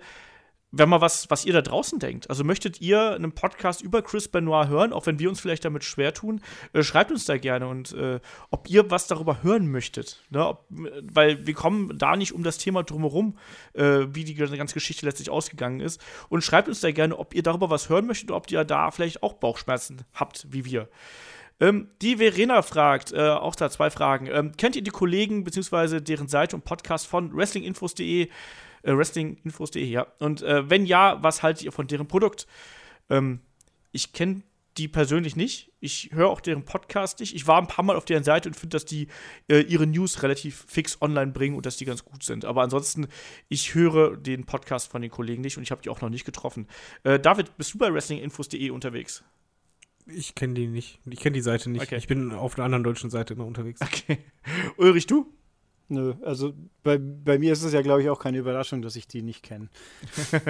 wenn 0.77 0.89
mal 0.89 1.01
was, 1.01 1.29
was 1.29 1.45
ihr 1.45 1.53
da 1.53 1.61
draußen 1.61 1.99
denkt. 1.99 2.29
Also 2.29 2.43
möchtet 2.43 2.81
ihr 2.81 3.11
einen 3.11 3.31
Podcast 3.31 3.81
über 3.81 4.01
Chris 4.01 4.27
Benoit 4.27 4.67
hören, 4.67 4.93
auch 4.93 5.05
wenn 5.05 5.19
wir 5.19 5.29
uns 5.29 5.39
vielleicht 5.39 5.65
damit 5.65 5.83
schwer 5.83 6.13
tun, 6.13 6.41
äh, 6.73 6.83
schreibt 6.83 7.11
uns 7.11 7.25
da 7.25 7.37
gerne 7.37 7.67
und 7.67 7.93
äh, 7.93 8.19
ob 8.51 8.69
ihr 8.69 8.91
was 8.91 9.07
darüber 9.07 9.41
hören 9.41 9.71
möchtet. 9.71 10.23
Ne? 10.29 10.45
Ob, 10.45 10.65
weil 10.69 11.47
wir 11.47 11.53
kommen 11.53 11.97
da 11.97 12.15
nicht 12.15 12.33
um 12.33 12.43
das 12.43 12.57
Thema 12.57 12.83
drumherum, 12.83 13.37
äh, 13.73 14.07
wie 14.11 14.25
die 14.25 14.35
ganze 14.35 14.73
Geschichte 14.73 15.05
letztlich 15.05 15.29
ausgegangen 15.29 15.79
ist. 15.79 16.01
Und 16.29 16.43
schreibt 16.43 16.67
uns 16.67 16.81
da 16.81 16.91
gerne, 16.91 17.17
ob 17.17 17.33
ihr 17.33 17.43
darüber 17.43 17.69
was 17.69 17.89
hören 17.89 18.05
möchtet 18.05 18.31
ob 18.31 18.51
ihr 18.51 18.63
da 18.63 18.91
vielleicht 18.91 19.23
auch 19.23 19.33
Bauchschmerzen 19.33 20.01
habt, 20.13 20.47
wie 20.51 20.65
wir. 20.65 20.89
Ähm, 21.59 21.89
die 22.01 22.17
Verena 22.17 22.61
fragt, 22.61 23.13
äh, 23.13 23.29
auch 23.29 23.55
da 23.55 23.69
zwei 23.69 23.89
Fragen. 23.89 24.27
Ähm, 24.27 24.51
kennt 24.57 24.75
ihr 24.75 24.81
die 24.81 24.91
Kollegen 24.91 25.43
bzw. 25.43 26.01
deren 26.01 26.27
Seite 26.27 26.55
und 26.55 26.65
Podcast 26.65 27.07
von 27.07 27.35
wrestlinginfos.de? 27.35 28.29
Äh, 28.85 28.95
wrestlinginfos.de, 28.95 29.83
ja. 29.83 30.07
Und 30.19 30.41
äh, 30.41 30.69
wenn 30.69 30.85
ja, 30.85 31.21
was 31.21 31.43
haltet 31.43 31.63
ihr 31.63 31.71
von 31.71 31.87
deren 31.87 32.07
Produkt? 32.07 32.47
Ähm, 33.09 33.39
ich 33.91 34.13
kenne 34.13 34.43
die 34.77 34.87
persönlich 34.87 35.35
nicht. 35.35 35.71
Ich 35.79 36.09
höre 36.11 36.29
auch 36.29 36.41
deren 36.41 36.63
Podcast 36.65 37.21
nicht. 37.21 37.33
Ich 37.33 37.47
war 37.47 37.61
ein 37.61 37.67
paar 37.67 37.85
Mal 37.85 37.95
auf 37.95 38.03
deren 38.03 38.23
Seite 38.23 38.49
und 38.49 38.55
finde, 38.55 38.75
dass 38.75 38.83
die 38.83 39.07
äh, 39.47 39.61
ihre 39.61 39.87
News 39.87 40.21
relativ 40.21 40.65
fix 40.67 41.01
online 41.01 41.31
bringen 41.31 41.55
und 41.55 41.65
dass 41.65 41.77
die 41.77 41.85
ganz 41.85 42.03
gut 42.03 42.23
sind. 42.23 42.43
Aber 42.43 42.61
ansonsten, 42.61 43.07
ich 43.47 43.73
höre 43.73 44.17
den 44.17 44.45
Podcast 44.45 44.91
von 44.91 45.01
den 45.01 45.11
Kollegen 45.11 45.41
nicht 45.41 45.57
und 45.57 45.63
ich 45.63 45.71
habe 45.71 45.81
die 45.81 45.89
auch 45.89 46.01
noch 46.01 46.09
nicht 46.09 46.25
getroffen. 46.25 46.67
Äh, 47.03 47.19
David, 47.19 47.55
bist 47.57 47.73
du 47.73 47.77
bei 47.77 47.93
wrestlinginfos.de 47.93 48.69
unterwegs? 48.69 49.23
Ich 50.07 50.35
kenne 50.35 50.53
die 50.53 50.67
nicht. 50.67 50.99
Ich 51.09 51.19
kenne 51.19 51.33
die 51.33 51.41
Seite 51.41 51.69
nicht. 51.69 51.81
Okay. 51.81 51.95
Ich 51.95 52.07
bin 52.07 52.31
auf 52.31 52.55
einer 52.57 52.65
anderen 52.65 52.83
deutschen 52.83 53.09
Seite 53.09 53.33
immer 53.33 53.45
unterwegs. 53.45 53.81
Okay. 53.81 54.19
Ulrich, 54.77 55.07
du? 55.07 55.33
Nö, 55.87 56.15
also 56.23 56.53
bei, 56.81 56.97
bei 56.97 57.37
mir 57.37 57.53
ist 57.53 57.61
es 57.61 57.71
ja, 57.71 57.83
glaube 57.83 58.01
ich, 58.01 58.09
auch 58.09 58.17
keine 58.17 58.39
Überraschung, 58.39 58.81
dass 58.81 58.95
ich 58.95 59.07
die 59.07 59.21
nicht 59.21 59.43
kenne. 59.43 59.69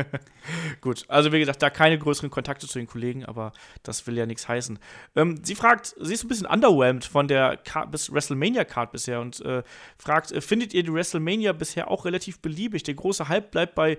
Gut, 0.81 1.03
also 1.09 1.33
wie 1.33 1.39
gesagt, 1.39 1.61
da 1.61 1.69
keine 1.69 1.99
größeren 1.99 2.29
Kontakte 2.29 2.67
zu 2.67 2.79
den 2.79 2.87
Kollegen, 2.87 3.25
aber 3.25 3.51
das 3.83 4.07
will 4.07 4.17
ja 4.17 4.25
nichts 4.25 4.47
heißen. 4.47 4.79
Ähm, 5.17 5.41
sie 5.43 5.55
fragt, 5.55 5.93
sie 5.99 6.13
ist 6.13 6.23
ein 6.23 6.29
bisschen 6.29 6.47
underwhelmed 6.47 7.03
von 7.03 7.27
der 7.27 7.59
WrestleMania-Card 7.65 8.93
bisher 8.93 9.19
und 9.19 9.41
äh, 9.41 9.63
fragt, 9.97 10.31
äh, 10.31 10.39
findet 10.39 10.73
ihr 10.73 10.83
die 10.83 10.93
WrestleMania 10.93 11.51
bisher 11.51 11.91
auch 11.91 12.05
relativ 12.05 12.39
beliebig? 12.39 12.83
Der 12.83 12.93
große 12.93 13.27
Hype 13.27 13.51
bleibt 13.51 13.75
bei 13.75 13.97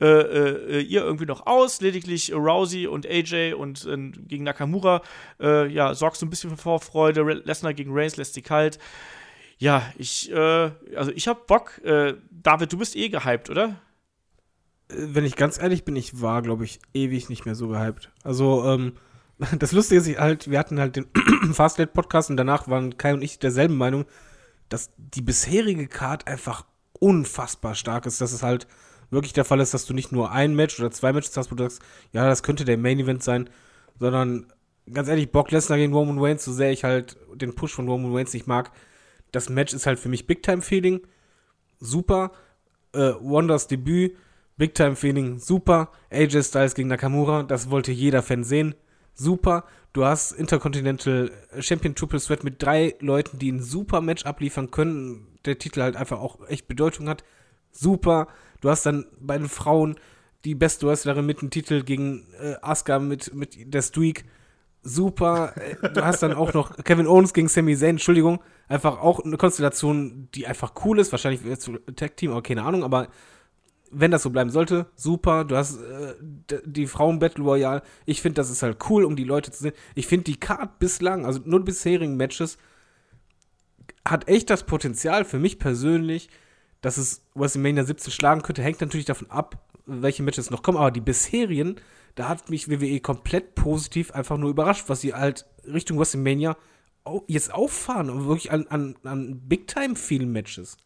äh, 0.00 0.06
äh, 0.06 0.80
ihr 0.82 1.02
irgendwie 1.02 1.26
noch 1.26 1.46
aus. 1.46 1.80
Lediglich 1.80 2.32
Rousey 2.32 2.86
und 2.86 3.06
AJ 3.06 3.54
und 3.54 3.86
äh, 3.86 3.96
gegen 4.28 4.44
Nakamura 4.44 5.02
äh, 5.40 5.66
ja, 5.66 5.94
sorgst 5.94 6.22
du 6.22 6.26
ein 6.26 6.30
bisschen 6.30 6.50
für 6.50 6.56
Vorfreude. 6.56 7.22
Lesnar 7.22 7.74
gegen 7.74 7.90
Reigns 7.92 8.16
lässt 8.16 8.34
sie 8.34 8.42
kalt 8.42 8.78
ja, 9.58 9.82
ich, 9.96 10.30
äh, 10.30 10.70
also 10.96 11.10
ich 11.14 11.28
hab 11.28 11.46
Bock. 11.46 11.82
Äh, 11.84 12.14
David, 12.30 12.72
du 12.72 12.78
bist 12.78 12.96
eh 12.96 13.08
gehypt, 13.08 13.50
oder? 13.50 13.76
Äh, 14.88 14.94
wenn 15.08 15.24
ich 15.24 15.36
ganz 15.36 15.58
ehrlich 15.58 15.84
bin, 15.84 15.96
ich 15.96 16.20
war, 16.20 16.42
glaube 16.42 16.64
ich, 16.64 16.80
ewig 16.92 17.28
nicht 17.28 17.46
mehr 17.46 17.54
so 17.54 17.68
gehypt. 17.68 18.10
Also, 18.22 18.64
ähm, 18.64 18.92
das 19.58 19.72
Lustige 19.72 20.00
ist 20.00 20.18
halt, 20.18 20.50
wir 20.50 20.58
hatten 20.58 20.78
halt 20.78 20.96
den 20.96 21.06
Fastlane 21.52 21.88
Podcast 21.88 22.30
und 22.30 22.36
danach 22.36 22.68
waren 22.68 22.98
Kai 22.98 23.14
und 23.14 23.22
ich 23.22 23.38
derselben 23.38 23.76
Meinung, 23.76 24.04
dass 24.68 24.90
die 24.96 25.22
bisherige 25.22 25.86
Card 25.86 26.26
einfach 26.26 26.66
unfassbar 26.98 27.74
stark 27.74 28.06
ist, 28.06 28.20
dass 28.20 28.32
es 28.32 28.42
halt 28.42 28.66
wirklich 29.10 29.32
der 29.32 29.44
Fall 29.44 29.60
ist, 29.60 29.74
dass 29.74 29.86
du 29.86 29.94
nicht 29.94 30.12
nur 30.12 30.32
ein 30.32 30.54
Match 30.54 30.78
oder 30.80 30.90
zwei 30.90 31.12
Matches 31.12 31.36
hast, 31.36 31.50
wo 31.50 31.54
du 31.54 31.64
sagst, 31.64 31.80
ja, 32.12 32.26
das 32.26 32.42
könnte 32.42 32.64
der 32.64 32.78
Main 32.78 32.98
Event 32.98 33.22
sein, 33.22 33.48
sondern 34.00 34.46
ganz 34.92 35.08
ehrlich, 35.08 35.30
Brock 35.30 35.50
Lesnar 35.50 35.78
gegen 35.78 35.92
Roman 35.92 36.18
Reigns, 36.18 36.44
so 36.44 36.52
sehr 36.52 36.72
ich 36.72 36.84
halt 36.84 37.16
den 37.34 37.54
Push 37.54 37.74
von 37.74 37.88
Roman 37.88 38.14
Reigns 38.14 38.32
nicht 38.32 38.46
mag, 38.46 38.72
das 39.36 39.50
Match 39.50 39.74
ist 39.74 39.84
halt 39.84 39.98
für 39.98 40.08
mich 40.08 40.26
Big 40.26 40.42
Time 40.42 40.62
Feeling. 40.62 41.02
Super. 41.78 42.32
Äh, 42.94 43.12
Wonders 43.20 43.68
Debüt. 43.68 44.16
Big 44.56 44.74
Time 44.74 44.96
Feeling. 44.96 45.38
Super. 45.38 45.90
AJ 46.10 46.42
Styles 46.44 46.74
gegen 46.74 46.88
Nakamura. 46.88 47.42
Das 47.42 47.68
wollte 47.68 47.92
jeder 47.92 48.22
Fan 48.22 48.44
sehen. 48.44 48.74
Super. 49.12 49.64
Du 49.92 50.06
hast 50.06 50.32
Intercontinental 50.32 51.30
Champion 51.60 51.94
Triple 51.94 52.18
Threat 52.18 52.44
mit 52.44 52.62
drei 52.62 52.94
Leuten, 53.00 53.38
die 53.38 53.52
ein 53.52 53.62
super 53.62 54.00
Match 54.00 54.24
abliefern 54.24 54.70
können. 54.70 55.38
Der 55.44 55.58
Titel 55.58 55.82
halt 55.82 55.96
einfach 55.96 56.18
auch 56.18 56.48
echt 56.48 56.66
Bedeutung 56.66 57.06
hat. 57.06 57.22
Super. 57.70 58.28
Du 58.62 58.70
hast 58.70 58.86
dann 58.86 59.04
bei 59.20 59.36
den 59.36 59.50
Frauen 59.50 59.96
die 60.46 60.54
beste 60.54 60.86
Wrestlerin 60.86 61.26
mit 61.26 61.42
dem 61.42 61.50
Titel 61.50 61.82
gegen 61.82 62.26
äh, 62.40 62.54
Asuka 62.62 63.00
mit, 63.00 63.34
mit 63.34 63.74
der 63.74 63.82
Streak 63.82 64.24
super. 64.86 65.52
Äh, 65.56 65.90
du 65.90 66.04
hast 66.04 66.22
dann 66.22 66.32
auch 66.32 66.54
noch 66.54 66.76
Kevin 66.84 67.06
Owens 67.06 67.32
gegen 67.32 67.48
Sami 67.48 67.76
Zayn, 67.76 67.90
Entschuldigung. 67.90 68.40
Einfach 68.68 69.00
auch 69.00 69.24
eine 69.24 69.36
Konstellation, 69.36 70.28
die 70.34 70.46
einfach 70.46 70.72
cool 70.84 70.98
ist. 70.98 71.12
Wahrscheinlich 71.12 71.44
wird 71.44 71.60
zu 71.60 71.78
Tag 71.94 72.16
Team, 72.16 72.30
aber 72.30 72.42
keine 72.42 72.62
Ahnung. 72.62 72.84
Aber 72.84 73.08
wenn 73.90 74.10
das 74.10 74.22
so 74.22 74.30
bleiben 74.30 74.50
sollte, 74.50 74.86
super. 74.96 75.44
Du 75.44 75.56
hast 75.56 75.80
äh, 75.80 76.14
die 76.64 76.86
Frauen 76.86 77.18
Battle 77.18 77.44
Royale. 77.44 77.82
Ich 78.04 78.22
finde, 78.22 78.36
das 78.36 78.50
ist 78.50 78.62
halt 78.62 78.78
cool, 78.88 79.04
um 79.04 79.16
die 79.16 79.24
Leute 79.24 79.50
zu 79.50 79.62
sehen. 79.62 79.74
Ich 79.94 80.06
finde 80.06 80.24
die 80.24 80.40
Card 80.40 80.78
bislang, 80.78 81.26
also 81.26 81.40
nur 81.44 81.64
bisherigen 81.64 82.16
Matches, 82.16 82.58
hat 84.06 84.28
echt 84.28 84.50
das 84.50 84.64
Potenzial 84.64 85.24
für 85.24 85.38
mich 85.38 85.58
persönlich, 85.58 86.28
dass 86.80 86.96
es 86.96 87.22
WrestleMania 87.34 87.84
17 87.84 88.12
schlagen 88.12 88.42
könnte. 88.42 88.62
Hängt 88.62 88.80
natürlich 88.80 89.06
davon 89.06 89.30
ab, 89.30 89.58
welche 89.86 90.22
Matches 90.22 90.50
noch 90.50 90.62
kommen. 90.62 90.78
Aber 90.78 90.90
die 90.90 91.00
bisherigen 91.00 91.76
da 92.16 92.28
hat 92.28 92.50
mich 92.50 92.68
WWE 92.68 92.98
komplett 93.00 93.54
positiv 93.54 94.10
einfach 94.10 94.38
nur 94.38 94.50
überrascht, 94.50 94.88
was 94.88 95.02
sie 95.02 95.14
halt 95.14 95.46
Richtung 95.64 95.98
WrestleMania 95.98 96.56
jetzt 97.28 97.54
auffahren 97.54 98.10
und 98.10 98.26
wirklich 98.26 98.50
an, 98.50 98.66
an, 98.68 98.96
an 99.04 99.48
Big-Time-Feel-Matches. 99.48 100.76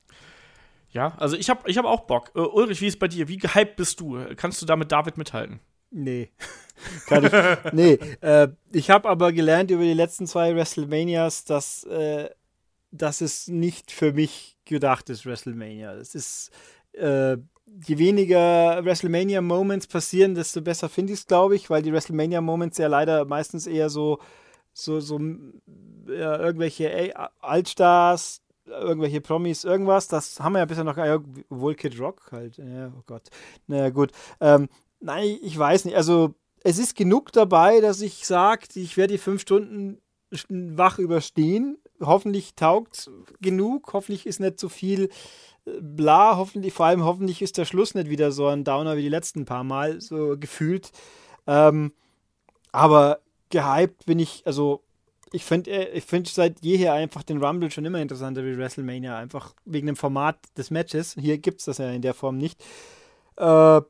Ja, 0.90 1.14
also 1.18 1.36
ich 1.36 1.48
habe 1.48 1.70
ich 1.70 1.78
hab 1.78 1.86
auch 1.86 2.00
Bock. 2.00 2.32
Uh, 2.34 2.40
Ulrich, 2.40 2.80
wie 2.80 2.88
ist 2.88 2.94
es 2.94 2.98
bei 2.98 3.08
dir? 3.08 3.28
Wie 3.28 3.38
gehypt 3.38 3.76
bist 3.76 4.00
du? 4.00 4.18
Kannst 4.36 4.60
du 4.60 4.66
da 4.66 4.74
mit 4.76 4.90
David 4.90 5.16
mithalten? 5.16 5.60
Nee. 5.90 6.30
Kann 7.06 7.24
ich. 7.24 7.72
nee. 7.72 7.92
Äh, 8.20 8.48
ich 8.72 8.90
habe 8.90 9.08
aber 9.08 9.32
gelernt 9.32 9.70
über 9.70 9.84
die 9.84 9.94
letzten 9.94 10.26
zwei 10.26 10.54
WrestleManias, 10.54 11.44
dass, 11.44 11.84
äh, 11.84 12.28
dass 12.90 13.20
es 13.20 13.46
nicht 13.46 13.92
für 13.92 14.12
mich 14.12 14.58
gedacht 14.64 15.10
ist, 15.10 15.24
WrestleMania. 15.26 15.94
Es 15.94 16.16
ist 16.16 16.50
äh, 16.92 17.36
je 17.86 17.98
weniger 17.98 18.84
WrestleMania-Moments 18.84 19.86
passieren, 19.86 20.34
desto 20.34 20.60
besser 20.60 20.88
finde 20.88 21.12
ich 21.12 21.20
es, 21.20 21.26
glaube 21.26 21.56
ich, 21.56 21.70
weil 21.70 21.82
die 21.82 21.92
WrestleMania-Moments 21.92 22.78
ja 22.78 22.88
leider 22.88 23.24
meistens 23.24 23.66
eher 23.66 23.90
so 23.90 24.18
so, 24.72 25.00
so 25.00 25.18
ja, 26.08 26.38
irgendwelche 26.38 26.92
ey, 26.92 27.14
Altstars, 27.40 28.42
irgendwelche 28.66 29.20
Promis, 29.20 29.64
irgendwas. 29.64 30.08
Das 30.08 30.40
haben 30.40 30.52
wir 30.52 30.60
ja 30.60 30.64
bisher 30.64 30.84
noch 30.84 30.96
nicht. 30.96 31.44
Wohl 31.48 31.74
Kid 31.74 31.98
Rock 31.98 32.28
halt. 32.32 32.56
Ja, 32.58 32.92
oh 32.96 33.02
Gott. 33.06 33.28
Naja, 33.66 33.90
gut. 33.90 34.12
Ähm, 34.40 34.68
nein, 35.00 35.38
ich 35.42 35.58
weiß 35.58 35.84
nicht. 35.84 35.96
Also, 35.96 36.34
es 36.62 36.78
ist 36.78 36.96
genug 36.96 37.32
dabei, 37.32 37.80
dass 37.80 38.00
ich 38.00 38.26
sage, 38.26 38.66
ich 38.74 38.96
werde 38.96 39.14
die 39.14 39.18
fünf 39.18 39.40
Stunden 39.40 40.00
wach 40.48 40.98
überstehen. 40.98 41.78
Hoffentlich 42.00 42.54
taugt 42.54 43.10
genug. 43.40 43.92
Hoffentlich 43.92 44.26
ist 44.26 44.40
nicht 44.40 44.58
zu 44.58 44.68
viel 44.68 45.10
äh, 45.66 45.80
bla. 45.80 46.36
Hoffentlich, 46.36 46.72
vor 46.72 46.86
allem 46.86 47.04
hoffentlich 47.04 47.42
ist 47.42 47.58
der 47.58 47.64
Schluss 47.64 47.94
nicht 47.94 48.08
wieder 48.08 48.32
so 48.32 48.46
ein 48.46 48.64
Downer 48.64 48.96
wie 48.96 49.02
die 49.02 49.08
letzten 49.08 49.44
paar 49.44 49.64
Mal, 49.64 50.00
so 50.00 50.36
gefühlt. 50.38 50.92
Ähm, 51.46 51.92
aber 52.72 53.20
gehypt 53.50 54.06
bin 54.06 54.18
ich, 54.18 54.42
also 54.46 54.82
ich 55.32 55.44
finde 55.44 55.70
äh, 55.70 55.96
ich 55.96 56.04
find 56.04 56.28
seit 56.28 56.60
jeher 56.62 56.92
einfach 56.94 57.22
den 57.22 57.42
Rumble 57.42 57.70
schon 57.70 57.84
immer 57.84 58.00
interessanter 58.00 58.44
wie 58.44 58.56
WrestleMania, 58.56 59.16
einfach 59.16 59.54
wegen 59.64 59.86
dem 59.86 59.96
Format 59.96 60.38
des 60.56 60.70
Matches. 60.70 61.16
Hier 61.18 61.38
gibt 61.38 61.60
es 61.60 61.66
das 61.66 61.78
ja 61.78 61.90
in 61.90 62.02
der 62.02 62.14
Form 62.14 62.38
nicht. 62.38 62.62
Äh, 63.36 63.80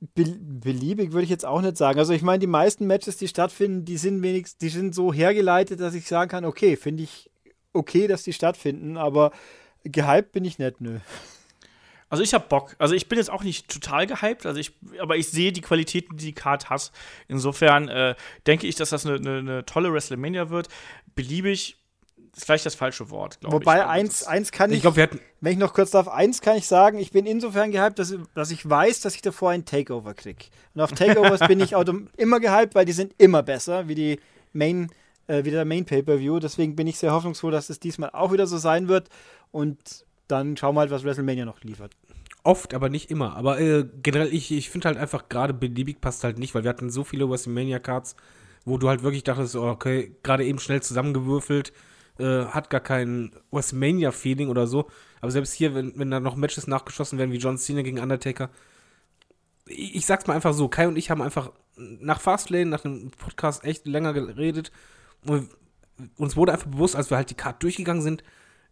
beliebig 0.00 1.12
würde 1.12 1.24
ich 1.24 1.30
jetzt 1.30 1.44
auch 1.44 1.60
nicht 1.60 1.76
sagen. 1.76 1.98
Also 1.98 2.12
ich 2.12 2.22
meine, 2.22 2.38
die 2.38 2.46
meisten 2.46 2.86
Matches, 2.86 3.18
die 3.18 3.28
stattfinden, 3.28 3.84
die 3.84 3.98
sind 3.98 4.22
wenigstens, 4.22 4.58
die 4.58 4.70
sind 4.70 4.94
so 4.94 5.12
hergeleitet, 5.12 5.80
dass 5.80 5.94
ich 5.94 6.06
sagen 6.06 6.30
kann, 6.30 6.44
okay, 6.44 6.76
finde 6.76 7.02
ich 7.02 7.30
okay, 7.72 8.06
dass 8.06 8.22
die 8.22 8.32
stattfinden, 8.32 8.96
aber 8.96 9.30
gehypt 9.84 10.32
bin 10.32 10.44
ich 10.44 10.58
nicht, 10.58 10.80
nö. 10.80 10.98
Also 12.08 12.24
ich 12.24 12.34
habe 12.34 12.46
Bock. 12.48 12.74
Also 12.78 12.94
ich 12.94 13.08
bin 13.08 13.18
jetzt 13.18 13.30
auch 13.30 13.44
nicht 13.44 13.68
total 13.68 14.06
gehypt, 14.06 14.44
also 14.44 14.58
ich, 14.58 14.72
aber 14.98 15.16
ich 15.16 15.28
sehe 15.28 15.52
die 15.52 15.60
Qualitäten, 15.60 16.16
die 16.16 16.26
die 16.26 16.32
Card 16.32 16.68
hat. 16.68 16.90
Insofern 17.28 17.88
äh, 17.88 18.16
denke 18.46 18.66
ich, 18.66 18.74
dass 18.74 18.90
das 18.90 19.06
eine, 19.06 19.16
eine, 19.16 19.38
eine 19.38 19.66
tolle 19.66 19.92
WrestleMania 19.92 20.50
wird. 20.50 20.68
Beliebig 21.14 21.79
ist 22.36 22.44
vielleicht 22.44 22.66
das 22.66 22.74
falsche 22.74 23.10
Wort, 23.10 23.40
glaube 23.40 23.56
ich. 23.56 23.60
Wobei 23.60 23.86
eins, 23.86 24.24
eins 24.24 24.52
kann 24.52 24.70
ich, 24.70 24.76
ich 24.76 24.82
glaub, 24.82 24.96
wir 24.96 25.04
hatten 25.04 25.20
wenn 25.40 25.52
ich 25.52 25.58
noch 25.58 25.72
kurz 25.72 25.90
darf, 25.90 26.08
eins 26.08 26.42
kann 26.42 26.56
ich 26.56 26.66
sagen, 26.66 26.98
ich 26.98 27.12
bin 27.12 27.24
insofern 27.24 27.70
gehypt, 27.70 27.98
dass, 27.98 28.14
dass 28.34 28.50
ich 28.50 28.68
weiß, 28.68 29.00
dass 29.00 29.14
ich 29.14 29.22
davor 29.22 29.50
ein 29.50 29.64
Takeover 29.64 30.14
kriege. 30.14 30.46
Und 30.74 30.82
auf 30.82 30.92
Takeovers 30.92 31.40
bin 31.48 31.60
ich 31.60 31.72
immer 32.16 32.40
gehypt, 32.40 32.74
weil 32.74 32.84
die 32.84 32.92
sind 32.92 33.14
immer 33.16 33.42
besser, 33.42 33.88
wie 33.88 33.94
die 33.94 34.20
Main, 34.52 34.90
äh, 35.28 35.44
wie 35.44 35.50
der 35.50 35.64
Main 35.64 35.86
Pay-Per-View. 35.86 36.40
Deswegen 36.40 36.76
bin 36.76 36.86
ich 36.86 36.98
sehr 36.98 37.12
hoffnungsfroh, 37.12 37.50
dass 37.50 37.70
es 37.70 37.80
diesmal 37.80 38.10
auch 38.12 38.32
wieder 38.32 38.46
so 38.46 38.58
sein 38.58 38.88
wird. 38.88 39.08
Und 39.50 40.04
dann 40.28 40.56
schauen 40.58 40.74
wir 40.74 40.80
halt, 40.80 40.90
was 40.90 41.04
WrestleMania 41.04 41.46
noch 41.46 41.62
liefert. 41.62 41.92
Oft, 42.42 42.74
aber 42.74 42.90
nicht 42.90 43.10
immer. 43.10 43.36
Aber 43.36 43.60
äh, 43.60 43.86
generell, 44.02 44.32
ich, 44.32 44.50
ich 44.52 44.68
finde 44.68 44.88
halt 44.88 44.98
einfach 44.98 45.28
gerade 45.30 45.54
beliebig 45.54 46.00
passt 46.02 46.22
halt 46.22 46.38
nicht, 46.38 46.54
weil 46.54 46.64
wir 46.64 46.70
hatten 46.70 46.90
so 46.90 47.02
viele 47.04 47.28
WrestleMania-Cards, 47.28 48.14
wo 48.66 48.76
du 48.76 48.88
halt 48.88 49.02
wirklich 49.02 49.24
dachtest, 49.24 49.56
oh, 49.56 49.68
okay, 49.68 50.14
gerade 50.22 50.44
eben 50.44 50.58
schnell 50.58 50.82
zusammengewürfelt, 50.82 51.72
äh, 52.20 52.46
hat 52.46 52.70
gar 52.70 52.80
kein 52.80 53.32
WrestleMania-Feeling 53.50 54.48
oder 54.48 54.66
so. 54.66 54.88
Aber 55.20 55.30
selbst 55.30 55.52
hier, 55.52 55.74
wenn, 55.74 55.98
wenn 55.98 56.10
da 56.10 56.20
noch 56.20 56.36
Matches 56.36 56.66
nachgeschossen 56.66 57.18
werden, 57.18 57.32
wie 57.32 57.38
John 57.38 57.58
Cena 57.58 57.82
gegen 57.82 57.98
Undertaker, 57.98 58.50
ich, 59.66 59.96
ich 59.96 60.06
sag's 60.06 60.26
mal 60.26 60.34
einfach 60.34 60.54
so, 60.54 60.68
Kai 60.68 60.88
und 60.88 60.96
ich 60.96 61.10
haben 61.10 61.22
einfach 61.22 61.52
nach 61.76 62.20
Fastlane, 62.20 62.66
nach 62.66 62.82
dem 62.82 63.10
Podcast 63.10 63.64
echt 63.64 63.86
länger 63.86 64.12
geredet 64.12 64.70
und 65.24 65.48
uns 66.16 66.36
wurde 66.36 66.52
einfach 66.52 66.68
bewusst, 66.68 66.96
als 66.96 67.10
wir 67.10 67.16
halt 67.16 67.30
die 67.30 67.34
Card 67.34 67.62
durchgegangen 67.62 68.02
sind, 68.02 68.22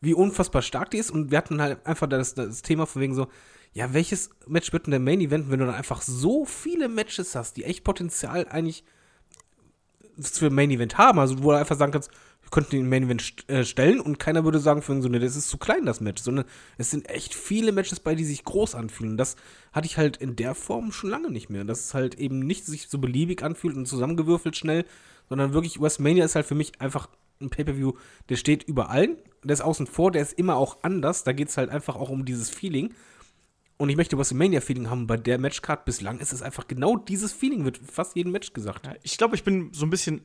wie 0.01 0.15
unfassbar 0.15 0.63
stark 0.63 0.91
die 0.91 0.99
ist. 0.99 1.11
Und 1.11 1.31
wir 1.31 1.39
hatten 1.39 1.61
halt 1.61 1.85
einfach 1.87 2.07
das, 2.07 2.35
das 2.35 2.63
Thema 2.63 2.87
von 2.87 3.03
wegen 3.03 3.15
so, 3.15 3.29
ja, 3.73 3.93
welches 3.93 4.31
Match 4.47 4.73
wird 4.73 4.87
denn 4.87 4.93
der 4.93 5.01
Main 5.01 5.21
Event, 5.21 5.51
wenn 5.51 5.61
du 5.61 5.67
dann 5.67 5.75
einfach 5.75 6.03
so 6.03 6.45
viele 6.45 6.89
Matches 6.89 7.35
hast, 7.35 7.57
die 7.57 7.65
echt 7.65 7.85
Potenzial 7.85 8.47
eigentlich 8.49 8.85
für 10.21 10.51
Main 10.51 10.71
Event 10.71 10.99
haben? 10.99 11.19
Also, 11.19 11.43
wo 11.43 11.51
du 11.51 11.59
einfach 11.59 11.77
sagen 11.77 11.93
kannst, 11.93 12.11
wir 12.49 12.51
könnten 12.51 12.71
den 12.71 12.89
Main 12.89 13.05
Event 13.05 13.21
st 13.21 13.49
äh, 13.51 13.65
stellen 13.65 14.01
und 14.01 14.19
keiner 14.19 14.43
würde 14.45 14.59
sagen 14.59 14.81
für 14.81 15.01
so, 15.03 15.09
ne, 15.09 15.19
das 15.19 15.37
ist 15.37 15.51
zu 15.51 15.59
klein, 15.59 15.85
das 15.85 16.01
Match, 16.01 16.23
sondern 16.23 16.47
es 16.79 16.91
sind 16.91 17.09
echt 17.11 17.35
viele 17.35 17.73
Matches 17.73 18.01
bei, 18.01 18.15
die 18.15 18.25
sich 18.25 18.43
groß 18.43 18.75
anfühlen. 18.75 19.19
Das 19.19 19.37
hatte 19.73 19.87
ich 19.87 19.99
halt 19.99 20.17
in 20.17 20.35
der 20.35 20.55
Form 20.55 20.91
schon 20.91 21.11
lange 21.11 21.31
nicht 21.31 21.51
mehr. 21.51 21.65
Dass 21.65 21.81
es 21.81 21.95
halt 21.95 22.15
eben 22.15 22.41
nicht 22.41 22.65
sich 22.65 22.89
so 22.89 22.99
beliebig 22.99 23.43
anfühlt 23.43 23.77
und 23.77 23.87
zusammengewürfelt 23.87 24.57
schnell, 24.57 24.87
sondern 25.29 25.53
wirklich 25.53 25.79
WrestleMania 25.79 26.25
ist 26.25 26.37
halt 26.37 26.47
für 26.47 26.55
mich 26.55 26.81
einfach 26.81 27.09
ein 27.41 27.51
Pay-Per-View, 27.51 27.93
der 28.31 28.37
steht 28.37 28.63
über 28.63 28.89
allen, 28.91 29.19
der 29.45 29.55
ist 29.55 29.61
außen 29.61 29.87
vor, 29.87 30.11
der 30.11 30.23
ist 30.23 30.33
immer 30.33 30.57
auch 30.57 30.79
anders, 30.83 31.25
da 31.25 31.33
geht 31.33 31.49
es 31.49 31.57
halt 31.59 31.71
einfach 31.71 31.97
auch 31.97 32.09
um 32.09 32.25
dieses 32.25 32.49
Feeling. 32.49 32.95
Und 33.77 33.91
ich 33.91 33.97
möchte 33.97 34.19
WrestleMania-Feeling 34.19 34.91
haben. 34.91 35.07
Bei 35.07 35.17
der 35.17 35.39
Matchcard 35.39 35.85
bislang 35.85 36.19
ist 36.19 36.33
es 36.33 36.43
einfach 36.43 36.67
genau 36.67 36.97
dieses 36.97 37.33
Feeling, 37.33 37.65
wird 37.65 37.79
fast 37.79 38.17
jedem 38.17 38.33
Match 38.33 38.53
gesagt. 38.55 38.89
Ich 39.03 39.19
glaube, 39.19 39.37
ich 39.37 39.45
bin 39.45 39.71
so 39.73 39.87
ein 39.87 39.91
bisschen 39.91 40.23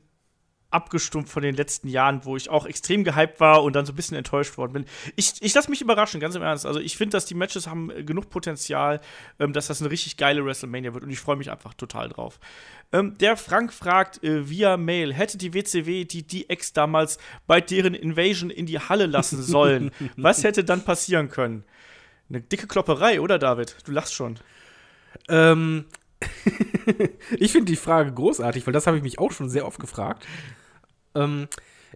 abgestumpft 0.74 1.32
von 1.32 1.44
den 1.44 1.56
letzten 1.56 1.88
Jahren, 1.88 2.26
wo 2.26 2.36
ich 2.36 2.50
auch 2.50 2.66
extrem 2.66 3.04
gehypt 3.04 3.40
war 3.40 3.64
und 3.64 3.74
dann 3.74 3.86
so 3.86 3.94
ein 3.94 3.96
bisschen 3.96 4.18
enttäuscht 4.18 4.58
worden 4.58 4.74
bin. 4.74 4.86
Ich, 5.16 5.34
ich 5.42 5.54
lasse 5.54 5.70
mich 5.70 5.82
überraschen, 5.82 6.20
ganz 6.20 6.36
im 6.36 6.42
Ernst. 6.42 6.66
Also 6.66 6.80
ich 6.80 6.98
finde, 6.98 7.12
dass 7.12 7.26
die 7.26 7.36
Matches 7.36 7.68
haben 7.68 7.90
äh, 7.92 8.04
genug 8.04 8.30
Potenzial, 8.30 9.02
ähm, 9.40 9.54
dass 9.54 9.68
das 9.68 9.82
eine 9.82 9.92
richtig 9.92 10.18
geile 10.18 10.46
WrestleMania 10.46 10.94
wird 10.94 11.04
und 11.04 11.10
ich 11.10 11.20
freue 11.20 11.36
mich 11.36 11.52
einfach 11.52 11.74
total 11.74 12.10
drauf. 12.10 12.40
Ähm, 12.92 13.18
der 13.18 13.38
Frank 13.38 13.74
fragt 13.74 14.24
äh, 14.24 14.50
via 14.50 14.78
Mail, 14.78 15.14
hätte 15.14 15.38
die 15.38 15.54
WCW 15.54 16.06
die 16.06 16.26
DX 16.26 16.74
damals 16.74 17.18
bei 17.48 17.60
deren 17.60 17.94
Invasion 17.96 18.50
in 18.50 18.66
die 18.66 18.80
Halle 18.80 19.06
lassen 19.06 19.42
sollen? 19.44 19.92
Was 20.16 20.44
hätte 20.44 20.64
dann 20.64 20.84
passieren 20.84 21.30
können? 21.30 21.64
Eine 22.30 22.42
dicke 22.42 22.68
Klopperei, 22.68 23.20
oder 23.20 23.38
David? 23.38 23.78
Du 23.86 23.92
lachst 23.92 24.14
schon. 24.14 24.40
Ähm, 25.28 25.86
ich 27.38 27.52
finde 27.52 27.72
die 27.72 27.76
Frage 27.76 28.12
großartig, 28.12 28.66
weil 28.66 28.74
das 28.74 28.88
habe 28.88 28.98
ich 28.98 29.04
mich 29.04 29.20
auch 29.20 29.32
schon 29.32 29.50
sehr 29.50 29.66
oft 29.66 29.80
gefragt. 29.80 30.26
Ähm, 31.16 31.48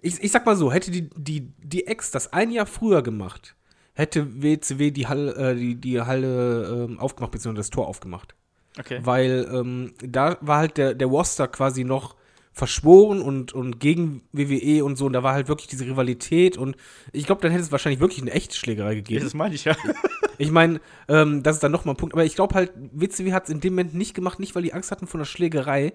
ich, 0.02 0.22
ich 0.22 0.32
sag 0.32 0.46
mal 0.46 0.56
so, 0.56 0.72
hätte 0.72 0.92
die, 0.92 1.10
die, 1.16 1.52
die 1.58 1.88
Ex 1.88 2.12
das 2.12 2.34
ein 2.34 2.52
Jahr 2.52 2.66
früher 2.66 3.02
gemacht, 3.02 3.56
hätte 3.94 4.42
WCW 4.42 4.92
die 4.92 5.08
Halle, 5.08 5.36
äh, 5.36 5.56
die, 5.56 5.76
die 5.76 6.02
Halle 6.02 6.88
ähm, 6.90 7.00
aufgemacht, 7.00 7.32
beziehungsweise 7.32 7.62
das 7.62 7.70
Tor 7.70 7.88
aufgemacht. 7.88 8.36
Okay. 8.80 9.00
Weil 9.04 9.48
ähm, 9.52 9.94
da 10.00 10.38
war 10.42 10.60
halt 10.60 10.78
der, 10.78 10.94
der 10.94 11.08
Roster 11.08 11.48
quasi 11.48 11.84
noch 11.84 12.16
verschworen 12.58 13.22
und, 13.22 13.54
und 13.54 13.80
gegen 13.80 14.24
WWE 14.34 14.84
und 14.84 14.98
so. 14.98 15.06
Und 15.06 15.14
da 15.14 15.22
war 15.24 15.34
halt 15.34 15.48
wirklich 15.48 15.68
diese 15.68 15.86
Rivalität. 15.86 16.58
Und 16.58 16.76
ich 17.14 17.26
glaube, 17.26 17.42
dann 17.42 17.52
hätte 17.52 17.64
es 17.64 17.72
wahrscheinlich 17.72 18.00
wirklich 18.00 18.22
eine 18.22 18.32
echte 18.32 18.56
Schlägerei 18.56 18.96
gegeben. 18.96 19.24
Das 19.24 19.36
meine 19.36 19.54
ich 19.54 19.66
ja. 19.66 19.76
ich 20.40 20.52
meine, 20.52 20.82
ähm, 21.08 21.44
das 21.44 21.58
ist 21.58 21.64
dann 21.64 21.72
nochmal 21.72 21.94
ein 21.94 21.98
Punkt. 21.98 22.14
Aber 22.16 22.26
ich 22.26 22.36
glaube 22.36 22.56
halt, 22.56 22.72
WCW 22.76 23.32
hat 23.32 23.44
es 23.44 23.50
in 23.52 23.60
dem 23.60 23.74
Moment 23.74 23.94
nicht 23.94 24.16
gemacht, 24.16 24.40
nicht 24.40 24.56
weil 24.56 24.64
die 24.64 24.74
Angst 24.74 24.90
hatten 24.90 25.06
vor 25.06 25.20
einer 25.20 25.26
Schlägerei, 25.26 25.94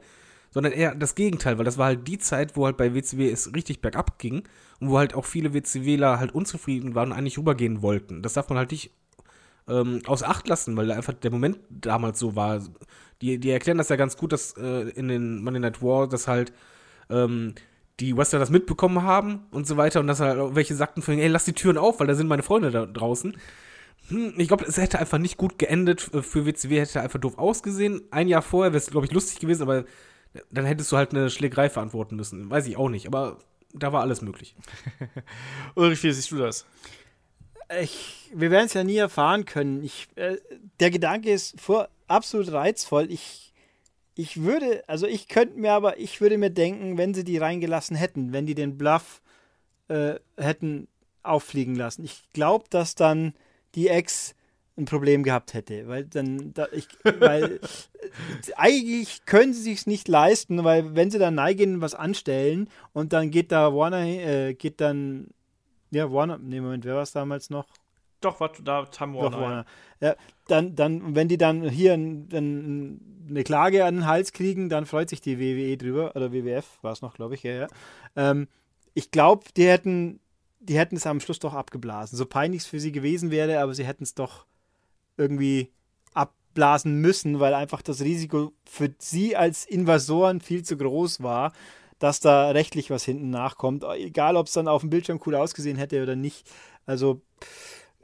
sondern 0.52 0.72
eher 0.72 0.94
das 0.94 1.14
Gegenteil, 1.14 1.58
weil 1.58 1.64
das 1.64 1.78
war 1.78 1.86
halt 1.86 2.06
die 2.06 2.18
Zeit, 2.18 2.56
wo 2.56 2.66
halt 2.66 2.76
bei 2.76 2.94
WCW 2.94 3.30
es 3.30 3.52
richtig 3.54 3.80
bergab 3.80 4.18
ging 4.18 4.44
und 4.80 4.90
wo 4.90 4.98
halt 4.98 5.14
auch 5.14 5.24
viele 5.24 5.54
WCWler 5.54 6.20
halt 6.20 6.34
unzufrieden 6.34 6.94
waren 6.94 7.10
und 7.10 7.18
eigentlich 7.18 7.38
rübergehen 7.38 7.82
wollten. 7.82 8.22
Das 8.22 8.34
darf 8.34 8.48
man 8.48 8.58
halt 8.58 8.70
nicht 8.70 8.92
ähm, 9.68 10.02
außer 10.06 10.28
Acht 10.28 10.46
lassen, 10.48 10.76
weil 10.76 10.90
einfach 10.92 11.14
der 11.14 11.30
Moment 11.30 11.58
damals 11.70 12.18
so 12.18 12.36
war. 12.36 12.60
Die, 13.20 13.38
die 13.38 13.50
erklären 13.50 13.78
das 13.78 13.88
ja 13.88 13.96
ganz 13.96 14.16
gut, 14.16 14.32
dass 14.32 14.56
äh, 14.56 14.90
in 14.90 15.08
den 15.08 15.42
Monday 15.42 15.60
Night 15.60 15.82
War, 15.82 16.08
dass 16.08 16.28
halt 16.28 16.52
ähm, 17.08 17.54
die 18.00 18.16
Wrestler 18.16 18.38
das 18.38 18.50
mitbekommen 18.50 19.02
haben 19.02 19.46
und 19.50 19.66
so 19.66 19.76
weiter 19.76 20.00
und 20.00 20.06
dass 20.06 20.20
halt 20.20 20.54
welche 20.54 20.74
sagten 20.74 21.02
von, 21.02 21.18
ey, 21.18 21.28
lass 21.28 21.44
die 21.44 21.52
Türen 21.52 21.78
auf, 21.78 22.00
weil 22.00 22.06
da 22.06 22.14
sind 22.14 22.26
meine 22.26 22.42
Freunde 22.42 22.70
da 22.70 22.84
draußen. 22.84 23.36
Hm, 24.08 24.34
ich 24.36 24.48
glaube, 24.48 24.64
es 24.64 24.76
hätte 24.76 24.98
einfach 24.98 25.18
nicht 25.18 25.36
gut 25.36 25.58
geendet 25.58 26.00
für 26.00 26.44
WCW, 26.44 26.80
hätte 26.80 27.00
einfach 27.00 27.20
doof 27.20 27.38
ausgesehen. 27.38 28.02
Ein 28.10 28.28
Jahr 28.28 28.42
vorher 28.42 28.72
wäre 28.72 28.82
es, 28.82 28.90
glaube 28.90 29.06
ich, 29.06 29.12
lustig 29.12 29.38
gewesen, 29.38 29.62
aber 29.62 29.84
dann 30.50 30.64
hättest 30.64 30.90
du 30.92 30.96
halt 30.96 31.12
eine 31.12 31.30
Schlägerei 31.30 31.68
verantworten 31.68 32.16
müssen. 32.16 32.50
Weiß 32.50 32.66
ich 32.66 32.76
auch 32.76 32.88
nicht, 32.88 33.06
aber 33.06 33.38
da 33.72 33.92
war 33.92 34.02
alles 34.02 34.22
möglich. 34.22 34.54
Ulrich, 35.74 36.02
wie 36.02 36.12
siehst 36.12 36.30
du 36.30 36.38
das? 36.38 36.66
Ich, 37.80 38.30
wir 38.34 38.50
werden 38.50 38.66
es 38.66 38.74
ja 38.74 38.84
nie 38.84 38.96
erfahren 38.96 39.44
können. 39.44 39.82
Ich, 39.82 40.08
äh, 40.16 40.36
der 40.80 40.90
Gedanke 40.90 41.30
ist 41.30 41.58
vor, 41.60 41.88
absolut 42.06 42.52
reizvoll. 42.52 43.10
Ich, 43.10 43.54
ich 44.14 44.42
würde, 44.42 44.84
also 44.86 45.06
ich 45.06 45.28
könnte 45.28 45.58
mir 45.58 45.72
aber, 45.72 45.98
ich 45.98 46.20
würde 46.20 46.36
mir 46.36 46.50
denken, 46.50 46.98
wenn 46.98 47.14
sie 47.14 47.24
die 47.24 47.38
reingelassen 47.38 47.96
hätten, 47.96 48.32
wenn 48.32 48.46
die 48.46 48.54
den 48.54 48.76
Bluff 48.76 49.22
äh, 49.88 50.16
hätten 50.36 50.88
auffliegen 51.22 51.74
lassen. 51.74 52.04
Ich 52.04 52.24
glaube, 52.32 52.66
dass 52.68 52.94
dann 52.94 53.34
die 53.74 53.88
Ex 53.88 54.34
ein 54.82 54.86
Problem 54.86 55.22
gehabt 55.22 55.54
hätte, 55.54 55.88
weil 55.88 56.04
dann, 56.04 56.52
da, 56.52 56.66
ich, 56.72 56.86
weil 57.18 57.60
eigentlich 58.56 59.24
können 59.24 59.52
sie 59.52 59.62
sich 59.62 59.86
nicht 59.86 60.08
leisten, 60.08 60.64
weil 60.64 60.94
wenn 60.94 61.10
sie 61.10 61.18
dann 61.18 61.34
neigen 61.34 61.80
was 61.80 61.94
anstellen 61.94 62.68
und 62.92 63.12
dann 63.12 63.30
geht 63.30 63.52
da 63.52 63.74
Warner, 63.74 64.04
äh, 64.04 64.54
geht 64.54 64.80
dann, 64.80 65.28
ja 65.90 66.10
Warner, 66.10 66.38
nee 66.38 66.60
Moment, 66.60 66.84
wer 66.84 66.94
war 66.94 67.02
es 67.02 67.12
damals 67.12 67.50
noch? 67.50 67.66
Doch, 68.20 68.40
was 68.40 68.52
da 68.62 68.84
Time 68.86 69.14
Warner. 69.14 69.30
Doch, 69.30 69.40
Warner. 69.40 69.66
Ja, 70.00 70.16
dann, 70.46 70.74
dann, 70.74 71.14
wenn 71.14 71.28
die 71.28 71.38
dann 71.38 71.68
hier 71.68 71.94
ein, 71.94 72.28
ein, 72.32 73.26
eine 73.28 73.44
Klage 73.44 73.84
an 73.84 73.96
den 73.96 74.06
Hals 74.06 74.32
kriegen, 74.32 74.68
dann 74.68 74.86
freut 74.86 75.08
sich 75.08 75.20
die 75.20 75.38
WWE 75.38 75.76
drüber 75.76 76.14
oder 76.16 76.32
WWF 76.32 76.78
war 76.82 76.92
es 76.92 77.02
noch, 77.02 77.14
glaube 77.14 77.34
ich, 77.34 77.42
ja, 77.42 77.52
ja. 77.52 77.66
Ähm, 78.16 78.48
ich 78.94 79.10
glaube, 79.10 79.44
die 79.56 79.66
hätten, 79.66 80.20
die 80.60 80.78
hätten 80.78 80.96
es 80.96 81.06
am 81.06 81.20
Schluss 81.20 81.38
doch 81.38 81.54
abgeblasen. 81.54 82.16
So 82.16 82.26
peinlich 82.26 82.62
es 82.62 82.68
für 82.68 82.80
sie 82.80 82.92
gewesen 82.92 83.30
wäre, 83.30 83.60
aber 83.60 83.74
sie 83.74 83.86
hätten 83.86 84.04
es 84.04 84.14
doch 84.14 84.46
irgendwie 85.16 85.72
abblasen 86.14 87.00
müssen, 87.00 87.40
weil 87.40 87.54
einfach 87.54 87.82
das 87.82 88.00
Risiko 88.02 88.52
für 88.64 88.94
sie 88.98 89.36
als 89.36 89.64
Invasoren 89.64 90.40
viel 90.40 90.62
zu 90.64 90.76
groß 90.76 91.22
war. 91.22 91.52
dass 91.98 92.18
da 92.18 92.50
rechtlich 92.50 92.90
was 92.90 93.04
hinten 93.04 93.30
nachkommt. 93.30 93.84
Egal, 93.84 94.36
ob 94.36 94.48
es 94.48 94.54
dann 94.54 94.66
auf 94.66 94.80
dem 94.80 94.90
Bildschirm 94.90 95.20
cool 95.24 95.36
ausgesehen 95.36 95.76
hätte 95.78 96.02
oder 96.02 96.16
nicht. 96.16 96.50
Also, 96.84 97.20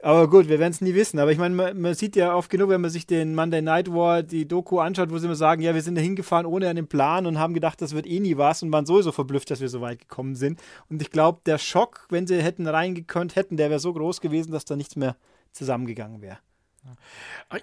aber 0.01 0.29
gut, 0.29 0.47
wir 0.47 0.59
werden 0.59 0.71
es 0.71 0.79
nie 0.79 0.93
wissen. 0.93 1.19
Aber 1.19 1.33
ich 1.33 1.37
meine, 1.37 1.53
man, 1.53 1.81
man, 1.81 1.93
sieht 1.93 2.15
ja 2.15 2.33
oft 2.33 2.49
genug, 2.49 2.69
wenn 2.69 2.79
man 2.79 2.89
sich 2.89 3.05
den 3.05 3.35
Monday 3.35 3.61
Night 3.61 3.91
War, 3.93 4.23
die 4.23 4.47
Doku 4.47 4.79
anschaut, 4.79 5.11
wo 5.11 5.17
sie 5.17 5.25
immer 5.25 5.35
sagen, 5.35 5.61
ja, 5.61 5.75
wir 5.75 5.81
sind 5.81 5.95
da 5.95 6.01
hingefahren 6.01 6.45
ohne 6.45 6.69
einen 6.69 6.87
Plan 6.87 7.25
und 7.25 7.39
haben 7.39 7.53
gedacht, 7.53 7.81
das 7.81 7.93
wird 7.93 8.07
eh 8.07 8.21
nie 8.21 8.37
was 8.37 8.63
und 8.63 8.71
waren 8.71 8.85
sowieso 8.85 9.11
verblüfft, 9.11 9.51
dass 9.51 9.59
wir 9.59 9.67
so 9.67 9.81
weit 9.81 9.99
gekommen 9.99 10.35
sind. 10.35 10.61
Und 10.89 11.01
ich 11.01 11.11
glaube, 11.11 11.41
der 11.45 11.57
Schock, 11.57 12.07
wenn 12.09 12.27
sie 12.27 12.41
hätten 12.41 12.67
reingekonnt 12.67 13.35
hätten, 13.35 13.57
der 13.57 13.69
wäre 13.69 13.81
so 13.81 13.91
groß 13.91 14.21
gewesen, 14.21 14.51
dass 14.53 14.63
da 14.63 14.77
nichts 14.77 14.95
mehr 14.95 15.17
zusammengegangen 15.51 16.21
wäre. 16.21 16.37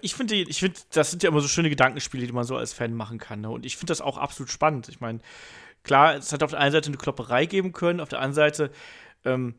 Ich 0.00 0.14
finde, 0.14 0.34
ich 0.34 0.60
finde, 0.60 0.78
das 0.92 1.10
sind 1.10 1.22
ja 1.22 1.30
immer 1.30 1.40
so 1.40 1.48
schöne 1.48 1.70
Gedankenspiele, 1.70 2.26
die 2.26 2.32
man 2.32 2.44
so 2.44 2.56
als 2.56 2.72
Fan 2.72 2.94
machen 2.94 3.18
kann. 3.18 3.40
Ne? 3.40 3.50
Und 3.50 3.64
ich 3.64 3.76
finde 3.76 3.90
das 3.90 4.00
auch 4.00 4.18
absolut 4.18 4.50
spannend. 4.50 4.88
Ich 4.88 5.00
meine, 5.00 5.20
klar, 5.82 6.16
es 6.16 6.32
hat 6.32 6.42
auf 6.42 6.50
der 6.50 6.60
einen 6.60 6.72
Seite 6.72 6.88
eine 6.88 6.96
Klopperei 6.96 7.46
geben 7.46 7.72
können, 7.72 8.00
auf 8.00 8.08
der 8.08 8.20
anderen 8.20 8.34
Seite, 8.34 8.70
ähm, 9.24 9.54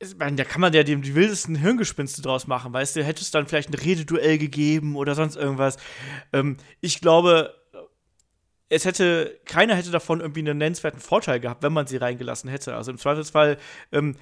ich 0.00 0.16
meine, 0.16 0.36
da 0.36 0.44
kann 0.44 0.60
man 0.60 0.72
ja 0.72 0.82
dem 0.82 1.02
die 1.02 1.14
wildesten 1.14 1.54
Hirngespinste 1.54 2.20
draus 2.20 2.46
machen, 2.46 2.72
weißt 2.72 2.96
du, 2.96 3.04
hätte 3.04 3.22
es 3.22 3.30
dann 3.30 3.46
vielleicht 3.46 3.70
ein 3.70 3.74
Rededuell 3.74 4.38
gegeben 4.38 4.96
oder 4.96 5.14
sonst 5.14 5.36
irgendwas. 5.36 5.76
Ähm, 6.32 6.56
ich 6.80 7.00
glaube, 7.00 7.54
es 8.68 8.84
hätte, 8.84 9.40
keiner 9.44 9.76
hätte 9.76 9.90
davon 9.90 10.20
irgendwie 10.20 10.40
einen 10.40 10.58
nennenswerten 10.58 11.00
Vorteil 11.00 11.38
gehabt, 11.38 11.62
wenn 11.62 11.72
man 11.72 11.86
sie 11.86 11.96
reingelassen 11.96 12.50
hätte. 12.50 12.74
Also 12.74 12.90
im 12.90 12.98
Zweifelsfall 12.98 13.58
ähm, 13.92 14.16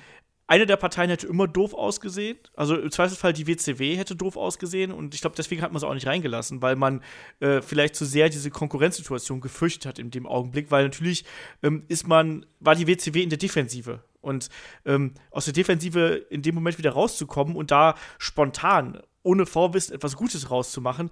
eine 0.52 0.66
der 0.66 0.76
Parteien 0.76 1.08
hätte 1.08 1.26
immer 1.26 1.48
doof 1.48 1.72
ausgesehen. 1.72 2.36
Also 2.54 2.76
im 2.76 2.90
Zweifelsfall 2.90 3.32
die 3.32 3.46
WCW 3.46 3.96
hätte 3.96 4.14
doof 4.14 4.36
ausgesehen. 4.36 4.92
Und 4.92 5.14
ich 5.14 5.22
glaube, 5.22 5.34
deswegen 5.34 5.62
hat 5.62 5.72
man 5.72 5.78
es 5.78 5.82
auch 5.82 5.94
nicht 5.94 6.06
reingelassen, 6.06 6.60
weil 6.60 6.76
man 6.76 7.02
äh, 7.40 7.62
vielleicht 7.62 7.96
zu 7.96 8.04
sehr 8.04 8.28
diese 8.28 8.50
Konkurrenzsituation 8.50 9.40
gefürchtet 9.40 9.86
hat 9.86 9.98
in 9.98 10.10
dem 10.10 10.26
Augenblick. 10.26 10.70
Weil 10.70 10.84
natürlich 10.84 11.24
ähm, 11.62 11.84
ist 11.88 12.06
man, 12.06 12.44
war 12.60 12.74
die 12.74 12.86
WCW 12.86 13.22
in 13.22 13.30
der 13.30 13.38
Defensive. 13.38 14.04
Und 14.20 14.50
ähm, 14.84 15.14
aus 15.30 15.46
der 15.46 15.54
Defensive 15.54 16.26
in 16.28 16.42
dem 16.42 16.54
Moment 16.54 16.76
wieder 16.76 16.90
rauszukommen 16.90 17.56
und 17.56 17.70
da 17.70 17.94
spontan, 18.18 19.00
ohne 19.22 19.46
Vorwissen, 19.46 19.94
etwas 19.94 20.16
Gutes 20.16 20.50
rauszumachen, 20.50 21.08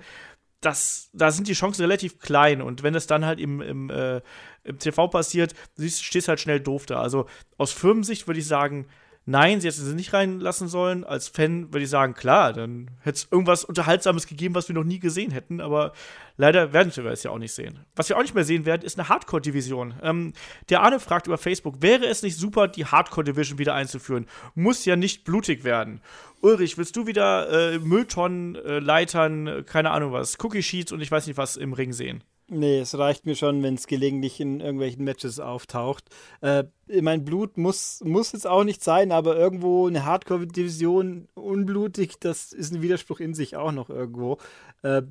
das, 0.61 1.09
da 1.15 1.31
sind 1.31 1.49
die 1.49 1.55
Chancen 1.55 1.81
relativ 1.81 2.19
klein. 2.19 2.61
Und 2.61 2.83
wenn 2.83 2.95
es 2.95 3.07
dann 3.07 3.25
halt 3.25 3.41
im, 3.41 3.62
im, 3.62 3.89
äh, 3.89 4.21
im 4.65 4.79
TV 4.79 5.09
passiert, 5.09 5.55
stehst 5.79 6.29
du 6.29 6.29
halt 6.29 6.41
schnell 6.41 6.61
doof 6.61 6.85
da. 6.85 7.01
Also 7.01 7.25
aus 7.57 7.73
Firmensicht 7.73 8.27
würde 8.27 8.41
ich 8.41 8.47
sagen, 8.47 8.87
Nein, 9.31 9.61
sie 9.61 9.69
hätte 9.69 9.81
sie 9.81 9.94
nicht 9.94 10.12
reinlassen 10.12 10.66
sollen. 10.66 11.05
Als 11.05 11.28
Fan 11.28 11.73
würde 11.73 11.85
ich 11.85 11.89
sagen, 11.89 12.15
klar, 12.15 12.52
dann 12.52 12.90
hätte 13.02 13.16
es 13.16 13.28
irgendwas 13.31 13.65
Unterhaltsames 13.65 14.27
gegeben, 14.27 14.57
was 14.57 14.66
wir 14.66 14.74
noch 14.74 14.82
nie 14.82 14.98
gesehen 14.98 15.31
hätten. 15.31 15.61
Aber 15.61 15.93
leider 16.36 16.73
werden 16.73 16.90
wir 16.97 17.05
es 17.12 17.23
ja 17.23 17.31
auch 17.31 17.39
nicht 17.39 17.52
sehen. 17.52 17.78
Was 17.94 18.09
wir 18.09 18.16
auch 18.16 18.23
nicht 18.23 18.35
mehr 18.35 18.43
sehen 18.43 18.66
werden, 18.66 18.82
ist 18.82 18.98
eine 18.98 19.09
Hardcore-Division. 19.09 19.94
Ähm, 20.02 20.32
der 20.69 20.82
Arne 20.82 20.98
fragt 20.98 21.28
über 21.28 21.39
Facebook, 21.39 21.81
wäre 21.81 22.07
es 22.07 22.24
nicht 22.24 22.36
super, 22.36 22.66
die 22.66 22.86
Hardcore-Division 22.86 23.61
wieder 23.61 23.74
einzuführen? 23.74 24.27
Muss 24.57 24.85
ja 24.85 24.97
nicht 24.97 25.23
blutig 25.23 25.62
werden. 25.62 26.01
Ulrich, 26.40 26.77
willst 26.77 26.97
du 26.97 27.07
wieder 27.07 27.74
äh, 27.74 27.78
Mülltonnen, 27.78 28.57
äh, 28.57 28.81
Leitern, 28.81 29.65
keine 29.65 29.93
Ahnung 29.93 30.11
was, 30.11 30.39
Cookie-Sheets 30.43 30.90
und 30.90 31.02
ich 31.02 31.12
weiß 31.12 31.28
nicht 31.28 31.36
was 31.36 31.57
im 31.57 31.73
Ring 31.73 31.93
sehen? 31.93 32.24
Nee, 32.52 32.81
es 32.81 32.98
reicht 32.98 33.27
mir 33.27 33.36
schon, 33.36 33.62
wenn 33.62 33.77
es 33.77 33.86
gelegentlich 33.86 34.40
in 34.40 34.59
irgendwelchen 34.59 35.05
Matches 35.05 35.39
auftaucht. 35.39 36.06
Äh, 36.40 36.64
mein 37.01 37.24
Blut 37.24 37.56
muss, 37.56 38.02
muss 38.05 38.32
jetzt 38.32 38.48
auch 38.48 38.64
nicht 38.64 38.82
sein, 38.82 39.12
aber 39.12 39.36
irgendwo 39.36 39.86
eine 39.86 40.05
Hardcore-Division 40.05 41.28
unblutig, 41.35 42.18
das 42.18 42.52
ist 42.52 42.74
ein 42.74 42.82
Widerspruch 42.82 43.20
in 43.20 43.35
sich 43.35 43.56
auch 43.56 43.70
noch 43.70 43.89
irgendwo. 43.89 44.39
Äh, 44.82 45.02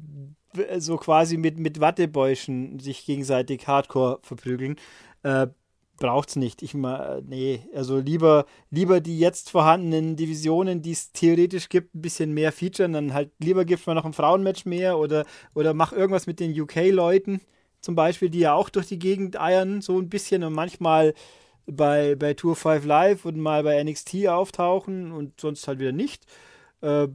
so 0.79 0.97
quasi 0.97 1.37
mit, 1.37 1.59
mit 1.59 1.79
Wattebäuschen 1.79 2.77
sich 2.79 3.05
gegenseitig 3.05 3.67
Hardcore 3.67 4.19
verprügeln. 4.21 4.75
Äh, 5.23 5.47
braucht 5.99 6.30
es 6.30 6.35
nicht. 6.35 6.61
Ich 6.61 6.73
mal, 6.73 7.21
nee, 7.26 7.61
also 7.76 7.99
lieber, 7.99 8.45
lieber 8.71 9.01
die 9.01 9.19
jetzt 9.19 9.49
vorhandenen 9.51 10.15
Divisionen, 10.15 10.81
die 10.81 10.91
es 10.91 11.11
theoretisch 11.11 11.69
gibt, 11.69 11.95
ein 11.95 12.01
bisschen 12.01 12.34
mehr 12.34 12.51
featuren, 12.51 12.93
dann 12.93 13.13
halt 13.13 13.31
lieber 13.39 13.65
gibt 13.65 13.85
man 13.88 13.95
noch 13.95 14.05
ein 14.05 14.13
Frauenmatch 14.13 14.65
mehr 14.65 14.97
oder, 14.97 15.26
oder 15.53 15.73
mach 15.73 15.91
irgendwas 15.93 16.27
mit 16.27 16.39
den 16.39 16.59
UK-Leuten 16.59 17.41
zum 17.81 17.95
Beispiel, 17.95 18.30
die 18.30 18.39
ja 18.39 18.53
auch 18.53 18.69
durch 18.69 18.88
die 18.88 18.99
Gegend 18.99 19.39
eiern, 19.39 19.81
so 19.81 19.97
ein 19.99 20.09
bisschen 20.09 20.43
und 20.43 20.53
manchmal 20.53 21.13
bei, 21.65 22.15
bei 22.15 22.34
Tour 22.34 22.55
5 22.55 22.85
Live 22.85 23.26
und 23.26 23.38
mal 23.38 23.63
bei 23.63 23.81
NXT 23.84 24.27
auftauchen 24.27 25.11
und 25.11 25.39
sonst 25.39 25.67
halt 25.67 25.80
wieder 25.80 25.91
nicht. 25.91 26.26
Äh, 26.81 27.07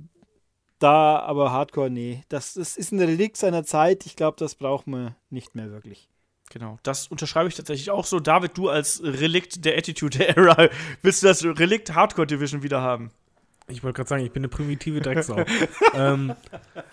da 0.78 1.18
aber 1.18 1.52
Hardcore, 1.52 1.90
nee. 1.90 2.22
Das, 2.28 2.54
das 2.54 2.76
ist 2.76 2.92
ein 2.92 3.00
Relikt 3.00 3.36
seiner 3.36 3.64
Zeit. 3.64 4.06
Ich 4.06 4.16
glaube, 4.16 4.36
das 4.38 4.54
braucht 4.54 4.86
man 4.86 5.14
nicht 5.30 5.54
mehr 5.54 5.70
wirklich. 5.70 6.08
Genau, 6.54 6.78
das 6.84 7.08
unterschreibe 7.08 7.48
ich 7.48 7.56
tatsächlich 7.56 7.90
auch 7.90 8.04
so. 8.04 8.20
David, 8.20 8.56
du 8.56 8.68
als 8.68 9.02
Relikt 9.02 9.64
der 9.64 9.76
Attitude 9.76 10.24
Era, 10.24 10.68
willst 11.02 11.20
du 11.20 11.26
das 11.26 11.42
Relikt 11.42 11.96
Hardcore 11.96 12.28
Division 12.28 12.62
wieder 12.62 12.80
haben? 12.80 13.10
Ich 13.66 13.82
wollte 13.82 13.96
gerade 13.96 14.08
sagen, 14.08 14.24
ich 14.24 14.30
bin 14.30 14.42
eine 14.42 14.48
primitive 14.48 15.00
Drecksau. 15.00 15.44
ähm, 15.94 16.32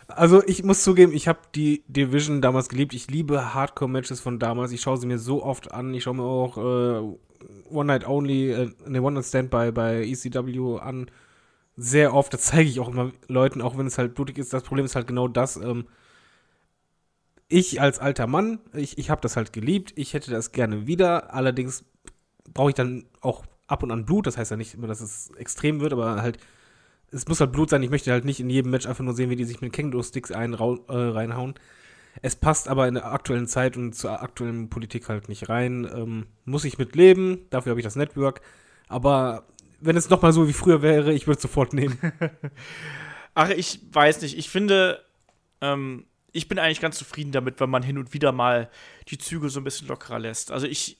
also 0.07 0.41
ich 0.47 0.63
muss 0.63 0.83
zugeben, 0.83 1.13
ich 1.13 1.27
habe 1.27 1.38
die 1.53 1.83
Division 1.88 2.41
damals 2.41 2.69
geliebt. 2.69 2.95
Ich 2.95 3.11
liebe 3.11 3.53
Hardcore-Matches 3.53 4.19
von 4.19 4.39
damals. 4.39 4.71
Ich 4.71 4.81
schaue 4.81 4.97
sie 4.97 5.05
mir 5.05 5.19
so 5.19 5.43
oft 5.43 5.71
an. 5.71 5.93
Ich 5.93 6.03
schaue 6.03 6.15
mir 6.15 6.23
auch 6.23 6.57
äh, 6.57 7.71
One 7.71 7.85
Night 7.85 8.07
Only, 8.07 8.51
äh, 8.51 8.71
ne, 8.88 8.99
One 8.99 9.13
Night 9.13 9.25
Stand 9.25 9.51
bei, 9.51 9.69
bei 9.69 10.01
ECW 10.01 10.79
an. 10.79 11.11
Sehr 11.77 12.15
oft. 12.15 12.33
Das 12.33 12.41
zeige 12.41 12.67
ich 12.67 12.79
auch 12.79 12.88
immer 12.88 13.11
Leuten, 13.27 13.61
auch 13.61 13.77
wenn 13.77 13.85
es 13.85 13.99
halt 13.99 14.15
blutig 14.15 14.39
ist. 14.39 14.53
Das 14.53 14.63
Problem 14.63 14.85
ist 14.85 14.95
halt 14.95 15.05
genau 15.05 15.27
das. 15.27 15.55
Ähm, 15.57 15.85
ich 17.52 17.82
als 17.82 17.99
alter 17.99 18.28
Mann, 18.28 18.60
ich, 18.73 18.98
ich 18.98 19.10
habe 19.10 19.22
das 19.22 19.36
halt 19.36 19.52
geliebt, 19.53 19.94
ich 19.95 20.14
hätte 20.14 20.32
das 20.32 20.52
gerne 20.52 20.88
wieder, 20.88 21.34
allerdings 21.34 21.84
brauche 22.53 22.69
ich 22.69 22.76
dann 22.76 23.06
auch 23.19 23.45
ab 23.68 23.84
und 23.84 23.91
an 23.91 24.06
Blut, 24.06 24.26
das 24.28 24.38
heißt 24.38 24.52
ja 24.52 24.57
nicht 24.57 24.73
immer, 24.73 24.88
dass 24.88 25.02
es 25.02 25.32
extrem 25.36 25.82
wird, 25.82 25.94
aber 25.94 26.22
halt, 26.22 26.38
es 27.11 27.28
muss 27.28 27.41
halt 27.41 27.52
Blut 27.52 27.69
sein, 27.69 27.84
ich 27.84 27.90
möchte 27.90 28.11
halt 28.11 28.26
nicht 28.26 28.40
in 28.40 28.49
jedem 28.49 28.72
Match 28.72 28.86
einfach 28.86 29.03
nur 29.03 29.14
sehen, 29.14 29.30
wie 29.30 29.36
die 29.36 29.44
sich 29.44 29.61
mit 29.61 29.73
Känguru-Sticks 29.73 30.30
äh, 30.30 30.38
reinhauen. 30.38 31.56
Es 32.22 32.36
passt 32.36 32.68
aber 32.68 32.88
in 32.88 32.95
der 32.95 33.11
aktuellen 33.11 33.48
Zeit 33.48 33.78
und 33.78 33.95
zur 33.95 34.22
aktuellen 34.22 34.69
Politik 34.69 35.07
halt 35.07 35.30
nicht 35.30 35.48
rein. 35.48 35.90
Ähm, 35.94 36.26
muss 36.45 36.65
ich 36.65 36.78
mit 36.78 36.95
leben, 36.95 37.48
dafür 37.49 37.72
habe 37.72 37.80
ich 37.80 37.86
das 37.86 37.95
Network, 37.95 38.41
aber 38.88 39.45
wenn 39.80 39.98
es 39.98 40.10
nochmal 40.10 40.32
so 40.32 40.48
wie 40.48 40.53
früher 40.53 40.82
wäre, 40.82 41.11
ich 41.14 41.28
würde 41.28 41.38
es 41.38 41.41
sofort 41.41 41.73
nehmen. 41.73 41.98
Ach, 43.34 43.49
ich 43.49 43.82
weiß 43.91 44.22
nicht, 44.22 44.38
ich 44.38 44.49
finde, 44.49 45.02
ähm, 45.61 46.06
ich 46.31 46.47
bin 46.47 46.59
eigentlich 46.59 46.81
ganz 46.81 46.97
zufrieden 46.97 47.31
damit, 47.31 47.59
wenn 47.59 47.69
man 47.69 47.83
hin 47.83 47.97
und 47.97 48.13
wieder 48.13 48.31
mal 48.31 48.69
die 49.09 49.17
Züge 49.17 49.49
so 49.49 49.59
ein 49.59 49.63
bisschen 49.63 49.87
lockerer 49.87 50.19
lässt. 50.19 50.51
Also 50.51 50.67
ich 50.67 50.97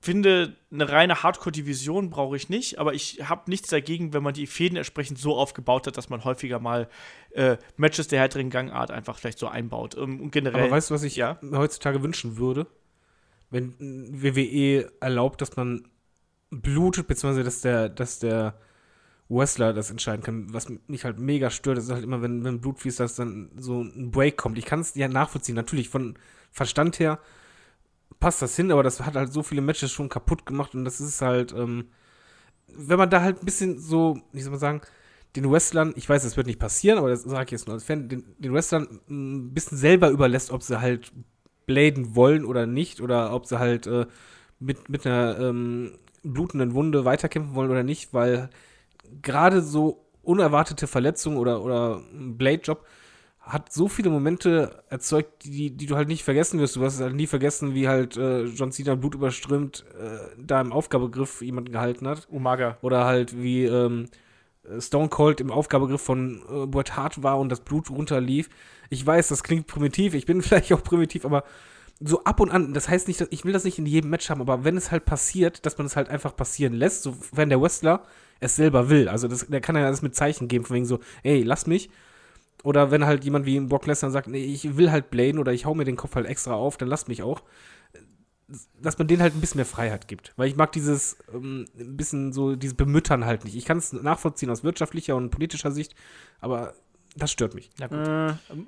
finde, 0.00 0.56
eine 0.72 0.88
reine 0.88 1.22
Hardcore-Division 1.22 2.10
brauche 2.10 2.36
ich 2.36 2.48
nicht, 2.48 2.78
aber 2.78 2.94
ich 2.94 3.28
habe 3.28 3.50
nichts 3.50 3.68
dagegen, 3.68 4.12
wenn 4.12 4.22
man 4.22 4.34
die 4.34 4.46
Fäden 4.46 4.76
entsprechend 4.76 5.18
so 5.18 5.36
aufgebaut 5.36 5.86
hat, 5.86 5.96
dass 5.96 6.08
man 6.08 6.24
häufiger 6.24 6.60
mal 6.60 6.88
äh, 7.30 7.56
Matches 7.76 8.08
der 8.08 8.20
härteren 8.20 8.50
Gangart 8.50 8.90
einfach 8.90 9.18
vielleicht 9.18 9.38
so 9.38 9.48
einbaut. 9.48 9.96
Ähm, 9.96 10.20
und 10.20 10.30
generell, 10.30 10.62
aber 10.62 10.70
weißt 10.70 10.90
du, 10.90 10.94
was 10.94 11.02
ich 11.02 11.16
ja? 11.16 11.38
heutzutage 11.52 12.02
wünschen 12.02 12.36
würde? 12.38 12.66
Wenn 13.50 13.74
WWE 13.78 14.92
erlaubt, 15.00 15.40
dass 15.40 15.56
man 15.56 15.88
blutet, 16.50 17.06
beziehungsweise 17.06 17.44
dass 17.44 17.60
der, 17.62 17.88
dass 17.88 18.18
der 18.18 18.58
Wrestler 19.28 19.72
das 19.72 19.90
entscheiden 19.90 20.22
kann. 20.22 20.52
Was 20.52 20.68
mich 20.86 21.04
halt 21.04 21.18
mega 21.18 21.50
stört, 21.50 21.78
ist 21.78 21.90
halt 21.90 22.04
immer, 22.04 22.22
wenn, 22.22 22.44
wenn 22.44 22.60
Blut 22.60 22.80
fließt, 22.80 23.00
dass 23.00 23.14
dann 23.14 23.50
so 23.56 23.82
ein 23.82 24.10
Break 24.10 24.36
kommt. 24.36 24.58
Ich 24.58 24.64
kann 24.64 24.80
es 24.80 24.94
ja 24.94 25.08
nachvollziehen. 25.08 25.54
Natürlich, 25.54 25.88
von 25.88 26.18
Verstand 26.50 26.98
her 26.98 27.18
passt 28.20 28.42
das 28.42 28.56
hin, 28.56 28.72
aber 28.72 28.82
das 28.82 29.00
hat 29.00 29.14
halt 29.14 29.32
so 29.32 29.42
viele 29.42 29.60
Matches 29.60 29.92
schon 29.92 30.08
kaputt 30.08 30.46
gemacht 30.46 30.74
und 30.74 30.84
das 30.84 31.00
ist 31.00 31.22
halt, 31.22 31.52
ähm, 31.52 31.88
wenn 32.66 32.98
man 32.98 33.10
da 33.10 33.20
halt 33.20 33.42
ein 33.42 33.44
bisschen 33.44 33.78
so, 33.78 34.20
wie 34.32 34.40
soll 34.40 34.50
man 34.50 34.60
sagen, 34.60 34.80
den 35.36 35.50
Wrestlern, 35.50 35.92
ich 35.96 36.08
weiß, 36.08 36.22
das 36.22 36.36
wird 36.36 36.46
nicht 36.46 36.58
passieren, 36.58 36.98
aber 36.98 37.10
das 37.10 37.22
sage 37.22 37.44
ich 37.44 37.50
jetzt 37.52 37.66
nur 37.66 37.74
als 37.74 37.84
Fan, 37.84 38.08
den, 38.08 38.24
den 38.38 38.52
Wrestlern 38.52 39.00
ein 39.08 39.52
bisschen 39.54 39.78
selber 39.78 40.08
überlässt, 40.10 40.50
ob 40.50 40.62
sie 40.62 40.80
halt 40.80 41.12
bladen 41.66 42.16
wollen 42.16 42.44
oder 42.44 42.66
nicht, 42.66 43.00
oder 43.00 43.32
ob 43.32 43.46
sie 43.46 43.58
halt 43.58 43.86
äh, 43.86 44.06
mit, 44.58 44.88
mit 44.88 45.06
einer 45.06 45.38
ähm, 45.38 45.92
blutenden 46.24 46.74
Wunde 46.74 47.04
weiterkämpfen 47.04 47.54
wollen 47.54 47.70
oder 47.70 47.82
nicht, 47.82 48.12
weil 48.14 48.50
gerade 49.22 49.62
so 49.62 50.04
unerwartete 50.22 50.86
Verletzungen 50.86 51.38
oder, 51.38 51.62
oder 51.62 52.02
Blade-Job 52.12 52.84
hat 53.40 53.72
so 53.72 53.88
viele 53.88 54.10
Momente 54.10 54.84
erzeugt, 54.90 55.44
die, 55.44 55.70
die 55.70 55.86
du 55.86 55.96
halt 55.96 56.08
nicht 56.08 56.22
vergessen 56.22 56.60
wirst. 56.60 56.76
Du 56.76 56.84
hast 56.84 57.00
halt 57.00 57.14
nie 57.14 57.26
vergessen, 57.26 57.74
wie 57.74 57.88
halt 57.88 58.16
äh, 58.18 58.44
John 58.44 58.72
Cena 58.72 58.94
blutüberströmt 58.94 59.86
äh, 59.98 60.18
da 60.38 60.60
im 60.60 60.72
Aufgabegriff 60.72 61.40
jemanden 61.40 61.72
gehalten 61.72 62.06
hat. 62.06 62.28
Umaga. 62.30 62.76
Oder 62.82 63.06
halt 63.06 63.40
wie 63.40 63.64
ähm, 63.64 64.10
Stone 64.78 65.08
Cold 65.08 65.40
im 65.40 65.50
Aufgabegriff 65.50 66.02
von 66.02 66.42
äh, 66.48 66.66
Bret 66.66 66.96
Hart 66.96 67.22
war 67.22 67.38
und 67.38 67.48
das 67.48 67.60
Blut 67.60 67.90
runterlief. 67.90 68.50
Ich 68.90 69.04
weiß, 69.04 69.28
das 69.28 69.42
klingt 69.42 69.66
primitiv, 69.66 70.14
ich 70.14 70.26
bin 70.26 70.42
vielleicht 70.42 70.72
auch 70.72 70.82
primitiv, 70.82 71.24
aber 71.24 71.44
so 72.00 72.22
ab 72.24 72.40
und 72.40 72.50
an, 72.50 72.74
das 72.74 72.88
heißt 72.88 73.08
nicht, 73.08 73.26
ich 73.30 73.44
will 73.44 73.52
das 73.52 73.64
nicht 73.64 73.78
in 73.78 73.86
jedem 73.86 74.10
Match 74.10 74.30
haben, 74.30 74.40
aber 74.40 74.62
wenn 74.64 74.76
es 74.76 74.92
halt 74.92 75.04
passiert, 75.04 75.66
dass 75.66 75.78
man 75.78 75.86
es 75.86 75.96
halt 75.96 76.08
einfach 76.08 76.36
passieren 76.36 76.74
lässt, 76.74 77.02
so 77.02 77.16
wenn 77.32 77.48
der 77.48 77.60
Wrestler 77.60 78.04
es 78.40 78.56
selber 78.56 78.88
will. 78.88 79.08
Also 79.08 79.28
das, 79.28 79.46
der 79.46 79.60
kann 79.60 79.76
ja 79.76 79.88
das 79.90 80.02
mit 80.02 80.14
Zeichen 80.14 80.48
geben, 80.48 80.64
von 80.64 80.76
wegen 80.76 80.86
so, 80.86 81.00
ey, 81.22 81.42
lass 81.42 81.66
mich. 81.66 81.90
Oder 82.64 82.90
wenn 82.90 83.06
halt 83.06 83.24
jemand 83.24 83.46
wie 83.46 83.58
Brock 83.60 83.86
Lesnar 83.86 84.10
sagt, 84.10 84.28
nee, 84.28 84.44
ich 84.44 84.76
will 84.76 84.90
halt 84.90 85.10
bladen 85.10 85.38
oder 85.38 85.52
ich 85.52 85.64
hau 85.64 85.74
mir 85.74 85.84
den 85.84 85.96
Kopf 85.96 86.14
halt 86.16 86.26
extra 86.26 86.54
auf, 86.54 86.76
dann 86.76 86.88
lass 86.88 87.08
mich 87.08 87.22
auch. 87.22 87.42
dass 88.80 88.98
man 88.98 89.06
denen 89.06 89.22
halt 89.22 89.34
ein 89.34 89.40
bisschen 89.40 89.58
mehr 89.58 89.66
Freiheit 89.66 90.08
gibt. 90.08 90.32
Weil 90.36 90.48
ich 90.48 90.56
mag 90.56 90.72
dieses 90.72 91.18
ähm, 91.32 91.66
ein 91.78 91.96
bisschen 91.96 92.32
so, 92.32 92.56
dieses 92.56 92.76
Bemüttern 92.76 93.24
halt 93.24 93.44
nicht. 93.44 93.56
Ich 93.56 93.64
kann 93.64 93.78
es 93.78 93.92
nachvollziehen 93.92 94.50
aus 94.50 94.64
wirtschaftlicher 94.64 95.16
und 95.16 95.30
politischer 95.30 95.70
Sicht, 95.70 95.94
aber 96.40 96.74
das 97.16 97.30
stört 97.30 97.54
mich. 97.54 97.70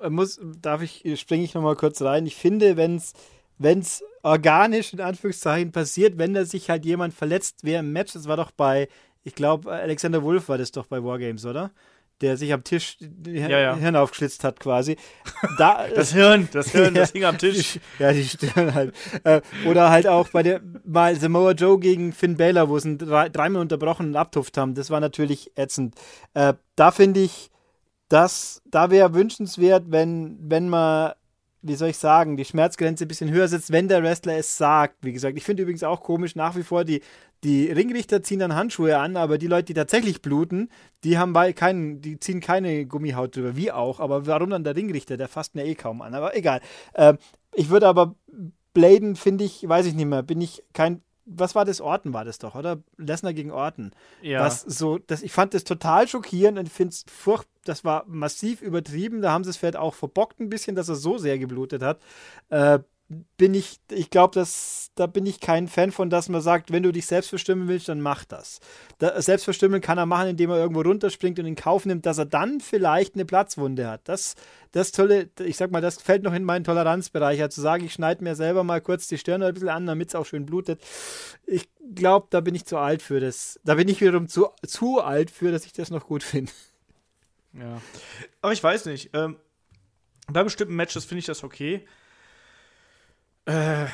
Äh, 0.01 0.09
muss, 0.09 0.39
darf 0.61 0.81
ich, 0.81 1.03
springe 1.19 1.43
ich 1.43 1.53
nochmal 1.53 1.75
kurz 1.75 2.01
rein. 2.01 2.25
Ich 2.25 2.35
finde, 2.35 2.77
wenn 2.77 2.95
es 2.95 3.13
wenn 3.57 3.79
es 3.79 4.03
organisch 4.23 4.91
in 4.93 5.01
Anführungszeichen 5.01 5.71
passiert, 5.71 6.17
wenn 6.17 6.33
da 6.33 6.45
sich 6.45 6.69
halt 6.69 6.83
jemand 6.83 7.13
verletzt 7.13 7.59
wer 7.61 7.81
im 7.81 7.91
Match, 7.91 8.13
das 8.13 8.27
war 8.27 8.37
doch 8.37 8.49
bei, 8.51 8.87
ich 9.23 9.35
glaube, 9.35 9.71
Alexander 9.71 10.23
Wolf 10.23 10.49
war 10.49 10.57
das 10.57 10.71
doch 10.71 10.85
bei 10.87 11.03
Wargames, 11.03 11.45
oder? 11.45 11.71
Der 12.21 12.37
sich 12.37 12.53
am 12.53 12.63
Tisch 12.63 12.97
die 12.99 13.31
Ja, 13.31 13.49
ja. 13.59 13.75
Hirn 13.75 13.95
aufgeschlitzt 13.95 14.43
hat 14.43 14.59
quasi. 14.59 14.95
Da, 15.57 15.87
Das 15.95 16.13
Hirn, 16.13 16.47
das 16.51 16.69
Hirn, 16.69 16.93
das 16.95 17.11
hing 17.11 17.23
am 17.25 17.37
Tisch. 17.39 17.79
ja, 17.97 18.13
die 18.13 18.23
Stirn 18.23 18.75
halt. 18.75 18.93
Äh, 19.23 19.41
oder 19.65 19.89
halt 19.89 20.05
auch 20.05 20.29
bei 20.29 20.43
der 20.43 20.61
mal 20.85 21.15
Samoa 21.15 21.53
Joe 21.53 21.79
gegen 21.79 22.13
Finn 22.13 22.37
Balor, 22.37 22.69
wo 22.69 22.77
sie 22.77 22.89
ihn 22.89 22.97
drei, 22.99 23.27
dreimal 23.29 23.61
unterbrochen 23.63 24.07
und 24.09 24.15
abtupft 24.15 24.55
haben. 24.57 24.75
Das 24.75 24.91
war 24.91 24.99
natürlich 24.99 25.51
ätzend. 25.55 25.95
Äh, 26.35 26.53
da 26.75 26.91
finde 26.91 27.21
ich, 27.21 27.49
das, 28.07 28.61
da 28.69 28.91
wäre 28.91 29.13
wünschenswert, 29.15 29.85
wenn, 29.87 30.37
wenn 30.41 30.69
man, 30.69 31.13
wie 31.61 31.75
soll 31.75 31.89
ich 31.89 31.97
sagen, 31.97 32.37
die 32.37 32.45
Schmerzgrenze 32.45 33.05
ein 33.05 33.07
bisschen 33.07 33.31
höher 33.31 33.47
setzt, 33.47 33.71
wenn 33.71 33.87
der 33.87 34.03
Wrestler 34.03 34.37
es 34.37 34.57
sagt. 34.57 34.95
Wie 35.01 35.13
gesagt, 35.13 35.37
ich 35.37 35.43
finde 35.43 35.63
übrigens 35.63 35.83
auch 35.83 36.01
komisch 36.01 36.35
nach 36.35 36.55
wie 36.55 36.63
vor, 36.63 36.83
die, 36.83 37.01
die 37.43 37.71
Ringrichter 37.71 38.23
ziehen 38.23 38.39
dann 38.39 38.55
Handschuhe 38.55 38.97
an, 38.97 39.15
aber 39.17 39.37
die 39.37 39.47
Leute, 39.47 39.65
die 39.65 39.73
tatsächlich 39.73 40.21
bluten, 40.21 40.69
die 41.03 41.17
haben 41.17 41.33
bei 41.33 41.53
keinen, 41.53 42.01
die 42.01 42.19
ziehen 42.19 42.39
keine 42.39 42.85
Gummihaut 42.85 43.35
drüber, 43.35 43.55
wie 43.55 43.71
auch. 43.71 43.99
Aber 43.99 44.25
warum 44.27 44.49
dann 44.49 44.63
der 44.63 44.75
Ringrichter? 44.75 45.17
Der 45.17 45.27
fasst 45.27 45.55
mir 45.55 45.65
eh 45.65 45.75
kaum 45.75 46.01
an. 46.01 46.13
Aber 46.13 46.35
egal. 46.35 46.61
Ähm, 46.95 47.17
ich 47.53 47.69
würde 47.69 47.87
aber 47.87 48.15
Bladen, 48.73 49.15
finde 49.15 49.43
ich, 49.43 49.67
weiß 49.67 49.85
ich 49.85 49.93
nicht 49.93 50.05
mehr, 50.05 50.23
bin 50.23 50.41
ich 50.41 50.63
kein. 50.73 51.01
Was 51.25 51.55
war 51.55 51.65
das? 51.65 51.81
Orten 51.81 52.13
war 52.13 52.25
das 52.25 52.39
doch, 52.39 52.55
oder? 52.55 52.79
Lesnar 52.97 53.33
gegen 53.33 53.51
Orten. 53.51 53.91
Ja. 54.21 54.41
Was 54.41 54.61
so, 54.61 54.97
das, 54.97 55.21
ich 55.21 55.31
fand 55.31 55.53
das 55.53 55.63
total 55.63 56.07
schockierend 56.07 56.57
und 56.57 56.69
finde 56.69 56.91
es 56.91 57.05
furcht, 57.07 57.47
das 57.65 57.83
war 57.83 58.05
massiv 58.07 58.61
übertrieben. 58.61 59.21
Da 59.21 59.31
haben 59.31 59.43
sie 59.43 59.49
es 59.51 59.57
vielleicht 59.57 59.77
auch 59.77 59.93
verbockt 59.93 60.39
ein 60.39 60.49
bisschen, 60.49 60.75
dass 60.75 60.89
er 60.89 60.95
so 60.95 61.17
sehr 61.17 61.37
geblutet 61.37 61.83
hat. 61.83 62.01
Äh, 62.49 62.79
bin 63.37 63.53
ich, 63.53 63.79
ich 63.89 64.09
glaube, 64.09 64.33
dass 64.35 64.91
da 64.95 65.07
bin 65.07 65.25
ich 65.25 65.39
kein 65.39 65.67
Fan 65.67 65.91
von, 65.91 66.09
dass 66.09 66.29
man 66.29 66.41
sagt, 66.41 66.71
wenn 66.71 66.83
du 66.83 66.91
dich 66.91 67.05
selbst 67.05 67.31
bestimmen 67.31 67.67
willst, 67.67 67.87
dann 67.87 68.01
mach 68.01 68.25
das. 68.25 68.59
da. 68.97 69.21
Selbstbestimmen 69.21 69.81
kann 69.81 69.97
er 69.97 70.05
machen, 70.05 70.29
indem 70.29 70.49
er 70.49 70.57
irgendwo 70.57 70.81
runterspringt 70.81 71.39
und 71.39 71.45
in 71.45 71.55
Kauf 71.55 71.85
nimmt, 71.85 72.05
dass 72.05 72.17
er 72.17 72.25
dann 72.25 72.59
vielleicht 72.59 73.15
eine 73.15 73.25
Platzwunde 73.25 73.87
hat. 73.87 74.01
Das, 74.05 74.35
das 74.71 74.91
tolle, 74.91 75.29
ich 75.39 75.57
sag 75.57 75.71
mal, 75.71 75.81
das 75.81 76.01
fällt 76.01 76.23
noch 76.23 76.33
in 76.33 76.43
meinen 76.43 76.63
Toleranzbereich. 76.63 77.41
Also 77.41 77.55
zu 77.55 77.61
sagen, 77.61 77.85
ich 77.85 77.93
schneide 77.93 78.23
mir 78.23 78.35
selber 78.35 78.63
mal 78.63 78.81
kurz 78.81 79.07
die 79.07 79.17
Stirn 79.17 79.43
ein 79.43 79.53
bisschen 79.53 79.69
an, 79.69 79.85
damit 79.85 80.09
es 80.09 80.15
auch 80.15 80.25
schön 80.25 80.45
blutet. 80.45 80.81
Ich 81.45 81.69
glaube, 81.95 82.27
da 82.29 82.41
bin 82.41 82.55
ich 82.55 82.65
zu 82.65 82.77
alt 82.77 83.01
für 83.01 83.19
das. 83.19 83.59
Da 83.63 83.75
bin 83.75 83.87
ich 83.87 84.01
wiederum 84.01 84.27
zu, 84.27 84.49
zu 84.65 85.01
alt 85.01 85.31
für, 85.31 85.51
dass 85.51 85.65
ich 85.65 85.73
das 85.73 85.89
noch 85.89 86.05
gut 86.05 86.23
finde. 86.23 86.51
Ja. 87.53 87.81
Aber 88.41 88.53
ich 88.53 88.63
weiß 88.63 88.85
nicht. 88.85 89.11
Ähm, 89.13 89.37
bei 90.27 90.43
bestimmten 90.43 90.75
Matches 90.75 91.05
finde 91.05 91.19
ich 91.19 91.25
das 91.25 91.43
okay. 91.43 91.85
Äh, 93.51 93.87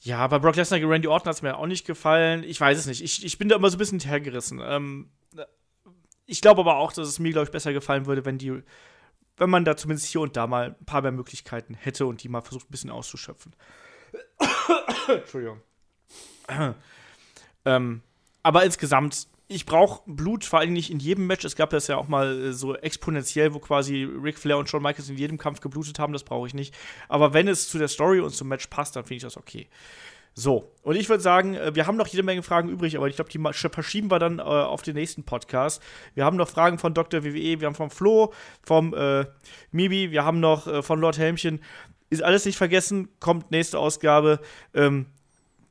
ja, 0.00 0.26
bei 0.26 0.38
Brock 0.38 0.56
Lesnar 0.56 0.80
gegen 0.80 0.90
Randy 0.90 1.08
Orton 1.08 1.28
hat 1.28 1.36
es 1.36 1.42
mir 1.42 1.56
auch 1.56 1.66
nicht 1.66 1.86
gefallen. 1.86 2.42
Ich 2.42 2.60
weiß 2.60 2.78
es 2.78 2.86
nicht. 2.86 3.02
Ich, 3.02 3.24
ich 3.24 3.38
bin 3.38 3.48
da 3.48 3.56
immer 3.56 3.70
so 3.70 3.76
ein 3.76 3.78
bisschen 3.78 4.00
hergerissen. 4.00 4.60
Ähm, 4.62 5.10
ich 6.26 6.40
glaube 6.40 6.62
aber 6.62 6.76
auch, 6.76 6.92
dass 6.92 7.08
es 7.08 7.18
mir, 7.18 7.32
glaube 7.32 7.44
ich, 7.44 7.52
besser 7.52 7.72
gefallen 7.72 8.06
würde, 8.06 8.24
wenn 8.24 8.38
die, 8.38 8.62
wenn 9.36 9.50
man 9.50 9.64
da 9.64 9.76
zumindest 9.76 10.08
hier 10.08 10.20
und 10.20 10.36
da 10.36 10.46
mal 10.46 10.76
ein 10.78 10.84
paar 10.84 11.02
mehr 11.02 11.12
Möglichkeiten 11.12 11.74
hätte 11.74 12.06
und 12.06 12.22
die 12.22 12.28
mal 12.28 12.40
versucht, 12.40 12.68
ein 12.68 12.70
bisschen 12.70 12.90
auszuschöpfen. 12.90 13.54
Entschuldigung. 15.08 15.60
ähm, 17.64 18.02
aber 18.42 18.64
insgesamt, 18.64 19.28
ich 19.46 19.66
brauche 19.66 20.02
Blut, 20.06 20.44
vor 20.44 20.60
allem 20.60 20.72
nicht 20.72 20.90
in 20.90 20.98
jedem 20.98 21.26
Match. 21.26 21.44
Es 21.44 21.56
gab 21.56 21.70
das 21.70 21.86
ja 21.86 21.96
auch 21.96 22.08
mal 22.08 22.46
äh, 22.46 22.52
so 22.52 22.74
exponentiell, 22.74 23.52
wo 23.52 23.58
quasi 23.58 24.04
Ric 24.04 24.38
Flair 24.38 24.58
und 24.58 24.68
Shawn 24.68 24.82
Michaels 24.82 25.10
in 25.10 25.18
jedem 25.18 25.38
Kampf 25.38 25.60
geblutet 25.60 25.98
haben. 25.98 26.12
Das 26.12 26.24
brauche 26.24 26.46
ich 26.46 26.54
nicht. 26.54 26.74
Aber 27.08 27.34
wenn 27.34 27.48
es 27.48 27.68
zu 27.68 27.78
der 27.78 27.88
Story 27.88 28.20
und 28.20 28.34
zum 28.34 28.48
Match 28.48 28.66
passt, 28.68 28.96
dann 28.96 29.04
finde 29.04 29.16
ich 29.16 29.22
das 29.22 29.36
okay. 29.36 29.68
So, 30.36 30.72
und 30.82 30.96
ich 30.96 31.08
würde 31.08 31.22
sagen, 31.22 31.54
äh, 31.54 31.74
wir 31.74 31.86
haben 31.86 31.96
noch 31.96 32.08
jede 32.08 32.24
Menge 32.24 32.42
Fragen 32.42 32.68
übrig, 32.68 32.96
aber 32.96 33.06
ich 33.06 33.16
glaube, 33.16 33.30
die 33.30 33.38
verschieben 33.68 34.10
wir 34.10 34.18
dann 34.18 34.40
äh, 34.40 34.42
auf 34.42 34.82
den 34.82 34.94
nächsten 34.94 35.22
Podcast. 35.22 35.80
Wir 36.14 36.24
haben 36.24 36.36
noch 36.36 36.48
Fragen 36.48 36.78
von 36.78 36.92
Dr. 36.92 37.22
WWE, 37.22 37.60
wir 37.60 37.66
haben 37.66 37.76
vom 37.76 37.90
Flo, 37.90 38.32
vom 38.62 38.94
äh, 38.94 39.26
Mibi, 39.70 40.10
wir 40.10 40.24
haben 40.24 40.40
noch 40.40 40.66
äh, 40.66 40.82
von 40.82 41.00
Lord 41.00 41.18
Helmchen. 41.18 41.60
Ist 42.10 42.22
alles 42.22 42.44
nicht 42.46 42.56
vergessen, 42.56 43.08
kommt 43.20 43.50
nächste 43.50 43.78
Ausgabe. 43.78 44.40
Ähm, 44.74 45.06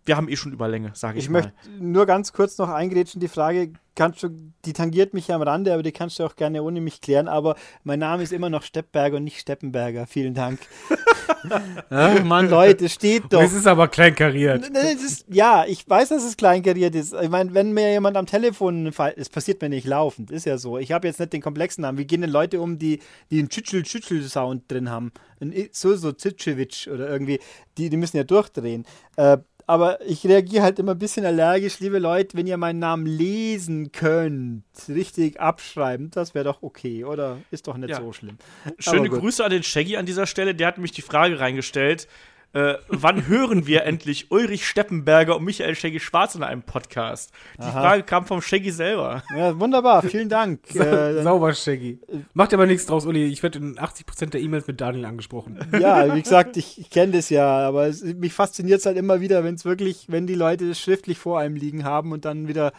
wir 0.05 0.17
haben 0.17 0.27
eh 0.29 0.35
schon 0.35 0.51
Überlänge, 0.53 0.91
sage 0.95 1.17
ich, 1.19 1.25
Ich 1.25 1.29
mal. 1.29 1.43
möchte 1.43 1.53
nur 1.79 2.05
ganz 2.05 2.33
kurz 2.33 2.57
noch 2.57 2.69
eingrätschen. 2.69 3.21
Die 3.21 3.27
Frage 3.27 3.73
kannst 3.95 4.23
du, 4.23 4.29
die 4.65 4.73
tangiert 4.73 5.13
mich 5.13 5.27
ja 5.29 5.35
am 5.35 5.41
Rande, 5.43 5.73
aber 5.73 5.83
die 5.83 5.91
kannst 5.91 6.19
du 6.19 6.23
auch 6.25 6.35
gerne 6.35 6.63
ohne 6.63 6.81
mich 6.81 6.99
klären. 7.01 7.27
Aber 7.27 7.55
mein 7.83 7.99
Name 7.99 8.23
ist 8.23 8.33
immer 8.33 8.49
noch 8.49 8.63
Steppberger 8.63 9.17
und 9.17 9.23
nicht 9.23 9.39
Steppenberger. 9.39 10.07
Vielen 10.07 10.33
Dank. 10.33 10.59
ja, 11.89 12.23
Mann, 12.23 12.49
Leute, 12.49 12.89
steht 12.89 13.23
doch. 13.31 13.41
Es 13.41 13.53
ist 13.53 13.67
aber 13.67 13.87
kleinkariert. 13.87 14.67
Ist, 14.69 15.25
ja, 15.29 15.65
ich 15.65 15.87
weiß, 15.87 16.09
dass 16.09 16.23
es 16.23 16.37
kleinkariert 16.37 16.95
ist. 16.95 17.13
Ich 17.13 17.29
meine, 17.29 17.53
wenn 17.53 17.71
mir 17.73 17.91
jemand 17.91 18.17
am 18.17 18.25
Telefon, 18.25 18.91
fall- 18.91 19.13
es 19.15 19.29
passiert 19.29 19.61
mir 19.61 19.69
nicht 19.69 19.85
laufend, 19.87 20.31
ist 20.31 20.45
ja 20.45 20.57
so. 20.57 20.77
Ich 20.77 20.91
habe 20.91 21.07
jetzt 21.07 21.19
nicht 21.19 21.33
den 21.33 21.41
komplexen 21.41 21.81
Namen. 21.83 21.97
Wie 21.97 22.05
gehen 22.05 22.21
denn 22.21 22.29
Leute 22.29 22.61
um, 22.61 22.77
die, 22.79 22.99
die 23.29 23.39
einen 23.39 23.49
Tschütschel-Tschütschel-Sound 23.49 24.71
drin 24.71 24.89
haben? 24.89 25.11
Ein 25.39 25.53
so, 25.71 25.95
so 25.95 26.11
Zitschewitsch 26.11 26.87
oder 26.87 27.09
irgendwie, 27.09 27.39
die, 27.77 27.89
die 27.89 27.97
müssen 27.97 28.17
ja 28.17 28.23
durchdrehen. 28.23 28.85
Äh, 29.17 29.37
aber 29.67 30.01
ich 30.05 30.25
reagiere 30.25 30.63
halt 30.63 30.79
immer 30.79 30.91
ein 30.93 30.99
bisschen 30.99 31.25
allergisch, 31.25 31.79
liebe 31.79 31.99
Leute, 31.99 32.37
wenn 32.37 32.47
ihr 32.47 32.57
meinen 32.57 32.79
Namen 32.79 33.05
lesen 33.05 33.91
könnt, 33.91 34.63
richtig 34.87 35.39
abschreiben, 35.39 36.11
das 36.11 36.33
wäre 36.33 36.45
doch 36.45 36.61
okay, 36.63 37.03
oder? 37.05 37.37
Ist 37.51 37.67
doch 37.67 37.77
nicht 37.77 37.89
Ja. 37.89 37.97
so 38.01 38.11
schlimm. 38.13 38.37
Schöne. 38.79 39.09
Grüße 39.09 39.43
an 39.43 39.51
den 39.51 39.63
Shaggy 39.63 39.97
an 39.97 40.05
dieser 40.05 40.25
Stelle. 40.27 40.55
Der 40.55 40.67
hat 40.67 40.77
nämlich 40.77 40.91
die 40.91 41.01
Frage 41.01 41.39
reingestellt: 41.39 42.07
äh, 42.53 42.75
Wann 42.87 43.27
hören 43.27 43.65
wir 43.65 43.83
endlich 43.85 44.31
Ulrich 44.31 44.67
Steppenberger 44.67 45.37
und 45.37 45.43
Michael 45.43 45.75
Shaggy 45.75 45.99
Schwarz 45.99 46.35
in 46.35 46.43
einem 46.43 46.61
Podcast? 46.61 47.31
Die 47.57 47.63
Aha. 47.63 47.81
Frage 47.81 48.03
kam 48.03 48.25
vom 48.25 48.41
Shaggy 48.41 48.71
selber. 48.71 49.23
Ja, 49.35 49.59
wunderbar, 49.59 50.03
vielen 50.03 50.29
Dank. 50.29 50.59
äh, 50.75 51.23
Sauber, 51.23 51.53
Shaggy. 51.53 51.99
Macht 52.33 52.53
aber 52.53 52.67
nichts 52.67 52.85
draus, 52.85 53.05
Uli. 53.05 53.25
Ich 53.25 53.41
werde 53.41 53.59
in 53.59 53.77
80% 53.77 54.29
der 54.29 54.41
E-Mails 54.41 54.67
mit 54.67 54.79
Daniel 54.79 55.05
angesprochen. 55.05 55.59
Ja, 55.83 56.15
wie 56.15 56.21
gesagt, 56.21 56.55
ich, 56.55 56.79
ich 56.79 56.89
kenne 56.89 57.13
das 57.13 57.29
ja, 57.29 57.67
aber 57.67 57.87
es, 57.87 58.03
mich 58.03 58.31
fasziniert 58.31 58.79
es 58.79 58.85
halt 58.85 58.95
immer 58.95 59.19
wieder, 59.19 59.43
wenn 59.43 59.55
es 59.55 59.65
wirklich, 59.65 60.05
wenn 60.07 60.27
die 60.27 60.35
Leute 60.35 60.67
das 60.67 60.79
schriftlich 60.79 61.17
vor 61.17 61.39
einem 61.39 61.55
liegen 61.55 61.83
haben 61.83 62.11
und 62.11 62.25
dann 62.25 62.47
wieder, 62.47 62.71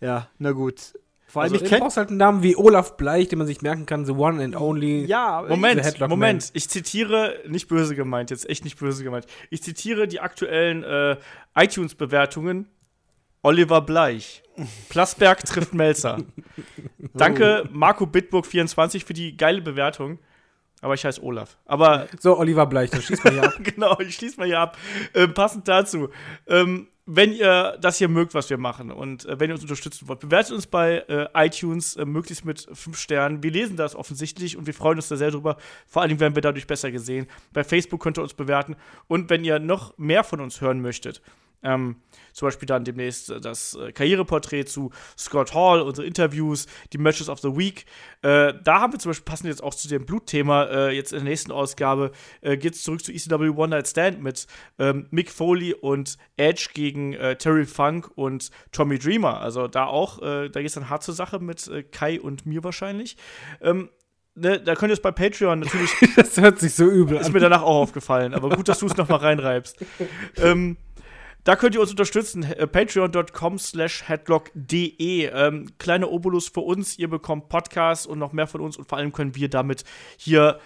ja, 0.00 0.28
na 0.38 0.52
gut. 0.52 0.94
Vor 1.34 1.42
allem, 1.42 1.52
Also, 1.52 1.64
ich 1.64 1.68
kenne. 1.68 1.80
brauchst 1.82 1.96
halt 1.96 2.10
einen 2.10 2.18
Namen 2.18 2.44
wie 2.44 2.54
Olaf 2.56 2.96
Bleich, 2.96 3.26
den 3.26 3.38
man 3.38 3.46
sich 3.48 3.60
merken 3.60 3.86
kann, 3.86 4.06
the 4.06 4.12
one 4.12 4.42
and 4.42 4.54
only. 4.54 5.04
Ja, 5.04 5.44
Moment, 5.48 5.98
Moment. 6.08 6.50
Ich 6.54 6.68
zitiere, 6.70 7.40
nicht 7.48 7.66
böse 7.66 7.96
gemeint, 7.96 8.30
jetzt 8.30 8.48
echt 8.48 8.62
nicht 8.62 8.78
böse 8.78 9.02
gemeint. 9.02 9.26
Ich 9.50 9.60
zitiere 9.60 10.06
die 10.06 10.20
aktuellen 10.20 10.84
äh, 10.84 11.16
iTunes-Bewertungen. 11.56 12.68
Oliver 13.42 13.80
Bleich. 13.80 14.44
Plasberg 14.88 15.44
trifft 15.44 15.74
Melzer. 15.74 16.18
Danke, 17.14 17.68
Marco 17.72 18.04
Bitburg24 18.04 19.04
für 19.04 19.12
die 19.12 19.36
geile 19.36 19.60
Bewertung. 19.60 20.20
Aber 20.82 20.94
ich 20.94 21.04
heiße 21.04 21.20
Olaf. 21.20 21.56
Aber 21.64 22.06
So, 22.20 22.38
Oliver 22.38 22.66
Bleich, 22.66 22.90
das 22.90 23.02
schießt 23.04 23.24
man 23.24 23.32
hier 23.32 23.42
ab. 23.42 23.54
genau, 23.60 23.98
ich 23.98 24.14
schließe 24.14 24.38
mal 24.38 24.46
hier 24.46 24.60
ab. 24.60 24.78
Ähm, 25.14 25.34
passend 25.34 25.66
dazu, 25.66 26.10
ähm, 26.46 26.86
wenn 27.06 27.32
ihr 27.32 27.76
das 27.80 27.98
hier 27.98 28.08
mögt, 28.08 28.34
was 28.34 28.48
wir 28.48 28.56
machen 28.56 28.90
und 28.90 29.26
äh, 29.26 29.38
wenn 29.38 29.50
ihr 29.50 29.54
uns 29.54 29.62
unterstützen 29.62 30.08
wollt, 30.08 30.20
bewertet 30.20 30.52
uns 30.52 30.66
bei 30.66 31.04
äh, 31.08 31.26
iTunes 31.34 31.96
äh, 31.96 32.04
möglichst 32.04 32.44
mit 32.44 32.66
fünf 32.72 32.98
Sternen. 32.98 33.42
Wir 33.42 33.50
lesen 33.50 33.76
das 33.76 33.94
offensichtlich 33.94 34.56
und 34.56 34.66
wir 34.66 34.74
freuen 34.74 34.96
uns 34.96 35.08
da 35.08 35.16
sehr 35.16 35.30
drüber. 35.30 35.58
Vor 35.86 36.02
allem 36.02 36.18
werden 36.18 36.34
wir 36.34 36.42
dadurch 36.42 36.66
besser 36.66 36.90
gesehen. 36.90 37.26
Bei 37.52 37.62
Facebook 37.62 38.02
könnt 38.02 38.18
ihr 38.18 38.22
uns 38.22 38.34
bewerten. 38.34 38.76
Und 39.06 39.28
wenn 39.28 39.44
ihr 39.44 39.58
noch 39.58 39.96
mehr 39.98 40.24
von 40.24 40.40
uns 40.40 40.60
hören 40.60 40.80
möchtet, 40.80 41.20
ähm, 41.64 41.96
zum 42.32 42.46
Beispiel 42.46 42.66
dann 42.66 42.84
demnächst 42.84 43.30
äh, 43.30 43.40
das 43.40 43.74
äh, 43.74 43.92
Karriereporträt 43.92 44.64
zu 44.64 44.90
Scott 45.18 45.54
Hall, 45.54 45.80
unsere 45.80 46.06
Interviews, 46.06 46.66
die 46.92 46.98
Matches 46.98 47.28
of 47.28 47.40
the 47.40 47.56
Week. 47.56 47.86
Äh, 48.22 48.54
da 48.62 48.80
haben 48.80 48.92
wir 48.92 49.00
zum 49.00 49.10
Beispiel, 49.10 49.24
passend 49.24 49.48
jetzt 49.48 49.62
auch 49.62 49.74
zu 49.74 49.88
dem 49.88 50.04
Blutthema, 50.04 50.64
äh, 50.64 50.90
jetzt 50.90 51.12
in 51.12 51.20
der 51.20 51.30
nächsten 51.30 51.52
Ausgabe, 51.52 52.12
äh, 52.42 52.56
geht 52.56 52.74
es 52.74 52.82
zurück 52.82 53.04
zu 53.04 53.12
ECW 53.12 53.50
One 53.50 53.68
Night 53.68 53.88
Stand 53.88 54.22
mit 54.22 54.46
ähm, 54.78 55.06
Mick 55.10 55.30
Foley 55.30 55.74
und 55.74 56.18
Edge 56.36 56.68
gegen 56.74 57.14
äh, 57.14 57.36
Terry 57.36 57.64
Funk 57.64 58.10
und 58.14 58.50
Tommy 58.72 58.98
Dreamer. 58.98 59.40
Also 59.40 59.68
da 59.68 59.86
auch, 59.86 60.20
äh, 60.22 60.48
da 60.50 60.60
geht 60.60 60.68
es 60.68 60.74
dann 60.74 60.90
hart 60.90 61.02
zur 61.02 61.14
Sache 61.14 61.38
mit 61.38 61.70
Kai 61.92 62.20
und 62.20 62.46
mir 62.46 62.62
wahrscheinlich. 62.62 63.16
Ähm, 63.60 63.88
ne, 64.34 64.60
da 64.60 64.74
könnt 64.74 64.90
ihr 64.90 64.94
es 64.94 65.02
bei 65.02 65.12
Patreon 65.12 65.60
natürlich 65.60 65.90
Das 66.16 66.36
hört 66.36 66.58
sich 66.58 66.74
so 66.74 66.84
übel 66.84 67.18
ist 67.18 67.26
an. 67.26 67.32
mir 67.32 67.40
danach 67.40 67.62
auch 67.62 67.76
aufgefallen, 67.76 68.34
aber 68.34 68.50
gut, 68.50 68.68
dass 68.68 68.80
du 68.80 68.86
es 68.86 68.96
nochmal 68.96 69.18
reinreibst. 69.18 69.78
ähm, 70.36 70.76
da 71.44 71.56
könnt 71.56 71.74
ihr 71.74 71.80
uns 71.80 71.90
unterstützen, 71.90 72.42
äh, 72.42 72.66
patreon.com 72.66 73.58
slash 73.58 74.08
headlock.de. 74.08 75.26
Ähm, 75.26 75.68
kleine 75.78 76.08
Obolus 76.08 76.48
für 76.48 76.60
uns, 76.60 76.98
ihr 76.98 77.08
bekommt 77.08 77.48
Podcasts 77.48 78.06
und 78.06 78.18
noch 78.18 78.32
mehr 78.32 78.46
von 78.46 78.60
uns 78.60 78.76
und 78.76 78.88
vor 78.88 78.98
allem 78.98 79.12
können 79.12 79.34
wir 79.34 79.48
damit 79.48 79.84
hier 80.16 80.58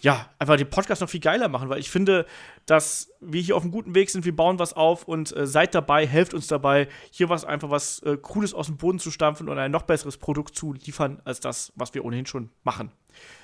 ja, 0.00 0.28
einfach 0.38 0.56
den 0.56 0.70
Podcast 0.70 1.00
noch 1.00 1.08
viel 1.08 1.20
geiler 1.20 1.48
machen, 1.48 1.68
weil 1.68 1.80
ich 1.80 1.90
finde, 1.90 2.26
dass 2.66 3.10
wir 3.20 3.40
hier 3.40 3.56
auf 3.56 3.62
einem 3.62 3.72
guten 3.72 3.94
Weg 3.94 4.10
sind, 4.10 4.24
wir 4.24 4.36
bauen 4.36 4.58
was 4.58 4.74
auf 4.74 5.08
und 5.08 5.36
äh, 5.36 5.46
seid 5.46 5.74
dabei, 5.74 6.06
helft 6.06 6.34
uns 6.34 6.46
dabei, 6.46 6.88
hier 7.10 7.28
was 7.28 7.44
einfach 7.44 7.70
was 7.70 8.00
äh, 8.02 8.16
Cooles 8.16 8.54
aus 8.54 8.66
dem 8.66 8.76
Boden 8.76 8.98
zu 8.98 9.10
stampfen 9.10 9.48
und 9.48 9.58
ein 9.58 9.70
noch 9.70 9.82
besseres 9.82 10.16
Produkt 10.16 10.54
zu 10.54 10.72
liefern, 10.72 11.20
als 11.24 11.40
das, 11.40 11.72
was 11.74 11.94
wir 11.94 12.04
ohnehin 12.04 12.26
schon 12.26 12.50
machen. 12.62 12.92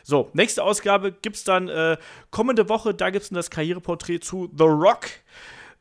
So, 0.05 0.31
nächste 0.32 0.62
Ausgabe 0.62 1.11
gibt 1.11 1.36
es 1.36 1.44
dann 1.44 1.69
äh, 1.69 1.97
kommende 2.31 2.69
Woche, 2.69 2.94
da 2.94 3.11
gibt 3.11 3.24
es 3.24 3.31
dann 3.31 3.36
das 3.36 3.51
Karriereporträt 3.51 4.20
zu 4.20 4.48
The 4.56 4.65
Rock. 4.65 5.06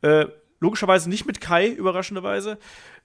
Äh, 0.01 0.25
logischerweise 0.63 1.09
nicht 1.09 1.25
mit 1.25 1.41
Kai, 1.41 1.67
überraschenderweise. 1.67 2.57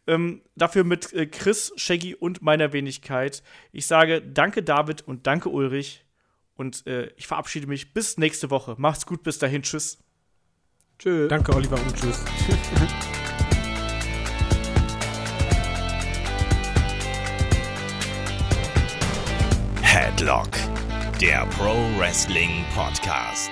Ähm, 0.07 0.41
dafür 0.57 0.85
mit 0.85 1.13
äh, 1.13 1.27
Chris, 1.27 1.73
Shaggy 1.77 2.15
und 2.15 2.41
meiner 2.41 2.73
Wenigkeit. 2.73 3.43
Ich 3.73 3.87
sage 3.87 4.23
danke 4.23 4.63
David 4.63 5.03
und 5.07 5.27
danke 5.27 5.51
Ulrich. 5.51 6.07
Und 6.57 6.87
äh, 6.87 7.11
ich 7.17 7.27
verabschiede 7.27 7.67
mich 7.67 7.93
bis 7.93 8.17
nächste 8.17 8.51
Woche. 8.51 8.75
Macht's 8.79 9.05
gut, 9.05 9.23
bis 9.23 9.39
dahin. 9.39 9.63
Tschüss. 9.63 9.99
Tschüss. 10.99 11.29
Danke, 11.29 11.55
Oliver, 11.55 11.77
und 11.77 11.95
tschüss. 11.95 12.25
Headlock, 19.83 20.51
der 21.21 21.47
Pro 21.47 21.75
Wrestling 21.99 22.65
Podcast. 22.75 23.51